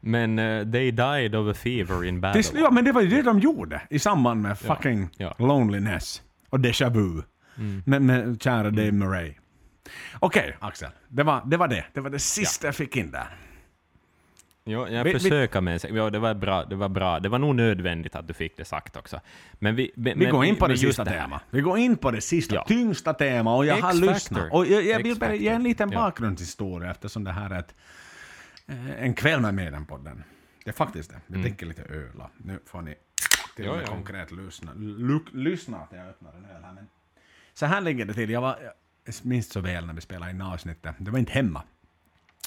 Men 0.00 0.38
eh, 0.38 0.70
they 0.70 0.90
died 0.90 1.34
of 1.34 1.56
a 1.56 1.58
fever 1.62 2.04
in 2.04 2.20
battle. 2.20 2.42
Tills, 2.42 2.60
ja, 2.60 2.70
men 2.70 2.84
det 2.84 2.92
var 2.92 3.02
ju 3.02 3.08
det 3.08 3.22
de 3.22 3.38
gjorde 3.40 3.82
i 3.90 3.98
samband 3.98 4.42
med 4.42 4.50
Ja, 4.50 4.74
fucking 4.74 5.08
ja. 5.16 5.34
loneliness 5.38 6.22
och 6.50 6.58
déjà 6.58 6.90
vu. 6.90 7.22
Mm. 7.58 7.82
Med, 7.86 8.02
med 8.02 8.42
kära 8.42 8.70
Dave 8.70 8.92
Murray. 8.92 9.34
Okej, 10.18 10.56
Axel. 10.60 10.90
Det 11.08 11.22
var, 11.22 11.42
det 11.46 11.56
var 11.56 11.68
det. 11.68 11.84
Det 11.92 12.00
var 12.00 12.10
det 12.10 12.18
sista 12.18 12.66
jag 12.66 12.74
fick 12.74 12.96
in 12.96 13.10
där. 13.10 13.26
Jo, 14.68 14.88
jag 14.88 15.04
Vi- 15.04 15.12
vi- 15.12 15.18
försöker 15.20 15.60
med 15.60 15.84
ja, 15.92 16.10
det 16.10 16.18
var 16.18 16.34
bra, 16.34 16.64
det 16.64 16.76
var 16.76 16.88
bra. 16.88 17.20
Det 17.20 17.28
var 17.28 17.38
nog 17.38 17.54
nödvändigt 17.54 18.16
att 18.16 18.28
du 18.28 18.34
fick 18.34 18.56
det 18.56 18.64
sagt 18.64 18.96
också. 18.96 19.20
Men 19.52 19.76
vi, 19.76 19.90
men, 19.96 20.18
Vi 20.18 20.26
går 20.26 20.44
in 20.44 20.56
på 20.56 20.66
det 20.66 20.70
men 20.72 20.78
sista 20.78 21.04
temat. 21.04 21.42
Vi 21.50 21.60
går 21.60 21.78
in 21.78 21.96
på 21.96 22.10
det 22.10 22.20
sista, 22.20 22.54
Ja. 22.54 22.64
tyngsta 22.68 23.14
temat 23.14 23.58
och 23.58 23.66
jag 23.66 23.76
har 23.76 23.94
lyssnat. 23.94 24.52
Och 24.52 24.66
jag, 24.66 24.84
jag 24.84 25.02
vill 25.02 25.42
ge 25.42 25.48
en 25.48 25.62
liten 25.62 25.90
bakgrundshistoria 25.90 26.90
eftersom 26.90 27.24
det 27.24 27.32
här 27.32 27.50
är 27.50 27.58
ett, 27.58 27.74
eh, 28.66 29.02
en 29.02 29.14
kväll 29.14 29.40
med 29.40 29.54
Medenpodden. 29.54 30.24
Det 30.64 30.70
är 30.70 30.74
faktiskt 30.74 31.10
det. 31.10 31.20
Vi 31.26 31.42
dricker 31.42 31.66
lite 31.66 31.82
öl. 31.82 32.20
och 32.20 32.30
Nu 32.36 32.58
får 32.66 32.82
ni 32.82 32.94
till 33.56 33.68
och 33.68 33.76
med 33.76 33.86
konkret 33.86 34.32
lyssna, 34.32 34.72
lyssna 35.32 35.76
att 35.78 35.92
jag 35.92 36.06
öppnar 36.08 36.32
en 36.32 36.44
öl 36.44 36.62
här. 36.64 36.72
Men 36.72 36.86
så 37.54 37.66
här 37.66 37.80
ligger 37.80 38.04
det 38.04 38.14
till. 38.14 38.30
Jag, 38.30 38.40
var, 38.40 38.58
jag 39.04 39.14
minns 39.22 39.48
så 39.50 39.60
väl 39.60 39.86
när 39.86 39.94
vi 39.94 40.00
spelade 40.00 40.30
in 40.30 40.42
avsnittet. 40.42 40.94
Det 40.98 41.10
var 41.10 41.18
inte 41.18 41.32
hemma. 41.32 41.62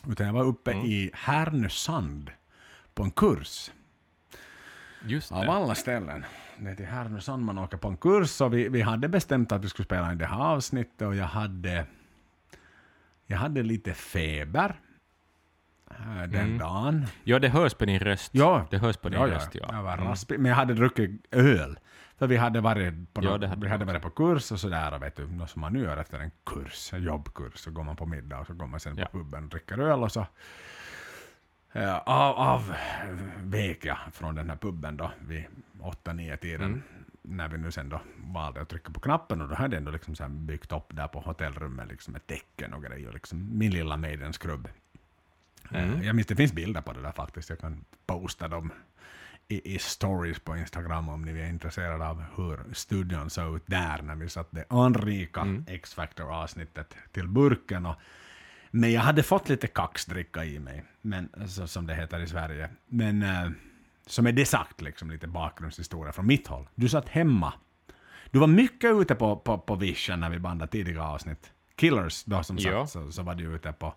Utan 0.07 0.25
jag 0.27 0.33
var 0.33 0.43
uppe 0.43 0.71
Mm. 0.71 0.85
i 0.85 1.11
Härnösand 1.13 2.31
på 2.93 3.03
en 3.03 3.11
kurs. 3.11 3.71
Just 5.05 5.31
Av 5.31 5.45
det. 5.45 5.51
alla 5.51 5.75
ställen. 5.75 6.25
Det 6.57 6.69
är 6.69 6.75
till 6.75 6.85
Härnösand 6.85 7.43
man 7.45 7.57
åker 7.57 7.77
på 7.77 7.87
en 7.87 7.97
kurs 7.97 8.41
och 8.41 8.53
vi, 8.53 8.69
vi 8.69 8.81
hade 8.81 9.07
bestämt 9.07 9.51
att 9.51 9.63
vi 9.65 9.69
skulle 9.69 9.85
spela 9.85 10.11
in 10.11 10.17
det 10.17 10.25
här 10.25 10.39
avsnittet 10.39 11.01
och 11.01 11.15
jag 11.15 11.25
hade, 11.25 11.85
jag 13.27 13.37
hade 13.37 13.63
lite 13.63 13.93
feber 13.93 14.75
äh, 15.91 15.95
den 16.17 16.35
Mm. 16.35 16.57
dagen. 16.57 17.05
Ja, 17.23 17.39
det 17.39 17.49
hörs 17.49 17.73
på 17.73 17.85
din 17.85 17.99
röst. 17.99 18.29
Ja, 18.33 18.67
Det 18.71 18.77
hörs 18.77 18.97
på 18.97 19.09
din 19.09 19.19
ja, 19.19 19.27
ja. 19.27 19.35
röst, 19.35 19.49
ja. 19.55 19.67
Jag 19.71 19.83
var 19.83 19.93
Mm. 19.93 20.05
raspig, 20.07 20.39
men 20.39 20.49
jag 20.49 20.55
hade 20.55 20.73
druckit 20.73 21.11
öl. 21.31 21.79
För 22.19 22.27
vi 22.27 22.37
hade 22.37 22.61
varit 22.61 23.13
på, 23.13 23.23
Ja, 23.23 23.31
hade 23.31 23.55
vi 23.55 23.67
hade 23.67 23.85
varit 23.85 24.01
på 24.01 24.09
kurs 24.09 24.51
och 24.51 24.59
sådär 24.59 24.93
och 24.93 25.01
vet 25.03 25.15
du, 25.15 25.27
något 25.27 25.49
som 25.49 25.61
man 25.61 25.73
nu 25.73 25.79
gör 25.83 25.97
efter 25.97 26.19
en 26.19 26.31
kurs, 26.45 26.93
en 26.93 27.03
jobbkurs, 27.03 27.53
så 27.55 27.71
går 27.71 27.83
man 27.83 27.95
på 27.95 28.05
middag 28.05 28.39
och 28.39 28.47
så 28.47 28.53
går 28.53 28.67
man 28.67 28.79
sen 28.79 28.97
Ja. 28.97 29.05
på 29.05 29.17
puben 29.17 29.43
och 29.43 29.49
dricker 29.49 29.77
öl 29.79 30.03
och 30.03 30.11
så 30.11 30.25
Ja, 31.71 31.99
av, 32.05 32.35
av 32.35 32.75
vek 33.37 33.85
jag 33.85 33.97
från 34.11 34.35
den 34.35 34.49
här 34.49 34.57
puben 34.57 34.97
då 34.97 35.11
vid 35.27 35.45
8-9 35.81 36.37
tiden. 36.37 36.65
Mm. 36.65 36.81
När 37.21 37.47
vi 37.49 37.57
nu 37.57 37.71
sen 37.71 37.89
då 37.89 38.01
valde 38.33 38.61
att 38.61 38.69
trycka 38.69 38.91
på 38.91 38.99
knappen 38.99 39.41
och 39.41 39.49
då 39.49 39.55
hade 39.55 39.75
jag 39.75 39.79
ändå 39.79 39.91
liksom 39.91 40.15
så 40.15 40.27
byggt 40.29 40.71
upp 40.71 40.85
där 40.95 41.07
på 41.07 41.19
hotellrummet 41.19 41.87
liksom 41.87 42.15
ett 42.15 42.27
tecken 42.27 42.73
och 42.73 42.83
grejer. 42.83 43.11
Liksom 43.13 43.57
min 43.57 43.71
lilla 43.71 43.97
Maiden-skrubb. 43.97 44.67
Mm. 45.71 45.93
Eh, 45.93 46.05
Jag 46.07 46.15
minns 46.15 46.27
det 46.27 46.35
finns 46.35 46.53
bilder 46.53 46.81
på 46.81 46.93
det 46.93 47.01
där 47.01 47.11
faktiskt. 47.11 47.49
Jag 47.49 47.59
kan 47.59 47.85
posta 48.05 48.47
dem 48.47 48.71
i, 49.51 49.75
i 49.75 49.79
stories 49.79 50.39
på 50.39 50.57
Instagram 50.57 51.09
om 51.09 51.21
ni 51.21 51.39
är 51.39 51.49
intresserade 51.49 52.07
av 52.07 52.23
hur 52.37 52.73
studion 52.73 53.29
såg 53.29 53.55
ut 53.55 53.63
där 53.65 54.01
när 54.01 54.15
vi 54.15 54.29
satte 54.29 54.55
det 54.55 54.65
anrika 54.69 55.41
Mm. 55.41 55.65
X-Factor-avsnittet 55.67 56.95
till 57.11 57.27
burken. 57.27 57.85
Och, 57.85 57.95
men 58.71 58.91
jag 58.91 59.01
hade 59.01 59.23
fått 59.23 59.49
lite 59.49 59.67
kaxdricka 59.67 60.45
i 60.45 60.59
mig, 60.59 60.83
men, 61.01 61.29
så, 61.47 61.67
som 61.67 61.87
det 61.87 61.95
heter 61.95 62.19
i 62.19 62.27
Sverige. 62.27 62.69
Men 62.87 63.23
eh, 63.23 63.49
som 64.05 64.27
är 64.27 64.31
det 64.31 64.45
sagt, 64.45 64.81
liksom, 64.81 65.11
lite 65.11 65.27
bakgrundshistoria 65.27 66.13
från 66.13 66.27
mitt 66.27 66.47
håll. 66.47 66.69
Du 66.75 66.89
satt 66.89 67.09
hemma. 67.09 67.53
Du 68.31 68.39
var 68.39 68.47
mycket 68.47 68.91
ute 68.95 69.15
på, 69.15 69.35
på, 69.35 69.57
på 69.57 69.75
vischen 69.75 70.19
när 70.19 70.29
vi 70.29 70.39
bandade 70.39 70.71
tidiga 70.71 71.03
avsnitt. 71.03 71.51
Killers 71.75 72.23
då 72.23 72.43
som 72.43 72.57
Ja. 72.59 72.87
sagt, 72.87 72.91
så, 72.91 73.11
så 73.11 73.23
var 73.23 73.35
du 73.35 73.55
ute 73.55 73.71
på 73.71 73.93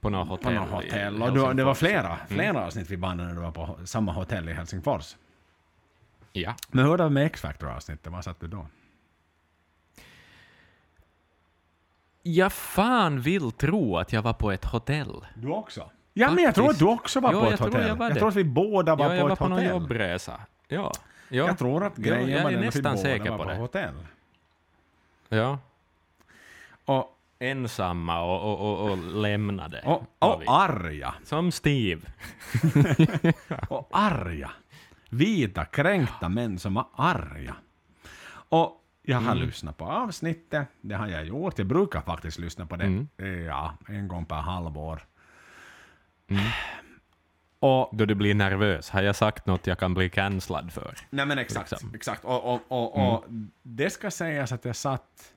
På 0.00 0.10
något 0.10 0.28
hotell. 0.28 0.54
på 0.56 0.60
något 0.60 0.70
hotell. 0.84 1.22
Och 1.22 1.32
du, 1.32 1.52
det 1.54 1.64
var 1.64 1.74
flera, 1.74 2.18
flera 2.28 2.66
avsnitt 2.66 2.90
vi 2.90 2.96
bandade 2.96 3.28
när 3.28 3.36
du 3.36 3.42
var 3.42 3.50
på 3.50 3.78
samma 3.86 4.12
hotell 4.12 4.48
i 4.48 4.52
Helsingfors. 4.52 5.16
Ja. 6.32 6.54
Men 6.68 6.84
hur 6.84 6.90
var 6.90 6.98
det 6.98 7.10
med 7.10 7.26
X-Factor-avsnittet? 7.26 8.12
Var 8.12 8.22
satt 8.22 8.40
du 8.40 8.46
då? 8.48 8.66
Jag 12.22 12.52
fan 12.52 13.20
vill 13.20 13.52
tro 13.52 13.96
att 13.96 14.12
jag 14.12 14.22
var 14.22 14.32
på 14.32 14.50
ett 14.52 14.64
hotell. 14.64 15.26
Du 15.34 15.48
också? 15.48 15.90
Ja, 16.12 16.30
men 16.30 16.44
jag 16.44 16.54
tror 16.54 16.70
att 16.70 16.78
du 16.78 16.84
också 16.84 17.20
var 17.20 17.32
Ja, 17.32 17.40
på 17.40 17.44
jag 17.46 17.52
ett 17.52 17.58
tror 17.58 17.68
hotell. 17.68 17.88
jag 17.88 17.96
var 17.96 18.06
jag 18.06 18.14
det. 18.14 18.18
tror 18.18 18.28
att 18.28 18.34
vi 18.36 18.44
båda 18.44 18.94
var 18.96 19.04
ja, 19.04 19.08
på 19.10 19.16
jag 19.16 19.22
var 19.24 19.30
ett 19.32 19.38
på 19.38 19.48
någon 19.48 19.58
hotell. 19.58 19.70
jobbresa. 19.70 20.40
Ja. 20.68 20.92
ja. 21.28 21.46
Jag 21.46 21.58
tror 21.58 21.84
att 21.84 21.96
grejen 21.96 22.28
ja, 22.30 22.36
jag 22.36 22.42
var 22.44 22.50
är 22.50 22.56
den 22.56 22.68
att 22.68 22.76
vi 22.76 22.80
nästan 22.82 22.96
båda 23.18 23.30
var 23.36 23.38
på 23.38 23.44
på 23.44 23.60
hotell. 23.60 23.94
Ja. 25.28 25.58
Och 26.84 27.16
ensamma 27.40 28.22
och, 28.22 28.42
och, 28.52 28.60
och, 28.84 28.90
och 28.90 28.98
lämnade. 28.98 29.82
Och, 29.84 30.02
och 30.18 30.42
arga. 30.46 31.14
Som 31.24 31.52
Steve. 31.52 32.00
Och 33.68 33.88
arga. 33.92 34.50
Vita, 35.10 35.64
kränkta 35.64 36.28
män 36.28 36.58
som 36.58 36.74
var 36.74 36.86
arga. 36.96 37.56
Och 38.48 38.76
jag 39.02 39.20
har 39.20 39.34
lyssnat 39.34 39.76
på 39.76 39.84
avsnittet, 39.84 40.68
det 40.80 40.94
har 40.94 41.06
jag 41.08 41.24
gjort. 41.24 41.58
Jag 41.58 41.66
brukar 41.66 42.00
faktiskt 42.00 42.38
lyssna 42.38 42.66
på 42.66 42.76
det 42.76 43.06
eh, 43.18 43.28
ja, 43.28 43.74
en 43.88 44.08
gång 44.08 44.24
per 44.24 44.36
halvår. 44.36 45.06
Och 47.62 47.90
Då 47.92 48.04
du 48.04 48.14
blir 48.14 48.34
nervös. 48.34 48.90
Har 48.90 49.02
jag 49.02 49.16
sagt 49.16 49.46
något 49.46 49.66
jag 49.66 49.78
kan 49.78 49.94
bli 49.94 50.10
cancellad 50.10 50.72
för? 50.72 50.94
Nej 51.10 51.26
men 51.26 51.38
exakt, 51.38 51.70
Liksom. 51.70 51.94
exakt. 51.94 52.24
Och, 52.24 52.54
och, 52.54 52.60
och, 52.68 53.14
och 53.14 53.24
det 53.62 53.90
ska 53.90 54.10
sägas 54.10 54.52
att 54.52 54.64
jag 54.64 54.76
satt... 54.76 55.34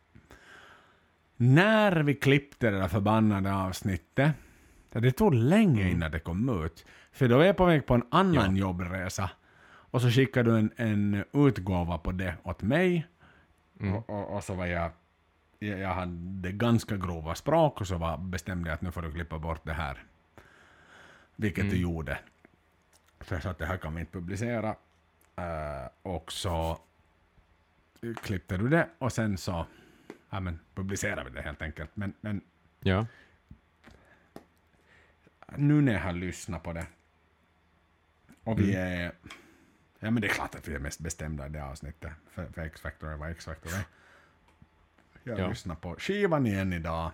När 1.37 2.03
vi 2.03 2.15
klippte 2.15 2.71
det 2.71 2.77
där 2.77 2.87
förbannade 2.87 3.55
avsnittet, 3.55 4.31
det 4.89 5.11
tog 5.11 5.33
länge 5.33 5.89
innan 5.89 6.11
det 6.11 6.19
kom 6.19 6.65
ut. 6.65 6.85
För 7.11 7.27
då 7.27 7.37
var 7.37 7.43
jag 7.43 7.57
på 7.57 7.65
väg 7.65 7.85
på 7.85 7.93
en 7.93 8.05
annan 8.09 8.55
jobbresa. 8.55 9.29
Och 9.65 10.01
så 10.01 10.09
skickade 10.09 10.51
du 10.51 10.57
en, 10.57 10.71
en 10.75 11.23
utgåva 11.33 11.97
på 11.97 12.11
det 12.11 12.35
åt 12.43 12.61
mig. 12.61 13.07
Och, 13.79 14.09
och, 14.09 14.35
och 14.35 14.43
så 14.43 14.53
var 14.53 14.65
jag... 14.65 14.91
Jag 15.59 15.79
jag 15.79 15.93
hade 15.93 16.51
ganska 16.51 16.97
grova 16.97 17.35
språk 17.35 17.81
och 17.81 17.87
så 17.87 17.97
var, 17.97 18.17
bestämde 18.17 18.69
jag 18.69 18.75
att 18.75 18.81
nu 18.81 18.91
får 18.91 19.01
du 19.01 19.11
klippa 19.11 19.39
bort 19.39 19.61
det 19.63 19.73
här. 19.73 20.03
Vilket 21.35 21.69
du 21.69 21.77
gjorde. 21.77 22.19
Så 23.21 23.33
jag 23.33 23.43
sa 23.43 23.49
att 23.49 23.57
det 23.57 23.65
här 23.65 23.77
kan 23.77 23.95
vi 23.95 23.99
inte 23.99 24.11
publicera. 24.11 24.75
Eh, 25.35 25.89
och 26.01 26.31
så 26.31 26.79
klippte 28.21 28.57
du 28.57 28.69
det 28.69 28.89
och 28.97 29.11
sen 29.11 29.37
så 29.37 29.65
ja, 30.33 30.39
men, 30.39 30.59
publicerade 30.75 31.29
vi 31.29 31.35
det 31.35 31.41
helt 31.41 31.61
enkelt. 31.61 31.89
Men, 31.93 32.13
men 32.21 32.41
Ja. 32.79 33.05
nu 35.57 35.81
när 35.81 35.93
jag 35.93 35.99
har 36.01 36.13
lyssnat 36.13 36.63
på 36.63 36.73
det 36.73 36.85
och 38.43 38.59
vi 38.59 38.75
är... 38.75 39.11
Ja 39.99 40.11
men 40.11 40.21
det 40.21 40.27
är 40.27 40.33
klart 40.33 40.55
att 40.55 40.67
vi 40.67 40.75
är 40.75 40.79
mest 40.79 40.99
bestämda 40.99 41.45
i 41.45 41.49
det 41.49 41.63
avsnittet. 41.65 42.11
För, 42.31 42.47
för 42.47 42.61
X-Factor 42.61 43.09
är 43.11 43.15
vad 43.17 43.31
X-Factor 43.31 43.69
är. 43.73 43.83
Jag 45.23 45.39
Ja. 45.39 45.47
lyssnar 45.49 45.75
på 45.75 45.95
skivan 45.99 46.45
igen 46.47 46.73
idag. 46.73 47.11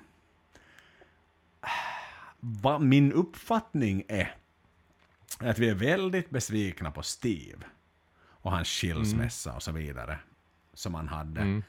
Vad 2.39 2.81
min 2.81 3.13
uppfattning 3.13 4.03
är 4.07 4.35
att 5.39 5.59
vi 5.59 5.69
är 5.69 5.75
väldigt 5.75 6.29
besvikna 6.29 6.91
på 6.91 7.03
Steve 7.03 7.63
och 8.21 8.51
hans 8.51 8.67
skilsmässa 8.67 9.55
och 9.55 9.63
så 9.63 9.71
vidare 9.71 10.19
som 10.73 10.95
han 10.95 11.07
hade. 11.07 11.41
Mm. 11.41 11.63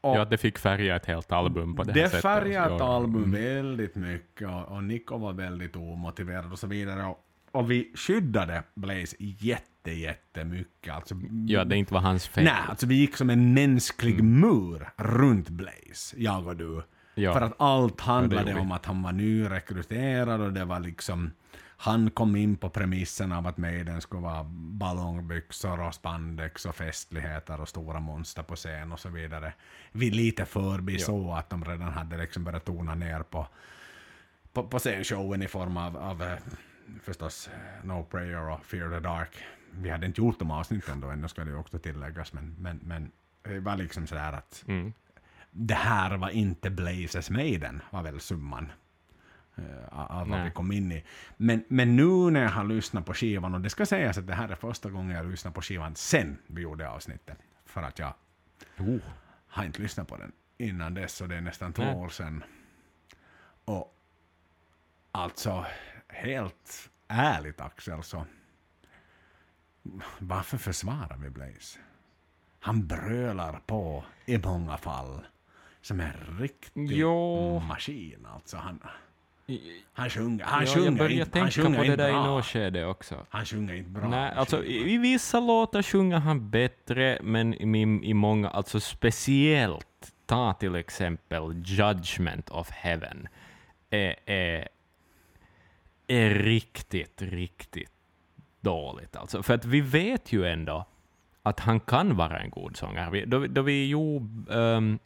Och- 0.00 0.16
ja, 0.16 0.24
det 0.24 0.38
fick 0.38 0.58
färga 0.58 0.96
ett 0.96 1.06
helt 1.06 1.32
album 1.32 1.74
på 1.76 1.82
det, 1.82 1.92
Det 1.92 2.00
här 2.00 2.06
sättet. 2.08 2.22
färgade 2.22 2.74
ett 2.74 2.80
album 2.80 3.32
väldigt 3.32 3.94
mycket 3.94 4.48
och, 4.48 4.68
och 4.76 4.84
Nico 4.84 5.18
var 5.18 5.32
väldigt 5.32 5.76
omotiverad 5.76 6.52
och 6.52 6.58
så 6.58 6.66
vidare. 6.66 7.04
Och, 7.04 7.18
och 7.52 7.70
vi 7.70 7.92
skyddade 7.94 8.62
Blaze 8.74 9.16
jätte, 9.18 9.90
jättemycket. 9.92 10.94
Alltså, 10.94 11.14
Ja, 11.46 11.64
det 11.64 11.76
inte 11.76 11.94
var 11.94 12.00
hans 12.00 12.28
fel. 12.28 12.44
Nej, 12.44 12.52
alltså 12.68 12.86
vi 12.86 12.94
gick 12.94 13.16
som 13.16 13.30
en 13.30 13.54
mänsklig 13.54 14.22
mur 14.24 14.88
runt 14.96 15.48
Blaze, 15.48 16.16
jag 16.16 16.46
och 16.46 16.56
du. 16.56 16.82
Ja. 17.18 17.32
För 17.32 17.40
att 17.40 17.60
allt 17.60 18.00
handlade 18.00 18.54
vi. 18.54 18.60
om 18.60 18.72
att 18.72 18.86
han 18.86 19.02
var 19.02 19.12
nyrekryterad 19.12 20.40
och 20.40 20.52
det 20.52 20.64
var 20.64 20.80
liksom 20.80 21.30
han 21.80 22.10
kom 22.10 22.36
in 22.36 22.56
på 22.56 22.70
premissen 22.70 23.32
av 23.32 23.46
att 23.46 23.56
Maiden 23.56 24.00
skulle 24.00 24.22
vara 24.22 24.44
ballongbyxor 24.50 25.80
och 25.80 25.94
spandex 25.94 26.66
och 26.66 26.74
festligheter 26.74 27.60
och 27.60 27.68
stora 27.68 28.00
monster 28.00 28.42
på 28.42 28.56
scen 28.56 28.92
och 28.92 29.00
så 29.00 29.08
vidare. 29.08 29.52
Vi 29.92 30.10
lite 30.10 30.44
förbi 30.44 30.98
så 30.98 31.32
att 31.32 31.50
de 31.50 31.64
redan 31.64 31.92
hade 31.92 32.16
liksom 32.16 32.44
börjat 32.44 32.64
tona 32.64 32.94
ner 32.94 33.22
på, 33.22 33.46
på, 34.52 34.62
på 34.62 34.78
scenshowen 34.78 35.42
i 35.42 35.48
form 35.48 35.76
av, 35.76 35.96
av 35.96 36.22
eh, 36.22 36.38
förstås 37.02 37.50
No 37.82 38.06
Prayer 38.10 38.50
och 38.50 38.64
Fear 38.64 38.90
the 38.90 39.00
Dark. 39.00 39.30
Vi 39.70 39.90
hade 39.90 40.06
inte 40.06 40.20
gjort 40.20 40.38
de 40.38 40.50
avsnitten 40.50 41.00
då 41.00 41.08
ännu 41.08 41.28
ska 41.28 41.44
det 41.44 41.50
ju 41.50 41.56
också 41.56 41.78
tilläggas 41.78 42.32
men, 42.32 42.56
men, 42.58 42.80
men 42.82 43.10
det 43.42 43.60
var 43.60 43.76
liksom 43.76 44.06
sådär 44.06 44.32
att 44.32 44.64
Mm. 44.68 44.92
Det 45.50 45.74
här 45.74 46.16
var 46.16 46.30
inte 46.30 46.70
Blazes 46.70 47.30
Maiden, 47.30 47.82
var 47.90 48.02
väl 48.02 48.20
summan 48.20 48.72
eh, 49.56 49.98
av 50.10 50.28
vad 50.28 50.44
vi 50.44 50.50
kom 50.50 50.72
in 50.72 50.92
i. 50.92 51.04
Men, 51.36 51.64
men 51.68 51.96
nu 51.96 52.30
när 52.30 52.42
jag 52.42 52.50
har 52.50 52.64
lyssnat 52.64 53.06
på 53.06 53.14
skivan, 53.14 53.54
och 53.54 53.60
det 53.60 53.70
ska 53.70 53.86
sägas 53.86 54.18
att 54.18 54.26
det 54.26 54.34
här 54.34 54.48
är 54.48 54.54
första 54.54 54.90
gången 54.90 55.16
jag 55.16 55.30
lyssnar 55.30 55.52
på 55.52 55.62
skivan 55.62 55.94
sen 55.94 56.38
vi 56.46 56.62
gjorde 56.62 56.90
avsnittet, 56.90 57.38
för 57.64 57.82
att 57.82 57.98
jag 57.98 58.14
Oh. 58.78 58.98
har 59.46 59.64
inte 59.64 59.82
lyssnat 59.82 60.08
på 60.08 60.16
den 60.16 60.32
innan 60.58 60.94
dess, 60.94 61.20
och 61.20 61.28
det 61.28 61.36
är 61.36 61.40
nästan 61.40 61.72
två 61.72 61.82
Nej. 61.82 61.94
år 61.94 62.08
sedan. 62.08 62.44
Och 63.64 63.94
alltså, 65.12 65.66
helt 66.08 66.90
ärligt 67.08 67.60
Axel, 67.60 68.02
så 68.02 68.24
varför 70.18 70.58
försvarar 70.58 71.16
vi 71.16 71.30
Blaze? 71.30 71.78
Han 72.60 72.86
brölar 72.86 73.60
på 73.66 74.04
i 74.26 74.38
många 74.38 74.76
fall. 74.76 75.26
Som 75.88 76.00
en 76.00 76.12
riktig 76.40 76.90
Jo. 76.90 77.58
maskin 77.60 78.26
alltså. 78.34 78.56
Han, 78.56 78.80
han 79.92 80.10
sjunger, 80.10 80.44
han 80.44 80.60
ja, 80.60 80.66
jag 80.66 80.74
sjunger 80.74 80.98
började 80.98 81.14
inte, 81.14 81.30
tänka 81.30 81.62
på 81.62 81.82
det 81.82 81.96
där 81.96 82.08
i 82.08 82.12
bra. 82.12 82.26
något 82.26 82.44
skede 82.44 82.86
också. 82.86 83.26
Han 83.28 83.46
sjunger 83.46 83.74
inte 83.74 83.90
bra. 83.90 84.08
Nej, 84.08 84.32
alltså 84.36 84.64
i, 84.64 84.92
i 84.94 84.98
vissa 84.98 85.40
låtar 85.40 85.82
sjunger 85.82 86.18
han 86.18 86.50
bättre, 86.50 87.18
men 87.22 87.54
i, 87.54 88.00
i 88.10 88.14
många, 88.14 88.48
alltså 88.48 88.80
speciellt, 88.80 90.12
ta 90.26 90.52
till 90.52 90.74
exempel 90.74 91.62
Judgment 91.64 92.50
of 92.50 92.70
Heaven, 92.70 93.28
är, 93.90 94.14
är, 94.26 94.68
är 96.06 96.30
riktigt, 96.30 97.22
riktigt 97.22 97.92
dåligt. 98.60 99.16
Alltså, 99.16 99.42
för 99.42 99.54
att 99.54 99.64
vi 99.64 99.80
vet 99.80 100.32
ju 100.32 100.46
ändå 100.46 100.86
att 101.42 101.60
han 101.60 101.80
kan 101.80 102.16
vara 102.16 102.40
en 102.40 102.50
god 102.50 102.76
sångare. 102.76 103.24
Då, 103.24 103.46
då 103.46 103.62
vi 103.62 103.88
gjorde 103.88 104.54
um, 104.54 104.98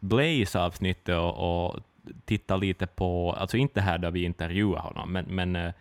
Blaze-avsnittet 0.00 1.18
och, 1.18 1.66
och 1.66 1.80
tittade 2.24 2.60
lite 2.60 2.86
på, 2.86 3.32
alltså 3.32 3.56
inte 3.56 3.80
här 3.80 3.98
där 3.98 4.10
vi 4.10 4.24
intervjuade 4.24 4.80
honom, 4.80 5.12
men, 5.12 5.24
men 5.24 5.56
eh, 5.56 5.72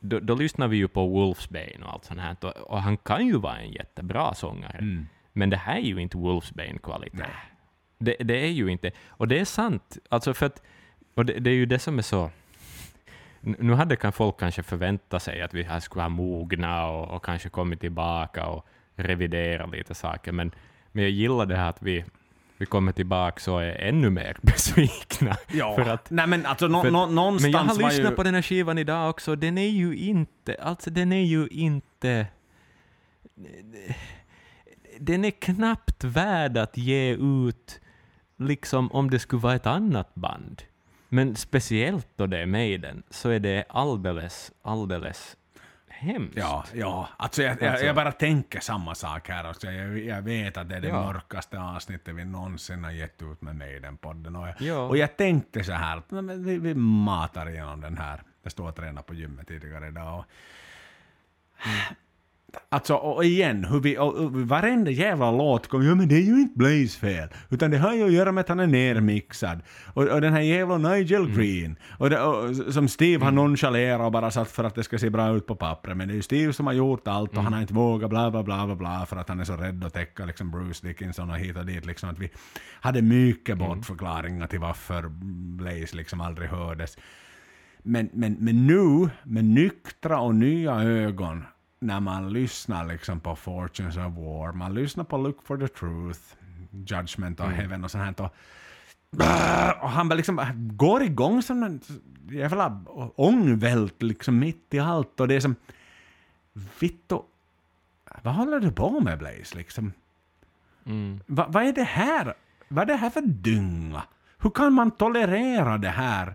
då, 0.00 0.20
då 0.20 0.34
lyssnar 0.34 0.68
vi 0.68 0.76
ju 0.76 0.88
på 0.88 1.06
Wolfsbane 1.06 1.84
och 1.84 1.92
allt 1.92 2.04
sånt 2.04 2.20
här, 2.20 2.36
och, 2.70 2.82
han 2.82 2.96
kan 2.96 3.26
ju 3.26 3.38
vara 3.38 3.58
en 3.58 3.72
jättebra 3.72 4.34
sångare. 4.34 4.78
Mm. 4.78 5.06
Men 5.32 5.50
det 5.50 5.56
här 5.56 5.76
är 5.76 5.80
ju 5.80 5.98
inte 5.98 6.16
Wolfsbane-kvalitet. 6.16 7.26
Det, 7.98 8.16
det 8.20 8.44
är 8.44 8.50
ju 8.50 8.68
inte, 8.68 8.90
och 9.08 9.28
det 9.28 9.38
är 9.38 9.44
sant, 9.44 9.98
alltså 10.08 10.34
för 10.34 10.46
att, 10.46 10.62
och 11.14 11.26
det, 11.26 11.32
det 11.32 11.50
är 11.50 11.54
ju 11.54 11.66
det 11.66 11.78
som 11.78 11.98
är 11.98 12.02
så, 12.02 12.30
nu 13.40 13.72
hade 13.72 13.96
kan 13.96 14.12
folk 14.12 14.38
kanske 14.38 14.62
förväntat 14.62 15.22
sig 15.22 15.42
att 15.42 15.54
vi 15.54 15.66
skulle 15.80 16.02
ha 16.02 16.08
mogna 16.08 16.86
och, 16.86 17.16
och 17.16 17.24
kanske 17.24 17.48
kommit 17.48 17.80
tillbaka 17.80 18.46
och 18.46 18.66
revidera 18.94 19.66
lite 19.66 19.94
saker, 19.94 20.32
men, 20.32 20.50
men 20.92 21.04
jag 21.04 21.10
gillar 21.10 21.46
det 21.46 21.56
här 21.56 21.70
att 21.70 21.82
vi, 21.82 22.04
vi 22.58 22.66
kommer 22.66 22.92
tillbaka 22.92 23.52
och 23.52 23.62
är 23.62 23.72
ännu 23.72 24.10
mer 24.10 24.36
besvikna. 24.42 25.36
Ja, 25.52 25.74
För 25.74 25.90
att, 25.90 26.10
nej 26.10 26.26
men 26.26 26.46
alltså 26.46 26.68
nå, 26.68 26.82
för 26.82 26.90
nå, 26.90 27.06
någonstans 27.06 27.42
men 27.42 27.50
jag 27.52 27.58
har 27.58 27.90
lyssnat 27.90 28.12
ju... 28.12 28.16
på 28.16 28.22
den 28.22 28.34
här 28.34 28.42
skivan 28.42 28.78
idag 28.78 29.10
också, 29.10 29.36
den 29.36 29.58
är 29.58 29.68
ju 29.68 29.96
inte, 29.96 30.56
alltså 30.62 30.90
den 30.90 31.12
är 31.12 31.24
ju 31.24 31.46
inte, 31.46 32.26
den 34.98 35.24
är 35.24 35.30
knappt 35.30 36.04
värd 36.04 36.56
att 36.56 36.76
ge 36.76 37.12
ut, 37.14 37.80
liksom 38.36 38.92
om 38.92 39.10
det 39.10 39.18
skulle 39.18 39.42
vara 39.42 39.54
ett 39.54 39.66
annat 39.66 40.14
band. 40.14 40.62
Men 41.08 41.36
speciellt 41.36 42.08
då 42.16 42.26
det 42.26 42.38
är 42.38 42.46
Maiden, 42.46 43.02
så 43.10 43.28
är 43.28 43.40
det 43.40 43.64
alldeles, 43.68 44.52
alldeles 44.62 45.36
hemskt. 45.96 46.36
Ja, 46.36 46.64
ja. 46.74 47.08
Alltså 47.16 47.42
jag, 47.42 47.62
jag, 47.62 47.68
Alltså- 47.70 47.86
jag 47.86 47.94
bara 47.96 48.12
tänker 48.12 48.60
samma 48.60 48.94
sak 48.94 49.28
här 49.28 49.50
också. 49.50 49.70
Jag, 49.70 49.98
jag 49.98 50.22
vet 50.22 50.56
att 50.56 50.68
det 50.68 50.76
är 50.76 50.80
det 50.80 50.88
Ja. 50.88 51.06
mörkaste 51.12 51.60
avsnittet 51.60 52.14
vi 52.14 52.24
någonsin 52.24 52.84
har 52.84 52.90
gett 52.90 53.22
ut 53.22 53.42
med 53.42 53.56
Maiden-podden. 53.56 54.36
Och 54.36 54.48
jag, 54.48 54.54
Ja. 54.60 54.78
och 54.78 54.96
jag 54.96 55.16
tänkte 55.16 55.64
så 55.64 55.72
här, 55.72 56.02
vi, 56.36 56.58
vi 56.58 56.74
matar 56.74 57.48
igenom 57.50 57.80
den 57.80 57.98
här. 57.98 58.22
Jag 58.42 58.52
stod 58.52 58.68
och 58.68 58.76
tränade 58.76 59.06
på 59.06 59.14
gymmet 59.14 59.48
tidigare 59.48 59.88
idag. 59.88 60.18
Och, 60.18 60.24
Alltså, 62.68 62.94
och 62.94 63.24
igen, 63.24 63.64
hur 63.64 63.80
vi, 63.80 63.98
och, 63.98 64.14
och 64.14 64.32
varenda 64.32 64.90
jävla 64.90 65.30
låt 65.30 65.68
kommer, 65.68 65.84
ja 65.84 65.94
men 65.94 66.08
det 66.08 66.14
är 66.14 66.22
ju 66.22 66.40
inte 66.40 66.58
Blaze 66.58 66.98
fel, 66.98 67.28
utan 67.50 67.70
det 67.70 67.78
har 67.78 67.94
ju 67.94 68.04
att 68.04 68.12
göra 68.12 68.32
med 68.32 68.40
att 68.40 68.48
han 68.48 68.60
är 68.60 68.66
nermixad. 68.66 69.60
Och, 69.94 70.02
och 70.02 70.20
den 70.20 70.32
här 70.32 70.40
jävla 70.40 70.78
Nigel 70.78 71.30
Green, 71.30 71.76
och, 71.98 72.10
det, 72.10 72.20
och 72.20 72.56
som 72.56 72.88
Steve 72.88 73.24
har 73.24 73.32
nonchalerat 73.32 74.00
och 74.00 74.12
bara 74.12 74.30
satt 74.30 74.50
för 74.50 74.64
att 74.64 74.74
det 74.74 74.84
ska 74.84 74.98
se 74.98 75.10
bra 75.10 75.36
ut 75.36 75.46
på 75.46 75.56
pappret, 75.56 75.96
men 75.96 76.08
det 76.08 76.14
är 76.14 76.16
ju 76.16 76.22
Steve 76.22 76.52
som 76.52 76.66
har 76.66 76.72
gjort 76.72 77.08
allt 77.08 77.36
och 77.36 77.42
han 77.42 77.52
har 77.52 77.60
inte 77.60 77.74
vågat 77.74 78.10
bla 78.10 78.30
bla 78.30 78.42
bla 78.42 78.66
bla 78.66 78.76
bla 78.76 79.06
för 79.06 79.16
att 79.16 79.28
han 79.28 79.40
är 79.40 79.44
så 79.44 79.56
rädd 79.56 79.84
att 79.84 79.94
täcka 79.94 80.24
liksom 80.24 80.50
Bruce 80.50 80.86
Dickinson 80.86 81.30
och 81.30 81.38
hit 81.38 81.56
och 81.56 81.66
dit. 81.66 81.86
Liksom, 81.86 82.10
att 82.10 82.18
vi 82.18 82.30
hade 82.80 83.02
mycket 83.02 83.58
bortförklaringar 83.58 84.46
till 84.46 84.60
varför 84.60 85.08
Blaze 85.56 85.96
liksom 85.96 86.20
aldrig 86.20 86.48
hördes. 86.48 86.98
Men, 87.82 88.10
men, 88.12 88.36
men 88.40 88.66
nu, 88.66 89.10
med 89.22 89.44
nyktra 89.44 90.20
och 90.20 90.34
nya 90.34 90.82
ögon, 90.82 91.44
när 91.78 92.00
man 92.00 92.32
lyssnar 92.32 92.86
liksom 92.86 93.20
på 93.20 93.36
Fortunes 93.36 93.96
of 93.96 94.14
War, 94.16 94.52
man 94.52 94.74
lyssnar 94.74 95.04
på 95.04 95.16
Look 95.16 95.42
for 95.42 95.58
the 95.58 95.68
Truth, 95.68 96.20
Judgment 96.70 97.40
of 97.40 97.46
Heaven 97.46 97.84
och 97.84 97.90
sånt 97.90 98.04
här. 98.04 98.26
Och 98.26 98.34
Och 99.82 99.90
han 99.90 100.08
bara 100.08 100.14
liksom 100.14 100.40
går 100.56 101.02
igång 101.02 101.42
som 101.42 101.62
en 101.62 101.80
jävla 102.30 102.80
ångvält 103.16 104.02
liksom 104.02 104.38
mitt 104.38 104.74
i 104.74 104.78
allt 104.78 105.20
och 105.20 105.28
det 105.28 105.34
är 105.34 105.40
som... 105.40 105.56
Vittu... 106.80 107.18
Vad 108.22 108.34
håller 108.34 108.60
du 108.60 108.72
på 108.72 109.00
med 109.00 109.18
Blaze 109.18 109.56
liksom? 109.56 109.92
Mm. 110.84 111.20
Va, 111.26 111.46
vad 111.48 111.62
är 111.62 111.72
det 111.72 111.84
här? 111.84 112.34
Vad 112.68 112.82
är 112.82 112.86
det 112.86 112.96
här 112.96 113.10
för 113.10 113.20
dynga? 113.20 114.02
Hur 114.38 114.50
kan 114.50 114.72
man 114.72 114.90
tolerera 114.90 115.78
det 115.78 115.88
här 115.88 116.34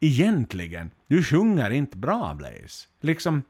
egentligen? 0.00 0.90
Du 1.06 1.24
sjunger 1.24 1.70
inte 1.70 1.96
bra 1.96 2.34
Blaze. 2.34 2.88
Liksom, 3.00 3.42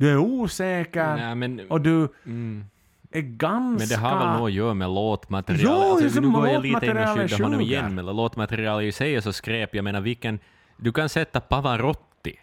du 0.00 0.10
är 0.10 0.16
osäker 0.16 1.16
Nej, 1.16 1.34
men, 1.34 1.60
och 1.68 1.80
du 1.80 2.08
mm. 2.26 2.64
är 3.10 3.20
ganska... 3.20 3.78
men 3.78 3.88
det 3.88 4.08
har 4.08 4.18
väl 4.18 4.38
nog 4.38 4.48
att 4.48 4.52
göra 4.52 4.74
med 4.74 4.90
låtmaterialet. 4.90 6.00
Jo, 6.00 6.04
alltså, 6.04 6.20
nu 6.20 6.30
går 6.30 6.48
jag 6.48 6.62
lite 6.62 6.86
in 6.86 6.96
och 6.96 7.08
skyddar 7.08 7.42
honom 7.42 7.60
igen, 7.60 7.94
men 7.94 8.06
låtmaterialet 8.06 8.84
i 8.84 8.92
sig 8.92 9.14
är 9.14 9.20
så 9.20 9.32
skräp. 9.32 9.74
Jag 9.74 9.84
menar, 9.84 10.00
vilken... 10.00 10.38
Du 10.76 10.92
kan 10.92 11.08
sätta 11.08 11.40
Pavarotti 11.40 12.38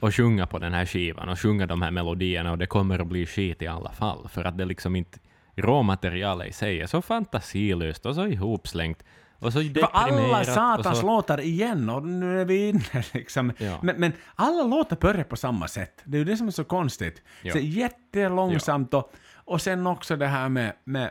och 0.00 0.14
sjunga 0.14 0.46
på 0.46 0.58
den 0.58 0.74
här 0.74 0.86
skivan 0.86 1.28
och 1.28 1.40
sjunga 1.40 1.66
de 1.66 1.82
här 1.82 1.90
melodierna 1.90 2.50
och 2.50 2.58
det 2.58 2.66
kommer 2.66 2.98
att 2.98 3.06
bli 3.06 3.26
skit 3.26 3.62
i 3.62 3.66
alla 3.66 3.92
fall, 3.92 4.28
för 4.28 4.44
att 4.44 4.58
det 4.58 4.64
liksom 4.64 4.96
inte... 4.96 5.18
Råmaterialet 5.56 6.48
i 6.48 6.52
sig 6.52 6.80
är 6.80 6.86
så 6.86 7.02
fantasilöst 7.02 8.06
och 8.06 8.14
så 8.14 8.26
ihopslängt 8.26 9.02
och 9.40 9.52
så 9.52 9.60
För 9.60 9.88
alla 9.92 10.44
satans 10.44 10.98
så, 10.98 11.06
låtar 11.06 11.40
igen 11.40 11.90
och 11.90 12.06
nu 12.06 12.40
är 12.40 12.44
vi 12.44 12.68
inne 12.68 12.82
liksom. 13.12 13.52
Ja. 13.58 13.78
Men, 13.82 13.96
men 13.96 14.12
alla 14.34 14.62
låtar 14.62 14.96
börjar 14.96 15.24
på 15.24 15.36
samma 15.36 15.68
sätt. 15.68 16.02
Det 16.04 16.16
är 16.16 16.18
ju 16.18 16.24
det 16.24 16.36
som 16.36 16.46
är 16.46 16.50
så 16.50 16.64
konstigt. 16.64 17.22
Ja. 17.42 17.52
Så 17.52 17.58
jättelångsamt 17.58 18.94
och, 18.94 19.12
och 19.34 19.62
sen 19.62 19.86
också 19.86 20.16
det 20.16 20.26
här 20.26 20.48
med, 20.48 20.72
med, 20.84 21.10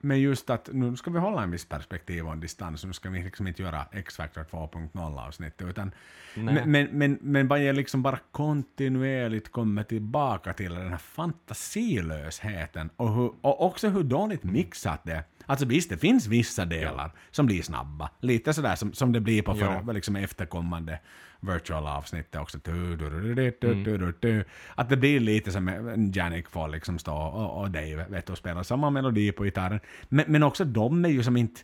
med 0.00 0.20
just 0.20 0.50
att 0.50 0.68
nu 0.72 0.96
ska 0.96 1.10
vi 1.10 1.18
hålla 1.18 1.42
en 1.42 1.50
viss 1.50 1.68
perspektiv 1.68 2.26
och 2.26 2.32
en 2.32 2.40
distans. 2.40 2.84
Nu 2.84 2.92
ska 2.92 3.10
vi 3.10 3.22
liksom 3.22 3.46
inte 3.46 3.62
göra 3.62 3.86
X-Factor 3.92 4.44
2.0 4.50 5.26
avsnittet 5.26 5.68
utan 5.68 5.92
men, 6.34 6.70
men, 6.70 6.88
men, 6.92 7.18
men 7.20 7.48
vad 7.48 7.64
jag 7.64 7.76
liksom 7.76 8.02
bara 8.02 8.18
kontinuerligt 8.32 9.52
kommer 9.52 9.82
tillbaka 9.82 10.52
till 10.52 10.74
den 10.74 10.90
här 10.90 10.98
fantasilösheten 10.98 12.90
och, 12.96 13.14
hur, 13.14 13.32
och 13.40 13.66
också 13.66 13.88
hur 13.88 14.02
dåligt 14.02 14.44
mixat 14.44 15.04
det 15.04 15.12
är. 15.12 15.22
Alltså 15.46 15.66
visst, 15.66 15.90
det 15.90 15.96
finns 15.96 16.26
vissa 16.26 16.64
delar 16.64 17.12
som 17.30 17.46
blir 17.46 17.62
snabba. 17.62 18.10
Lite 18.20 18.52
sådär 18.52 18.76
som, 18.76 18.92
som 18.92 19.12
det 19.12 19.20
blir 19.20 19.42
på 19.42 19.54
för, 19.54 19.82
Ja. 19.86 19.92
liksom 19.92 20.16
efterkommande 20.16 20.98
virtual 21.40 21.86
avsnitt 21.86 22.36
också. 22.36 22.58
Du, 22.64 22.96
du, 22.96 24.14
du. 24.20 24.44
Att 24.74 24.88
det 24.88 24.96
blir 24.96 25.20
lite 25.20 25.52
som 25.52 25.68
Janik 26.14 26.48
får 26.48 26.68
liksom 26.68 26.98
stå 26.98 27.14
och, 27.14 27.60
och 27.60 27.70
Dave 27.70 28.06
vet, 28.08 28.30
och 28.30 28.38
spela 28.38 28.64
samma 28.64 28.90
melodi 28.90 29.32
på 29.32 29.44
gitarren. 29.44 29.80
Men, 30.08 30.24
men 30.28 30.42
också 30.42 30.64
de 30.64 31.04
är 31.04 31.08
ju 31.08 31.22
som 31.22 31.36
inte 31.36 31.60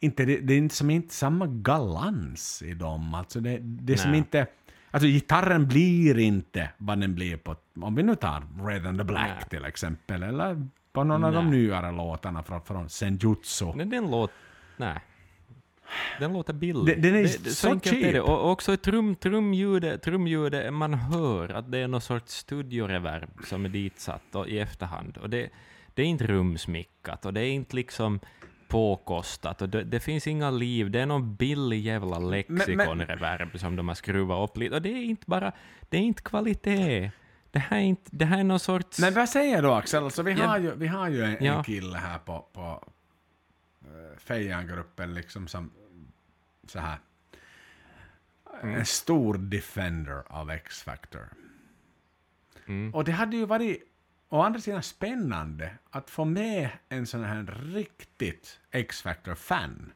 inte, 0.00 0.24
det, 0.24 0.40
det 0.40 0.54
är 0.54 0.58
inte 0.58 0.74
som 0.74 0.90
inte 0.90 1.14
samma 1.14 1.46
galans 1.46 2.62
i 2.62 2.74
dem. 2.74 3.14
Alltså 3.14 3.40
det, 3.40 3.58
det 3.62 3.92
är 3.92 3.96
som 3.96 4.14
inte... 4.14 4.46
Alltså 4.90 5.06
gitarren 5.08 5.68
blir 5.68 6.18
inte 6.18 6.70
vad 6.78 7.00
den 7.00 7.14
blir 7.14 7.36
på... 7.36 7.56
Om 7.80 7.94
vi 7.94 8.02
nu 8.02 8.14
tar 8.14 8.66
Red 8.66 8.86
and 8.86 8.98
the 8.98 9.04
Black 9.04 9.30
Nej. 9.34 9.48
till 9.50 9.64
exempel, 9.64 10.22
eller 10.22 10.68
på 10.94 11.04
någon 11.04 11.24
av 11.24 11.32
de 11.32 11.50
Nej. 11.50 11.60
nyare 11.60 11.92
låtarna 11.92 12.42
från, 12.42 12.62
från 12.62 12.88
Senjutsu. 12.88 13.72
Men 13.74 13.90
den 13.90 14.10
låt... 14.10 14.30
Nej. 14.76 14.98
Den 16.18 16.32
låter 16.32 16.52
billig. 16.52 16.86
Den- 16.86 17.02
den 17.02 17.14
är 17.14 17.22
det, 17.22 17.28
så 17.28 17.68
är 17.68 17.78
cheap. 17.80 18.12
det. 18.12 18.20
Och 18.20 18.50
också 18.50 18.76
trum, 18.76 19.14
trumljudet, 19.16 20.02
trumljudet, 20.02 20.72
man 20.72 20.94
hör 20.94 21.48
att 21.48 21.72
det 21.72 21.78
är 21.78 21.88
någon 21.88 22.00
sorts 22.00 22.32
studioreverb 22.32 23.30
som 23.46 23.64
är 23.64 23.68
ditsatt 23.68 24.34
och, 24.34 24.48
i 24.48 24.58
efterhand. 24.58 25.16
Och 25.16 25.30
det, 25.30 25.50
det 25.94 26.02
är 26.02 26.06
inte 26.06 26.26
rumsmickat 26.26 27.26
och 27.26 27.34
det 27.34 27.40
är 27.40 27.50
inte 27.50 27.76
liksom 27.76 28.20
påkostat 28.68 29.62
och 29.62 29.68
det, 29.68 29.84
det 29.84 30.00
finns 30.00 30.26
inga 30.26 30.50
liv. 30.50 30.90
Det 30.90 31.00
är 31.00 31.06
någon 31.06 31.34
billig 31.36 31.80
jävla 31.80 32.18
lexikonreverb 32.18 33.58
som 33.58 33.76
de 33.76 33.88
har 33.88 33.94
skruvat 33.94 34.50
upp 34.50 34.56
lite. 34.56 34.74
Och 34.74 34.82
det 34.82 34.88
är 34.88 35.04
inte 35.04 35.24
bara... 35.26 35.52
Det 35.88 35.96
är 35.96 36.02
inte 36.02 36.22
kvalitet. 36.22 37.10
Det 37.54 37.60
här 37.60 37.76
är, 37.78 37.82
inte, 37.82 38.10
det 38.12 38.24
här 38.24 38.38
är 38.38 38.44
någon 38.44 38.60
sorts... 38.60 38.98
Men 38.98 39.14
vad 39.14 39.28
säger 39.28 39.62
du 39.62 39.72
Axel? 39.72 40.04
Alltså, 40.04 40.22
vi, 40.22 40.32
har 40.32 40.58
ju, 40.58 40.74
vi 40.74 40.86
har 40.86 41.08
ju 41.08 41.22
en, 41.24 41.36
en 41.36 41.44
Ja. 41.44 41.62
kille 41.62 41.98
här 41.98 42.18
på, 42.18 42.46
på 42.52 42.84
uh, 43.84 44.18
Fejan-gruppen 44.18 45.14
liksom 45.14 45.48
som 45.48 45.70
så 46.66 46.78
här 46.78 46.98
Mm. 48.62 48.76
en 48.76 48.86
stor 48.86 49.34
defender 49.34 50.22
av 50.26 50.50
X-Factor. 50.50 51.28
Mm. 52.66 52.94
Och 52.94 53.04
det 53.04 53.12
hade 53.12 53.36
ju 53.36 53.46
varit 53.46 53.82
å 54.28 54.40
andra 54.42 54.60
sidan 54.60 54.82
spännande 54.82 55.70
att 55.90 56.10
få 56.10 56.24
med 56.24 56.68
en 56.88 57.06
sån 57.06 57.24
här 57.24 57.42
riktigt 57.74 58.60
X-Factor-fan. 58.70 59.92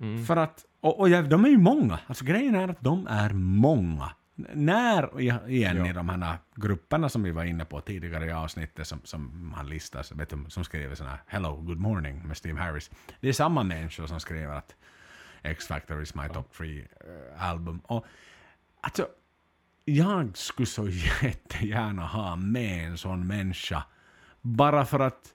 Mm. 0.00 0.24
För 0.26 0.36
att, 0.36 0.64
och, 0.80 1.00
och 1.00 1.08
ja, 1.08 1.22
de 1.22 1.44
är 1.44 1.48
ju 1.48 1.58
många. 1.58 1.98
Alltså 2.06 2.24
grejen 2.24 2.54
är 2.54 2.68
att 2.68 2.80
de 2.80 3.06
är 3.06 3.30
många. 3.32 4.12
När, 4.38 5.20
igen 5.20 5.76
Ja. 5.76 5.86
i 5.86 5.92
de 5.92 6.08
här 6.08 6.38
grupperna 6.54 7.08
som 7.08 7.22
vi 7.22 7.30
var 7.30 7.44
inne 7.44 7.64
på 7.64 7.80
tidigare 7.80 8.26
i 8.26 8.32
avsnittet 8.32 8.86
som, 8.86 9.00
som 9.04 9.52
han 9.56 9.68
listas, 9.68 10.12
vet 10.12 10.30
du, 10.30 10.44
som 10.48 10.64
skriver 10.64 10.94
såna 10.94 11.10
här 11.10 11.22
Hello, 11.26 11.56
good 11.56 11.78
morning 11.80 12.22
med 12.26 12.36
Steve 12.36 12.60
Harris. 12.60 12.90
Det 13.20 13.28
är 13.28 13.32
samma 13.32 13.62
människor 13.62 14.06
som 14.06 14.20
skriver 14.20 14.54
att 14.54 14.74
X-Factor 15.42 16.02
is 16.02 16.14
my 16.14 16.28
top 16.28 16.52
three 16.56 16.78
eh, 16.80 17.44
album. 17.48 17.80
Och 17.84 18.06
alltså, 18.80 19.08
jag 19.84 20.36
skulle 20.36 20.66
så 20.66 20.88
jättegärna 21.22 22.06
ha 22.06 22.36
med 22.36 22.88
en 22.88 22.98
sån 22.98 23.26
människa 23.26 23.84
bara 24.40 24.84
för 24.84 25.00
att 25.00 25.34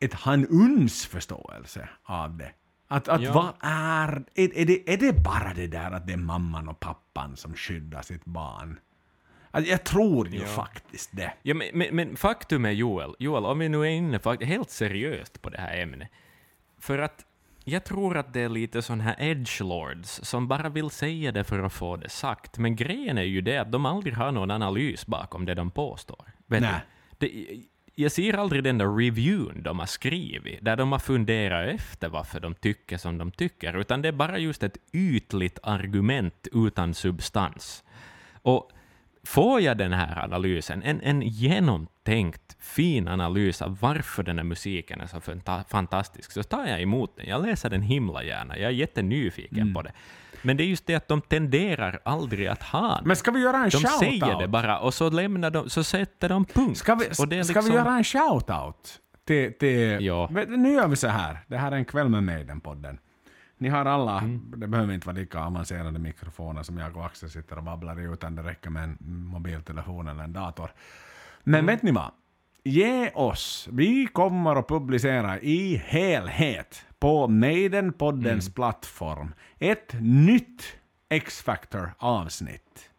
ett, 0.00 0.14
ha 0.14 0.32
en 0.32 0.46
uns 0.46 1.06
förståelse 1.06 1.88
av 2.02 2.36
det. 2.36 2.52
Att, 2.88 3.08
att 3.08 3.22
Ja. 3.22 3.32
vad 3.32 3.52
är, 3.60 4.24
är, 4.34 4.58
är, 4.58 4.64
det, 4.66 4.92
är 4.92 4.96
det 4.96 5.12
bara 5.12 5.54
det 5.54 5.66
där 5.66 5.90
att 5.90 6.06
det 6.06 6.12
är 6.12 6.16
mamman 6.16 6.68
och 6.68 6.80
pappan 6.80 7.36
som 7.36 7.54
skyddar 7.54 8.02
sitt 8.02 8.24
barn? 8.24 8.78
Alltså, 9.50 9.70
jag 9.70 9.84
tror 9.84 10.28
ju 10.28 10.38
Ja. 10.40 10.46
faktiskt 10.46 11.10
det. 11.12 11.32
Ja, 11.42 11.54
men, 11.54 11.68
men, 11.74 11.96
men 11.96 12.16
faktum 12.16 12.64
är 12.64 12.70
Joel, 12.70 13.14
Joel, 13.18 13.44
om 13.44 13.58
vi 13.58 13.68
nu 13.68 13.80
är 13.80 13.84
inne 13.90 14.18
fakt- 14.18 14.44
helt 14.44 14.70
seriöst 14.70 15.42
på 15.42 15.50
det 15.50 15.58
här 15.58 15.76
ämnet, 15.78 16.08
för 16.80 16.98
att 16.98 17.24
jag 17.64 17.84
tror 17.84 18.16
att 18.16 18.32
det 18.32 18.40
är 18.40 18.48
lite 18.48 18.82
sån 18.82 19.00
här 19.00 19.16
edgelords 19.18 20.20
som 20.22 20.48
bara 20.48 20.68
vill 20.68 20.90
säga 20.90 21.32
det 21.32 21.44
för 21.44 21.58
att 21.58 21.72
få 21.72 21.96
det 21.96 22.08
sagt, 22.08 22.58
men 22.58 22.76
grejen 22.76 23.18
är 23.18 23.22
ju 23.22 23.40
det 23.40 23.58
att 23.58 23.72
de 23.72 23.86
aldrig 23.86 24.14
har 24.14 24.32
någon 24.32 24.50
analys 24.50 25.06
bakom 25.06 25.44
det 25.46 25.54
de 25.54 25.70
påstår. 25.70 26.24
Vet 26.46 26.60
Nej. 26.62 26.80
Det, 27.18 27.26
jag 27.98 28.12
ser 28.12 28.34
aldrig 28.38 28.64
den 28.64 28.78
där 28.78 28.96
reviewn 28.96 29.62
de 29.62 29.78
har 29.78 29.86
skrivit, 29.86 30.58
där 30.64 30.76
de 30.76 30.92
har 30.92 30.98
funderat 30.98 31.68
efter 31.74 32.08
varför 32.08 32.40
de 32.40 32.54
tycker 32.54 32.96
som 32.96 33.18
de 33.18 33.30
tycker, 33.30 33.80
utan 33.80 34.02
det 34.02 34.08
är 34.08 34.12
bara 34.12 34.38
just 34.38 34.62
ett 34.62 34.76
ytligt 34.92 35.58
argument 35.62 36.48
utan 36.52 36.94
substans. 36.94 37.84
Och 38.42 38.70
får 39.24 39.60
jag 39.60 39.78
den 39.78 39.92
här 39.92 40.24
analysen, 40.24 40.82
en, 40.82 41.00
en 41.00 41.22
genomtänkt, 41.22 42.56
fin 42.60 43.08
analys 43.08 43.62
av 43.62 43.78
varför 43.80 44.22
den 44.22 44.38
här 44.38 44.44
musiken 44.44 45.00
är 45.00 45.06
så 45.06 45.16
fanta- 45.20 45.64
fantastisk, 45.68 46.32
så 46.32 46.42
tar 46.42 46.66
jag 46.66 46.82
emot 46.82 47.16
den. 47.16 47.26
Jag 47.26 47.42
läser 47.46 47.70
den 47.70 47.82
himla 47.82 48.24
gärna. 48.24 48.58
Jag 48.58 48.66
är 48.66 48.74
jättenyfiken 48.74 49.58
Mm. 49.62 49.74
på 49.74 49.82
det. 49.82 49.92
Men 50.46 50.56
det 50.56 50.62
är 50.64 50.66
just 50.66 50.86
det 50.86 50.94
att 50.94 51.08
de 51.08 51.20
tenderar 51.20 52.00
aldrig 52.04 52.46
att 52.46 52.62
ha 52.62 52.96
det. 52.96 53.02
Men 53.06 53.16
ska 53.16 53.30
vi 53.30 53.40
göra 53.40 53.56
en 53.56 53.62
De 53.70 53.70
säger 53.70 54.20
det 54.20 54.26
shout-out? 54.26 54.46
bara 54.50 54.78
och 54.78 54.94
så 54.94 55.10
lämnar 55.10 55.50
de, 55.50 55.70
så 55.70 55.84
sätter 55.84 56.28
de 56.28 56.44
punkt. 56.44 56.78
Ska 56.78 56.94
vi, 56.94 57.04
och 57.18 57.28
det 57.28 57.38
är 57.38 57.42
ska 57.42 57.52
vi 57.60 57.60
liksom- 57.60 57.74
göra 57.74 57.96
en 57.96 58.02
shout-out? 58.04 58.98
Till, 59.26 59.52
till, 59.58 60.04
Ja. 60.04 60.28
Nu 60.48 60.72
gör 60.72 60.88
vi 60.88 60.96
så 60.96 61.08
här. 61.08 61.38
Det 61.46 61.56
här 61.56 61.72
är 61.72 61.76
en 61.76 61.84
kväll 61.84 62.08
med 62.08 62.22
Maiden-podden. 62.22 62.98
Ni 63.58 63.68
har 63.68 63.84
alla, 63.84 64.18
Mm. 64.18 64.52
det 64.56 64.66
behöver 64.66 64.94
inte 64.94 65.06
vara 65.06 65.16
lika 65.16 65.40
avancerade 65.40 65.98
mikrofoner 65.98 66.62
som 66.62 66.78
jag 66.78 66.96
och 66.96 67.06
Axel 67.06 67.30
sitter 67.30 67.56
och 67.58 67.62
babblar 67.64 68.00
i, 68.00 68.04
utan 68.04 68.34
det 68.34 68.42
räcker 68.42 68.70
med 68.70 68.82
en 68.84 68.96
mobiltelefon 69.00 70.08
eller 70.08 70.24
en 70.24 70.32
dator. 70.32 70.70
Men 71.44 71.54
Mm. 71.54 71.66
vet 71.66 71.82
ni 71.82 71.90
vad? 71.90 72.10
Ge 72.64 73.10
oss, 73.14 73.68
vi 73.72 74.06
kommer 74.06 74.56
att 74.56 74.68
publicera 74.68 75.40
i 75.40 75.82
helhet 75.86 76.84
på 77.06 77.28
Maiden-poddens 77.28 78.48
Mm. 78.48 78.52
plattform 78.52 79.34
ett 79.58 79.94
nytt 80.00 80.62
X-Factor-avsnitt 81.08 82.90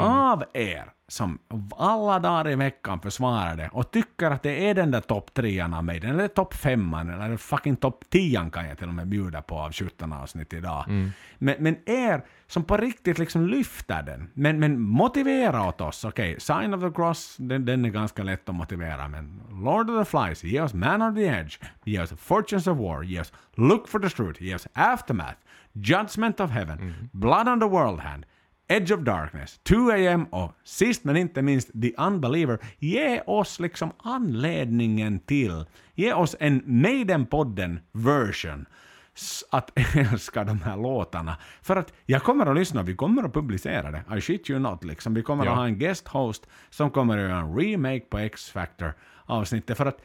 Mm. 0.00 0.12
av 0.12 0.44
er 0.54 0.92
som 1.08 1.38
alla 1.76 2.18
dagar 2.18 2.48
i 2.48 2.54
veckan 2.54 3.00
försvarar 3.00 3.56
det 3.56 3.68
och 3.72 3.90
tycker 3.90 4.30
att 4.30 4.42
det 4.42 4.68
är 4.68 4.74
den 4.74 4.90
där 4.90 5.00
topp 5.00 5.34
trean 5.34 5.74
av 5.74 5.84
mig, 5.84 6.00
eller 6.04 6.28
topp 6.28 6.54
femman, 6.54 7.10
eller 7.10 7.36
fucking 7.36 7.76
topp 7.76 8.04
tian 8.10 8.50
kan 8.50 8.68
jag 8.68 8.78
till 8.78 8.88
och 8.88 8.94
med 8.94 9.08
bjuda 9.08 9.42
på 9.42 9.58
av 9.58 9.72
17 9.72 10.12
avsnitt 10.12 10.52
idag. 10.52 10.84
Mm. 10.88 11.10
Men, 11.38 11.54
men 11.58 11.76
er 11.86 12.24
som 12.46 12.64
på 12.64 12.76
riktigt 12.76 13.18
liksom 13.18 13.46
lyfter 13.46 14.02
den, 14.02 14.30
men, 14.34 14.60
men 14.60 14.80
motivera 14.80 15.68
åt 15.68 15.80
oss. 15.80 16.04
Okej, 16.04 16.40
Sign 16.40 16.74
of 16.74 16.80
the 16.80 16.90
Cross, 16.90 17.36
den, 17.38 17.64
den 17.64 17.84
är 17.84 17.90
ganska 17.90 18.22
lätt 18.22 18.48
att 18.48 18.54
motivera, 18.54 19.08
men 19.08 19.40
Lord 19.50 19.90
of 19.90 20.04
the 20.04 20.10
Flies, 20.10 20.44
ge 20.44 20.60
oss 20.60 20.74
Man 20.74 21.02
of 21.02 21.14
the 21.14 21.26
Edge, 21.26 21.58
ge 21.84 22.00
oss 22.00 22.12
Fortunes 22.18 22.66
of 22.66 22.78
War, 22.78 23.02
ge 23.02 23.20
oss 23.20 23.32
Look 23.54 23.88
for 23.88 24.00
the 24.00 24.10
Truth, 24.10 24.42
ge 24.42 24.54
oss 24.54 24.66
Aftermath, 24.72 25.38
Judgment 25.72 26.40
of 26.40 26.50
Heaven, 26.50 27.08
Blood 27.12 27.48
on 27.48 27.60
the 27.60 27.66
World 27.66 28.00
Hand, 28.00 28.26
Edge 28.68 28.94
of 28.94 29.00
Darkness, 29.00 29.60
2 29.62 29.90
AM 29.90 30.24
och 30.24 30.52
sist 30.64 31.04
men 31.04 31.16
inte 31.16 31.42
minst 31.42 31.70
The 31.82 31.92
Unbeliever. 31.98 32.58
Ge 32.78 33.20
oss 33.26 33.60
liksom 33.60 33.92
anledningen 33.98 35.18
till, 35.20 35.64
ge 35.94 36.12
oss 36.12 36.36
en 36.40 36.62
Maiden-podden 36.66 37.78
version 37.92 38.66
att 39.50 39.70
älska 39.96 40.44
de 40.44 40.60
här 40.62 40.76
låtarna. 40.76 41.36
För 41.62 41.76
att 41.76 41.92
jag 42.06 42.22
kommer 42.22 42.46
att 42.46 42.56
lyssna, 42.56 42.82
vi 42.82 42.94
kommer 42.94 43.22
att 43.24 43.32
publicera 43.34 43.90
det. 43.90 44.16
I 44.16 44.20
shit 44.20 44.50
you 44.50 44.58
not 44.60 44.84
liksom. 44.84 45.14
Vi 45.14 45.22
kommer 45.22 45.44
Ja. 45.44 45.50
att 45.50 45.56
ha 45.58 45.64
en 45.66 45.78
guest 45.78 46.08
host 46.08 46.46
som 46.70 46.90
kommer 46.90 47.18
att 47.18 47.22
göra 47.30 47.38
en 47.38 47.56
remake 47.58 48.00
på 48.00 48.18
X-Factor 48.18 48.92
avsnittet. 49.24 49.76
För 49.76 49.86
att 49.86 50.00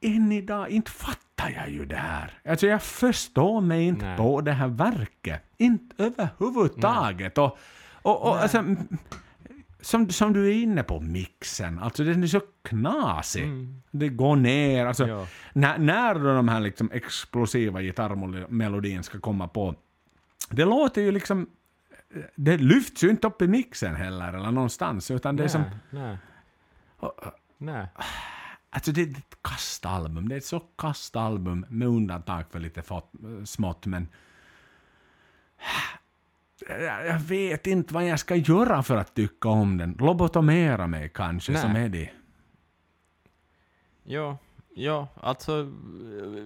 än 0.00 0.32
idag, 0.32 0.68
inte 0.70 0.90
fattar 0.90 1.50
jag 1.50 1.70
ju 1.70 1.84
det 1.86 1.96
här. 1.96 2.40
Alltså 2.48 2.66
jag 2.66 2.82
förstår 2.82 3.60
mig 3.60 3.82
inte 3.84 4.06
Nej. 4.06 4.16
på 4.16 4.40
det 4.40 4.52
här 4.52 4.68
verket. 4.68 5.42
Inte 5.56 6.04
överhuvudtaget. 6.04 7.38
Och, 7.38 7.58
och, 8.02 8.22
och 8.22 8.38
alltså, 8.42 8.58
m- 8.58 8.98
som, 9.80 10.10
som 10.10 10.32
du 10.32 10.48
är 10.48 10.54
inne 10.62 10.82
på, 10.82 11.00
mixen. 11.00 11.78
Alltså 11.78 12.04
den 12.04 12.22
är 12.22 12.26
så 12.26 12.40
knasig. 12.62 13.44
Det 13.90 14.08
går 14.08 14.36
ner. 14.36 14.86
Alltså, 14.86 15.04
Mm. 15.04 15.16
Ja. 15.18 15.26
när, 15.52 15.78
när 15.78 16.14
de 16.14 16.48
här 16.48 16.60
liksom 16.60 16.90
explosiva 16.92 17.82
gitarrmelodin 17.82 19.02
ska 19.02 19.20
komma 19.20 19.48
på. 19.48 19.74
Det 20.50 20.64
låter 20.64 21.02
ju 21.02 21.12
liksom... 21.12 21.46
Det 22.34 22.56
lyfts 22.56 23.04
ju 23.04 23.10
inte 23.10 23.26
upp 23.26 23.42
i 23.42 23.48
mixen 23.48 23.94
heller, 23.96 24.32
eller 24.32 24.50
någonstans. 24.50 25.10
Utan 25.10 25.36
det 25.36 25.44
är 25.44 25.48
som... 25.48 25.62
Nej. 25.90 26.16
Nej. 27.58 27.86
Alltså 28.70 28.92
det 28.92 29.02
är 29.02 29.10
ett 29.10 29.42
kastalbum. 29.42 30.28
Det 30.28 30.34
är 30.34 30.38
ett 30.38 30.44
så 30.44 30.60
kastalbum 30.60 31.66
med 31.68 31.88
undantag 31.88 32.44
för 32.50 32.58
lite 32.58 32.82
fått, 32.82 33.12
smått, 33.44 33.86
men... 33.86 34.08
Jag 36.68 37.06
jag 37.06 37.18
vet 37.18 37.66
inte 37.66 37.94
vad 37.94 38.06
jag 38.06 38.20
ska 38.20 38.36
göra 38.36 38.82
för 38.82 38.96
att 38.96 39.14
tycka 39.14 39.48
om 39.48 39.78
den. 39.78 39.96
Lobotomera 39.98 40.86
mig 40.86 41.10
kanske, 41.14 41.52
Nej. 41.52 41.62
som 41.62 41.76
Eddie. 41.76 42.10
Ja, 44.04 44.38
ja, 44.74 45.08
alltså 45.20 45.72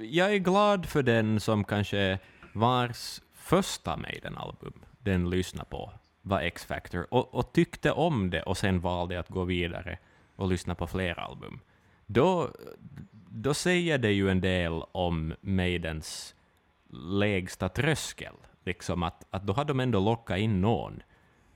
jag 0.01 0.35
är 0.35 0.39
glad 0.39 0.87
för 0.87 1.03
den 1.03 1.41
som 1.41 1.65
kanske 1.65 2.19
vars 2.53 3.21
första 3.33 3.97
Maiden-album 3.97 4.73
den 4.99 5.31
lyssnade 5.31 5.71
på 5.71 5.93
var 6.23 6.41
X-Factor 6.41 7.07
och, 7.11 7.35
och 7.35 7.53
tyckte 7.53 7.93
om 7.93 8.31
det 8.31 8.43
och 8.43 8.59
sen 8.59 8.81
valde 8.81 9.21
att 9.21 9.29
gå 9.29 9.45
vidare 9.45 9.99
och 10.37 10.49
lyssna 10.49 10.75
på 10.75 10.87
fler 10.87 11.19
album. 11.19 11.61
Då, 12.13 12.51
då 13.31 13.55
säger 13.55 13.99
det 13.99 14.13
ju 14.13 14.31
en 14.31 14.41
del 14.41 14.73
om 14.93 15.35
Maidens 15.41 16.35
lägsta 16.93 17.69
tröskel. 17.69 18.35
Liksom 18.65 19.03
att, 19.03 19.27
att 19.31 19.47
då 19.47 19.53
har 19.53 19.65
de 19.65 19.81
ändå 19.81 20.01
lockat 20.01 20.39
in 20.39 20.61
någon. 20.61 21.03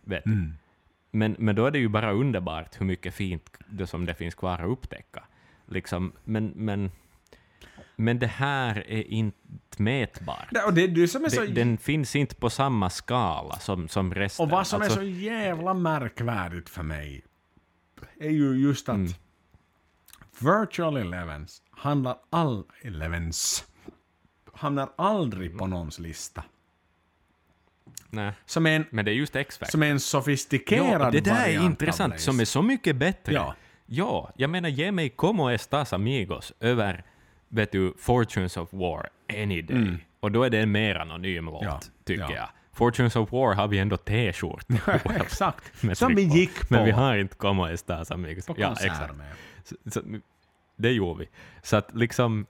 Vet. 0.04 0.26
Mm. 0.26 0.52
Men, 1.10 1.36
men 1.38 1.56
då 1.56 1.66
är 1.66 1.70
det 1.70 1.78
ju 1.78 1.88
bara 1.88 2.12
underbart 2.12 2.80
hur 2.80 2.86
mycket 2.86 3.14
fint 3.14 3.50
det 3.68 3.86
som 3.86 4.04
det 4.06 4.14
finns 4.14 4.34
kvar 4.34 4.58
att 4.58 4.68
upptäcka. 4.70 5.24
Liksom, 5.68 6.12
men, 6.24 6.46
men, 6.56 6.90
men 7.96 8.18
det 8.18 8.26
här 8.26 8.84
är 8.90 9.02
inte 9.10 9.38
mätbart. 9.76 10.48
Det- 10.50 10.62
Och 10.62 10.74
det 10.74 10.86
du 10.86 11.08
som 11.08 11.24
är 11.24 11.28
så... 11.28 11.40
Det, 11.40 11.46
den 11.46 11.78
finns 11.78 12.16
inte 12.16 12.34
på 12.34 12.50
samma 12.50 12.90
skala 12.90 13.58
som, 13.58 13.88
som 13.88 14.14
resten. 14.14 14.44
Och 14.44 14.50
vad 14.50 14.66
som 14.66 14.82
Alltså, 14.82 15.00
är 15.00 15.04
så 15.04 15.08
jävla 15.08 15.74
märkvärdigt 15.74 16.68
för 16.68 16.82
mig 16.82 17.24
är 18.20 18.30
ju 18.30 18.54
just 18.54 18.88
att 18.88 18.94
Mm. 18.94 19.12
Virtual 20.40 20.96
Elevens 20.96 21.62
handlar 21.70 22.16
all... 22.30 22.64
Elevens 22.82 23.64
hamnar 24.54 24.88
aldrig 24.96 25.46
Mm. 25.46 25.58
på 25.58 25.66
någons 25.66 25.98
lista. 25.98 26.44
Nej, 28.10 28.32
Som 28.46 28.66
en, 28.66 28.84
men 28.90 29.04
det 29.04 29.10
är 29.10 29.14
just 29.14 29.36
X-Factor. 29.36 29.70
som 29.70 29.82
är 29.82 29.86
en 29.90 30.00
sofistikerad 30.00 31.00
Ja, 31.00 31.10
det 31.10 31.20
där 31.20 31.46
är 31.48 31.62
intressant, 31.64 32.20
som 32.20 32.40
är 32.40 32.44
så 32.44 32.62
mycket 32.62 32.96
bättre. 32.96 33.32
Ja. 33.34 33.54
ja, 33.86 34.32
jag 34.36 34.50
menar 34.50 34.68
ge 34.68 34.92
mig 34.92 35.08
Como 35.08 35.50
Estas 35.50 35.92
Amigos 35.92 36.52
över 36.60 37.04
vet 37.48 37.72
du, 37.72 37.94
Fortunes 37.98 38.56
of 38.56 38.68
War 38.72 39.08
any 39.32 39.62
day. 39.62 39.96
Och 40.20 40.32
då 40.32 40.42
är 40.42 40.50
det 40.50 40.58
en 40.60 40.72
mer 40.72 40.94
anonym 40.94 41.44
låt, 41.44 41.62
Mm. 41.62 41.72
Ja, 41.74 41.80
tycker 42.04 42.22
ja. 42.22 42.32
jag. 42.34 42.48
Fortunes 42.72 43.16
of 43.16 43.32
War 43.32 43.54
har 43.54 43.68
vi 43.68 43.78
ändå 43.78 43.96
t-skjortor 43.96 44.98
på. 44.98 45.12
Exakt. 45.22 45.98
Som 45.98 46.14
vi 46.14 46.22
gick 46.22 46.60
på. 46.68 46.74
Men 46.74 46.84
vi 46.84 46.90
har 46.90 47.16
inte 47.16 47.34
Como 47.36 47.66
Estas 47.68 48.10
Amigos. 48.10 48.46
på 48.46 48.54
ja, 48.58 48.72
exakt. 48.72 49.16
med. 49.16 49.26
Så, 49.86 50.00
det 50.76 50.92
gjorde 50.92 51.18
vi. 51.20 51.28
Så 51.62 51.76
att 51.76 51.94
liksom... 51.94 52.46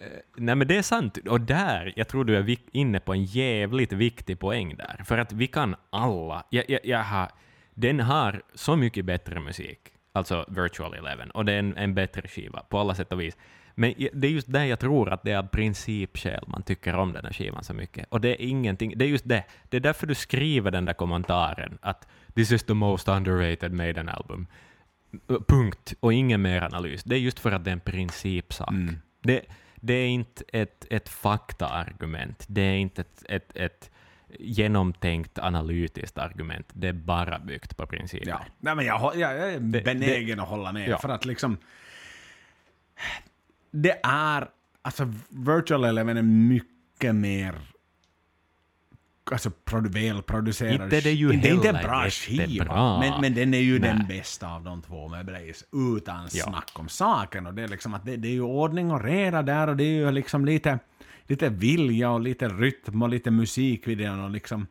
Eh, 0.00 0.06
nej 0.34 0.54
men 0.54 0.68
det 0.68 0.76
är 0.76 0.82
sant. 0.82 1.18
Och 1.28 1.40
där, 1.40 1.92
jag 1.96 2.08
tror 2.08 2.24
du 2.24 2.36
är 2.36 2.56
inne 2.72 3.00
på 3.00 3.12
en 3.12 3.24
jävligt 3.24 3.92
viktig 3.92 4.38
poäng 4.38 4.76
där. 4.76 5.02
För 5.04 5.18
att 5.18 5.32
vi 5.32 5.46
kan 5.46 5.76
alla... 5.90 6.44
Jag, 6.50 6.64
jag, 6.70 6.80
jag 6.84 7.02
har, 7.02 7.30
den 7.74 8.00
har 8.00 8.42
så 8.54 8.76
mycket 8.76 9.04
bättre 9.04 9.40
musik, 9.40 9.78
alltså 10.12 10.44
Virtual 10.48 10.94
Eleven, 10.94 11.30
och 11.30 11.44
det 11.44 11.52
är 11.52 11.58
en, 11.58 11.76
en 11.76 11.94
bättre 11.94 12.28
skiva 12.28 12.60
på 12.60 12.78
alla 12.78 12.94
sätt 12.94 13.12
och 13.12 13.20
vis. 13.20 13.36
Men 13.78 13.94
det 14.12 14.26
är 14.26 14.30
just 14.30 14.52
där 14.52 14.64
jag 14.64 14.80
tror 14.80 15.12
att 15.12 15.22
det 15.22 15.32
är 15.32 15.38
av 15.38 15.48
principskäl 15.48 16.44
man 16.46 16.62
tycker 16.62 16.94
om 16.94 17.12
den 17.12 17.24
här 17.24 17.32
skivan 17.32 17.64
så 17.64 17.74
mycket. 17.74 18.06
Och 18.08 18.20
det 18.20 18.28
är 18.28 18.46
ingenting, 18.46 18.92
det 18.96 19.04
är 19.04 19.08
just 19.08 19.28
det. 19.28 19.44
Det 19.68 19.76
är 19.76 19.80
därför 19.80 20.06
du 20.06 20.14
skriver 20.14 20.70
den 20.70 20.84
där 20.84 20.92
kommentaren 20.92 21.78
att 21.82 22.08
“This 22.34 22.52
is 22.52 22.64
the 22.64 22.74
most 22.74 23.08
underrated 23.08 23.72
Maiden 23.72 24.08
album”. 24.08 24.46
Punkt. 25.48 25.94
Och 26.00 26.12
ingen 26.12 26.42
mer 26.42 26.62
analys. 26.62 27.04
Det 27.04 27.14
är 27.14 27.18
just 27.18 27.38
för 27.38 27.52
att 27.52 27.64
det 27.64 27.70
är 27.70 27.72
en 27.72 27.80
principsak. 27.80 28.70
Mm. 28.70 28.96
Det, 29.22 29.42
det 29.76 29.94
är 29.94 30.08
inte 30.08 30.44
ett, 30.52 30.86
ett 30.90 31.08
faktaargument. 31.08 32.44
Det 32.48 32.60
är 32.60 32.76
inte 32.76 33.00
ett, 33.00 33.22
ett, 33.28 33.56
ett 33.56 33.90
genomtänkt 34.38 35.38
analytiskt 35.38 36.18
argument. 36.18 36.66
Det 36.72 36.88
är 36.88 36.92
bara 36.92 37.38
byggt 37.38 37.76
på 37.76 37.86
principer. 37.86 38.28
Ja. 38.28 38.40
Nej, 38.58 38.74
men 38.74 38.86
jag, 38.86 39.16
jag, 39.16 39.32
är 39.52 39.60
Det- 39.60 39.84
benägen 39.84 40.40
att 40.40 40.48
hålla 40.48 40.72
med. 40.72 40.88
Ja. 40.88 40.98
För 40.98 41.08
att 41.08 41.24
liksom... 41.24 41.58
Det 43.70 44.00
är... 44.02 44.48
Alltså, 44.82 45.12
Virtual 45.28 45.84
Eleven 45.84 46.16
är 46.16 46.22
mycket 46.22 47.14
mer... 47.14 47.54
Alltså 49.32 49.50
produ- 49.64 49.88
välproducerad. 49.92 50.82
Inte 50.82 50.96
är 50.96 51.02
det 51.02 51.10
ju 51.12 51.30
sk- 51.32 51.42
Det 51.42 51.48
är 51.48 51.54
inte 51.54 51.68
en 51.68 51.82
bra 51.86 52.10
skiva, 52.10 52.98
men, 53.00 53.20
men 53.20 53.34
den 53.34 53.54
är 53.54 53.58
ju 53.58 53.78
den 53.78 53.96
Nej. 54.08 54.18
bästa 54.18 54.48
av 54.48 54.64
de 54.64 54.82
två 54.82 55.08
med 55.08 55.26
Blaze. 55.26 55.64
Utan 55.96 56.28
Ja. 56.32 56.44
snack 56.44 56.70
om 56.74 56.88
saken. 56.88 57.46
Och 57.46 57.54
det 57.54 57.62
är 57.62 57.68
liksom 57.68 57.94
att 57.94 58.04
det, 58.06 58.16
det 58.16 58.28
är 58.28 58.32
ju 58.32 58.40
ordning 58.42 58.90
och 58.90 59.04
reda 59.04 59.42
där 59.42 59.68
och 59.68 59.76
det 59.76 59.84
är 59.84 59.88
ju 59.94 60.10
liksom 60.10 60.44
lite, 60.44 60.78
lite 61.26 61.48
vilja 61.48 62.10
och 62.10 62.20
lite 62.20 62.48
rytm 62.48 63.02
och 63.02 63.08
lite 63.08 63.30
musik 63.30 63.86
vid 63.88 63.98
den 63.98 64.20
och 64.24 64.30
liksom... 64.30 64.66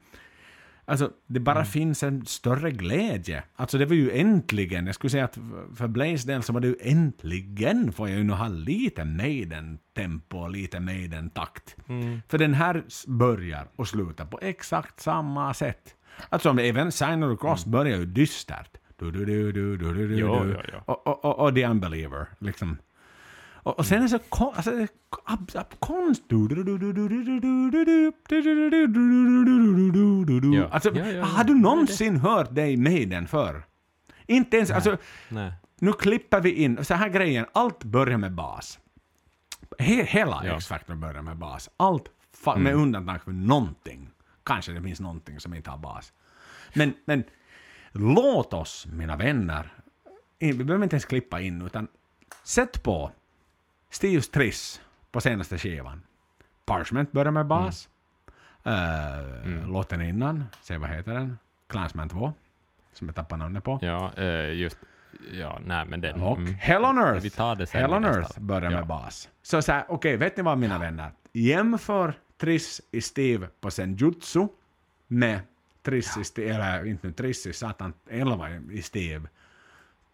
Alltså, 0.88 1.12
det 1.28 1.40
bara 1.40 1.56
Mm. 1.56 1.66
finns 1.66 2.04
en 2.04 2.26
större 2.26 2.72
glädje. 2.72 3.44
Alltså 3.56 3.78
det 3.78 3.86
var 3.86 3.96
ju 3.96 4.12
äntligen, 4.12 4.86
jag 4.86 4.96
skulle 4.96 5.12
säga 5.12 5.26
att 5.26 5.38
för 5.76 5.88
Blaze 5.88 6.28
del 6.28 6.44
så 6.44 6.54
var 6.54 6.60
det 6.62 6.68
ju 6.68 6.76
äntligen 6.82 7.92
får 7.94 8.10
jag 8.10 8.18
ju 8.18 8.24
nu 8.24 8.34
ha 8.34 8.48
lite 8.48 9.06
Maiden-tempo 9.06 10.38
och 10.38 10.50
lite 10.50 10.80
Maiden-takt. 10.80 11.76
Mm. 11.90 12.22
För 12.28 12.38
den 12.38 12.54
här 12.54 12.84
börjar 13.08 13.68
och 13.76 13.88
slutar 13.88 14.26
på 14.26 14.40
exakt 14.42 15.00
samma 15.00 15.54
sätt. 15.54 15.96
Alltså 16.30 16.50
även 16.60 16.92
Sign 16.92 17.24
of 17.24 17.40
Cross 17.40 17.66
börjar 17.66 17.98
ju 17.98 18.06
dystert. 18.06 18.78
Du, 19.00 19.12
du, 19.12 19.26
du, 19.26 19.52
du, 19.52 19.78
du, 19.78 19.94
du, 19.94 20.08
du, 20.08 20.16
Jo, 20.18 20.44
du. 20.44 20.50
jo, 20.54 20.60
jo. 20.74 20.80
Och, 20.86 21.08
och, 21.08 21.26
och, 21.26 21.40
och 21.40 21.56
The 21.56 21.66
Unbeliever, 21.66 22.26
liksom. 22.40 22.78
Och, 23.66 23.80
och 23.80 23.86
sen 23.86 23.98
är 23.98 24.02
det 24.02 24.10
så 24.10 24.20
kon, 24.20 24.54
konst... 25.80 26.24
Alltså, 30.72 30.90
har 31.22 31.44
du 31.44 31.54
någonsin 31.54 32.18
hört 32.18 32.56
dig 32.56 32.78
Maiden 32.78 33.28
förr? 33.28 33.64
Inte 34.28 34.58
ens... 34.58 34.70
Nej. 34.70 34.76
Alltså, 34.76 34.98
Nej. 35.30 35.54
Nu 35.80 35.94
klipper 35.94 36.42
vi 36.42 36.52
in... 36.52 36.86
Så 36.86 36.94
här 36.94 37.10
grejen, 37.10 37.46
allt 37.52 37.84
börjar 37.84 38.18
med 38.18 38.32
bas. 38.32 38.80
Hela 39.80 40.42
ja. 40.46 40.56
X-Factor 40.56 40.96
börjar 40.96 41.22
med 41.22 41.38
bas. 41.38 41.70
Allt 41.78 42.06
mm. 42.48 42.64
med 42.64 42.76
undantag 42.76 43.24
för 43.24 43.32
någonting. 43.32 44.10
Kanske 44.44 44.72
det 44.72 44.82
finns 44.82 45.00
någonting 45.00 45.40
som 45.40 45.54
inte 45.54 45.70
har 45.70 45.78
bas. 45.78 46.14
Men, 46.74 46.94
men 47.06 47.24
låt 47.92 48.54
oss, 48.54 48.88
mina 48.92 49.16
vänner, 49.16 49.74
vi 50.40 50.54
behöver 50.54 50.84
inte 50.84 50.96
ens 50.96 51.06
klippa 51.06 51.42
in, 51.42 51.62
utan 51.62 51.88
sätt 52.44 52.84
på 52.84 53.12
Stius 53.96 54.30
Triss 54.30 54.82
på 55.12 55.22
senaste 55.22 55.58
skivan. 55.58 56.02
Parchment 56.66 57.12
börjar 57.12 57.32
med 57.32 57.46
bas. 57.46 57.90
Eh, 58.64 59.68
Låten 59.68 60.02
innan, 60.02 60.44
se 60.62 60.78
vad 60.78 60.90
heter 60.90 61.14
den? 61.14 61.38
Clansman 61.68 62.10
2, 62.10 62.34
som 62.94 63.08
jag 63.08 63.16
tappar 63.16 63.38
namnet 63.38 63.64
på. 63.64 63.80
Ja, 63.82 64.14
eh, 64.18 64.54
just... 64.54 64.78
Ja, 65.34 65.60
nej 65.66 65.86
men 65.86 66.02
den... 66.02 66.22
Och 66.22 66.38
mm. 66.38 66.54
Hell 66.54 66.86
on 66.86 66.98
Earth. 66.98 67.24
Vi 67.24 67.30
tar 67.30 67.56
det 67.56 67.68
sen 67.68 67.82
Hell 67.82 67.94
on. 67.94 68.06
Earth 68.06 68.40
börjar 68.40 68.72
Ja. 68.72 68.78
med 68.78 68.88
bas. 68.88 69.30
Så, 69.42 69.62
så 69.62 69.82
okej, 69.88 70.18
vet 70.18 70.38
ni 70.38 70.44
vad 70.44 70.58
mina 70.58 70.80
vänner? 70.80 71.12
Jämför 71.34 72.14
Triss 72.38 72.82
i 72.92 73.02
Steve 73.02 73.48
på 73.62 73.72
Senjutsu 73.72 74.48
med 75.08 75.40
Triss 75.84 76.18
i 76.18 76.24
Steve, 76.24 76.54
eller 76.56 76.86
inte 76.86 77.08
nu 77.08 77.14
Triss 77.14 77.46
i 77.48 77.54
Satan 77.54 77.94
11 78.10 78.50
i 78.72 78.82
Steve 78.82 79.28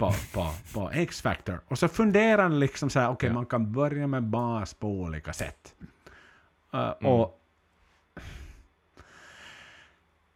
på, 0.05 0.13
på, 0.33 0.53
på 0.73 0.91
X-Factor. 0.93 1.59
Och 1.67 1.79
så 1.79 1.87
funderar 1.87 2.49
ni 2.49 2.59
liksom 2.59 2.89
så 2.89 2.99
här, 2.99 3.09
okej, 3.09 3.27
Ja. 3.29 3.33
man 3.33 3.45
kan 3.45 3.71
börja 3.71 4.07
med 4.07 4.23
bas 4.23 4.73
på 4.73 4.87
olika 4.87 5.33
sätt. 5.33 5.75
Uh, 6.73 6.93
Mm. 7.01 7.13
Och 7.13 7.37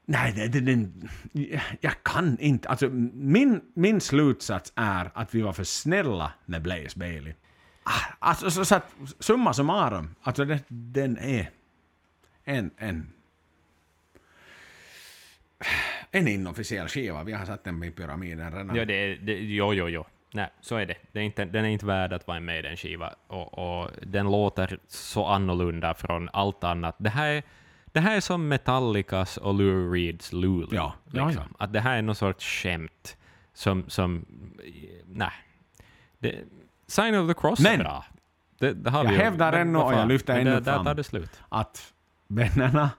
Nej, 0.08 0.34
det, 0.34 0.48
det, 0.48 0.60
det, 0.60 0.90
jag 1.82 2.04
kan 2.04 2.40
inte. 2.40 2.70
Alltså, 2.70 2.90
min, 3.14 3.62
min 3.74 4.02
slutsats 4.02 4.74
är 4.76 5.12
att 5.14 5.36
vi 5.36 5.42
var 5.42 5.54
för 5.54 5.64
snälla 5.64 6.32
med 6.46 6.62
Blaze 6.62 7.00
Bailey. 7.00 7.34
Alltså, 8.20 8.52
så, 8.52 8.66
så 8.66 8.76
att, 8.76 8.94
summa 9.20 9.54
summarum, 9.54 10.16
alltså 10.22 10.46
det, 10.46 10.60
den 10.68 11.18
är 11.18 11.50
en, 12.44 12.72
en, 12.78 13.14
en 16.12 16.28
inofficiell 16.28 16.88
skiva. 16.88 17.24
Vi 17.24 17.34
har 17.34 17.46
satt 17.46 17.64
den 17.64 17.84
i 17.84 17.92
pyramiden 17.92 18.52
redan. 18.52 18.76
Ja, 18.76 18.86
det, 18.86 18.94
är- 18.94 19.18
det, 19.18 19.34
jo, 19.34 19.74
jo, 19.74 19.90
jo. 19.90 20.06
Nej, 20.34 20.50
så 20.62 20.76
är 20.76 20.86
det. 20.86 20.96
det 21.12 21.20
är 21.20 21.24
inte, 21.24 21.46
den 21.46 21.66
är 21.66 21.70
inte 21.70 21.86
värd 21.86 22.14
att 22.14 22.28
vara 22.28 22.38
en 22.38 22.46
Maiden-skiva, 22.46 23.14
och, 23.28 23.82
och 23.84 23.90
den 24.02 24.32
låter 24.32 24.80
så 24.88 25.26
annorlunda 25.26 25.94
från 25.94 26.30
allt 26.34 26.64
annat. 26.64 26.96
Det 26.98 27.10
här 27.10 27.28
är, 27.28 27.44
det 27.86 28.00
här 28.00 28.16
är 28.16 28.20
som 28.22 28.48
Metallicas 28.48 29.38
och 29.38 29.54
Lou 29.54 29.94
Reeds 29.94 30.34
Lulu. 30.34 30.68
Ja, 30.72 30.94
ja, 31.12 31.28
liksom. 31.28 31.44
Att 31.60 31.74
det 31.74 31.80
här 31.80 31.98
är 31.98 32.02
någon 32.02 32.16
sorts 32.16 32.46
skämt 32.46 33.18
som... 33.54 33.90
som 33.90 34.26
nej. 35.06 35.32
Det, 36.20 36.36
Sign 36.88 37.16
of 37.16 37.28
the 37.28 37.42
Cross 37.42 37.60
Men- 37.60 37.80
är 37.80 37.84
bra. 37.84 38.06
Det, 38.60 38.74
det 38.74 38.90
har 38.90 39.04
Jag 39.04 39.12
vi 39.12 39.18
hävdar 39.18 39.54
ännu 39.54 39.78
och 39.80 39.94
jag 39.94 40.08
lyfter 40.08 40.40
ännu 40.40 40.50
det, 40.52 40.60
Där 40.60 40.74
fram. 40.74 40.86
tar 40.86 40.96
det 40.96 41.04
slut. 41.04 41.42
att 41.50 41.94
vännerna 42.28 42.90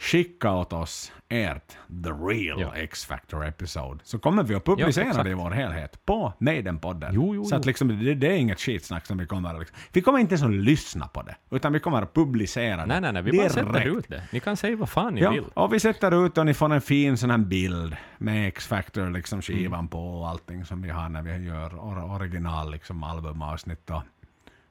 skicka 0.00 0.52
åt 0.52 0.72
oss 0.72 1.12
ert 1.28 1.68
The 2.04 2.10
Real 2.10 2.60
Ja. 2.60 2.74
X-Factor 2.76 3.46
episode, 3.46 4.00
så 4.04 4.18
kommer 4.18 4.42
vi 4.42 4.54
att 4.54 4.64
publicera 4.64 5.12
Ja, 5.16 5.22
det 5.22 5.30
i 5.30 5.34
vår 5.34 5.50
helhet 5.50 6.06
på 6.06 6.32
Maiden-podden. 6.38 7.10
Jo, 7.14 7.34
jo, 7.34 7.44
så 7.44 7.56
att 7.56 7.66
liksom, 7.66 7.88
det, 8.04 8.14
det 8.14 8.26
är 8.26 8.36
inget 8.36 8.60
skitsnack 8.60 9.06
som 9.06 9.18
vi 9.18 9.26
kommer 9.26 9.54
att... 9.54 9.58
Liksom, 9.60 9.76
vi 9.92 10.00
kommer 10.02 10.18
inte 10.18 10.32
ens 10.34 10.42
att 10.42 10.50
lyssna 10.52 11.08
på 11.08 11.22
det, 11.22 11.36
utan 11.50 11.72
vi 11.72 11.80
kommer 11.80 12.02
att 12.02 12.14
publicera 12.14 12.76
det 12.76 12.86
Nej, 12.86 13.00
nej, 13.00 13.12
nej. 13.12 13.22
Vi 13.22 13.38
bara 13.38 13.48
sätter 13.48 13.72
direkt. 13.72 13.86
ut 13.98 14.08
det. 14.08 14.22
Ni 14.32 14.40
kan 14.40 14.56
säga 14.56 14.76
vad 14.76 14.88
fan 14.88 15.14
ni 15.14 15.20
Ja, 15.20 15.30
vill. 15.30 15.44
och 15.54 15.72
vi 15.74 15.80
sätter 15.80 16.26
ut 16.26 16.38
och 16.38 16.46
ni 16.46 16.54
får 16.54 16.72
en 16.72 16.80
fin 16.80 17.16
sån 17.16 17.30
här 17.30 17.38
bild 17.38 17.96
med 18.18 18.48
X-Factor, 18.48 19.10
liksom 19.10 19.42
skivan 19.42 19.78
Mm. 19.80 19.88
på 19.88 20.20
och 20.20 20.28
allting 20.28 20.64
som 20.64 20.82
vi 20.82 20.90
har 20.90 21.08
när 21.08 21.22
vi 21.22 21.46
gör 21.46 21.70
or- 21.70 22.14
original 22.16 22.70
liksom 22.70 23.02
albumavsnitt. 23.02 23.90
Och, 23.90 24.02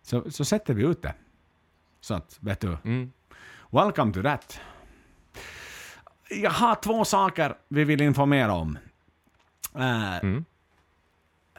så, 0.01 0.31
så 0.31 0.45
sätter 0.45 0.73
vi 0.73 0.83
ut 0.83 1.01
det. 1.01 1.13
Så 2.01 2.13
att, 2.13 2.37
vet 2.39 2.59
du, 2.59 2.77
Mm. 2.83 3.11
welcome 3.71 4.13
to 4.13 4.21
that. 4.23 4.59
Jag 6.29 6.51
har 6.51 6.75
två 6.75 7.05
saker 7.05 7.55
vi 7.67 7.83
vill 7.83 8.01
informera 8.01 8.53
om. 8.53 8.77
Eh, 9.75 10.17
Mm. 10.23 10.45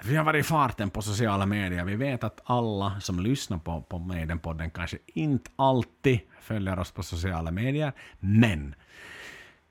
Vi 0.05 0.16
har 0.16 0.24
varit 0.24 0.40
i 0.40 0.48
farten 0.48 0.90
på 0.90 1.02
sociala 1.02 1.47
medier. 1.47 1.84
Vi 1.84 1.97
vet 1.97 2.24
att 2.24 2.40
alla 2.44 3.01
som 3.01 3.20
lyssnar 3.20 3.59
på, 3.59 3.82
på 3.82 3.98
Maiden-podden 3.98 4.70
kanske 4.70 4.98
inte 5.06 5.51
alltid 5.56 6.20
följer 6.40 6.78
oss 6.78 6.90
på 6.90 7.02
sociala 7.02 7.51
medier. 7.51 7.92
Men 8.20 8.74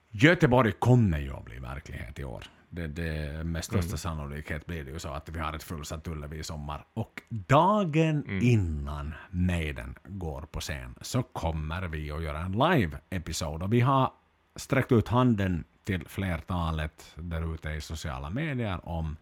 Göteborg 0.09 0.71
kommer 0.71 1.19
ju 1.19 1.33
att 1.33 1.45
bli 1.45 1.59
verklighet 1.59 2.19
i 2.19 2.23
år. 2.23 2.43
Det, 2.69 2.87
det, 2.87 3.43
med 3.43 3.63
största 3.63 3.97
sannolikhet 3.97 4.65
blir 4.65 4.83
det 4.83 4.91
ju 4.91 4.99
så 4.99 5.09
att 5.09 5.29
vi 5.29 5.39
har 5.39 5.53
ett 5.53 5.63
fullsatt 5.63 6.07
Ullevi 6.07 6.39
i 6.39 6.43
sommar. 6.43 6.85
Och 6.93 7.21
dagen 7.29 8.41
innan 8.41 9.13
Maiden 9.29 9.95
går 10.07 10.41
på 10.41 10.59
scen 10.59 10.95
så 11.01 11.23
kommer 11.23 11.81
vi 11.81 12.11
att 12.11 12.23
göra 12.23 12.39
en 12.39 12.51
live-episod. 12.51 13.63
Och 13.63 13.73
vi 13.73 13.81
har 13.81 14.11
sträckt 14.59 14.91
ut 14.91 15.07
handen 15.07 15.63
till 15.83 16.07
flertalet 16.07 17.13
där 17.15 17.53
ute 17.53 17.69
i 17.69 17.81
sociala 17.81 18.29
medier 18.29 18.89
om 18.89 19.17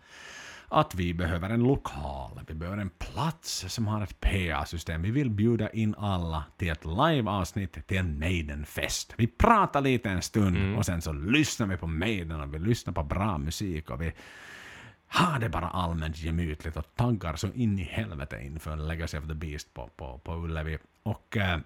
att 0.70 0.96
vi 0.96 1.14
behöver 1.14 1.50
en 1.50 1.64
lokal, 1.64 2.42
vi 2.48 2.54
behöver 2.54 2.78
en 2.78 2.90
plats 2.90 3.66
som 3.68 3.88
har 3.88 4.04
ett 4.04 4.20
PA-system. 4.20 5.02
Vi 5.02 5.12
vill 5.12 5.30
bjuda 5.30 5.70
in 5.70 5.96
alla 5.98 6.44
till 6.58 6.70
ett 6.70 6.86
live-avsnitt 6.86 7.88
till 7.88 7.98
en 7.98 8.20
Maiden-fest. 8.20 9.14
Vi 9.18 9.28
pratar 9.28 9.82
lite 9.82 10.10
en 10.10 10.22
stund 10.22 10.78
och 10.78 10.86
sen 10.86 11.02
så 11.02 11.14
lyssnar 11.14 11.68
vi 11.68 11.78
på 11.78 11.88
Maiden 11.88 12.42
och 12.42 12.54
vi 12.54 12.60
lyssnar 12.60 12.94
på 12.94 13.04
bra 13.04 13.38
musik 13.38 13.90
och 13.90 14.02
vi 14.02 14.14
har 15.08 15.40
det 15.40 15.50
bara 15.50 15.70
allmänt 15.70 16.18
gemytligt 16.18 16.78
och 16.78 16.96
taggar 16.96 17.36
så 17.36 17.48
in 17.48 17.80
i 17.80 17.84
helvete 17.84 18.42
inför 18.44 18.76
Legacy 18.76 19.18
of 19.18 19.28
the 19.28 19.34
Beast 19.34 19.74
på, 19.74 19.90
på, 19.96 20.18
på 20.24 20.36
Ullevi. 20.36 20.78
Och 21.04 21.38
eh, 21.38 21.60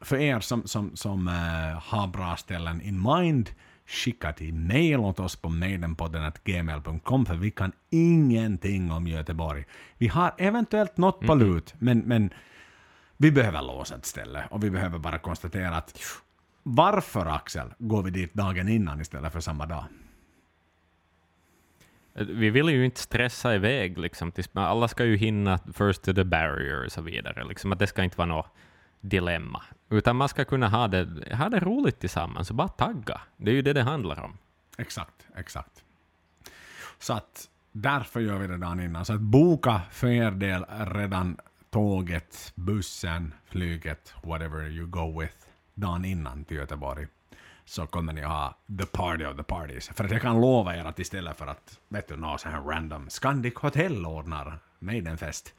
för 0.00 0.16
er 0.16 0.40
som, 0.40 0.66
som, 0.66 0.96
som 0.96 1.28
eh, 1.28 1.82
har 1.82 2.06
bra 2.06 2.36
ställen 2.36 2.80
in 2.80 3.02
mind, 3.02 3.50
skicka 3.86 4.32
till 4.32 4.54
mail 4.54 4.96
åt 4.96 5.20
oss 5.20 5.36
på 5.36 5.48
maidenpodden.gmail.com 5.48 7.26
för 7.26 7.34
vi 7.34 7.50
kan 7.50 7.72
ingenting 7.90 8.92
om 8.92 9.06
Göteborg. 9.06 9.64
Vi 9.98 10.08
har 10.08 10.34
eventuellt 10.38 10.96
något 10.96 11.20
på 11.20 11.34
lut, 11.34 11.74
men, 11.78 11.98
men 11.98 12.30
vi 13.16 13.30
behöver 13.30 13.62
låsa 13.62 13.94
ett 13.94 14.06
ställe 14.06 14.44
och 14.50 14.64
vi 14.64 14.70
behöver 14.70 14.98
bara 14.98 15.18
konstatera 15.18 15.76
att 15.76 15.98
varför 16.62 17.26
Axel 17.26 17.74
går 17.78 18.02
vi 18.02 18.10
dit 18.10 18.34
dagen 18.34 18.68
innan 18.68 19.00
istället 19.00 19.32
för 19.32 19.40
samma 19.40 19.66
dag? 19.66 19.84
Vi 22.14 22.50
vill 22.50 22.68
ju 22.68 22.84
inte 22.84 23.00
stressa 23.00 23.54
iväg, 23.54 23.98
liksom, 23.98 24.32
alla 24.52 24.88
ska 24.88 25.04
ju 25.04 25.16
hinna 25.16 25.58
first 25.58 26.02
to 26.02 26.12
the 26.14 26.24
barrier 26.24 26.84
och 26.84 26.92
så 26.92 27.02
vidare. 27.02 27.44
Liksom, 27.44 27.72
att 27.72 27.78
det 27.78 27.86
ska 27.86 28.04
inte 28.04 28.18
vara 28.18 28.28
något 28.28 28.54
dilemma. 29.04 29.62
Utan 29.90 30.16
man 30.16 30.28
ska 30.28 30.44
kunna 30.44 30.68
ha 30.68 30.88
det, 30.88 31.34
ha 31.34 31.48
det 31.48 31.60
roligt 31.60 32.00
tillsammans 32.00 32.50
och 32.50 32.56
bara 32.56 32.68
tagga. 32.68 33.20
Det 33.36 33.50
är 33.50 33.54
ju 33.54 33.62
det 33.62 33.72
det 33.72 33.82
handlar 33.82 34.20
om. 34.24 34.38
Exakt, 34.78 35.26
exakt. 35.36 35.84
Så 36.98 37.12
att 37.12 37.48
därför 37.72 38.20
gör 38.20 38.38
vi 38.38 38.46
det 38.46 38.56
dagen 38.56 38.80
innan. 38.80 39.04
Så 39.04 39.12
att 39.12 39.20
boka 39.20 39.80
för 39.90 40.08
er 40.08 40.30
del 40.30 40.64
redan 40.86 41.36
tåget, 41.70 42.52
bussen, 42.54 43.34
flyget, 43.44 44.14
whatever 44.22 44.68
you 44.68 44.86
go 44.86 45.20
with, 45.20 45.34
dagen 45.74 46.04
innan 46.04 46.44
till 46.44 46.56
Göteborg. 46.56 47.06
Så 47.64 47.86
kommer 47.86 48.12
ni 48.12 48.22
ha 48.22 48.58
the 48.78 48.86
party 48.86 49.24
of 49.24 49.36
the 49.36 49.42
parties. 49.42 49.88
För 49.88 50.04
att 50.04 50.10
jag 50.10 50.22
kan 50.22 50.40
lova 50.40 50.76
er 50.76 50.84
att 50.84 50.98
istället 50.98 51.36
för 51.36 51.46
att, 51.46 51.80
vet 51.88 52.08
du, 52.08 52.16
någon 52.16 52.38
sån 52.38 52.52
här 52.52 52.60
random 52.60 53.10
Scandic 53.10 53.54
Hotel 53.54 54.06
ordnar 54.06 54.58
Maidenfest, 54.78 55.54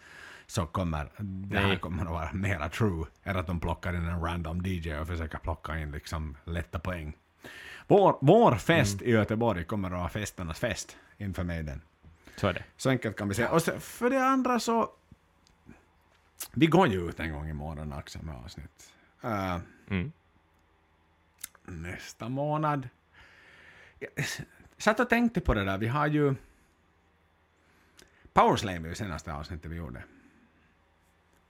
så 0.47 0.65
kommer 0.65 1.11
det 1.19 1.57
här 1.59 1.67
Nej. 1.67 1.80
kommer 1.80 2.05
att 2.05 2.11
vara 2.11 2.34
mera 2.34 2.69
true, 2.69 3.05
än 3.23 3.38
att 3.38 3.47
de 3.47 3.59
plockar 3.59 3.93
in 3.93 4.05
en 4.05 4.22
random 4.22 4.61
DJ 4.65 4.95
och 4.95 5.07
försöker 5.07 5.38
plocka 5.38 5.77
in 5.80 5.91
liksom 5.91 6.38
lätta 6.43 6.80
poäng. 6.80 7.17
Vår, 7.88 8.17
vår 8.22 8.56
fest 8.56 9.01
i 9.01 9.11
Göteborg 9.11 9.64
kommer 9.65 9.91
att 9.91 9.98
vara 9.98 10.09
festernas 10.09 10.59
fest 10.59 10.98
inför 11.17 11.43
Maiden. 11.43 11.82
Så 12.35 12.48
är 12.48 12.53
det. 12.53 12.64
Så 12.77 12.90
enkelt 12.90 13.17
kan 13.17 13.27
vi 13.27 13.33
säga. 13.35 13.51
Och 13.51 13.61
så, 13.61 13.80
för 13.80 14.09
det 14.09 14.25
andra 14.25 14.59
så... 14.59 14.90
Vi 16.51 16.65
går 16.67 16.88
ju 16.88 17.09
ut 17.09 17.19
en 17.19 17.32
gång 17.32 17.49
imorgon 17.49 17.93
Axel 17.93 18.22
med 18.22 18.35
avsnitt. 18.35 18.93
Eh, 19.24 19.57
Mm. 19.90 20.11
nästa 21.65 22.30
månad. 22.30 22.90
Jag 23.99 24.09
satt 24.77 24.99
och 24.99 25.09
tänkte 25.09 25.41
på 25.41 25.53
det 25.53 25.65
där. 25.65 25.77
Vi 25.77 25.88
har 25.88 26.07
ju... 26.07 26.35
Powerslave 28.33 28.77
är 28.77 28.90
ju 28.90 28.95
senaste 28.95 29.33
avsnittet 29.33 29.72
vi 29.72 29.75
gjorde. 29.75 30.03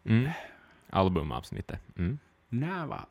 Mm. 0.06 0.32
Albumavsnittet. 0.90 1.82
Mm. 1.98 2.20
När 2.50 2.86
var... 2.86 3.06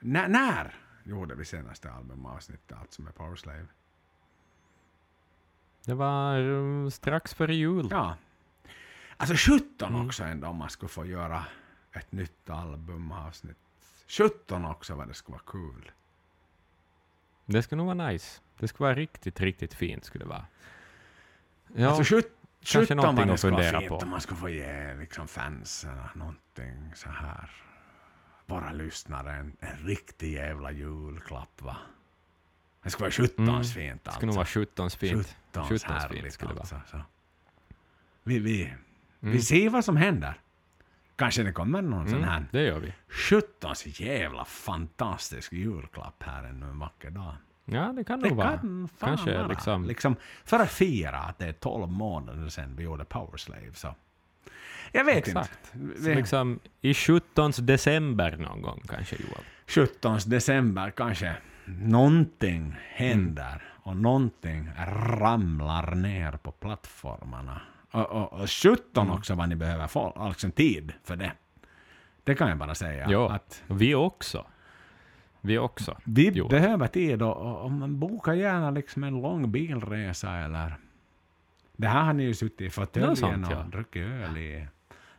När, 0.00 0.28
när 0.28 0.74
gjorde 1.04 1.34
vi 1.34 1.44
senaste 1.44 1.90
albumavsnittet, 1.92 2.78
alltså 2.78 3.02
med 3.02 3.14
Powerslave? 3.14 3.66
Det 5.84 5.94
var 5.94 6.38
um, 6.40 6.90
strax 6.90 7.34
före 7.34 7.54
jul. 7.54 7.88
Ja. 7.90 8.16
Alltså 9.16 9.52
17 9.52 9.88
Mm. 9.94 10.06
också 10.06 10.24
ändå 10.24 10.48
om 10.48 10.56
man 10.56 10.70
skulle 10.70 10.88
få 10.88 11.06
göra 11.06 11.44
ett 11.92 12.12
nytt 12.12 12.50
albumavsnitt. 12.50 13.56
17 14.08 14.64
också 14.64 14.94
vad 14.94 15.08
det 15.08 15.14
skulle 15.14 15.32
vara 15.34 15.44
kul. 15.46 15.90
Det 17.46 17.62
skulle 17.62 17.76
nog 17.84 17.96
vara 17.96 18.08
nice. 18.08 18.40
Det 18.58 18.68
skulle 18.68 18.84
vara 18.84 18.94
riktigt, 18.94 19.40
riktigt 19.40 19.74
fint. 19.74 20.04
Skulle 20.04 20.24
det 20.24 20.28
vara. 20.28 20.46
Ja, 21.74 21.88
alltså 21.88 22.16
17 22.16 22.30
kanske 22.64 22.80
17 22.94 22.96
någonting 22.96 23.26
det 23.26 23.32
att 23.34 23.40
fundera 23.40 23.80
på. 23.80 23.96
om 23.96 24.08
man 24.10 24.20
skulle 24.20 24.40
få 24.40 24.48
ge 24.48 24.94
liksom 24.94 25.28
fansen 25.28 25.98
någonting 26.14 26.92
så 26.94 27.08
här. 27.10 27.50
Våra 28.46 28.72
lyssnare 28.72 29.32
en, 29.32 29.56
en 29.60 29.76
riktig 29.86 30.32
jävla 30.32 30.70
julklapp 30.72 31.62
va. 31.62 31.76
Det 32.82 32.90
skulle 32.90 33.04
vara 33.04 33.10
17 33.12 33.48
Mm. 33.48 33.64
fint 33.64 33.74
det 34.04 34.10
alltså. 34.10 34.10
skulle 34.12 34.26
nog 34.26 34.36
vara 34.36 34.46
17 34.46 34.90
fint. 34.90 35.36
17 35.52 35.64
17 35.68 35.94
härligt 35.96 36.22
fint 36.22 36.32
skulle 36.34 36.50
det 36.50 36.54
vara. 36.54 36.60
alltså. 36.60 36.80
Så. 36.90 37.02
Vi, 38.22 38.38
vi, 38.38 38.74
Mm. 39.22 39.32
vi 39.32 39.40
ser 39.42 39.70
vad 39.70 39.84
som 39.84 39.96
händer. 39.96 40.34
Kanske 41.16 41.42
det 41.42 41.52
kommer 41.52 41.82
någon 41.82 42.06
sån 42.08 42.18
Mm, 42.18 42.28
här 42.28 42.46
det 42.52 42.62
gör 42.62 42.78
vi. 42.80 42.94
17 43.08 43.74
jävla 43.86 44.44
fantastisk 44.44 45.52
julklapp 45.52 46.22
här 46.22 46.44
ännu 46.44 46.66
en 46.66 46.78
vacker 46.78 47.10
dag. 47.10 47.34
Ja, 47.64 47.92
det 47.96 48.04
kan 48.04 48.20
Det 48.20 48.28
nog 48.28 48.36
vara. 48.38 48.58
kan 48.58 48.88
Kanske 49.00 49.34
vara. 49.38 49.46
liksom- 49.46 49.84
liksom... 49.84 50.16
För 50.44 50.60
att 50.60 50.70
fira 50.70 51.18
att 51.18 51.38
det 51.38 51.46
är 51.46 51.52
12 51.52 51.88
månader 51.92 52.48
sedan 52.48 52.76
vi 52.76 52.82
gjorde 52.82 53.04
Powerslave 53.04 53.72
så... 53.74 53.94
Jag 54.92 55.04
vet 55.04 55.16
Exakt. 55.28 55.74
inte. 55.74 56.02
Så 56.02 56.14
liksom 56.14 56.60
i 56.80 56.94
17 56.94 57.52
december 57.58 58.36
någon 58.36 58.62
gång 58.62 58.82
kanske, 58.88 59.16
Joel. 59.16 59.44
17 59.66 60.18
december 60.26 60.90
kanske 60.90 61.36
någonting 61.66 62.76
händer 62.88 63.62
och 63.84 63.96
någonting 63.96 64.70
ramlar 65.06 65.94
ner 65.94 66.32
på 66.32 66.52
plattformarna. 66.52 67.60
Och, 67.90 68.10
och, 68.10 68.32
och 68.32 68.50
17 68.50 69.06
Mm. 69.06 69.18
också 69.18 69.34
vad 69.34 69.48
ni 69.48 69.56
behöver 69.56 69.86
få, 69.86 70.10
alltså 70.10 70.50
tid 70.50 70.92
för 71.04 71.16
det. 71.16 71.32
Det 72.24 72.34
kan 72.34 72.48
jag 72.48 72.58
bara 72.58 72.74
säga. 72.74 73.06
Ja. 73.10 73.32
Att 73.32 73.62
Vi 73.66 73.94
också. 73.94 74.46
Vi 75.44 75.58
också. 75.58 75.98
Vi 76.04 76.30
Jo. 76.34 76.48
behöver 76.48 76.86
tid 76.86 77.22
och, 77.22 77.64
och, 77.64 77.70
man 77.70 77.98
bokar 77.98 78.32
gärna 78.32 78.70
liksom 78.70 79.04
en 79.04 79.22
lång 79.22 79.52
bilresa 79.52 80.36
eller 80.36 80.76
Det 81.76 81.88
här 81.88 82.02
har 82.02 82.12
ni 82.12 82.24
ju 82.24 82.34
suttit 82.34 82.60
i 82.60 82.70
fåtöljen 82.70 83.44
och 83.44 83.52
ja. 83.52 83.62
druckit 83.62 84.06
öl 84.06 84.36
i 84.38 84.66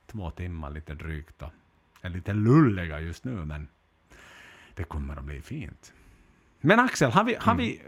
två 0.05 0.31
timmar 0.31 0.69
lite 0.69 0.93
drygt 0.93 1.41
och 1.41 1.51
är 2.01 2.09
lite 2.09 2.33
lulliga 2.33 2.99
just 2.99 3.23
nu 3.23 3.31
men 3.31 3.67
det 4.75 4.83
kommer 4.83 5.15
att 5.15 5.23
bli 5.23 5.41
fint. 5.41 5.93
Men 6.61 6.79
Axel, 6.79 7.11
har 7.11 7.23
vi, 7.23 7.35
har 7.39 7.55
vi 7.55 7.81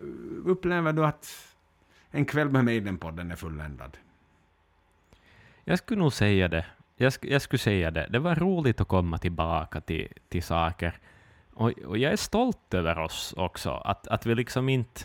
upplever 0.46 0.94
du 0.94 1.06
att 1.06 1.56
en 2.12 2.26
kväll 2.26 2.50
med 2.50 2.66
Maiden-podden 2.66 3.32
är 3.32 3.36
fulländad? 3.36 3.98
Jag 5.64 5.78
skulle 5.78 6.00
nog 6.00 6.14
säga 6.14 6.48
det. 6.48 6.66
Jag, 6.98 7.14
jag 7.22 7.42
skulle 7.42 7.60
säga 7.60 7.92
det. 7.92 8.08
Det 8.10 8.20
var 8.20 8.36
roligt 8.36 8.82
att 8.82 8.88
komma 8.88 9.18
tillbaka 9.18 9.82
till, 9.82 10.08
till 10.30 10.44
saker. 10.44 11.00
Och, 11.56 11.72
och 11.86 11.98
jag 11.98 12.12
är 12.12 12.16
stolt 12.18 12.74
över 12.74 13.00
oss 13.00 13.34
också, 13.38 13.72
att, 13.72 14.08
att 14.08 14.26
vi 14.26 14.36
liksom 14.36 14.70
inte 14.70 15.02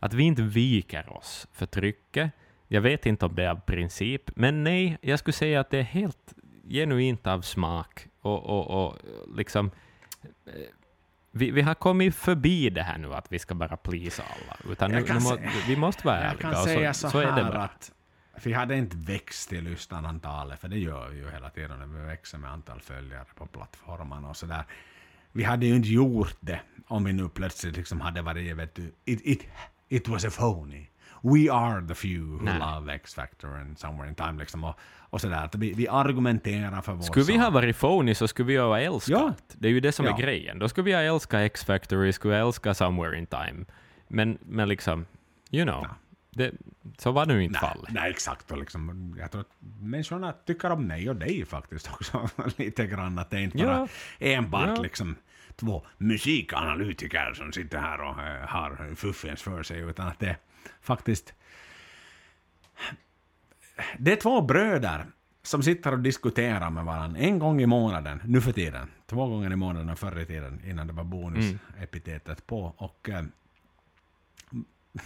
att 0.00 0.14
vi 0.14 0.22
inte 0.22 0.42
viker 0.42 1.12
oss 1.12 1.46
för 1.52 1.66
trycket. 1.66 2.30
Jag 2.68 2.80
vet 2.80 3.06
inte 3.06 3.26
om 3.26 3.34
det 3.34 3.44
är 3.44 3.50
av 3.50 3.60
princip, 3.60 4.30
men 4.36 4.64
nej, 4.64 4.98
jag 5.02 5.18
skulle 5.18 5.32
säga 5.32 5.60
att 5.60 5.70
det 5.70 5.78
är 5.78 5.82
helt 5.82 6.34
genuint 6.68 7.26
av 7.26 7.40
smak 7.42 8.06
och, 8.20 8.44
och, 8.46 8.86
och 8.86 8.96
liksom 9.36 9.70
eh, 10.46 10.52
vi, 11.30 11.50
vi 11.50 11.62
har 11.62 11.74
kommit 11.74 12.14
förbi 12.14 12.70
det 12.70 12.82
här 12.82 12.98
nu 12.98 13.14
att 13.14 13.32
vi 13.32 13.38
ska 13.38 13.54
bara 13.54 13.76
plisa 13.76 14.22
alla, 14.22 14.72
utan 14.72 14.90
Jag 14.90 15.00
nu, 15.00 15.06
kan 15.06 15.16
nu 15.16 15.22
må, 15.22 15.28
se- 15.30 15.48
vi 15.66 15.76
måste 15.76 16.06
vara 16.06 16.16
Jag 16.16 16.24
ärliga. 16.26 16.40
kan 16.40 16.50
och 16.50 16.56
säga 16.68 16.94
så, 16.94 17.10
så 17.10 17.18
är 17.18 17.26
det 17.36 17.42
bara. 17.44 17.62
att 17.62 17.92
vi 18.42 18.52
hade 18.52 18.76
inte 18.76 18.96
växt 18.96 19.48
till 19.48 19.64
lyssnarantalet, 19.64 20.60
för 20.60 20.68
det 20.68 20.78
gör 20.78 21.08
vi 21.08 21.18
ju 21.18 21.30
hela 21.30 21.50
tiden 21.50 21.78
när 21.78 21.86
vi 21.86 22.06
växer 22.06 22.38
med 22.38 22.50
antal 22.50 22.80
följare 22.80 23.24
på 23.34 23.46
plattformarna 23.46 24.28
och 24.28 24.36
sådär. 24.36 24.64
Vi 25.32 25.44
hade 25.44 25.66
ju 25.66 25.76
inte 25.76 25.88
gjort 25.88 26.36
det 26.40 26.60
om 26.86 27.04
vi 27.04 27.12
nu 27.12 27.28
plötsligt 27.28 27.76
liksom 27.76 28.00
hade 28.00 28.22
varit, 28.22 28.56
vet 28.56 28.74
du, 28.74 28.92
it, 29.04 29.20
it, 29.24 29.42
it 29.88 30.08
was 30.08 30.24
a 30.24 30.30
phony. 30.30 30.86
We 31.22 31.52
are 31.52 31.88
the 31.88 31.94
few 31.94 32.20
who 32.20 32.44
Nej. 32.44 32.58
love 32.58 32.94
X-Factor 32.94 33.56
and 33.60 33.78
somewhere 33.78 34.08
in 34.08 34.14
time 34.14 34.32
liksom 34.38 34.64
och, 34.64 34.74
och 35.10 35.20
sådär. 35.20 35.44
Att 35.44 35.54
vi, 35.54 35.72
vi 35.72 35.88
argumenterar 35.88 36.80
för 36.82 36.92
vår 36.92 37.02
Skulle 37.02 37.24
vi 37.24 37.32
sak. 37.32 37.42
ha 37.42 37.50
varit 37.50 37.78
phony 37.80 38.14
så 38.14 38.28
skulle 38.28 38.46
vi 38.46 38.56
ha 38.56 38.80
älskat. 38.80 39.10
Ja. 39.20 39.34
Det 39.54 39.68
är 39.68 39.72
ju 39.72 39.80
det 39.80 39.92
som 39.92 40.06
Ja. 40.06 40.12
är 40.16 40.22
grejen. 40.22 40.58
Då 40.58 40.68
skulle 40.68 40.84
vi 40.84 40.92
ha 40.92 41.00
älskat 41.00 41.40
X-Factory, 41.40 42.12
skulle 42.12 42.34
vi 42.34 42.40
älska 42.40 42.74
Somewhere 42.74 43.18
in 43.18 43.26
Time. 43.26 43.64
Men, 44.08 44.38
men 44.42 44.68
liksom, 44.68 45.06
you 45.50 45.64
know, 45.64 45.82
Ja. 45.82 45.96
Det, 46.38 46.52
så 46.98 47.12
var 47.12 47.26
nu 47.26 47.44
inte 47.44 47.58
Nej, 47.62 47.70
fallet. 47.70 47.90
nej, 47.92 48.10
exakt. 48.10 48.50
Och 48.50 48.58
liksom, 48.58 49.14
jag 49.20 49.30
tror 49.30 49.40
att 49.40 49.52
människorna 49.80 50.32
tycker 50.32 50.70
om 50.70 50.86
mig 50.86 51.10
och 51.10 51.16
dig 51.16 51.44
faktiskt 51.44 51.90
också 51.92 52.28
lite 52.56 52.86
grann. 52.86 53.18
Att 53.18 53.30
det 53.30 53.36
är 53.36 53.40
inte 53.40 53.58
bara 53.58 53.66
Ja. 54.18 54.26
enbart 54.28 54.68
Ja. 54.76 54.82
liksom 54.82 55.16
två 55.56 55.86
musikanalytiker 55.98 57.32
som 57.34 57.52
sitter 57.52 57.78
här 57.78 58.00
och 58.00 58.22
eh, 58.22 58.48
har 58.48 58.94
fuffens 58.94 59.42
för 59.42 59.62
sig, 59.62 59.80
utan 59.80 60.08
att 60.08 60.18
det 60.18 60.36
faktiskt... 60.80 61.34
Det 63.98 64.12
är 64.12 64.16
två 64.16 64.40
bröder 64.42 65.06
som 65.42 65.62
sitter 65.62 65.92
och 65.92 65.98
diskuterar 65.98 66.70
med 66.70 66.84
varandra 66.84 67.20
en 67.20 67.38
gång 67.38 67.60
i 67.62 67.66
månaden, 67.66 68.20
nu 68.24 68.40
för 68.40 68.52
tiden. 68.52 68.90
Två 69.06 69.26
gånger 69.26 69.52
i 69.52 69.56
månaden 69.56 69.96
förr 69.96 70.20
i 70.20 70.26
tiden, 70.26 70.62
innan 70.66 70.86
det 70.86 70.92
var 70.92 71.04
bonusepitetet 71.04 72.46
på. 72.46 72.74
Och 72.76 73.08
eh, 73.08 73.22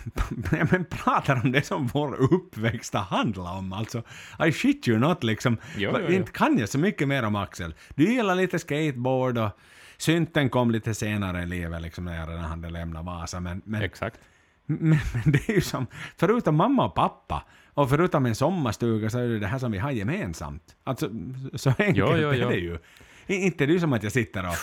Nej, 0.53 0.67
men 0.71 0.85
pratar 0.85 1.41
om 1.45 1.53
det 1.53 1.63
som 1.63 1.87
vår 1.87 2.15
uppväxt 2.33 2.95
har 2.95 3.03
handlat 3.03 3.59
om. 3.59 3.73
Alltså, 3.73 4.03
I 4.47 4.53
shit 4.53 4.89
you 4.89 4.99
not 4.99 5.25
liksom. 5.25 5.57
Jo, 5.77 5.91
jo, 5.95 6.05
jo. 6.09 6.15
Inte 6.15 6.33
kan 6.33 6.59
jag 6.59 6.69
så 6.69 6.79
mycket 6.79 7.09
mer 7.09 7.23
om 7.23 7.37
Axel. 7.37 7.75
Du 7.95 8.13
gillar 8.13 8.35
lite 8.35 8.59
skateboard 8.59 9.39
och 9.39 9.51
synten 9.97 10.51
kom 10.51 10.71
lite 10.71 10.95
senare 10.95 11.43
i 11.43 11.47
livet 11.47 11.83
liksom 11.83 12.05
när 12.05 12.17
jag 12.17 12.29
redan 12.29 12.45
hade 12.45 12.71
lämnat 12.71 13.05
Vasa. 13.05 13.41
Men, 13.41 13.63
men, 13.65 13.83
Exakt. 13.83 14.21
men, 14.67 14.99
men 15.15 15.33
det 15.33 15.49
är 15.49 15.55
ju 15.55 15.61
som, 15.61 15.87
förutom 16.17 16.57
mamma 16.57 16.85
och 16.85 16.95
pappa 16.95 17.45
och 17.75 17.91
förutom 17.91 18.27
en 18.27 18.35
sommarstuga 18.35 19.11
så 19.11 19.19
är 19.19 19.29
det 19.29 19.39
det 19.39 19.47
här 19.47 19.59
som 19.59 19.73
vi 19.73 19.79
har 19.79 19.91
gemensamt. 19.91 20.77
Alltså, 20.85 21.11
så 21.55 21.71
enkelt 21.71 21.97
Jo, 21.97 22.17
jo, 22.17 22.33
jo. 22.33 22.49
är 22.49 22.51
det 22.51 22.57
ju. 22.57 22.79
Inte 23.27 23.67
det 23.67 23.71
är 23.73 23.75
ju 23.75 23.81
som 23.81 23.93
att 23.93 24.03
jag 24.03 24.13
sitter 24.13 24.49
och 24.49 24.57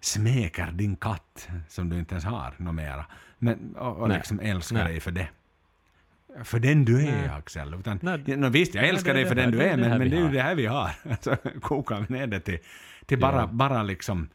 smeker 0.00 0.72
din 0.72 0.96
katt 0.96 1.48
som 1.68 1.88
du 1.88 1.98
inte 1.98 2.14
ens 2.14 2.24
har 2.24 2.54
något 2.56 2.74
mera. 2.74 3.06
Men, 3.42 3.76
och, 3.76 3.96
och 3.96 4.08
liksom 4.08 4.40
älskar 4.40 4.76
Nej. 4.76 4.84
dig 4.92 5.00
för 5.00 5.10
det. 5.10 5.28
För 6.44 6.58
den 6.58 6.84
du 6.84 7.00
är, 7.00 7.12
Nej. 7.16 7.28
Axel. 7.28 7.74
Utan, 7.74 7.98
Nej. 8.02 8.36
nå, 8.36 8.48
visst, 8.48 8.74
jag 8.74 8.88
älskar 8.88 9.14
dig 9.14 9.26
för 9.26 9.34
den 9.34 9.44
här- 9.44 9.52
du 9.52 9.62
är 9.62 9.76
men, 9.76 9.98
men 9.98 10.10
det 10.10 10.16
är 10.16 10.20
ju 10.20 10.28
det 10.32 10.42
här 10.42 10.54
vi 10.54 10.66
har. 10.66 10.90
Alltså, 11.10 11.36
kokar 11.60 12.06
vi 12.08 12.14
ner 12.18 12.26
det 12.26 12.40
till, 12.40 12.58
till 13.06 13.18
bara, 13.18 13.36
Ja. 13.40 13.46
bara 13.46 13.82
liksom 13.82 14.28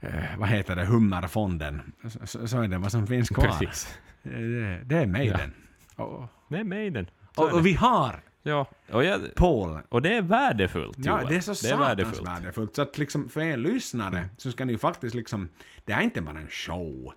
eh, 0.00 0.10
vad 0.38 0.48
heter 0.48 0.76
det, 0.76 0.84
hummerfonden, 0.84 1.92
så, 2.24 2.46
så- 2.48 2.60
är 2.62 2.68
det 2.68 2.78
vad 2.78 2.90
som 2.92 3.06
finns 3.06 3.28
kvar. 3.28 3.44
Precis. 3.44 3.98
Det, 4.22 4.80
det 4.84 4.96
är 4.98 5.06
Maiden. 5.06 5.52
Och, 5.96 6.26
Det 6.48 6.56
är 6.58 6.64
Maiden. 6.64 7.06
Och, 7.36 7.52
och 7.52 7.66
vi 7.66 7.72
har 7.74 8.20
Ja, 8.46 8.66
och, 8.92 9.04
jag, 9.04 9.20
Paul. 9.34 9.78
och 9.88 10.02
det 10.02 10.16
är 10.16 10.22
värdefullt, 10.22 10.96
Ja, 10.98 11.20
det 11.28 11.36
är 11.36 11.40
så 11.40 11.66
det 11.66 11.72
är 11.74 11.78
värdefullt. 11.78 12.28
värdefullt. 12.28 12.76
Så 12.76 12.82
att 12.82 12.98
liksom 12.98 13.28
för 13.28 13.40
er 13.40 13.56
lyssnare 13.56 14.28
så 14.36 14.52
ska 14.52 14.64
ni 14.64 14.72
ju 14.72 14.78
faktiskt 14.78 15.14
liksom, 15.14 15.48
det 15.84 15.92
är 15.92 16.00
inte 16.00 16.20
bara 16.20 16.38
en 16.38 16.48
show 16.48 17.12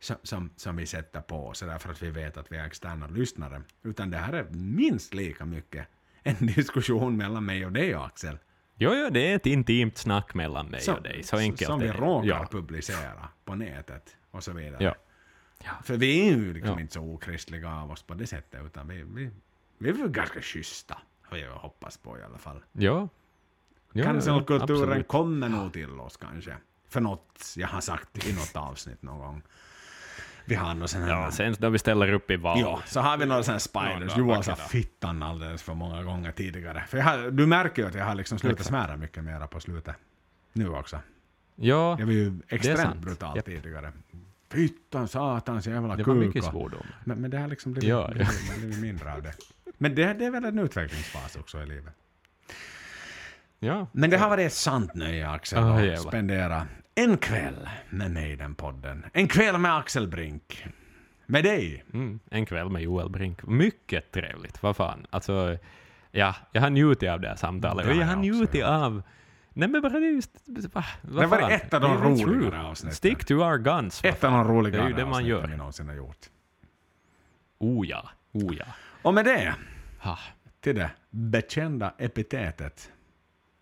som, 0.00 0.16
som, 0.22 0.50
som 0.56 0.76
vi 0.76 0.86
sätter 0.86 1.20
på 1.20 1.54
så 1.54 1.66
där 1.66 1.78
för 1.78 1.90
att 1.90 2.02
vi 2.02 2.10
vet 2.10 2.36
att 2.36 2.52
vi 2.52 2.56
är 2.56 2.66
externa 2.66 3.06
lyssnare, 3.06 3.62
utan 3.82 4.10
det 4.10 4.18
här 4.18 4.32
är 4.32 4.44
minst 4.50 5.14
lika 5.14 5.44
mycket 5.44 5.88
en 6.22 6.46
diskussion 6.46 7.16
mellan 7.16 7.44
mig 7.44 7.66
och 7.66 7.72
dig, 7.72 7.94
Axel. 7.94 8.38
Jo, 8.74 8.94
jo, 8.94 9.10
det 9.10 9.32
är 9.32 9.36
ett 9.36 9.46
intimt 9.46 9.98
snack 9.98 10.34
mellan 10.34 10.66
mig 10.66 10.80
och 10.88 11.02
dig. 11.02 11.22
Så 11.22 11.36
enkelt 11.36 11.70
som 11.70 11.80
vi 11.80 11.92
råkar 11.92 12.28
ja. 12.28 12.46
publicera 12.50 13.28
på 13.44 13.54
nätet 13.54 14.16
och 14.30 14.44
så 14.44 14.52
vidare. 14.52 14.84
Ja. 14.84 14.94
Ja. 15.64 15.72
För 15.84 15.96
vi 15.96 16.28
är 16.28 16.36
ju 16.36 16.54
liksom 16.54 16.78
inte 16.78 16.94
så 16.94 17.00
okristliga 17.00 17.74
av 17.74 17.90
oss 17.90 18.02
på 18.02 18.14
det 18.14 18.26
sättet, 18.26 18.66
utan 18.66 18.88
vi, 18.88 19.02
vi, 19.02 19.30
vi 19.78 19.88
är 19.88 19.92
väl 19.92 20.08
ganska 20.08 20.42
schyssta, 20.42 20.98
har 21.22 21.36
jag 21.36 21.54
hoppas 21.54 21.96
på 21.96 22.18
i 22.18 22.22
alla 22.22 22.38
fall. 22.38 22.64
Ja. 22.72 23.08
Ja, 23.92 24.04
Cancelkulturen 24.04 25.04
kommer 25.04 25.48
nog 25.48 25.72
till 25.72 26.00
oss 26.00 26.16
kanske. 26.16 26.56
För 26.88 27.00
något 27.00 27.54
jag 27.56 27.68
har 27.68 27.80
sagt 27.80 28.28
i 28.28 28.32
något 28.32 28.56
avsnitt 28.56 29.02
någon 29.02 29.18
gång. 29.18 29.42
Vi 30.48 30.54
har 30.54 30.86
sån 30.86 31.02
här... 31.02 31.08
Ja, 31.10 31.30
sen 31.30 31.54
när 31.58 31.70
vi 31.70 31.78
ställer 31.78 32.12
upp 32.12 32.30
i 32.30 32.36
val. 32.36 32.60
Ja, 32.60 32.80
så 32.86 33.00
har 33.00 33.16
vi 33.16 33.26
några 33.26 33.42
sådana 33.42 33.60
spiders. 33.60 34.14
då, 34.14 34.24
vackert 34.24 34.44
sa 34.44 34.50
då. 34.50 34.56
fittan 34.56 35.22
alldeles 35.22 35.62
för 35.62 35.74
många 35.74 36.02
gånger 36.02 36.32
tidigare. 36.32 36.84
För 36.88 36.98
har, 36.98 37.30
du 37.30 37.46
märker 37.46 37.82
ju 37.82 37.88
att 37.88 37.94
jag 37.94 38.04
har 38.04 38.14
liksom 38.14 38.38
slutat 38.38 38.66
smära 38.66 38.96
mycket 38.96 39.24
mera 39.24 39.46
på 39.46 39.60
slutet. 39.60 39.96
Nu 40.52 40.68
också. 40.68 40.98
ja 41.56 41.96
Jag 41.98 42.06
var 42.06 42.12
ju 42.12 42.40
extremt 42.48 42.78
sant. 42.80 43.00
brutal 43.00 43.36
Japp. 43.36 43.44
tidigare. 43.44 43.92
Fittan, 44.52 45.08
satans 45.08 45.66
jävla 45.66 45.96
det 45.96 46.02
var 46.02 46.14
mycket 46.14 46.32
kuk. 46.34 46.44
och- 46.44 46.50
svordomar. 46.50 46.96
Men, 47.04 47.20
men 47.20 47.30
det 47.30 47.38
har 47.38 47.48
liksom 47.48 47.72
blivit, 47.72 47.88
Ja, 47.90 48.02
ja. 48.02 48.08
blivit, 48.14 48.58
blivit 48.58 48.78
mindre 48.80 49.12
av 49.14 49.22
det. 49.22 49.32
Men 49.78 49.94
det, 49.94 50.12
det 50.14 50.24
är 50.24 50.30
väl 50.30 50.44
en 50.44 50.58
utvecklingsfas 50.58 51.36
också 51.36 51.62
i 51.62 51.66
livet. 51.66 51.94
Ja. 53.58 53.86
Men 53.92 54.10
det 54.10 54.16
har 54.16 54.28
varit 54.28 54.46
ett 54.46 54.52
sant 54.52 54.94
nöje, 54.94 55.28
Axel, 55.30 55.58
Ah, 55.58 55.74
att 55.78 55.84
jävlar. 55.84 56.10
spendera 56.10 56.66
en 56.98 57.18
kväll 57.18 57.68
med 57.90 58.10
mig 58.10 58.32
i 58.32 58.36
den 58.36 58.54
podden. 58.54 59.06
En 59.12 59.28
kväll 59.28 59.58
med 59.58 59.76
Axel 59.76 60.08
Brink. 60.08 60.64
Med 61.26 61.44
dig. 61.44 61.84
Mm, 61.92 62.20
en 62.30 62.46
kväll 62.46 62.70
med 62.70 62.82
Joel 62.82 63.10
Brink. 63.10 63.46
Mycket 63.46 64.12
trevligt. 64.12 64.62
Vad 64.62 64.76
fan. 64.76 65.06
Alltså, 65.10 65.58
ja, 66.10 66.34
jag 66.52 66.60
har 66.62 66.70
njutit 66.70 67.08
av 67.10 67.20
det 67.20 67.28
här 67.28 67.36
samtalet. 67.36 67.86
Det 67.86 67.92
och 67.92 67.96
jag 67.98 68.06
har 68.06 68.16
njutit 68.16 68.64
av... 68.64 69.02
Nej 69.52 69.68
men 69.68 69.82
bara 69.82 69.92
det 69.92 70.06
är 70.06 70.10
just... 70.10 70.30
Va, 70.46 70.84
Det 71.02 71.26
var 71.26 71.38
fan? 71.40 71.50
ett 71.50 71.74
av 71.74 71.80
de 71.80 71.92
är 71.92 71.96
roligare 71.96 72.62
avsnitten. 72.62 72.94
Stick 72.96 73.24
to 73.24 73.34
our 73.34 73.58
guns. 73.58 74.04
Ett 74.04 74.24
av 74.24 74.30
de 74.32 74.38
Det 74.46 74.50
är 74.52 74.54
roligare 74.54 74.88
ju 74.88 74.94
det 74.94 75.04
man 75.04 75.08
avsnitten 75.14 75.28
gör. 75.40 75.46
vi 75.46 75.56
någonsin 75.56 75.88
har 75.88 75.94
gjort. 75.94 76.26
Oh 77.58 77.86
ja. 77.88 78.08
Oh 78.32 78.56
ja. 78.56 78.64
Och 79.02 79.14
med 79.14 79.24
det, 79.24 79.54
Ha. 80.00 80.18
till 80.60 80.74
det 80.74 80.90
bekända 81.10 81.94
epitetet 81.98 82.90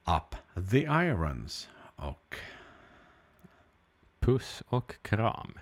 Up 0.07 0.37
the 0.71 0.79
Irons 0.83 1.69
och 1.97 2.37
Puss 4.27 4.63
och 4.69 5.03
kram. 5.03 5.59